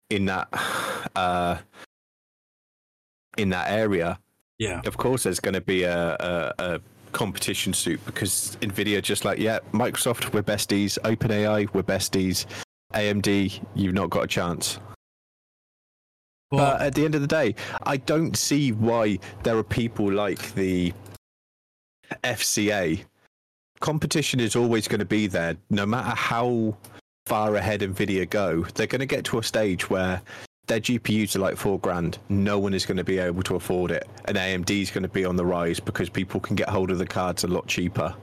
in 0.09 0.25
that 0.25 0.47
uh, 1.15 1.57
in 3.37 3.49
that 3.49 3.71
area. 3.71 4.19
Yeah, 4.57 4.81
Of 4.85 4.97
course, 4.97 5.23
there's 5.23 5.39
going 5.39 5.53
to 5.53 5.61
be 5.61 5.83
a, 5.83 6.17
a, 6.19 6.53
a 6.59 6.81
competition 7.13 7.73
suit 7.73 8.05
because 8.05 8.57
Nvidia 8.61 9.01
just 9.01 9.23
like 9.23 9.39
yeah, 9.39 9.59
Microsoft 9.71 10.33
we're 10.33 10.43
besties, 10.43 10.97
OpenAI 11.03 11.69
we're 11.73 11.83
besties, 11.83 12.45
AMD 12.93 13.65
you've 13.75 13.93
not 13.93 14.09
got 14.09 14.25
a 14.25 14.27
chance. 14.27 14.79
But 16.51 16.57
but 16.57 16.81
at 16.81 16.95
the 16.95 17.05
end 17.05 17.15
of 17.15 17.21
the 17.21 17.27
day, 17.27 17.55
I 17.83 17.97
don't 17.97 18.35
see 18.35 18.71
why 18.71 19.19
there 19.43 19.57
are 19.57 19.63
people 19.63 20.11
like 20.11 20.53
the 20.55 20.91
FCA. 22.23 23.05
Competition 23.79 24.41
is 24.41 24.55
always 24.57 24.87
going 24.89 24.99
to 24.99 25.05
be 25.05 25.27
there, 25.27 25.55
no 25.69 25.85
matter 25.85 26.13
how 26.15 26.75
far 27.29 27.55
ahead 27.55 27.81
Nvidia 27.81 28.27
go. 28.27 28.63
They're 28.73 28.87
going 28.87 28.99
to 28.99 29.05
get 29.05 29.23
to 29.25 29.37
a 29.37 29.43
stage 29.43 29.87
where 29.89 30.19
their 30.65 30.79
GPUs 30.79 31.35
are 31.35 31.39
like 31.39 31.57
four 31.57 31.79
grand. 31.79 32.17
No 32.27 32.57
one 32.57 32.73
is 32.73 32.85
going 32.87 32.97
to 32.97 33.03
be 33.03 33.19
able 33.19 33.43
to 33.43 33.55
afford 33.55 33.91
it, 33.91 34.07
and 34.25 34.35
AMD 34.35 34.69
is 34.81 34.89
going 34.89 35.03
to 35.03 35.09
be 35.09 35.25
on 35.25 35.35
the 35.35 35.45
rise 35.45 35.79
because 35.79 36.09
people 36.09 36.39
can 36.39 36.55
get 36.55 36.67
hold 36.69 36.89
of 36.89 36.97
the 36.97 37.05
cards 37.05 37.43
a 37.43 37.47
lot 37.47 37.67
cheaper. 37.67 38.15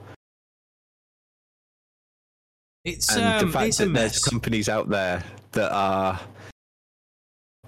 it's 2.83 3.13
and 3.15 3.25
um, 3.25 3.45
the 3.47 3.51
fact 3.51 3.77
that 3.77 3.93
there's 3.93 4.19
companies 4.19 4.69
out 4.69 4.87
there 4.89 5.21
that 5.51 5.71
are 5.73 6.19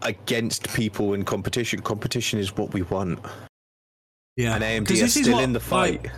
against 0.02 0.74
people 0.74 1.14
in 1.14 1.24
competition. 1.26 1.82
Competition 1.82 2.40
is 2.40 2.56
what 2.56 2.74
we 2.74 2.84
want. 2.84 3.20
yeah, 4.38 4.56
and 4.56 4.64
AMD 4.64 4.88
'Cause 4.88 5.00
are 5.00 5.04
this 5.06 5.16
is 5.18 5.24
still 5.24 5.36
what, 5.36 5.44
in 5.44 5.54
the 5.54 5.60
like, 5.72 6.08
fight. 6.08 6.12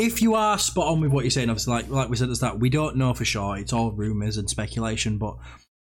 If 0.00 0.22
you 0.22 0.34
are 0.34 0.58
spot 0.58 0.88
on 0.88 1.00
with 1.00 1.12
what 1.12 1.24
you're 1.24 1.30
saying, 1.30 1.50
obviously, 1.50 1.74
like 1.74 1.88
like 1.88 2.08
we 2.08 2.16
said 2.16 2.30
at 2.30 2.40
that, 2.40 2.58
we 2.58 2.70
don't 2.70 2.96
know 2.96 3.12
for 3.14 3.24
sure. 3.24 3.56
It's 3.58 3.72
all 3.72 3.92
rumors 3.92 4.36
and 4.38 4.48
speculation. 4.48 5.18
But 5.18 5.36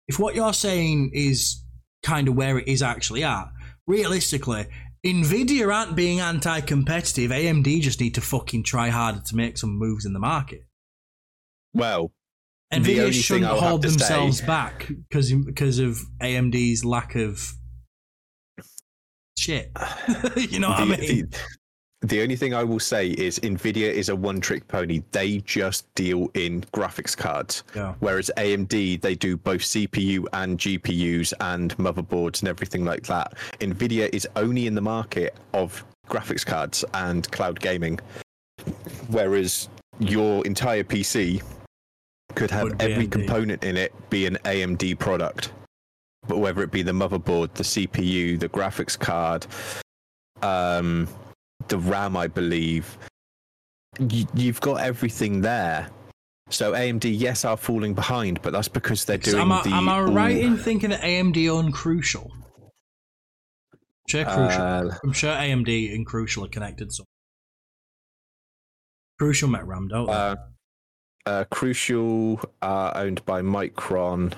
if 0.09 0.19
what 0.19 0.35
you're 0.35 0.55
saying 0.55 1.11
is 1.13 1.63
kind 2.03 2.27
of 2.29 2.35
where 2.35 2.59
it 2.59 2.67
is 2.67 2.83
actually 2.83 3.25
at, 3.25 3.49
realistically, 3.87 4.67
Nvidia 5.05 5.73
aren't 5.73 5.95
being 5.97 6.21
anti-competitive. 6.21 7.31
AMD 7.31 7.81
just 7.83 8.01
need 8.01 8.15
to 8.15 8.21
fucking 8.21 8.63
try 8.63 8.89
harder 8.89 9.21
to 9.27 9.37
make 9.37 9.59
some 9.59 9.79
moves 9.79 10.07
in 10.07 10.13
the 10.15 10.19
market. 10.19 10.63
well, 11.75 12.11
The 12.71 12.79
Nvidia 12.79 13.13
shouldn't 13.13 13.47
hold 13.47 13.83
to 13.83 13.91
say- 13.91 13.97
themselves 13.97 14.41
back 14.41 14.89
because 14.89 15.33
because 15.33 15.79
of 15.79 15.99
AMD's 16.23 16.85
lack 16.85 17.15
of 17.17 17.53
shit. 19.39 19.71
you 20.37 20.59
know 20.59 20.71
what 20.71 20.81
I 20.81 20.85
mean? 20.85 20.97
the, 21.31 21.39
the 22.03 22.23
only 22.23 22.37
thing 22.37 22.55
I 22.55 22.63
will 22.63 22.79
say 22.79 23.09
is 23.11 23.39
Nvidia 23.41 23.91
is 23.91 24.09
a 24.11 24.17
one-trick 24.17 24.69
pony. 24.69 25.03
They 25.13 25.39
just 25.39 25.93
deal 25.95 26.29
in 26.35 26.61
graphics 26.73 27.17
cards, 27.17 27.63
Yeah. 27.75 27.95
whereas 28.01 28.31
AMD 28.37 28.97
they 29.01 29.15
do 29.15 29.37
both 29.37 29.63
CPU 29.63 30.27
and 30.33 30.59
GPUs 30.59 31.33
and 31.41 31.77
motherboards 31.79 32.41
and 32.41 32.49
everything 32.49 32.85
like 32.85 33.05
that. 33.07 33.35
Nvidia 33.61 34.09
is 34.13 34.29
only 34.37 34.67
in 34.67 34.75
the 34.75 34.81
market 34.83 35.35
of 35.55 35.85
graphics 36.09 36.45
cards 36.47 36.85
and 36.95 37.29
cloud 37.33 37.59
gaming, 37.61 37.99
whereas 39.09 39.69
your 39.99 40.45
entire 40.47 40.85
PC 40.85 41.43
could 42.35 42.51
have 42.51 42.75
every 42.81 43.07
AMD. 43.07 43.13
component 43.13 43.65
in 43.65 43.77
it 43.77 43.93
be 44.11 44.27
an 44.27 44.37
AMD 44.45 44.95
product. 44.99 45.53
But 46.29 46.39
whether 46.39 46.63
it 46.63 46.71
be 46.71 46.83
the 46.83 46.93
motherboard, 46.93 47.55
the 47.55 47.63
CPU, 47.65 48.39
the 48.39 48.49
graphics 48.49 48.99
card, 48.99 49.47
um, 50.43 51.09
the 51.69 51.79
RAM, 51.79 52.17
I 52.17 52.27
believe, 52.27 52.97
you, 53.99 54.27
you've 54.35 54.61
got 54.61 54.81
everything 54.81 55.41
there. 55.41 55.89
So 56.51 56.73
AMD, 56.73 57.13
yes, 57.19 57.45
are 57.45 57.57
falling 57.57 57.95
behind, 57.95 58.41
but 58.43 58.53
that's 58.53 58.69
because 58.69 59.05
they're 59.05 59.19
doing 59.19 59.41
am 59.41 59.53
I, 59.53 59.63
the. 59.63 59.71
am 59.71 59.89
I 59.89 59.97
all- 59.97 60.13
right 60.13 60.37
in 60.37 60.57
thinking 60.57 60.91
that 60.91 61.01
AMD 61.01 61.49
own 61.51 61.73
Crucial? 61.73 62.31
Sure, 64.09 64.25
Crucial. 64.25 64.63
Uh, 64.63 64.91
I'm 65.03 65.13
sure 65.13 65.35
AMD 65.35 65.95
and 65.95 66.07
Crucial 66.07 66.45
are 66.45 66.49
connected. 66.49 66.93
So 66.93 67.05
Crucial 69.19 69.49
Met 69.49 69.67
RAM, 69.67 69.89
don't 69.89 70.07
they? 70.07 70.13
Uh, 70.13 70.37
uh, 71.27 71.45
Crucial 71.51 72.41
are 72.63 72.97
owned 72.97 73.25
by 73.25 73.43
Micron. 73.43 74.33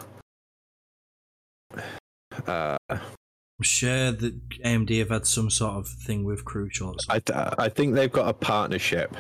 I'm 3.58 3.64
sure 3.64 4.12
that 4.12 4.48
AMD 4.64 4.98
have 5.00 5.08
had 5.10 5.26
some 5.26 5.50
sort 5.50 5.74
of 5.74 5.88
thing 5.88 6.22
with 6.22 6.44
Crucial. 6.44 6.90
or 6.90 6.96
I, 7.08 7.54
I 7.58 7.68
think 7.68 7.94
they've 7.94 8.12
got 8.12 8.28
a 8.28 8.32
partnership. 8.32 9.16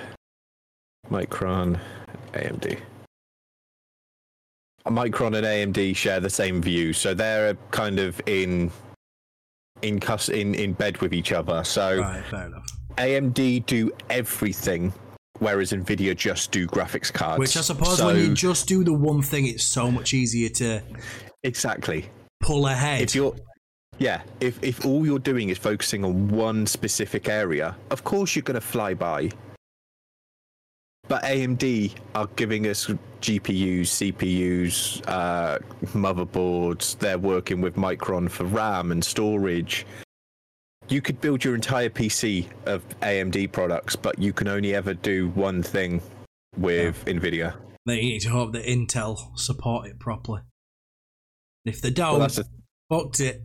Micron, 1.10 1.80
AMD. 2.34 2.78
Micron 4.86 5.36
and 5.36 5.74
AMD 5.74 5.96
share 5.96 6.20
the 6.20 6.30
same 6.30 6.62
view, 6.62 6.92
so 6.92 7.14
they're 7.14 7.54
kind 7.72 7.98
of 7.98 8.20
in 8.26 8.70
in 9.82 10.00
in 10.32 10.54
in 10.54 10.72
bed 10.72 10.98
with 10.98 11.12
each 11.12 11.32
other. 11.32 11.64
So 11.64 11.98
Right, 11.98 12.24
fair 12.26 12.46
enough. 12.46 12.66
AMD 12.96 13.66
do 13.66 13.90
everything, 14.08 14.92
whereas 15.40 15.72
Nvidia 15.72 16.16
just 16.16 16.52
do 16.52 16.66
graphics 16.66 17.12
cards. 17.12 17.38
Which 17.38 17.56
I 17.56 17.60
suppose 17.60 17.98
so, 17.98 18.06
when 18.06 18.16
you 18.18 18.34
just 18.34 18.66
do 18.68 18.82
the 18.84 18.92
one 18.94 19.20
thing, 19.22 19.46
it's 19.46 19.64
so 19.64 19.90
much 19.90 20.14
easier 20.14 20.48
to 20.50 20.82
exactly 21.42 22.06
pull 22.40 22.66
ahead. 22.66 23.02
if 23.02 23.14
you're 23.14 23.34
yeah 23.98 24.22
if 24.40 24.62
if 24.62 24.84
all 24.84 25.04
you're 25.04 25.18
doing 25.18 25.48
is 25.48 25.58
focusing 25.58 26.04
on 26.04 26.28
one 26.28 26.66
specific 26.66 27.28
area 27.28 27.76
of 27.90 28.04
course 28.04 28.34
you're 28.34 28.42
going 28.42 28.54
to 28.54 28.60
fly 28.60 28.94
by 28.94 29.28
but 31.08 31.22
AMD 31.22 31.94
are 32.14 32.28
giving 32.36 32.66
us 32.66 32.86
GPUs, 33.22 34.12
CPUs, 34.12 35.02
uh, 35.08 35.58
motherboards. 35.86 36.98
They're 36.98 37.18
working 37.18 37.62
with 37.62 37.76
Micron 37.76 38.30
for 38.30 38.44
RAM 38.44 38.92
and 38.92 39.02
storage. 39.02 39.86
You 40.88 41.00
could 41.00 41.20
build 41.20 41.44
your 41.44 41.54
entire 41.54 41.88
PC 41.88 42.46
of 42.66 42.82
AMD 43.00 43.52
products, 43.52 43.96
but 43.96 44.18
you 44.18 44.32
can 44.32 44.48
only 44.48 44.74
ever 44.74 44.94
do 44.94 45.28
one 45.30 45.62
thing 45.62 46.02
with 46.56 47.02
NVIDIA. 47.06 47.54
They 47.86 48.00
need 48.00 48.20
to 48.20 48.28
hope 48.28 48.52
that 48.52 48.66
Intel 48.66 49.18
support 49.38 49.86
it 49.86 49.98
properly. 49.98 50.42
If 51.64 51.80
they 51.80 51.90
don't, 51.90 52.12
Well, 52.12 52.20
that's 52.20 52.36
the 52.36 52.46
fucked 52.90 53.20
it. 53.20 53.42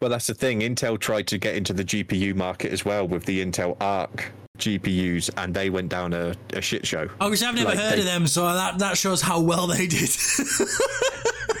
Well, 0.00 0.10
that's 0.10 0.28
the 0.28 0.34
thing. 0.34 0.60
Intel 0.60 0.98
tried 0.98 1.26
to 1.28 1.38
get 1.38 1.56
into 1.56 1.72
the 1.72 1.84
GPU 1.84 2.34
market 2.34 2.72
as 2.72 2.84
well 2.84 3.06
with 3.08 3.24
the 3.24 3.44
Intel 3.44 3.76
Arc 3.80 4.30
GPUs, 4.58 5.28
and 5.36 5.52
they 5.52 5.70
went 5.70 5.88
down 5.88 6.12
a, 6.12 6.34
a 6.52 6.60
shit 6.60 6.86
show. 6.86 7.08
Oh, 7.20 7.26
because 7.26 7.42
I've 7.42 7.54
never 7.56 7.70
Like 7.70 7.78
heard 7.78 7.94
they- 7.94 8.00
of 8.00 8.04
them, 8.04 8.26
so 8.28 8.44
that, 8.44 8.78
that 8.78 8.96
shows 8.96 9.20
how 9.20 9.40
well 9.40 9.66
they 9.66 9.86
did. 9.86 10.08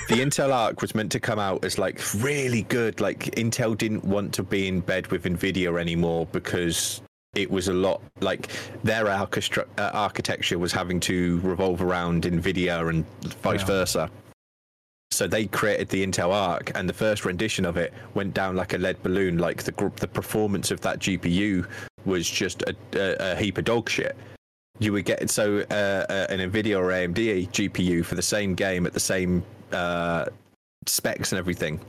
The 0.08 0.14
Intel 0.24 0.54
Arc 0.54 0.80
was 0.80 0.94
meant 0.94 1.12
to 1.12 1.20
come 1.20 1.38
out 1.38 1.62
as 1.66 1.76
like 1.78 2.00
really 2.14 2.62
good. 2.62 2.98
Like 2.98 3.24
Intel 3.34 3.76
didn't 3.76 4.02
want 4.04 4.32
to 4.34 4.42
be 4.42 4.66
in 4.66 4.80
bed 4.80 5.06
with 5.08 5.24
Nvidia 5.24 5.78
anymore 5.78 6.24
because 6.32 7.02
it 7.34 7.50
was 7.50 7.68
a 7.68 7.74
lot 7.74 8.00
like 8.20 8.48
their 8.82 9.06
archestra- 9.08 9.66
uh, 9.76 9.90
architecture 9.92 10.58
was 10.58 10.72
having 10.72 10.98
to 11.00 11.40
revolve 11.40 11.82
around 11.82 12.22
Nvidia 12.22 12.88
and 12.88 13.04
vice 13.42 13.60
Yeah. 13.60 13.66
versa. 13.66 14.10
So 15.10 15.26
they 15.26 15.46
created 15.46 15.88
the 15.88 16.06
Intel 16.06 16.32
Arc, 16.32 16.70
and 16.74 16.88
the 16.88 16.92
first 16.92 17.24
rendition 17.24 17.64
of 17.64 17.76
it 17.76 17.92
went 18.14 18.34
down 18.34 18.56
like 18.56 18.74
a 18.74 18.78
lead 18.78 19.02
balloon. 19.02 19.38
Like 19.38 19.62
the 19.62 19.72
the 19.96 20.06
performance 20.06 20.70
of 20.70 20.80
that 20.82 21.00
GPU 21.00 21.66
was 22.04 22.28
just 22.28 22.62
a, 22.62 22.76
a, 22.94 23.32
a 23.32 23.36
heap 23.36 23.58
of 23.58 23.64
dog 23.64 23.88
shit. 23.88 24.16
You 24.78 24.92
would 24.92 25.04
get 25.04 25.28
so 25.28 25.64
uh, 25.70 26.06
uh, 26.08 26.26
an 26.30 26.38
Nvidia 26.38 26.78
or 26.78 26.90
AMD 26.90 27.48
GPU 27.50 28.04
for 28.04 28.14
the 28.14 28.22
same 28.22 28.54
game 28.54 28.86
at 28.86 28.92
the 28.92 29.00
same 29.00 29.42
uh, 29.72 30.26
specs 30.86 31.32
and 31.32 31.38
everything. 31.38 31.80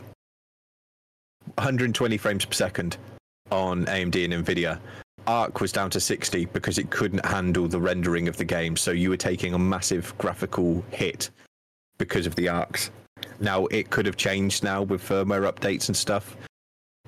120 1.56 2.18
frames 2.18 2.46
per 2.46 2.54
second 2.54 2.98
on 3.52 3.86
AMD 3.86 4.26
and 4.26 4.46
Nvidia. 4.46 4.80
Arc 5.28 5.62
was 5.62 5.72
down 5.72 5.90
to 5.92 6.00
60 6.00 6.46
because 6.46 6.78
it 6.78 6.90
couldn't 6.90 7.24
handle 7.26 7.68
the 7.68 7.80
rendering 7.80 8.28
of 8.28 8.38
the 8.38 8.46
game. 8.46 8.76
So 8.76 8.92
you 8.92 9.10
were 9.10 9.18
taking 9.18 9.54
a 9.54 9.60
massive 9.60 10.18
graphical 10.18 10.84
hit 10.92 11.30
because 11.98 12.26
of 12.26 12.36
the 12.36 12.50
arcs. 12.50 12.90
Now 13.40 13.66
it 13.68 13.90
could 13.90 14.06
have 14.06 14.18
changed 14.18 14.64
now 14.64 14.82
with 14.84 15.02
firmware 15.08 15.52
updates 15.52 15.88
and 15.88 15.96
stuff, 15.96 16.36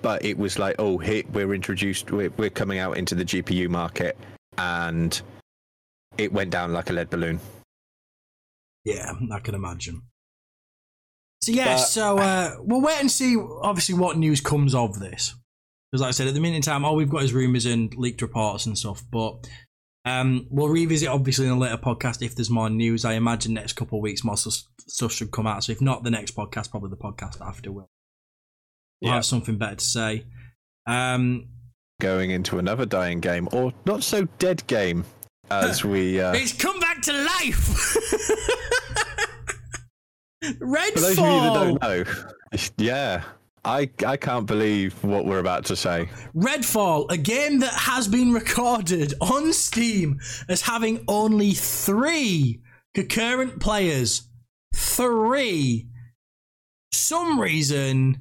but 0.02 0.24
it 0.24 0.38
was 0.38 0.58
like, 0.60 0.76
oh, 0.80 0.98
hit, 0.98 1.30
we're 1.32 1.54
introduced, 1.54 2.12
we're, 2.12 2.30
we're 2.38 2.50
coming 2.50 2.80
out 2.80 2.98
into 2.98 3.16
the 3.16 3.26
GPU 3.26 3.70
market, 3.70 4.18
and 4.58 5.22
it 6.18 6.32
went 6.32 6.50
down 6.52 6.74
like 6.74 6.90
a 6.90 6.94
lead 6.94 7.10
balloon. 7.10 7.40
yeah, 8.86 9.14
I 9.32 9.40
can 9.40 9.56
imagine. 9.56 10.02
So 11.42 11.52
yeah, 11.52 11.76
But- 11.76 11.78
so 11.86 12.18
uh, 12.20 12.56
we'll 12.60 12.82
wait 12.82 13.00
and 13.00 13.10
see. 13.12 13.36
Obviously, 13.38 13.96
what 13.96 14.18
news 14.18 14.42
comes 14.42 14.76
of 14.76 15.00
this? 15.00 15.36
Because, 15.92 16.02
like 16.02 16.10
I 16.10 16.12
said, 16.12 16.28
at 16.28 16.34
the 16.34 16.40
minute 16.40 16.58
in 16.58 16.62
time, 16.62 16.86
all 16.86 16.96
we've 16.96 17.10
got 17.10 17.24
is 17.24 17.34
rumors 17.34 17.66
and 17.66 17.94
leaked 17.96 18.22
reports 18.22 18.66
and 18.66 18.78
stuff. 18.78 19.04
But 19.12 19.48
um, 20.06 20.48
we'll 20.50 20.70
revisit 20.70 21.08
obviously 21.10 21.46
in 21.46 21.52
a 21.52 21.58
later 21.60 21.78
podcast 21.78 22.22
if 22.22 22.36
there's 22.36 22.50
more 22.50 22.70
news. 22.70 23.06
I 23.06 23.14
imagine 23.14 23.54
next 23.54 23.74
couple 23.74 24.00
of 24.00 24.02
weeks 24.04 24.24
more 24.24 24.38
sus- 24.38 24.68
stuff 24.88 25.12
should 25.12 25.32
come 25.32 25.46
out. 25.48 25.64
So 25.64 25.72
if 25.74 25.82
not 25.82 26.04
the 26.04 26.12
next 26.12 26.36
podcast, 26.36 26.72
probably 26.72 26.90
the 26.90 26.98
podcast 26.98 27.40
after 27.42 27.72
will. 27.72 27.90
We'll 29.02 29.10
Yeah. 29.12 29.16
have 29.16 29.26
something 29.26 29.58
better 29.58 29.76
to 29.76 29.84
say. 29.86 30.26
Um, 30.88 31.50
Going 32.00 32.32
into 32.32 32.58
another 32.58 32.86
dying 32.88 33.20
game, 33.20 33.48
or 33.52 33.72
not 33.86 34.04
so 34.04 34.26
dead 34.40 34.66
game, 34.68 35.06
as 35.52 35.86
we. 35.86 36.20
Uh, 36.20 36.34
it's 36.34 36.54
come 36.54 36.80
back 36.80 37.02
to 37.04 37.14
life. 37.14 37.96
Redfall. 40.44 40.94
For 40.94 41.00
those 41.00 41.18
of 41.20 41.26
you 41.26 41.42
that 41.42 41.54
don't 41.54 41.82
know, 41.82 42.04
yeah, 42.78 43.24
I 43.64 43.90
I 44.06 44.18
can't 44.18 44.48
believe 44.48 45.04
what 45.04 45.26
we're 45.26 45.40
about 45.40 45.66
to 45.66 45.76
say. 45.76 46.10
Redfall, 46.36 47.12
a 47.12 47.18
game 47.18 47.60
that 47.60 47.74
has 47.74 48.08
been 48.08 48.34
recorded 48.34 49.14
on 49.22 49.54
Steam 49.54 50.20
as 50.50 50.62
having 50.62 51.04
only 51.08 51.52
three 51.52 52.62
concurrent 52.94 53.60
players. 53.60 54.28
Three. 54.74 55.88
Some 56.92 57.40
reason 57.40 58.18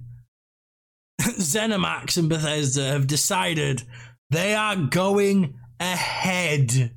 Zenimax 1.20 2.18
and 2.18 2.28
Bethesda 2.28 2.84
have 2.84 3.06
decided 3.06 3.82
they 4.30 4.54
are 4.54 4.76
going 4.76 5.54
ahead 5.78 6.92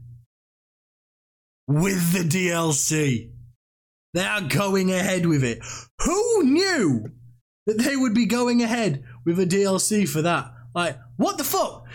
with 1.68 2.12
the 2.12 2.24
DLC. 2.24 3.32
They 4.14 4.26
are 4.26 4.42
going 4.42 4.92
ahead 4.92 5.26
with 5.26 5.44
it. 5.44 5.60
Who 6.04 6.44
knew 6.44 7.06
that 7.66 7.78
they 7.78 7.96
would 7.96 8.14
be 8.14 8.26
going 8.26 8.62
ahead 8.62 9.04
with 9.26 9.40
a 9.40 9.46
DLC 9.46 10.08
for 10.08 10.22
that? 10.22 10.52
Like, 10.76 10.98
what 11.18 11.38
the 11.38 11.44
fuck? 11.44 11.86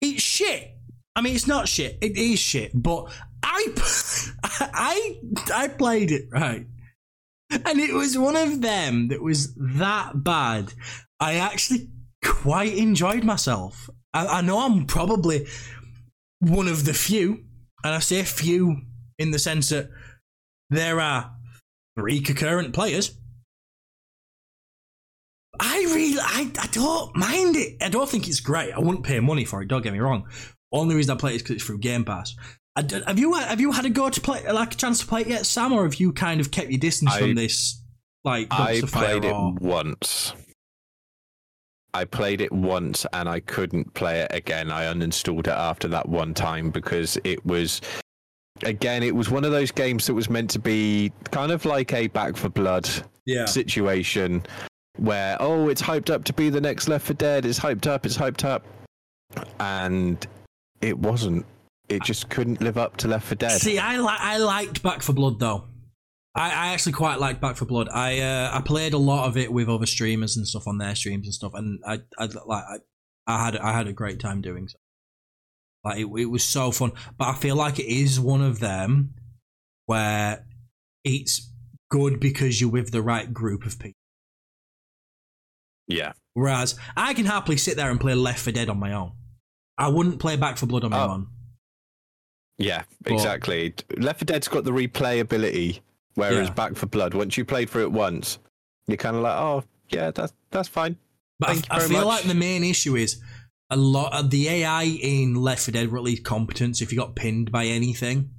It's 0.00 0.22
shit. 0.22 0.76
I 1.16 1.22
mean, 1.22 1.34
it's 1.34 1.46
not 1.46 1.68
shit. 1.68 1.98
It 2.00 2.16
is 2.16 2.38
shit. 2.38 2.70
But 2.74 3.12
I, 3.42 3.66
I, 4.60 5.18
I 5.52 5.68
played 5.68 6.12
it 6.12 6.28
right, 6.30 6.66
and 7.50 7.80
it 7.80 7.92
was 7.92 8.16
one 8.16 8.36
of 8.36 8.60
them 8.60 9.08
that 9.08 9.22
was 9.22 9.54
that 9.56 10.22
bad. 10.22 10.72
I 11.18 11.34
actually 11.34 11.88
quite 12.24 12.76
enjoyed 12.76 13.24
myself. 13.24 13.90
I, 14.14 14.26
I 14.26 14.40
know 14.40 14.60
I'm 14.60 14.86
probably 14.86 15.46
one 16.40 16.68
of 16.68 16.84
the 16.84 16.94
few, 16.94 17.44
and 17.84 17.94
I 17.94 17.98
say 17.98 18.22
few 18.22 18.82
in 19.18 19.30
the 19.30 19.38
sense 19.38 19.70
that 19.70 19.90
there 20.70 21.00
are 21.00 21.32
three 21.98 22.20
concurrent 22.20 22.72
players. 22.72 23.18
I 25.62 25.78
really, 25.94 26.18
I, 26.18 26.50
I 26.58 26.66
don't 26.68 27.14
mind 27.14 27.54
it. 27.56 27.76
I 27.82 27.90
don't 27.90 28.08
think 28.08 28.26
it's 28.26 28.40
great. 28.40 28.72
I 28.72 28.78
wouldn't 28.78 29.04
pay 29.04 29.20
money 29.20 29.44
for 29.44 29.60
it. 29.60 29.68
Don't 29.68 29.82
get 29.82 29.92
me 29.92 29.98
wrong. 29.98 30.26
Only 30.72 30.94
reason 30.94 31.14
I 31.14 31.18
play 31.18 31.32
it 31.32 31.36
is 31.36 31.42
because 31.42 31.56
it's 31.56 31.64
through 31.64 31.78
Game 31.78 32.04
Pass. 32.04 32.34
I 32.76 32.84
have 33.06 33.18
you 33.18 33.34
have 33.34 33.60
you 33.60 33.72
had 33.72 33.84
a 33.84 33.90
go 33.90 34.08
to 34.08 34.20
play 34.20 34.50
like 34.50 34.72
a 34.72 34.76
chance 34.76 35.00
to 35.00 35.06
play 35.06 35.20
it 35.22 35.26
yet, 35.26 35.44
Sam, 35.44 35.72
or 35.72 35.82
have 35.84 35.96
you 35.96 36.12
kind 36.12 36.40
of 36.40 36.50
kept 36.50 36.70
your 36.70 36.78
distance 36.78 37.12
I- 37.12 37.20
from 37.20 37.34
this? 37.34 37.82
Like 38.24 38.48
I 38.50 38.80
played 38.82 39.24
it 39.24 39.32
or- 39.32 39.54
once. 39.60 40.34
I 41.92 42.04
played 42.04 42.40
it 42.40 42.52
once 42.52 43.04
and 43.12 43.28
I 43.28 43.40
couldn't 43.40 43.92
play 43.94 44.20
it 44.20 44.30
again. 44.32 44.70
I 44.70 44.84
uninstalled 44.84 45.40
it 45.40 45.48
after 45.48 45.88
that 45.88 46.08
one 46.08 46.34
time 46.34 46.70
because 46.70 47.18
it 47.24 47.44
was 47.44 47.80
again 48.62 49.02
it 49.02 49.14
was 49.14 49.30
one 49.30 49.44
of 49.44 49.50
those 49.50 49.72
games 49.72 50.06
that 50.06 50.14
was 50.14 50.30
meant 50.30 50.50
to 50.50 50.58
be 50.58 51.12
kind 51.32 51.50
of 51.50 51.64
like 51.64 51.92
a 51.92 52.06
back 52.08 52.36
for 52.36 52.48
blood 52.48 52.88
yeah. 53.26 53.46
situation 53.46 54.42
where 54.96 55.36
oh 55.40 55.68
it's 55.68 55.82
hyped 55.82 56.10
up 56.10 56.24
to 56.24 56.32
be 56.32 56.50
the 56.50 56.60
next 56.60 56.88
Left 56.88 57.06
for 57.06 57.14
Dead, 57.14 57.46
it's 57.46 57.58
hyped 57.58 57.86
up, 57.86 58.06
it's 58.06 58.16
hyped 58.16 58.44
up. 58.44 58.64
And 59.60 60.26
it 60.80 60.98
wasn't. 60.98 61.46
It 61.88 62.02
just 62.02 62.28
couldn't 62.28 62.60
live 62.60 62.78
up 62.78 62.96
to 62.98 63.08
Left 63.08 63.26
for 63.26 63.34
Dead. 63.34 63.60
See, 63.60 63.78
I 63.78 63.96
like 63.98 64.20
I 64.20 64.38
liked 64.38 64.82
Back 64.82 65.02
for 65.02 65.12
Blood 65.12 65.38
though. 65.38 65.66
I, 66.34 66.50
I 66.50 66.72
actually 66.72 66.92
quite 66.92 67.18
liked 67.18 67.40
Back 67.40 67.56
for 67.56 67.64
Blood. 67.64 67.88
I 67.88 68.20
uh, 68.20 68.50
I 68.52 68.60
played 68.60 68.94
a 68.94 68.98
lot 68.98 69.26
of 69.26 69.36
it 69.36 69.52
with 69.52 69.68
other 69.68 69.86
streamers 69.86 70.36
and 70.36 70.46
stuff 70.46 70.68
on 70.68 70.78
their 70.78 70.94
streams 70.94 71.26
and 71.26 71.34
stuff, 71.34 71.52
and 71.54 71.80
I 71.86 72.00
I 72.18 72.26
like 72.46 72.64
I, 72.64 72.76
I 73.26 73.44
had 73.44 73.56
I 73.56 73.72
had 73.72 73.88
a 73.88 73.92
great 73.92 74.20
time 74.20 74.40
doing 74.40 74.68
so. 74.68 74.78
Like 75.84 75.98
it, 75.98 76.06
it 76.16 76.26
was 76.26 76.44
so 76.44 76.70
fun, 76.70 76.92
but 77.18 77.28
I 77.28 77.34
feel 77.34 77.56
like 77.56 77.78
it 77.78 77.86
is 77.86 78.20
one 78.20 78.42
of 78.42 78.60
them 78.60 79.14
where 79.86 80.46
it's 81.04 81.52
good 81.90 82.20
because 82.20 82.60
you're 82.60 82.70
with 82.70 82.92
the 82.92 83.02
right 83.02 83.32
group 83.32 83.64
of 83.64 83.78
people. 83.78 83.99
Yeah. 85.90 86.12
Whereas 86.34 86.78
I 86.96 87.12
can 87.14 87.26
happily 87.26 87.56
sit 87.56 87.76
there 87.76 87.90
and 87.90 88.00
play 88.00 88.14
Left 88.14 88.38
for 88.40 88.52
Dead 88.52 88.68
on 88.70 88.78
my 88.78 88.92
own. 88.92 89.12
I 89.76 89.88
wouldn't 89.88 90.20
play 90.20 90.36
Back 90.36 90.56
for 90.58 90.66
Blood 90.66 90.84
on 90.84 90.90
my 90.90 91.00
Oh. 91.04 91.10
own. 91.10 91.26
Yeah, 92.58 92.84
But- 93.02 93.12
exactly. 93.14 93.74
Left 93.96 94.20
4 94.20 94.26
Dead's 94.26 94.48
got 94.48 94.64
the 94.64 94.70
replayability, 94.70 95.80
whereas 96.14 96.48
Yeah. 96.48 96.54
Back 96.54 96.76
for 96.76 96.86
Blood, 96.86 97.14
once 97.14 97.36
you 97.36 97.44
played 97.44 97.70
through 97.70 97.84
it 97.84 97.92
once, 97.92 98.38
you're 98.86 98.96
kind 98.96 99.16
of 99.16 99.22
like, 99.22 99.36
oh 99.36 99.64
yeah, 99.88 100.10
that's 100.10 100.32
that's 100.50 100.68
fine. 100.68 100.96
But 101.38 101.48
I- 101.50 101.52
Thank 101.54 101.64
you 101.66 101.72
I, 101.72 101.80
feel 101.80 101.96
much. 101.98 102.06
like 102.06 102.24
the 102.24 102.34
main 102.34 102.62
issue 102.64 102.96
is 102.96 103.20
a 103.70 103.76
lot 103.76 104.12
of 104.12 104.30
the 104.30 104.48
AI 104.48 104.82
in 104.84 105.34
Left 105.36 105.62
4 105.64 105.72
Dead 105.72 105.90
were 105.90 105.98
at 105.98 106.04
least 106.04 106.22
competent. 106.24 106.82
If 106.82 106.92
you 106.92 106.98
got 106.98 107.16
pinned 107.16 107.50
by 107.50 107.64
anything, 107.66 108.30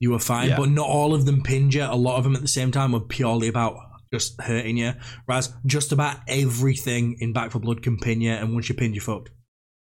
you 0.00 0.10
were 0.12 0.18
fine. 0.20 0.50
Yeah. 0.50 0.56
But 0.56 0.68
not 0.70 0.86
all 0.88 1.12
of 1.14 1.26
them 1.26 1.42
pinned 1.42 1.74
you. 1.74 1.82
A 1.84 1.96
lot 1.96 2.18
of 2.18 2.24
them 2.24 2.36
at 2.36 2.42
the 2.42 2.48
same 2.48 2.70
time 2.70 2.92
were 2.92 3.00
purely 3.00 3.48
about 3.48 3.76
just 4.12 4.40
hurting 4.40 4.76
you. 4.76 4.92
Whereas 5.26 5.52
just 5.66 5.92
about 5.92 6.18
everything 6.26 7.16
in 7.20 7.32
Back 7.32 7.50
for 7.50 7.58
Blood 7.58 7.82
can 7.82 7.98
pin 7.98 8.20
you, 8.20 8.32
and 8.32 8.52
once 8.54 8.68
you're 8.68 8.76
pinned, 8.76 8.94
you're 8.94 9.02
fucked. 9.02 9.30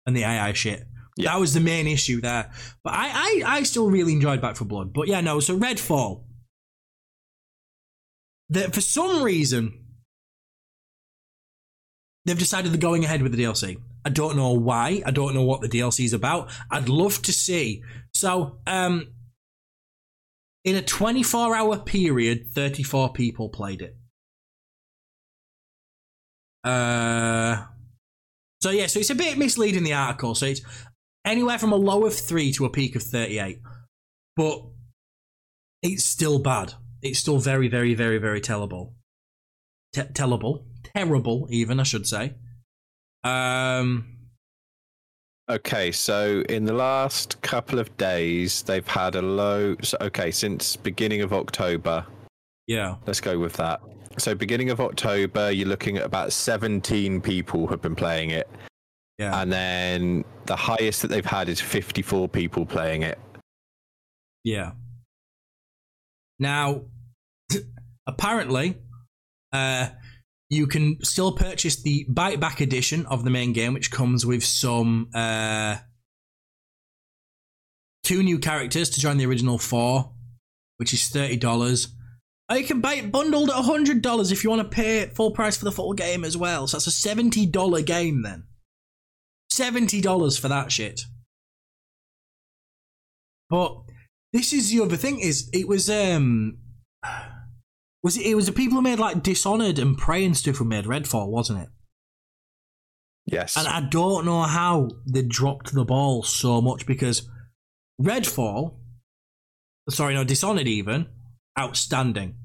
And 0.05 0.15
the 0.15 0.23
AI 0.23 0.53
shit. 0.53 0.83
Yeah. 1.17 1.31
That 1.31 1.39
was 1.39 1.53
the 1.53 1.59
main 1.59 1.87
issue 1.87 2.21
there. 2.21 2.51
But 2.83 2.93
I, 2.93 3.09
I, 3.11 3.43
I 3.45 3.63
still 3.63 3.89
really 3.89 4.13
enjoyed 4.13 4.41
Back 4.41 4.55
for 4.55 4.65
Blood. 4.65 4.93
But 4.93 5.07
yeah, 5.07 5.21
no, 5.21 5.39
so 5.39 5.57
Redfall. 5.57 6.23
That 8.49 8.73
for 8.73 8.81
some 8.81 9.23
reason, 9.23 9.85
they've 12.25 12.37
decided 12.37 12.71
they're 12.71 12.79
going 12.79 13.05
ahead 13.05 13.21
with 13.21 13.31
the 13.31 13.43
DLC. 13.43 13.77
I 14.03 14.09
don't 14.09 14.35
know 14.35 14.51
why. 14.53 15.01
I 15.05 15.11
don't 15.11 15.33
know 15.33 15.43
what 15.43 15.61
the 15.61 15.69
DLC 15.69 16.05
is 16.05 16.13
about. 16.13 16.49
I'd 16.69 16.89
love 16.89 17.21
to 17.23 17.33
see. 17.33 17.83
So, 18.13 18.59
um, 18.65 19.07
in 20.63 20.75
a 20.75 20.81
24 20.81 21.55
hour 21.55 21.79
period, 21.79 22.47
34 22.53 23.13
people 23.13 23.49
played 23.49 23.81
it. 23.81 23.95
Uh, 26.63 27.65
so 28.61 28.69
yeah, 28.69 28.87
so 28.87 28.99
it's 28.99 29.09
a 29.09 29.15
bit 29.15 29.37
misleading 29.37 29.83
the 29.83 29.93
article. 29.93 30.35
So 30.35 30.45
it's 30.45 30.61
anywhere 31.25 31.57
from 31.57 31.71
a 31.71 31.77
low 31.77 32.05
of 32.05 32.13
three 32.13 32.51
to 32.53 32.65
a 32.65 32.69
peak 32.69 32.95
of 32.95 33.03
38, 33.03 33.59
but 34.35 34.61
it's 35.81 36.03
still 36.03 36.39
bad. 36.39 36.73
It's 37.01 37.19
still 37.19 37.39
very, 37.39 37.67
very, 37.67 37.95
very, 37.95 38.19
very 38.19 38.41
tellable. 38.41 38.93
Te- 39.93 40.01
tellable, 40.03 40.65
terrible, 40.95 41.47
even 41.49 41.79
I 41.79 41.83
should 41.83 42.07
say. 42.07 42.35
Um, 43.23 44.21
Okay, 45.51 45.91
so 45.91 46.45
in 46.47 46.63
the 46.63 46.71
last 46.71 47.41
couple 47.41 47.77
of 47.77 47.97
days, 47.97 48.61
they've 48.63 48.87
had 48.87 49.15
a 49.15 49.21
low. 49.21 49.75
So, 49.81 49.97
okay, 49.99 50.31
since 50.31 50.77
beginning 50.77 51.23
of 51.23 51.33
October, 51.33 52.05
yeah, 52.67 52.95
let's 53.05 53.19
go 53.19 53.37
with 53.37 53.51
that. 53.53 53.81
So 54.17 54.35
beginning 54.35 54.69
of 54.69 54.79
October, 54.79 55.51
you're 55.51 55.67
looking 55.67 55.97
at 55.97 56.03
about 56.03 56.33
17 56.33 57.21
people 57.21 57.67
have 57.67 57.81
been 57.81 57.95
playing 57.95 58.31
it, 58.31 58.49
yeah, 59.17 59.41
and 59.41 59.51
then 59.51 60.25
the 60.45 60.55
highest 60.55 61.01
that 61.01 61.09
they've 61.09 61.25
had 61.25 61.49
is 61.49 61.61
54 61.61 62.27
people 62.27 62.65
playing 62.65 63.03
it. 63.03 63.19
yeah. 64.43 64.71
Now, 66.39 66.81
apparently, 68.07 68.77
uh, 69.53 69.89
you 70.49 70.67
can 70.67 70.97
still 71.03 71.31
purchase 71.31 71.81
the 71.81 72.05
Bite 72.09 72.39
Back 72.39 72.59
edition 72.61 73.05
of 73.05 73.23
the 73.23 73.29
main 73.29 73.53
game, 73.53 73.73
which 73.73 73.91
comes 73.91 74.25
with 74.25 74.43
some 74.43 75.09
uh, 75.13 75.77
two 78.03 78.23
new 78.23 78.39
characters 78.39 78.89
to 78.89 78.99
join 78.99 79.17
the 79.17 79.25
original 79.25 79.57
four, 79.57 80.11
which 80.77 80.93
is 80.93 81.07
thirty 81.07 81.37
dollars. 81.37 81.89
Or 82.51 82.57
you 82.57 82.65
can 82.65 82.81
buy 82.81 82.95
it 82.95 83.13
bundled 83.13 83.49
at 83.49 83.63
hundred 83.63 84.01
dollars 84.01 84.29
if 84.29 84.43
you 84.43 84.49
want 84.49 84.61
to 84.61 84.75
pay 84.75 85.05
full 85.05 85.31
price 85.31 85.55
for 85.55 85.63
the 85.63 85.71
full 85.71 85.93
game 85.93 86.25
as 86.25 86.35
well. 86.35 86.67
So 86.67 86.75
that's 86.75 86.87
a 86.87 86.91
seventy 86.91 87.45
dollar 87.45 87.81
game 87.81 88.23
then. 88.23 88.43
Seventy 89.49 90.01
dollars 90.01 90.37
for 90.37 90.49
that 90.49 90.69
shit. 90.69 90.99
But 93.49 93.77
this 94.33 94.51
is 94.51 94.69
the 94.69 94.81
other 94.81 94.97
thing: 94.97 95.21
is 95.21 95.49
it 95.53 95.65
was 95.65 95.89
um 95.89 96.57
was 98.03 98.17
it, 98.17 98.25
it 98.25 98.35
was 98.35 98.47
the 98.47 98.51
people 98.51 98.75
who 98.75 98.81
made 98.81 98.99
like 98.99 99.23
Dishonored 99.23 99.79
and 99.79 99.97
Prey 99.97 100.25
and 100.25 100.35
stuff 100.35 100.57
who 100.57 100.65
made 100.65 100.83
Redfall, 100.83 101.29
wasn't 101.29 101.59
it? 101.59 101.69
Yes. 103.27 103.55
And 103.55 103.65
I 103.65 103.79
don't 103.79 104.25
know 104.25 104.41
how 104.41 104.89
they 105.07 105.21
dropped 105.21 105.73
the 105.73 105.85
ball 105.85 106.23
so 106.23 106.61
much 106.61 106.85
because 106.85 107.29
Redfall, 108.01 108.75
sorry, 109.89 110.15
no, 110.15 110.25
Dishonored 110.25 110.67
even, 110.67 111.07
outstanding. 111.59 112.35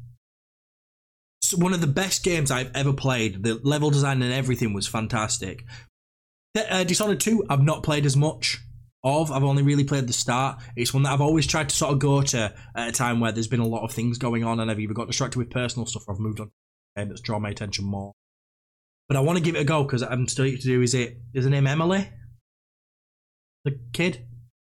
It's 1.42 1.54
one 1.54 1.72
of 1.72 1.80
the 1.80 1.86
best 1.86 2.24
games 2.24 2.50
I've 2.50 2.74
ever 2.74 2.92
played. 2.92 3.42
The 3.42 3.60
level 3.62 3.90
design 3.90 4.22
and 4.22 4.32
everything 4.32 4.72
was 4.72 4.86
fantastic. 4.86 5.64
Uh, 6.56 6.84
Dishonored 6.84 7.20
2, 7.20 7.46
I've 7.50 7.62
not 7.62 7.82
played 7.82 8.06
as 8.06 8.16
much 8.16 8.58
of. 9.04 9.30
I've 9.30 9.44
only 9.44 9.62
really 9.62 9.84
played 9.84 10.08
the 10.08 10.12
start. 10.12 10.60
It's 10.74 10.92
one 10.92 11.02
that 11.04 11.12
I've 11.12 11.20
always 11.20 11.46
tried 11.46 11.68
to 11.68 11.76
sort 11.76 11.92
of 11.92 11.98
go 11.98 12.22
to 12.22 12.54
at 12.74 12.88
a 12.88 12.92
time 12.92 13.20
where 13.20 13.32
there's 13.32 13.46
been 13.46 13.60
a 13.60 13.66
lot 13.66 13.84
of 13.84 13.92
things 13.92 14.18
going 14.18 14.42
on 14.44 14.58
and 14.58 14.70
I've 14.70 14.80
either 14.80 14.94
got 14.94 15.06
distracted 15.06 15.38
with 15.38 15.50
personal 15.50 15.86
stuff 15.86 16.04
or 16.08 16.14
I've 16.14 16.20
moved 16.20 16.40
on 16.40 16.46
to 16.46 16.52
a 16.96 17.00
game 17.00 17.08
that's 17.08 17.20
drawn 17.20 17.42
my 17.42 17.50
attention 17.50 17.84
more. 17.84 18.12
But 19.08 19.16
I 19.16 19.20
want 19.20 19.38
to 19.38 19.44
give 19.44 19.54
it 19.54 19.60
a 19.60 19.64
go 19.64 19.84
because 19.84 20.02
I'm 20.02 20.26
still 20.26 20.46
to 20.46 20.56
do. 20.56 20.82
Is 20.82 20.94
it? 20.94 21.18
Is 21.32 21.44
her 21.44 21.50
name 21.50 21.66
Emily? 21.66 22.10
The 23.64 23.78
kid 23.92 24.26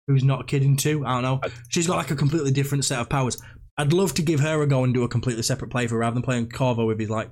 who's 0.08 0.24
not 0.24 0.42
a 0.42 0.44
kid 0.46 0.64
in 0.64 0.76
two. 0.76 1.06
I 1.06 1.22
don't 1.22 1.24
know. 1.24 1.50
She's 1.70 1.88
got 1.88 1.98
like 1.98 2.12
a 2.12 2.16
completely 2.16 2.52
different 2.52 2.86
set 2.86 3.00
of 3.00 3.10
powers. 3.10 3.42
I'd 3.78 3.94
love 3.94 4.14
to 4.16 4.22
give 4.22 4.40
her 4.40 4.62
a 4.62 4.68
go 4.68 4.84
and 4.84 4.94
do 4.94 5.04
a 5.04 5.08
completely 5.08 5.44
separate 5.44 5.70
playthrough 5.72 6.00
rather 6.00 6.16
than 6.16 6.24
playing 6.24 6.50
Corvo 6.50 6.86
with 6.86 7.00
his 7.00 7.10
like 7.10 7.30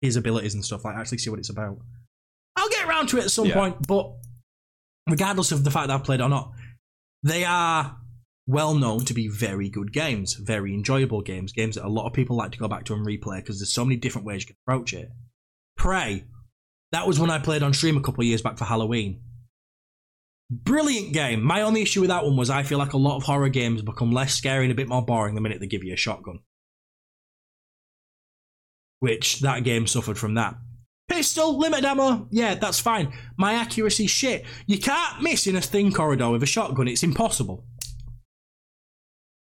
his 0.00 0.16
abilities 0.16 0.54
and 0.54 0.64
stuff. 0.64 0.84
Like 0.84 0.96
actually 0.96 1.18
see 1.18 1.30
what 1.30 1.38
it's 1.38 1.50
about. 1.50 1.78
I'll 2.56 2.68
get 2.68 2.86
around 2.86 3.08
to 3.08 3.18
it 3.18 3.24
at 3.24 3.30
some 3.30 3.46
Yeah. 3.46 3.54
point, 3.54 3.86
but 3.86 4.12
regardless 5.08 5.52
of 5.52 5.64
the 5.64 5.70
fact 5.70 5.88
that 5.88 5.94
I've 5.94 6.04
played 6.04 6.20
or 6.20 6.28
not, 6.28 6.52
they 7.22 7.44
are 7.44 7.96
well 8.46 8.74
known 8.74 9.04
to 9.06 9.14
be 9.14 9.28
very 9.28 9.68
good 9.70 9.92
games, 9.92 10.34
very 10.34 10.74
enjoyable 10.74 11.22
games, 11.22 11.52
games 11.52 11.76
that 11.76 11.84
a 11.86 11.88
lot 11.88 12.06
of 12.06 12.12
people 12.12 12.36
like 12.36 12.52
to 12.52 12.58
go 12.58 12.68
back 12.68 12.84
to 12.84 12.94
and 12.94 13.06
replay 13.06 13.36
because 13.38 13.58
there's 13.58 13.72
so 13.72 13.84
many 13.84 13.96
different 13.96 14.26
ways 14.26 14.42
you 14.42 14.48
can 14.48 14.56
approach 14.66 14.92
it. 14.92 15.10
Prey, 15.76 16.24
that 16.92 17.06
was 17.06 17.18
one 17.18 17.30
I 17.30 17.38
played 17.38 17.62
on 17.62 17.72
stream 17.72 17.96
a 17.96 18.00
couple 18.02 18.20
of 18.22 18.26
years 18.26 18.42
back 18.42 18.58
for 18.58 18.64
Halloween. 18.64 19.20
Brilliant 20.50 21.12
game. 21.12 21.42
My 21.42 21.62
only 21.62 21.82
issue 21.82 22.00
with 22.00 22.10
that 22.10 22.24
one 22.24 22.36
was 22.36 22.50
I 22.50 22.62
feel 22.62 22.78
like 22.78 22.92
a 22.92 22.98
lot 22.98 23.16
of 23.16 23.22
horror 23.22 23.48
games 23.48 23.82
become 23.82 24.12
less 24.12 24.34
scary 24.34 24.64
and 24.64 24.72
a 24.72 24.74
bit 24.76 24.88
more 24.88 25.04
boring 25.04 25.34
the 25.34 25.40
minute 25.40 25.60
they 25.60 25.66
give 25.66 25.84
you 25.84 25.94
a 25.94 25.96
shotgun. 25.96 26.40
Which 29.00 29.40
that 29.40 29.64
game 29.64 29.86
suffered 29.86 30.18
from 30.18 30.34
that. 30.34 30.54
Pistol, 31.08 31.58
limit 31.58 31.84
ammo, 31.84 32.28
yeah, 32.30 32.54
that's 32.54 32.80
fine. 32.80 33.12
My 33.36 33.54
accuracy, 33.54 34.06
shit. 34.06 34.44
You 34.66 34.78
can't 34.78 35.22
miss 35.22 35.46
in 35.46 35.56
a 35.56 35.60
thin 35.60 35.92
corridor 35.92 36.30
with 36.30 36.42
a 36.42 36.46
shotgun, 36.46 36.88
it's 36.88 37.02
impossible. 37.02 37.66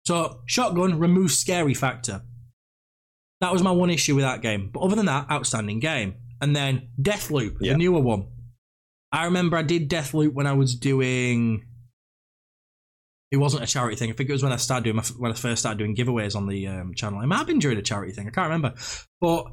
So, 0.06 0.42
shotgun 0.46 0.98
removes 0.98 1.36
scary 1.36 1.74
factor. 1.74 2.22
That 3.40 3.52
was 3.52 3.62
my 3.62 3.72
one 3.72 3.90
issue 3.90 4.14
with 4.14 4.24
that 4.24 4.40
game. 4.42 4.70
But 4.72 4.80
other 4.80 4.96
than 4.96 5.06
that, 5.06 5.30
outstanding 5.30 5.80
game. 5.80 6.14
And 6.40 6.54
then 6.54 6.88
Deathloop, 7.00 7.56
Yeah. 7.60 7.72
the 7.72 7.78
newer 7.78 8.00
one. 8.00 8.26
I 9.12 9.24
remember 9.24 9.56
I 9.56 9.62
did 9.62 9.88
Deathloop 9.88 10.32
when 10.32 10.46
I 10.46 10.52
was 10.52 10.74
doing. 10.74 11.64
It 13.30 13.36
wasn't 13.36 13.62
a 13.62 13.66
charity 13.66 13.96
thing. 13.96 14.10
I 14.10 14.14
think 14.14 14.30
it 14.30 14.32
was 14.32 14.42
when 14.42 14.52
I 14.52 14.56
started 14.56 14.84
doing 14.84 14.96
my, 14.96 15.02
when 15.18 15.30
I 15.30 15.34
first 15.34 15.60
started 15.60 15.78
doing 15.78 15.94
giveaways 15.94 16.34
on 16.34 16.46
the 16.46 16.66
um, 16.66 16.94
channel. 16.94 17.20
It 17.20 17.26
might 17.26 17.38
have 17.38 17.46
been 17.46 17.58
during 17.58 17.78
a 17.78 17.82
charity 17.82 18.12
thing. 18.12 18.26
I 18.26 18.30
can't 18.30 18.50
remember. 18.50 18.74
But 19.20 19.46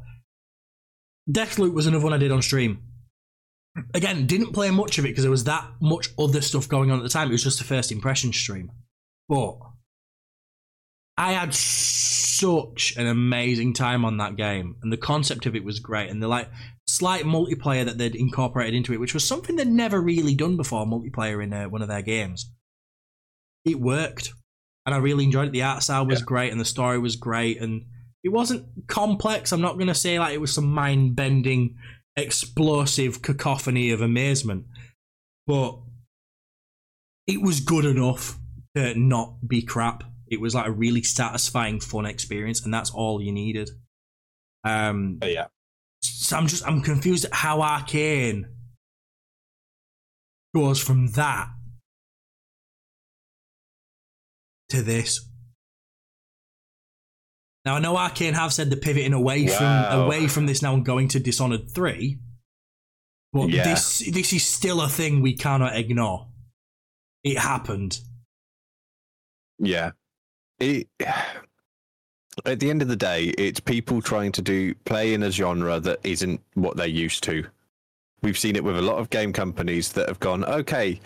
Deathloop 1.29 1.73
was 1.73 1.87
another 1.87 2.03
one 2.03 2.13
I 2.13 2.17
did 2.17 2.31
on 2.31 2.41
stream. 2.41 2.83
Again, 3.93 4.25
didn't 4.27 4.53
play 4.53 4.71
much 4.71 4.97
of 4.97 5.05
it 5.05 5.09
because 5.09 5.23
there 5.23 5.31
was 5.31 5.43
that 5.45 5.69
much 5.81 6.09
other 6.17 6.39
stuff 6.39 6.69
going 6.69 6.91
on 6.91 6.99
at 6.99 7.03
the 7.03 7.09
time. 7.09 7.27
It 7.27 7.33
was 7.33 7.43
just 7.43 7.59
a 7.59 7.65
first 7.65 7.91
impression 7.91 8.31
stream. 8.31 8.71
But 9.27 9.57
I 11.17 11.33
had 11.33 11.53
such 11.53 12.95
an 12.97 13.07
amazing 13.07 13.73
time 13.73 14.05
on 14.05 14.17
that 14.17 14.35
game, 14.35 14.75
and 14.81 14.91
the 14.91 14.97
concept 14.97 15.45
of 15.45 15.55
it 15.55 15.63
was 15.63 15.79
great, 15.79 16.09
and 16.09 16.21
the 16.21 16.27
like 16.27 16.49
slight 16.95 17.23
multiplayer 17.23 17.85
that 17.85 17.97
they'd 17.97 18.15
incorporated 18.15 18.73
into 18.73 18.93
it, 18.93 18.99
which 18.99 19.13
was 19.13 19.27
something 19.27 19.55
they'd 19.55 19.67
never 19.67 20.01
really 20.01 20.35
done 20.35 20.57
before, 20.57 20.85
multiplayer 20.85 21.43
in 21.43 21.53
uh, 21.53 21.65
one 21.69 21.81
of 21.81 21.87
their 21.87 22.01
games. 22.01 22.51
It 23.65 23.79
worked, 23.79 24.31
and 24.85 24.93
I 24.95 24.99
really 24.99 25.23
enjoyed 25.23 25.47
it. 25.47 25.51
The 25.51 25.63
art 25.63 25.83
style 25.83 26.05
was 26.05 26.19
Yeah. 26.19 26.25
great, 26.25 26.51
and 26.51 26.59
the 26.61 26.65
story 26.65 26.99
was 26.99 27.15
great, 27.15 27.61
and 27.61 27.85
it 28.23 28.29
wasn't 28.29 28.87
complex. 28.87 29.51
I'm 29.51 29.61
not 29.61 29.75
going 29.75 29.87
to 29.87 29.95
say 29.95 30.19
like 30.19 30.33
it 30.33 30.41
was 30.41 30.53
some 30.53 30.71
mind 30.71 31.15
bending, 31.15 31.77
explosive 32.15 33.21
cacophony 33.21 33.91
of 33.91 34.01
amazement, 34.01 34.65
but 35.47 35.79
it 37.27 37.41
was 37.41 37.59
good 37.59 37.85
enough 37.85 38.37
to 38.75 38.93
not 38.95 39.47
be 39.47 39.61
crap. 39.61 40.03
It 40.27 40.39
was 40.41 40.55
like 40.55 40.67
a 40.67 40.71
really 40.71 41.03
satisfying, 41.03 41.79
fun 41.79 42.05
experience, 42.05 42.63
and 42.63 42.73
that's 42.73 42.91
all 42.91 43.21
you 43.21 43.31
needed. 43.31 43.69
Um, 44.63 45.19
Oh, 45.21 45.27
yeah. 45.27 45.47
So 46.05 46.37
I'm 46.37 46.47
just 46.47 46.65
I'm 46.67 46.81
confused 46.81 47.25
at 47.25 47.33
how 47.33 47.59
Arkane 47.59 48.45
goes 50.55 50.81
from 50.81 51.07
that 51.11 51.49
to 54.69 54.81
this. 54.81 55.27
Now 57.65 57.75
I 57.75 57.79
know 57.79 57.95
Arkane 57.95 58.33
have 58.33 58.53
said 58.53 58.69
they're 58.69 58.79
pivoting 58.79 59.13
away 59.13 59.47
Wow. 59.47 59.89
from 59.89 60.01
away 60.01 60.27
from 60.27 60.45
this 60.45 60.61
now 60.61 60.73
and 60.73 60.85
going 60.85 61.07
to 61.09 61.19
Dishonored 61.19 61.71
three, 61.71 62.19
but 63.33 63.49
Yeah. 63.49 63.63
this 63.63 63.99
this 64.11 64.33
is 64.33 64.45
still 64.47 64.81
a 64.81 64.89
thing 64.89 65.21
we 65.21 65.35
cannot 65.35 65.75
ignore. 65.75 66.29
It 67.23 67.39
happened. 67.39 67.99
Yeah. 69.57 69.91
It, 70.59 70.89
at 72.45 72.59
the 72.59 72.69
end 72.69 72.81
of 72.81 72.87
the 72.87 72.95
day, 72.95 73.25
it's 73.37 73.59
people 73.59 74.01
trying 74.01 74.31
to 74.33 74.41
do 74.41 74.73
play 74.85 75.13
in 75.13 75.23
a 75.23 75.31
genre 75.31 75.79
that 75.79 75.99
isn't 76.03 76.41
what 76.55 76.75
they're 76.77 76.87
used 76.87 77.23
to. 77.25 77.45
We've 78.21 78.37
seen 78.37 78.55
it 78.55 78.63
with 78.63 78.77
a 78.77 78.81
lot 78.81 78.97
of 78.97 79.09
game 79.09 79.31
companies 79.31 79.91
that 79.93 80.07
have 80.09 80.19
gone, 80.19 80.43
okay, 80.45 80.99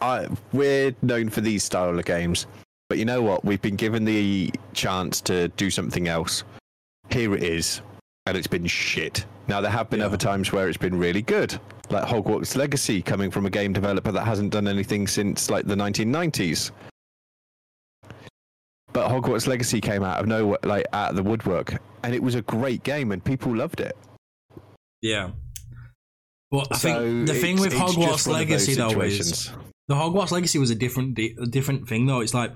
I, 0.00 0.28
we're 0.52 0.94
known 1.02 1.28
for 1.28 1.40
these 1.40 1.64
style 1.64 1.98
of 1.98 2.04
games, 2.04 2.46
but 2.88 2.98
you 2.98 3.04
know 3.04 3.22
what? 3.22 3.44
We've 3.44 3.60
been 3.62 3.76
given 3.76 4.04
the 4.04 4.52
chance 4.72 5.20
to 5.22 5.48
do 5.48 5.70
something 5.70 6.08
else. 6.08 6.44
Here 7.10 7.34
it 7.34 7.42
is, 7.42 7.80
and 8.26 8.36
it's 8.36 8.46
been 8.46 8.66
shit. 8.66 9.26
Now 9.48 9.60
there 9.60 9.70
have 9.70 9.90
been 9.90 10.00
Yeah. 10.00 10.06
other 10.06 10.16
times 10.16 10.52
where 10.52 10.68
it's 10.68 10.78
been 10.78 10.96
really 10.98 11.22
good, 11.22 11.58
like 11.90 12.04
Hogwarts 12.04 12.56
Legacy, 12.56 13.02
coming 13.02 13.30
from 13.30 13.44
a 13.46 13.50
game 13.50 13.72
developer 13.72 14.12
that 14.12 14.24
hasn't 14.24 14.52
done 14.52 14.68
anything 14.68 15.06
since 15.06 15.50
like 15.50 15.66
the 15.66 15.74
1990s. 15.76 16.70
But 18.92 19.08
Hogwarts 19.10 19.46
Legacy 19.46 19.80
came 19.80 20.02
out 20.02 20.20
of 20.20 20.26
nowhere, 20.26 20.58
like 20.64 20.86
out 20.92 21.10
of 21.10 21.16
the 21.16 21.22
woodwork, 21.22 21.80
and 22.02 22.14
it 22.14 22.22
was 22.22 22.34
a 22.34 22.42
great 22.42 22.82
game, 22.82 23.10
and 23.12 23.24
people 23.24 23.54
loved 23.56 23.80
it. 23.80 23.96
Yeah. 25.00 25.30
Well, 26.50 26.66
I 26.70 26.76
So 26.76 26.88
think 27.02 27.26
the 27.28 27.34
thing 27.34 27.56
with 27.58 27.72
it's- 27.72 27.80
it's 27.80 27.94
just 27.94 27.98
Hogwarts 27.98 28.02
one 28.02 28.42
of 28.42 28.48
those 28.48 28.68
Legacy 28.68 28.74
though 28.74 29.00
is 29.00 29.50
the 29.88 29.94
Hogwarts 29.94 30.30
Legacy 30.30 30.58
was 30.58 30.70
a 30.70 30.74
different 30.74 31.18
a 31.18 31.46
different 31.46 31.88
thing 31.88 32.06
though. 32.06 32.20
It's 32.20 32.34
like 32.34 32.52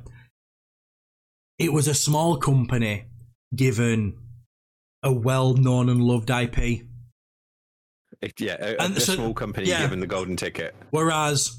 it 1.58 1.72
was 1.72 1.88
a 1.88 1.94
small 1.94 2.36
company 2.36 3.06
given 3.54 4.18
a 5.02 5.12
well-known 5.12 5.88
and 5.88 6.02
loved 6.02 6.30
IP, 6.30 6.82
It- 8.20 8.38
yeah, 8.40 8.56
a, 8.60 8.76
And 8.82 8.94
a 8.96 9.00
so- 9.00 9.14
small 9.14 9.32
company 9.34 9.68
yeah. 9.68 9.80
given 9.80 10.00
the 10.00 10.06
golden 10.06 10.36
ticket. 10.36 10.74
whereas 10.90 11.56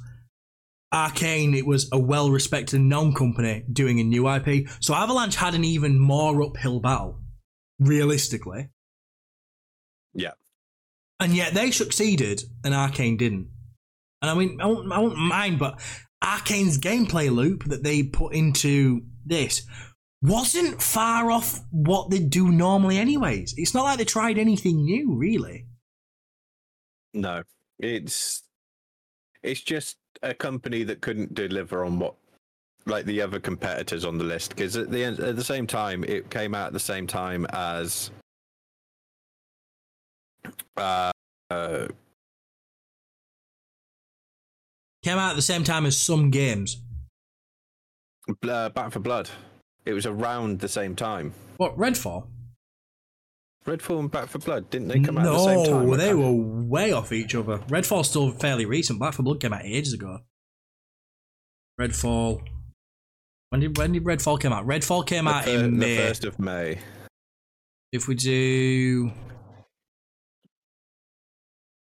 Arkane 0.94 1.56
it 1.56 1.66
was 1.66 1.90
a 1.92 2.00
well-respected 2.00 2.80
known 2.80 3.14
company 3.14 3.66
doing 3.72 4.00
a 4.00 4.04
new 4.04 4.30
IP. 4.30 4.68
So 4.80 4.94
Avalanche 4.94 5.36
had 5.36 5.54
an 5.54 5.66
even 5.66 6.00
more 6.00 6.42
uphill 6.42 6.80
battle, 6.80 7.22
realistically. 7.80 8.70
Yeah. 10.14 10.32
and 11.20 11.36
yet 11.36 11.54
they 11.54 11.72
succeeded 11.72 12.42
and 12.64 12.74
Arkane 12.74 13.18
didn't. 13.18 13.50
And 14.22 14.32
I 14.32 14.34
mean, 14.34 14.60
I 14.62 14.66
won't, 14.66 14.92
I 14.92 15.00
won't 15.00 15.18
mind, 15.18 15.60
but 15.60 15.80
Arkane's 16.24 16.80
gameplay 16.80 17.30
loop 17.30 17.66
that 17.66 17.84
they 17.84 18.02
put 18.04 18.34
into 18.34 19.02
this 19.26 19.64
wasn't 20.24 20.82
far 20.82 21.30
off 21.30 21.60
what 21.72 22.10
they 22.10 22.20
do 22.20 22.50
normally, 22.52 22.98
anyways. 22.98 23.54
It's 23.58 23.76
not 23.76 23.84
like 23.84 24.00
they 24.00 24.06
tried 24.06 24.40
anything 24.40 24.84
new, 24.84 25.16
really. 25.16 25.68
No, 27.14 27.44
it's 27.78 28.42
it's 29.44 29.62
just 29.62 29.98
a 30.24 30.34
company 30.34 30.84
that 30.84 31.02
couldn't 31.02 31.34
deliver 31.34 31.84
on 31.86 32.00
what 32.00 32.16
like 32.86 33.06
the 33.06 33.22
other 33.22 33.40
competitors 33.40 34.06
on 34.06 34.18
the 34.18 34.24
list 34.24 34.52
because 34.52 34.78
at 34.78 34.90
the 34.90 35.04
end, 35.04 35.20
at 35.20 35.36
the 35.36 35.44
same 35.44 35.68
time 35.68 36.06
it 36.06 36.30
came 36.30 36.56
out 36.56 36.68
at 36.68 36.74
the 36.74 36.80
same 36.80 37.06
time 37.06 37.46
as 37.52 38.12
uh, 40.78 41.12
uh 41.50 41.88
Came 45.08 45.20
out 45.20 45.30
at 45.30 45.36
the 45.38 45.42
same 45.42 45.64
time 45.64 45.86
as 45.86 45.98
some 45.98 46.32
games. 46.32 46.82
Uh, 48.44 48.68
Back 48.68 48.92
for 48.92 49.00
Blood. 49.00 49.30
It 49.86 49.94
was 49.94 50.06
around 50.06 50.60
the 50.60 50.68
same 50.68 50.98
time. 50.98 51.34
What, 51.56 51.78
Redfall? 51.78 52.26
Redfall 53.68 54.00
and 54.00 54.10
Back 54.10 54.30
for 54.30 54.40
Blood 54.40 54.70
didn't 54.70 54.88
they 54.88 55.00
come 55.02 55.18
out 55.18 55.26
at 55.26 55.32
the 55.32 55.44
same 55.44 55.66
time? 55.66 55.90
No, 55.90 55.98
they 55.98 56.14
were 56.14 56.32
way 56.32 56.94
off 56.94 57.12
each 57.12 57.36
other. 57.36 57.58
Redfall's 57.68 58.10
still 58.10 58.32
fairly 58.32 58.66
recent. 58.66 58.98
Back 58.98 59.14
for 59.14 59.24
Blood 59.24 59.42
came 59.42 59.52
out 59.52 59.66
ages 59.66 59.94
ago. 59.94 60.20
Redfall. 61.80 62.42
When 63.50 63.60
did 63.62 63.78
when 63.78 63.92
did 63.92 64.06
Redfall 64.06 64.40
come 64.40 64.54
out? 64.54 64.66
Redfall 64.66 65.06
came 65.06 65.26
the, 65.26 65.32
out 65.32 65.48
in 65.50 65.64
the 65.64 65.86
May. 65.86 65.98
first 65.98 66.24
of 66.24 66.40
May. 66.40 66.80
If 67.92 68.08
we 68.08 68.16
do 68.16 69.12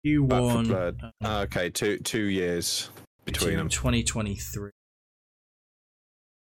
Q 0.03 0.25
Back 0.25 0.39
for 0.39 0.45
one 0.45 0.67
Blood. 0.67 1.01
Ah, 1.23 1.41
okay, 1.41 1.69
two 1.69 1.99
two 1.99 2.25
years 2.25 2.89
between 3.25 3.57
them. 3.57 3.69
2023. 3.69 4.72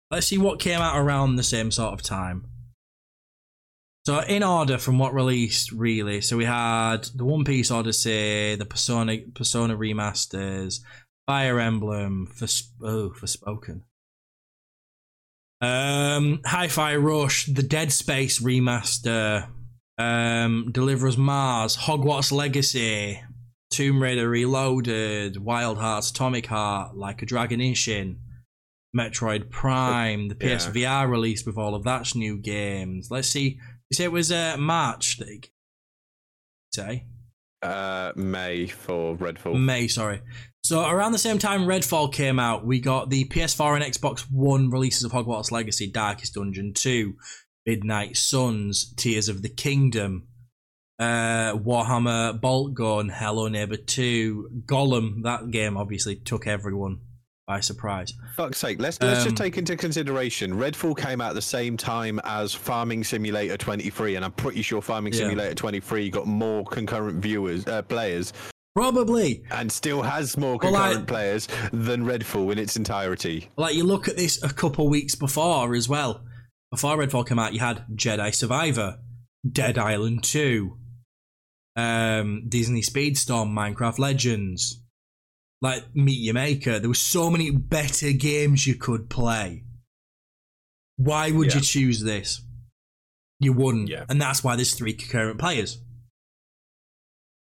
Let's 0.09 0.27
see 0.27 0.40
what 0.40 0.59
came 0.59 0.82
out 0.82 0.98
around 0.98 1.35
the 1.35 1.43
same 1.43 1.69
sort 1.69 1.93
of 1.93 2.01
time. 2.01 2.48
So, 4.05 4.19
in 4.19 4.41
order 4.41 4.80
from 4.80 4.97
what 4.97 5.13
released, 5.13 5.71
really, 5.71 6.21
so 6.21 6.35
we 6.35 6.45
had 6.45 7.03
the 7.15 7.25
One 7.25 7.43
Piece 7.43 7.69
Odyssey, 7.69 8.55
the 8.55 8.65
Persona 8.65 9.17
Persona 9.35 9.77
remasters, 9.77 10.80
Fire 11.27 11.59
Emblem, 11.59 12.25
for 12.25 12.45
oh, 12.83 13.11
Forspoken. 13.11 13.81
Um, 15.61 16.41
Hi-Fi 16.43 16.95
Rush, 16.95 17.45
the 17.45 17.61
Dead 17.61 17.91
Space 17.91 18.39
remaster, 18.39 19.47
um, 19.99 20.69
Deliver 20.71 21.07
Us 21.07 21.17
Mars, 21.17 21.77
Hogwarts 21.77 22.31
Legacy, 22.31 23.21
Tomb 23.69 24.01
Raider 24.01 24.27
Reloaded, 24.27 25.38
Wild 25.38 25.77
Hearts, 25.77 26.09
Atomic 26.09 26.47
Heart, 26.47 26.97
Like 26.97 27.21
a 27.21 27.27
Dragon 27.27 27.59
Ishin, 27.59 28.17
Metroid 28.97 29.51
Prime, 29.51 30.30
the 30.30 30.38
Yeah. 30.41 30.55
PSVR 30.55 31.07
release 31.07 31.45
with 31.45 31.57
all 31.57 31.75
of 31.75 31.83
that's 31.83 32.15
new 32.15 32.38
games. 32.38 33.11
Let's 33.11 33.27
see. 33.27 33.59
You 33.92 33.95
say 33.95 34.06
it 34.06 34.11
was 34.14 34.32
uh, 34.32 34.56
March, 34.58 35.18
that 35.18 35.50
say? 36.74 37.03
Uh, 37.61 38.14
May 38.16 38.68
for 38.68 39.18
Redfall. 39.18 39.61
May, 39.61 39.90
sorry. 39.90 40.22
So 40.64 40.88
around 40.88 41.11
the 41.11 41.18
same 41.18 41.40
time 41.40 41.66
Redfall 41.66 42.14
came 42.14 42.40
out, 42.40 42.66
we 42.66 42.80
got 42.80 43.10
the 43.10 43.26
PS4 43.26 43.76
and 43.76 43.84
Xbox 43.84 44.22
One 44.32 44.70
releases 44.70 45.03
of 45.03 45.11
Hogwarts 45.11 45.52
Legacy, 45.52 45.92
Darkest 45.92 46.36
Dungeon 46.36 46.72
2, 46.74 47.16
Midnight 47.66 48.16
Suns, 48.16 48.94
Tears 48.94 49.28
of 49.28 49.42
the 49.42 49.50
Kingdom, 49.50 50.30
uh, 50.98 51.58
Warhammer 51.58 52.40
Boltgun, 52.40 53.11
Hello 53.11 53.50
Neighbor 53.50 53.76
2, 53.76 54.61
Gollum. 54.66 55.24
That 55.24 55.52
game 55.52 55.76
obviously 55.76 56.16
took 56.16 56.48
everyone 56.48 57.02
by 57.51 57.59
surprise. 57.59 58.13
Fuck's 58.38 58.59
sake, 58.59 58.80
let's 58.80 58.97
let's 59.01 59.19
Um, 59.19 59.23
just 59.25 59.35
take 59.35 59.57
into 59.57 59.75
consideration 59.75 60.53
Redfall 60.53 60.97
came 60.97 61.19
out 61.19 61.31
at 61.31 61.35
the 61.35 61.41
same 61.41 61.75
time 61.75 62.21
as 62.23 62.53
Farming 62.53 63.03
Simulator 63.03 63.57
23, 63.57 64.15
and 64.15 64.23
I'm 64.23 64.31
pretty 64.31 64.61
sure 64.61 64.81
Farming 64.81 65.11
Yeah. 65.11 65.19
Simulator 65.19 65.53
23 65.55 66.09
got 66.09 66.27
more 66.27 66.63
concurrent 66.63 67.21
viewers, 67.21 67.67
uh, 67.67 67.81
players, 67.81 68.31
Probably. 68.73 69.43
and 69.51 69.69
still 69.69 70.01
has 70.01 70.38
more 70.38 70.57
concurrent 70.59 71.07
players 71.07 71.49
than 71.73 72.05
Redfall 72.05 72.53
in 72.53 72.57
its 72.57 72.77
entirety. 72.77 73.49
Like 73.57 73.75
you 73.75 73.83
look 73.83 74.07
at 74.07 74.15
this 74.15 74.41
a 74.41 74.53
couple 74.53 74.89
weeks 74.89 75.15
before 75.15 75.75
as 75.75 75.89
well. 75.89 76.23
Before 76.71 76.95
Redfall 76.95 77.27
came 77.27 77.38
out, 77.38 77.53
you 77.53 77.59
had 77.59 77.83
Jedi 77.93 78.33
Survivor, 78.33 78.99
Dead 79.45 79.77
Island 79.77 80.23
2, 80.23 80.77
um, 81.75 82.43
Disney 82.47 82.81
Speedstorm, 82.81 83.49
Minecraft 83.51 83.99
Legends, 83.99 84.81
like 85.61 85.95
Meet 85.95 86.19
Your 86.19 86.33
Maker. 86.33 86.80
There 86.80 86.90
were 86.90 86.95
so 86.95 87.30
many 87.30 87.51
better 87.51 88.11
games 88.11 88.65
you 88.65 88.75
could 88.75 89.09
play. 89.09 89.64
Why 90.98 91.31
would 91.31 91.49
Yeah. 91.49 91.56
you 91.56 91.61
choose 91.61 92.01
this? 92.01 92.41
You 93.40 93.53
wouldn't. 93.53 93.90
Yeah. 93.90 94.06
And 94.09 94.22
that's 94.22 94.43
why 94.43 94.56
there's 94.56 94.73
three 94.73 94.93
concurrent 94.93 95.40
players. 95.40 95.80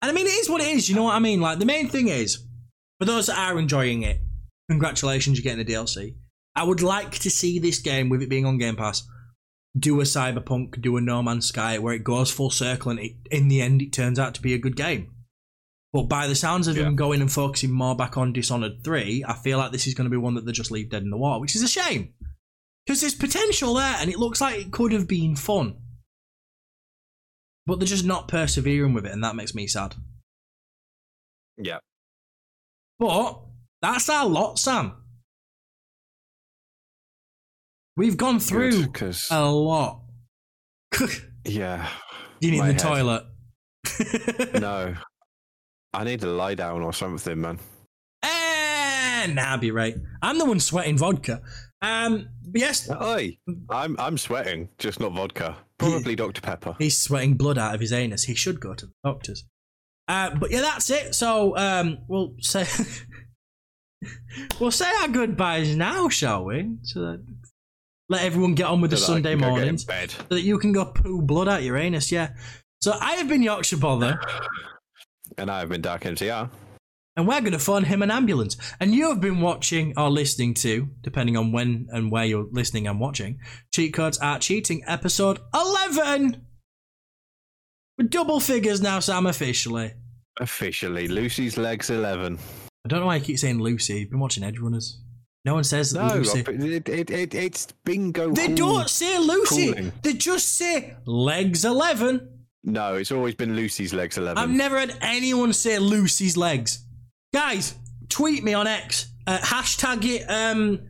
And 0.01 0.11
I 0.11 0.13
mean, 0.13 0.27
it 0.27 0.31
is 0.31 0.49
what 0.49 0.61
it 0.61 0.69
is. 0.69 0.89
You 0.89 0.97
know 0.97 1.05
what 1.05 1.15
I 1.15 1.21
mean? 1.21 1.41
Like, 1.41 1.59
the 1.59 1.67
main 1.67 1.89
thing 1.89 2.09
is, 2.09 2.45
for 2.99 3.05
those 3.05 3.27
that 3.27 3.39
are 3.39 3.59
enjoying 3.59 4.03
it, 4.03 4.21
congratulations, 4.69 5.39
you're 5.39 5.43
getting 5.43 5.61
a 5.61 5.65
DLC. 5.69 6.17
I 6.55 6.65
would 6.65 6.83
like 6.83 7.13
to 7.21 7.31
see 7.31 7.59
this 7.59 7.79
game, 7.79 8.09
with 8.09 8.23
it 8.23 8.29
being 8.29 8.45
on 8.47 8.59
Game 8.59 8.77
Pass, 8.77 9.05
do 9.79 10.01
a 10.01 10.05
Cyberpunk, 10.05 10.81
do 10.81 10.97
a 10.97 11.01
No 11.01 11.23
Man's 11.23 11.47
Sky, 11.49 11.79
where 11.79 11.95
it 11.95 12.05
goes 12.05 12.31
full 12.31 12.51
circle 12.51 12.91
and 12.91 13.01
it, 13.01 13.17
in 13.31 13.49
the 13.49 13.63
end 13.63 13.81
it 13.81 13.93
turns 13.93 14.19
out 14.19 14.35
to 14.35 14.43
be 14.43 14.53
a 14.55 14.59
good 14.59 14.77
game. 14.77 15.11
But 15.93 16.05
by 16.05 16.27
the 16.27 16.35
sounds 16.35 16.69
of 16.69 16.77
Yeah. 16.77 16.85
them 16.85 16.97
going 16.97 17.21
and 17.21 17.31
focusing 17.31 17.71
more 17.71 17.95
back 17.95 18.17
on 18.17 18.33
Dishonored 18.33 18.83
3, 18.83 19.25
I 19.27 19.35
feel 19.35 19.59
like 19.59 19.73
this 19.73 19.87
is 19.87 19.95
going 19.95 20.07
to 20.07 20.11
be 20.11 20.17
one 20.17 20.35
that 20.35 20.47
they 20.47 20.53
just 20.53 20.71
leave 20.71 20.89
dead 20.91 21.03
in 21.03 21.11
the 21.11 21.19
water, 21.19 21.41
which 21.41 21.55
is 21.55 21.63
a 21.63 21.69
shame. 21.69 22.15
Because 22.87 23.01
there's 23.03 23.15
potential 23.15 23.75
there 23.75 23.97
and 23.99 24.09
it 24.11 24.19
looks 24.19 24.41
like 24.41 24.59
it 24.59 24.73
could 24.73 24.93
have 24.93 25.07
been 25.07 25.37
fun. 25.37 25.77
But 27.67 27.79
they're 27.79 27.87
just 27.87 28.05
not 28.07 28.27
persevering 28.27 28.93
with 28.95 29.07
it, 29.07 29.13
and 29.13 29.23
that 29.23 29.37
makes 29.37 29.55
me 29.55 29.67
sad. 29.69 29.95
Yeah. 31.59 31.79
But 32.99 33.41
that's 33.83 34.09
our 34.09 34.27
lot, 34.27 34.59
Sam. 34.59 34.95
We've 37.97 38.17
gone 38.17 38.41
through 38.41 38.87
because 38.87 39.29
a 39.31 39.45
lot. 39.49 40.01
yeah, 41.45 41.89
you 42.41 42.51
need 42.51 42.61
the 42.61 42.65
head. 42.65 42.79
toilet. 42.79 43.25
no, 44.61 44.95
I 45.95 46.05
need 46.05 46.21
to 46.21 46.29
lie 46.29 46.55
down 46.55 46.83
or 46.83 46.93
something, 46.93 47.41
man. 47.41 47.59
And 48.23 49.35
nah, 49.37 49.57
be 49.57 49.71
right. 49.71 49.95
I'm 50.21 50.39
the 50.39 50.45
one 50.45 50.59
sweating 50.59 50.99
vodka. 50.99 51.43
Um, 51.83 52.29
yes, 52.55 52.91
Oi, 52.91 53.37
I'm 53.69 53.99
I'm 53.99 54.17
sweating, 54.17 54.69
just 54.79 55.01
not 55.01 55.13
vodka. 55.13 55.57
Probably 55.79 56.15
Dr 56.15 56.41
Pepper. 56.41 56.77
he's 56.79 56.97
sweating 56.97 57.35
blood 57.35 57.59
out 57.59 57.75
of 57.75 57.81
his 57.81 57.93
anus. 57.93 58.25
He 58.25 58.35
should 58.35 58.61
go 58.61 58.75
to 58.75 58.87
the 58.87 58.93
doctors. 59.05 59.45
Uh, 60.09 60.35
but 60.35 60.51
yeah, 60.51 60.61
that's 60.61 60.91
it. 60.91 61.15
So 61.15 61.57
um, 61.57 61.99
we'll 62.09 62.35
say 62.41 62.67
we'll 64.61 64.71
say 64.71 64.91
our 65.03 65.09
goodbyes 65.09 65.77
now, 65.77 66.09
shall 66.09 66.45
we? 66.45 66.77
So 66.83 67.01
that 67.01 67.27
Let 68.09 68.23
everyone 68.23 68.55
get 68.55 68.67
on 68.67 68.81
with 68.81 68.93
the 68.93 68.97
So 68.97 69.13
I 69.13 69.17
Sunday 69.17 69.33
can 69.33 69.41
go 69.41 69.47
get 69.47 69.53
in 69.53 69.59
mornings 69.59 69.85
so 69.85 70.27
that 70.31 70.43
you 70.43 70.59
can 70.59 70.73
go 70.73 70.87
poo 70.87 71.23
blood 71.23 71.49
out 71.49 71.63
your 71.63 71.77
anus. 71.77 72.13
Yeah. 72.13 72.31
So 72.81 72.97
I 73.01 73.13
have 73.15 73.29
been 73.29 73.43
Yorkshire 73.43 73.77
Bother, 73.77 74.19
And 75.39 75.51
I 75.51 75.61
have 75.61 75.69
been 75.69 75.81
Dark 75.83 76.03
MTR. 76.03 76.51
and 77.17 77.27
we're 77.29 77.41
going 77.41 77.53
to 77.53 77.59
phone 77.59 77.85
him 77.85 78.03
an 78.03 78.11
ambulance. 78.11 78.57
And 78.81 78.95
you 78.95 79.09
have 79.11 79.21
been 79.21 79.41
watching 79.41 79.93
or 79.97 80.11
listening 80.11 80.55
to, 80.55 80.89
depending 81.03 81.37
on 81.37 81.53
when 81.53 81.87
and 81.91 82.11
where 82.11 82.25
you're 82.25 82.47
listening 82.51 82.87
and 82.87 82.99
watching, 83.01 83.39
Cheat 83.75 83.95
Codes 83.95 84.19
Are 84.19 84.39
Cheating, 84.39 84.83
episode 84.87 85.39
11. 85.55 86.47
With 87.99 88.11
double 88.11 88.41
figures 88.41 88.81
now, 88.81 89.01
Sam, 89.01 89.27
officially. 89.27 89.93
Officially, 90.41 91.09
Lucy's 91.09 91.57
Legs 91.59 91.91
11. 91.91 92.39
I 92.85 92.89
don't 92.89 93.01
know 93.01 93.07
why 93.07 93.17
you 93.17 93.25
keep 93.25 93.39
saying 93.39 93.61
Lucy. 93.61 94.01
You've 94.01 94.11
been 94.11 94.19
watching 94.21 94.43
Edgerunners. 94.43 94.95
No 95.45 95.55
one 95.55 95.65
says 95.65 95.93
No, 95.93 96.07
Lucy. 96.07 96.41
it, 96.41 96.89
it, 96.89 97.11
it, 97.11 97.35
it's 97.35 97.67
bingo. 97.85 98.31
They 98.33 98.49
don't 98.55 98.89
say 98.89 99.19
Lucy. 99.19 99.73
Cooling. 99.73 99.93
They 100.03 100.15
just 100.15 100.57
say 100.57 100.95
Legs 101.05 101.65
11. 101.65 102.42
No, 102.65 102.95
it's 102.95 103.11
always 103.11 103.35
been 103.35 103.57
Lucy's 103.57 103.93
Legs 103.93 104.19
11. 104.19 104.43
I've 104.43 104.51
never 104.51 104.79
had 104.79 104.97
anyone 105.01 105.53
say 105.53 105.79
Lucy's 105.79 106.37
legs. 106.37 106.85
Guys, 107.35 107.75
tweet 108.09 108.45
me 108.45 108.55
on 108.55 108.67
X. 108.67 109.09
Uh, 109.27 109.39
hashtag 109.39 110.05
it 110.05 110.25
um, 110.29 110.81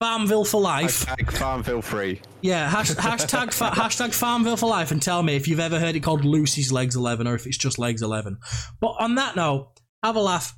Farmville 0.00 0.44
for 0.44 0.60
life. 0.60 1.06
Hashtag 1.06 1.32
Farmville 1.32 1.82
free. 1.82 2.20
Yeah, 2.42 2.68
hash, 2.68 2.90
hashtag 2.90 3.52
fa- 3.52 3.70
hashtag 3.74 4.12
Farmville 4.14 4.56
for 4.56 4.68
life, 4.68 4.90
and 4.90 5.02
tell 5.02 5.22
me 5.22 5.36
if 5.36 5.48
you've 5.48 5.60
ever 5.60 5.80
heard 5.80 5.96
it 5.96 6.00
called 6.00 6.24
Lucy's 6.24 6.70
Legs 6.70 6.94
Eleven 6.94 7.26
or 7.26 7.34
if 7.34 7.46
it's 7.46 7.56
just 7.56 7.78
Legs 7.78 8.02
Eleven. 8.02 8.38
But 8.80 8.94
on 9.00 9.14
that 9.16 9.36
note, 9.36 9.72
have 10.02 10.16
a 10.16 10.20
laugh, 10.20 10.56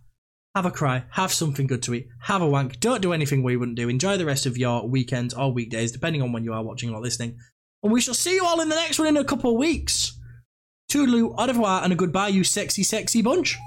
have 0.55 0.67
a 0.67 0.71
cry, 0.71 1.05
have 1.13 1.33
something 1.33 1.67
good 1.67 1.83
to 1.85 1.95
eat, 1.95 2.09
have 2.23 2.43
a 2.43 2.49
wank. 2.49 2.81
Don't 2.81 3.01
do 3.01 3.13
anything 3.13 3.43
we 3.43 3.57
wouldn't 3.57 3.77
do. 3.77 3.89
Enjoy 3.89 4.17
the 4.17 4.27
rest 4.27 4.45
of 4.45 4.59
your 4.59 4.87
weekends 4.89 5.33
or 5.33 5.53
weekdays, 5.53 5.93
depending 5.93 6.21
on 6.21 6.33
when 6.33 6.45
you 6.45 6.53
are 6.53 6.63
watching 6.65 6.93
or 6.93 7.01
listening. 7.01 7.39
And 7.83 7.93
we 7.93 8.01
shall 8.01 8.15
see 8.15 8.35
you 8.35 8.45
all 8.45 8.61
in 8.61 8.69
the 8.69 8.75
next 8.75 8.99
one 8.99 9.09
in 9.09 9.17
a 9.17 9.25
couple 9.25 9.53
of 9.53 9.57
weeks. 9.57 10.18
Toodaloo, 10.91 11.35
au 11.37 11.47
revoir, 11.47 11.85
and 11.85 11.93
a 11.93 11.95
goodbye, 11.95 12.29
you 12.29 12.43
sexy, 12.43 12.83
sexy 12.83 13.21
bunch. 13.21 13.59